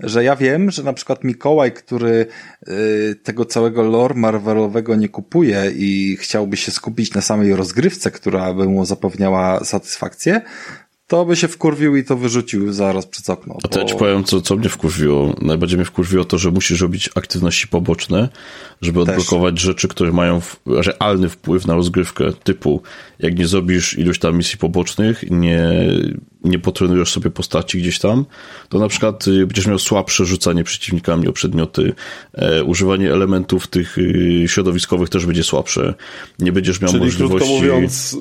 że 0.00 0.24
ja 0.24 0.36
wiem, 0.36 0.70
że 0.70 0.82
na 0.82 0.92
przykład 0.92 1.24
Mikołaj, 1.24 1.72
który 1.72 2.26
y, 2.68 3.16
tego 3.22 3.44
całego 3.44 3.82
lore 3.82 4.14
Marvelowego 4.14 4.96
nie 4.96 5.08
kupuje 5.08 5.72
i 5.76 6.16
chciałby 6.20 6.56
się 6.56 6.70
skupić 6.70 7.14
na 7.14 7.20
samej 7.20 7.56
rozgrywce, 7.56 8.10
która 8.10 8.54
by 8.54 8.64
mu 8.68 8.84
zapewniała 8.84 9.64
satysfakcję, 9.64 10.40
to 11.08 11.24
by 11.24 11.36
się 11.36 11.48
wkurwił 11.48 11.96
i 11.96 12.04
to 12.04 12.16
wyrzucił 12.16 12.72
zaraz 12.72 13.06
przez 13.06 13.30
okno. 13.30 13.58
A 13.64 13.68
to 13.68 13.80
ja 13.80 13.84
ci 13.84 13.94
powiem, 13.94 14.24
co, 14.24 14.40
co 14.40 14.56
mnie 14.56 14.68
wkurwiło. 14.68 15.34
Najbardziej 15.42 15.78
mnie 15.78 15.84
wkurwiło 15.84 16.24
to, 16.24 16.38
że 16.38 16.50
musisz 16.50 16.80
robić 16.80 17.10
aktywności 17.14 17.68
poboczne, 17.68 18.28
żeby 18.82 19.00
odblokować 19.00 19.60
rzeczy, 19.60 19.88
które 19.88 20.12
mają 20.12 20.40
realny 20.66 21.28
wpływ 21.28 21.66
na 21.66 21.74
rozgrywkę. 21.74 22.32
Typu, 22.44 22.82
jak 23.18 23.38
nie 23.38 23.46
zrobisz 23.46 23.98
iluś 23.98 24.18
tam 24.18 24.36
misji 24.36 24.58
pobocznych, 24.58 25.24
nie, 25.30 25.70
nie 26.44 26.58
potrenujesz 26.58 27.12
sobie 27.12 27.30
postaci 27.30 27.78
gdzieś 27.78 27.98
tam, 27.98 28.24
to 28.68 28.78
na 28.78 28.88
przykład 28.88 29.28
y, 29.28 29.46
będziesz 29.46 29.66
miał 29.66 29.78
słabsze 29.78 30.24
rzucanie 30.24 30.64
przeciwnikami 30.64 31.28
o 31.28 31.32
przedmioty. 31.32 31.92
E, 32.32 32.64
używanie 32.64 33.12
elementów 33.12 33.66
tych 33.66 33.98
y, 33.98 34.44
środowiskowych 34.46 35.08
też 35.08 35.26
będzie 35.26 35.42
słabsze. 35.42 35.94
Nie 36.38 36.52
będziesz 36.52 36.80
miał 36.80 36.90
Czyli 36.90 37.04
możliwości... 37.04 37.48
krótko 37.48 37.54
mówiąc, 37.54 38.16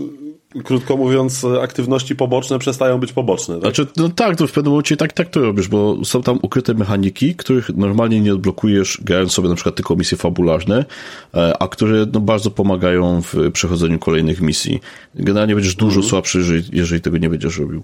krótko 0.64 0.98
mówiąc, 0.98 1.46
aktywności 1.62 2.16
poboczne 2.16 2.60
przestają 2.60 2.98
być 2.98 3.14
poboczne. 3.14 3.56
Tak? 3.56 3.64
Znaczy, 3.64 3.88
no 3.98 4.10
tak, 4.10 4.36
to 4.36 4.48
w 4.48 4.52
pewnym 4.52 4.72
momencie 4.72 4.98
tak, 4.98 5.14
tak 5.14 5.30
to 5.30 5.40
robisz, 5.40 5.68
bo 5.68 6.06
są 6.06 6.22
tam 6.22 6.40
ukryte 6.42 6.74
mechaniki, 6.74 7.36
których 7.36 7.70
normalnie 7.70 8.22
nie 8.22 8.34
odblokujesz, 8.34 9.02
grając 9.04 9.32
sobie 9.32 9.50
na 9.50 9.56
przykład 9.56 9.76
tylko 9.76 9.96
misje 9.96 10.18
fabularne, 10.18 10.86
e, 11.34 11.58
a 11.62 11.68
które 11.68 12.06
no, 12.14 12.20
bardzo 12.20 12.52
pomagają 12.52 13.22
w 13.22 13.52
przechodzeniu 13.52 14.00
kolejnych 14.00 14.42
misji. 14.42 14.80
Generalnie 15.16 15.56
będziesz 15.56 15.76
dużo 15.76 16.04
słabszy, 16.04 16.38
jeżeli, 16.38 16.64
jeżeli 16.72 17.02
tego 17.02 17.18
nie 17.18 17.30
będziesz 17.30 17.60
robił. 17.60 17.84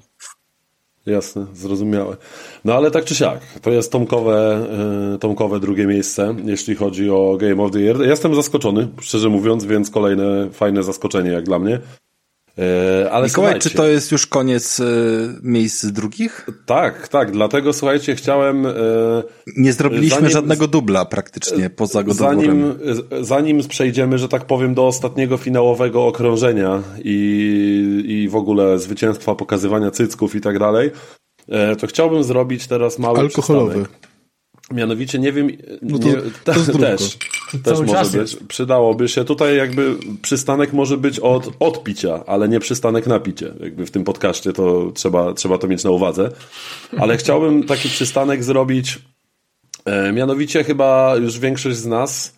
Jasne, 1.05 1.45
zrozumiałe. 1.53 2.17
No 2.65 2.73
ale 2.73 2.91
tak 2.91 3.05
czy 3.05 3.15
siak, 3.15 3.39
to 3.61 3.71
jest 3.71 3.91
tomkowe, 3.91 4.67
e, 5.15 5.17
tomkowe 5.17 5.59
drugie 5.59 5.87
miejsce, 5.87 6.35
jeśli 6.45 6.75
chodzi 6.75 7.09
o 7.09 7.37
Game 7.39 7.63
of 7.63 7.71
the 7.71 7.79
Year. 7.79 8.01
Jestem 8.01 8.35
zaskoczony, 8.35 8.87
szczerze 9.01 9.29
mówiąc, 9.29 9.65
więc 9.65 9.89
kolejne 9.89 10.49
fajne 10.51 10.83
zaskoczenie 10.83 11.31
jak 11.31 11.43
dla 11.43 11.59
mnie. 11.59 11.79
E, 12.57 13.11
Ale 13.11 13.27
Mikołaj, 13.27 13.29
słuchajcie, 13.29 13.69
czy 13.69 13.75
to 13.77 13.87
jest 13.87 14.11
już 14.11 14.27
koniec 14.27 14.79
y, 14.79 14.83
miejsc 15.43 15.85
drugich? 15.85 16.47
Tak, 16.65 17.07
tak, 17.07 17.31
dlatego 17.31 17.73
słuchajcie, 17.73 18.15
chciałem... 18.15 18.65
e, 18.65 18.71
Nie 19.57 19.73
zrobiliśmy 19.73 20.17
Zanim- 20.19 20.29
żadnego 20.31 20.67
dubla 20.67 21.05
praktycznie 21.05 21.69
poza 21.69 22.03
God 22.03 22.11
of 22.11 22.17
Zanim, 22.17 22.73
zanim 23.21 23.67
przejdziemy, 23.67 24.17
że 24.17 24.27
tak 24.29 24.45
powiem, 24.45 24.73
do 24.73 24.87
ostatniego 24.87 25.37
finałowego 25.37 26.05
okrążenia 26.07 26.83
i, 27.03 28.03
i 28.07 28.29
w 28.29 28.35
ogóle 28.35 28.79
zwycięstwa 28.79 29.35
pokazywania 29.35 29.91
cycków 29.91 30.35
i 30.35 30.41
tak 30.41 30.59
dalej, 30.59 30.91
to 31.79 31.87
chciałbym 31.87 32.23
zrobić 32.23 32.67
teraz 32.67 32.99
mały 32.99 33.19
Alkoholowy. 33.19 33.71
przystanek. 33.73 34.02
Mianowicie 34.71 35.19
nie 35.19 35.31
wiem. 35.31 35.49
No 35.81 35.99
to- 35.99 36.07
nie, 36.07 36.13
to 36.43 36.53
też, 36.53 36.65
też 36.75 37.17
Cały 37.63 37.85
może 37.85 37.93
czas 37.93 38.11
być. 38.11 38.21
jest. 38.21 38.47
Przydałoby 38.47 39.07
się. 39.07 39.23
Tutaj 39.25 39.57
jakby 39.57 39.95
przystanek 40.21 40.73
może 40.73 40.97
być 40.97 41.19
od, 41.19 41.49
od 41.59 41.83
picia, 41.83 42.23
ale 42.25 42.49
nie 42.49 42.59
przystanek 42.59 43.07
na 43.07 43.19
picie. 43.19 43.53
Jakby 43.59 43.85
w 43.85 43.91
tym 43.91 44.03
podcaście 44.03 44.53
to 44.53 44.91
trzeba, 44.95 45.33
trzeba 45.33 45.57
to 45.57 45.67
mieć 45.67 45.83
na 45.83 45.89
uwadze. 45.91 46.31
Ale 46.97 47.17
chciałbym 47.17 47.63
taki 47.63 47.89
przystanek 47.89 48.43
zrobić. 48.43 48.99
E, 49.85 50.11
mianowicie 50.11 50.63
chyba 50.63 51.15
już 51.15 51.39
większość 51.39 51.77
z 51.77 51.85
nas 51.85 52.33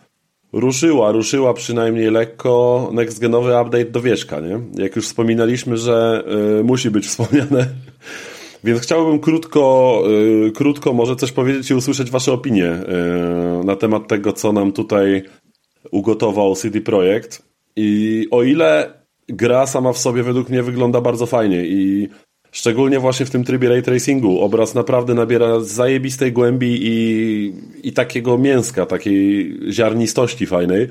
ruszyła, 0.54 1.12
ruszyła 1.12 1.54
przynajmniej 1.54 2.12
lekko 2.12 2.90
next-genowy 2.94 3.62
update 3.62 3.86
do 3.86 4.02
Wierzcha, 4.02 4.40
nie? 4.40 4.60
Jak 4.84 4.95
już 4.95 5.06
wspominaliśmy, 5.06 5.78
że 5.78 6.24
y, 6.60 6.64
musi 6.64 6.92
być 6.92 7.08
wspomniane. 7.08 7.68
Więc 8.66 8.82
chciałbym 8.82 9.19
krótko, 9.19 10.03
y, 10.48 10.52
krótko 10.52 10.94
może 10.94 11.16
coś 11.16 11.32
powiedzieć 11.32 11.72
i 11.72 11.74
usłyszeć 11.74 12.11
wasze 12.11 12.34
opinie 12.34 12.72
y, 12.72 13.66
na 13.66 13.76
temat 13.76 14.08
tego, 14.08 14.34
co 14.34 14.53
nam 14.53 14.72
tutaj 14.72 15.24
ugotował 15.92 16.56
CD 16.56 16.82
Projekt. 16.82 17.42
I 17.76 18.27
o 18.32 18.44
ile 18.44 18.94
gra 19.27 19.68
sama 19.68 19.94
w 19.94 19.98
sobie 19.98 20.24
według 20.24 20.50
mnie 20.50 20.64
wygląda 20.64 21.02
bardzo 21.02 21.26
fajnie 21.26 21.66
i 21.66 22.10
szczególnie 22.52 23.00
właśnie 23.00 23.26
w 23.26 23.30
tym 23.30 23.44
trybie 23.44 23.69
ray 23.69 23.82
tracingu 23.82 24.42
obraz 24.42 24.76
naprawdę 24.76 25.14
nabiera 25.14 25.60
zajebistej 25.60 26.32
głębi 26.32 26.80
i, 26.82 27.53
i 27.84 27.94
takiego 27.94 28.38
mięska, 28.38 28.85
takiej 28.85 29.58
ziarnistości 29.72 30.45
fajnej, 30.45 30.88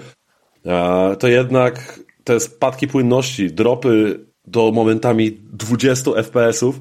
to 1.18 1.28
jednak 1.28 2.00
te 2.24 2.40
spadki 2.40 2.88
płynności, 2.88 3.52
dropy 3.52 4.20
do 4.46 4.72
momentami 4.72 5.38
20 5.52 6.10
FPS-ów, 6.10 6.80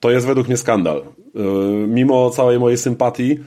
to 0.00 0.10
jest 0.10 0.26
według 0.26 0.48
mnie 0.48 0.56
skandal. 0.56 1.02
Yy, 1.34 1.44
Mimo 1.88 2.30
całej 2.30 2.58
mojej 2.58 2.78
sympatii 2.78 3.38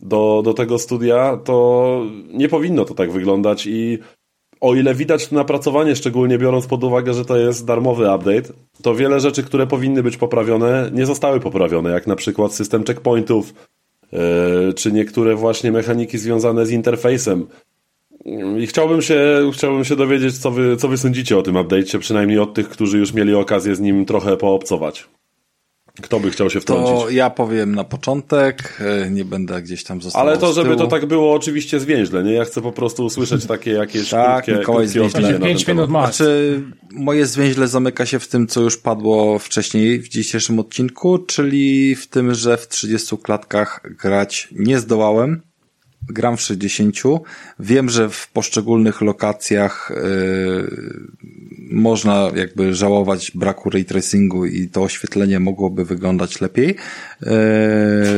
do, 0.00 0.42
do 0.44 0.54
tego 0.54 0.78
studia, 0.78 1.38
to 1.44 2.02
nie 2.32 2.48
powinno 2.48 2.84
to 2.84 2.94
tak 2.94 3.12
wyglądać 3.12 3.66
i 3.66 3.98
o 4.60 4.74
ile 4.74 4.94
widać 4.94 5.28
tu 5.28 5.34
napracowanie, 5.34 5.96
szczególnie 5.96 6.38
biorąc 6.38 6.66
pod 6.66 6.84
uwagę, 6.84 7.14
że 7.14 7.24
to 7.24 7.36
jest 7.36 7.66
darmowy 7.66 8.14
update, 8.14 8.52
to 8.82 8.94
wiele 8.94 9.20
rzeczy, 9.20 9.42
które 9.42 9.66
powinny 9.66 10.02
być 10.02 10.16
poprawione, 10.16 10.90
nie 10.94 11.06
zostały 11.06 11.40
poprawione, 11.40 11.90
jak 11.90 12.06
na 12.06 12.16
przykład 12.16 12.54
system 12.54 12.84
checkpointów, 12.84 13.54
yy, 14.12 14.18
czy 14.76 14.92
niektóre 14.92 15.34
właśnie 15.34 15.72
mechaniki 15.72 16.18
związane 16.18 16.66
z 16.66 16.70
interfejsem. 16.70 17.46
I 18.58 18.66
chciałbym 18.66 19.02
się, 19.02 19.50
chciałbym 19.54 19.84
się 19.84 19.96
dowiedzieć, 19.96 20.38
co 20.38 20.50
wy, 20.50 20.76
co 20.76 20.88
wy 20.88 20.98
sądzicie 20.98 21.38
o 21.38 21.42
tym 21.42 21.54
update'cie, 21.54 21.98
przynajmniej 21.98 22.38
od 22.38 22.54
tych, 22.54 22.68
którzy 22.68 22.98
już 22.98 23.14
mieli 23.14 23.34
okazję 23.34 23.76
z 23.76 23.80
nim 23.80 24.04
trochę 24.04 24.36
poobcować. 24.36 25.08
Kto 26.02 26.20
by 26.20 26.30
chciał 26.30 26.50
się 26.50 26.60
wtrącić? 26.60 27.04
To 27.04 27.10
ja 27.10 27.30
powiem 27.30 27.74
na 27.74 27.84
początek, 27.84 28.80
e, 29.04 29.10
nie 29.10 29.24
będę 29.24 29.62
gdzieś 29.62 29.84
tam 29.84 30.02
został 30.02 30.22
Ale 30.22 30.38
to, 30.38 30.52
żeby 30.52 30.76
to 30.76 30.86
tak 30.86 31.06
było 31.06 31.32
oczywiście 31.34 31.80
zwięźle, 31.80 32.24
nie? 32.24 32.32
Ja 32.32 32.44
chcę 32.44 32.62
po 32.62 32.72
prostu 32.72 33.04
usłyszeć 33.04 33.46
takie 33.46 33.70
jakieś 33.70 34.08
Tak, 34.10 34.44
krótkie, 34.44 34.60
Mikołaj 34.60 34.86
krótkie 34.86 35.00
zwięźle. 35.00 35.18
opinie 35.18 35.32
na 35.32 35.38
ten 35.38 35.48
Pięć 35.48 35.66
minut 35.66 35.86
temat. 35.86 36.02
max. 36.02 36.16
Znaczy, 36.16 36.62
moje 36.92 37.26
zwięźle 37.26 37.68
zamyka 37.68 38.06
się 38.06 38.18
w 38.18 38.28
tym, 38.28 38.46
co 38.46 38.60
już 38.60 38.76
padło 38.76 39.38
wcześniej 39.38 39.98
w 40.00 40.08
dzisiejszym 40.08 40.58
odcinku, 40.58 41.18
czyli 41.18 41.94
w 41.96 42.06
tym, 42.06 42.34
że 42.34 42.56
w 42.56 42.68
30 42.68 43.16
klatkach 43.18 43.80
grać 44.02 44.48
nie 44.52 44.78
zdołałem. 44.78 45.40
Gram 46.08 46.36
w 46.36 46.40
60. 46.40 46.96
Wiem, 47.60 47.88
że 47.88 48.10
w 48.10 48.28
poszczególnych 48.28 49.00
lokacjach 49.00 49.90
yy, 49.90 50.98
można 51.70 52.30
jakby 52.34 52.74
żałować 52.74 53.30
braku 53.34 53.70
ray 53.70 53.84
tracingu 53.84 54.46
i 54.46 54.68
to 54.68 54.82
oświetlenie 54.82 55.40
mogłoby 55.40 55.84
wyglądać 55.84 56.40
lepiej. 56.40 56.76
Yy, 57.22 57.30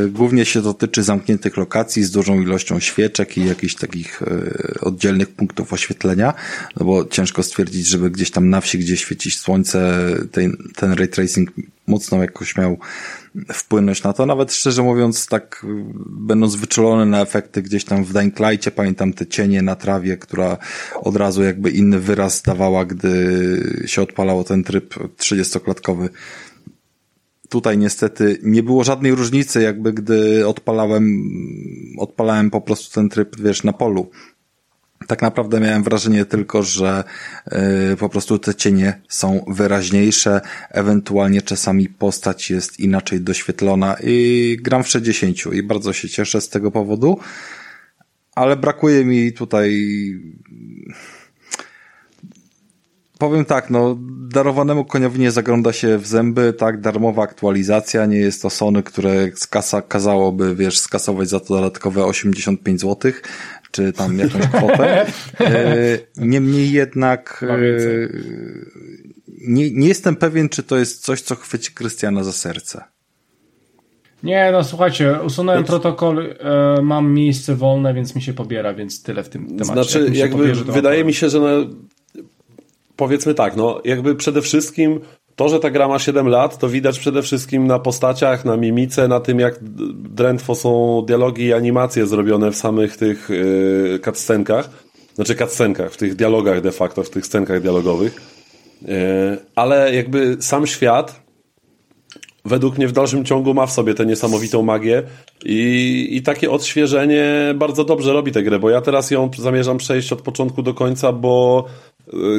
głównie 0.09 0.45
się 0.45 0.63
dotyczy 0.63 1.03
zamkniętych 1.03 1.57
lokacji 1.57 2.05
z 2.05 2.11
dużą 2.11 2.41
ilością 2.41 2.81
świeczek 2.81 3.39
i 3.39 3.47
jakichś 3.47 3.75
takich 3.75 4.23
yy, 4.27 4.81
oddzielnych 4.81 5.29
punktów 5.29 5.73
oświetlenia, 5.73 6.35
no 6.77 6.87
bo 6.87 7.05
ciężko 7.05 7.43
stwierdzić, 7.43 7.87
żeby 7.87 8.11
gdzieś 8.11 8.31
tam 8.31 8.49
na 8.49 8.61
wsi, 8.61 8.79
gdzie 8.79 8.97
świeci 8.97 9.31
słońce, 9.31 10.09
ten, 10.33 10.57
ten 10.77 10.93
ray 10.93 11.09
tracing 11.09 11.51
mocno 11.87 12.23
jakoś 12.23 12.57
miał 12.57 12.79
wpłynąć 13.53 14.03
na 14.03 14.13
to. 14.13 14.27
Nawet 14.27 14.53
szczerze 14.53 14.83
mówiąc, 14.83 15.27
tak 15.27 15.67
będąc 16.07 16.55
wyczulony 16.57 17.07
na 17.07 17.21
efekty 17.21 17.63
gdzieś 17.63 17.85
tam 17.85 18.05
w 18.05 18.13
Dying 18.13 18.35
pamiętam 18.75 19.13
te 19.13 19.27
cienie 19.27 19.63
na 19.63 19.77
trawie, 19.77 20.17
która 20.17 20.59
od 20.95 21.17
razu 21.17 21.43
jakby 21.43 21.71
inny 21.71 22.01
wyraz 22.01 22.43
dawała, 22.43 22.85
gdy 22.85 23.83
się 23.87 24.03
odpalało 24.03 24.45
ten 24.45 24.65
tryb 24.65 24.95
30-klatkowy. 24.95 26.09
tutaj 27.49 27.79
niestety 27.79 28.39
nie 28.43 28.63
było 28.63 28.85
żadnej 28.85 29.15
różnicy, 29.15 29.63
jakby 29.63 29.93
gdy 29.93 30.49
odpalałem, 30.49 31.23
odpalałem 31.99 32.51
po 32.51 32.61
prostu 32.61 32.95
ten 32.95 33.09
tryb, 33.09 33.37
wiesz, 33.41 33.65
na 33.65 33.73
polu. 33.73 34.11
Tak 35.07 35.23
naprawdę 35.23 35.61
miałem 35.61 35.83
wrażenie 35.83 36.25
tylko, 36.25 36.63
że 36.63 37.05
y, 37.93 37.97
po 37.97 38.09
prostu 38.09 38.39
te 38.39 38.55
cienie 38.55 39.01
są 39.09 39.45
wyraźniejsze, 39.49 40.41
ewentualnie 40.71 41.43
czasami 41.43 41.89
postać 41.89 42.51
jest 42.51 42.81
inaczej 42.81 43.21
doświetlona 43.21 43.97
i 44.03 44.57
gram 44.63 44.85
w 44.85 44.89
60 44.89 45.37
i 45.53 45.63
bardzo 45.63 45.93
się 45.93 46.09
cieszę 46.09 46.41
z 46.41 46.49
tego 46.49 46.71
powodu, 46.71 47.19
ale 48.35 48.57
brakuje 48.57 49.05
mi 49.05 49.33
tutaj 49.33 49.71
Powiem 53.21 53.45
tak, 53.45 53.71
no, 53.71 53.97
darowanemu 54.29 54.85
koniowi 54.85 55.21
nie 55.21 55.31
zagląda 55.31 55.73
się 55.73 55.99
w 55.99 56.07
zęby, 56.07 56.53
tak, 56.53 56.81
darmowa 56.81 57.23
aktualizacja, 57.23 58.07
nie 58.07 58.17
jest 58.19 58.43
to 58.43 58.51
Sony, 58.51 58.83
które 58.83 59.29
skasa, 59.35 59.83
kazałoby, 59.83 60.57
wiesz, 60.57 60.79
skasować 60.79 61.29
za 61.29 61.41
to 61.41 61.55
dodatkowe 61.55 62.05
85 62.05 62.81
zł, 62.81 63.13
czy 63.71 63.93
tam 63.93 64.19
jakąś 64.19 64.47
kwotę. 64.47 65.07
E, 65.41 65.99
niemniej 66.17 66.73
jednak 66.73 67.45
e, 67.49 67.59
nie, 69.49 69.71
nie 69.71 69.89
jestem 69.89 70.17
pewien, 70.17 70.49
czy 70.49 70.63
to 70.63 70.77
jest 70.77 71.05
coś, 71.05 71.21
co 71.21 71.35
chwyci 71.35 71.73
Krystiana 71.73 72.25
za 72.25 72.33
serce. 72.33 72.85
Nie, 74.23 74.49
no 74.53 74.65
słuchajcie, 74.65 75.19
usunąłem 75.25 75.65
protokol, 75.65 76.37
e, 76.39 76.83
mam 76.83 77.13
miejsce 77.13 77.57
wolne, 77.57 77.95
więc 77.95 78.15
mi 78.15 78.23
się 78.23 78.33
pobiera, 78.33 78.75
więc 78.75 79.03
tyle 79.03 79.23
w 79.25 79.29
tym 79.29 79.47
temacie. 79.47 79.65
Znaczy, 79.65 80.05
Jak 80.05 80.15
jakby 80.15 80.39
pobierze, 80.39 80.65
wydaje 80.65 81.05
mi 81.05 81.15
się, 81.15 81.29
że 81.29 81.41
no, 81.41 81.49
powiedzmy 82.97 83.35
tak, 83.35 83.57
no 83.57 83.81
jakby 83.85 84.15
przede 84.15 84.43
wszystkim 84.43 85.01
to, 85.41 85.49
że 85.49 85.61
ta 85.61 85.71
gra 85.71 85.89
ma 85.89 85.99
7 85.99 86.29
lat, 86.29 86.59
to 86.59 86.69
widać 86.69 86.99
przede 86.99 87.23
wszystkim 87.23 87.67
na 87.67 87.79
postaciach, 87.79 88.45
na 88.45 88.57
mimice, 88.57 89.09
na 89.09 89.21
tym 89.21 89.41
jak 89.41 89.55
drętwo 89.93 90.55
są 90.55 91.03
dialogi 91.07 91.45
i 91.45 91.53
animacje 91.53 92.07
zrobione 92.07 92.51
w 92.51 92.57
samych 92.57 92.97
tych 92.97 93.29
yy, 93.31 94.01
cutscenkach, 94.05 94.71
znaczy 95.15 95.35
cutscenkach, 95.35 95.93
w 95.93 95.97
tych 95.97 96.15
dialogach 96.15 96.61
de 96.61 96.73
facto, 96.73 97.03
w 97.03 97.11
tych 97.11 97.27
scenkach 97.27 97.63
dialogowych. 97.63 98.21
Yy, 98.83 98.89
ale 99.55 99.95
jakby 99.95 100.37
sam 100.41 100.67
świat 100.67 101.21
według 102.45 102.79
mnie 102.79 102.89
w 102.89 102.93
dalszym 102.93 103.25
ciągu 103.25 103.55
ma 103.55 103.67
w 103.67 103.73
sobie 103.73 103.95
tę 103.95 104.07
niesamowitą 104.07 104.63
magię 104.63 105.03
i, 105.45 106.09
i 106.11 106.23
takie 106.23 106.51
odświeżenie 106.51 107.55
bardzo 107.55 107.85
dobrze 107.85 108.13
robi 108.13 108.33
tę 108.33 108.43
grę, 108.43 108.59
bo 108.59 108.71
ja 108.71 108.81
teraz 108.81 109.11
ją 109.11 109.31
zamierzam 109.39 109.79
przejść 109.79 110.13
od 110.13 110.23
początku 110.23 110.63
do 110.63 110.75
końca, 110.75 111.13
bo 111.13 111.65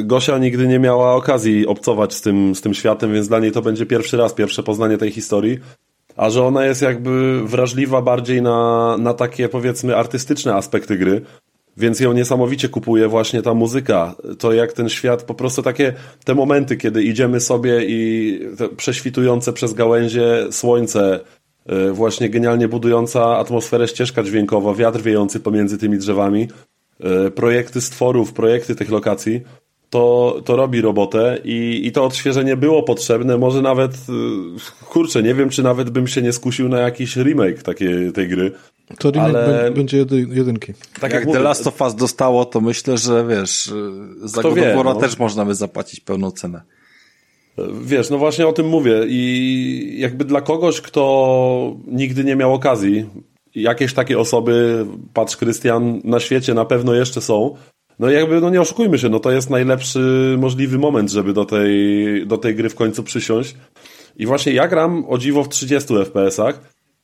Gosia 0.04 0.38
nigdy 0.38 0.66
nie 0.68 0.78
miała 0.78 1.14
okazji 1.14 1.66
obcować 1.66 2.14
z 2.14 2.20
tym, 2.20 2.54
z 2.54 2.60
tym 2.60 2.74
światem, 2.74 3.12
więc 3.14 3.28
dla 3.28 3.38
niej 3.38 3.52
to 3.52 3.62
będzie 3.62 3.86
pierwszy 3.86 4.16
raz, 4.16 4.32
pierwsze 4.34 4.62
poznanie 4.62 4.98
tej 4.98 5.10
historii. 5.10 5.58
A 6.16 6.30
że 6.30 6.44
ona 6.44 6.64
jest 6.64 6.82
jakby 6.82 7.42
wrażliwa 7.44 8.02
bardziej 8.02 8.42
na, 8.42 8.96
na 8.98 9.14
takie 9.14 9.48
powiedzmy 9.48 9.96
artystyczne 9.96 10.54
aspekty 10.54 10.98
gry, 10.98 11.22
więc 11.76 12.00
ją 12.00 12.12
niesamowicie 12.12 12.68
kupuje 12.68 13.08
właśnie 13.08 13.42
ta 13.42 13.54
muzyka. 13.54 14.14
To 14.38 14.52
jak 14.52 14.72
ten 14.72 14.88
świat, 14.88 15.22
po 15.22 15.34
prostu 15.34 15.62
takie 15.62 15.92
te 16.24 16.34
momenty, 16.34 16.76
kiedy 16.76 17.02
idziemy 17.02 17.40
sobie 17.40 17.84
i 17.86 18.40
prześwitujące 18.76 19.52
przez 19.52 19.74
gałęzie 19.74 20.46
słońce, 20.50 21.20
y, 21.72 21.92
właśnie 21.92 22.30
genialnie 22.30 22.68
budująca 22.68 23.36
atmosferę 23.36 23.88
ścieżka 23.88 24.22
dźwiękowa, 24.22 24.74
wiatr 24.74 25.00
wiejący 25.00 25.40
pomiędzy 25.40 25.78
tymi 25.78 25.98
drzewami, 25.98 26.48
y, 27.26 27.30
projekty 27.30 27.80
stworów, 27.80 28.32
projekty 28.32 28.74
tych 28.74 28.90
lokacji, 28.90 29.40
to, 29.92 30.40
to 30.44 30.56
robi 30.56 30.80
robotę 30.80 31.38
i, 31.44 31.80
i 31.84 31.92
to 31.92 32.04
odświeżenie 32.04 32.56
było 32.56 32.82
potrzebne. 32.82 33.38
Może 33.38 33.62
nawet, 33.62 33.94
y, 33.94 34.84
kurczę, 34.88 35.22
nie 35.22 35.34
wiem, 35.34 35.50
czy 35.50 35.62
nawet 35.62 35.90
bym 35.90 36.06
się 36.06 36.22
nie 36.22 36.32
skusił 36.32 36.68
na 36.68 36.80
jakiś 36.80 37.16
remake 37.16 37.62
takiej, 37.62 38.12
tej 38.12 38.28
gry. 38.28 38.52
To 38.98 39.10
remake 39.10 39.36
Ale- 39.36 39.70
bę- 39.70 39.74
będzie 39.74 39.96
jedy, 39.96 40.26
jedynki. 40.30 40.72
Tak 41.00 41.12
jak 41.12 41.26
mówię, 41.26 41.38
The 41.38 41.44
Last 41.44 41.66
of 41.66 41.80
Us 41.80 41.94
dostało, 41.94 42.44
to 42.44 42.60
myślę, 42.60 42.98
że 42.98 43.26
wiesz, 43.26 43.66
y, 43.66 44.28
za 44.28 44.42
God 44.42 44.54
wie, 44.54 44.74
no. 44.84 44.94
też 44.94 45.18
można 45.18 45.44
by 45.44 45.54
zapłacić 45.54 46.00
pełną 46.00 46.30
cenę. 46.30 46.62
Wiesz, 47.82 48.10
no 48.10 48.18
właśnie 48.18 48.46
o 48.46 48.52
tym 48.52 48.68
mówię 48.68 49.00
i 49.08 49.96
jakby 49.98 50.24
dla 50.24 50.40
kogoś, 50.40 50.80
kto 50.80 51.76
nigdy 51.86 52.24
nie 52.24 52.36
miał 52.36 52.54
okazji, 52.54 53.06
jakieś 53.54 53.94
takie 53.94 54.18
osoby, 54.18 54.86
patrz 55.14 55.36
Krystian, 55.36 56.00
na 56.04 56.20
świecie 56.20 56.54
na 56.54 56.64
pewno 56.64 56.94
jeszcze 56.94 57.20
są, 57.20 57.56
no 58.02 58.10
jakby, 58.10 58.40
no 58.40 58.50
nie 58.50 58.60
oszukujmy 58.60 58.98
się, 58.98 59.08
no 59.08 59.20
to 59.20 59.30
jest 59.30 59.50
najlepszy 59.50 60.34
możliwy 60.38 60.78
moment, 60.78 61.10
żeby 61.10 61.32
do 61.32 61.44
tej, 61.44 62.26
do 62.26 62.38
tej 62.38 62.54
gry 62.54 62.68
w 62.68 62.74
końcu 62.74 63.02
przysiąść. 63.02 63.56
I 64.16 64.26
właśnie 64.26 64.52
ja 64.52 64.68
gram 64.68 65.04
o 65.08 65.18
dziwo 65.18 65.44
w 65.44 65.48
30 65.48 65.94
FPS-ach, 65.94 66.60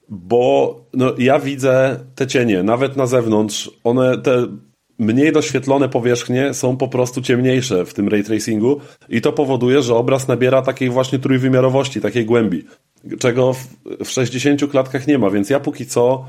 bo 0.08 0.74
no, 0.94 1.12
ja 1.18 1.38
widzę 1.38 2.00
te 2.14 2.26
cienie, 2.26 2.62
nawet 2.62 2.96
na 2.96 3.06
zewnątrz, 3.06 3.70
one 3.84 4.18
te 4.18 4.46
mniej 4.98 5.32
doświetlone 5.32 5.88
powierzchnie 5.88 6.54
są 6.54 6.76
po 6.76 6.88
prostu 6.88 7.22
ciemniejsze 7.22 7.84
w 7.84 7.94
tym 7.94 8.08
ray 8.08 8.24
tracingu 8.24 8.80
i 9.08 9.20
to 9.20 9.32
powoduje, 9.32 9.82
że 9.82 9.94
obraz 9.94 10.28
nabiera 10.28 10.62
takiej 10.62 10.90
właśnie 10.90 11.18
trójwymiarowości, 11.18 12.00
takiej 12.00 12.24
głębi, 12.24 12.64
czego 13.18 13.52
w, 13.52 13.66
w 14.04 14.10
60 14.10 14.70
klatkach 14.70 15.06
nie 15.06 15.18
ma, 15.18 15.30
więc 15.30 15.50
ja 15.50 15.60
póki 15.60 15.86
co 15.86 16.26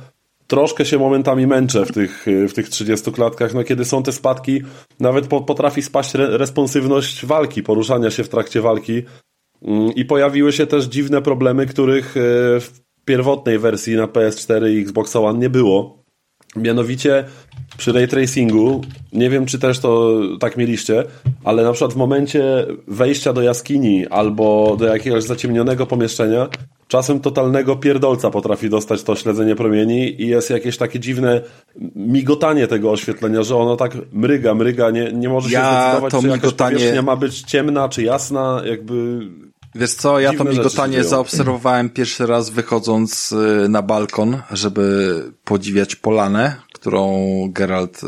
troszkę 0.49 0.85
się 0.85 0.97
momentami 0.97 1.47
męczę 1.47 1.85
w 1.85 1.91
tych, 1.91 2.25
w 2.49 2.53
tych 2.53 2.69
30 2.69 3.11
klatkach, 3.11 3.53
no 3.53 3.63
kiedy 3.63 3.85
są 3.85 4.03
te 4.03 4.11
spadki, 4.11 4.61
nawet 4.99 5.27
po, 5.27 5.41
potrafi 5.41 5.81
spaść 5.81 6.15
re, 6.15 6.37
responsywność 6.37 7.25
walki, 7.25 7.63
poruszania 7.63 8.11
się 8.11 8.23
w 8.23 8.29
trakcie 8.29 8.61
walki 8.61 9.03
Mm, 9.61 9.93
i 9.95 10.05
pojawiły 10.05 10.53
się 10.53 10.67
też 10.67 10.85
dziwne 10.85 11.21
problemy, 11.21 11.65
których 11.65 12.17
e, 12.17 12.19
w 12.59 12.81
pierwotnej 13.05 13.59
wersji 13.59 13.95
na 13.95 14.07
PS4 14.07 14.69
i 14.69 14.81
Xbox 14.81 15.15
One 15.15 15.39
nie 15.39 15.49
było. 15.49 16.03
Mianowicie 16.55 17.25
przy 17.79 17.91
ray 17.91 18.07
tracingu, 18.07 18.81
nie 19.13 19.29
wiem 19.29 19.45
czy 19.45 19.59
też 19.59 19.79
to 19.79 20.19
tak 20.39 20.57
mieliście, 20.57 21.03
ale 21.43 21.63
na 21.63 21.71
przykład 21.71 21.93
w 21.93 21.97
momencie 21.97 22.65
wejścia 22.87 23.33
do 23.33 23.41
jaskini 23.41 24.07
albo 24.07 24.75
do 24.79 24.85
jakiegoś 24.85 25.23
zaciemnionego 25.23 25.85
pomieszczenia, 25.85 26.47
czasem 26.87 27.19
totalnego 27.19 27.75
pierdolca 27.75 28.29
potrafi 28.29 28.69
dostać 28.69 29.03
to 29.03 29.15
śledzenie 29.15 29.55
promieni 29.55 30.21
i 30.21 30.27
jest 30.27 30.49
jakieś 30.49 30.77
takie 30.77 30.99
dziwne 30.99 31.41
migotanie 31.95 32.67
tego 32.67 32.91
oświetlenia, 32.91 33.43
że 33.43 33.55
ono 33.55 33.75
tak 33.75 33.97
mryga, 34.13 34.55
mryga, 34.55 34.91
nie, 34.91 35.11
nie 35.13 35.29
może 35.29 35.49
się 35.49 35.55
Ja 35.55 35.81
zdecydować, 35.81 36.11
to 36.11 36.21
czy 36.21 36.27
migotanie- 36.27 36.75
powierzchnia 36.75 37.01
ma 37.01 37.15
być 37.15 37.41
ciemna, 37.41 37.89
czy 37.89 38.03
jasna, 38.03 38.61
jakby... 38.65 39.19
Wiesz 39.75 39.93
co, 39.93 40.19
ja 40.19 40.33
to 40.33 40.43
migotanie 40.43 41.03
zaobserwowałem 41.03 41.89
pierwszy 41.89 42.25
raz 42.25 42.49
wychodząc 42.49 43.31
y, 43.31 43.69
na 43.69 43.81
balkon, 43.81 44.37
żeby 44.51 45.15
podziwiać 45.43 45.95
polanę, 45.95 46.55
którą 46.79 47.13
Geralt, 47.51 48.01
y, 48.03 48.07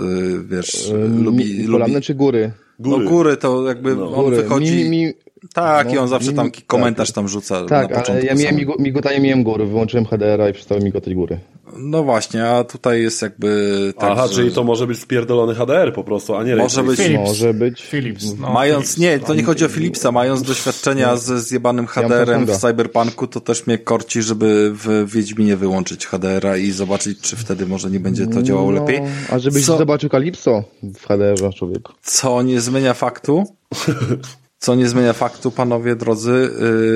wiesz, 0.49 0.91
lubi, 1.23 1.67
Polanne 1.71 1.93
lubi. 1.93 2.05
czy 2.05 2.15
góry? 2.15 2.51
Góry. 2.79 3.03
No 3.05 3.09
góry 3.11 3.37
to 3.37 3.67
jakby 3.67 3.91
on 4.03 4.23
Góry. 4.23 4.35
wychodzi... 4.37 4.75
Mi, 4.75 4.89
mi, 4.89 5.13
Tak, 5.53 5.87
no, 5.87 5.93
i 5.93 5.97
on 5.97 6.07
zawsze 6.07 6.31
mi- 6.31 6.37
tam 6.37 6.51
tak. 6.51 6.65
komentarz 6.67 7.11
tam 7.11 7.27
rzuca 7.27 7.61
tak, 7.65 7.69
na 7.69 7.77
ale 7.77 7.87
początku. 7.89 8.25
ja 8.25 8.35
miałem 8.35 8.57
migotanie, 8.79 9.19
miałem 9.19 9.43
góry. 9.43 9.65
Wyłączyłem 9.65 10.05
HDR-a 10.05 10.49
i 10.49 10.53
przestałem 10.53 10.83
migotać 10.83 11.13
góry. 11.13 11.39
No 11.77 12.03
właśnie, 12.03 12.45
a 12.47 12.63
tutaj 12.63 13.01
jest 13.01 13.21
jakby 13.21 13.93
tak, 13.97 14.09
Aha, 14.11 14.27
że- 14.27 14.33
czyli 14.35 14.51
to 14.51 14.63
może 14.63 14.87
być 14.87 14.99
spierdolony 14.99 15.55
HDR 15.55 15.93
po 15.93 16.03
prostu, 16.03 16.35
a 16.35 16.43
nie 16.43 16.55
Może 16.55 16.83
być-. 16.83 16.97
Philips. 16.99 17.23
Może 17.27 17.53
być. 17.53 17.81
Philips. 17.81 18.25
No, 18.39 18.49
Mając, 18.53 18.85
Philips. 18.85 18.97
nie, 18.97 19.19
to 19.19 19.33
nie 19.33 19.43
chodzi 19.43 19.65
o 19.65 19.69
Philipsa, 19.69 20.11
mając 20.11 20.41
doświadczenia 20.41 21.17
ze 21.17 21.39
zjebanym 21.41 21.87
HDR-em 21.87 22.45
w. 22.45 22.57
Cyberpunku, 22.57 23.27
to 23.27 23.39
też 23.41 23.67
mnie 23.67 23.77
korci, 23.77 24.21
żeby 24.21 24.71
w 24.75 25.11
Wiedźminie 25.13 25.57
wyłączyć 25.57 26.05
HDR-a 26.07 26.57
i 26.57 26.71
zobaczyć, 26.71 27.19
czy 27.21 27.35
wtedy 27.35 27.65
może 27.65 27.89
nie 27.91 27.99
będzie 27.99 28.27
to 28.27 28.43
działało 28.43 28.71
No, 28.71 28.79
lepiej. 28.81 29.01
A 29.29 29.39
żebyś 29.39 29.65
Co- 29.65 29.77
zobaczył 29.77 30.09
Kalipso 30.09 30.63
w 30.83 31.05
HDR-ze, 31.07 31.53
człowieku. 31.53 31.93
Co 32.03 32.41
nie 32.41 32.61
zmienia 32.61 32.93
faktu, 32.93 33.43
co 34.59 34.75
nie 34.75 34.87
zmienia 34.89 35.13
faktu, 35.13 35.51
panowie 35.51 35.95
drodzy, 35.95 36.49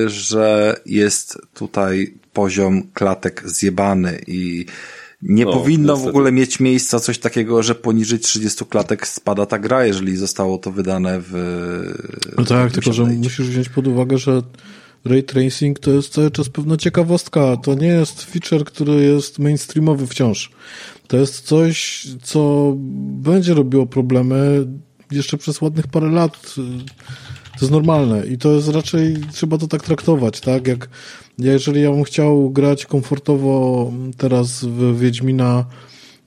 y, 0.06 0.10
że 0.10 0.76
jest 0.86 1.38
tutaj 1.54 2.14
poziom 2.36 2.84
klatek 2.94 3.44
zjebany 3.46 4.20
i 4.28 4.66
nie 5.22 5.46
No, 5.46 5.54
powinno 5.54 5.94
w 5.94 5.98
niestety. 5.98 6.10
ogóle 6.10 6.32
mieć 6.32 6.60
miejsca 6.60 7.00
coś 7.00 7.18
takiego, 7.20 7.64
że 7.64 7.76
poniżej 7.76 8.20
30 8.20 8.66
klatek 8.66 9.08
spada 9.08 9.46
ta 9.46 9.60
gra, 9.60 9.86
jeżeli 9.86 10.18
zostało 10.18 10.58
to 10.58 10.72
wydane 10.72 11.22
w... 11.22 11.34
No 12.38 12.46
tak, 12.46 12.70
w 12.70 12.74
tylko 12.74 12.94
że 12.94 13.04
musisz 13.04 13.50
wziąć 13.50 13.70
pod 13.70 13.88
uwagę, 13.88 14.18
że 14.18 14.42
ray 15.06 15.24
tracing 15.24 15.80
to 15.80 15.92
jest 15.92 16.14
cały 16.14 16.32
czas 16.32 16.50
pewna 16.50 16.78
ciekawostka. 16.78 17.58
To 17.58 17.76
nie 17.76 17.88
jest 17.88 18.24
feature, 18.24 18.66
który 18.66 18.94
jest 18.94 19.40
mainstreamowy 19.40 20.08
wciąż. 20.08 20.52
To 21.08 21.18
jest 21.18 21.42
coś, 21.42 22.08
co 22.24 22.74
będzie 22.98 23.54
robiło 23.54 23.86
problemy 23.86 24.68
jeszcze 25.12 25.38
przez 25.38 25.62
ładnych 25.62 25.88
parę 25.88 26.10
lat. 26.10 26.56
To 27.56 27.62
jest 27.62 27.72
normalne 27.72 28.28
i 28.28 28.38
to 28.38 28.52
jest 28.56 28.68
raczej, 28.70 29.18
trzeba 29.34 29.58
to 29.58 29.68
tak 29.68 29.84
traktować, 29.84 30.40
tak? 30.42 30.68
Jak 30.68 30.80
ja, 30.80 30.90
jeżeli 31.38 31.82
ja 31.82 31.92
bym 31.92 32.04
chciał 32.04 32.50
grać 32.50 32.86
komfortowo 32.86 33.92
teraz 34.18 34.66
w 34.66 35.00
Wiedźmina, 35.00 35.66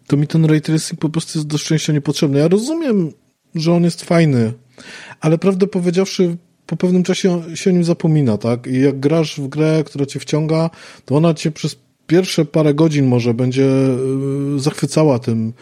to 0.06 0.16
mi 0.16 0.26
ten 0.26 0.44
ray 0.44 0.60
tracing 0.60 1.00
po 1.00 1.08
prostu 1.08 1.38
jest 1.38 1.48
do 1.48 1.58
szczęścia 1.58 1.92
niepotrzebny. 1.92 2.38
Ja 2.38 2.48
rozumiem, 2.48 3.12
że 3.54 3.72
on 3.72 3.84
jest 3.84 4.04
fajny, 4.04 4.52
ale 5.20 5.38
prawdę 5.38 5.66
powiedziawszy, 5.66 6.36
po 6.66 6.76
pewnym 6.76 7.02
czasie 7.02 7.42
się 7.54 7.70
o 7.70 7.72
nim 7.72 7.84
zapomina, 7.84 8.38
tak? 8.38 8.66
I 8.66 8.80
jak 8.80 9.00
grasz 9.00 9.40
w 9.40 9.48
grę, 9.48 9.82
która 9.86 10.06
cię 10.06 10.20
wciąga, 10.20 10.70
to 11.04 11.16
ona 11.16 11.34
cię 11.34 11.50
przez 11.50 11.76
pierwsze 12.06 12.44
parę 12.44 12.74
godzin 12.74 13.06
może 13.06 13.34
będzie 13.34 13.66
y, 14.56 14.60
zachwycała 14.60 15.18
tym, 15.18 15.52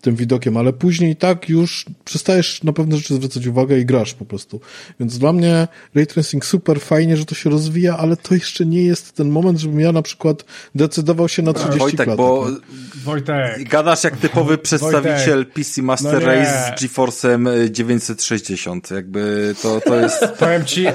tym 0.00 0.16
widokiem, 0.16 0.56
ale 0.56 0.72
później 0.72 1.16
tak 1.16 1.48
już 1.48 1.86
przestajesz 2.04 2.62
na 2.62 2.72
pewne 2.72 2.96
rzeczy 2.96 3.14
zwracać 3.14 3.46
uwagę 3.46 3.78
i 3.78 3.86
grasz 3.86 4.14
po 4.14 4.24
prostu. 4.24 4.60
Więc 5.00 5.18
dla 5.18 5.32
mnie 5.32 5.68
ray 5.94 6.06
tracing 6.06 6.44
super 6.44 6.80
fajnie, 6.80 7.16
że 7.16 7.24
to 7.24 7.34
się 7.34 7.50
rozwija, 7.50 7.96
ale 7.96 8.16
to 8.16 8.34
jeszcze 8.34 8.66
nie 8.66 8.82
jest 8.82 9.12
ten 9.12 9.28
moment, 9.28 9.58
żebym 9.58 9.80
ja 9.80 9.92
na 9.92 10.02
przykład 10.02 10.44
decydował 10.74 11.28
się 11.28 11.42
na 11.42 11.52
30 11.52 11.78
Wojtek, 11.78 11.96
klatek. 11.96 12.16
bo 12.16 12.50
nie? 12.50 12.56
Wojtek. 13.04 13.68
gadasz 13.68 14.04
jak 14.04 14.16
typowy 14.16 14.58
przedstawiciel 14.58 15.46
PC 15.46 15.82
Master 15.82 16.20
No. 16.20 16.26
Race 16.26 16.74
z 16.76 16.82
GeForce'em 16.82 17.48
y, 17.48 17.70
960. 17.70 18.90
Jakby 18.90 19.54
to, 19.62 19.80
to 19.80 19.96
jest... 20.00 20.24
Powiem 20.40 20.64
ci, 20.64 20.86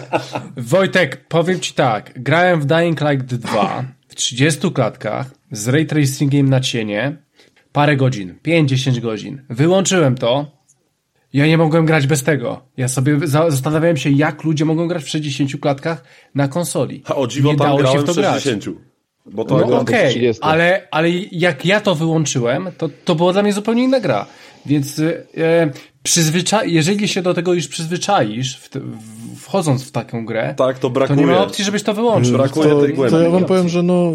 Wojtek, 0.58 1.28
powiem 1.28 1.60
ci 1.60 1.74
tak. 1.74 2.24
Grałem 2.24 2.62
w 2.62 2.66
Dying 2.66 3.02
Light 3.02 3.36
2 3.36 3.86
w 4.08 4.16
30 4.16 4.72
klatkach 4.72 5.32
z 5.52 5.68
ray 5.68 5.86
tracingiem 5.86 6.50
na 6.50 6.60
cienie 6.60 7.25
parę 7.76 7.98
godzin, 7.98 8.36
5-10 8.46 9.00
godzin. 9.00 9.42
Wyłączyłem 9.50 10.16
to. 10.16 10.52
Ja 11.34 11.48
nie 11.48 11.58
mogłem 11.58 11.86
grać 11.86 12.08
bez 12.08 12.24
tego. 12.24 12.62
Ja 12.78 12.88
sobie 12.88 13.20
za- 13.28 13.52
zastanawiałem 13.52 13.98
się, 13.98 14.10
jak 14.10 14.44
ludzie 14.44 14.66
mogą 14.66 14.88
grać 14.88 15.04
w 15.04 15.10
60 15.10 15.58
klatkach 15.62 16.04
na 16.36 16.48
konsoli. 16.48 17.04
A 17.06 17.16
o 17.16 17.28
dziwo 17.28 17.52
nie 17.52 17.58
tam 17.58 17.68
dało 17.68 17.86
się 17.94 18.00
w 18.00 18.04
to 18.04 18.14
w 18.14 18.16
grać. 18.16 18.44
60. 18.44 18.78
Bo 19.26 19.46
to 19.46 19.58
No 19.58 19.80
okej, 19.80 20.10
30. 20.10 20.44
ale, 20.44 20.88
ale 20.92 21.10
jak 21.32 21.66
ja 21.66 21.82
to 21.82 21.96
wyłączyłem, 21.96 22.70
to, 22.78 22.90
to 23.06 23.16
była 23.16 23.34
dla 23.34 23.42
mnie 23.44 23.54
zupełnie 23.54 23.84
inna 23.84 24.00
gra. 24.00 24.26
Więc 24.66 25.00
e, 25.00 25.72
przyzwycza- 26.06 26.66
jeżeli 26.66 27.08
się 27.08 27.22
do 27.22 27.34
tego 27.34 27.54
już 27.54 27.68
przyzwyczaisz, 27.68 28.58
w 28.58 28.70
wchodząc 29.40 29.84
w 29.84 29.92
taką 29.92 30.26
grę, 30.26 30.54
Tak, 30.58 30.76
to 30.76 30.82
to 30.82 30.90
brakuje. 30.90 31.20
nie 31.20 31.26
ma 31.26 31.44
opcji, 31.44 31.64
żebyś 31.66 31.84
to 31.84 31.94
wyłączył. 31.94 32.34
Brakuje 32.38 32.70
to, 32.70 32.82
tej 32.82 32.94
głębi. 32.94 33.12
to 33.12 33.22
ja 33.22 33.30
wam 33.30 33.46
powiem, 33.46 33.70
że 33.70 33.84
no, 33.84 34.12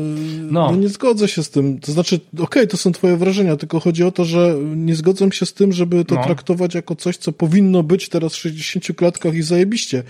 no. 0.50 0.70
No. 0.70 0.76
nie 0.76 0.88
zgodzę 0.88 1.28
się 1.28 1.42
z 1.42 1.50
tym. 1.50 1.78
To 1.80 1.92
znaczy, 1.92 2.20
okej, 2.38 2.68
to 2.68 2.76
są 2.76 2.92
twoje 2.92 3.16
wrażenia, 3.16 3.56
tylko 3.56 3.80
chodzi 3.80 4.04
o 4.04 4.10
to, 4.12 4.24
że 4.24 4.54
nie 4.76 4.94
zgodzę 4.94 5.32
się 5.32 5.46
z 5.46 5.52
tym, 5.54 5.72
żeby 5.72 6.04
to 6.04 6.14
No. 6.14 6.24
traktować 6.24 6.74
jako 6.74 6.96
coś, 6.96 7.16
co 7.16 7.32
powinno 7.32 7.82
być 7.82 8.08
teraz 8.08 8.32
w 8.32 8.36
60 8.38 8.94
klatkach 8.96 9.34
i 9.34 9.42
zajebiście. 9.42 10.02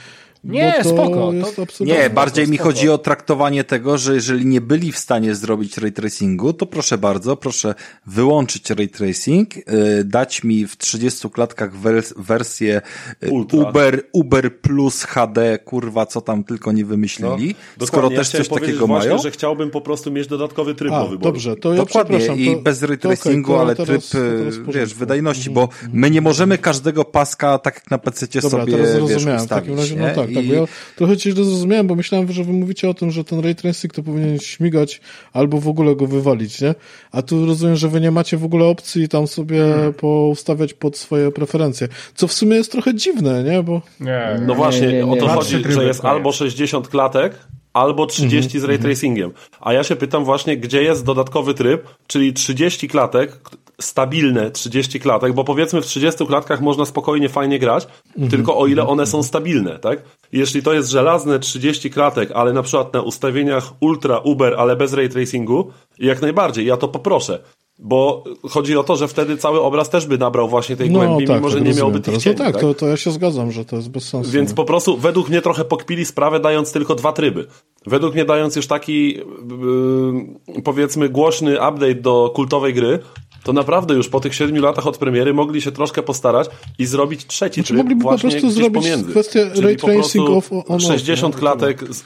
Nie, 0.45 0.75
to 0.83 0.89
spoko, 0.89 1.33
Jest 1.33 1.57
to- 1.57 1.63
absolutnie 1.63 1.99
Nie, 1.99 2.11
bardziej 2.11 2.49
mi 2.49 2.57
spoko. 2.57 2.71
chodzi 2.71 2.89
o 2.89 2.99
traktowanie 2.99 3.65
tego, 3.65 3.99
że 3.99 4.15
jeżeli 4.15 4.47
nie 4.47 4.61
byli 4.61 4.93
w 4.93 4.99
stanie 4.99 5.35
zrobić 5.35 5.79
ray 5.79 5.93
tracingu, 5.93 6.53
to 6.53 6.67
proszę 6.67 6.99
bardzo, 6.99 7.37
proszę 7.37 7.75
wyłączyć 8.07 8.71
ray 8.71 8.89
tracing, 8.89 9.57
yy, 9.57 9.63
dać 10.05 10.45
mi 10.45 10.67
w 10.67 10.77
30 10.77 11.31
klatkach 11.31 11.75
wers- 11.77 12.13
wersję 12.17 12.81
yy, 13.23 13.31
Ultra. 13.31 13.59
Uber, 13.59 14.03
Uber 14.13 14.61
Plus 14.61 15.03
HD, 15.05 15.59
kurwa, 15.59 16.07
co 16.07 16.21
tam 16.21 16.45
tylko 16.45 16.73
nie 16.73 16.83
No, 16.83 16.89
wymyślili, 16.89 17.55
skoro 17.83 17.87
dokładnie. 18.03 18.17
też 18.17 18.27
ja 18.35 18.41
chciałem 18.41 18.47
coś 18.61 18.61
takiego 18.61 18.87
właśnie, 18.87 19.09
mają. 19.11 19.23
że 19.23 19.31
chciałbym 19.31 19.71
po 19.71 19.81
prostu 19.81 20.11
mieć 20.11 20.27
dodatkowy 20.27 20.75
tryb 20.75 20.91
do 20.91 20.97
A, 20.97 21.03
wyboru. 21.07 21.19
dobrze, 21.33 21.57
to 21.57 21.71
ja 21.75 21.77
Dokładnie, 21.77 22.19
i 22.37 22.55
to, 22.57 22.63
bez 22.63 22.83
ray 22.83 22.99
tracingu, 22.99 23.53
to 23.53 23.61
ale 23.61 23.75
tryb, 23.75 23.87
teraz 23.87 24.11
porządku. 24.11 24.73
wiesz, 24.73 24.95
wydajności, 24.95 25.51
bo 25.51 25.69
my 25.93 26.11
nie 26.11 26.21
możemy 26.21 26.59
każdego 26.59 27.05
paska 27.05 27.59
tak 27.59 27.75
jak 27.75 27.91
na 27.91 27.99
PC 27.99 28.27
Dobra, 28.35 28.51
sobie, 28.51 28.73
teraz 28.73 28.87
wiesz, 28.87 28.95
zrozumiałem. 28.97 29.41
W 29.41 29.43
ustawić. 29.43 29.49
takim 29.65 29.79
razie, 29.79 29.97
no 29.97 30.09
nie? 30.09 30.30
Tak, 30.35 30.45
tak. 30.45 30.45
I- 30.45 30.49
Bo 30.49 30.55
ja 30.55 30.65
trochę 30.97 31.17
cię 31.17 31.31
źle 31.31 31.45
zrozumiałem, 31.45 31.87
bo 31.87 31.95
myślałem, 31.95 32.33
że 32.33 32.45
wy 32.45 32.53
mówicie 32.53 32.89
o 32.91 32.95
tym, 32.95 33.11
że 33.11 33.25
ten 33.25 33.41
ray 33.41 33.55
tracing 33.55 33.95
to 33.95 34.03
powinien 34.03 34.39
śmigać 34.39 35.01
albo 35.33 35.61
w 35.61 35.69
ogóle 35.69 35.97
go 35.97 36.07
wywalić, 36.07 36.61
nie? 36.61 36.75
A 37.13 37.23
tu 37.23 37.47
rozumiem, 37.47 37.77
że 37.77 37.89
wy 37.89 38.01
nie 38.01 38.11
macie 38.11 38.37
w 38.37 38.45
ogóle 38.45 38.65
opcji 38.65 39.09
tam 39.09 39.27
sobie 39.27 39.61
Hmm. 39.61 39.93
poustawiać 39.95 40.75
pod 40.75 40.97
swoje 40.99 41.31
preferencje. 41.31 41.89
Co 42.15 42.29
w 42.29 42.33
sumie 42.33 42.57
jest 42.57 42.73
trochę 42.73 42.95
dziwne, 42.95 43.45
nie? 43.45 43.63
Bo 43.63 43.83
Nie, 44.01 44.41
No 44.47 44.55
właśnie, 44.55 44.87
nie, 44.87 44.93
nie, 44.93 45.07
o 45.07 45.17
to 45.17 45.23
nie. 45.27 45.33
chodzi, 45.33 45.63
że 45.69 45.85
jest 45.85 46.05
albo 46.05 46.33
60 46.33 46.89
klatek, 46.89 47.39
albo 47.73 48.07
30 48.07 48.37
Mhm, 48.57 48.61
z 48.61 48.65
ray 48.65 48.79
tracingiem. 48.79 49.31
A 49.61 49.73
ja 49.73 49.85
się 49.85 49.97
pytam 49.97 50.25
właśnie, 50.25 50.57
gdzie 50.57 50.83
jest 50.83 51.05
dodatkowy 51.05 51.55
tryb, 51.55 51.83
czyli 52.07 52.33
30 52.33 52.89
klatek, 52.89 53.39
stabilne 53.81 54.51
30 54.51 55.01
klatek, 55.01 55.33
bo 55.33 55.45
powiedzmy 55.45 55.83
w 55.83 55.87
30 55.87 56.27
klatkach 56.27 56.61
można 56.61 56.85
spokojnie, 56.85 57.29
fajnie 57.29 57.59
grać, 57.59 57.87
Mhm, 58.17 58.31
tylko 58.31 58.59
o 58.59 58.67
ile 58.67 58.87
one 58.87 59.07
są 59.07 59.23
stabilne, 59.23 59.79
tak? 59.79 60.03
Jeśli 60.33 60.63
to 60.63 60.73
jest 60.73 60.91
żelazne 60.91 61.39
30 61.39 61.91
klatek, 61.91 62.31
ale 62.35 62.53
na 62.53 62.63
przykład 62.63 62.95
na 62.95 63.03
ustawieniach 63.03 63.73
ultra, 63.81 64.19
uber, 64.19 64.55
ale 64.59 64.77
bez 64.77 64.93
ray 64.93 65.09
tracingu, 65.09 65.71
jak 65.99 66.23
najbardziej, 66.23 66.67
ja 66.67 66.77
to 66.77 66.89
poproszę. 66.89 67.43
Bo 67.83 68.25
chodzi 68.51 68.77
o 68.77 68.83
to, 68.83 68.97
że 68.97 69.09
wtedy 69.09 69.37
cały 69.37 69.61
obraz 69.61 69.91
też 69.91 70.07
by 70.07 70.19
nabrał 70.19 70.49
właśnie 70.49 70.77
tej 70.77 70.91
no 70.91 70.99
głębi, 70.99 71.27
tak, 71.27 71.37
mimo 71.37 71.51
że 71.51 71.61
nie 71.61 71.75
miałby 71.75 72.01
tych 72.01 72.19
cieni. 72.19 72.37
No 72.39 72.45
tak, 72.45 72.53
tak? 72.53 72.63
To, 72.63 72.75
to 72.75 72.87
ja 72.87 72.97
się 72.97 73.11
zgadzam, 73.11 73.53
że 73.53 73.65
to 73.65 73.77
jest 73.77 73.91
bez 73.91 74.09
sensu. 74.09 74.31
Więc 74.31 74.51
nie? 74.51 74.57
po 74.57 74.65
prostu 74.65 74.97
według 74.97 75.29
mnie 75.29 75.43
trochę 75.43 75.65
pokpili 75.65 76.07
sprawę, 76.07 76.41
dając 76.41 76.73
tylko 76.73 76.95
dwa 76.95 77.13
tryby. 77.13 77.47
Według 77.87 78.15
mnie 78.15 78.25
dając 78.25 78.57
już 78.57 78.67
taki 78.67 79.15
yy, 79.15 80.63
powiedzmy 80.65 81.09
głośny 81.09 81.53
update 81.55 81.95
do 81.95 82.33
kultowej 82.35 82.75
gry, 82.75 82.99
to 83.43 83.53
naprawdę 83.53 83.95
już 83.95 84.09
po 84.09 84.21
tych 84.21 84.35
siedmiu 84.35 84.63
latach 84.63 84.87
od 84.87 84.99
premiery 84.99 85.35
mogli 85.35 85.63
się 85.63 85.73
troszkę 85.73 86.03
postarać 86.03 86.49
i 86.79 86.87
zrobić 86.87 87.27
trzeci 87.27 87.55
Znaczy, 87.55 87.69
tryb 87.69 87.79
mogliby 87.79 88.05
po 88.05 88.19
prostu 88.19 88.51
zrobić 88.51 88.83
pomiędzy. 88.83 89.11
kwestię 89.11 89.51
Czyli 89.55 89.67
ray 89.67 89.77
po 89.77 89.87
prostu 89.87 90.27
tracing 90.27 90.37
of- 90.37 90.71
on 90.71 90.77
off, 90.77 90.83
60 90.83 91.35
no, 91.35 91.41
klatek 91.41 91.95
z... 91.95 92.05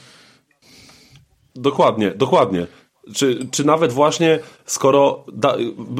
Dokładnie, 1.55 2.11
dokładnie. 2.11 2.67
Czy, 3.13 3.47
czy 3.51 3.63
nawet 3.63 3.91
właśnie, 3.91 4.39
skoro 4.65 5.25
da, 5.33 5.57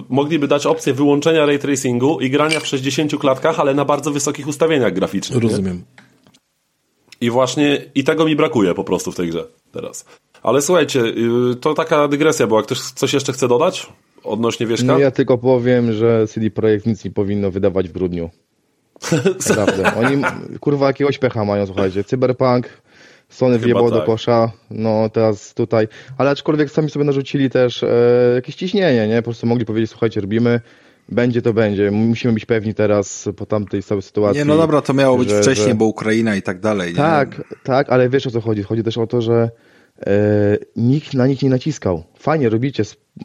mogliby 0.09 0.47
dać 0.47 0.65
opcję 0.65 0.93
wyłączenia 0.93 1.45
ray 1.45 1.59
tracingu 1.59 2.19
i 2.19 2.29
grania 2.29 2.59
w 2.59 2.67
60 2.67 3.17
klatkach, 3.19 3.59
ale 3.59 3.73
na 3.73 3.85
bardzo 3.85 4.11
wysokich 4.11 4.47
ustawieniach 4.47 4.93
graficznych. 4.93 5.43
nie? 5.43 5.49
Rozumiem. 5.49 5.83
I 7.21 7.29
właśnie, 7.29 7.85
i 7.95 8.03
tego 8.03 8.25
mi 8.25 8.35
brakuje 8.35 8.73
po 8.73 8.83
prostu 8.83 9.11
w 9.11 9.15
tej 9.15 9.29
grze 9.29 9.47
teraz. 9.71 10.05
Ale 10.43 10.61
słuchajcie, 10.61 10.99
yy, 10.99 11.55
to 11.55 11.73
taka 11.73 12.07
dygresja 12.07 12.47
była. 12.47 12.63
Ktoś 12.63 12.79
coś 12.79 13.13
jeszcze 13.13 13.33
chce 13.33 13.47
dodać 13.47 13.87
odnośnie 14.25 14.67
Wierzcha? 14.67 14.85
No 14.85 14.99
ja 14.99 15.11
tylko 15.11 15.37
powiem, 15.37 15.93
że 15.93 16.27
CD 16.27 16.49
Projekt 16.49 16.85
nic 16.85 17.05
nie 17.05 17.11
powinno 17.11 17.51
wydawać 17.51 17.89
w 17.89 17.91
grudniu. 17.91 18.29
Naprawdę. 19.49 19.95
Oni, 19.95 20.23
kurwa, 20.59 20.87
jakiegoś 20.87 21.17
pecha 21.17 21.45
mają, 21.45 21.65
słuchajcie. 21.65 22.03
Cyberpunk, 22.03 22.69
Sony 23.29 23.59
wjebało 23.59 23.89
tak. 23.91 23.99
do 23.99 24.05
kosza, 24.05 24.51
no 24.71 25.09
teraz 25.09 25.53
tutaj. 25.53 25.87
Ale 26.17 26.29
aczkolwiek 26.29 26.71
sami 26.71 26.89
sobie 26.89 27.05
narzucili 27.05 27.49
też 27.49 27.83
e, 27.83 27.87
jakieś 28.35 28.55
ciśnienie, 28.55 29.07
nie? 29.07 29.15
Po 29.17 29.23
prostu 29.23 29.47
mogli 29.47 29.65
powiedzieć, 29.65 29.89
słuchajcie, 29.89 30.21
robimy, 30.21 30.61
będzie 31.09 31.41
to 31.41 31.53
będzie. 31.53 31.91
Musimy 31.91 32.33
być 32.33 32.45
pewni 32.45 32.73
teraz 32.73 33.29
po 33.37 33.45
tamtej 33.45 33.83
całej 33.83 34.01
sytuacji. 34.01 34.39
Nie, 34.39 34.45
no 34.45 34.57
dobra, 34.57 34.81
to 34.81 34.93
miało 34.93 35.17
być 35.17 35.29
że- 35.29 35.41
wcześniej, 35.41 35.67
że- 35.67 35.75
bo 35.75 35.85
Ukraina 35.85 36.35
i 36.35 36.41
tak 36.41 36.59
dalej. 36.59 36.89
Nie? 36.89 36.97
Tak, 36.97 37.43
tak, 37.63 37.89
ale 37.89 38.09
wiesz 38.09 38.27
o 38.27 38.31
co 38.31 38.41
chodzi? 38.41 38.63
Chodzi 38.63 38.83
też 38.83 38.97
o 38.97 39.07
to, 39.07 39.21
że 39.21 39.49
nikt 40.75 41.13
na 41.13 41.27
nich 41.27 41.41
nie 41.43 41.49
naciskał. 41.49 42.03
Fajnie 42.19 42.49
robicie, 42.49 42.83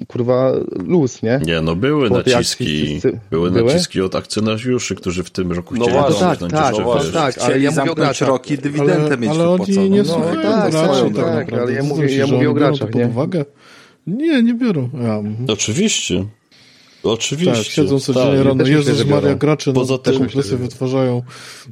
kurwa, 0.09 0.53
luz, 0.87 1.23
nie? 1.23 1.41
Nie, 1.47 1.61
no 1.61 1.77
były 1.77 2.09
tej 2.09 2.17
naciski, 2.35 2.65
akcji 2.97 3.11
były, 3.31 3.51
były? 3.51 3.73
naciski 3.73 4.01
od 4.01 4.15
akcjonariuszy, 4.15 4.95
którzy 4.95 5.25
w 5.25 5.31
tym 5.31 5.53
roku 5.53 5.75
No 5.75 5.85
chcieli 5.85 5.99
właśnie. 5.99 6.21
Tak, 6.21 6.41
jeszcze, 6.41 6.85
tak, 6.85 7.03
wiesz, 7.03 7.13
tak, 7.13 7.39
ale 7.39 7.61
ja 7.61 7.71
mówię 7.71 7.91
o 7.91 7.95
graczach. 7.95 8.29
roki, 8.29 8.59
dywidendę 8.59 9.05
ale, 9.07 9.17
mieć 9.17 9.31
ale 9.31 9.49
oni 9.49 9.91
nie 9.91 9.99
No, 10.03 10.05
słuchają 10.05 10.43
tak, 10.43 10.71
graczy 10.71 10.89
tak, 10.89 11.15
tak, 11.15 11.35
naprawdę. 11.37 11.63
ale 11.63 11.73
ja 11.73 11.83
mówię- 11.83 12.17
ja 12.17 12.27
mówię 12.27 12.51
o 12.51 12.55
graczach, 12.55 12.95
nie? 12.95 13.07
uwagę? 13.07 13.45
Nie, 14.07 14.43
nie 14.43 14.55
biorą. 14.55 14.91
Ja. 15.03 15.23
Oczywiście. 15.53 16.25
Oczywiście. 17.03 17.55
Tak, 17.55 17.65
siedzą 17.65 18.01
codziennie 18.01 18.37
tak. 18.37 18.47
rano, 18.47 18.67
Jezus 18.67 19.07
Maria, 19.07 19.35
gracze 19.35 19.73
Poza 19.73 19.93
no, 19.95 19.99
tym- 19.99 20.13
te 20.15 20.19
kompresje 20.19 20.57
wytwarzają. 20.57 21.23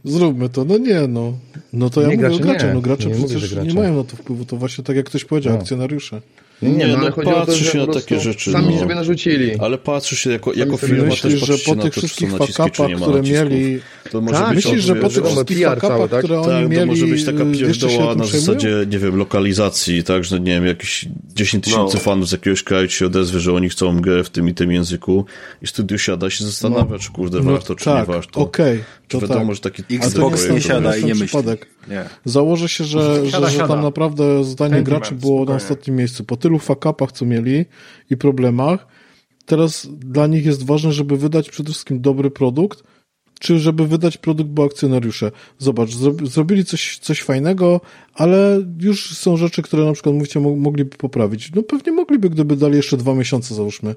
Zróbmy 0.05 0.48
to. 0.48 0.65
No 0.65 0.78
nie, 0.78 1.00
no. 1.08 1.32
No 1.73 1.90
to 1.90 2.02
ja 2.02 2.08
Nie, 2.08 2.15
mówię 2.16 2.26
o 2.26 2.31
gracze 2.31 2.44
graczach. 2.44 2.68
nie. 2.68 2.74
No 2.74 2.81
gracze 2.81 3.08
Nie 3.08 3.15
mówię, 3.15 3.28
przecież 3.36 3.50
nie 3.50 3.57
gracze. 3.57 3.74
mają 3.74 3.97
na 3.97 4.05
to 4.05 4.16
wpływu. 4.16 4.44
To 4.44 4.57
właśnie 4.57 4.84
tak 4.84 4.97
jak 4.97 5.07
ktoś 5.07 5.24
powiedział, 5.24 5.55
akcjonariusze. 5.55 6.23
Nie, 6.62 6.89
no, 6.89 6.99
ale 6.99 7.11
chodzi 7.11 7.28
o 7.31 7.33
to, 7.33 7.47
patrzy 7.47 7.65
że 7.65 7.70
się 7.70 7.78
na 7.78 7.87
takie 7.87 8.20
rzeczy. 8.20 8.53
Sami 8.53 8.75
no. 8.75 8.81
sobie 8.81 8.95
narzucili. 8.95 9.51
Ale 9.61 9.78
patrzy 9.78 10.17
się 10.17 10.31
jako, 10.31 10.53
jako 10.55 10.77
firma 10.77 11.05
Myślisz, 11.05 11.23
też 11.23 11.33
że 11.41 11.47
patrzy 11.47 11.65
się 11.65 11.70
po 11.70 11.77
na 11.77 11.83
tych 11.83 11.95
to, 11.95 12.01
czy 12.01 12.01
są 12.01 12.07
wszystkich 12.09 12.33
naciski, 12.33 12.53
czy 12.53 12.62
fakapach, 12.62 12.89
nie 12.89 12.97
ma 12.97 13.03
które 13.07 13.19
nacisków. 13.19 13.51
mieli... 13.51 13.81
To 14.11 14.20
może 14.20 14.35
Tak, 14.39 14.55
być 14.55 14.65
Myślisz, 14.65 14.85
że 14.85 14.95
po 14.97 15.09
tych 15.09 15.25
wszystkich 15.25 15.65
fakapach, 15.65 16.11
tak? 16.11 16.19
które 16.25 16.41
oni 16.41 16.49
tak, 16.49 16.69
mieli, 16.70 16.81
to 16.81 16.87
może 16.87 17.07
być 17.07 17.25
taka 17.25 17.43
y, 17.45 17.53
pierdoła 17.53 18.15
na 18.15 18.25
przejmują? 18.25 18.25
zasadzie, 18.41 18.77
nie 18.91 18.99
wiem, 18.99 19.17
lokalizacji, 19.17 20.05
tak, 20.05 20.25
że 20.25 20.41
nie 20.41 20.53
wiem, 20.53 20.67
jakieś 20.67 21.07
10 21.35 21.65
tysięcy 21.65 21.95
No. 21.97 22.01
fanów 22.01 22.28
z 22.28 22.33
jakiegoś 22.33 22.62
kraju 22.62 22.89
ci 22.89 22.97
się 22.97 23.07
odezwie, 23.07 23.41
że 23.41 23.53
oni 23.53 23.69
chcą 23.69 24.01
grę 24.01 24.25
w 24.25 24.31
tym 24.31 24.49
i 24.49 24.55
tym 24.55 24.73
języku 24.73 25.25
i 25.62 25.67
studio 25.67 25.99
siada 25.99 26.27
i 26.27 26.31
się 26.31 26.45
zastanawia, 26.45 26.99
czy 26.99 27.11
kurde 27.12 27.41
No 27.41 27.51
warto, 27.53 27.75
czy 27.75 27.89
nie 27.89 27.95
tak, 27.97 28.07
warto. 28.07 28.41
okej, 28.41 28.85
Czy 29.09 29.19
to 29.19 29.27
wiadomo, 29.27 29.47
tak. 29.47 29.55
że 29.55 29.61
taki 29.61 29.83
Xbox 29.97 30.51
nie 30.51 30.61
siada 30.61 30.97
i 30.97 31.05
nie 31.05 31.15
myśli. 31.15 31.39
Nie. 31.91 32.05
Założę 32.25 32.68
się, 32.68 32.84
że, 32.84 33.25
że, 33.25 33.31
Siada, 33.31 33.47
że 33.50 33.57
siada. 33.57 33.68
tam 33.68 33.83
naprawdę 33.83 34.44
zdanie 34.44 34.83
graczy 34.83 35.15
było 35.15 35.34
na 35.34 35.42
spokojnie. 35.42 35.57
ostatnim 35.57 35.97
miejscu. 35.97 36.25
Po 36.25 36.36
tylu 36.36 36.58
fakapach, 36.58 37.12
co 37.12 37.25
mieli 37.26 37.65
i 38.10 38.17
problemach, 38.17 38.86
teraz 39.47 39.86
dla 39.91 40.26
nich 40.26 40.47
jest 40.47 40.67
ważne, 40.67 40.92
żeby 40.92 41.17
wydać 41.17 41.50
przede 41.50 41.70
wszystkim 41.73 42.00
dobry 42.00 42.31
produkt, 42.31 42.83
czy 43.41 43.58
żeby 43.58 43.86
wydać 43.86 44.17
produkt, 44.17 44.50
bo 44.50 44.65
akcjonariusze. 44.65 45.31
Zobacz, 45.58 45.91
zro, 45.94 46.12
zrobili 46.23 46.65
coś, 46.65 46.99
coś 46.99 47.23
fajnego, 47.23 47.81
ale 48.15 48.62
już 48.81 49.17
są 49.17 49.36
rzeczy, 49.36 49.62
które 49.62 49.84
na 49.84 49.92
przykład 49.92 50.15
mówicie, 50.15 50.41
mo- 50.41 50.57
mogliby 50.57 50.97
poprawić. 50.97 51.52
No 51.55 51.62
pewnie 51.62 51.92
mogliby, 51.92 52.31
gdyby 52.31 52.57
dali 52.57 52.76
jeszcze 52.76 52.97
dwa 52.97 53.15
miesiące, 53.15 53.55
załóżmy. 53.55 53.94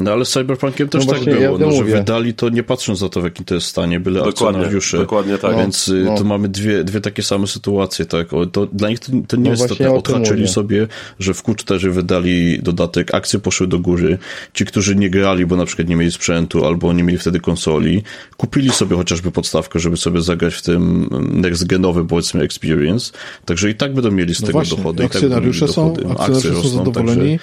No 0.00 0.12
ale 0.12 0.24
z 0.24 0.30
Cyberpunkiem 0.30 0.88
też 0.88 1.06
No 1.06 1.12
tak 1.12 1.24
było, 1.24 1.36
ja 1.40 1.50
no, 1.58 1.72
że 1.72 1.84
wydali 1.84 2.34
to 2.34 2.48
nie 2.48 2.62
patrząc 2.62 3.00
na 3.02 3.08
to, 3.08 3.20
w 3.20 3.24
jakim 3.24 3.44
to 3.44 3.54
jest 3.54 3.66
stanie, 3.66 4.00
byle 4.00 4.20
Dokładnie, 4.20 4.48
akcjonariusze. 4.48 4.98
dokładnie 4.98 5.38
tak. 5.38 5.56
Więc 5.56 5.88
y, 5.88 6.02
No. 6.04 6.18
to 6.18 6.24
mamy 6.24 6.48
dwie, 6.48 6.84
dwie 6.84 7.00
takie 7.00 7.22
same 7.22 7.46
sytuacje, 7.46 8.04
tak. 8.06 8.32
O, 8.32 8.46
to, 8.46 8.66
dla 8.66 8.88
nich 8.90 8.98
to, 9.00 9.12
to 9.28 9.36
nie 9.36 9.42
No 9.44 9.50
jest 9.50 9.68
to, 9.68 9.76
tak, 9.76 9.92
odhaczyli 9.92 10.48
sobie, 10.48 10.86
że 11.18 11.34
w 11.34 11.42
Q4 11.42 11.90
wydali 11.90 12.58
dodatek, 12.62 13.14
akcje 13.14 13.38
poszły 13.38 13.66
do 13.66 13.78
góry. 13.78 14.18
Ci, 14.54 14.64
którzy 14.64 14.96
nie 14.96 15.10
grali, 15.10 15.46
bo 15.46 15.56
na 15.56 15.64
przykład 15.66 15.88
nie 15.88 15.96
mieli 15.96 16.12
sprzętu 16.12 16.64
albo 16.66 16.92
nie 16.92 17.02
mieli 17.02 17.18
wtedy 17.18 17.40
konsoli, 17.40 18.02
kupili 18.36 18.70
sobie 18.70 18.96
chociażby 18.96 19.30
podstawkę, 19.30 19.78
żeby 19.78 19.96
sobie 19.96 20.20
zagrać 20.22 20.54
w 20.54 20.62
tym 20.62 21.08
next 21.32 21.66
genowy, 21.66 22.04
powiedzmy, 22.06 22.42
experience. 22.42 23.12
Także 23.44 23.70
i 23.70 23.74
tak 23.74 23.94
będą 23.94 24.10
mieli 24.10 24.34
z 24.34 24.40
No 24.40 24.46
tego 24.46 24.58
właśnie, 24.58 24.76
dochody. 24.76 25.04
i 25.04 25.06
tak 25.06 25.16
akcjonariusze 25.16 25.68
są, 25.68 25.94
dochody. 25.94 26.12
akcjonariusze 26.20 26.48
są 26.48 26.62
rosną, 26.62 26.84
zadowoleni. 26.84 27.38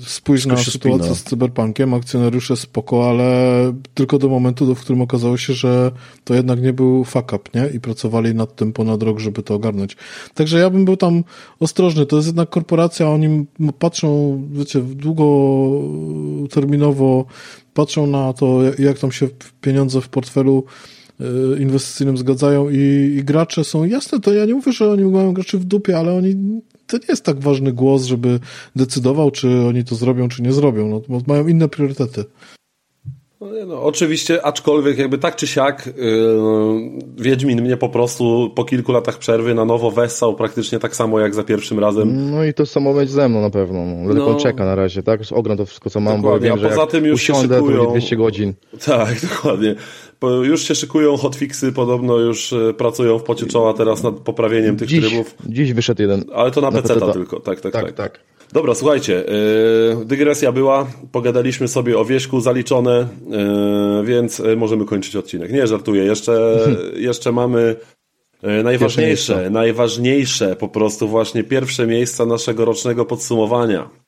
Spójrz 0.00 0.46
na 0.46 0.56
sytuację 0.56 1.14
z 1.14 1.22
Cyberpunkiem, 1.22 1.94
akcjonariusze 1.94 2.56
spoko, 2.56 3.10
ale 3.10 3.72
tylko 3.94 4.18
do 4.18 4.28
momentu, 4.28 4.74
w 4.74 4.80
którym 4.80 5.02
okazało 5.02 5.36
się, 5.36 5.52
że 5.52 5.90
to 6.24 6.34
jednak 6.34 6.62
nie 6.62 6.72
był 6.72 7.04
fuck 7.04 7.32
up, 7.32 7.38
nie? 7.54 7.68
I 7.74 7.80
pracowali 7.80 8.34
nad 8.34 8.56
tym 8.56 8.72
ponad 8.72 9.02
rok, 9.02 9.18
żeby 9.20 9.42
to 9.42 9.54
ogarnąć. 9.54 9.96
Także 10.34 10.58
ja 10.58 10.70
bym 10.70 10.84
był 10.84 10.96
tam 10.96 11.24
ostrożny. 11.60 12.06
To 12.06 12.16
jest 12.16 12.28
jednak 12.28 12.50
korporacja, 12.50 13.08
oni 13.08 13.46
patrzą, 13.78 14.42
wiecie, 14.52 14.80
długoterminowo, 14.80 17.24
patrzą 17.74 18.06
na 18.06 18.32
to, 18.32 18.60
jak- 18.78 18.98
tam 18.98 19.12
się 19.12 19.28
pieniądze 19.60 20.00
w 20.00 20.08
portfelu 20.08 20.64
y, 21.20 21.24
inwestycyjnym 21.60 22.18
zgadzają 22.18 22.70
i, 22.70 22.76
i 23.18 23.24
gracze 23.24 23.64
są 23.64 23.84
jasne, 23.84 24.20
to 24.20 24.32
ja 24.32 24.44
nie 24.44 24.54
mówię, 24.54 24.72
że 24.72 24.90
oni 24.90 25.04
mają 25.04 25.34
graczy 25.34 25.58
w 25.58 25.64
dupie, 25.64 25.98
ale 25.98 26.12
oni 26.12 26.60
to 26.92 26.98
nie 26.98 27.04
jest 27.08 27.24
tak 27.24 27.40
ważny 27.40 27.72
głos, 27.72 28.04
żeby 28.04 28.40
decydował, 28.76 29.30
czy 29.30 29.66
oni 29.66 29.84
to 29.84 29.94
zrobią, 29.94 30.28
czy 30.28 30.42
nie 30.42 30.52
zrobią, 30.52 31.02
no, 31.08 31.20
mają 31.26 31.46
inne 31.46 31.68
priorytety. 31.68 32.24
No, 33.42 33.66
no, 33.66 33.82
oczywiście, 33.82 34.46
aczkolwiek 34.46 34.98
jakby 34.98 35.18
tak 35.18 35.36
czy 35.36 35.46
siak 35.46 35.86
yy, 35.86 35.92
Wiedźmin 37.16 37.62
mnie 37.62 37.76
po 37.76 37.88
prostu 37.88 38.50
po 38.54 38.64
kilku 38.64 38.92
latach 38.92 39.18
przerwy 39.18 39.54
na 39.54 39.64
nowo 39.64 39.90
wessał 39.90 40.34
praktycznie 40.34 40.78
tak 40.78 40.96
samo 40.96 41.20
jak 41.20 41.34
za 41.34 41.42
pierwszym 41.44 41.78
razem. 41.78 42.30
No 42.30 42.44
i 42.44 42.54
to 42.54 42.66
samo 42.66 42.94
będzie 42.94 43.12
ze 43.12 43.28
mną 43.28 43.40
na 43.40 43.50
pewno. 43.50 43.84
No. 43.86 44.04
Dlatego 44.04 44.32
No. 44.32 44.38
czeka 44.40 44.64
na 44.64 44.74
razie, 44.74 45.02
tak? 45.02 45.20
Ogram 45.32 45.56
to 45.58 45.66
wszystko, 45.66 45.90
co 45.90 46.00
mam, 46.00 46.16
bo 46.16 46.22
Dokładnie, 46.22 46.48
wiem, 46.48 46.58
a 46.58 46.62
że 46.62 46.68
poza 46.68 46.86
tym 46.86 47.04
już 47.04 47.22
się 47.22 47.32
usiądę, 47.32 47.48
to 47.58 47.60
szykują- 47.66 47.76
będzie 47.78 47.90
200 47.90 48.16
godzin. 48.16 48.54
Tak, 48.86 49.20
dokładnie. 49.30 49.74
Bo 50.20 50.30
już 50.30 50.62
się 50.68 50.74
szykują 50.74 51.16
hotfixy, 51.16 51.72
podobno 51.72 52.18
już 52.18 52.52
e, 52.52 52.74
pracują 52.74 53.18
w 53.18 53.22
pocie 53.22 53.46
czoła 53.46 53.74
teraz 53.74 54.02
nad 54.02 54.14
poprawieniem 54.14 54.76
tych 54.76 54.88
Dziś, 54.88 55.06
trybów. 55.08 55.34
dziś 55.46 55.72
wyszedł 55.72 56.02
jeden. 56.02 56.24
Ale 56.34 56.50
to 56.50 56.60
na, 56.60 56.70
Na 56.70 56.82
PC 56.82 56.94
PC-ta. 56.94 57.12
tylko, 57.12 57.40
tak, 57.40 57.60
tak, 57.60 57.72
tak. 57.72 57.84
Tak, 57.84 57.92
tak. 57.94 58.20
Dobra, 58.52 58.74
słuchajcie, 58.74 59.24
yy, 59.98 60.04
dygresja 60.04 60.52
była, 60.52 60.86
pogadaliśmy 61.12 61.68
sobie 61.68 61.98
o 61.98 62.04
wieśku 62.04 62.40
zaliczone, 62.40 63.08
yy, 63.98 64.04
więc 64.04 64.38
yy, 64.38 64.56
możemy 64.56 64.84
kończyć 64.84 65.16
odcinek. 65.16 65.52
Nie, 65.52 65.66
żartuję, 65.66 66.04
jeszcze, 66.04 66.58
jeszcze 67.08 67.32
mamy 67.32 67.76
najważniejsze, 68.64 69.50
najważniejsze 69.50 70.56
po 70.56 70.68
prostu 70.68 71.08
właśnie 71.08 71.44
pierwsze 71.44 71.86
miejsca 71.86 72.26
naszego 72.26 72.64
rocznego 72.64 73.04
podsumowania. 73.04 74.01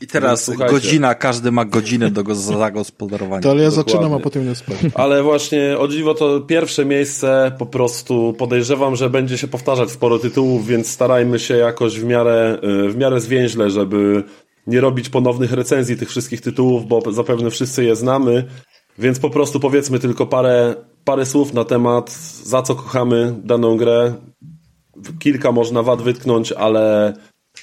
I 0.00 0.06
teraz 0.06 0.44
Słuchajcie. 0.44 0.74
godzina, 0.74 1.14
każdy 1.14 1.52
ma 1.52 1.64
godzinę 1.64 2.10
do 2.10 2.24
go 2.24 2.34
zagospodarowania. 2.34 3.42
To 3.42 3.50
ale 3.50 3.62
ja 3.62 3.70
Dokładnie. 3.70 3.92
zaczynam, 3.92 4.14
a 4.14 4.18
potem 4.18 4.48
nie 4.48 4.54
spać. 4.54 4.76
Ale 4.94 5.22
właśnie 5.22 5.78
o 5.78 5.88
dziwo 5.88 6.14
to 6.14 6.40
pierwsze 6.40 6.84
miejsce 6.84 7.52
po 7.58 7.66
prostu 7.66 8.34
podejrzewam, 8.38 8.96
że 8.96 9.10
będzie 9.10 9.38
się 9.38 9.48
powtarzać 9.48 9.90
sporo 9.90 10.18
tytułów, 10.18 10.66
więc 10.66 10.90
starajmy 10.90 11.38
się 11.38 11.56
jakoś 11.56 12.00
w 12.00 12.04
miarę, 12.04 12.58
y, 12.86 12.88
w 12.88 12.96
miarę 12.96 13.20
zwięźle, 13.20 13.70
żeby 13.70 14.24
nie 14.66 14.80
robić 14.80 15.08
ponownych 15.08 15.52
recenzji 15.52 15.96
tych 15.96 16.08
wszystkich 16.08 16.40
tytułów, 16.40 16.86
bo 16.86 17.12
zapewne 17.12 17.50
wszyscy 17.50 17.84
je 17.84 17.96
znamy, 17.96 18.44
więc 18.98 19.18
po 19.18 19.30
prostu 19.30 19.60
powiedzmy 19.60 19.98
tylko 19.98 20.26
parę, 20.26 20.74
parę 21.04 21.26
słów 21.26 21.54
na 21.54 21.64
temat, 21.64 22.12
za 22.44 22.62
co 22.62 22.74
kochamy 22.74 23.34
daną 23.44 23.76
grę. 23.76 24.14
Kilka 25.18 25.52
można 25.52 25.82
wad 25.82 26.02
wytknąć, 26.02 26.52
ale 26.52 27.12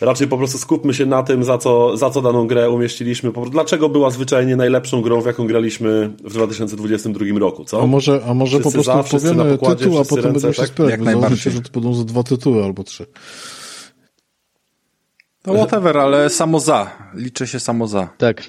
raczej 0.02 0.28
po 0.28 0.38
prostu 0.38 0.58
skupmy 0.58 0.94
się 0.94 1.06
na 1.06 1.24
tym, 1.24 1.44
za 1.44 1.58
co, 1.58 1.98
za 1.98 2.10
co 2.10 2.22
daną 2.22 2.48
grę 2.48 2.70
umieściliśmy. 2.70 3.32
Dlaczego 3.52 3.90
była 3.90 4.10
zwyczajnie 4.10 4.56
najlepszą 4.56 5.02
grą, 5.02 5.22
w 5.22 5.26
jaką 5.26 5.48
graliśmy 5.48 6.14
w 6.24 6.34
2022 6.34 7.40
roku, 7.40 7.66
co? 7.66 7.82
A 7.82 7.88
może, 7.88 8.22
a 8.28 8.34
może 8.34 8.58
po 8.60 8.72
prostu 8.72 8.92
za, 8.94 9.04
wszyscy 9.04 9.28
na 9.28 9.34
powiemy 9.34 9.58
pokładzie, 9.58 9.86
tytuł, 9.86 10.00
a 10.00 10.04
potem 10.06 10.16
ręce, 10.16 10.32
będziemy 10.32 10.54
się 10.54 10.62
tak? 10.62 10.70
spierać, 10.70 10.92
Jak 10.92 11.00
bo 11.00 11.06
założy 11.06 11.20
się, 11.20 11.30
najbardziej. 11.30 11.54
że 11.54 11.62
to 11.62 11.72
będą 11.80 11.94
za 11.94 12.04
dwa 12.04 12.24
tytuły 12.24 12.64
albo 12.64 12.84
trzy. 12.84 13.06
No 15.48 15.54
whatever, 15.54 15.98
ale 15.98 16.30
samo 16.30 16.60
za. 16.60 16.92
Liczy 17.14 17.48
się 17.48 17.60
samo 17.60 17.88
za. 17.88 18.10
Tak. 18.18 18.44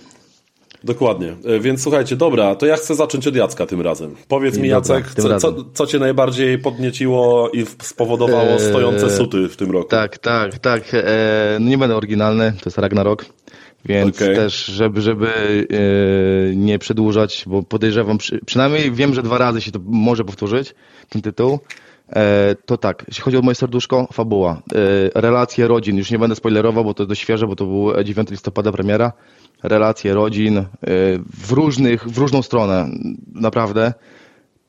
Dokładnie. 0.85 1.37
E, 1.45 1.61
Więc 1.61 1.83
słuchajcie, 1.83 2.17
dobra, 2.17 2.55
to 2.55 2.67
ja 2.67 2.77
chcę 2.77 2.95
zacząć 2.95 3.27
od 3.27 3.37
Jacka 3.37 3.67
tym 3.67 3.81
razem. 3.81 4.15
Powiedz 4.29 4.59
mi, 4.59 4.69
Dobra, 4.71 4.97
Jacek, 4.97 5.15
co, 5.15 5.39
co, 5.39 5.65
co 5.75 5.87
cię 5.87 5.99
najbardziej 5.99 6.59
podnieciło 6.59 7.51
i 7.51 7.65
spowodowało 7.83 8.51
Eee, 8.53 8.61
stojące 8.61 9.11
suty 9.11 9.49
w 9.49 9.57
tym 9.57 9.71
roku? 9.71 9.89
Tak, 9.89 10.19
tak, 10.19 10.59
tak. 10.59 10.83
E, 10.95 11.57
no 11.61 11.69
nie 11.69 11.79
będę 11.79 11.97
oryginalny, 11.97 12.53
to 12.53 12.63
jest 12.67 12.79
Ragnarok. 12.79 13.25
Więc 13.85 14.17
Okej. 14.17 14.37
też, 14.37 14.65
żeby, 14.65 15.01
żeby 15.01 15.29
e, 15.31 16.57
nie 16.57 16.79
przedłużać, 16.79 17.45
bo 17.47 17.63
podejrzewam, 17.63 18.19
przy, 18.19 18.41
przynajmniej 18.47 18.93
wiem, 18.93 19.15
że 19.15 19.23
dwa 19.23 19.39
razy 19.39 19.61
się 19.61 19.73
to 19.73 19.79
może 19.87 20.25
powtórzyć, 20.25 20.75
ten 21.09 21.23
tytuł. 21.23 21.59
E, 22.17 22.55
to 22.67 22.77
tak, 22.77 23.05
jeśli 23.09 23.23
chodzi 23.23 23.37
o 23.37 23.43
moje 23.43 23.55
serduszko, 23.55 24.09
fabuła. 24.13 24.63
E, 25.15 25.21
relacje 25.21 25.69
rodzin, 25.69 25.97
już 25.97 26.11
nie 26.11 26.19
będę 26.19 26.37
spoilerował, 26.37 26.85
bo 26.85 26.95
to 26.95 27.03
jest 27.03 27.09
dość 27.09 27.21
świeże, 27.21 27.47
bo 27.47 27.57
to 27.57 27.65
był 27.67 28.05
9 28.05 28.31
listopada 28.31 28.73
premiera. 28.73 29.13
Relacje 29.63 30.15
rodzin 30.15 30.59
e, 30.59 30.65
w 31.41 31.53
różnych, 31.53 32.09
w 32.09 32.19
różną 32.19 32.43
stronę, 32.43 32.89
naprawdę. 33.35 33.93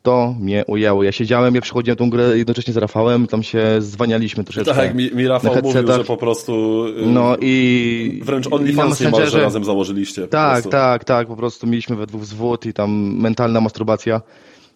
To 0.02 0.36
mnie 0.40 0.66
ujęło. 0.68 1.04
Ja 1.04 1.12
siedziałem, 1.12 1.56
ja 1.56 1.62
przechodziłem 1.62 1.98
tą 1.98 2.10
grę 2.10 2.38
jednocześnie 2.38 2.74
z 2.74 2.78
Rafałem, 2.78 3.28
tam 3.28 3.44
się 3.44 3.64
zwanialiśmy 3.80 4.44
troszeczkę. 4.44 4.74
Tak, 4.74 4.96
mi, 4.96 5.12
mi 5.12 5.28
Rafał 5.28 5.56
mówił, 5.64 5.88
że 5.88 6.04
po 6.04 6.18
prostu 6.18 6.86
y, 6.88 7.06
No 7.06 7.38
i... 7.42 8.22
wręcz 8.24 8.48
OnlyFans 8.52 9.00
niemalże 9.00 9.42
razem 9.42 9.64
założyliście. 9.64 10.28
Tak, 10.28 10.68
tak, 10.68 11.04
tak, 11.04 11.28
po 11.28 11.36
prostu 11.36 11.68
mieliśmy 11.68 11.96
we 11.96 12.08
dwóch 12.08 12.26
zwód 12.26 12.66
i 12.66 12.74
tam 12.74 12.92
mentalna 13.18 13.62
masturbacja. 13.62 14.22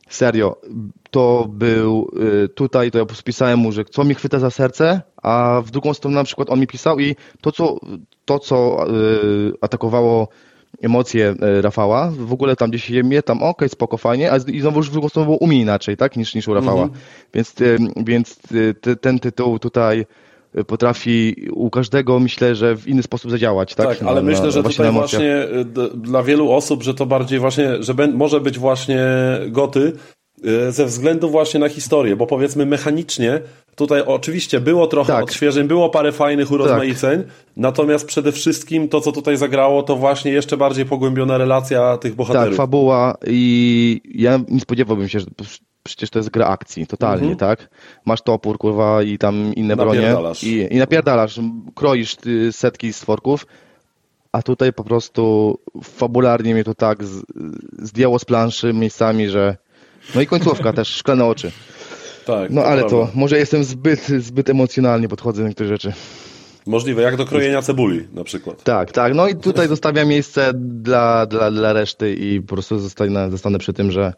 Serio, 0.10 0.62
to 1.12 1.48
był 1.50 2.12
y, 2.44 2.50
tutaj, 2.50 2.92
to 2.92 2.98
ja 2.98 3.06
pisałem 3.24 3.60
mu, 3.60 3.72
że 3.72 3.86
co 3.86 4.04
mi 4.04 4.16
chwyta 4.16 4.40
za 4.40 4.50
serce, 4.50 5.02
a 5.22 5.62
w 5.66 5.72
drugą 5.72 5.94
stronę 5.94 6.16
na 6.16 6.24
przykład 6.24 6.50
on 6.50 6.60
mi 6.60 6.68
pisał 6.68 7.00
i 7.00 7.16
to, 7.42 7.52
co, 7.52 7.80
to, 8.26 8.40
co 8.40 8.88
y, 8.90 9.54
atakowało 9.62 10.28
emocje 10.82 11.36
y, 11.58 11.62
Rafała, 11.62 12.12
w 12.12 12.34
ogóle 12.34 12.56
tam 12.56 12.70
gdzieś 12.70 12.90
je 12.90 13.04
mnie, 13.04 13.24
tam 13.24 13.44
okej, 13.44 13.70
spoko, 13.70 13.98
fajnie, 13.98 14.32
a 14.32 14.38
i 14.48 14.62
znowu 14.62 14.78
już 14.78 14.90
w 14.90 14.92
drugą 14.92 15.10
stronę 15.10 15.26
było 15.26 15.38
u 15.38 15.48
mnie 15.48 15.62
inaczej, 15.62 15.98
tak, 15.98 16.18
niż, 16.18 16.36
niż 16.36 16.48
u 16.48 16.54
Rafała. 16.54 16.90
Więc, 17.34 17.62
y, 17.62 17.78
więc 17.98 18.38
ty, 18.82 18.96
ten 18.96 19.20
tytuł 19.20 19.60
tutaj 19.60 20.06
potrafi 20.68 21.36
u 21.52 21.70
każdego, 21.70 22.20
myślę, 22.20 22.56
że 22.56 22.76
w 22.78 22.88
inny 22.88 23.04
sposób 23.04 23.32
zadziałać, 23.32 23.76
tak? 23.76 23.88
Tak, 23.88 24.04
ale 24.08 24.22
Na- 24.22 24.30
myślę, 24.32 24.52
że 24.52 24.62
właśnie 24.62 24.78
tutaj 24.86 24.92
właśnie 24.94 25.48
d- 25.66 25.90
dla 25.96 26.24
wielu 26.24 26.52
osób, 26.52 26.84
że 26.84 26.94
to 26.94 27.06
bardziej 27.06 27.40
właśnie, 27.40 27.84
że 27.84 27.94
może 28.14 28.40
być 28.42 28.60
właśnie 28.60 29.00
goty 29.48 29.94
y, 30.46 30.72
ze 30.72 30.86
względu 30.86 31.30
właśnie 31.30 31.60
na 31.60 31.70
historię, 31.70 32.16
bo 32.16 32.28
powiedzmy 32.28 32.66
mechanicznie 32.66 33.42
tutaj 33.76 34.02
oczywiście 34.06 34.60
było 34.60 34.88
trochę 34.88 35.14
Tak. 35.14 35.24
odświeżeń, 35.24 35.68
było 35.68 35.90
parę 35.90 36.12
fajnych 36.12 36.52
urozmaiceń, 36.52 37.24
natomiast 37.58 38.08
przede 38.08 38.32
wszystkim 38.32 38.90
to, 38.90 39.02
co 39.02 39.12
tutaj 39.12 39.38
zagrało, 39.38 39.84
to 39.84 39.96
właśnie 39.96 40.32
jeszcze 40.32 40.58
bardziej 40.58 40.86
pogłębiona 40.86 41.38
relacja 41.38 41.98
tych 41.98 42.12
Tak, 42.12 42.18
bohaterów. 42.18 42.58
fabuła 42.58 43.18
i 43.28 44.02
ja 44.16 44.40
nie 44.50 44.60
spodziewałbym 44.60 45.10
się, 45.10 45.20
że 45.20 45.26
przecież 45.84 46.10
to 46.10 46.20
jest 46.20 46.30
gra 46.30 46.48
akcji, 46.48 46.88
totalnie, 46.88 47.36
tak? 47.36 47.70
Masz 48.06 48.22
topór, 48.22 48.58
kurwa, 48.58 49.04
i 49.04 49.18
tam 49.18 49.54
inne 49.56 49.76
bronie 49.76 50.02
Napierdalasz. 50.02 50.44
i, 50.44 50.74
i 50.74 50.78
napierdalasz, 50.78 51.40
kroisz 51.76 52.16
ty, 52.16 52.52
setki 52.52 52.94
stworków, 52.94 53.46
a 54.32 54.42
tutaj 54.42 54.74
po 54.74 54.84
prostu 54.84 55.58
fabularnie 55.84 56.54
mnie 56.54 56.64
to 56.64 56.76
tak 56.76 57.04
z, 57.04 57.24
zdjęło 57.80 58.20
z 58.20 58.26
planszy 58.26 58.74
miejscami, 58.74 59.30
że 59.30 59.58
no 60.16 60.22
i 60.22 60.28
końcówka 60.28 60.74
też, 60.84 60.88
szklane 60.88 61.26
oczy. 61.26 61.52
Tak, 62.26 62.52
No 62.52 62.64
ale 62.64 62.82
to, 62.82 62.90
prawda. 62.90 63.12
może 63.16 63.38
jestem 63.38 63.64
zbyt, 63.64 64.08
zbyt 64.08 64.50
emocjonalnie 64.50 65.08
podchodzę 65.08 65.42
do 65.42 65.48
niektórych 65.48 65.72
rzeczy. 65.72 65.94
Możliwe, 66.66 67.02
jak 67.02 67.18
do 67.18 67.26
krojenia 67.26 67.62
cebuli 67.62 68.08
na 68.14 68.24
przykład. 68.24 68.64
Tak, 68.64 68.92
tak. 68.92 69.14
No 69.16 69.28
i 69.28 69.36
tutaj 69.36 69.68
zostawiam 69.76 70.08
miejsce 70.08 70.52
dla, 70.56 71.26
dla, 71.26 71.52
dla 71.52 71.74
reszty 71.74 72.14
i 72.16 72.42
po 72.42 72.48
prostu 72.56 72.80
zostanę, 72.80 73.32
zostanę 73.32 73.60
przy 73.60 73.74
tym, 73.74 73.92
że, 73.92 74.14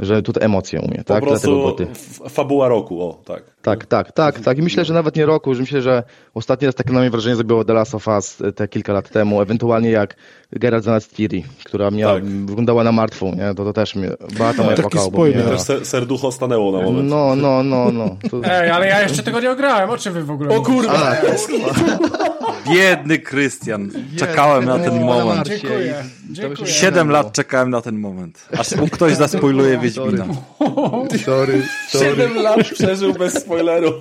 że 0.00 0.22
tutaj 0.22 0.44
emocje 0.44 0.80
u 0.80 0.88
mnie, 0.88 0.98
Po 0.98 1.04
tak? 1.04 1.24
Dlatego 1.24 1.74
prostu 1.76 2.28
fabuła 2.28 2.68
roku, 2.68 3.02
o, 3.02 3.20
tak. 3.24 3.42
Tak, 3.62 3.86
tak, 3.86 4.12
tak, 4.12 4.40
tak. 4.40 4.58
I 4.58 4.62
myślę, 4.62 4.84
że 4.84 4.94
nawet 4.94 5.16
nie 5.16 5.26
roku, 5.26 5.54
że 5.54 5.60
myślę, 5.60 5.82
że 5.82 6.02
ostatni 6.34 6.66
raz 6.66 6.74
takie 6.74 6.92
na 6.92 7.00
mnie 7.00 7.10
wrażenie 7.10 7.36
zrobiło 7.36 7.64
The 7.64 7.72
Last 7.72 7.94
of 7.94 8.08
Us 8.08 8.40
e, 8.40 8.52
te 8.52 8.68
kilka 8.68 8.92
lat 8.92 9.10
temu, 9.10 9.40
ewentualnie 9.42 9.90
jak 9.90 10.16
Geralt 10.52 10.84
zamiast 10.84 11.16
Ciri, 11.16 11.44
która 11.64 11.90
miała, 11.90 12.14
Tak. 12.14 12.24
wyglądała 12.24 12.84
na 12.84 12.92
martwą, 12.92 13.34
nie? 13.34 13.54
To, 13.54 13.64
to 13.64 13.72
też 13.72 13.94
mnie, 13.94 14.08
Beata 14.38 14.62
moja 14.62 14.76
Taki 14.76 14.82
płakała, 14.88 15.06
spoiler. 15.06 15.42
mnie- 15.46 15.52
Też 15.52 15.60
ser- 15.60 15.86
serducho 15.86 16.32
stanęło 16.32 16.72
na 16.72 16.84
moment. 16.84 17.08
No, 17.08 17.36
no, 17.36 17.62
no, 17.62 17.90
no. 17.92 18.16
To... 18.30 18.40
Ej, 18.52 18.70
ale 18.70 18.86
ja 18.86 19.02
jeszcze 19.02 19.22
tego 19.22 19.40
nie 19.40 19.50
ograłem, 19.50 19.90
o 19.90 19.98
czym 19.98 20.12
wy 20.12 20.24
w 20.24 20.30
ogóle 20.30 20.56
O 20.56 20.62
kurwa! 20.62 20.92
A, 21.12 21.16
Biedny 22.72 23.18
Krystian. 23.18 23.90
Czekałem 24.18 24.64
na 24.64 24.78
ten 24.78 25.04
moment. 25.04 25.48
Dziękuję. 25.48 25.94
Dziękuję. 26.30 26.66
Siedem 26.72 27.10
lat 27.10 27.32
czekałem 27.32 27.70
na 27.70 27.80
ten 27.80 27.98
moment. 27.98 28.48
Aż 28.58 28.76
mu 28.76 28.88
ktoś 28.88 29.14
zaspoiluje 29.14 29.78
Wiedźmina. 29.90 30.26
Sorry, 31.26 31.62
sorry. 31.88 32.10
Siedem 32.10 32.36
lat 32.36 32.68
przeżył 32.72 33.12
bez 33.12 33.34
spoileru. 33.34 33.92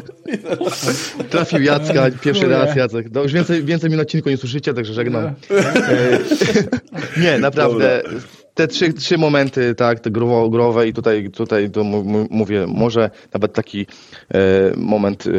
Trafił 1.29 1.61
Jacka, 1.61 2.05
pierwszy 2.21 2.47
raz 2.47 2.75
Jacek. 2.75 3.07
No, 3.11 3.23
już 3.23 3.33
więcej, 3.33 3.63
więcej 3.63 3.89
mi 3.89 3.95
na 3.95 4.01
odcinku 4.01 4.29
nie 4.29 4.37
słyszycie, 4.37 4.73
także 4.73 4.93
żegnam. 4.93 5.25
E, 5.87 6.19
nie, 7.23 7.39
naprawdę. 7.39 8.03
Te 8.57 8.67
trzy, 8.67 8.93
trzy 8.93 9.17
momenty, 9.17 9.75
tak, 9.75 9.99
te 9.99 10.11
growo, 10.11 10.49
growe 10.49 10.87
i 10.87 10.93
tutaj, 10.93 11.29
tutaj 11.29 11.69
to 11.69 11.83
mówię, 12.29 12.65
może 12.67 13.09
nawet 13.33 13.53
taki 13.53 13.85
e, 14.33 14.39
moment, 14.77 15.27
e, 15.27 15.31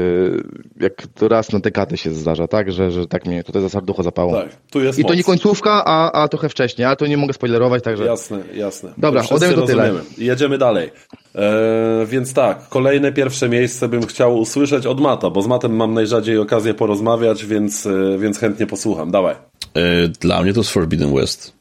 jak 0.81 1.07
to 1.15 1.29
raz 1.29 1.53
na 1.53 1.59
dekadę 1.61 1.97
się 1.97 2.11
zdarza, 2.11 2.49
tak, 2.49 2.73
że, 2.73 2.91
że 2.91 3.07
tak 3.07 3.27
mnie 3.27 3.45
tutaj 3.45 3.63
za 3.63 3.69
serducho 3.69 4.03
zapało. 4.03 4.33
Tak, 4.33 4.49
tu 4.71 4.81
jest 4.81 4.99
I 4.99 5.03
to 5.03 5.09
moc. 5.09 5.17
nie 5.17 5.25
końcówka, 5.25 5.83
a, 5.85 6.23
a 6.23 6.29
trochę 6.29 6.49
wcześniej, 6.49 6.87
ale 6.87 6.97
to 6.97 7.07
nie 7.07 7.17
mogę 7.17 7.33
spoilerować, 7.33 7.83
także... 7.85 8.05
Jasne, 8.05 8.39
jasne. 8.55 8.93
Dobra, 8.99 9.21
To 9.21 9.27
wszyscy 9.27 9.47
ode 9.47 9.57
mnie 9.57 9.67
to 9.67 9.73
tyle. 9.73 9.93
Jedziemy 10.19 10.59
dalej. 10.59 10.91
E, 11.35 12.07
więc 12.07 12.33
tak, 12.35 12.69
kolejne 12.69 13.13
pierwsze 13.13 13.49
miejsce 13.49 13.89
bym 13.89 14.07
chciał 14.07 14.39
usłyszeć 14.39 14.87
od 14.87 15.01
Mata, 15.01 15.31
bo 15.31 15.43
z 15.43 15.47
Matem 15.47 15.77
mam 15.77 15.95
najrzadziej 15.95 16.39
okazję 16.39 16.75
porozmawiać, 16.75 17.47
więc, 17.47 17.87
e, 17.87 18.19
więc 18.19 18.39
chętnie 18.39 18.67
posłucham. 18.67 19.11
Dawaj. 19.11 19.35
E, 19.75 20.09
Dla 20.09 20.43
mnie 20.43 20.53
to 20.53 20.61
jest 20.61 20.71
Forbidden 20.71 21.15
West. 21.15 21.58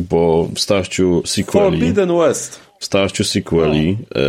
Bo 0.00 0.48
w 0.54 0.60
starciu 0.60 1.22
sequeli, 1.26 1.64
Forbidden 1.70 2.18
West. 2.18 2.60
w 2.78 2.84
starciu 2.84 3.24
sequeli 3.24 3.96
e, 4.14 4.20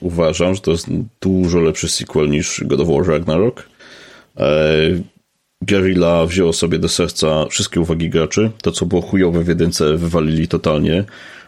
uważam, 0.00 0.54
że 0.54 0.60
to 0.60 0.70
jest 0.70 0.86
dużo 1.20 1.60
lepszy 1.60 1.88
sequel 1.88 2.30
niż 2.30 2.62
God 2.64 2.80
of 2.80 2.88
War 2.88 3.06
Ragnarok. 3.06 3.68
E, 4.36 4.46
Guerrilla 5.62 6.26
wzięło 6.26 6.52
sobie 6.52 6.78
do 6.78 6.88
serca 6.88 7.46
wszystkie 7.50 7.80
uwagi 7.80 8.10
graczy. 8.10 8.50
To, 8.62 8.72
co 8.72 8.86
było 8.86 9.02
chujowe 9.02 9.44
w 9.44 9.48
jedynce, 9.48 9.96
wywalili 9.96 10.48
totalnie. 10.48 11.04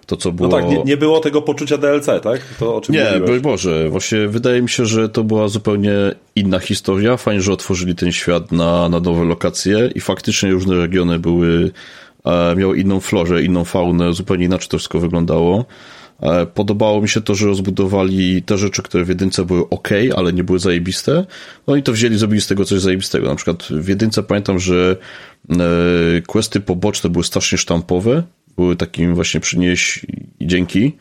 To, 0.07 0.17
co 0.17 0.28
No 0.28 0.35
było... 0.35 0.49
tak, 0.49 0.68
nie, 0.68 0.83
nie 0.85 0.97
było 0.97 1.20
tego 1.20 1.43
poczucia 1.43 1.78
DLC, 1.78 2.07
tak? 2.23 2.41
To 2.59 2.76
o 2.76 2.81
czym 2.81 2.94
Nie, 2.94 3.05
mówiłeś. 3.05 3.23
broń 3.26 3.41
Boże. 3.41 3.89
Właśnie 3.91 4.28
wydaje 4.28 4.62
mi 4.62 4.68
się, 4.68 4.86
że 4.86 5.09
to 5.09 5.25
była 5.25 5.49
zupełnie 5.49 5.93
inna 6.36 6.59
historia. 6.59 7.17
Fajnie, 7.17 7.41
że 7.41 7.52
otworzyli 7.52 7.94
ten 7.94 8.12
świat 8.12 8.52
na, 8.52 8.89
na 8.89 9.01
nowe 9.01 9.25
lokacje 9.25 9.91
i 9.94 10.01
faktycznie 10.01 10.51
różne 10.51 10.76
regiony 10.76 11.18
były, 11.18 11.70
e, 12.26 12.56
miały 12.56 12.78
inną 12.78 13.00
florę, 13.00 13.42
inną 13.42 13.64
faunę, 13.64 14.12
zupełnie 14.12 14.44
inaczej 14.44 14.68
to 14.68 14.78
wszystko 14.78 15.00
wyglądało. 15.00 15.64
E, 16.20 16.46
podobało 16.46 17.00
mi 17.00 17.08
się 17.08 17.20
to, 17.20 17.34
że 17.34 17.46
rozbudowali 17.46 18.42
te 18.42 18.58
rzeczy, 18.58 18.82
które 18.82 19.05
w 19.05 19.08
jedynce 19.08 19.44
były 19.44 19.68
ok, 19.68 19.88
ale 20.16 20.32
nie 20.32 20.44
były 20.44 20.58
zajebiste. 20.58 21.26
No 21.66 21.76
i 21.76 21.82
to 21.82 21.92
wzięli, 21.92 22.18
zrobili 22.18 22.40
z 22.40 22.46
tego 22.46 22.64
coś 22.64 22.80
zajebistego. 22.80 23.28
Na 23.28 23.34
przykład 23.34 23.62
w 23.62 23.88
jedynce 23.88 24.22
pamiętam, 24.22 24.58
że 24.58 24.96
e, 25.50 25.56
questy 26.26 26.60
poboczne 26.60 27.10
były 27.10 27.24
strasznie 27.24 27.58
sztampowe, 27.58 28.22
były 28.56 28.76
takim 28.76 29.14
właśnie 29.14 29.40
przynieś 29.40 30.06
i 30.40 30.46
dzięki. 30.46 30.96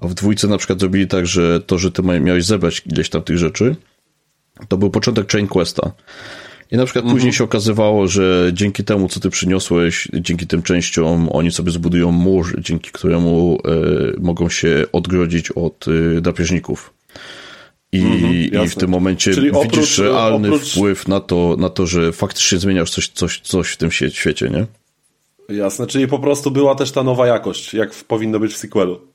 A 0.00 0.06
w 0.06 0.14
dwójce 0.14 0.48
na 0.48 0.58
przykład 0.58 0.80
zrobili 0.80 1.06
tak, 1.06 1.26
że 1.26 1.60
to, 1.60 1.78
że 1.78 1.92
ty 1.92 2.02
miałeś 2.02 2.44
zebrać 2.44 2.82
ileś 2.86 3.08
tam 3.08 3.22
tych 3.22 3.38
rzeczy, 3.38 3.76
to 4.68 4.76
był 4.76 4.90
początek 4.90 5.32
chain 5.32 5.48
questa. 5.48 5.92
I 6.72 6.76
na 6.76 6.84
przykład 6.84 7.04
później 7.04 7.32
się 7.32 7.44
okazywało, 7.44 8.08
że 8.08 8.50
dzięki 8.52 8.84
temu, 8.84 9.08
co 9.08 9.20
ty 9.20 9.30
przyniosłeś, 9.30 10.08
dzięki 10.14 10.46
tym 10.46 10.62
częściom, 10.62 11.28
oni 11.32 11.52
sobie 11.52 11.70
zbudują 11.70 12.12
mur, 12.12 12.60
dzięki 12.60 12.90
któremu 12.90 13.58
e, 13.64 14.20
mogą 14.20 14.48
się 14.48 14.84
odgrodzić 14.92 15.50
od 15.50 15.86
e, 15.88 16.20
drapieżników. 16.20 16.94
I, 17.92 18.02
I 18.64 18.68
w 18.68 18.74
tym 18.74 18.90
momencie 18.90 19.34
Czyli 19.34 19.52
widzisz 19.52 19.98
oprócz- 19.98 20.02
realny 20.02 20.48
oprócz- 20.48 20.72
wpływ 20.72 21.08
na 21.08 21.20
to, 21.20 21.56
na 21.58 21.68
to, 21.68 21.86
że 21.86 22.12
faktycznie 22.12 22.58
zmieniasz 22.58 22.90
coś, 22.90 23.08
coś, 23.08 23.40
coś 23.40 23.68
w 23.68 23.76
tym 23.76 23.90
świecie, 23.90 24.50
nie? 24.50 24.66
Jasne, 25.56 25.86
czyli 25.86 26.08
po 26.08 26.18
prostu 26.18 26.50
była 26.50 26.74
też 26.74 26.92
ta 26.92 27.02
nowa 27.02 27.26
jakość, 27.26 27.74
jak 27.74 27.90
powinno 27.94 28.38
być 28.40 28.52
w 28.52 28.56
sequelu. 28.56 29.11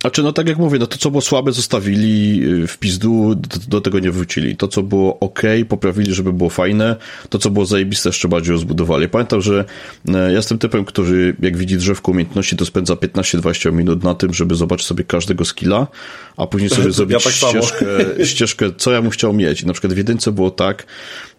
Znaczy, 0.00 0.22
no 0.22 0.32
tak 0.32 0.48
jak 0.48 0.58
mówię, 0.58 0.78
no 0.78 0.86
to 0.86 0.98
co 0.98 1.10
było 1.10 1.20
słabe 1.20 1.52
zostawili 1.52 2.42
y, 2.44 2.66
w 2.66 2.78
pizdu, 2.78 3.34
do, 3.34 3.58
do 3.68 3.80
tego 3.80 3.98
nie 3.98 4.10
wrócili. 4.10 4.56
To 4.56 4.68
co 4.68 4.82
było 4.82 5.18
ok, 5.18 5.42
poprawili, 5.68 6.14
żeby 6.14 6.32
było 6.32 6.50
fajne. 6.50 6.96
To 7.28 7.38
co 7.38 7.50
było 7.50 7.66
zajebiste, 7.66 8.08
jeszcze 8.08 8.28
bardziej 8.28 8.52
rozbudowali. 8.52 9.08
Pamiętam, 9.08 9.40
że 9.40 9.64
e, 10.08 10.12
ja 10.12 10.28
jestem 10.30 10.58
typem, 10.58 10.84
który 10.84 11.36
jak 11.40 11.56
widzi 11.56 11.76
drzewko 11.76 12.12
umiejętności, 12.12 12.56
to 12.56 12.66
spędza 12.66 12.94
15-20 12.94 13.72
minut 13.72 14.04
na 14.04 14.14
tym, 14.14 14.34
żeby 14.34 14.54
zobaczyć 14.54 14.86
sobie 14.86 15.04
każdego 15.04 15.44
skilla, 15.44 15.86
a 16.36 16.46
później 16.46 16.70
sobie 16.70 16.92
zrobić 16.96 17.24
tak 17.24 17.32
ścieżkę, 17.32 17.86
ścieżkę, 18.24 18.70
co 18.76 18.92
ja 18.92 19.02
bym 19.02 19.10
chciał 19.10 19.32
mieć. 19.32 19.62
I 19.62 19.66
na 19.66 19.72
przykład 19.72 19.92
w 19.92 19.96
jedynce 19.96 20.32
było 20.32 20.50
tak, 20.50 20.86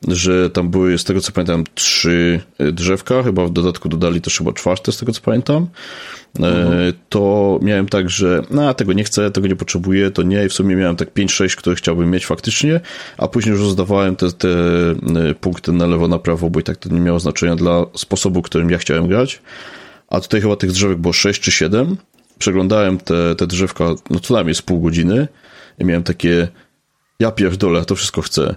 że 0.07 0.49
tam 0.49 0.69
były, 0.69 0.97
z 0.97 1.03
tego 1.03 1.21
co 1.21 1.31
pamiętam, 1.31 1.63
trzy 1.75 2.39
y, 2.61 2.71
drzewka, 2.71 3.23
chyba 3.23 3.45
w 3.45 3.51
dodatku 3.51 3.89
dodali 3.89 4.21
też 4.21 4.37
chyba 4.37 4.53
czwarte, 4.53 4.91
z 4.91 4.97
tego 4.97 5.11
co 5.11 5.21
pamiętam. 5.21 5.67
E, 6.39 6.93
to 7.09 7.59
miałem 7.61 7.89
tak, 7.89 8.09
że 8.09 8.41
no, 8.51 8.73
tego 8.73 8.93
nie 8.93 9.03
chcę, 9.03 9.31
tego 9.31 9.47
nie 9.47 9.55
potrzebuję, 9.55 10.11
to 10.11 10.23
nie 10.23 10.45
i 10.45 10.49
w 10.49 10.53
sumie 10.53 10.75
miałem 10.75 10.95
tak 10.95 11.13
5-6, 11.13 11.55
które 11.55 11.75
chciałbym 11.75 12.11
mieć 12.11 12.25
faktycznie, 12.25 12.79
a 13.17 13.27
później 13.27 13.51
już 13.51 13.61
rozdawałem 13.61 14.15
te, 14.15 14.31
te 14.31 14.49
e, 14.49 15.33
punkty 15.41 15.71
na 15.71 15.85
lewo, 15.87 16.07
na 16.07 16.19
prawo, 16.19 16.49
bo 16.49 16.59
i 16.59 16.63
tak 16.63 16.77
to 16.77 16.89
nie 16.89 16.99
miało 16.99 17.19
znaczenia 17.19 17.55
dla 17.55 17.85
sposobu, 17.93 18.41
którym 18.41 18.69
ja 18.69 18.77
chciałem 18.77 19.07
grać. 19.07 19.41
A 20.07 20.19
tutaj 20.19 20.41
chyba 20.41 20.55
tych 20.55 20.71
drzewek 20.71 20.97
było 20.97 21.13
6 21.13 21.41
czy 21.41 21.51
7. 21.51 21.97
Przeglądałem 22.39 22.97
te, 22.97 23.35
te 23.35 23.47
drzewka, 23.47 23.85
no 24.09 24.19
co 24.19 24.33
najmniej 24.33 24.55
z 24.55 24.61
pół 24.61 24.81
godziny 24.81 25.27
i 25.79 25.85
miałem 25.85 26.03
takie 26.03 26.47
ja 27.19 27.31
pierdolę, 27.31 27.85
to 27.85 27.95
wszystko 27.95 28.21
chcę. 28.21 28.55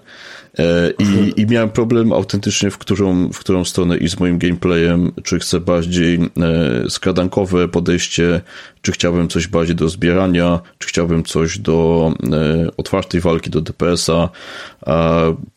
E, 0.58 0.92
I, 0.98 1.40
I 1.40 1.46
miałem 1.46 1.70
problem 1.70 2.12
autentycznie, 2.12 2.70
w 2.70 2.78
którą, 2.78 3.32
w 3.32 3.38
którą 3.38 3.64
stronę 3.64 3.96
i 3.96 4.08
z 4.08 4.20
moim 4.20 4.38
gameplayem, 4.38 5.12
czy 5.24 5.38
chcę 5.38 5.60
bardziej 5.60 6.14
e, 6.14 6.90
skradankowe 6.90 7.68
podejście, 7.68 8.40
czy 8.82 8.92
chciałbym 8.92 9.28
coś 9.28 9.48
bardziej 9.48 9.76
do 9.76 9.88
zbierania, 9.88 10.60
czy 10.78 10.88
chciałbym 10.88 11.24
coś 11.24 11.58
do 11.58 12.12
e, 12.32 12.66
otwartej 12.76 13.20
walki, 13.20 13.50
do 13.50 13.60
DPS-a. 13.60 14.28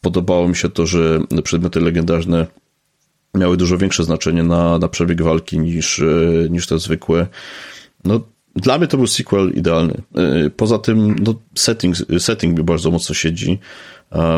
Podobało 0.02 0.48
mi 0.48 0.56
się 0.56 0.70
to, 0.70 0.86
że 0.86 1.20
przedmioty 1.44 1.80
legendarne 1.80 2.46
miały 3.36 3.58
dużo 3.58 3.78
większe 3.78 4.04
znaczenie 4.04 4.44
na, 4.44 4.80
na 4.80 4.88
przebieg 4.88 5.22
walki 5.22 5.60
niż, 5.60 6.02
niż 6.50 6.68
te 6.68 6.80
zwykłe. 6.80 7.28
No, 8.06 8.22
dla 8.56 8.78
mnie 8.78 8.88
to 8.88 8.98
był 8.98 9.08
sequel 9.08 9.52
idealny. 9.56 10.02
Poza 10.58 10.80
tym, 10.80 11.16
no, 11.20 11.34
setting, 11.56 11.96
setting 12.20 12.58
mi 12.58 12.64
bardzo 12.64 12.92
mocno 12.92 13.16
siedzi, 13.16 13.60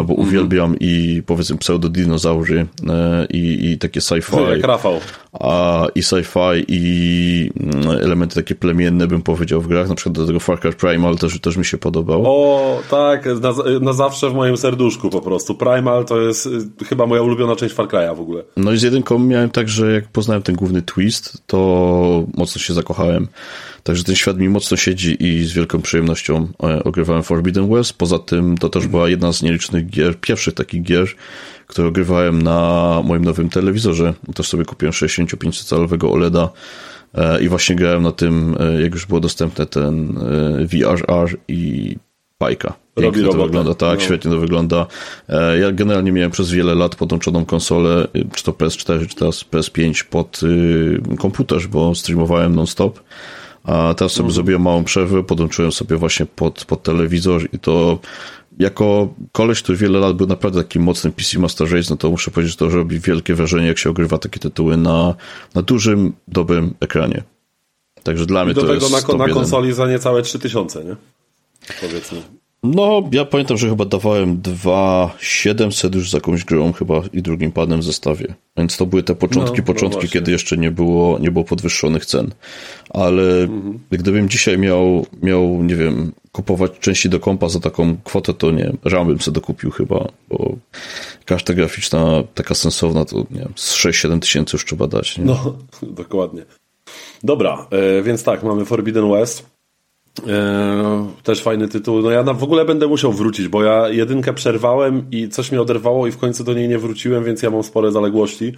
bo 0.08 0.14
uwielbiam 0.14 0.76
i 0.80 1.24
powiedzmy 1.26 1.58
pseudodinozaury 1.58 2.66
e, 2.90 3.26
i, 3.26 3.72
i 3.72 3.78
takie 3.78 4.00
sci-fi. 4.00 4.50
Jak 4.50 4.64
Rafał. 4.64 5.00
A 5.40 5.86
i 5.95 6.02
sci-fi 6.02 6.66
i 6.68 7.52
mm, 7.60 7.90
elementy 7.90 8.36
takie 8.36 8.56
plemienne 8.56 9.08
bym 9.08 9.22
powiedział 9.22 9.62
w 9.62 9.68
grach, 9.68 9.90
na 9.90 9.95
przykład 9.95 10.16
do 10.16 10.28
tego 10.28 10.40
Far 10.40 10.60
Cry 10.60 10.74
Primal 10.74 11.18
też, 11.18 11.40
też 11.40 11.58
mi 11.58 11.66
się 11.66 11.78
podobał. 11.78 12.24
O, 12.26 12.80
tak, 12.90 13.26
na, 13.26 13.54
na 13.82 13.94
zawsze 13.94 14.30
w 14.30 14.34
moim 14.34 14.58
serduszku 14.58 15.10
po 15.10 15.22
prostu. 15.22 15.56
Primal 15.56 16.06
to 16.06 16.22
jest 16.22 16.45
y, 16.45 16.86
chyba 16.86 17.06
moja 17.06 17.22
ulubiona 17.22 17.56
część 17.56 17.76
Far 17.76 17.88
Cry'a 17.88 18.16
w 18.16 18.20
ogóle. 18.20 18.44
No 18.58 18.72
i 18.72 18.78
z 18.78 18.82
jedynką 18.82 19.20
miałem 19.20 19.50
tak, 19.50 19.70
że 19.70 19.94
jak 19.94 20.08
poznałem 20.08 20.44
ten 20.44 20.56
główny 20.56 20.82
twist, 20.82 21.44
to 21.48 21.58
mocno 22.38 22.62
się 22.62 22.74
zakochałem. 22.74 23.28
Także 23.86 24.04
ten 24.04 24.16
świat 24.16 24.38
mi 24.38 24.50
mocno 24.50 24.78
siedzi 24.78 25.24
i 25.24 25.46
z 25.46 25.54
wielką 25.54 25.82
przyjemnością 25.82 26.48
e, 26.64 26.84
ogrywałem 26.84 27.24
Forbidden 27.24 27.70
West. 27.70 27.94
Poza 27.94 28.20
tym 28.20 28.58
to 28.58 28.70
też 28.70 28.88
była 28.88 29.10
jedna 29.10 29.34
z 29.34 29.42
nielicznych 29.44 29.90
gier, 29.90 30.20
pierwszych 30.20 30.54
takich 30.54 30.84
gier, 30.84 31.08
które 31.68 31.88
ogrywałem 31.88 32.42
na 32.42 33.02
moim 33.04 33.26
nowym 33.26 33.50
telewizorze. 33.50 34.14
Też 34.36 34.48
sobie 34.48 34.66
kupiłem 34.66 34.94
65-calowego 34.94 36.14
OLEDa 36.14 36.50
e, 37.14 37.42
i 37.42 37.50
właśnie 37.50 37.76
grałem 37.76 38.04
na 38.04 38.12
tym, 38.12 38.58
e, 38.60 38.82
jak 38.82 38.94
już 38.94 39.06
było 39.06 39.20
dostępne 39.20 39.66
ten 39.66 40.20
VRR 40.66 41.38
i 41.48 41.96
bajka. 42.40 42.74
Robi 42.96 43.06
Pięknie 43.06 43.22
to 43.22 43.28
robotę. 43.28 43.48
wygląda, 43.48 43.74
tak, 43.76 44.00
No. 44.00 44.06
świetnie 44.06 44.32
to 44.32 44.40
wygląda. 44.40 44.88
Ja 45.60 45.72
generalnie 45.72 46.12
miałem 46.12 46.32
przez 46.32 46.52
wiele 46.52 46.76
lat 46.76 46.96
podłączoną 46.96 47.46
konsolę, 47.46 48.08
czy 48.34 48.44
to 48.44 48.52
PS4, 48.52 49.08
czy 49.08 49.16
teraz 49.16 49.46
PS5 49.52 50.04
pod 50.04 50.44
y, 50.44 51.18
komputer, 51.18 51.60
bo 51.70 51.96
streamowałem 51.96 52.56
non-stop. 52.56 53.00
A 53.66 53.94
teraz 53.98 54.11
sobie 54.11 54.32
zrobiłem 54.32 54.61
małą 54.61 54.84
przerwę, 54.84 55.24
podłączyłem 55.24 55.72
sobie 55.72 55.98
właśnie 55.98 56.26
pod, 56.26 56.66
pod 56.66 56.84
telewizor 56.84 57.48
i 57.53 57.60
to 57.60 58.00
jako 58.60 59.14
koleś, 59.32 59.61
który 59.61 59.77
wiele 59.77 60.00
lat 60.00 60.16
był 60.16 60.27
naprawdę 60.27 60.64
takim 60.64 60.84
mocnym 60.84 61.14
PC 61.14 61.40
Master 61.40 61.72
Race, 61.72 61.88
no 61.90 61.98
to 61.98 62.10
muszę 62.10 62.32
powiedzieć, 62.32 62.52
że 62.52 62.58
to 62.58 62.69
robi 62.69 63.00
wielkie 63.00 63.35
wrażenie, 63.35 63.68
jak 63.68 63.77
się 63.77 63.90
ogrywa 63.90 64.18
takie 64.18 64.40
tytuły 64.40 64.77
na, 64.77 65.16
na 65.56 65.61
dużym, 65.61 66.14
dobrym 66.27 66.74
ekranie. 66.80 67.24
Także 68.03 68.26
dla 68.26 68.44
mnie 68.44 68.52
I 68.52 68.56
do 68.56 68.61
to 68.61 68.68
tego 68.68 68.80
jest 68.85 68.92
na, 68.92 69.02
top 69.02 69.18
na 69.18 69.27
jeden. 69.27 69.42
konsoli 69.44 69.74
za 69.74 69.88
niecałe 69.88 70.22
3000, 70.22 70.84
nie? 70.85 70.95
Powiedzmy. 71.82 72.22
No, 72.66 73.02
ja 73.11 73.26
pamiętam, 73.26 73.58
że 73.58 73.69
chyba 73.69 73.85
dawałem 73.85 74.42
2700 74.42 75.95
już 75.95 76.10
z 76.10 76.14
jakąś 76.14 76.44
grą 76.44 76.74
chyba 76.74 77.02
i 77.14 77.22
drugim 77.22 77.52
padem 77.52 77.80
w 77.80 77.84
zestawie. 77.84 78.34
Więc 78.58 78.77
to 78.77 78.85
były 78.85 79.03
te 79.03 79.16
początki, 79.16 79.52
No, 79.58 79.58
no 79.68 79.74
początki, 79.74 79.95
właśnie. 80.00 80.10
kiedy 80.10 80.32
jeszcze 80.32 80.58
nie 80.58 80.72
było, 80.72 81.19
nie 81.19 81.32
było 81.32 81.45
podwyższonych 81.45 82.06
cen. 82.06 82.32
Ale 82.90 83.24
Mhm. 83.44 83.80
gdybym 83.92 84.30
dzisiaj 84.30 84.58
miał, 84.58 85.06
miał, 85.24 85.64
nie 85.64 85.76
wiem, 85.76 86.11
kupować 86.32 86.72
części 86.80 87.10
do 87.10 87.19
kompa 87.19 87.50
za 87.50 87.60
taką 87.60 87.98
kwotę, 88.03 88.34
to 88.34 88.52
nie 88.52 88.72
RAM 88.84 89.08
bym 89.08 89.19
sobie 89.22 89.35
dokupił 89.35 89.72
chyba, 89.72 90.08
bo 90.30 90.56
karta 91.26 91.53
graficzna 91.53 92.24
taka 92.34 92.56
sensowna 92.56 93.06
to, 93.06 93.18
nie 93.18 93.40
wiem, 93.40 93.53
z 93.56 93.76
6-7 93.76 94.19
tysięcy 94.19 94.56
już 94.56 94.66
trzeba 94.66 94.88
dać. 94.88 95.18
Nie? 95.18 95.26
No, 95.26 95.53
dokładnie. 95.82 96.42
Dobra, 97.24 97.68
e, 97.72 98.02
więc 98.02 98.24
tak, 98.24 98.44
mamy 98.44 98.66
Forbidden 98.66 99.11
West. 99.11 99.45
E, 100.27 101.08
też 101.24 101.42
fajny 101.44 101.68
tytuł. 101.68 102.02
No 102.02 102.11
ja 102.11 102.24
na, 102.24 102.34
w 102.34 102.44
ogóle 102.44 102.66
będę 102.66 102.88
musiał 102.88 103.11
wrócić, 103.14 103.48
bo 103.48 103.64
ja 103.64 103.90
jedynkę 103.90 104.34
przerwałem 104.34 105.06
i 105.11 105.30
coś 105.30 105.52
mnie 105.52 105.61
oderwało 105.61 106.08
i 106.08 106.11
w 106.11 106.18
końcu 106.18 106.44
do 106.44 106.53
niej 106.53 106.69
nie 106.69 106.77
wróciłem, 106.80 107.24
więc 107.24 107.42
ja 107.44 107.50
mam 107.50 107.64
spore 107.64 107.92
zaległości. 107.92 108.53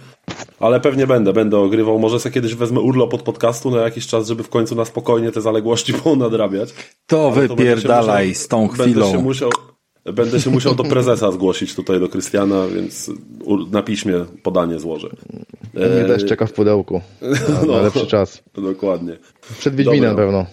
Ale 0.60 0.80
pewnie 0.80 1.06
będę, 1.06 1.32
będę 1.32 1.58
ogrywał. 1.58 1.98
Może 1.98 2.20
sobie 2.20 2.32
kiedyś 2.32 2.54
wezmę 2.54 2.80
urlop 2.80 3.14
od 3.14 3.22
podcastu 3.22 3.70
na 3.70 3.76
jakiś 3.82 4.06
czas, 4.06 4.28
żeby 4.28 4.42
w 4.42 4.48
końcu 4.48 4.74
na 4.74 4.84
spokojnie 4.84 5.32
te 5.32 5.40
zaległości 5.40 5.92
ponadrabiać. 6.04 6.68
To 7.06 7.26
Ale 7.26 7.34
będę 7.36 7.56
wypierdalaj 7.56 8.28
musiał- 8.28 8.42
z 8.44 8.48
tą 8.48 8.68
Będę 8.68 8.82
chwilą. 8.84 9.12
się 9.12 9.18
musiał, 9.18 9.50
będę 10.04 10.40
się 10.40 10.50
musiał 10.50 10.74
do 10.74 10.84
prezesa 10.84 11.32
zgłosić 11.32 11.74
tutaj, 11.74 12.00
do 12.00 12.08
Krystiana, 12.08 12.66
więc 12.74 13.10
na 13.70 13.82
piśmie 13.82 14.14
podanie 14.42 14.78
złożę. 14.80 15.08
Mnie 15.74 16.04
też 16.06 16.24
czeka 16.24 16.46
w 16.46 16.52
pudełku. 16.52 17.00
Na, 17.22 17.64
No. 17.66 17.82
lepszy 17.82 18.06
czas. 18.06 18.42
Dokładnie. 18.54 19.18
Przed 19.58 19.74
Wiedźminem 19.76 20.10
Dobra. 20.10 20.24
pewno. 20.24 20.46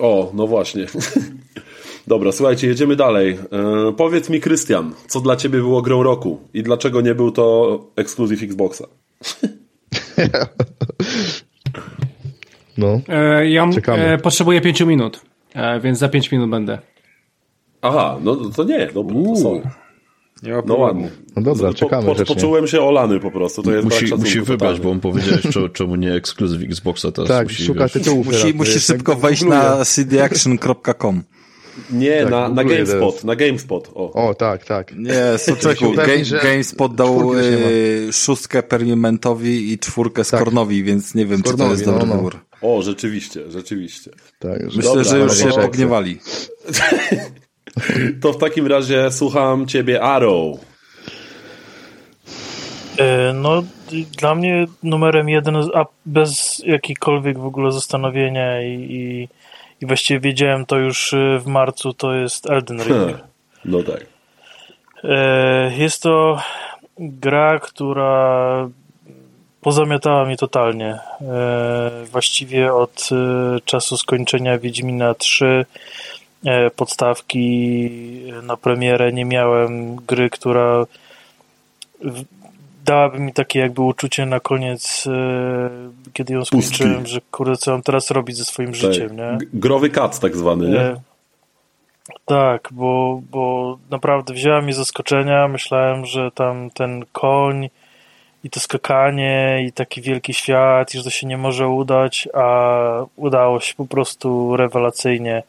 O, 0.00 0.30
no 0.34 0.46
właśnie. 0.46 0.86
Dobra, 2.06 2.32
słuchajcie, 2.32 2.66
jedziemy 2.66 2.96
dalej. 2.96 3.38
E, 3.52 3.92
powiedz 3.96 4.30
mi, 4.30 4.40
Krystian, 4.40 4.92
co 5.06 5.20
dla 5.20 5.36
ciebie 5.36 5.58
było 5.58 5.82
grą 5.82 6.02
roku 6.02 6.40
i 6.54 6.62
dlaczego 6.62 7.00
nie 7.00 7.14
był 7.14 7.32
to 7.32 7.78
ekskluzyw 7.96 8.42
Xboxa? 8.42 8.84
No. 12.78 13.00
E, 13.08 13.50
ja 13.50 13.68
e, 13.86 14.18
potrzebuję 14.18 14.60
pięciu 14.60 14.86
minut, 14.86 15.20
e, 15.54 15.80
więc 15.80 15.98
za 15.98 16.08
pięć 16.08 16.32
minut 16.32 16.50
będę. 16.50 16.78
Aha, 17.82 18.18
no 18.22 18.36
to 18.36 18.64
nie, 18.64 18.86
dobra, 18.86 19.14
to 19.14 19.36
sorry. 19.36 19.62
Nie 20.42 20.50
ma 20.50 20.56
No 20.56 20.62
problemu. 20.62 20.82
ładnie. 20.84 21.10
No 21.36 21.42
dobra, 21.42 21.74
czekamy 21.74 22.02
po, 22.02 22.08
po, 22.08 22.14
grzecznie. 22.14 22.34
Poczułem 22.34 22.66
się 22.66 22.80
olany 22.82 23.20
po 23.20 23.30
prostu, 23.30 23.62
to 23.62 23.72
jest 23.72 23.84
Musi, 23.84 23.96
szacunku 23.96 24.24
musi 24.24 24.40
wybrać, 24.40 24.80
bo 24.80 24.90
on 24.90 25.00
powiedziałeś, 25.00 25.42
czemu- 25.52 25.68
czemu 25.68 25.96
nie 25.96 26.12
ekskluzyw 26.14 26.62
Xboxa 26.62 27.12
teraz. 27.12 27.28
Tak, 27.28 27.46
musi, 27.48 27.64
szuka 27.64 27.80
wiesz, 27.84 27.92
tytułów. 27.92 28.26
Musi, 28.26 28.38
teraz, 28.40 28.54
musi 28.54 28.80
szybko 28.80 29.12
tak 29.12 29.20
wejść 29.20 29.42
googluje. 29.44 29.62
na 29.62 29.84
cdaction.com. 29.84 31.22
Nie, 31.90 32.22
Tak, 32.22 32.30
na, 32.30 32.48
na 32.48 32.64
GameSpot, 32.64 33.24
na 33.24 33.36
GameSpot, 33.36 33.90
o. 33.94 34.12
O, 34.28 34.34
tak, 34.34 34.64
tak. 34.64 34.92
Nie, 34.96 35.38
Soczek, 35.38 35.78
upewnić, 35.82 36.06
Game, 36.06 36.24
że 36.24 36.38
GameSpot 36.38 36.94
dał 36.94 37.34
y, 37.34 38.08
szóstkę 38.12 38.62
Permimentowi 38.62 39.72
i 39.72 39.78
czwórkę 39.78 40.24
Skornowi, 40.24 40.84
więc 40.84 41.14
nie 41.14 41.26
wiem, 41.26 41.36
czy 41.38 41.42
to 41.42 41.48
Skornowi, 41.48 41.70
jest 41.72 41.84
dobry 41.84 42.00
no, 42.00 42.06
no. 42.06 42.14
wybór. 42.16 42.36
O, 42.62 42.82
rzeczywiście, 42.82 43.50
rzeczywiście. 43.50 44.10
tak 44.38 44.62
Myślę, 44.64 44.82
Dobra, 44.82 45.04
że 45.04 45.18
już 45.18 45.38
się 45.38 45.48
pogniewali. 45.48 46.18
To 48.22 48.32
w 48.32 48.38
takim 48.38 48.66
razie 48.66 49.10
słucham 49.10 49.66
ciebie, 49.66 50.02
Arrow. 50.02 50.58
E, 52.98 53.32
No, 53.32 53.62
dla 54.18 54.34
mnie 54.34 54.66
numerem 54.82 55.28
jeden, 55.28 55.56
a 55.56 55.84
bez 56.06 56.62
jakikolwiek 56.66 57.38
w 57.38 57.46
ogóle 57.46 57.72
zastanowienia 57.72 58.62
i, 58.62 58.72
i, 58.72 59.28
i 59.80 59.86
właściwie 59.86 60.20
wiedziałem 60.20 60.66
to 60.66 60.78
już 60.78 61.12
e, 61.14 61.38
w 61.38 61.46
marcu, 61.46 61.92
to 61.92 62.14
jest 62.14 62.50
Elden 62.50 62.78
Ring. 62.78 62.88
Hmm. 62.88 63.18
No 63.64 63.82
tak. 63.82 64.06
E, 65.04 65.72
Jest 65.76 66.02
to 66.02 66.42
gra, 66.98 67.58
która 67.58 68.68
pozamiatała 69.60 70.24
mnie 70.24 70.36
totalnie. 70.36 70.98
Właściwie 72.04 72.74
od 72.74 73.08
czasu 73.64 73.96
skończenia 73.96 74.58
Wiedźmina 74.58 75.14
3 75.14 75.46
e, 75.46 75.64
podstawki 76.76 77.90
na 78.42 78.56
premierę 78.56 79.12
nie 79.12 79.24
miałem 79.24 79.96
gry, 79.96 80.30
która 80.30 80.86
dałaby 82.84 83.18
mi 83.18 83.32
takie 83.32 83.58
jakby 83.58 83.82
uczucie 83.82 84.26
na 84.26 84.40
koniec, 84.40 85.06
e, 85.06 85.70
kiedy 86.12 86.34
ją 86.34 86.40
Pustki. 86.40 86.62
skończyłem, 86.62 87.06
że 87.06 87.20
kurde, 87.30 87.56
co 87.56 87.70
mam 87.70 87.82
teraz 87.82 88.10
robić 88.10 88.36
ze 88.36 88.44
swoim 88.44 88.74
życiem, 88.74 89.08
tak. 89.08 89.18
nie? 89.18 89.38
G- 89.38 89.48
Growy 89.54 89.90
kac 89.90 90.20
tak 90.20 90.36
zwany, 90.36 90.68
nie? 90.68 90.80
E, 90.80 91.00
tak, 92.24 92.68
bo, 92.72 93.22
bo 93.30 93.78
naprawdę 93.90 94.34
wzięła 94.34 94.60
mnie 94.60 94.72
zaskoczenia. 94.74 95.48
Myślałem, 95.48 96.06
że 96.06 96.30
tam 96.30 96.70
ten 96.70 97.04
koń 97.12 97.68
i 98.44 98.50
to 98.50 98.60
skakanie 98.60 99.64
i 99.68 99.72
taki 99.72 100.02
wielki 100.02 100.34
świat, 100.34 100.94
i 100.94 100.98
że 100.98 101.04
to 101.04 101.10
się 101.10 101.26
nie 101.26 101.38
może 101.38 101.68
udać, 101.68 102.28
a 102.34 103.04
udało 103.16 103.60
się 103.60 103.74
po 103.74 103.86
prostu 103.86 104.56
rewelacyjnie. 104.56 105.42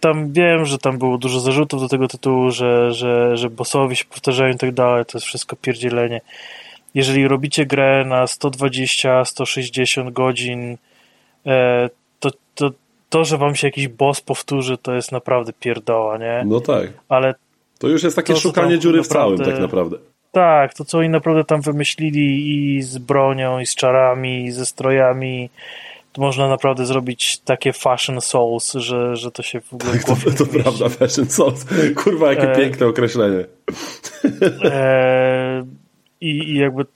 Tam 0.00 0.32
wiem, 0.32 0.64
że 0.64 0.78
tam 0.78 0.98
było 0.98 1.18
dużo 1.18 1.40
zarzutów 1.40 1.80
do 1.80 1.88
tego 1.88 2.08
tytułu, 2.08 2.50
że, 2.50 2.92
że, 2.92 3.36
że 3.36 3.50
bossowie 3.50 3.96
się 3.96 4.04
powtarzają 4.04 4.54
i 4.54 4.58
tak 4.58 4.72
dalej. 4.74 5.04
To 5.04 5.18
jest 5.18 5.26
wszystko 5.26 5.56
pierdzielenie. 5.56 6.20
Jeżeli 6.94 7.28
robicie 7.28 7.66
grę 7.66 8.04
na 8.04 8.24
120-160 8.24 10.12
godzin, 10.12 10.76
e, 11.46 11.90
to, 12.20 12.30
to, 12.54 12.70
to, 13.08 13.24
że 13.24 13.38
wam 13.38 13.54
się 13.54 13.66
jakiś 13.66 13.88
boss 13.88 14.20
powtórzy, 14.20 14.78
to 14.78 14.94
jest 14.94 15.12
naprawdę 15.12 15.52
pierdoła, 15.60 16.18
nie? 16.18 16.42
No 16.46 16.60
tak. 16.60 16.92
Ale 17.08 17.34
To 17.78 17.88
już 17.88 18.02
jest 18.02 18.16
takie 18.16 18.34
To, 18.34 18.40
szukanie 18.40 18.78
dziury 18.78 19.02
w 19.02 19.06
całym 19.06 19.30
naprawdę- 19.30 19.52
tak 19.52 19.60
naprawdę. 19.62 19.96
tak, 20.32 20.74
to 20.74 20.84
co 20.84 20.98
oni 20.98 21.08
naprawdę 21.08 21.44
tam 21.44 21.60
wymyślili 21.60 22.50
i 22.76 22.82
z 22.82 22.98
bronią, 22.98 23.58
i 23.60 23.66
z 23.66 23.74
czarami, 23.74 24.44
i 24.44 24.50
ze 24.50 24.66
strojami, 24.66 25.50
można 26.18 26.48
naprawdę 26.48 26.86
zrobić 26.86 27.38
takie 27.38 27.72
fashion 27.72 28.20
souls, 28.20 28.72
że, 28.72 29.16
że 29.16 29.30
to 29.30 29.42
się 29.42 29.60
w 29.60 29.74
ogóle 29.74 29.92
Tak, 29.92 30.00
to, 30.04 30.06
głowie 30.06 30.32
to 30.38 30.44
mieści. 30.44 30.60
prawda, 30.62 30.88
Fashion 30.88 31.30
Souls. 31.30 31.66
Kurwa, 31.96 32.30
jakie 32.32 32.52
E, 32.52 32.56
piękne 32.56 32.86
określenie. 32.86 33.44
E, 34.64 35.64
I, 36.20 36.30
I 36.30 36.54
jakby 36.58 36.86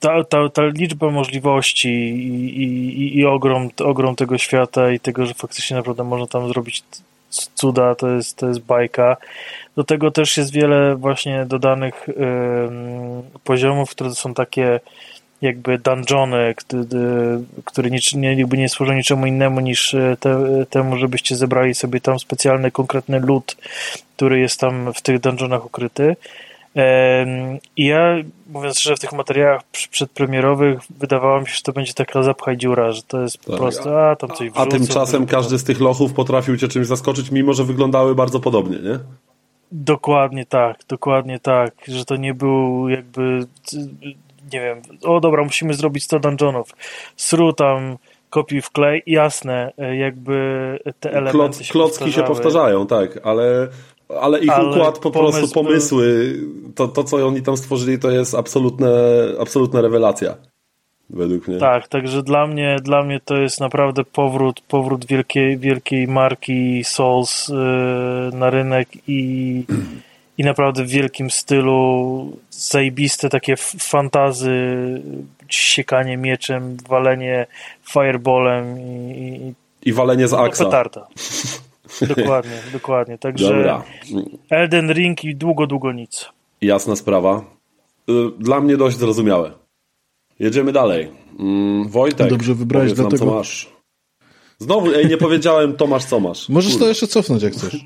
ta, 0.00 0.24
ta, 0.24 0.48
ta 0.48 0.62
liczba 0.66 1.10
możliwości 1.10 1.88
i, 1.88 2.62
i, 2.62 3.18
i- 3.18 3.24
ogrom, 3.24 3.68
ogrom 3.84 4.16
tego 4.16 4.38
świata 4.38 4.90
i 4.90 5.00
tego, 5.00 5.26
że 5.26 5.34
faktycznie 5.34 5.76
naprawdę 5.76 6.04
można 6.04 6.26
tam 6.26 6.48
zrobić 6.48 6.82
cuda, 7.54 7.94
to 7.94 8.08
jest, 8.10 8.36
to 8.36 8.48
jest 8.48 8.60
bajka. 8.60 9.16
Do 9.76 9.84
tego 9.84 10.10
też 10.10 10.36
jest 10.36 10.52
wiele 10.52 10.96
właśnie 10.96 11.44
dodanych 11.46 12.06
em, 12.08 12.14
poziomów, 13.44 13.90
które 13.90 14.10
są 14.10 14.34
takie 14.34 14.80
jakby 15.42 15.78
dungeony, 15.78 16.54
nic, 17.90 18.14
nie, 18.14 18.34
jakby 18.34 18.58
nie 18.58 18.68
służą 18.68 18.92
niczemu 18.92 19.26
innemu 19.26 19.60
niż 19.60 19.94
e, 19.94 20.16
te, 20.20 20.38
temu, 20.70 20.96
żebyście 20.96 21.36
zebrali 21.36 21.74
sobie 21.74 22.00
tam 22.00 22.18
specjalny, 22.18 22.70
konkretny 22.70 23.20
lód, 23.20 23.56
który 24.16 24.40
jest 24.40 24.60
tam 24.60 24.92
w 24.94 25.02
tych 25.02 25.20
dungeonach 25.20 25.66
ukryty. 25.66 26.16
I 27.76 27.84
ja, 27.84 28.16
mówiąc 28.50 28.78
szczerze, 28.78 28.96
w 28.96 29.00
tych 29.00 29.12
materiałach 29.12 29.62
przedpremierowych 29.90 30.78
wydawało 30.98 31.40
mi 31.40 31.46
się, 31.46 31.54
że 31.54 31.62
to 31.62 31.72
będzie 31.72 31.94
taka 31.94 32.22
zapchaj 32.22 32.56
dziura, 32.56 32.92
że 32.92 33.02
to 33.02 33.22
jest 33.22 33.38
po 33.38 33.50
Tak. 33.50 33.60
prostu, 33.60 33.96
a 33.96 34.16
tam 34.16 34.30
coś 34.30 34.48
A 34.48 34.50
wrzucą, 34.52 34.68
tymczasem 34.78 35.20
wrzucą. 35.24 35.36
każdy 35.36 35.58
z 35.58 35.64
tych 35.64 35.80
lochów 35.80 36.12
potrafił 36.12 36.56
cię 36.56 36.68
czymś 36.68 36.86
zaskoczyć, 36.86 37.30
mimo 37.30 37.52
że 37.52 37.64
wyglądały 37.64 38.14
bardzo 38.14 38.40
podobnie, 38.40 38.78
nie? 38.78 38.98
Dokładnie 39.72 40.46
tak, 40.46 40.76
dokładnie 40.88 41.40
tak, 41.40 41.74
że 41.88 42.04
to 42.04 42.16
nie 42.16 42.34
był 42.34 42.88
jakby, 42.88 43.46
nie 44.54 44.60
wiem, 44.60 44.82
o 45.04 45.20
dobra, 45.20 45.44
musimy 45.44 45.74
zrobić 45.74 46.04
100 46.04 46.18
dungeonów, 46.18 46.70
sru 47.16 47.52
tam, 47.52 47.96
kopiuj 48.30 48.62
w 48.62 48.70
klej, 48.70 49.02
jasne, 49.06 49.72
e, 49.78 49.96
jakby 49.96 50.34
te 51.00 51.10
elementy 51.10 51.38
Kloc, 51.38 51.62
się 51.62 51.72
klocki 51.72 52.12
się 52.12 52.22
powtarzały. 52.22 52.34
powtarzają, 52.34 52.86
tak, 52.86 53.26
ale, 53.26 53.68
ale 54.20 54.40
ich 54.40 54.50
Ale 54.50 54.70
układ 54.70 54.98
po 54.98 55.10
pomysł 55.10 55.38
prostu, 55.38 55.54
pomysły, 55.54 56.34
to, 56.74 56.88
to 56.88 57.04
co 57.04 57.26
oni 57.26 57.42
tam 57.42 57.56
stworzyli, 57.56 57.98
to 57.98 58.10
jest 58.10 58.34
absolutne, 58.34 58.88
absolutna 59.40 59.80
rewelacja. 59.80 60.36
Według 61.10 61.48
mnie. 61.48 61.58
Tak, 61.58 61.88
także 61.88 62.22
dla 62.22 62.46
mnie, 62.46 62.76
dla 62.82 63.02
mnie 63.02 63.20
to 63.24 63.36
jest 63.36 63.60
naprawdę 63.60 64.04
powrót, 64.04 64.60
powrót 64.60 65.06
wielkiej, 65.06 65.58
wielkiej 65.58 66.08
marki 66.08 66.84
Souls 66.84 67.48
yy, 67.48 67.56
na 68.38 68.50
rynek 68.50 68.88
i, 69.08 69.64
i 70.38 70.44
naprawdę 70.44 70.84
w 70.84 70.88
wielkim 70.88 71.30
stylu 71.30 72.36
zajebiste 72.50 73.28
takie 73.28 73.54
fantazy, 73.78 74.50
siekanie 75.48 76.16
mieczem, 76.16 76.76
walenie 76.88 77.46
fireballem 77.92 78.78
i, 78.80 79.54
i, 79.84 79.88
I 79.88 79.92
walenie 79.92 80.28
z 80.28 80.32
i 80.32 80.36
Aksa. 80.36 80.64
petarda. 80.64 81.06
Dokładnie, 82.16 82.58
dokładnie. 82.72 83.18
Także 83.18 83.48
Dobra, 83.48 83.82
Elden 84.50 84.92
Ring 84.92 85.24
i 85.24 85.36
długo, 85.36 85.66
długo 85.66 85.92
nic. 85.92 86.28
jasna 86.60 86.96
sprawa. 86.96 87.44
Y, 88.10 88.12
Dla 88.38 88.60
mnie 88.60 88.76
dość 88.76 88.96
zrozumiałe. 88.98 89.52
Jedziemy 90.38 90.72
dalej. 90.72 91.10
Mm, 91.38 91.88
Wojtek, 91.88 92.30
Dobrze 92.30 92.54
wybrałeś, 92.54 92.86
powiedz 92.90 92.98
nam, 92.98 93.08
dlatego- 93.08 93.30
co 93.30 93.36
masz. 93.36 93.68
Znowu, 94.58 94.92
ej, 94.94 95.06
nie 95.06 95.16
powiedziałem 95.16 95.76
Tomasz 95.76 96.04
co 96.04 96.20
masz. 96.20 96.48
Możesz 96.48 96.70
Kurde. 96.72 96.84
to 96.84 96.88
jeszcze 96.88 97.06
cofnąć, 97.06 97.42
jak 97.42 97.52
chcesz. 97.52 97.76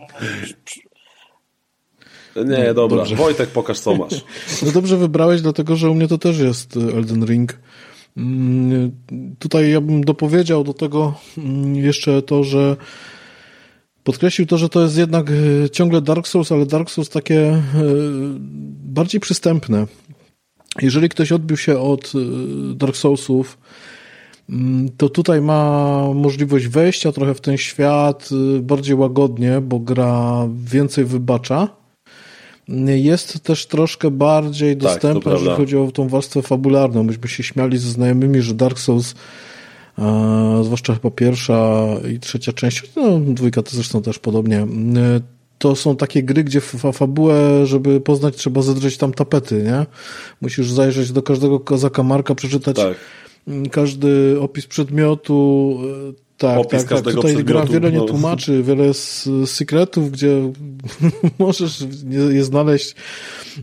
Nie, 2.36 2.74
dobra. 2.74 2.96
dobrze. 2.98 3.16
Wojtek, 3.16 3.48
pokaż 3.48 3.80
co 3.80 3.94
masz. 3.94 4.24
No 4.66 4.72
dobrze 4.72 4.96
wybrałeś, 4.96 5.42
dlatego 5.42 5.76
że 5.76 5.90
u 5.90 5.94
mnie 5.94 6.08
to 6.08 6.18
też 6.18 6.38
jest 6.38 6.76
y, 6.76 6.80
Elden 6.80 7.24
Ring. 7.24 7.58
Mm, 8.16 8.90
Tutaj 9.38 9.70
ja 9.70 9.80
bym 9.80 10.04
dopowiedział 10.04 10.64
do 10.64 10.74
tego 10.74 11.14
mm, 11.38 11.76
jeszcze 11.76 12.22
to, 12.22 12.44
że 12.44 12.76
podkreślił 14.04 14.46
to, 14.46 14.58
że 14.58 14.68
to 14.68 14.82
jest 14.82 14.98
jednak 14.98 15.30
y, 15.30 15.68
ciągle 15.72 16.00
Dark 16.00 16.28
Souls, 16.28 16.52
ale 16.52 16.66
Dark 16.66 16.90
Souls 16.90 17.08
takie 17.08 17.54
y, 17.54 17.60
bardziej 18.84 19.20
przystępne. 19.20 19.86
Jeżeli 20.82 21.08
ktoś 21.08 21.32
odbił 21.32 21.56
się 21.56 21.78
od 21.78 22.12
Dark 22.74 22.96
Soulsów, 22.96 23.58
mm, 24.50 24.88
to 24.96 25.08
tutaj 25.08 25.40
ma 25.40 26.02
możliwość 26.14 26.66
wejścia 26.66 27.12
trochę 27.12 27.34
w 27.34 27.40
ten 27.40 27.56
świat 27.56 28.28
bardziej 28.60 28.94
łagodnie, 28.94 29.60
bo 29.60 29.78
gra 29.78 30.48
więcej 30.64 31.04
wybacza. 31.04 31.77
Jest 32.86 33.40
też 33.40 33.66
troszkę 33.66 34.10
bardziej 34.10 34.76
Tak, 34.76 34.82
dostępna, 34.82 35.32
jeżeli 35.32 35.50
chodzi 35.50 35.76
o 35.76 35.90
tą 35.92 36.08
warstwę 36.08 36.42
fabularną. 36.42 37.02
Myśmy 37.02 37.28
się 37.28 37.42
śmiali 37.42 37.78
ze 37.78 37.90
znajomymi, 37.90 38.42
że 38.42 38.54
Dark 38.54 38.78
Souls, 38.78 39.14
e, 39.98 40.60
zwłaszcza 40.64 40.94
chyba 40.94 41.10
pierwsza 41.10 41.86
i 42.14 42.20
trzecia 42.20 42.52
część, 42.52 42.82
no 42.96 43.20
dwójka 43.20 43.62
to 43.62 43.70
zresztą 43.70 44.02
też 44.02 44.18
podobnie, 44.18 44.58
e, 44.58 44.66
to 45.58 45.76
są 45.76 45.96
takie 45.96 46.22
gry, 46.22 46.44
gdzie 46.44 46.60
fa 46.60 46.92
fabułę, 46.92 47.66
żeby 47.66 48.00
poznać, 48.00 48.36
trzeba 48.36 48.62
zadrzeć 48.62 48.96
tam 48.96 49.12
tapety, 49.12 49.62
nie? 49.62 49.86
Musisz 50.40 50.70
zajrzeć 50.70 51.12
do 51.12 51.22
każdego 51.22 51.78
zakamarka, 51.78 52.34
przeczytać 52.34 52.76
Tak. 52.76 52.96
Każdy 53.70 54.40
opis 54.40 54.66
przedmiotu. 54.66 55.78
Tak, 56.38 56.58
Opis 56.58 56.70
tak, 56.70 56.80
tak. 56.80 56.88
każdego 56.88 57.22
Tutaj 57.22 57.44
gra 57.44 57.64
wiele 57.64 57.92
nie 57.92 57.98
no. 57.98 58.04
tłumaczy, 58.04 58.62
wiele 58.62 58.84
jest 58.84 59.28
sekretów, 59.46 60.10
gdzie 60.10 60.52
możesz 61.38 61.84
je 62.30 62.44
znaleźć. 62.44 62.94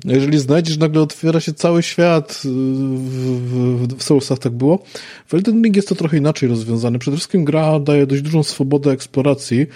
Jeżeli 0.06 0.40
znajdziesz, 0.40 0.78
nagle 0.78 1.02
otwiera 1.02 1.40
się 1.40 1.54
cały 1.54 1.84
świat. 1.84 2.42
y, 2.46 2.50
W, 2.50 3.88
w, 3.88 3.98
w 3.98 4.04
Soulsach 4.04 4.40
tak 4.40 4.54
było. 4.54 4.84
W 5.28 5.34
Elden 5.34 5.64
Ring 5.64 5.76
jest 5.76 5.88
to 5.90 5.96
trochę 5.96 6.18
inaczej 6.18 6.50
rozwiązane. 6.50 7.00
Przede 7.00 7.18
wszystkim 7.18 7.46
gra 7.46 7.80
daje 7.80 8.08
dość 8.08 8.22
dużą 8.22 8.44
swobodę 8.44 8.92
eksploracji. 8.92 9.68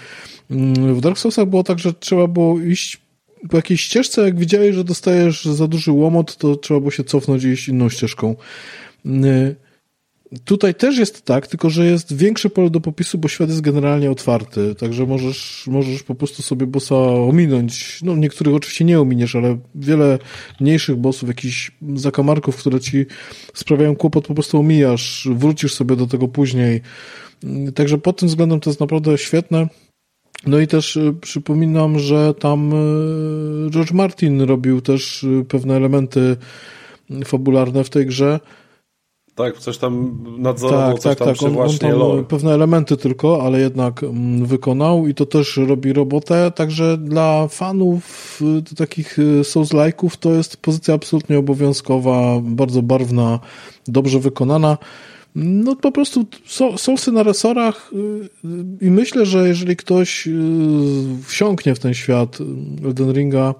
Mm, 0.50 0.94
W 0.94 1.00
Dark 1.00 1.18
Soulsach 1.18 1.46
było 1.46 1.62
tak, 1.64 1.78
że 1.78 1.94
trzeba 1.94 2.26
było 2.26 2.60
iść 2.60 3.00
po 3.50 3.56
jakiejś 3.56 3.80
ścieżce, 3.80 4.22
jak 4.22 4.38
widziałeś, 4.38 4.74
że 4.74 4.84
dostajesz 4.84 5.44
za 5.44 5.68
duży 5.68 5.92
łomot, 5.92 6.36
to 6.36 6.56
trzeba 6.56 6.80
było 6.80 6.90
się 6.90 7.04
cofnąć 7.04 7.44
i 7.44 7.48
iść 7.48 7.68
inną 7.68 7.88
ścieżką. 7.88 8.36
Tutaj 10.44 10.74
też 10.74 10.98
jest 10.98 11.22
tak, 11.22 11.46
tylko 11.46 11.70
że 11.70 11.86
jest 11.86 12.16
większe 12.16 12.50
pole 12.50 12.70
do 12.70 12.80
popisu, 12.80 13.18
bo 13.18 13.28
świat 13.28 13.48
jest 13.48 13.60
generalnie 13.60 14.10
otwarty, 14.10 14.74
także 14.74 15.06
możesz, 15.06 15.64
możesz 15.66 16.02
po 16.02 16.14
prostu 16.14 16.42
sobie 16.42 16.66
bossa 16.66 16.94
ominąć. 16.96 18.00
No, 18.02 18.16
niektórych 18.16 18.54
oczywiście 18.54 18.84
nie 18.84 19.00
ominiesz, 19.00 19.36
ale 19.36 19.58
wiele 19.74 20.18
mniejszych 20.60 20.96
bossów, 20.96 21.28
jakichś 21.28 21.70
zakamarków, 21.94 22.56
które 22.56 22.80
ci 22.80 23.06
sprawiają 23.54 23.96
kłopot, 23.96 24.26
po 24.26 24.34
prostu 24.34 24.58
omijasz, 24.58 25.28
wrócisz 25.32 25.74
sobie 25.74 25.96
do 25.96 26.06
tego 26.06 26.28
później. 26.28 26.80
Także 27.74 27.98
pod 27.98 28.18
tym 28.18 28.28
względem 28.28 28.60
to 28.60 28.70
jest 28.70 28.80
naprawdę 28.80 29.18
świetne. 29.18 29.68
No 30.46 30.60
i 30.60 30.66
też 30.66 30.96
y, 30.96 31.14
przypominam, 31.20 31.98
że 31.98 32.34
tam 32.34 32.72
y, 32.72 33.70
George 33.70 33.92
Martin 33.92 34.40
robił 34.40 34.80
też 34.80 35.22
y, 35.24 35.44
pewne 35.48 35.76
elementy 35.76 36.36
fabularne 37.24 37.84
w 37.84 37.90
tej 37.90 38.06
grze. 38.06 38.40
Tak, 39.34 39.58
coś 39.58 39.78
tam 39.78 40.24
nadzorował, 40.38 40.98
coś 40.98 41.16
tam 41.16 41.34
przy 41.34 41.44
On, 41.44 41.50
on 41.50 41.54
właśnie 41.56 41.90
tam 41.90 42.24
pewne 42.28 42.54
elementy 42.54 42.96
tylko, 42.96 43.42
ale 43.42 43.60
jednak 43.60 44.02
mm, 44.02 44.46
wykonał 44.46 45.06
i 45.06 45.14
to 45.14 45.26
też 45.26 45.56
robi 45.56 45.92
robotę, 45.92 46.52
także 46.54 46.98
dla 46.98 47.48
fanów 47.48 48.40
y, 48.72 48.74
takich 48.74 49.18
y, 49.18 49.44
Souls-like'ów 49.44 50.16
to 50.16 50.34
jest 50.34 50.56
pozycja 50.56 50.94
absolutnie 50.94 51.38
obowiązkowa, 51.38 52.40
bardzo 52.42 52.82
barwna, 52.82 53.38
dobrze 53.86 54.18
wykonana. 54.18 54.78
No 55.34 55.76
po 55.76 55.92
prostu 55.92 56.26
Soulsy 56.76 57.12
na 57.12 57.22
resorach 57.22 57.90
y, 57.92 58.86
i 58.86 58.90
myślę, 58.90 59.26
że 59.26 59.48
jeżeli 59.48 59.76
ktoś 59.76 60.28
wsiąknie 61.26 61.74
w 61.74 61.78
ten 61.78 61.94
świat 61.94 62.38
Elden 62.84 63.12
Ringa, 63.12 63.54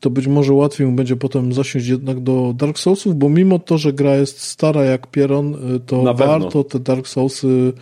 to 0.00 0.10
być 0.10 0.26
może 0.26 0.52
łatwiej 0.52 0.86
mu 0.86 0.92
będzie 0.92 1.16
potem 1.16 1.52
zasiąść 1.52 1.86
jednak 1.86 2.20
do 2.20 2.54
Dark 2.56 2.78
Soulsów, 2.78 3.16
bo 3.16 3.28
mimo 3.28 3.58
to, 3.58 3.78
że 3.78 3.92
gra 3.92 4.16
jest 4.16 4.40
stara 4.40 4.84
jak 4.84 5.06
pieron, 5.06 5.74
y, 5.76 5.80
to 5.80 6.02
Na 6.02 6.14
pewno. 6.14 6.38
warto 6.40 6.64
te 6.64 6.78
Dark 6.80 7.08
Soulsy 7.08 7.72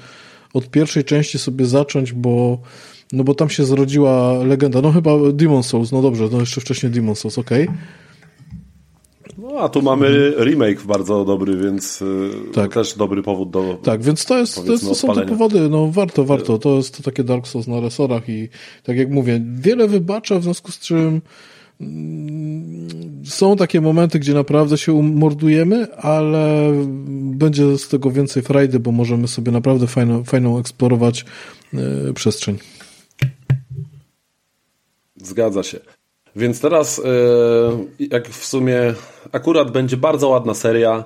od 0.54 0.70
pierwszej 0.70 1.04
części 1.04 1.38
sobie 1.38 1.66
zacząć, 1.66 2.12
bo 2.12 2.58
no 3.12 3.24
bo 3.24 3.34
tam 3.34 3.50
się 3.50 3.64
zrodziła 3.64 4.32
legenda. 4.44 4.80
No 4.80 4.92
chyba 4.92 5.10
Demon 5.32 5.62
Souls, 5.62 5.92
no 5.92 6.02
dobrze, 6.02 6.28
no 6.32 6.40
jeszcze 6.40 6.60
wcześniej 6.60 6.92
Demon 6.92 7.14
Souls, 7.14 7.38
okej. 7.38 7.68
No, 9.38 9.48
a 9.60 9.68
tu 9.68 9.82
mamy 9.82 10.34
remake 10.38 10.82
bardzo 10.86 11.24
dobry, 11.24 11.56
więc 11.56 12.02
y, 12.02 12.30
Tak. 12.54 12.74
też 12.74 12.94
dobry 12.96 13.22
powód 13.22 13.50
do... 13.50 13.78
Tak, 13.82 14.02
więc 14.02 14.24
to 14.26 14.38
jest, 14.38 14.66
to, 14.66 14.72
jest, 14.72 14.84
to 14.84 14.94
są 14.94 15.14
te 15.14 15.26
powody, 15.26 15.68
no 15.68 15.88
warto, 15.90 16.24
warto. 16.24 16.58
To 16.58 16.76
jest 16.76 16.96
to 16.96 17.02
takie 17.02 17.24
Dark 17.24 17.46
Souls 17.46 17.66
na 17.66 17.80
resorach 17.80 18.28
i 18.28 18.48
tak 18.82 18.96
jak 18.96 19.10
mówię, 19.10 19.42
wiele 19.54 19.88
wybacza, 19.88 20.38
w 20.38 20.42
związku 20.42 20.72
z 20.72 20.78
czym 20.78 21.20
są 23.24 23.56
takie 23.56 23.80
momenty, 23.80 24.18
gdzie 24.18 24.34
naprawdę 24.34 24.78
się 24.78 24.92
umordujemy, 24.92 25.96
ale 25.96 26.72
będzie 27.18 27.78
z 27.78 27.88
tego 27.88 28.10
więcej 28.10 28.42
frajdy, 28.42 28.80
bo 28.80 28.92
możemy 28.92 29.28
sobie 29.28 29.52
naprawdę 29.52 29.86
fajną, 29.86 30.24
fajną 30.24 30.58
eksplorować 30.58 31.24
e, 31.74 32.12
przestrzeń. 32.12 32.58
Zgadza 35.16 35.62
się. 35.62 35.80
Więc 36.36 36.60
teraz, 36.60 36.98
y, 36.98 37.02
jak 38.10 38.28
w 38.28 38.44
sumie 38.44 38.94
akurat 39.32 39.70
będzie 39.70 39.96
bardzo 39.96 40.28
ładna 40.28 40.54
seria, 40.54 41.04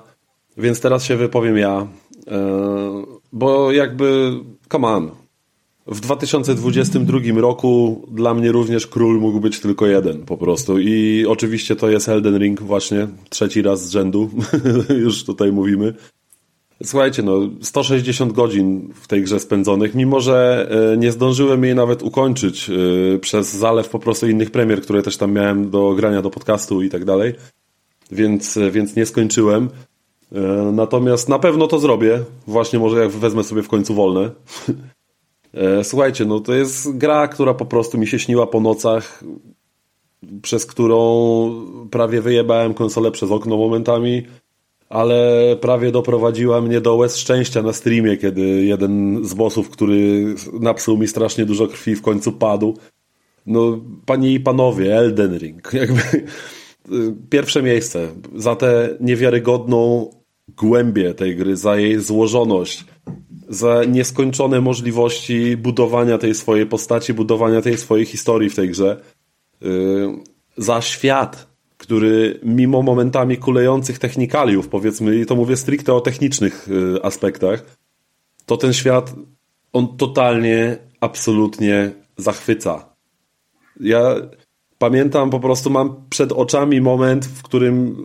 więc 0.57 0.81
teraz 0.81 1.05
się 1.05 1.17
wypowiem 1.17 1.59
ja, 1.59 1.87
y, 2.17 2.31
bo 3.33 3.73
jakby, 3.73 4.33
come 4.73 4.89
on, 4.89 5.11
w 5.87 6.01
2022 6.01 7.41
roku 7.41 8.03
dla 8.11 8.35
mnie 8.35 8.53
również 8.53 8.87
król 8.87 9.21
mógł 9.21 9.41
być 9.41 9.61
tylko 9.61 9.87
jeden 9.87 10.25
po 10.25 10.37
prostu 10.37 10.79
i 10.79 11.27
oczywiście 11.29 11.77
to 11.77 11.91
jest 11.91 12.09
Elden 12.09 12.39
Ring 12.39 12.63
właśnie, 12.63 13.09
trzeci 13.29 13.63
raz 13.63 13.87
z 13.87 13.91
rzędu, 13.91 14.31
już 15.05 15.25
tutaj 15.25 15.53
mówimy. 15.53 15.95
Słuchajcie, 16.85 17.23
no 17.23 17.41
160 17.63 18.33
godzin 18.33 18.93
w 18.95 19.09
tej 19.09 19.23
grze 19.23 19.41
spędzonych, 19.41 19.95
mimo 19.95 20.21
że 20.21 20.69
e, 20.93 20.97
nie 20.97 21.13
zdążyłem 21.13 21.65
jej 21.65 21.75
nawet 21.75 22.03
ukończyć 22.03 22.71
e, 22.71 23.19
przez 23.19 23.57
zalew 23.57 23.89
po 23.89 23.99
prostu 23.99 24.29
innych 24.29 24.51
premier, 24.51 24.83
które 24.83 25.03
też 25.03 25.17
tam 25.17 25.33
miałem 25.33 25.71
do 25.71 25.95
grania 25.95 26.23
do 26.23 26.31
podcastu 26.31 26.83
i 26.83 26.91
tak 26.91 27.05
dalej, 27.05 27.35
więc, 28.13 28.57
e, 28.57 28.71
więc 28.71 28.97
nie 28.97 29.07
skończyłem. 29.07 29.69
Natomiast 30.73 31.29
na 31.29 31.39
pewno 31.39 31.67
to 31.67 31.79
zrobię, 31.79 32.25
właśnie 32.47 32.79
może 32.79 33.03
jak 33.03 33.11
wezmę 33.11 33.45
sobie 33.45 33.63
w 33.63 33.69
końcu 33.69 33.95
wolne. 33.95 34.31
E, 35.55 35.85
Słuchajcie, 35.85 36.25
no 36.25 36.41
to 36.41 36.55
jest 36.55 36.97
gra, 36.97 37.29
która 37.29 37.55
po 37.55 37.67
prostu 37.67 37.99
mi 37.99 38.07
się 38.07 38.19
śniła 38.19 38.47
po 38.47 38.61
nocach, 38.61 39.25
przez 40.43 40.67
którą 40.67 40.99
prawie 41.91 42.21
wyjebałem 42.21 42.75
konsolę 42.75 43.11
przez 43.11 43.31
okno 43.31 43.57
momentami, 43.57 44.23
ale 44.89 45.57
prawie 45.61 45.93
doprowadziła 45.93 46.61
mnie 46.61 46.81
do 46.81 46.97
łez 46.97 47.17
szczęścia 47.17 47.63
na 47.63 47.73
streamie, 47.73 48.17
kiedy 48.17 48.41
jeden 48.65 49.25
z 49.25 49.35
bossów, 49.35 49.71
który 49.71 50.25
napsuł 50.61 50.99
mi 50.99 51.09
strasznie 51.09 51.47
dużo 51.47 51.67
krwi, 51.67 51.95
w 51.95 52.03
końcu 52.03 52.33
padł. 52.33 52.79
No, 53.47 53.81
panie 54.07 54.33
i 54.33 54.41
panowie, 54.41 54.97
Elden 54.97 55.39
Ring, 55.39 55.73
jakby 55.83 56.01
y, 56.03 57.15
pierwsze 57.31 57.63
miejsce 57.63 58.09
za 58.37 58.57
tę 58.57 58.97
niewiarygodną 59.01 60.11
głębię 60.49 61.15
tej 61.15 61.37
gry, 61.37 61.57
za 61.57 61.77
jej 61.77 62.01
złożoność, 62.01 62.85
za 63.53 63.85
nieskończone 63.85 64.61
możliwości 64.61 65.57
budowania 65.57 66.19
tej 66.19 66.35
swojej 66.35 66.67
postaci, 66.67 67.15
budowania 67.15 67.63
tej 67.63 67.79
swojej 67.79 68.07
historii 68.07 68.51
w 68.51 68.55
tej 68.55 68.69
grze, 68.69 69.01
yy, 69.61 69.69
za 70.57 70.81
świat, 70.81 71.49
który 71.79 72.41
mimo 72.43 72.83
momentami 72.83 73.37
kulejących 73.37 73.99
technikaliów, 73.99 74.69
powiedzmy, 74.69 75.17
i 75.17 75.27
to 75.27 75.37
mówię 75.37 75.57
stricte 75.57 75.95
o 75.95 76.01
technicznych 76.01 76.69
yy, 76.71 77.03
aspektach, 77.03 77.77
to 78.47 78.57
ten 78.57 78.73
świat, 78.73 79.15
on 79.73 79.97
totalnie, 79.97 80.79
absolutnie 81.01 81.93
zachwyca. 82.17 82.89
Ja 83.81 84.15
pamiętam, 84.79 85.31
po 85.31 85.41
prostu 85.41 85.71
mam 85.71 86.05
przed 86.11 86.33
oczami 86.33 86.81
moment, 86.81 87.27
w 87.27 87.43
którym 87.43 87.97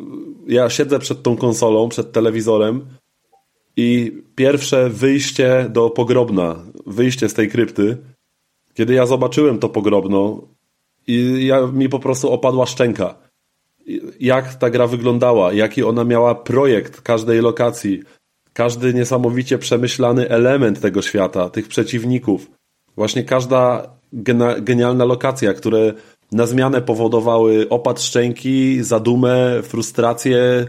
ja 0.47 0.69
siedzę 0.69 0.99
przed 0.99 1.23
tą 1.23 1.37
konsolą, 1.37 1.89
przed 1.89 2.11
telewizorem 2.11 2.85
i 3.77 4.21
pierwsze 4.35 4.89
wyjście 4.89 5.65
do 5.69 5.89
pogrobna, 5.89 6.55
wyjście 6.85 7.29
z 7.29 7.33
tej 7.33 7.49
krypty, 7.49 7.97
kiedy 8.73 8.93
ja 8.93 9.05
zobaczyłem 9.05 9.59
to 9.59 9.69
pogrobno 9.69 10.41
i 11.07 11.45
ja, 11.45 11.67
mi 11.67 11.89
po 11.89 11.99
prostu 11.99 12.31
opadła 12.31 12.65
szczęka. 12.65 13.15
Jak 14.19 14.55
ta 14.55 14.69
gra 14.69 14.87
wyglądała, 14.87 15.53
jaki 15.53 15.83
ona 15.83 16.03
miała 16.03 16.35
projekt 16.35 17.01
każdej 17.01 17.41
lokacji, 17.41 18.03
każdy 18.53 18.93
niesamowicie 18.93 19.57
przemyślany 19.57 20.29
element 20.29 20.81
tego 20.81 21.01
świata, 21.01 21.49
tych 21.49 21.67
przeciwników. 21.67 22.51
Właśnie 22.95 23.23
każda 23.23 23.89
genialna 24.61 25.05
lokacja, 25.05 25.53
które 25.53 25.93
na 26.31 26.45
zmianę 26.45 26.81
powodowały 26.81 27.69
opad 27.69 28.01
szczęki, 28.01 28.83
zadumę, 28.83 29.63
frustrację 29.63 30.67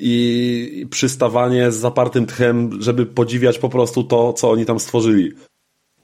i 0.00 0.86
przystawanie 0.90 1.72
z 1.72 1.76
zapartym 1.76 2.26
tchem, 2.26 2.82
żeby 2.82 3.06
podziwiać 3.06 3.58
po 3.58 3.68
prostu 3.68 4.04
to, 4.04 4.32
co 4.32 4.50
oni 4.50 4.66
tam 4.66 4.80
stworzyli. 4.80 5.32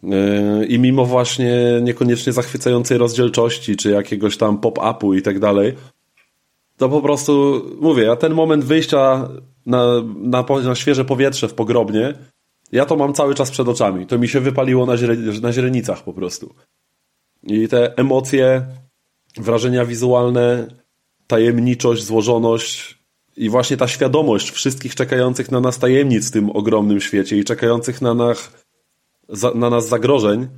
Yy, 0.03 0.67
I 0.67 0.79
mimo 0.79 1.05
właśnie 1.05 1.81
niekoniecznie 1.83 2.33
zachwycającej 2.33 2.99
rozdzielczości, 2.99 3.77
czy 3.77 3.91
jakiegoś 3.91 4.37
tam 4.37 4.59
pop-upu 4.59 5.15
i 5.15 5.23
tak 5.23 5.39
dalej, 5.39 5.75
to 6.77 6.89
po 6.89 7.03
prostu, 7.03 7.63
mówię, 7.81 8.05
ja 8.05 8.17
ten 8.17 8.35
moment 8.35 8.65
wyjścia 8.65 9.29
na, 9.67 9.87
na, 10.17 10.45
na 10.65 10.75
świeże 10.75 11.05
powietrze 11.05 11.49
w 11.49 11.55
pogrobnie, 11.55 12.15
ja 12.73 12.87
to 12.87 12.97
mam 12.97 13.15
cały 13.15 13.35
czas 13.35 13.51
przed 13.51 13.69
oczami. 13.69 14.07
To 14.07 14.19
mi 14.19 14.29
się 14.29 14.41
wypaliło 14.41 14.87
na, 14.87 14.97
źre, 14.97 15.17
na 15.17 15.53
źrenicach 15.53 16.03
po 16.03 16.13
prostu. 16.13 16.55
I 17.43 17.69
te 17.69 17.97
emocje, 17.97 18.67
wrażenia 19.37 19.85
wizualne, 19.85 20.67
tajemniczość, 21.27 22.05
złożoność 22.05 22.96
właśnie 23.49 23.77
ta 23.77 23.89
świadomość 23.89 24.51
wszystkich 24.51 24.95
czekających 24.95 25.51
na 25.51 25.61
nas 25.61 25.79
tajemnic 25.79 26.29
w 26.29 26.31
tym 26.31 26.51
ogromnym 26.51 27.01
świecie 27.01 27.39
i 27.39 27.45
czekających 27.45 28.03
na 28.03 28.15
nas, 28.15 28.51
na 29.55 29.71
nas 29.71 29.89
zagrożeń, 29.89 30.49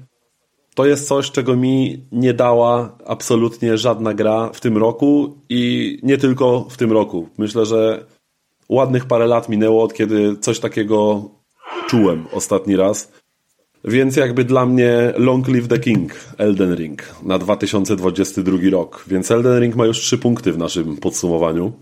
to 0.74 0.86
jest 0.86 1.08
coś, 1.08 1.30
czego 1.30 1.56
mi 1.56 2.06
nie 2.12 2.34
dała 2.34 2.98
absolutnie 3.06 3.78
żadna 3.78 4.14
gra 4.14 4.50
w 4.52 4.60
tym 4.60 4.76
roku 4.76 5.38
i 5.48 5.98
nie 6.02 6.18
tylko 6.18 6.66
w 6.70 6.76
tym 6.76 6.92
roku. 6.92 7.28
Myślę, 7.38 7.66
że 7.66 8.06
ładnych 8.68 9.06
parę 9.06 9.26
lat 9.26 9.48
minęło 9.48 9.82
od 9.84 9.94
kiedy 9.94 10.36
coś 10.36 10.60
takiego 10.60 11.22
czułem 11.88 12.26
ostatni 12.32 12.76
raz. 12.76 13.12
Więc 13.84 14.16
jakby 14.16 14.44
dla 14.44 14.66
mnie 14.66 15.12
Long 15.16 15.48
Live 15.48 15.68
the 15.68 15.78
King, 15.78 16.12
Elden 16.38 16.74
Ring 16.74 17.14
na 17.22 17.38
2022 17.38 18.58
rok. 18.70 19.04
Więc 19.06 19.30
Elden 19.30 19.62
Ring 19.62 19.76
ma 19.76 19.86
już 19.86 19.98
trzy 19.98 20.18
punkty 20.18 20.52
w 20.52 20.58
naszym 20.58 20.96
podsumowaniu. 20.96 21.72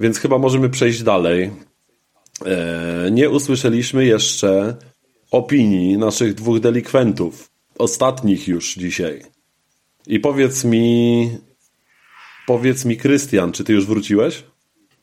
Więc 0.00 0.18
chyba 0.18 0.38
możemy 0.38 0.70
przejść 0.70 1.02
dalej. 1.02 1.50
Eee, 2.46 3.12
nie 3.12 3.30
usłyszeliśmy 3.30 4.04
jeszcze 4.04 4.76
opinii 5.30 5.98
naszych 5.98 6.34
dwóch 6.34 6.60
delikwentów. 6.60 7.50
Ostatnich 7.78 8.48
już 8.48 8.74
dzisiaj. 8.74 9.22
I 10.06 10.20
powiedz 10.20 10.64
mi, 10.64 11.30
powiedz 12.46 12.84
mi, 12.84 12.96
Krystian, 12.96 13.52
czy 13.52 13.64
ty 13.64 13.72
już 13.72 13.86
wróciłeś? 13.86 14.44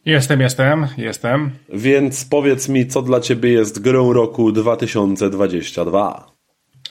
Jestem, 0.05 0.41
jestem, 0.41 0.87
jestem. 0.97 1.51
Więc 1.73 2.25
powiedz 2.25 2.69
mi, 2.69 2.87
co 2.87 3.01
dla 3.01 3.19
ciebie 3.19 3.51
jest 3.51 3.79
grą 3.79 4.13
roku 4.13 4.51
2022. 4.51 6.31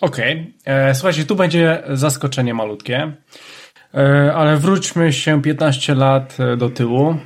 Okej. 0.01 0.55
Okay. 0.63 0.75
E, 0.75 0.95
słuchajcie, 0.95 1.25
tu 1.25 1.37
będzie 1.37 1.83
zaskoczenie 1.89 2.55
malutkie. 2.55 3.13
E, 3.97 4.35
ale 4.35 4.57
wróćmy 4.57 5.13
się 5.13 5.43
15 5.43 5.95
lat 5.95 6.37
e, 6.41 6.57
do 6.57 6.71
tyłu, 6.71 7.17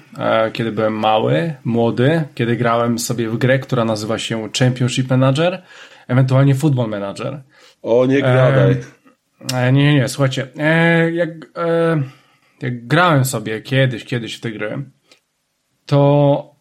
kiedy 0.52 0.72
byłem 0.72 0.98
mały, 0.98 1.54
młody, 1.64 2.24
kiedy 2.34 2.56
grałem 2.56 2.98
sobie 2.98 3.28
w 3.28 3.38
grę, 3.38 3.58
która 3.58 3.84
nazywa 3.84 4.18
się 4.18 4.48
Championship 4.58 5.10
Manager, 5.10 5.62
ewentualnie 6.08 6.54
Football 6.54 6.88
Manager. 6.88 7.42
O, 7.82 8.06
nie 8.06 8.22
gadaj. 8.22 8.76
E, 9.54 9.72
nie, 9.72 9.84
nie, 9.84 9.94
nie, 9.94 10.08
słuchajcie, 10.08 10.48
e, 10.58 11.10
jak, 11.10 11.30
e, 11.56 12.02
jak 12.62 12.86
grałem 12.86 13.24
sobie 13.24 13.60
kiedyś, 13.60 14.04
kiedyś 14.04 14.34
w 14.34 14.40
te 14.40 14.50
gry, 14.50 14.90
to 15.86 16.54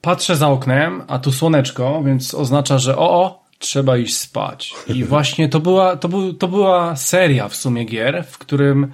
patrzę 0.00 0.36
za 0.36 0.48
oknem, 0.48 1.02
a 1.08 1.18
tu 1.18 1.32
słoneczko, 1.32 2.02
więc 2.02 2.34
oznacza, 2.34 2.78
że 2.78 2.96
o, 2.96 3.22
o 3.22 3.42
trzeba 3.58 3.96
iść 3.96 4.16
spać. 4.16 4.74
I 4.86 5.04
właśnie 5.14 5.48
to 5.48 5.60
była, 5.60 5.96
to, 5.96 6.08
był, 6.08 6.34
to 6.34 6.48
była 6.48 6.96
seria 6.96 7.48
w 7.48 7.56
sumie 7.56 7.84
gier, 7.84 8.24
w, 8.24 8.38
którym, 8.38 8.92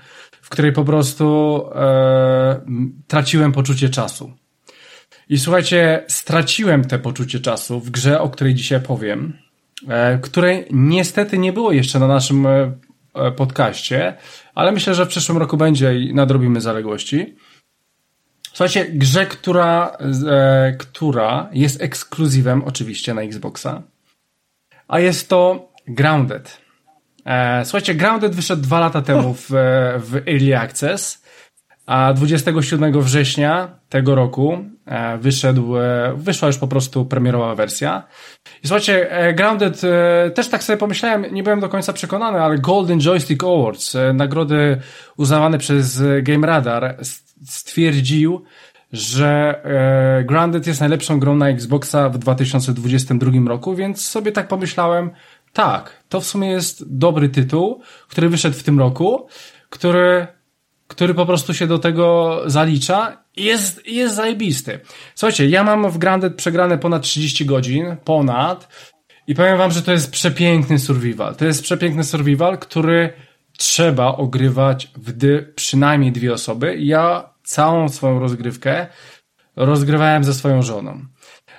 w 0.48 0.50
której 0.50 0.72
po 0.72 0.84
prostu 0.84 1.64
e, 1.74 2.60
traciłem 3.06 3.52
poczucie 3.52 3.88
czasu. 3.88 4.32
I 5.28 5.38
słuchajcie, 5.38 6.04
straciłem 6.08 6.84
te 6.84 6.98
poczucie 6.98 7.40
czasu 7.40 7.80
w 7.80 7.90
grze, 7.90 8.20
o 8.20 8.28
której 8.28 8.54
dzisiaj 8.54 8.80
powiem, 8.80 9.38
e, 9.88 10.18
której 10.18 10.66
niestety 10.70 11.38
nie 11.38 11.52
było 11.52 11.72
jeszcze 11.72 11.98
na 11.98 12.06
naszym 12.06 12.46
e, 12.46 12.72
e 13.14 13.32
podcaście, 13.32 14.14
ale 14.54 14.72
myślę, 14.72 14.94
że 14.94 15.04
w 15.04 15.08
przyszłym 15.08 15.38
roku 15.38 15.56
będzie 15.56 16.00
i 16.00 16.14
nadrobimy 16.14 16.60
zaległości. 16.60 17.36
Słuchajcie, 18.42 18.86
grze, 18.92 19.26
która, 19.26 19.96
e, 20.28 20.72
która 20.78 21.50
jest 21.52 21.82
ekskluzywem 21.82 22.64
oczywiście 22.64 23.14
na 23.14 23.22
Xboxa, 23.22 23.82
a 24.88 25.00
jest 25.00 25.28
to 25.28 25.72
Grounded. 25.88 26.67
E, 27.28 27.64
słuchajcie, 27.64 27.94
Grounded 27.94 28.34
wyszedł 28.34 28.62
dwa 28.62 28.80
lata 28.80 29.02
temu 29.02 29.34
w, 29.34 29.46
w 29.98 30.22
Early 30.28 30.58
Access, 30.58 31.24
a 31.86 32.12
27 32.12 33.00
września 33.02 33.68
tego 33.88 34.14
roku 34.14 34.64
e, 34.86 35.18
wyszedł, 35.18 35.78
e, 35.78 36.14
wyszła 36.16 36.48
już 36.48 36.58
po 36.58 36.68
prostu 36.68 37.04
premierowa 37.04 37.54
wersja. 37.54 38.02
I 38.62 38.66
słuchajcie, 38.66 39.10
Grounded, 39.36 39.80
też 40.34 40.48
tak 40.48 40.62
sobie 40.62 40.76
pomyślałem, 40.76 41.26
nie 41.34 41.42
byłem 41.42 41.60
do 41.60 41.68
końca 41.68 41.92
przekonany, 41.92 42.40
ale 42.40 42.58
Golden 42.58 43.00
Joystick 43.00 43.44
Awards, 43.44 43.96
nagrody 44.14 44.80
uznawane 45.16 45.58
przez 45.58 46.02
Game 46.22 46.46
Radar, 46.46 46.96
stwierdził, 47.44 48.44
że 48.92 49.62
Grounded 50.24 50.66
jest 50.66 50.80
najlepszą 50.80 51.20
grą 51.20 51.36
na 51.36 51.48
Xboxa 51.48 52.08
w 52.08 52.18
2022 52.18 53.30
roku, 53.48 53.74
więc 53.74 54.08
sobie 54.08 54.32
tak 54.32 54.48
pomyślałem, 54.48 55.10
tak, 55.58 56.02
to 56.08 56.20
w 56.20 56.26
sumie 56.26 56.48
jest 56.48 56.98
dobry 56.98 57.28
tytuł, 57.28 57.82
który 58.08 58.28
wyszedł 58.28 58.56
w 58.56 58.62
tym 58.62 58.78
roku, 58.78 59.26
który, 59.70 60.26
który 60.88 61.14
po 61.14 61.26
prostu 61.26 61.54
się 61.54 61.66
do 61.66 61.78
tego 61.78 62.40
zalicza 62.46 63.24
i 63.36 63.44
jest, 63.44 63.86
jest 63.86 64.14
zajebisty. 64.14 64.80
Słuchajcie, 65.14 65.48
ja 65.48 65.64
mam 65.64 65.90
w 65.90 65.98
Grounded 65.98 66.34
przegrane 66.34 66.78
ponad 66.78 67.02
30 67.02 67.46
godzin, 67.46 67.96
ponad, 68.04 68.68
i 69.26 69.34
powiem 69.34 69.58
wam, 69.58 69.70
że 69.70 69.82
to 69.82 69.92
jest 69.92 70.10
przepiękny 70.10 70.78
survival. 70.78 71.36
To 71.36 71.44
jest 71.44 71.62
przepiękny 71.62 72.04
survival, 72.04 72.58
który 72.58 73.12
trzeba 73.56 74.06
ogrywać 74.16 74.90
w 74.96 75.12
przynajmniej 75.54 76.12
dwie 76.12 76.32
osoby. 76.32 76.76
Ja 76.78 77.30
całą 77.44 77.88
swoją 77.88 78.18
rozgrywkę 78.18 78.86
rozgrywałem 79.56 80.24
ze 80.24 80.34
swoją 80.34 80.62
żoną. 80.62 81.06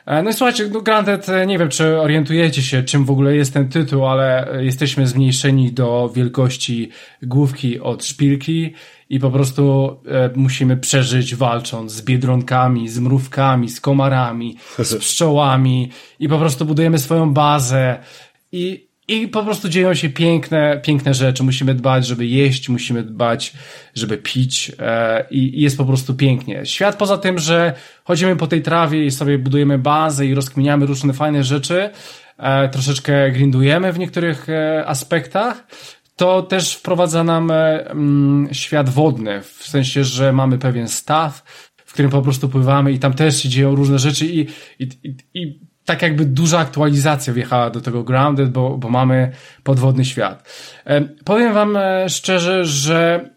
E, 0.09 0.23
no 0.23 0.29
i 0.29 0.33
słuchajcie, 0.33 0.69
no 0.73 0.81
Granted, 0.81 1.29
e, 1.29 1.47
nie 1.47 1.57
wiem, 1.57 1.69
czy 1.69 1.99
orientujecie 2.01 2.61
się, 2.61 2.83
czym 2.83 3.05
w 3.05 3.11
ogóle 3.11 3.35
jest 3.35 3.53
ten 3.53 3.69
tytuł, 3.69 4.05
ale 4.05 4.47
jesteśmy 4.59 5.07
zmniejszeni 5.07 5.71
do 5.71 6.11
wielkości 6.15 6.89
główki 7.23 7.79
od 7.79 8.05
szpilki 8.05 8.73
i 9.09 9.19
po 9.19 9.31
prostu 9.31 9.95
e, 10.07 10.29
musimy 10.35 10.77
przeżyć 10.77 11.35
walcząc 11.35 11.91
z 11.91 12.01
biedronkami, 12.01 12.89
z 12.89 12.99
mrówkami, 12.99 13.69
z 13.69 13.81
komarami, 13.81 14.57
z 14.79 14.95
pszczołami 14.95 15.91
i 16.19 16.29
po 16.29 16.39
prostu 16.39 16.65
budujemy 16.65 16.99
swoją 16.99 17.33
bazę 17.33 17.99
i 18.51 18.88
i 19.09 19.27
po 19.27 19.43
prostu 19.43 19.69
dzieją 19.69 19.93
się 19.93 20.09
piękne, 20.09 20.79
piękne 20.83 21.13
rzeczy. 21.13 21.43
Musimy 21.43 21.73
dbać, 21.73 22.07
żeby 22.07 22.25
jeść, 22.25 22.69
musimy 22.69 23.03
dbać, 23.03 23.53
żeby 23.95 24.17
pić 24.17 24.71
e, 24.79 25.25
i, 25.31 25.61
jest 25.61 25.77
po 25.77 25.85
prostu 25.85 26.13
pięknie. 26.13 26.65
Świat 26.65 26.95
poza 26.95 27.17
tym, 27.17 27.39
że 27.39 27.73
chodzimy 28.03 28.35
po 28.35 28.47
tej 28.47 28.61
trawie 28.61 29.05
i 29.05 29.11
sobie 29.11 29.37
budujemy 29.37 29.77
bazę 29.77 30.25
i 30.25 30.33
rozkminiamy 30.33 30.85
różne 30.85 31.13
fajne 31.13 31.43
rzeczy, 31.43 31.89
e, 32.37 32.69
troszeczkę 32.69 33.31
grindujemy 33.31 33.93
w 33.93 33.99
niektórych 33.99 34.49
e, 34.49 34.85
aspektach, 34.85 35.67
to 36.15 36.41
też 36.41 36.75
wprowadza 36.75 37.23
nam 37.23 37.51
e, 37.51 37.89
mm, 37.89 38.53
świat 38.53 38.89
wodny, 38.89 39.41
w 39.41 39.67
sensie, 39.67 40.03
że 40.03 40.33
mamy 40.33 40.57
pewien 40.57 40.87
staw, 40.87 41.43
w 41.85 41.93
którym 41.93 42.11
po 42.11 42.21
prostu 42.21 42.49
pływamy 42.49 42.91
i 42.91 42.99
tam 42.99 43.13
też 43.13 43.43
się 43.43 43.49
dzieją 43.49 43.75
różne 43.75 43.99
rzeczy 43.99 44.25
i, 44.25 44.39
i, 44.79 44.89
i, 45.03 45.15
i 45.33 45.68
tak 45.89 46.01
jakby 46.01 46.25
duża 46.25 46.59
aktualizacja 46.59 47.33
wjechała 47.33 47.69
do 47.69 47.81
tego 47.81 48.03
Grounded, 48.03 48.49
bo, 48.49 48.77
bo 48.77 48.89
mamy 48.89 49.31
podwodny 49.63 50.05
świat. 50.05 50.49
E, 50.85 51.01
powiem 51.01 51.53
wam 51.53 51.77
e, 51.77 52.09
szczerze, 52.09 52.65
że 52.65 53.29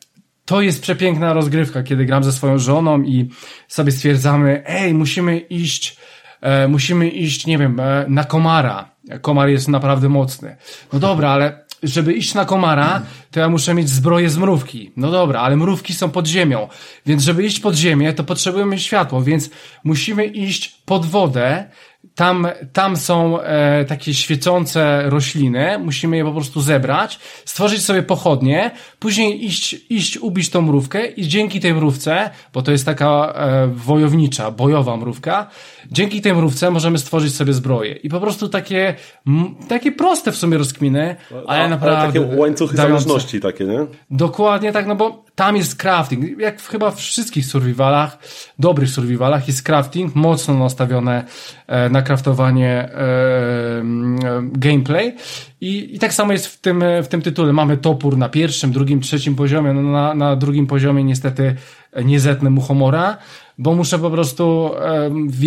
to 0.45 0.61
jest 0.61 0.83
przepiękna 0.83 1.33
rozgrywka, 1.33 1.83
kiedy 1.83 2.05
gram 2.05 2.25
ze 2.25 2.33
swoją 2.33 2.59
żoną 2.59 3.03
i 3.03 3.31
sobie 3.69 3.93
stwierdzamy, 3.93 4.63
ej, 4.67 4.95
musimy 4.95 5.39
iść, 5.39 5.97
e, 6.41 6.69
musimy 6.69 7.09
iść, 7.09 7.47
nie 7.47 7.59
wiem, 7.59 7.81
na 8.09 8.25
komara. 8.25 8.91
Komar 9.21 9.49
jest 9.49 9.69
naprawdę 9.69 10.09
mocny. 10.09 10.57
No 10.93 10.99
dobra, 10.99 11.31
ale 11.31 11.65
żeby 11.83 12.13
iść 12.13 12.35
na 12.35 12.45
komara, 12.45 13.03
to 13.31 13.41
ja 13.41 13.49
muszę 13.49 13.75
mieć 13.75 13.89
zbroję 13.89 14.31
z 14.31 14.39
mrówki. 14.39 14.93
No 14.97 15.11
dobra, 15.11 15.41
ale 15.41 15.57
mrówki 15.57 15.95
są 15.95 16.11
pod 16.11 16.27
ziemią. 16.27 16.69
Więc 17.07 17.23
żeby 17.23 17.45
iść 17.45 17.61
pod 17.61 17.75
ziemię, 17.75 18.13
to 18.13 18.25
potrzebujemy 18.25 18.79
światło, 18.79 19.23
więc 19.23 19.51
musimy 19.85 20.25
iść 20.27 20.69
pod 20.69 21.07
wodę, 21.07 21.71
tam, 22.15 22.49
tam 22.73 22.97
są 22.97 23.41
e, 23.41 23.85
takie 23.85 24.15
świecące 24.15 25.03
rośliny, 25.11 25.79
musimy 25.79 26.17
je 26.17 26.25
po 26.25 26.33
prostu 26.33 26.61
zebrać, 26.61 27.19
stworzyć 27.45 27.85
sobie 27.85 28.03
pochodnie, 28.03 28.71
później 28.99 29.45
iść, 29.45 29.77
iść 29.91 30.19
ubić 30.19 30.51
tą 30.51 30.63
mrówkę 30.63 31.07
i 31.07 31.29
dzięki 31.29 31.61
tej 31.61 31.75
mrówce, 31.75 32.31
bo 32.53 32.63
to 32.63 32.73
jest 32.73 32.87
taka 32.87 33.33
e, 33.37 33.67
wojownicza, 33.67 34.51
bojowa 34.51 34.97
mrówka, 34.97 35.47
dzięki 35.91 36.21
tej 36.21 36.35
mrówce 36.35 36.71
możemy 36.71 36.99
stworzyć 36.99 37.35
sobie 37.35 37.53
zbroję. 37.53 37.93
I 37.95 38.09
po 38.09 38.21
prostu 38.21 38.49
takie, 38.49 38.95
m, 39.27 39.55
takie 39.69 39.93
proste 39.93 40.33
w 40.33 40.37
sumie 40.37 40.59
rozkminy, 40.59 41.17
ale 41.47 41.69
naprawdę... 41.69 42.21
takie 42.21 42.37
łańcuchy 42.37 42.77
dające- 42.77 43.01
zależności 43.05 43.41
takie, 43.41 43.65
nie? 43.65 43.87
Dokładnie 44.11 44.73
tak, 44.73 44.87
no 44.87 44.97
bo 44.97 45.25
tam 45.43 45.57
jest 45.57 45.83
crafting. 45.83 46.39
Jak 46.39 46.63
chyba 46.63 46.91
w 46.91 46.97
wszystkich 46.97 47.47
survivalach, 47.47 48.19
dobrych 48.59 48.91
survivalach 48.91 49.49
jest 49.49 49.63
crafting, 49.63 50.15
mocno 50.15 50.55
nastawione 50.55 51.25
e, 51.67 51.89
na 51.89 52.03
craftowanie 52.03 52.69
e, 52.69 53.79
m, 53.81 54.19
e, 54.25 54.43
gameplay. 54.53 55.15
I, 55.61 55.95
I 55.95 55.99
tak 55.99 56.15
samo 56.15 56.33
jest 56.33 56.47
w 56.47 56.61
tym, 56.61 56.85
w 57.03 57.09
tym 57.09 57.23
tytule. 57.23 57.53
Mamy 57.53 57.77
topór 57.77 58.17
na 58.17 58.29
pierwszym, 58.29 58.73
drugim, 58.73 59.01
trzecim 59.01 59.35
poziomie. 59.35 59.73
No 59.73 59.83
na, 59.83 60.15
na 60.15 60.37
drugim 60.37 60.67
poziomie 60.67 61.05
niestety 61.05 61.57
nie 62.05 62.21
zetnę 62.21 62.51
mu 62.51 62.61
homora, 62.61 63.17
bo 63.59 63.75
muszę 63.75 63.99
po 63.99 64.11
prostu 64.11 64.71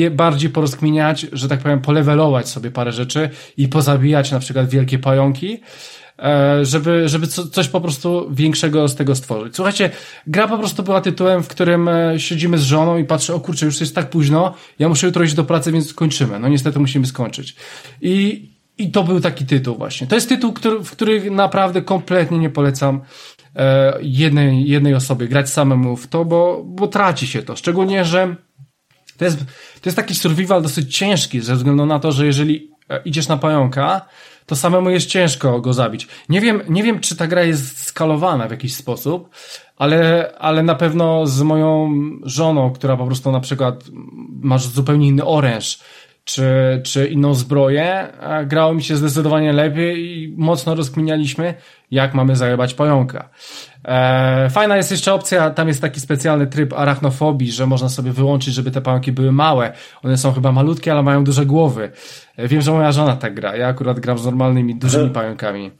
e, 0.05 0.11
bardziej 0.11 0.49
porozkminiać, 0.49 1.27
że 1.31 1.47
tak 1.47 1.59
powiem, 1.59 1.81
polewelować 1.81 2.49
sobie 2.49 2.71
parę 2.71 2.91
rzeczy 2.91 3.29
i 3.57 3.67
pozabijać 3.67 4.31
na 4.31 4.39
przykład 4.39 4.69
wielkie 4.69 4.99
pająki 4.99 5.59
żeby, 6.61 7.09
żeby 7.09 7.27
co, 7.27 7.47
coś 7.47 7.67
po 7.67 7.81
prostu 7.81 8.27
większego 8.31 8.87
z 8.87 8.95
tego 8.95 9.15
stworzyć. 9.15 9.55
Słuchajcie, 9.55 9.89
gra 10.27 10.47
po 10.47 10.57
prostu 10.57 10.83
była 10.83 11.01
tytułem, 11.01 11.43
w 11.43 11.47
którym 11.47 11.87
e, 11.87 12.19
siedzimy 12.19 12.57
z 12.57 12.63
żoną 12.63 12.97
i 12.97 13.03
patrzę, 13.03 13.33
o 13.33 13.39
kurczę, 13.39 13.65
już 13.65 13.81
jest 13.81 13.95
tak 13.95 14.09
późno, 14.09 14.53
ja 14.79 14.89
muszę 14.89 15.07
jutro 15.07 15.23
iść 15.23 15.33
do 15.33 15.43
pracy, 15.43 15.71
więc 15.71 15.93
kończymy. 15.93 16.39
No 16.39 16.47
niestety 16.47 16.79
musimy 16.79 17.07
skończyć. 17.07 17.55
I, 18.01 18.49
i 18.77 18.91
to 18.91 19.03
był 19.03 19.19
taki 19.19 19.45
tytuł 19.45 19.75
właśnie. 19.75 20.07
To 20.07 20.15
jest 20.15 20.29
tytuł, 20.29 20.53
który, 20.53 20.79
w 20.79 20.91
który 20.91 21.31
naprawdę 21.31 21.81
kompletnie 21.81 22.37
nie 22.37 22.49
polecam 22.49 23.01
e, 23.55 23.97
jednej, 24.01 24.67
jednej 24.67 24.93
osobie 24.93 25.27
grać 25.27 25.49
samemu 25.49 25.97
w 25.97 26.07
to, 26.07 26.25
bo, 26.25 26.63
bo 26.65 26.87
traci 26.87 27.27
się 27.27 27.41
to. 27.41 27.55
Szczególnie, 27.55 28.05
że 28.05 28.35
to 29.17 29.25
jest, 29.25 29.39
to 29.81 29.85
jest 29.85 29.95
taki 29.95 30.15
survival 30.15 30.61
dosyć 30.61 30.97
ciężki, 30.97 31.41
ze 31.41 31.55
względu 31.55 31.85
na 31.85 31.99
to, 31.99 32.11
że 32.11 32.25
jeżeli 32.25 32.71
e, 32.89 33.01
idziesz 33.05 33.27
na 33.27 33.37
pająka, 33.37 34.01
to 34.45 34.55
samemu 34.55 34.89
jest 34.89 35.07
ciężko 35.07 35.61
go 35.61 35.73
zabić. 35.73 36.07
Nie 36.29 36.41
wiem, 36.41 36.61
nie 36.69 36.83
wiem, 36.83 36.99
czy 36.99 37.15
ta 37.15 37.27
gra 37.27 37.43
jest 37.43 37.83
skalowana 37.83 38.47
w 38.47 38.51
jakiś 38.51 38.75
sposób, 38.75 39.29
ale, 39.77 40.31
ale 40.39 40.63
na 40.63 40.75
pewno 40.75 41.27
z 41.27 41.41
moją 41.41 41.91
żoną, 42.23 42.71
która 42.71 42.97
po 42.97 43.05
prostu 43.05 43.31
na 43.31 43.39
przykład 43.39 43.83
masz 44.41 44.67
zupełnie 44.67 45.07
inny 45.07 45.25
oręż, 45.25 45.79
czy, 46.25 46.45
czy 46.83 47.07
inną 47.07 47.33
zbroję, 47.33 48.07
grało 48.45 48.73
mi 48.73 48.83
się 48.83 48.95
zdecydowanie 48.95 49.53
lepiej 49.53 50.21
i 50.23 50.35
mocno 50.37 50.75
rozkminialiśmy, 50.75 51.53
jak 51.91 52.13
mamy 52.13 52.35
zajebać 52.35 52.73
pająka. 52.73 53.29
E, 53.85 54.49
fajna 54.49 54.77
jest 54.77 54.91
jeszcze 54.91 55.13
opcja, 55.13 55.49
tam 55.49 55.67
jest 55.67 55.81
taki 55.81 55.99
specjalny 55.99 56.47
tryb 56.47 56.73
arachnofobii, 56.73 57.51
że 57.51 57.67
można 57.67 57.89
sobie 57.89 58.11
wyłączyć, 58.11 58.53
żeby 58.53 58.71
te 58.71 58.81
pająki 58.81 59.11
były 59.11 59.31
małe. 59.31 59.73
One 60.03 60.17
są 60.17 60.33
chyba 60.33 60.51
malutkie, 60.51 60.91
ale 60.91 61.03
mają 61.03 61.23
duże 61.23 61.45
głowy. 61.45 61.91
E, 62.37 62.47
wiem, 62.47 62.61
że 62.61 62.71
moja 62.71 62.91
żona 62.91 63.15
tak 63.15 63.33
gra. 63.33 63.55
Ja 63.55 63.67
akurat 63.67 63.99
gram 63.99 64.17
z 64.17 64.25
normalnymi, 64.25 64.75
dużymi 64.75 65.09
pająkami. 65.09 65.71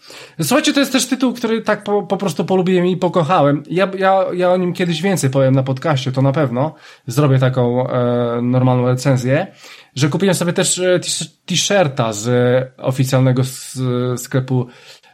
Słuchajcie, 0.41 0.73
to 0.73 0.79
jest 0.79 0.91
też 0.91 1.07
tytuł, 1.07 1.33
który 1.33 1.61
tak 1.61 1.83
po, 1.83 2.03
po 2.03 2.17
prostu 2.17 2.45
polubiłem 2.45 2.85
i 2.85 2.97
pokochałem. 2.97 3.63
Ja, 3.69 3.91
ja, 3.97 4.25
ja 4.33 4.51
o 4.51 4.57
nim 4.57 4.73
kiedyś 4.73 5.01
więcej 5.01 5.29
powiem 5.29 5.55
na 5.55 5.63
podcaście, 5.63 6.11
to 6.11 6.21
na 6.21 6.31
pewno. 6.31 6.75
Zrobię 7.07 7.39
taką 7.39 7.89
e, 7.89 8.41
normalną 8.41 8.87
recenzję 8.87 9.47
że 9.95 10.09
kupiłem 10.09 10.35
sobie 10.35 10.53
też 10.53 10.79
e, 10.79 10.99
t-shirta 11.45 12.13
z 12.13 12.27
e, 12.27 12.83
oficjalnego 12.83 13.41
sklepu 14.17 14.67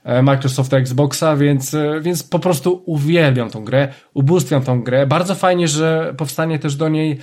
e, 0.04 0.22
Microsoft 0.22 0.74
Xboxa, 0.74 1.36
więc, 1.36 1.74
e, 1.74 2.02
więc 2.02 2.24
po 2.24 2.40
prostu 2.40 2.84
uwielbiam 2.86 3.50
tą 3.50 3.66
grę, 3.66 3.88
ubóstwiam 4.14 4.64
tą 4.64 4.82
grę. 4.82 5.08
Bardzo 5.08 5.36
fajnie, 5.36 5.68
że 5.68 6.14
powstanie 6.18 6.60
też 6.60 6.76
do 6.76 6.90
niej 6.90 7.18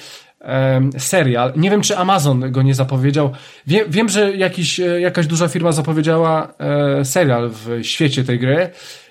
serial. 0.99 1.53
Nie 1.57 1.71
wiem, 1.71 1.81
czy 1.81 1.97
Amazon 1.97 2.53
go 2.53 2.63
nie 2.63 2.75
zapowiedział. 2.75 3.31
Wiem, 3.67 3.85
wiem 3.89 4.09
że 4.09 4.37
jakiś, 4.37 4.81
e, 4.81 5.01
jakaś 5.01 5.27
duża 5.27 5.49
firma 5.49 5.73
zapowiedziała 5.73 6.55
serial 7.05 7.51
w 7.51 7.79
świecie 7.83 8.25
tej 8.25 8.39
gry 8.39 8.71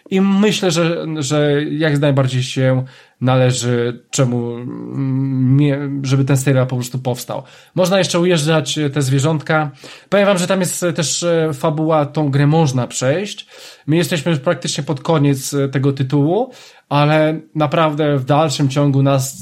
i 0.10 0.22
myślę, 0.22 0.72
że, 0.72 1.06
że 1.20 1.64
jak 1.64 2.00
najbardziej 2.00 2.44
się 2.44 2.86
należy 3.22 4.04
czemu, 4.10 4.56
mm, 4.56 6.06
żeby 6.06 6.26
ten 6.26 6.38
serial 6.38 6.68
po 6.68 6.76
prostu 6.76 7.00
powstał. 7.00 7.44
Można 7.76 7.98
jeszcze 7.98 8.20
ujeżdżać 8.20 8.78
e, 8.78 8.90
te 8.90 9.02
zwierzątka. 9.02 9.72
Powiem 10.10 10.26
wam, 10.26 10.38
że 10.38 10.48
tam 10.48 10.60
jest 10.60 10.84
e, 10.84 10.94
też 10.94 11.24
e, 11.24 11.50
fabuła, 11.54 12.06
tą 12.06 12.30
grę 12.30 12.48
można 12.48 12.88
przejść. 12.88 13.48
My 13.88 13.96
jesteśmy 13.96 14.32
już 14.32 14.40
praktycznie 14.40 14.84
pod 14.84 15.02
koniec 15.02 15.56
tego 15.72 15.94
tytułu, 15.94 16.52
ale 16.90 17.40
naprawdę 17.56 18.18
w 18.18 18.26
dalszym 18.26 18.70
ciągu 18.70 19.04
nas 19.04 19.38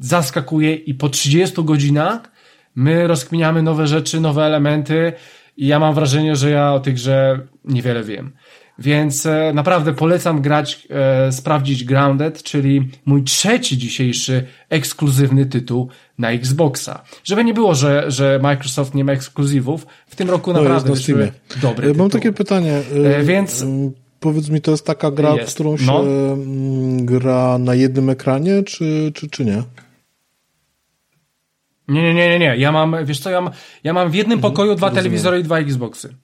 zaskakuje 0.00 0.74
i 0.74 0.94
po 0.94 1.08
30 1.08 1.64
godzinach 1.64 2.32
my 2.74 3.06
rozkminiamy 3.06 3.62
nowe 3.62 3.86
rzeczy, 3.86 4.20
nowe 4.20 4.44
elementy 4.44 5.12
i 5.56 5.66
ja 5.66 5.78
mam 5.78 5.94
wrażenie, 5.94 6.36
że 6.36 6.50
ja 6.50 6.72
o 6.72 6.80
tej 6.80 6.94
grze 6.94 7.40
niewiele 7.64 8.04
wiem. 8.04 8.32
Więc 8.78 9.26
e, 9.26 9.52
naprawdę 9.54 9.94
polecam 9.94 10.42
grać, 10.42 10.88
e, 10.90 11.32
sprawdzić 11.32 11.84
Grounded, 11.84 12.42
czyli 12.42 12.88
mój 13.04 13.22
trzeci 13.22 13.78
dzisiejszy 13.78 14.46
ekskluzywny 14.70 15.46
tytuł 15.46 15.88
na 16.18 16.30
Xboxa. 16.30 17.02
Żeby 17.24 17.44
nie 17.44 17.54
było, 17.54 17.74
że, 17.74 18.10
że 18.10 18.40
Microsoft 18.42 18.94
nie 18.94 19.04
ma 19.04 19.12
ekskluzywów, 19.12 19.86
w 20.06 20.16
tym 20.16 20.30
roku 20.30 20.52
No, 20.52 20.58
jest 20.58 20.68
naprawdę 20.70 20.88
na 20.90 20.94
wyszły 20.96 21.14
Steamie. 21.14 21.32
dobre 21.62 21.84
E, 21.84 21.88
Mam 21.88 21.96
tytuły. 21.96 22.10
takie 22.10 22.32
pytanie. 22.32 22.72
e, 23.06 23.16
E, 23.16 23.22
więc- 23.24 23.64
Powiedz 24.20 24.48
mi, 24.48 24.60
to 24.60 24.70
jest 24.70 24.86
taka 24.86 25.10
gra, 25.10 25.34
Jest. 25.34 25.54
którą 25.54 25.76
się 25.76 25.86
No. 25.86 26.04
gra 26.96 27.58
na 27.58 27.74
jednym 27.74 28.10
ekranie, 28.10 28.62
czy, 28.62 29.12
czy, 29.14 29.28
czy 29.30 29.44
nie? 29.44 29.62
Nie, 31.88 32.02
nie, 32.14 32.28
nie, 32.28 32.38
nie. 32.38 32.56
Ja 32.56 32.72
mam, 32.72 32.96
wiesz 33.04 33.20
co, 33.20 33.30
ja 33.30 33.40
mam, 33.40 33.52
ja 33.84 33.92
mam 33.92 34.10
w 34.10 34.14
jednym 34.14 34.38
Mhm. 34.38 34.52
pokoju 34.52 34.74
dwa 34.74 34.90
telewizory 34.90 35.40
i 35.40 35.42
dwa 35.42 35.58
Xboxy. 35.58 36.14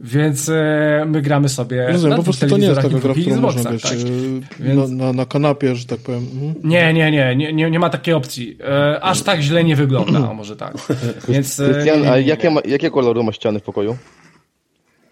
Więc 0.00 0.48
e, 0.48 1.04
my 1.06 1.22
gramy 1.22 1.48
sobie 1.48 1.86
Rozumiem, 1.86 2.10
na 2.10 2.16
po 2.16 2.22
prostu 2.22 2.46
to 2.46 2.56
nie 2.56 2.66
jest 2.66 2.80
taka 2.82 2.96
i 2.96 3.00
gra, 3.00 3.14
którą 3.14 3.40
można 3.40 3.60
Xboxach, 3.60 3.98
grać 3.98 4.04
tak. 4.04 4.12
e, 4.60 4.64
Więc- 4.64 4.90
na, 4.90 5.04
na, 5.06 5.12
na 5.12 5.26
kanapie, 5.26 5.76
że 5.76 5.86
tak 5.86 6.00
powiem. 6.00 6.26
Mhm. 6.32 6.54
Nie, 6.64 6.92
nie, 6.92 7.10
nie, 7.10 7.36
nie, 7.36 7.52
nie, 7.52 7.70
nie 7.70 7.78
ma 7.78 7.90
takiej 7.90 8.14
opcji. 8.14 8.58
E, 8.68 9.00
aż 9.00 9.22
tak 9.22 9.40
źle 9.40 9.64
nie 9.64 9.76
wygląda, 9.76 10.20
może 10.34 10.56
tak. 10.56 10.76
Więc 11.28 11.60
e, 11.60 11.70
Krystian, 11.70 11.96
nie, 11.96 12.02
nie, 12.04 12.12
a 12.12 12.18
jakie, 12.18 12.50
ma, 12.50 12.60
jakie 12.64 12.90
koloru 12.90 13.22
ma 13.22 13.32
ściany 13.32 13.60
w 13.60 13.62
pokoju? 13.62 13.96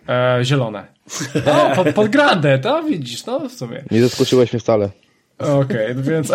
E, 0.09 0.39
zielone. 0.45 0.87
O, 1.73 1.77
pod, 1.77 1.95
pod 1.95 2.09
grandę, 2.09 2.59
to 2.59 2.83
widzisz, 2.83 3.27
no 3.27 3.49
w 3.49 3.53
sumie. 3.53 3.83
Nie 3.91 4.03
zaskoczyłeś 4.03 4.53
mnie 4.53 4.61
wcale. 4.61 4.91
Okej, 5.39 5.95
no 5.97 6.03
więc 6.03 6.33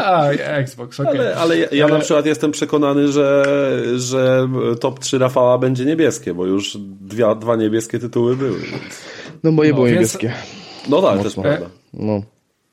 Xbox, 0.64 1.00
okej. 1.00 1.18
Ale, 1.18 1.36
ale 1.36 1.58
ja, 1.58 1.66
ja 1.72 1.88
na 1.88 1.98
przykład 1.98 2.26
jestem 2.26 2.50
przekonany, 2.50 3.12
że, 3.12 3.44
że 3.96 4.48
top 4.80 4.98
3 5.00 5.18
Rafała 5.18 5.58
będzie 5.58 5.84
niebieskie, 5.84 6.34
bo 6.34 6.46
już 6.46 6.76
dwie, 7.00 7.24
dwa 7.40 7.56
niebieskie 7.56 7.98
tytuły 7.98 8.36
były. 8.36 8.58
Więc... 8.60 9.04
No 9.42 9.52
moje 9.52 9.70
No, 9.70 9.76
były 9.76 9.88
więc- 9.88 9.98
niebieskie. 9.98 10.32
No 10.88 11.02
tak, 11.02 11.16
też 11.16 11.24
Mocno. 11.24 11.42
prawda. 11.42 11.66
No. 11.94 12.22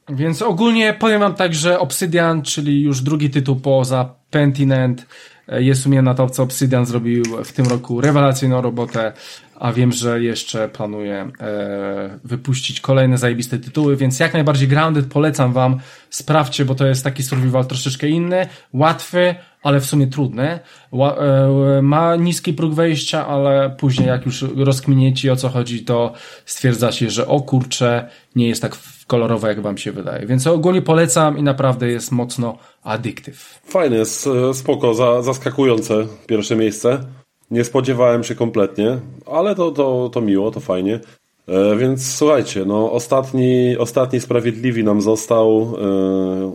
Więc 0.09 0.41
ogólnie 0.41 0.93
powiem 0.99 1.19
wam 1.19 1.35
tak, 1.35 1.53
że 1.53 1.79
Obsidian, 1.79 2.41
czyli 2.41 2.81
już 2.81 3.01
drugi 3.01 3.29
tytuł 3.29 3.55
poza 3.55 4.15
Pentinent, 4.29 5.05
jest 5.48 5.85
u 5.85 5.90
mnie 5.90 6.01
na 6.01 6.14
topce. 6.14 6.43
Obsidian 6.43 6.85
zrobił 6.85 7.24
w 7.43 7.51
tym 7.51 7.65
roku 7.65 8.01
rewelacyjną 8.01 8.61
robotę, 8.61 9.14
a 9.59 9.74
wiem, 9.74 9.91
że 9.91 10.24
jeszcze 10.24 10.69
planuje 10.69 11.32
e, 11.40 12.19
wypuścić 12.24 12.82
kolejne 12.82 13.17
zajebiste 13.17 13.59
tytuły, 13.59 13.95
więc 13.95 14.19
jak 14.19 14.33
najbardziej 14.33 14.67
Grounded 14.67 15.06
polecam 15.06 15.53
wam. 15.53 15.80
Sprawdźcie, 16.09 16.65
bo 16.65 16.75
to 16.75 16.88
jest 16.88 17.03
taki 17.03 17.24
survival 17.24 17.65
troszeczkę 17.65 18.07
inny, 18.07 18.48
łatwy, 18.74 19.35
ale 19.64 19.80
w 19.80 19.85
sumie 19.85 20.07
trudny. 20.07 20.59
Ła, 20.91 21.15
e, 21.15 21.82
ma 21.82 22.15
niski 22.15 22.53
próg 22.53 22.74
wejścia, 22.74 23.27
ale 23.27 23.75
później 23.77 24.07
jak 24.07 24.25
już 24.25 24.45
rozkminiecie 24.56 25.33
o 25.33 25.35
co 25.35 25.49
chodzi, 25.49 25.85
to 25.85 26.14
stwierdzacie, 26.45 27.09
że 27.09 27.27
o 27.27 27.41
kurcze, 27.41 28.09
nie 28.35 28.48
jest 28.48 28.61
tak 28.61 28.77
kolorowe, 29.07 29.48
jak 29.48 29.61
wam 29.61 29.77
się 29.77 29.91
wydaje. 29.91 30.25
Więc 30.25 30.48
ogólnie 30.48 30.82
polecam 30.82 31.38
i 31.38 31.43
naprawdę 31.43 31.88
jest 31.88 32.11
mocno 32.11 32.57
addictive. 32.85 33.59
Fajne, 33.65 33.95
jest 33.97 34.30
spoko, 34.53 34.93
za, 34.93 35.22
zaskakujące 35.22 36.07
pierwsze 36.27 36.55
miejsce. 36.55 37.05
Nie 37.51 37.64
spodziewałem 37.64 38.23
się 38.23 38.35
kompletnie, 38.35 38.99
ale 39.25 39.55
to, 39.55 39.72
to, 39.72 40.09
to 40.14 40.22
miło, 40.22 40.51
to 40.51 40.59
fajnie. 40.59 40.99
E, 41.47 41.75
więc 41.77 42.15
słuchajcie, 42.15 42.65
no 42.65 42.91
ostatni, 42.91 43.77
ostatni 43.77 44.19
Sprawiedliwi 44.22 44.83
nam 44.83 45.01
został. 45.01 45.75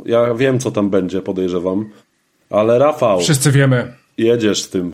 E, 0.07 0.11
ja 0.11 0.35
wiem, 0.35 0.59
co 0.59 0.71
tam 0.71 0.91
będzie, 0.91 1.23
podejrzewam. 1.23 1.91
Ale 2.51 2.79
Rafał, 2.79 3.21
Wszyscy 3.21 3.53
wiemy. 3.53 3.95
jedziesz 4.19 4.63
z 4.63 4.71
tym. 4.71 4.93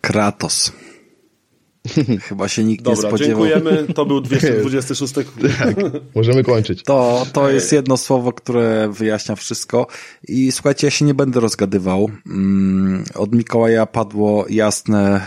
Kratos. 0.00 0.72
Chyba 2.28 2.48
się 2.48 2.64
nikt 2.64 2.84
Dobra, 2.84 3.02
nie 3.02 3.08
spodziewał. 3.08 3.46
dziękujemy. 3.46 3.94
To 3.94 4.06
był 4.06 4.20
226. 4.30 5.14
Możemy 6.14 6.44
kończyć. 6.44 6.82
To, 6.82 7.26
to 7.32 7.50
jest 7.50 7.72
jedno 7.72 7.96
słowo, 7.96 8.32
które 8.32 8.88
wyjaśnia 8.92 9.36
wszystko. 9.36 9.86
I 10.28 10.52
słuchajcie, 10.52 10.86
ja 10.86 10.90
się 10.90 11.04
nie 11.04 11.14
będę 11.14 11.40
rozgadywał. 11.40 12.10
Mm, 12.26 13.04
Od 13.14 13.34
Mikołaja 13.34 13.86
padło 13.86 14.44
jasne 14.48 15.20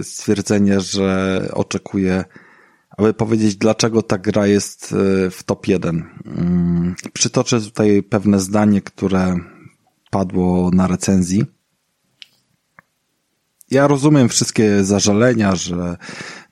y, 0.00 0.04
stwierdzenie, 0.04 0.80
że 0.80 1.40
oczekuje, 1.52 2.24
aby 2.98 3.14
powiedzieć, 3.14 3.56
dlaczego 3.56 4.02
ta 4.02 4.18
gra 4.18 4.46
jest 4.46 4.92
y, 5.26 5.30
w 5.30 5.42
top 5.46 5.68
1. 5.68 6.04
Mm, 6.26 6.94
Przytoczę 7.12 7.60
tutaj 7.60 8.02
pewne 8.02 8.40
zdanie, 8.40 8.80
które 8.80 9.36
padło 10.10 10.70
na 10.70 10.86
recenzji. 10.86 11.44
Ja 13.74 13.86
rozumiem 13.86 14.28
wszystkie 14.28 14.84
zażalenia, 14.84 15.54
że 15.56 15.96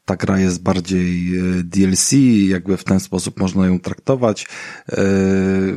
ta 0.04 0.16
gra 0.16 0.38
jest 0.38 0.62
bardziej 0.62 1.38
e, 1.38 1.42
DLC, 1.62 2.12
jakby 2.48 2.76
w 2.76 2.84
ten 2.84 3.00
sposób 3.00 3.40
można 3.40 3.66
ją 3.66 3.80
traktować. 3.80 4.48
E, 4.88 5.02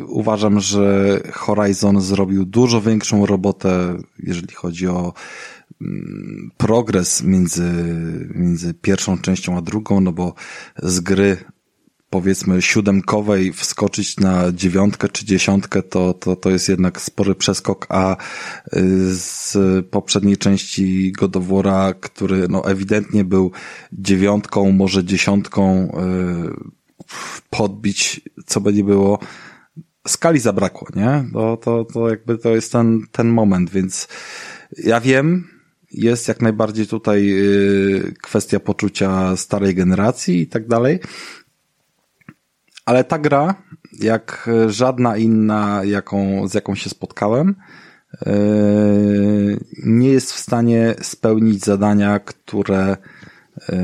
Uważam, 0.07 0.59
że 0.59 1.19
Horizon 1.33 2.01
zrobił 2.01 2.45
dużo 2.45 2.81
większą 2.81 3.25
robotę, 3.25 3.97
jeżeli 4.19 4.53
chodzi 4.53 4.87
o 4.87 5.13
mm, 5.81 6.51
progres 6.57 7.23
między, 7.23 7.71
między 8.35 8.73
pierwszą 8.73 9.17
częścią 9.17 9.57
a 9.57 9.61
drugą, 9.61 10.01
no 10.01 10.11
bo 10.11 10.33
z 10.83 10.99
gry 10.99 11.37
powiedzmy 12.15 12.61
siódemkowej 12.61 13.53
wskoczyć 13.53 14.17
na 14.17 14.51
dziewiątkę 14.51 15.09
czy 15.09 15.25
dziesiątkę, 15.25 15.83
to, 15.83 16.13
to, 16.13 16.35
to 16.35 16.49
jest 16.49 16.69
jednak 16.69 17.01
spory 17.01 17.35
przeskok, 17.35 17.85
a 17.89 18.15
y, 18.15 19.15
z 19.15 19.57
poprzedniej 19.89 20.37
części 20.37 21.11
God 21.11 21.35
of 21.35 21.43
War'a, 21.43 21.93
który 21.99 22.47
no 22.49 22.65
ewidentnie 22.65 23.23
był 23.23 23.51
dziewiątką, 23.93 24.71
może 24.71 25.03
dziesiątką, 25.03 25.87
y, 25.87 27.05
podbić, 27.49 28.21
co 28.45 28.61
by 28.61 28.73
nie 28.73 28.83
było, 28.83 29.19
skali 30.07 30.39
zabrakło, 30.39 30.87
nie? 30.95 31.25
To, 31.33 31.57
to, 31.57 31.85
to 31.93 32.09
jakby 32.09 32.37
to 32.37 32.55
jest 32.55 32.71
ten, 32.71 33.01
ten 33.11 33.27
moment, 33.27 33.69
więc 33.69 34.07
ja 34.77 35.01
wiem, 35.01 35.47
jest 35.91 36.27
jak 36.27 36.41
najbardziej 36.41 36.87
tutaj 36.87 37.29
y, 37.29 38.13
kwestia 38.21 38.59
poczucia 38.59 39.35
starej 39.35 39.75
generacji 39.75 40.41
i 40.41 40.47
tak 40.47 40.67
dalej, 40.67 40.99
ale 42.85 43.03
ta 43.03 43.19
gra, 43.19 43.55
jak 43.99 44.49
żadna 44.67 45.17
inna, 45.17 45.81
jaką, 45.83 46.47
z 46.47 46.53
jaką 46.53 46.75
się 46.75 46.89
spotkałem, 46.89 47.55
yy, 48.25 49.59
nie 49.83 50.09
jest 50.09 50.33
w 50.33 50.39
stanie 50.39 50.95
spełnić 51.01 51.65
zadania, 51.65 52.19
które, 52.19 52.97
yy, 53.69 53.75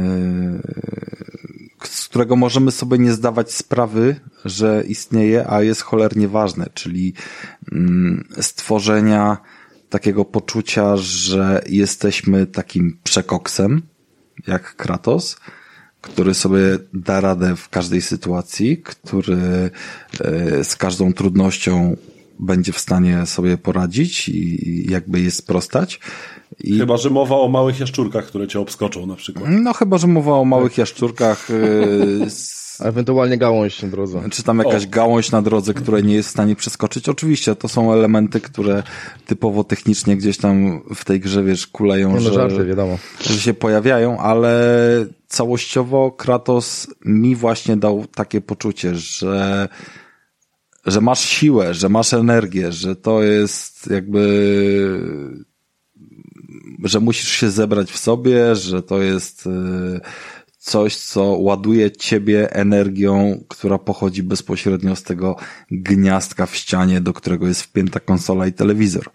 z 1.84 2.08
którego 2.08 2.36
możemy 2.36 2.72
sobie 2.72 2.98
nie 2.98 3.14
zdawać 3.14 3.52
sprawy, 3.52 4.16
że 4.46 4.84
istnieje, 4.88 5.50
a 5.50 5.62
jest 5.62 5.82
cholernie 5.82 6.28
ważne, 6.28 6.68
czyli 6.74 7.14
mm, 7.72 8.28
stworzenia 8.40 9.38
takiego 9.90 10.26
poczucia, 10.26 10.98
że 10.98 11.62
jesteśmy 11.70 12.46
takim 12.46 13.00
przekoksem, 13.04 13.82
jak 14.48 14.76
Kratos, 14.76 15.38
który 16.02 16.34
sobie 16.34 16.62
da 16.94 17.22
radę 17.22 17.56
w 17.56 17.70
każdej 17.70 18.02
sytuacji, 18.02 18.78
który 18.78 19.70
e, 20.22 20.64
z 20.64 20.76
każdą 20.76 21.14
trudnością 21.14 21.96
będzie 22.40 22.72
w 22.74 22.80
stanie 22.80 23.26
sobie 23.26 23.58
poradzić 23.58 24.30
i 24.30 24.86
jakby 24.92 25.20
je 25.22 25.32
sprostać. 25.32 26.00
I, 26.64 26.80
Chyba, 26.80 26.98
że 26.98 27.10
mowa 27.10 27.36
o 27.36 27.48
małych 27.48 27.80
jaszczurkach, 27.80 28.26
które 28.26 28.48
cię 28.48 28.60
obskoczą 28.60 29.06
na 29.06 29.16
przykład. 29.16 29.46
no 29.50 29.74
chyba, 29.74 29.98
że 29.98 30.08
mowa 30.08 30.32
o 30.34 30.46
małych 30.46 30.78
jaszczurkach, 30.78 31.48
e, 31.52 32.26
s- 32.26 32.61
A 32.82 32.86
ewentualnie 32.86 33.38
gałąź 33.38 33.82
na 33.82 33.90
drodze. 33.90 34.22
czy 34.32 34.44
tam 34.44 34.60
jakaś 34.60 34.88
gałąź 34.88 35.32
na 35.32 35.42
drodze, 35.42 35.74
której 35.74 36.04
nie 36.04 36.16
jest 36.16 36.30
w 36.30 36.32
stanie 36.32 36.56
przeskoczyć. 36.56 37.10
Oczywiście, 37.10 37.56
to 37.56 37.68
są 37.68 37.94
elementy, 37.94 38.42
które 38.42 38.84
typowo 39.26 39.64
technicznie 39.64 40.18
gdzieś 40.18 40.38
tam 40.38 40.82
w 40.96 41.06
tej 41.06 41.20
grze, 41.20 41.44
wiesz, 41.44 41.68
kuleją, 41.68 42.10
Nie 42.10 42.16
no, 42.16 42.22
że, 42.22 42.34
żarty, 42.34 42.66
wiadomo. 42.66 42.98
że 43.22 43.40
się 43.40 43.54
pojawiają, 43.54 44.18
ale 44.18 44.52
całościowo 45.28 46.12
Kratos 46.12 46.88
mi 47.06 47.36
właśnie 47.36 47.78
dał 47.78 48.06
takie 48.16 48.42
poczucie, 48.42 48.96
że 48.96 49.70
że 50.86 51.02
masz 51.02 51.20
siłę, 51.20 51.74
że 51.74 51.90
masz 51.90 52.14
energię, 52.14 52.72
że 52.72 52.96
to 52.96 53.24
jest 53.24 53.92
jakby 53.92 54.22
że 56.84 57.00
musisz 57.00 57.30
się 57.30 57.50
zebrać 57.52 57.92
w 57.92 57.98
sobie, 57.98 58.56
że 58.56 58.84
to 58.84 59.02
jest 59.02 59.48
y, 59.48 59.50
coś, 60.62 60.96
co 60.96 61.24
ładuje 61.24 61.92
ciebie 61.92 62.54
energią, 62.54 63.44
która 63.48 63.78
pochodzi 63.78 64.24
bezpośrednio 64.24 64.96
z 64.96 65.04
tego 65.04 65.36
gniazdka 65.72 66.46
w 66.46 66.56
ścianie, 66.56 67.02
do 67.02 67.14
którego 67.14 67.48
jest 67.48 67.62
wpięta 67.62 68.00
konsola 68.00 68.48
i 68.48 68.54
telewizor. 68.54 69.10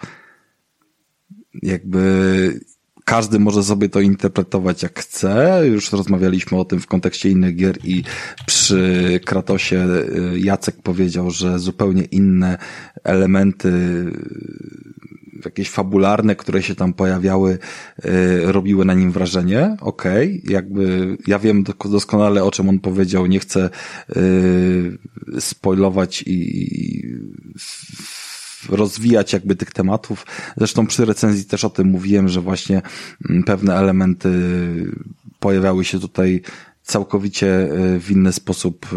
Jakby 1.63 2.61
każdy 3.05 3.39
może 3.39 3.63
sobie 3.63 3.89
to 3.89 4.01
interpretować 4.01 4.83
jak 4.83 4.99
chce. 4.99 5.63
Już 5.67 5.93
rozmawialiśmy 5.93 6.59
o 6.59 6.65
tym 6.65 6.81
w 6.81 6.87
kontekście 6.87 7.31
innych 7.31 7.57
gier 7.57 7.79
i 7.85 8.05
przy 8.47 9.21
Kratosie 9.25 9.87
y, 9.87 10.39
Jacek 10.39 10.83
powiedział, 10.83 11.31
że 11.31 11.59
zupełnie 11.59 12.03
inne 12.03 12.59
elementy 13.05 13.73
jakieś 15.45 15.71
fabularne, 15.71 16.37
które 16.37 16.63
się 16.63 16.75
tam 16.75 16.93
pojawiały, 16.93 17.59
y, 18.05 18.53
robiły 18.53 18.85
na 18.85 18.95
nim 18.95 19.13
wrażenie. 19.13 19.77
Okej, 19.81 20.43
jakby 20.49 21.17
ja 21.27 21.39
wiem 21.39 21.65
doskonale 21.91 22.45
o 22.45 22.51
czym 22.51 22.69
on 22.69 22.79
powiedział, 22.79 23.27
nie 23.27 23.41
chcę 23.41 23.71
y, 24.17 25.41
spoilować 25.41 26.25
i 26.27 27.03
rozwijać 28.69 29.33
jakby 29.33 29.57
tych 29.57 29.73
tematów. 29.73 30.27
Zresztą 30.57 30.87
przy 30.87 31.05
recenzji 31.05 31.45
też 31.45 31.65
o 31.65 31.71
tym 31.71 31.89
mówiłem, 31.89 32.29
że 32.29 32.41
właśnie 32.41 32.83
mm, 33.31 33.43
pewne 33.43 33.75
elementy 33.75 34.31
pojawiały 35.41 35.85
się 35.85 36.01
tutaj 36.01 36.43
całkowicie 36.87 37.73
y, 37.73 38.01
w 38.01 38.11
inny 38.11 38.33
sposób 38.33 38.87
y, 38.93 38.97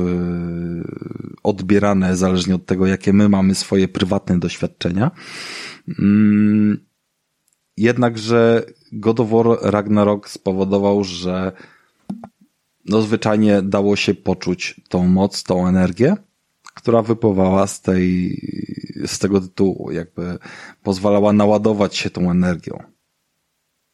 odbierane, 1.43 2.15
zależnie 2.15 2.55
od 2.55 2.65
tego, 2.65 2.87
jakie 2.87 3.13
my 3.13 3.29
mamy 3.29 3.55
swoje 3.55 3.87
prywatne 3.87 4.39
doświadczenia. 4.39 5.11
Mm, 5.99 6.89
Jednakże 7.77 8.65
God 8.91 9.19
of 9.19 9.29
War 9.29 9.45
Ragnarok 9.61 10.29
spowodował, 10.29 11.03
że 11.03 11.51
no 12.85 13.01
zwyczajnie 13.01 13.61
dało 13.61 13.95
się 13.95 14.13
poczuć 14.13 14.81
tą 14.89 15.07
moc, 15.07 15.43
tą 15.43 15.67
energię, 15.67 16.15
która 16.73 17.01
wypływała 17.01 17.67
z 17.67 17.81
tej, 17.81 18.41
z 19.05 19.19
tego 19.19 19.41
tytułu, 19.41 19.91
jakby 19.91 20.37
pozwalała 20.83 21.33
naładować 21.33 21.97
się 21.97 22.09
tą 22.09 22.31
energią. 22.31 22.83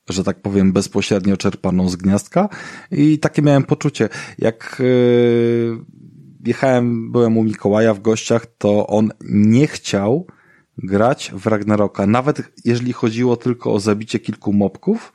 Że 0.09 0.23
tak 0.23 0.41
powiem, 0.41 0.73
bezpośrednio 0.73 1.37
czerpaną 1.37 1.89
z 1.89 1.95
gniazdka 1.95 2.49
i 2.91 3.19
takie 3.19 3.41
miałem 3.41 3.63
poczucie. 3.63 4.09
Jak 4.39 4.75
yy, 4.79 5.85
jechałem, 6.45 7.11
byłem 7.11 7.37
u 7.37 7.43
Mikołaja 7.43 7.93
w 7.93 8.01
gościach, 8.01 8.45
to 8.57 8.87
on 8.87 9.11
nie 9.29 9.67
chciał 9.67 10.27
grać 10.77 11.31
w 11.35 11.47
Ragnaroka, 11.47 12.07
nawet 12.07 12.41
jeżeli 12.65 12.93
chodziło 12.93 13.37
tylko 13.37 13.73
o 13.73 13.79
zabicie 13.79 14.19
kilku 14.19 14.53
mobków, 14.53 15.13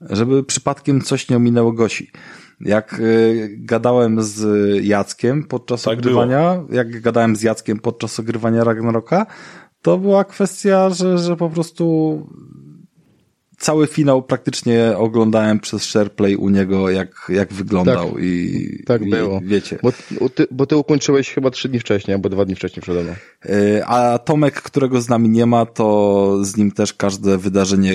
żeby 0.00 0.44
przypadkiem 0.44 1.00
coś 1.00 1.28
nie 1.28 1.36
ominęło 1.36 1.72
Gosi. 1.72 2.10
Jak 2.60 3.00
y, 3.00 3.56
gadałem 3.58 4.22
z 4.22 4.44
Jackiem 4.84 5.44
podczas 5.44 5.82
Tak 5.82 5.98
ogrywania, 5.98 6.64
jak 6.70 7.00
gadałem 7.00 7.36
z 7.36 7.42
Jackiem 7.42 7.78
podczas 7.78 8.20
ogrywania 8.20 8.64
Ragnaroka, 8.64 9.26
to 9.82 9.98
była 9.98 10.24
kwestia, 10.24 10.90
że, 10.90 11.18
że 11.18 11.36
po 11.36 11.50
prostu 11.50 12.26
cały 13.62 13.86
finał 13.86 14.22
praktycznie 14.22 14.94
oglądałem 14.96 15.60
przez 15.60 15.82
SharePlay 15.84 16.36
u 16.36 16.48
niego, 16.48 16.90
jak, 16.90 17.26
jak 17.28 17.52
wyglądał 17.52 18.10
Tak. 18.12 18.22
i, 18.22 18.82
Tak 18.86 19.02
i 19.02 19.10
było. 19.10 19.40
wiecie. 19.44 19.78
Bo, 19.82 19.92
bo, 20.20 20.28
ty, 20.28 20.46
bo 20.50 20.66
ty 20.66 20.76
ukończyłeś 20.76 21.30
chyba 21.30 21.50
trzy 21.50 21.68
dni 21.68 21.78
wcześniej, 21.80 22.14
albo 22.14 22.28
dwa 22.28 22.44
dni 22.44 22.54
wcześniej 22.54 22.82
przede 22.82 23.02
mną. 23.02 23.12
Y, 23.46 23.84
A 23.86 24.18
Tomek, 24.18 24.62
którego 24.62 25.00
z 25.00 25.08
nami 25.08 25.28
nie 25.28 25.46
ma, 25.46 25.66
to 25.66 26.38
z 26.44 26.56
nim 26.56 26.70
też 26.70 26.94
każde 26.94 27.38
wydarzenie 27.38 27.94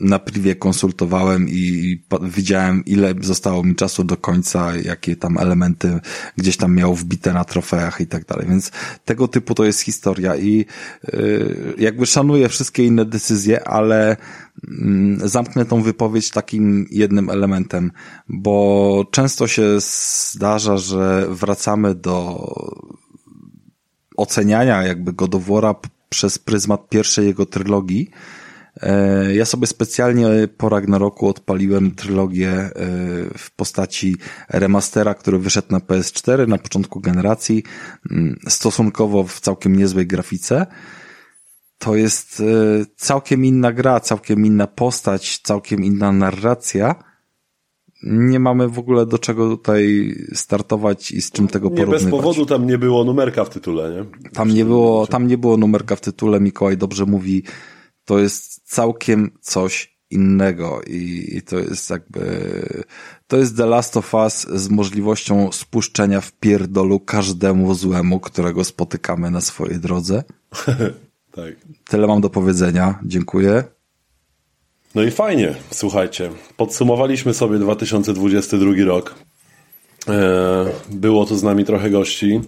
na 0.00 0.18
privie 0.18 0.54
konsultowałem 0.54 1.48
i 1.48 1.96
widziałem, 2.22 2.84
ile 2.84 3.14
zostało 3.20 3.62
mi 3.64 3.74
czasu 3.74 4.04
do 4.04 4.16
końca, 4.16 4.76
jakie 4.76 5.16
tam 5.16 5.38
elementy 5.38 5.98
gdzieś 6.36 6.56
tam 6.56 6.74
miał 6.74 6.94
wbite 6.94 7.32
na 7.32 7.44
trofeach 7.44 8.00
i 8.00 8.06
tak 8.06 8.24
dalej. 8.24 8.46
Więc 8.48 8.70
tego 9.04 9.28
typu 9.28 9.54
to 9.54 9.64
jest 9.64 9.80
historia 9.80 10.36
i 10.36 10.64
y, 11.14 11.74
jakby 11.78 12.06
szanuję 12.06 12.48
wszystkie 12.48 12.84
inne 12.86 13.04
decyzje, 13.04 13.68
ale 13.68 14.16
zamknę 15.24 15.64
tą 15.64 15.82
wypowiedź 15.82 16.30
takim 16.30 16.86
jednym 16.90 17.30
elementem, 17.30 17.90
bo 18.28 19.04
często 19.10 19.46
się 19.46 19.62
zdarza, 20.32 20.78
że 20.78 21.26
wracamy 21.30 21.94
do 21.94 22.46
oceniania 24.16 24.82
jakby 24.82 25.12
God 25.12 25.34
of 25.34 25.42
War'a 25.46 25.74
p- 25.74 25.88
przez 26.08 26.38
pryzmat 26.38 26.88
pierwszej 26.88 27.26
jego 27.26 27.46
trylogii, 27.46 28.10
E, 28.82 29.34
ja 29.34 29.44
sobie 29.44 29.66
specjalnie 29.66 30.26
po 30.56 30.68
Ragnaroku 30.68 31.28
odpaliłem 31.28 31.90
trylogię 31.94 32.50
e, 32.50 32.70
w 33.38 33.50
postaci 33.56 34.16
remastera, 34.48 35.14
który 35.14 35.38
wyszedł 35.38 35.68
na 35.70 35.78
PS4 35.78 36.48
na 36.48 36.58
początku 36.58 37.00
generacji, 37.00 37.62
mm, 38.10 38.38
stosunkowo 38.48 39.24
w 39.24 39.40
całkiem 39.40 39.76
niezłej 39.76 40.06
grafice. 40.06 40.66
To 41.80 41.96
jest 41.96 42.40
e, 42.40 42.44
całkiem 42.96 43.44
inna 43.44 43.72
gra, 43.72 44.00
całkiem 44.00 44.46
inna 44.46 44.66
postać, 44.66 45.38
całkiem 45.38 45.84
inna 45.84 46.12
narracja. 46.12 46.94
Nie 48.02 48.40
mamy 48.40 48.68
w 48.68 48.78
ogóle 48.78 49.06
do 49.06 49.18
czego 49.18 49.48
tutaj 49.48 50.14
startować 50.34 51.10
i 51.10 51.22
z 51.22 51.30
czym 51.30 51.48
tego 51.48 51.68
Nie 51.68 51.76
porównywać. 51.76 52.02
bez 52.02 52.10
powodu 52.10 52.46
tam 52.46 52.66
nie 52.66 52.78
było 52.78 53.04
numerka 53.04 53.44
w 53.44 53.50
tytule, 53.50 53.94
nie? 53.94 54.30
Tam 54.30 54.48
nie 54.48 54.64
było, 54.64 55.06
tam 55.06 55.26
nie 55.26 55.38
było 55.38 55.56
numerka 55.56 55.96
w 55.96 56.00
tytule, 56.00 56.40
Mikołaj 56.40 56.76
dobrze 56.76 57.06
mówi, 57.06 57.42
to 58.04 58.18
jest 58.18 58.60
całkiem 58.64 59.30
coś 59.40 60.00
innego 60.10 60.80
i, 60.86 61.28
i 61.36 61.42
to 61.42 61.58
jest 61.58 61.90
jakby, 61.90 62.22
to 63.26 63.36
jest 63.36 63.56
The 63.56 63.66
Last 63.66 63.96
of 63.96 64.14
Us 64.14 64.46
z 64.54 64.68
możliwością 64.68 65.52
spuszczenia 65.52 66.20
w 66.20 66.32
pierdolu 66.32 67.00
każdemu 67.00 67.74
złemu, 67.74 68.20
którego 68.20 68.64
spotykamy 68.64 69.30
na 69.30 69.40
swojej 69.40 69.80
drodze. 69.80 70.24
Tak. 71.32 71.54
Tyle 71.88 72.06
mam 72.06 72.20
do 72.20 72.30
powiedzenia. 72.30 72.98
Dziękuję. 73.04 73.64
No 74.94 75.02
i 75.02 75.10
fajnie, 75.10 75.54
słuchajcie. 75.70 76.30
Podsumowaliśmy 76.56 77.34
sobie 77.34 77.58
2022 77.58 78.84
rok. 78.86 79.14
E, 80.08 80.66
Było 80.90 81.26
tu 81.26 81.36
z 81.36 81.42
nami 81.42 81.64
trochę 81.64 81.90
gości. 81.90 82.40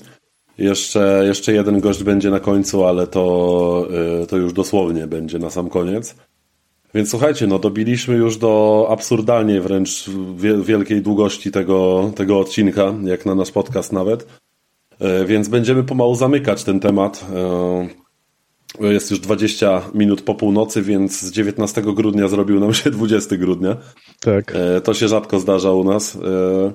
Jeszcze, 0.59 1.23
jeszcze 1.27 1.53
jeden 1.53 1.81
gość 1.81 2.03
będzie 2.03 2.31
na 2.31 2.41
końcu, 2.41 2.85
ale 2.85 3.07
to, 3.07 3.89
e, 4.23 4.27
to 4.27 4.37
już 4.37 4.53
dosłownie 4.53 5.07
będzie 5.07 5.39
na 5.39 5.51
sam 5.51 5.69
koniec. 5.69 6.15
Więc 6.95 7.11
słuchajcie, 7.11 7.47
no 7.47 7.59
dobiliśmy 7.59 8.15
już 8.15 8.37
do 8.39 8.87
absurdalnie 8.91 9.61
wręcz 9.61 10.11
wie- 10.37 10.63
wielkiej 10.63 11.03
długości 11.03 11.51
tego, 11.51 12.11
tego 12.17 12.39
odcinka, 12.41 12.95
jak 13.05 13.27
na 13.27 13.35
nasz 13.35 13.51
podcast 13.51 13.93
nawet. 13.93 14.27
E, 15.01 15.25
Więc 15.25 15.49
będziemy 15.49 15.85
pomału 15.85 16.15
zamykać 16.15 16.65
ten 16.65 16.81
temat. 16.81 17.25
Jest 18.81 19.11
już 19.11 19.21
20 19.21 19.83
minut 19.95 20.23
po 20.23 20.35
północy, 20.35 20.83
więc 20.83 21.21
z 21.21 21.33
19 21.33 21.83
grudnia 21.83 22.29
zrobił 22.29 22.61
nam 22.61 22.75
się 22.75 22.91
20 22.91 23.37
grudnia. 23.37 23.77
Tak. 24.21 24.53
E, 24.57 24.81
To 24.81 24.95
się 24.95 25.09
rzadko 25.09 25.41
zdarza 25.41 25.73
u 25.73 25.85
nas. 25.85 26.17
E, 26.17 26.73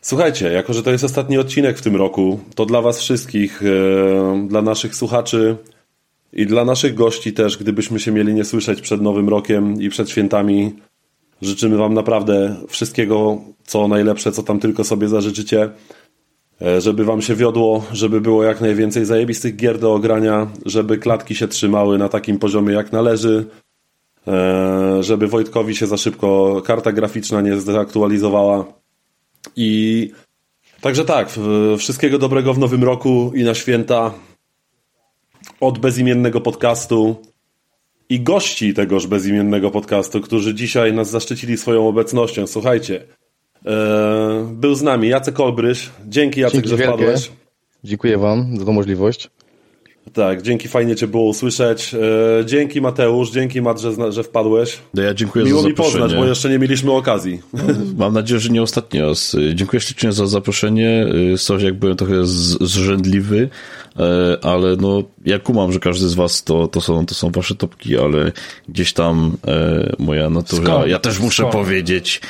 Słuchajcie, 0.00 0.52
jako 0.52 0.72
że 0.72 0.82
to 0.82 0.90
jest 0.90 1.04
ostatni 1.04 1.38
odcinek 1.38 1.78
w 1.78 1.82
tym 1.82 1.96
roku, 1.96 2.40
to 2.54 2.66
dla 2.66 2.82
Was 2.82 3.00
wszystkich, 3.00 3.62
e, 3.62 4.46
dla 4.48 4.62
naszych 4.62 4.94
słuchaczy 4.94 5.56
i 6.32 6.46
dla 6.46 6.64
naszych 6.64 6.94
gości 6.94 7.32
też, 7.32 7.58
gdybyśmy 7.58 8.00
się 8.00 8.12
mieli 8.12 8.34
nie 8.34 8.44
słyszeć 8.44 8.80
przed 8.80 9.00
Nowym 9.02 9.28
Rokiem 9.28 9.82
i 9.82 9.88
przed 9.88 10.10
świętami, 10.10 10.72
życzymy 11.42 11.76
Wam 11.76 11.94
naprawdę 11.94 12.56
wszystkiego, 12.68 13.40
co 13.64 13.88
najlepsze, 13.88 14.32
co 14.32 14.42
tam 14.42 14.60
tylko 14.60 14.84
sobie 14.84 15.08
zażyczycie. 15.08 15.70
E, 16.62 16.80
Żeby 16.80 17.04
Wam 17.04 17.22
się 17.22 17.34
wiodło, 17.34 17.84
żeby 17.92 18.20
było 18.20 18.44
jak 18.44 18.60
najwięcej 18.60 19.04
zajebistych 19.04 19.56
gier 19.56 19.78
do 19.78 19.94
ogrania, 19.94 20.46
żeby 20.66 20.98
klatki 20.98 21.34
się 21.34 21.48
trzymały 21.48 21.98
na 21.98 22.08
takim 22.08 22.38
poziomie 22.38 22.74
jak 22.74 22.92
należy, 22.92 23.46
e, 24.28 25.02
żeby 25.02 25.26
Wojtkowi 25.26 25.76
się 25.76 25.86
za 25.86 25.96
szybko 25.96 26.62
karta 26.64 26.92
graficzna 26.92 27.40
nie 27.40 27.56
zdezaktualizowała. 27.56 28.64
I 29.56 30.10
także 30.80 31.04
tak, 31.04 31.30
wszystkiego 31.78 32.18
dobrego 32.18 32.54
w 32.54 32.58
nowym 32.58 32.84
roku 32.84 33.32
i 33.34 33.44
na 33.44 33.54
święta 33.54 34.14
od 35.60 35.78
bezimiennego 35.78 36.40
podcastu 36.40 37.16
i 38.08 38.20
gości 38.20 38.74
tegoż 38.74 39.06
bezimiennego 39.06 39.70
podcastu, 39.70 40.20
którzy 40.20 40.54
dzisiaj 40.54 40.92
nas 40.92 41.10
zaszczycili 41.10 41.56
swoją 41.56 41.88
obecnością. 41.88 42.46
Słuchajcie, 42.46 43.06
był 44.52 44.74
z 44.74 44.82
nami 44.82 45.08
Jacek 45.08 45.40
Olbryś. 45.40 45.88
Dzięki 46.08 46.40
Jacek, 46.40 46.54
Dzięki 46.54 46.68
że 46.68 46.76
wielkie. 46.76 46.92
wpadłeś. 46.94 47.30
Dziękuję 47.84 48.18
Wam 48.18 48.56
za 48.58 48.64
tą 48.64 48.72
możliwość. 48.72 49.30
Tak, 50.12 50.42
dzięki, 50.42 50.68
fajnie 50.68 50.96
Cię 50.96 51.06
było 51.06 51.24
usłyszeć. 51.28 51.94
E, 51.94 52.44
dzięki 52.44 52.80
Mateusz, 52.80 53.30
dzięki 53.30 53.62
Mat, 53.62 53.80
że, 53.80 54.12
że 54.12 54.22
wpadłeś. 54.22 54.78
No 54.94 55.02
ja 55.02 55.14
dziękuję 55.14 55.44
Miło 55.44 55.62
za 55.62 55.68
mi 55.68 55.74
zaproszenie. 55.74 56.02
poznać, 56.02 56.20
bo 56.20 56.26
jeszcze 56.26 56.50
nie 56.50 56.58
mieliśmy 56.58 56.92
okazji. 56.92 57.40
Mam 57.98 58.12
nadzieję, 58.14 58.40
że 58.40 58.48
nie 58.50 58.62
ostatni 58.62 59.00
raz. 59.00 59.36
Dziękuję 59.54 59.80
ślicznie 59.80 60.12
za 60.12 60.26
zaproszenie. 60.26 61.06
Y, 61.34 61.38
Coś 61.38 61.62
jak 61.62 61.74
byłem 61.74 61.96
trochę 61.96 62.14
zrzędliwy, 62.60 63.38
e, 63.42 63.48
ale 64.42 64.76
no 64.76 65.02
ja 65.24 65.38
kumam, 65.38 65.72
że 65.72 65.78
każdy 65.80 66.08
z 66.08 66.14
was 66.14 66.44
to, 66.44 66.68
to, 66.68 66.80
są, 66.80 67.06
to 67.06 67.14
są 67.14 67.30
wasze 67.30 67.54
topki, 67.54 67.98
ale 67.98 68.32
gdzieś 68.68 68.92
tam 68.92 69.36
e, 69.48 69.92
moja 69.98 70.30
natura, 70.30 70.62
Skąd? 70.64 70.88
ja 70.88 70.98
też 70.98 71.18
muszę 71.18 71.42
Skąd? 71.42 71.52
powiedzieć. 71.52 72.20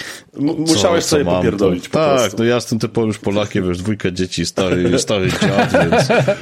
M- 0.40 0.48
co- 0.48 0.54
musiałeś 0.74 1.04
co 1.04 1.10
sobie 1.10 1.24
mam, 1.24 1.36
popierdolić 1.36 1.84
to- 1.84 1.90
po 1.90 1.98
Tak, 1.98 2.18
prostu. 2.18 2.36
no 2.38 2.44
ja 2.44 2.54
jestem 2.54 2.78
typowym 2.78 3.08
już 3.08 3.18
Polakiem, 3.18 3.64
już 3.64 3.78
dwójka 3.78 4.10
dzieci, 4.10 4.46
stary, 4.46 4.98
stary 4.98 5.28
dziad, 5.30 5.72
więc 5.72 6.10
e, 6.10 6.36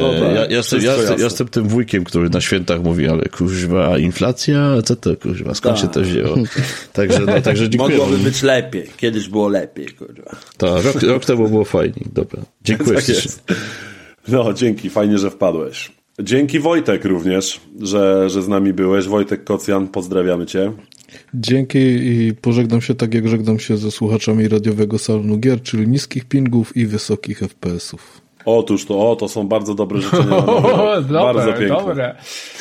No 0.00 0.12
tak, 0.12 0.20
ja, 0.34 0.34
ja, 0.34 0.56
jestem, 0.56 0.80
ja, 0.82 0.92
ja 1.18 1.24
jestem 1.24 1.48
tym 1.48 1.68
wujkiem, 1.68 2.04
który 2.04 2.30
na 2.30 2.40
świętach 2.40 2.82
mówi, 2.82 3.08
ale 3.08 3.22
kuźwa, 3.22 3.98
inflacja, 3.98 4.82
co 4.84 4.96
to 4.96 5.16
kuźwa, 5.16 5.54
skąd 5.54 5.78
się 5.78 5.88
to 5.88 6.00
wzięło? 6.00 6.36
Także, 6.92 7.20
no, 7.20 7.40
także 7.40 7.68
dziękuję. 7.70 7.96
Mogłoby 7.98 8.18
być 8.18 8.42
lepiej. 8.42 8.90
Kiedyś 8.96 9.28
było 9.28 9.48
lepiej, 9.48 9.86
kurwa. 9.88 10.30
Tak, 10.56 10.84
rok, 10.84 11.02
rok 11.02 11.24
temu 11.24 11.48
było 11.48 11.64
fajnie. 11.64 12.02
Dobra. 12.12 12.42
Dziękuję 12.64 12.98
Tak. 13.46 13.56
No, 14.28 14.52
dzięki, 14.52 14.90
fajnie, 14.90 15.18
że 15.18 15.30
wpadłeś. 15.30 15.92
Dzięki 16.20 16.60
Wojtek 16.60 17.04
również, 17.04 17.60
że, 17.80 18.30
że 18.30 18.42
z 18.42 18.48
nami 18.48 18.72
byłeś. 18.72 19.06
Wojtek 19.06 19.44
Kocjan, 19.44 19.88
pozdrawiamy 19.88 20.46
Cię. 20.46 20.72
Dzięki 21.34 21.78
i 21.78 22.34
pożegnam 22.40 22.80
się 22.80 22.94
tak, 22.94 23.14
jak 23.14 23.28
żegnam 23.28 23.58
się 23.58 23.76
ze 23.76 23.90
słuchaczami 23.90 24.48
radiowego 24.48 24.98
salonu 24.98 25.38
gier, 25.38 25.62
czyli 25.62 25.88
niskich 25.88 26.24
pingów 26.24 26.76
i 26.76 26.86
wysokich 26.86 27.38
FPS-ów. 27.38 28.20
Otóż 28.44 28.84
to, 28.86 29.10
o, 29.10 29.16
to 29.16 29.28
są 29.28 29.48
bardzo 29.48 29.74
dobre 29.74 30.00
życzenia. 30.00 30.24
na 30.24 30.40
nowy 30.46 31.12
rok. 31.14 31.34
bardzo 31.34 31.52
piękne. 31.52 31.68
dobre. 31.68 32.14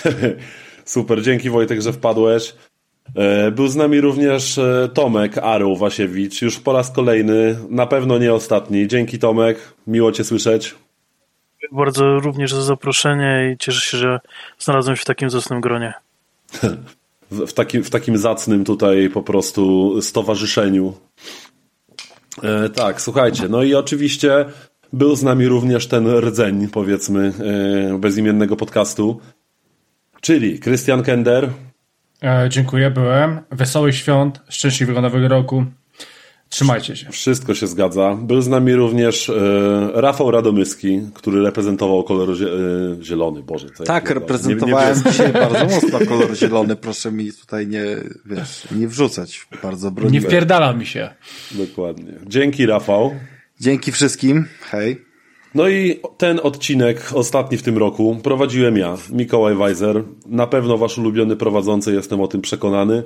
Super, 0.85 1.21
dzięki 1.23 1.49
Wojtek, 1.49 1.81
że 1.81 1.93
wpadłeś. 1.93 2.55
E, 3.15 3.51
Był 3.51 3.67
z 3.67 3.75
nami 3.75 4.01
również 4.01 4.57
e, 4.57 4.89
Tomek 4.93 5.37
Aru 5.37 5.75
Wasiewicz, 5.75 6.41
już 6.41 6.59
po 6.59 6.73
raz 6.73 6.91
kolejny, 6.91 7.55
na 7.69 7.87
pewno 7.87 8.17
nie 8.17 8.33
ostatni. 8.33 8.87
Dzięki 8.87 9.19
Tomek, 9.19 9.57
miło 9.87 10.11
Cię 10.11 10.23
słyszeć. 10.23 10.75
Bardzo 11.71 12.19
również 12.19 12.53
za 12.53 12.63
zaproszenie 12.63 13.51
i 13.53 13.57
cieszę 13.57 13.91
się, 13.91 13.97
że 13.97 14.19
znalazłem 14.59 14.95
się 14.95 15.01
w 15.01 15.05
takim 15.05 15.29
zacnym 15.29 15.61
gronie. 15.61 15.93
w, 17.31 17.45
w, 17.47 17.53
takim, 17.53 17.83
w 17.83 17.89
takim 17.89 18.17
zacnym 18.17 18.65
tutaj 18.65 19.09
po 19.09 19.23
prostu 19.23 19.93
stowarzyszeniu. 20.01 20.93
E, 22.43 22.69
tak, 22.69 23.01
słuchajcie, 23.01 23.47
no 23.49 23.63
i 23.63 23.75
oczywiście 23.75 24.45
był 24.93 25.15
z 25.15 25.23
nami 25.23 25.47
również 25.47 25.87
ten 25.87 26.07
rdzeń, 26.07 26.67
powiedzmy, 26.67 27.33
e, 27.93 27.99
bezimiennego 27.99 28.55
podcastu, 28.55 29.21
czyli 30.21 30.59
Krystian 30.59 31.03
Kender, 31.03 31.49
E, 32.23 32.49
dziękuję, 32.49 32.91
byłem. 32.91 33.39
Wesołych 33.51 33.95
świąt, 33.95 34.41
szczęśliwego 34.49 35.01
nowego 35.01 35.27
roku. 35.27 35.65
Trzymajcie 36.56 36.95
się. 36.95 37.09
wszystko 37.11 37.53
się 37.53 37.67
zgadza. 37.67 38.17
Był 38.22 38.42
z 38.42 38.48
nami 38.48 38.75
również 38.75 39.30
e, 39.30 39.34
Rafał 39.93 40.32
Radomyski, 40.32 41.01
który 41.14 41.42
reprezentował 41.43 42.03
kolor 42.03 42.35
zie, 42.35 42.45
e, 42.45 43.03
zielony, 43.03 43.43
Boże. 43.43 43.67
Co 43.75 43.84
Tak, 43.84 44.09
reprezentowałem 44.09 44.98
Nie- 45.06 45.11
dzisiaj 45.11 45.34
bardzo 45.34 45.66
mocno 45.66 46.00
kolor 46.00 46.35
zielony. 46.35 46.75
Proszę 46.75 47.11
mi 47.11 47.34
tutaj 47.34 47.67
nie, 47.67 47.85
wiesz, 48.25 48.67
nie 48.72 48.88
wrzucać. 48.88 49.48
Bardzo 49.64 49.88
Nie 49.88 49.95
broniłem. 49.95 50.24
wpierdala 50.25 50.74
mi 50.74 50.85
się. 50.85 51.09
Dokładnie. 51.51 52.14
Dzięki 52.27 52.66
Rafał. 52.66 53.16
Dzięki 53.59 53.92
wszystkim. 53.92 54.45
Hej. 54.61 55.06
No 55.56 55.67
i 55.69 56.00
ten 56.17 56.40
odcinek, 56.43 57.11
ostatni 57.14 57.58
w 57.58 57.64
tym 57.64 57.77
roku, 57.77 58.19
prowadziłem 58.24 58.77
ja, 58.77 58.98
Mikołaj 59.11 59.56
Weiser. 59.56 60.03
Na 60.25 60.48
pewno 60.48 60.77
wasz 60.77 60.98
ulubiony 60.98 61.35
prowadzący, 61.35 61.93
jestem 61.93 62.22
o 62.22 62.27
tym 62.27 62.42
przekonany. 62.42 63.03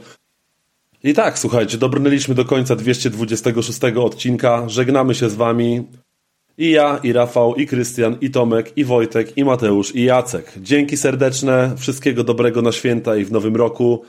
I 1.03 1.13
tak, 1.13 1.39
słuchajcie, 1.39 1.77
dobrnęliśmy 1.77 2.35
do 2.35 2.45
końca 2.45 2.75
226 2.75 3.79
odcinka. 3.97 4.69
Żegnamy 4.69 5.15
się 5.15 5.29
z 5.29 5.35
wami. 5.35 5.83
I 6.57 6.71
ja, 6.71 6.99
i 7.03 7.13
Rafał, 7.13 7.55
i 7.55 7.67
Krystian, 7.67 8.17
i 8.21 8.31
Tomek, 8.31 8.77
i 8.77 8.85
Wojtek, 8.85 9.37
i 9.37 9.45
Mateusz, 9.45 9.95
i 9.95 10.03
Jacek. 10.03 10.53
Dzięki 10.57 10.97
serdeczne, 10.97 11.75
wszystkiego 11.77 12.23
dobrego 12.23 12.61
na 12.61 12.71
święta 12.71 13.15
i 13.15 13.25
w 13.25 13.31
nowym 13.31 13.55
roku. 13.55 14.05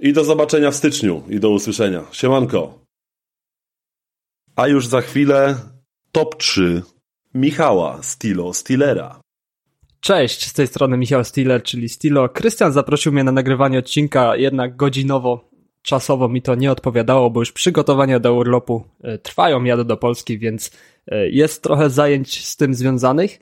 I 0.00 0.12
do 0.12 0.24
zobaczenia 0.24 0.70
w 0.70 0.76
styczniu 0.76 1.22
i 1.28 1.40
do 1.40 1.50
usłyszenia. 1.50 2.02
Siemanko. 2.12 2.78
A 4.56 4.68
już 4.68 4.86
za 4.86 5.00
chwilę 5.00 5.56
top 6.12 6.36
3 6.36 6.82
Michała 7.34 8.02
Stilo 8.02 8.54
Stilera. 8.54 9.20
Cześć, 10.00 10.46
z 10.46 10.52
tej 10.52 10.66
strony 10.66 10.96
Michał 10.96 11.24
Stiller, 11.24 11.62
czyli 11.62 11.88
Stilo. 11.88 12.28
Krystian 12.28 12.72
zaprosił 12.72 13.12
mnie 13.12 13.24
na 13.24 13.32
nagrywanie 13.32 13.78
odcinka, 13.78 14.36
jednak 14.36 14.76
godzinowo, 14.76 15.51
czasowo 15.82 16.28
mi 16.28 16.42
to 16.42 16.54
nie 16.54 16.72
odpowiadało, 16.72 17.30
bo 17.30 17.40
już 17.40 17.52
przygotowania 17.52 18.20
do 18.20 18.34
urlopu 18.34 18.84
e, 19.02 19.18
trwają, 19.18 19.64
jadę 19.64 19.84
do 19.84 19.96
Polski, 19.96 20.38
więc 20.38 20.70
e, 21.08 21.28
jest 21.28 21.62
trochę 21.62 21.90
zajęć 21.90 22.44
z 22.46 22.56
tym 22.56 22.74
związanych. 22.74 23.38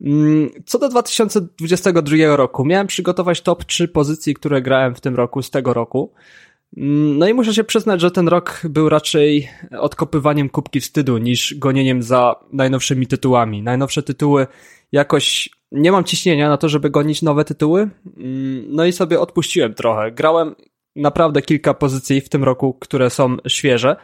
Mm, 0.00 0.50
Co 0.66 0.78
do 0.78 0.88
2022 0.88 2.36
roku, 2.36 2.64
miałem 2.64 2.86
przygotować 2.86 3.40
top 3.40 3.64
3 3.64 3.88
pozycji, 3.88 4.34
które 4.34 4.62
grałem 4.62 4.94
w 4.94 5.00
tym 5.00 5.14
roku, 5.14 5.42
z 5.42 5.50
tego 5.50 5.74
roku. 5.74 6.12
Mm, 6.76 7.18
No 7.18 7.28
i 7.28 7.34
muszę 7.34 7.54
się 7.54 7.64
przyznać, 7.64 8.00
że 8.00 8.10
ten 8.10 8.28
rok 8.28 8.60
był 8.64 8.88
raczej 8.88 9.48
odkopywaniem 9.78 10.48
kubki 10.48 10.80
wstydu 10.80 11.18
niż 11.18 11.54
gonieniem 11.58 12.02
za 12.02 12.34
najnowszymi 12.52 13.06
tytułami. 13.06 13.62
Najnowsze 13.62 14.02
tytuły 14.02 14.46
jakoś 14.92 15.48
nie 15.72 15.92
mam 15.92 16.04
ciśnienia 16.04 16.48
na 16.48 16.56
to, 16.56 16.68
żeby 16.68 16.90
gonić 16.90 17.22
nowe 17.22 17.44
tytuły. 17.44 17.88
Mm, 18.16 18.64
No 18.68 18.84
i 18.84 18.92
sobie 18.92 19.20
odpuściłem 19.20 19.74
trochę. 19.74 20.12
Grałem 20.12 20.54
naprawdę 20.96 21.42
kilka 21.42 21.74
pozycji 21.74 22.20
w 22.20 22.28
tym 22.28 22.44
roku, 22.44 22.74
które 22.74 23.10
są 23.10 23.36
świeże. 23.48 23.96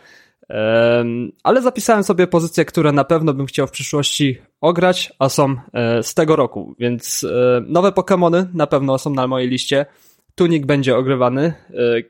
Ale 1.43 1.63
zapisałem 1.63 2.05
sobie 2.05 2.27
pozycje, 2.27 2.65
które 2.65 2.93
na 2.93 3.05
pewno 3.05 3.35
bym 3.35 3.47
chciał 3.47 3.67
w 3.67 3.71
przyszłości 3.71 4.39
ograć, 4.61 5.13
a 5.19 5.29
są 5.29 5.55
e, 5.73 6.03
z 6.03 6.15
tego 6.15 6.37
roku, 6.37 6.75
więc 6.79 7.25
e, 7.25 7.63
nowe 7.67 7.89
Pokémony 7.91 8.47
na 8.55 8.67
pewno 8.67 8.99
są 8.99 9.11
na 9.11 9.27
mojej 9.27 9.49
liście. 9.49 9.87
Tunik 10.35 10.67
będzie 10.67 10.97
ogrywany. 10.97 11.43
e, 11.43 12.03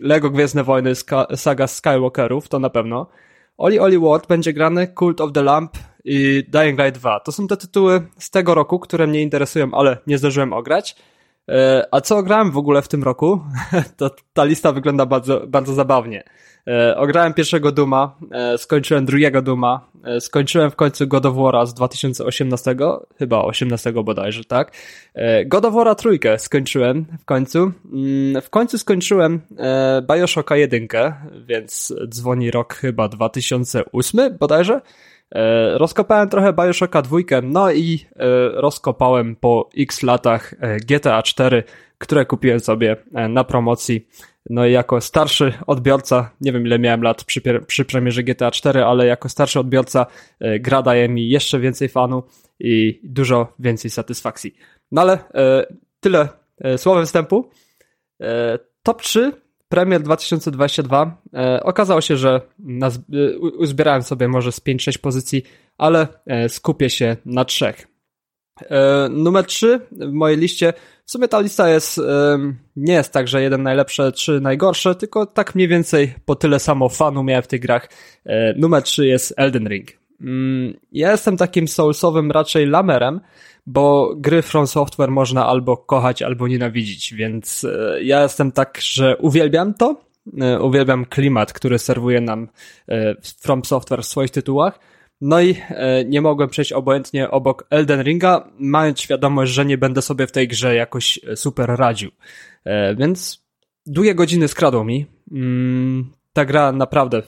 Lego 0.00 0.30
Gwiezdne 0.30 0.64
Wojny, 0.64 0.92
saga 1.36 1.66
Skywalkerów, 1.66 2.48
to 2.48 2.58
na 2.58 2.70
pewno. 2.70 3.06
Oli 3.58 3.78
Oli 3.78 3.98
World 3.98 4.26
będzie 4.26 4.52
grany, 4.52 4.88
Cult 4.98 5.20
of 5.20 5.32
the 5.32 5.42
Lamp 5.42 5.72
i 6.04 6.44
Dying 6.48 6.78
Light 6.80 7.00
2. 7.00 7.20
To 7.20 7.32
są 7.32 7.46
te 7.46 7.56
tytuły 7.56 8.06
z 8.18 8.30
tego 8.30 8.54
roku, 8.54 8.78
które 8.78 9.06
mnie 9.06 9.22
interesują, 9.22 9.74
ale 9.74 9.98
nie 10.06 10.18
zdążyłem 10.18 10.52
ograć. 10.52 10.96
E, 11.48 11.86
A 11.90 12.00
co 12.00 12.22
grałem 12.22 12.50
w 12.50 12.56
ogóle 12.56 12.82
w 12.82 12.88
tym 12.88 13.02
roku? 13.02 13.40
To 13.96 14.10
ta 14.32 14.44
lista 14.44 14.72
wygląda 14.72 15.06
bardzo, 15.06 15.46
bardzo 15.46 15.74
zabawnie. 15.74 16.24
E, 16.68 16.96
Ograłem 16.96 17.34
pierwszego 17.34 17.72
Duma, 17.72 18.16
e, 18.30 18.58
skończyłem 18.58 19.06
drugiego 19.06 19.42
Duma, 19.42 19.88
skończyłem 20.20 20.70
w 20.70 20.76
końcu 20.76 21.06
God 21.08 21.26
of 21.26 21.68
z 21.68 21.74
2018, 21.74 22.76
chyba 23.18 23.42
18 23.42 23.92
bodajże, 23.92 24.44
tak? 24.44 24.72
God 25.46 25.64
of 25.64 25.96
trójkę 25.96 26.38
skończyłem 26.38 27.06
w 27.20 27.24
końcu. 27.24 27.72
Mm, 27.92 28.42
W 28.42 28.50
końcu 28.50 28.78
skończyłem 28.78 29.40
Bioshocka 30.02 30.56
jedynkę, 30.56 31.14
więc 31.46 31.94
dzwoni 32.08 32.50
rok 32.50 32.74
chyba 32.74 33.08
2008 33.08 34.38
bodajże. 34.38 34.80
E, 35.34 35.78
Rozkopałem 35.78 36.28
trochę 36.28 36.52
Bioshocka 36.52 37.02
dwójkę, 37.02 37.42
no 37.42 37.72
i 37.72 38.06
e, 38.16 38.48
rozkopałem 38.48 39.36
po 39.36 39.70
x 39.78 40.02
latach 40.02 40.54
e, 40.60 40.76
GTA 40.76 41.22
4, 41.22 41.62
które 41.98 42.26
kupiłem 42.26 42.60
sobie 42.60 42.96
na 43.28 43.44
promocji. 43.44 44.08
No 44.50 44.66
i 44.66 44.72
jako 44.72 45.00
starszy 45.00 45.52
odbiorca, 45.66 46.30
nie 46.40 46.52
wiem 46.52 46.66
ile 46.66 46.78
miałem 46.78 47.02
lat 47.02 47.24
przy, 47.24 47.40
przy 47.66 47.84
premierze 47.84 48.22
GTA 48.22 48.50
4, 48.50 48.84
ale 48.84 49.06
jako 49.06 49.28
starszy 49.28 49.60
odbiorca 49.60 50.06
gra 50.60 50.82
daje 50.82 51.08
mi 51.08 51.28
jeszcze 51.28 51.60
więcej 51.60 51.88
fanu 51.88 52.22
i 52.60 53.00
dużo 53.04 53.52
więcej 53.58 53.90
satysfakcji. 53.90 54.54
No 54.92 55.02
ale 55.02 55.18
tyle 56.00 56.28
słowem 56.76 57.06
wstępu. 57.06 57.50
Top 58.82 59.02
3 59.02 59.32
Premier 59.72 60.02
2022. 60.02 61.16
E, 61.34 61.62
okazało 61.62 62.00
się, 62.00 62.16
że 62.16 62.40
naz- 62.58 62.98
e, 62.98 63.38
uzbierałem 63.38 64.02
sobie 64.02 64.28
może 64.28 64.52
z 64.52 64.60
5-6 64.60 64.98
pozycji, 64.98 65.42
ale 65.78 66.06
e, 66.26 66.48
skupię 66.48 66.90
się 66.90 67.16
na 67.24 67.44
trzech. 67.44 67.88
E, 68.60 69.08
numer 69.08 69.44
3 69.44 69.80
w 69.92 70.12
mojej 70.12 70.38
liście. 70.38 70.72
W 71.06 71.10
sumie 71.10 71.28
ta 71.28 71.40
lista 71.40 71.68
jest 71.68 71.98
em, 71.98 72.58
nie 72.76 72.92
jest 72.94 73.12
tak, 73.12 73.28
że 73.28 73.42
jeden 73.42 73.62
najlepsze, 73.62 74.12
trzy 74.12 74.40
najgorsze, 74.40 74.94
tylko 74.94 75.26
tak 75.26 75.54
mniej 75.54 75.68
więcej 75.68 76.14
po 76.24 76.34
tyle 76.34 76.58
samo 76.58 76.88
fanu 76.88 77.22
miałem 77.22 77.42
w 77.42 77.46
tych 77.46 77.60
grach. 77.60 77.88
E, 78.26 78.54
numer 78.58 78.82
3 78.82 79.06
jest 79.06 79.34
Elden 79.36 79.68
Ring. 79.68 80.01
Mm, 80.22 80.74
Ja 80.92 81.10
jestem 81.10 81.36
takim 81.36 81.68
soulsowym 81.68 82.30
raczej 82.30 82.66
lamerem, 82.66 83.20
bo 83.66 84.14
gry 84.16 84.42
From 84.42 84.66
Software 84.66 85.10
można 85.10 85.46
albo 85.46 85.76
kochać, 85.76 86.22
albo 86.22 86.48
nienawidzić, 86.48 87.14
więc 87.14 87.64
e, 87.64 88.02
ja 88.02 88.22
jestem 88.22 88.52
tak, 88.52 88.78
że 88.82 89.16
uwielbiam 89.16 89.74
to, 89.74 90.00
e, 90.40 90.60
uwielbiam 90.60 91.04
klimat, 91.04 91.52
który 91.52 91.78
serwuje 91.78 92.20
nam 92.20 92.48
e, 92.88 93.14
From 93.40 93.64
Software 93.64 94.02
w 94.02 94.06
swoich 94.06 94.30
tytułach, 94.30 94.78
no 95.20 95.40
i 95.42 95.56
nie 96.06 96.20
mogłem 96.20 96.48
przejść 96.48 96.72
obojętnie 96.72 97.30
obok 97.30 97.66
Elden 97.70 98.02
Ringa, 98.02 98.48
mając 98.58 99.00
świadomość, 99.00 99.52
że 99.52 99.64
nie 99.64 99.78
będę 99.78 100.02
sobie 100.02 100.26
w 100.26 100.32
tej 100.32 100.48
grze 100.48 100.74
jakoś 100.74 101.20
super 101.34 101.70
radził. 101.70 102.10
Więc 102.96 103.44
długie 103.86 104.14
godziny 104.14 104.48
skradło 104.48 104.84
mi. 104.84 105.06
Mm, 105.32 106.12
Ta 106.32 106.44
gra 106.44 106.72
naprawdę 106.72 107.22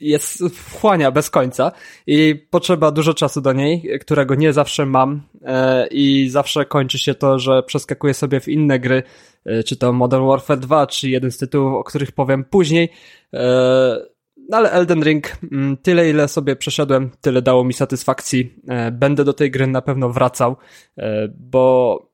jest 0.00 0.42
wchłania 0.54 1.10
bez 1.10 1.30
końca 1.30 1.72
i 2.06 2.46
potrzeba 2.50 2.90
dużo 2.90 3.14
czasu 3.14 3.40
do 3.40 3.52
niej, 3.52 3.98
którego 4.00 4.34
nie 4.34 4.52
zawsze 4.52 4.86
mam 4.86 5.22
e, 5.42 5.86
i 5.86 6.28
zawsze 6.28 6.64
kończy 6.64 6.98
się 6.98 7.14
to, 7.14 7.38
że 7.38 7.62
przeskakuję 7.62 8.14
sobie 8.14 8.40
w 8.40 8.48
inne 8.48 8.78
gry, 8.78 9.02
e, 9.44 9.62
czy 9.62 9.76
to 9.76 9.92
Modern 9.92 10.26
Warfare 10.26 10.58
2, 10.58 10.86
czy 10.86 11.10
jeden 11.10 11.30
z 11.30 11.38
tytułów, 11.38 11.74
o 11.74 11.84
których 11.84 12.12
powiem 12.12 12.44
później. 12.44 12.88
E, 13.34 14.18
no 14.50 14.56
ale 14.56 14.70
Elden 14.70 15.02
Ring, 15.02 15.32
mm, 15.52 15.76
tyle 15.76 16.10
ile 16.10 16.28
sobie 16.28 16.56
przeszedłem, 16.56 17.10
tyle 17.20 17.42
dało 17.42 17.64
mi 17.64 17.72
satysfakcji. 17.72 18.54
Będę 18.92 19.24
do 19.24 19.32
tej 19.32 19.50
gry 19.50 19.66
na 19.66 19.82
pewno 19.82 20.10
wracał, 20.10 20.56
bo 21.38 22.07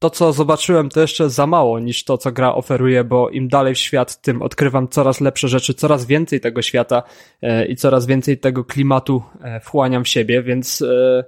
to, 0.00 0.10
co 0.10 0.32
zobaczyłem, 0.32 0.88
to 0.88 1.00
jeszcze 1.00 1.30
za 1.30 1.46
mało 1.46 1.80
niż 1.80 2.04
to, 2.04 2.18
co 2.18 2.32
gra 2.32 2.54
oferuje, 2.54 3.04
bo 3.04 3.30
im 3.30 3.48
dalej 3.48 3.74
w 3.74 3.78
świat, 3.78 4.20
tym 4.20 4.42
odkrywam 4.42 4.88
coraz 4.88 5.20
lepsze 5.20 5.48
rzeczy, 5.48 5.74
coraz 5.74 6.06
więcej 6.06 6.40
tego 6.40 6.62
świata 6.62 7.02
e, 7.42 7.66
i 7.66 7.76
coraz 7.76 8.06
więcej 8.06 8.38
tego 8.38 8.64
klimatu 8.64 9.22
e, 9.40 9.60
wchłaniam 9.60 10.04
w 10.04 10.08
siebie, 10.08 10.42
więc 10.42 10.82
e, 10.82 11.24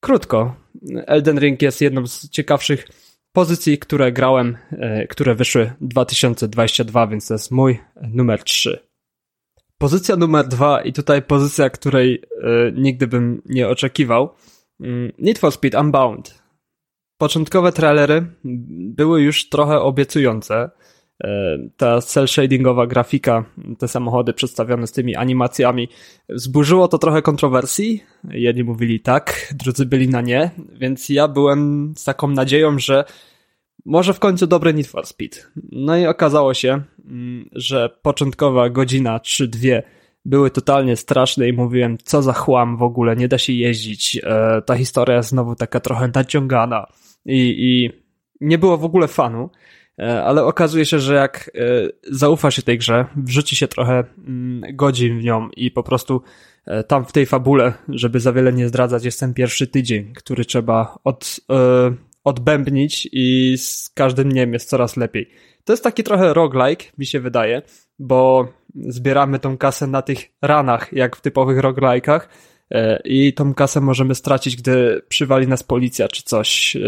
krótko. 0.00 0.54
Elden 1.06 1.38
Ring 1.38 1.62
jest 1.62 1.80
jedną 1.80 2.06
z 2.06 2.30
ciekawszych 2.30 2.86
pozycji, 3.32 3.78
które 3.78 4.12
grałem, 4.12 4.56
które 5.08 5.34
wyszły 5.34 5.72
2022, 5.80 7.06
więc 7.06 7.28
to 7.28 7.34
jest 7.34 7.50
mój 7.50 7.78
numer 8.02 8.42
3. 8.42 8.78
Pozycja 9.78 10.16
numer 10.16 10.48
2 10.48 10.82
i 10.82 10.92
tutaj 10.92 11.22
pozycja, 11.22 11.70
której 11.70 12.22
nigdy 12.72 13.06
bym 13.06 13.42
nie 13.46 13.68
oczekiwał. 13.68 14.34
Mm, 14.80 15.12
Need 15.18 15.38
for 15.38 15.52
Speed 15.52 15.80
Unbound. 15.80 16.45
Początkowe 17.18 17.72
trailery 17.72 18.26
były 18.94 19.22
już 19.22 19.48
trochę 19.48 19.80
obiecujące. 19.80 20.70
E, 21.24 21.58
Ta 21.76 22.00
cel 22.00 22.28
shadingowa 22.28 22.86
grafika, 22.86 23.44
te 23.78 23.88
samochody 23.88 24.32
przedstawione 24.32 24.86
z 24.86 24.92
tymi 24.92 25.16
animacjami, 25.16 25.88
wzburzyło 26.28 26.88
to 26.88 26.98
trochę 26.98 27.22
kontrowersji. 27.22 28.02
Jedni 28.30 28.64
mówili 28.64 29.00
tak, 29.00 29.54
drudzy 29.54 29.86
byli 29.86 30.08
na 30.08 30.20
nie, 30.20 30.50
więc 30.72 31.08
ja 31.08 31.28
byłem 31.28 31.92
z 31.96 32.04
taką 32.04 32.28
nadzieją, 32.28 32.78
że 32.78 33.04
może 33.84 34.14
w 34.14 34.18
końcu 34.18 34.46
dobry 34.46 34.74
Need 34.74 34.86
for 34.86 35.06
Speed. 35.06 35.38
No 35.72 35.96
i 35.96 36.06
okazało 36.06 36.54
się, 36.54 36.82
mm, 37.04 37.48
że 37.52 37.90
początkowa 38.02 38.70
godzina 38.70 39.18
3-2 39.18 39.82
były 40.26 40.50
totalnie 40.50 40.96
straszne 40.96 41.48
i 41.48 41.52
mówiłem, 41.52 41.98
co 42.04 42.22
za 42.22 42.32
chłam 42.32 42.76
w 42.76 42.82
ogóle, 42.82 43.16
nie 43.16 43.28
da 43.28 43.38
się 43.38 43.52
jeździć. 43.52 44.20
E, 44.22 44.62
ta 44.66 44.76
historia 44.76 45.16
jest 45.16 45.28
znowu 45.28 45.54
taka 45.54 45.80
trochę 45.80 46.10
naciągana 46.14 46.86
i, 47.26 47.54
i 47.58 47.90
nie 48.40 48.58
było 48.58 48.78
w 48.78 48.84
ogóle 48.84 49.08
fanu. 49.08 49.50
E, 49.98 50.24
Ale 50.24 50.44
okazuje 50.44 50.86
się, 50.86 50.98
że 50.98 51.14
jak 51.14 51.50
e, 51.54 51.60
zaufa 52.02 52.50
się 52.50 52.62
tej 52.62 52.78
grze, 52.78 53.06
wrzuci 53.16 53.56
się 53.56 53.68
trochę 53.68 54.04
mm, 54.18 54.76
godzin 54.76 55.20
w 55.20 55.24
nią 55.24 55.48
i 55.56 55.70
po 55.70 55.82
prostu 55.82 56.22
tam 56.88 57.04
w 57.04 57.12
tej 57.12 57.26
fabule, 57.26 57.72
żeby 57.88 58.20
za 58.20 58.32
wiele 58.32 58.52
nie 58.52 58.68
zdradzać, 58.68 59.04
jest 59.04 59.20
ten 59.20 59.34
pierwszy 59.34 59.66
tydzień, 59.66 60.12
który 60.14 60.44
trzeba 60.44 60.98
od, 61.04 61.40
odbębnić 62.24 63.08
i 63.12 63.54
z 63.58 63.90
każdym 63.94 64.28
dniem 64.28 64.52
jest 64.52 64.68
coraz 64.68 64.96
lepiej. 64.96 65.30
To 65.64 65.72
jest 65.72 65.84
taki 65.84 66.02
trochę 66.02 66.34
roguelike, 66.34 66.84
mi 66.98 67.06
się 67.06 67.20
wydaje, 67.20 67.62
bo 67.98 68.48
zbieramy 68.88 69.38
tą 69.38 69.58
kasę 69.58 69.86
na 69.86 70.02
tych 70.02 70.18
ranach, 70.42 70.92
jak 70.92 71.16
w 71.16 71.20
typowych 71.20 71.58
roguelike'ach 71.58 72.20
e, 72.70 73.00
i 73.04 73.32
tą 73.34 73.54
kasę 73.54 73.80
możemy 73.80 74.14
stracić, 74.14 74.56
gdy 74.56 75.02
przywali 75.08 75.48
nas 75.48 75.62
policja 75.62 76.08
czy 76.08 76.22
coś, 76.22 76.76
e, 76.76 76.80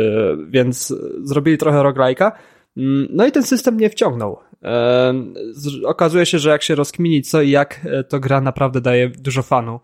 więc 0.49 0.95
zrobili 1.23 1.59
trochę 1.59 1.79
roguelike'a. 1.79 2.33
Mm, 2.77 3.09
No 3.11 3.27
i 3.27 3.33
ten 3.33 3.43
system 3.43 3.75
mnie 3.75 3.91
wciągnął. 3.91 4.39
E, 4.65 5.15
Okazuje 5.85 6.27
się, 6.27 6.39
że 6.39 6.51
jak 6.51 6.63
się 6.63 6.75
rozkmini 6.75 7.23
co 7.23 7.43
i 7.43 7.51
jak, 7.51 7.81
to 8.09 8.21
gra 8.21 8.41
naprawdę 8.41 8.81
daje 8.81 9.09
dużo 9.09 9.43
fanu. 9.43 9.81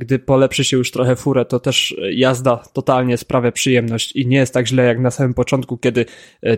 Gdy 0.00 0.18
polepszy 0.18 0.64
się 0.64 0.76
już 0.76 0.90
trochę 0.90 1.16
furę, 1.16 1.44
to 1.44 1.60
też 1.60 1.96
jazda 2.10 2.56
totalnie 2.56 3.16
sprawia 3.16 3.52
przyjemność 3.52 4.12
i 4.12 4.26
nie 4.26 4.36
jest 4.36 4.54
tak 4.54 4.66
źle 4.66 4.84
jak 4.84 4.98
na 5.00 5.10
samym 5.10 5.34
początku, 5.34 5.76
kiedy 5.78 6.06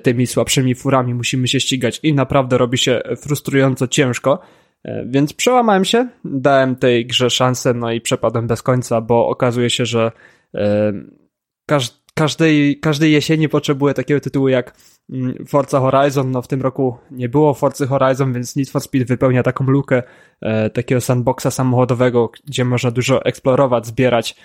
tymi 0.02 0.26
słabszymi 0.26 0.74
furami 0.74 1.14
musimy 1.14 1.48
się 1.48 1.60
ścigać 1.60 2.00
i 2.02 2.14
naprawdę 2.14 2.58
robi 2.58 2.78
się 2.78 3.00
frustrująco 3.16 3.88
ciężko. 3.88 4.40
E, 4.84 5.04
Więc 5.06 5.32
przełamałem 5.32 5.84
się, 5.84 6.08
dałem 6.24 6.76
tej 6.76 7.06
grze 7.06 7.30
szansę, 7.30 7.74
no 7.74 7.92
i 7.92 8.00
przepadłem 8.00 8.46
bez 8.46 8.62
końca, 8.62 9.00
bo 9.00 9.28
okazuje 9.28 9.70
się, 9.70 9.86
że 9.86 10.12
e, 10.54 10.92
każ, 11.66 12.04
każdej, 12.14 12.80
każdej 12.80 13.12
jesieni 13.12 13.48
potrzebuję 13.48 13.94
takiego 13.94 14.20
tytułu 14.20 14.48
jak 14.48 14.74
mm, 15.10 15.46
Forza 15.46 15.80
Horizon. 15.80 16.30
No 16.30 16.42
w 16.42 16.48
tym 16.48 16.62
roku 16.62 16.96
nie 17.10 17.28
było 17.28 17.54
Forza 17.54 17.86
Horizon, 17.86 18.32
więc 18.32 18.56
Need 18.56 18.70
for 18.70 18.82
Speed 18.82 19.04
wypełnia 19.04 19.42
taką 19.42 19.64
lukę 19.64 20.02
e, 20.40 20.70
takiego 20.70 21.00
sandboxa 21.00 21.50
samochodowego, 21.50 22.30
gdzie 22.46 22.64
można 22.64 22.90
dużo 22.90 23.24
eksplorować, 23.24 23.86
zbierać. 23.86 24.36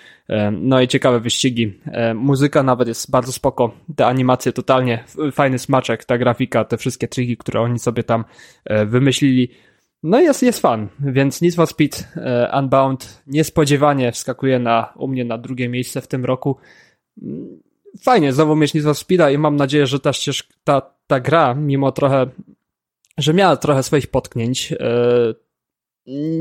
No 0.52 0.80
i 0.80 0.88
ciekawe 0.88 1.20
wyścigi. 1.20 1.80
Muzyka 2.14 2.62
nawet 2.62 2.88
jest 2.88 3.10
bardzo 3.10 3.32
spoko. 3.32 3.72
Te 3.96 4.06
animacje 4.06 4.52
totalnie 4.52 5.04
fajny 5.32 5.58
smaczek, 5.58 6.04
ta 6.04 6.18
grafika, 6.18 6.64
te 6.64 6.76
wszystkie 6.76 7.08
triki, 7.08 7.36
które 7.36 7.60
oni 7.60 7.78
sobie 7.78 8.02
tam 8.02 8.24
wymyślili. 8.86 9.50
No 10.02 10.20
jest, 10.20 10.42
jest 10.42 10.60
fan, 10.60 10.88
więc 11.00 11.42
Need 11.42 11.54
for 11.54 11.66
Speed 11.66 12.08
e, 12.16 12.50
Unbound 12.58 13.22
niespodziewanie 13.26 14.12
wskakuje 14.12 14.58
na, 14.58 14.92
u 14.96 15.08
mnie 15.08 15.24
na 15.24 15.38
drugie 15.38 15.68
miejsce 15.68 16.00
w 16.00 16.08
tym 16.08 16.24
roku 16.24 16.56
fajnie 18.02 18.32
znowu 18.32 18.56
mieć 18.56 18.74
Need 18.74 18.84
for 18.84 18.94
Speeda 18.94 19.30
i 19.30 19.38
mam 19.38 19.56
nadzieję, 19.56 19.86
że 19.86 20.00
ta, 20.00 20.12
ścież, 20.12 20.48
ta, 20.64 20.82
ta 21.06 21.20
gra, 21.20 21.54
mimo 21.54 21.92
trochę, 21.92 22.26
że 23.18 23.34
miała 23.34 23.56
trochę 23.56 23.82
swoich 23.82 24.06
potknięć, 24.06 24.70
yy, 24.70 25.34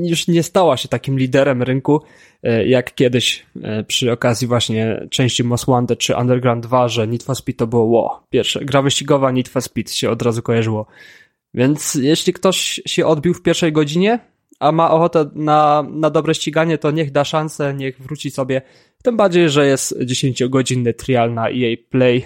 już 0.04 0.28
nie 0.28 0.44
stała 0.44 0.78
się 0.78 0.88
takim 0.88 1.20
liderem 1.20 1.64
rynku, 1.64 2.02
yy, 2.44 2.68
jak 2.68 2.96
kiedyś 2.96 3.46
przy 3.88 4.12
okazji 4.12 4.48
właśnie 4.48 5.08
części 5.10 5.44
Most 5.44 5.66
Wanted 5.66 6.00
czy 6.00 6.16
Underground 6.16 6.64
2, 6.64 6.88
że 6.88 7.08
Need 7.08 7.24
for 7.24 7.36
Speed 7.36 7.58
to 7.58 7.68
było 7.68 7.84
wow, 7.84 8.10
pierwsze, 8.30 8.66
gra 8.66 8.82
wyścigowa 8.82 9.32
Need 9.32 9.48
for 9.48 9.62
Speed 9.62 9.92
się 9.92 10.10
od 10.10 10.22
razu 10.22 10.42
kojarzyło. 10.42 10.86
Więc 11.54 11.96
jeśli 11.96 12.34
ktoś 12.34 12.82
się 12.86 13.06
odbił 13.06 13.34
w 13.34 13.42
pierwszej 13.42 13.72
godzinie, 13.72 14.20
a 14.60 14.72
ma 14.72 14.92
ochotę 14.92 15.30
na, 15.36 15.86
na 15.90 16.10
dobre 16.10 16.36
ściganie, 16.36 16.78
to 16.78 16.92
niech 16.92 17.12
da 17.12 17.26
szansę, 17.26 17.74
niech 17.74 18.02
wróci 18.02 18.32
sobie. 18.32 18.62
Tym 19.04 19.18
bardziej, 19.18 19.50
że 19.50 19.66
jest 19.66 20.00
10-godzinny 20.00 20.94
trial 20.94 21.34
na 21.34 21.50
EA 21.50 21.76
Play. 21.90 22.26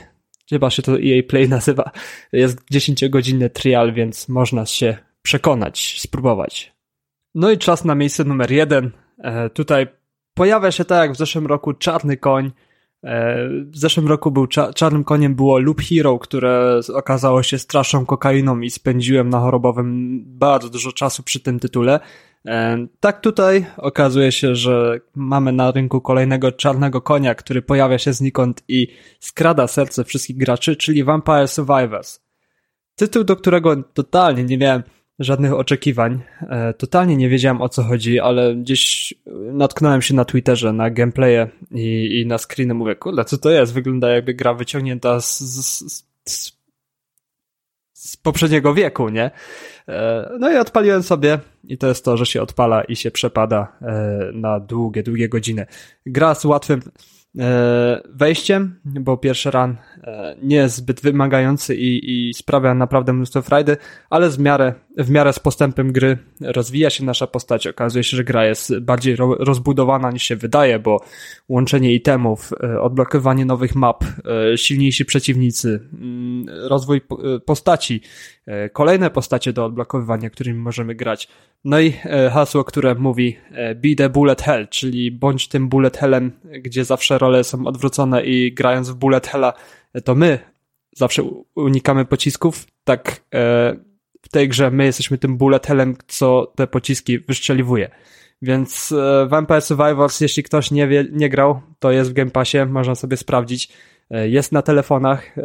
Chyba 0.49 0.69
się 0.69 0.81
to 0.81 0.91
EA 0.91 1.23
Play 1.27 1.49
nazywa. 1.49 1.91
Jest 2.31 2.59
10-godzinny 2.71 3.49
trial, 3.49 3.93
więc 3.93 4.29
można 4.29 4.65
się 4.65 4.97
przekonać, 5.21 6.01
spróbować. 6.01 6.73
No 7.35 7.51
i 7.51 7.57
czas 7.57 7.85
na 7.85 7.95
miejsce 7.95 8.23
numer 8.23 8.51
jeden. 8.51 8.91
E, 9.19 9.49
tutaj 9.49 9.87
pojawia 10.33 10.71
się 10.71 10.85
tak 10.85 10.99
jak 11.01 11.15
w 11.15 11.17
zeszłym 11.17 11.47
roku 11.47 11.73
Czarny 11.73 12.17
Koń. 12.17 12.51
E, 13.03 13.49
w 13.49 13.77
zeszłym 13.77 14.07
roku 14.07 14.31
był 14.31 14.47
cza 14.47 14.73
czarnym 14.73 15.03
koniem 15.03 15.35
było 15.35 15.59
Loop 15.59 15.81
Hero, 15.81 16.19
które 16.19 16.79
okazało 16.93 17.43
się 17.43 17.59
straszną 17.59 18.05
kokainą 18.05 18.59
i 18.59 18.69
spędziłem 18.69 19.29
na 19.29 19.39
chorobowym 19.39 20.21
bardzo 20.25 20.69
dużo 20.69 20.91
czasu 20.91 21.23
przy 21.23 21.39
tym 21.39 21.59
tytule. 21.59 21.99
E, 22.45 22.87
tak 22.99 23.21
tutaj 23.21 23.65
okazuje 23.77 24.31
się, 24.31 24.55
że 24.55 24.99
mamy 25.15 25.51
na 25.51 25.71
rynku 25.71 26.01
kolejnego 26.01 26.51
czarnego 26.51 27.01
konia, 27.01 27.35
który 27.35 27.61
pojawia 27.61 27.97
się 27.97 28.13
znikąd 28.13 28.63
i 28.67 28.87
skrada 29.19 29.67
serce 29.67 30.03
wszystkich 30.03 30.37
graczy, 30.37 30.75
czyli 30.75 31.03
Vampire 31.03 31.47
Survivors. 31.47 32.19
Tytuł, 32.95 33.23
do 33.23 33.35
którego 33.35 33.83
totalnie 33.83 34.43
nie 34.43 34.57
miałem 34.57 34.83
żadnych 35.19 35.53
oczekiwań. 35.53 36.21
E, 36.41 36.73
totalnie 36.73 37.17
nie 37.17 37.29
wiedziałem 37.29 37.61
o 37.61 37.69
co 37.69 37.83
chodzi, 37.83 38.19
ale 38.19 38.55
gdzieś 38.55 39.13
natknąłem 39.53 40.01
się 40.01 40.15
na 40.15 40.25
Twitterze, 40.25 40.73
na 40.73 40.89
gameplaye 40.89 41.47
i, 41.71 42.21
i 42.21 42.25
na 42.27 42.37
screeny. 42.37 42.73
Mówię, 42.73 42.95
kurde, 42.95 43.25
co 43.25 43.37
to 43.37 43.49
jest? 43.49 43.73
Wygląda 43.73 44.09
jakby 44.09 44.33
gra 44.33 44.53
wyciągnięta 44.53 45.21
z, 45.21 45.39
z, 45.39 46.03
z, 46.25 46.51
z 47.93 48.17
poprzedniego 48.17 48.73
wieku, 48.73 49.09
nie? 49.09 49.31
E, 49.87 50.29
no 50.39 50.51
i 50.51 50.57
odpaliłem 50.57 51.03
sobie 51.03 51.39
i 51.63 51.77
to 51.77 51.87
jest 51.87 52.05
to, 52.05 52.17
że 52.17 52.25
się 52.25 52.41
odpala 52.41 52.83
i 52.83 52.95
się 52.95 53.11
przepada 53.11 53.77
e, 53.81 54.19
na 54.33 54.59
długie, 54.59 55.03
długie 55.03 55.29
godziny. 55.29 55.65
Gra 56.05 56.35
z 56.35 56.45
łatwym 56.45 56.81
wejściem, 58.09 58.79
bo 58.85 59.17
pierwszy 59.17 59.51
run 59.51 59.75
e, 60.03 60.35
nie 60.43 60.55
jest 60.55 60.75
zbyt 60.75 61.01
wymagający 61.01 61.75
i, 61.75 62.29
i 62.29 62.33
sprawia 62.33 62.73
naprawdę 62.73 63.13
mnóstwo 63.13 63.41
frajdy, 63.41 63.77
ale 64.09 64.29
w 64.29 64.39
miarę, 64.39 64.73
w 64.97 65.09
miarę 65.09 65.33
z 65.33 65.39
postępem 65.39 65.91
gry 65.91 66.17
rozwija 66.41 66.89
się 66.89 67.05
nasza 67.05 67.27
postać. 67.27 67.67
Okazuje 67.67 68.03
się, 68.03 68.17
że 68.17 68.23
gra 68.23 68.45
jest 68.45 68.79
bardziej 68.79 69.15
rozbudowana 69.39 70.11
niż 70.11 70.23
się 70.23 70.35
wydaje, 70.35 70.79
bo 70.79 71.01
łączenie 71.49 71.93
itemów, 71.93 72.53
e, 72.63 72.81
odblokowanie 72.81 73.45
nowych 73.45 73.75
map, 73.75 74.03
silniejsi 74.55 75.05
przeciwnicy, 75.05 75.79
mm, 75.93 76.45
rozwój 76.69 77.01
postaci, 77.45 78.01
kolejne 78.73 79.09
postacie 79.09 79.53
do 79.53 79.65
odblokowywania, 79.65 80.29
którymi 80.29 80.59
możemy 80.59 80.95
grać. 80.95 81.27
No 81.65 81.79
i 81.79 81.91
hasło, 82.31 82.63
które 82.63 82.95
mówi 82.95 83.37
be 83.75 83.95
the 83.97 84.09
bullet 84.09 84.41
hell, 84.41 84.67
czyli 84.67 85.11
bądź 85.11 85.47
tym 85.47 85.69
bullet 85.69 85.97
hellem, 85.97 86.31
gdzie 86.43 86.85
zawsze 86.85 87.17
role 87.17 87.43
są 87.43 87.67
odwrócone 87.67 88.25
i 88.25 88.53
grając 88.53 88.89
w 88.89 88.95
bullet 88.95 89.27
hella, 89.27 89.53
to 90.03 90.15
my 90.15 90.39
zawsze 90.95 91.23
unikamy 91.55 92.05
pocisków, 92.05 92.65
tak 92.83 93.21
e, 93.33 93.75
w 94.21 94.29
tej 94.31 94.49
grze 94.49 94.71
my 94.71 94.85
jesteśmy 94.85 95.17
tym 95.17 95.37
bullet 95.37 95.67
hellem, 95.67 95.95
co 96.07 96.53
te 96.55 96.67
pociski 96.67 97.19
wyszczeliwuje. 97.19 97.89
Więc 98.41 98.91
e, 98.91 99.27
Vampire 99.27 99.61
Survivors, 99.61 100.21
jeśli 100.21 100.43
ktoś 100.43 100.71
nie 100.71 100.87
wie, 100.87 101.05
nie 101.11 101.29
grał, 101.29 101.61
to 101.79 101.91
jest 101.91 102.09
w 102.09 102.13
Game 102.13 102.31
Passie, 102.31 102.57
można 102.65 102.95
sobie 102.95 103.17
sprawdzić. 103.17 103.69
E, 104.11 104.29
jest 104.29 104.51
na 104.51 104.61
telefonach, 104.61 105.35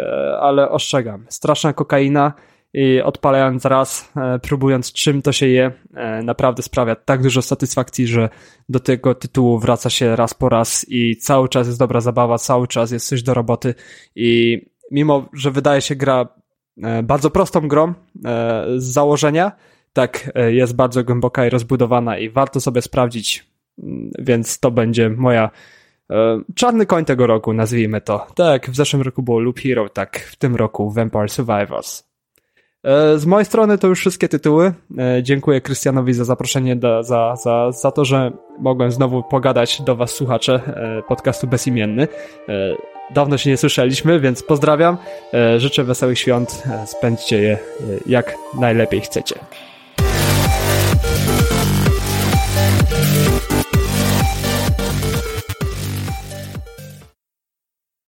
ale 0.40 0.70
ostrzegam. 0.70 1.26
Straszna 1.28 1.72
kokaina, 1.72 2.32
i 2.74 3.00
odpalając 3.00 3.64
raz, 3.64 4.12
e, 4.16 4.38
próbując 4.38 4.92
czym 4.92 5.22
to 5.22 5.32
się 5.32 5.46
je, 5.48 5.72
e, 5.94 6.22
naprawdę 6.22 6.62
sprawia 6.62 6.96
tak 6.96 7.22
dużo 7.22 7.42
satysfakcji, 7.42 8.06
że 8.06 8.28
do 8.68 8.80
tego 8.80 9.14
tytułu 9.14 9.58
wraca 9.58 9.90
się 9.90 10.16
raz 10.16 10.34
po 10.34 10.48
raz 10.48 10.86
i 10.88 11.16
cały 11.16 11.48
czas 11.48 11.66
jest 11.66 11.78
dobra 11.78 12.00
zabawa, 12.00 12.38
cały 12.38 12.68
czas 12.68 12.90
jest 12.90 13.08
coś 13.08 13.22
do 13.22 13.34
roboty 13.34 13.74
i 14.16 14.60
mimo, 14.90 15.28
że 15.32 15.50
wydaje 15.50 15.80
się 15.80 15.96
gra 15.96 16.28
e, 16.82 17.02
bardzo 17.02 17.30
prostą 17.30 17.68
grą 17.68 17.94
z 18.76 18.84
założenia, 18.84 19.52
tak 19.92 20.32
jest 20.48 20.76
bardzo 20.76 21.04
głęboka 21.04 21.46
i 21.46 21.50
rozbudowana 21.50 22.18
i 22.18 22.30
warto 22.30 22.60
sobie 22.60 22.82
sprawdzić, 22.82 23.46
mm, 23.82 24.10
więc 24.18 24.60
to 24.60 24.70
będzie 24.70 25.10
moja 25.10 25.50
czarny 26.54 26.86
koń 26.86 27.04
tego 27.04 27.26
roku, 27.26 27.52
nazwijmy 27.52 28.00
to. 28.00 28.26
Tak, 28.34 28.70
w 28.70 28.76
zeszłym 28.76 29.02
roku 29.02 29.22
było 29.22 29.40
Loop 29.40 29.60
Hero, 29.60 29.88
tak 29.88 30.18
w 30.18 30.36
tym 30.36 30.56
roku 30.56 30.90
Vampire 30.90 31.30
Survivors. 31.30 32.07
E, 32.84 33.18
z 33.18 33.26
mojej 33.26 33.44
strony 33.44 33.78
to 33.78 33.86
już 33.86 34.00
wszystkie 34.00 34.28
tytuły. 34.28 34.72
E, 34.98 35.22
dziękuję 35.22 35.60
Krystianowi 35.60 36.12
za 36.12 36.24
zaproszenie, 36.24 36.76
do, 36.76 37.02
za, 37.02 37.36
za, 37.36 37.72
za 37.72 37.90
to, 37.90 38.04
że 38.04 38.32
mogłem 38.58 38.92
znowu 38.92 39.22
pogadać 39.22 39.82
do 39.82 39.96
Was, 39.96 40.10
słuchacze 40.10 40.60
e, 40.66 41.02
podcastu 41.02 41.46
Bezimienny. 41.46 42.08
Dawno 43.14 43.38
się 43.38 43.50
nie 43.50 43.56
słyszeliśmy, 43.56 44.20
więc 44.20 44.42
pozdrawiam. 44.42 44.96
Życzę 45.56 45.84
wesołych 45.84 46.18
świąt. 46.18 46.62
Spędźcie 46.86 47.42
je 47.42 47.58
jak 48.06 48.34
najlepiej 48.60 49.00
chcecie. 49.00 49.34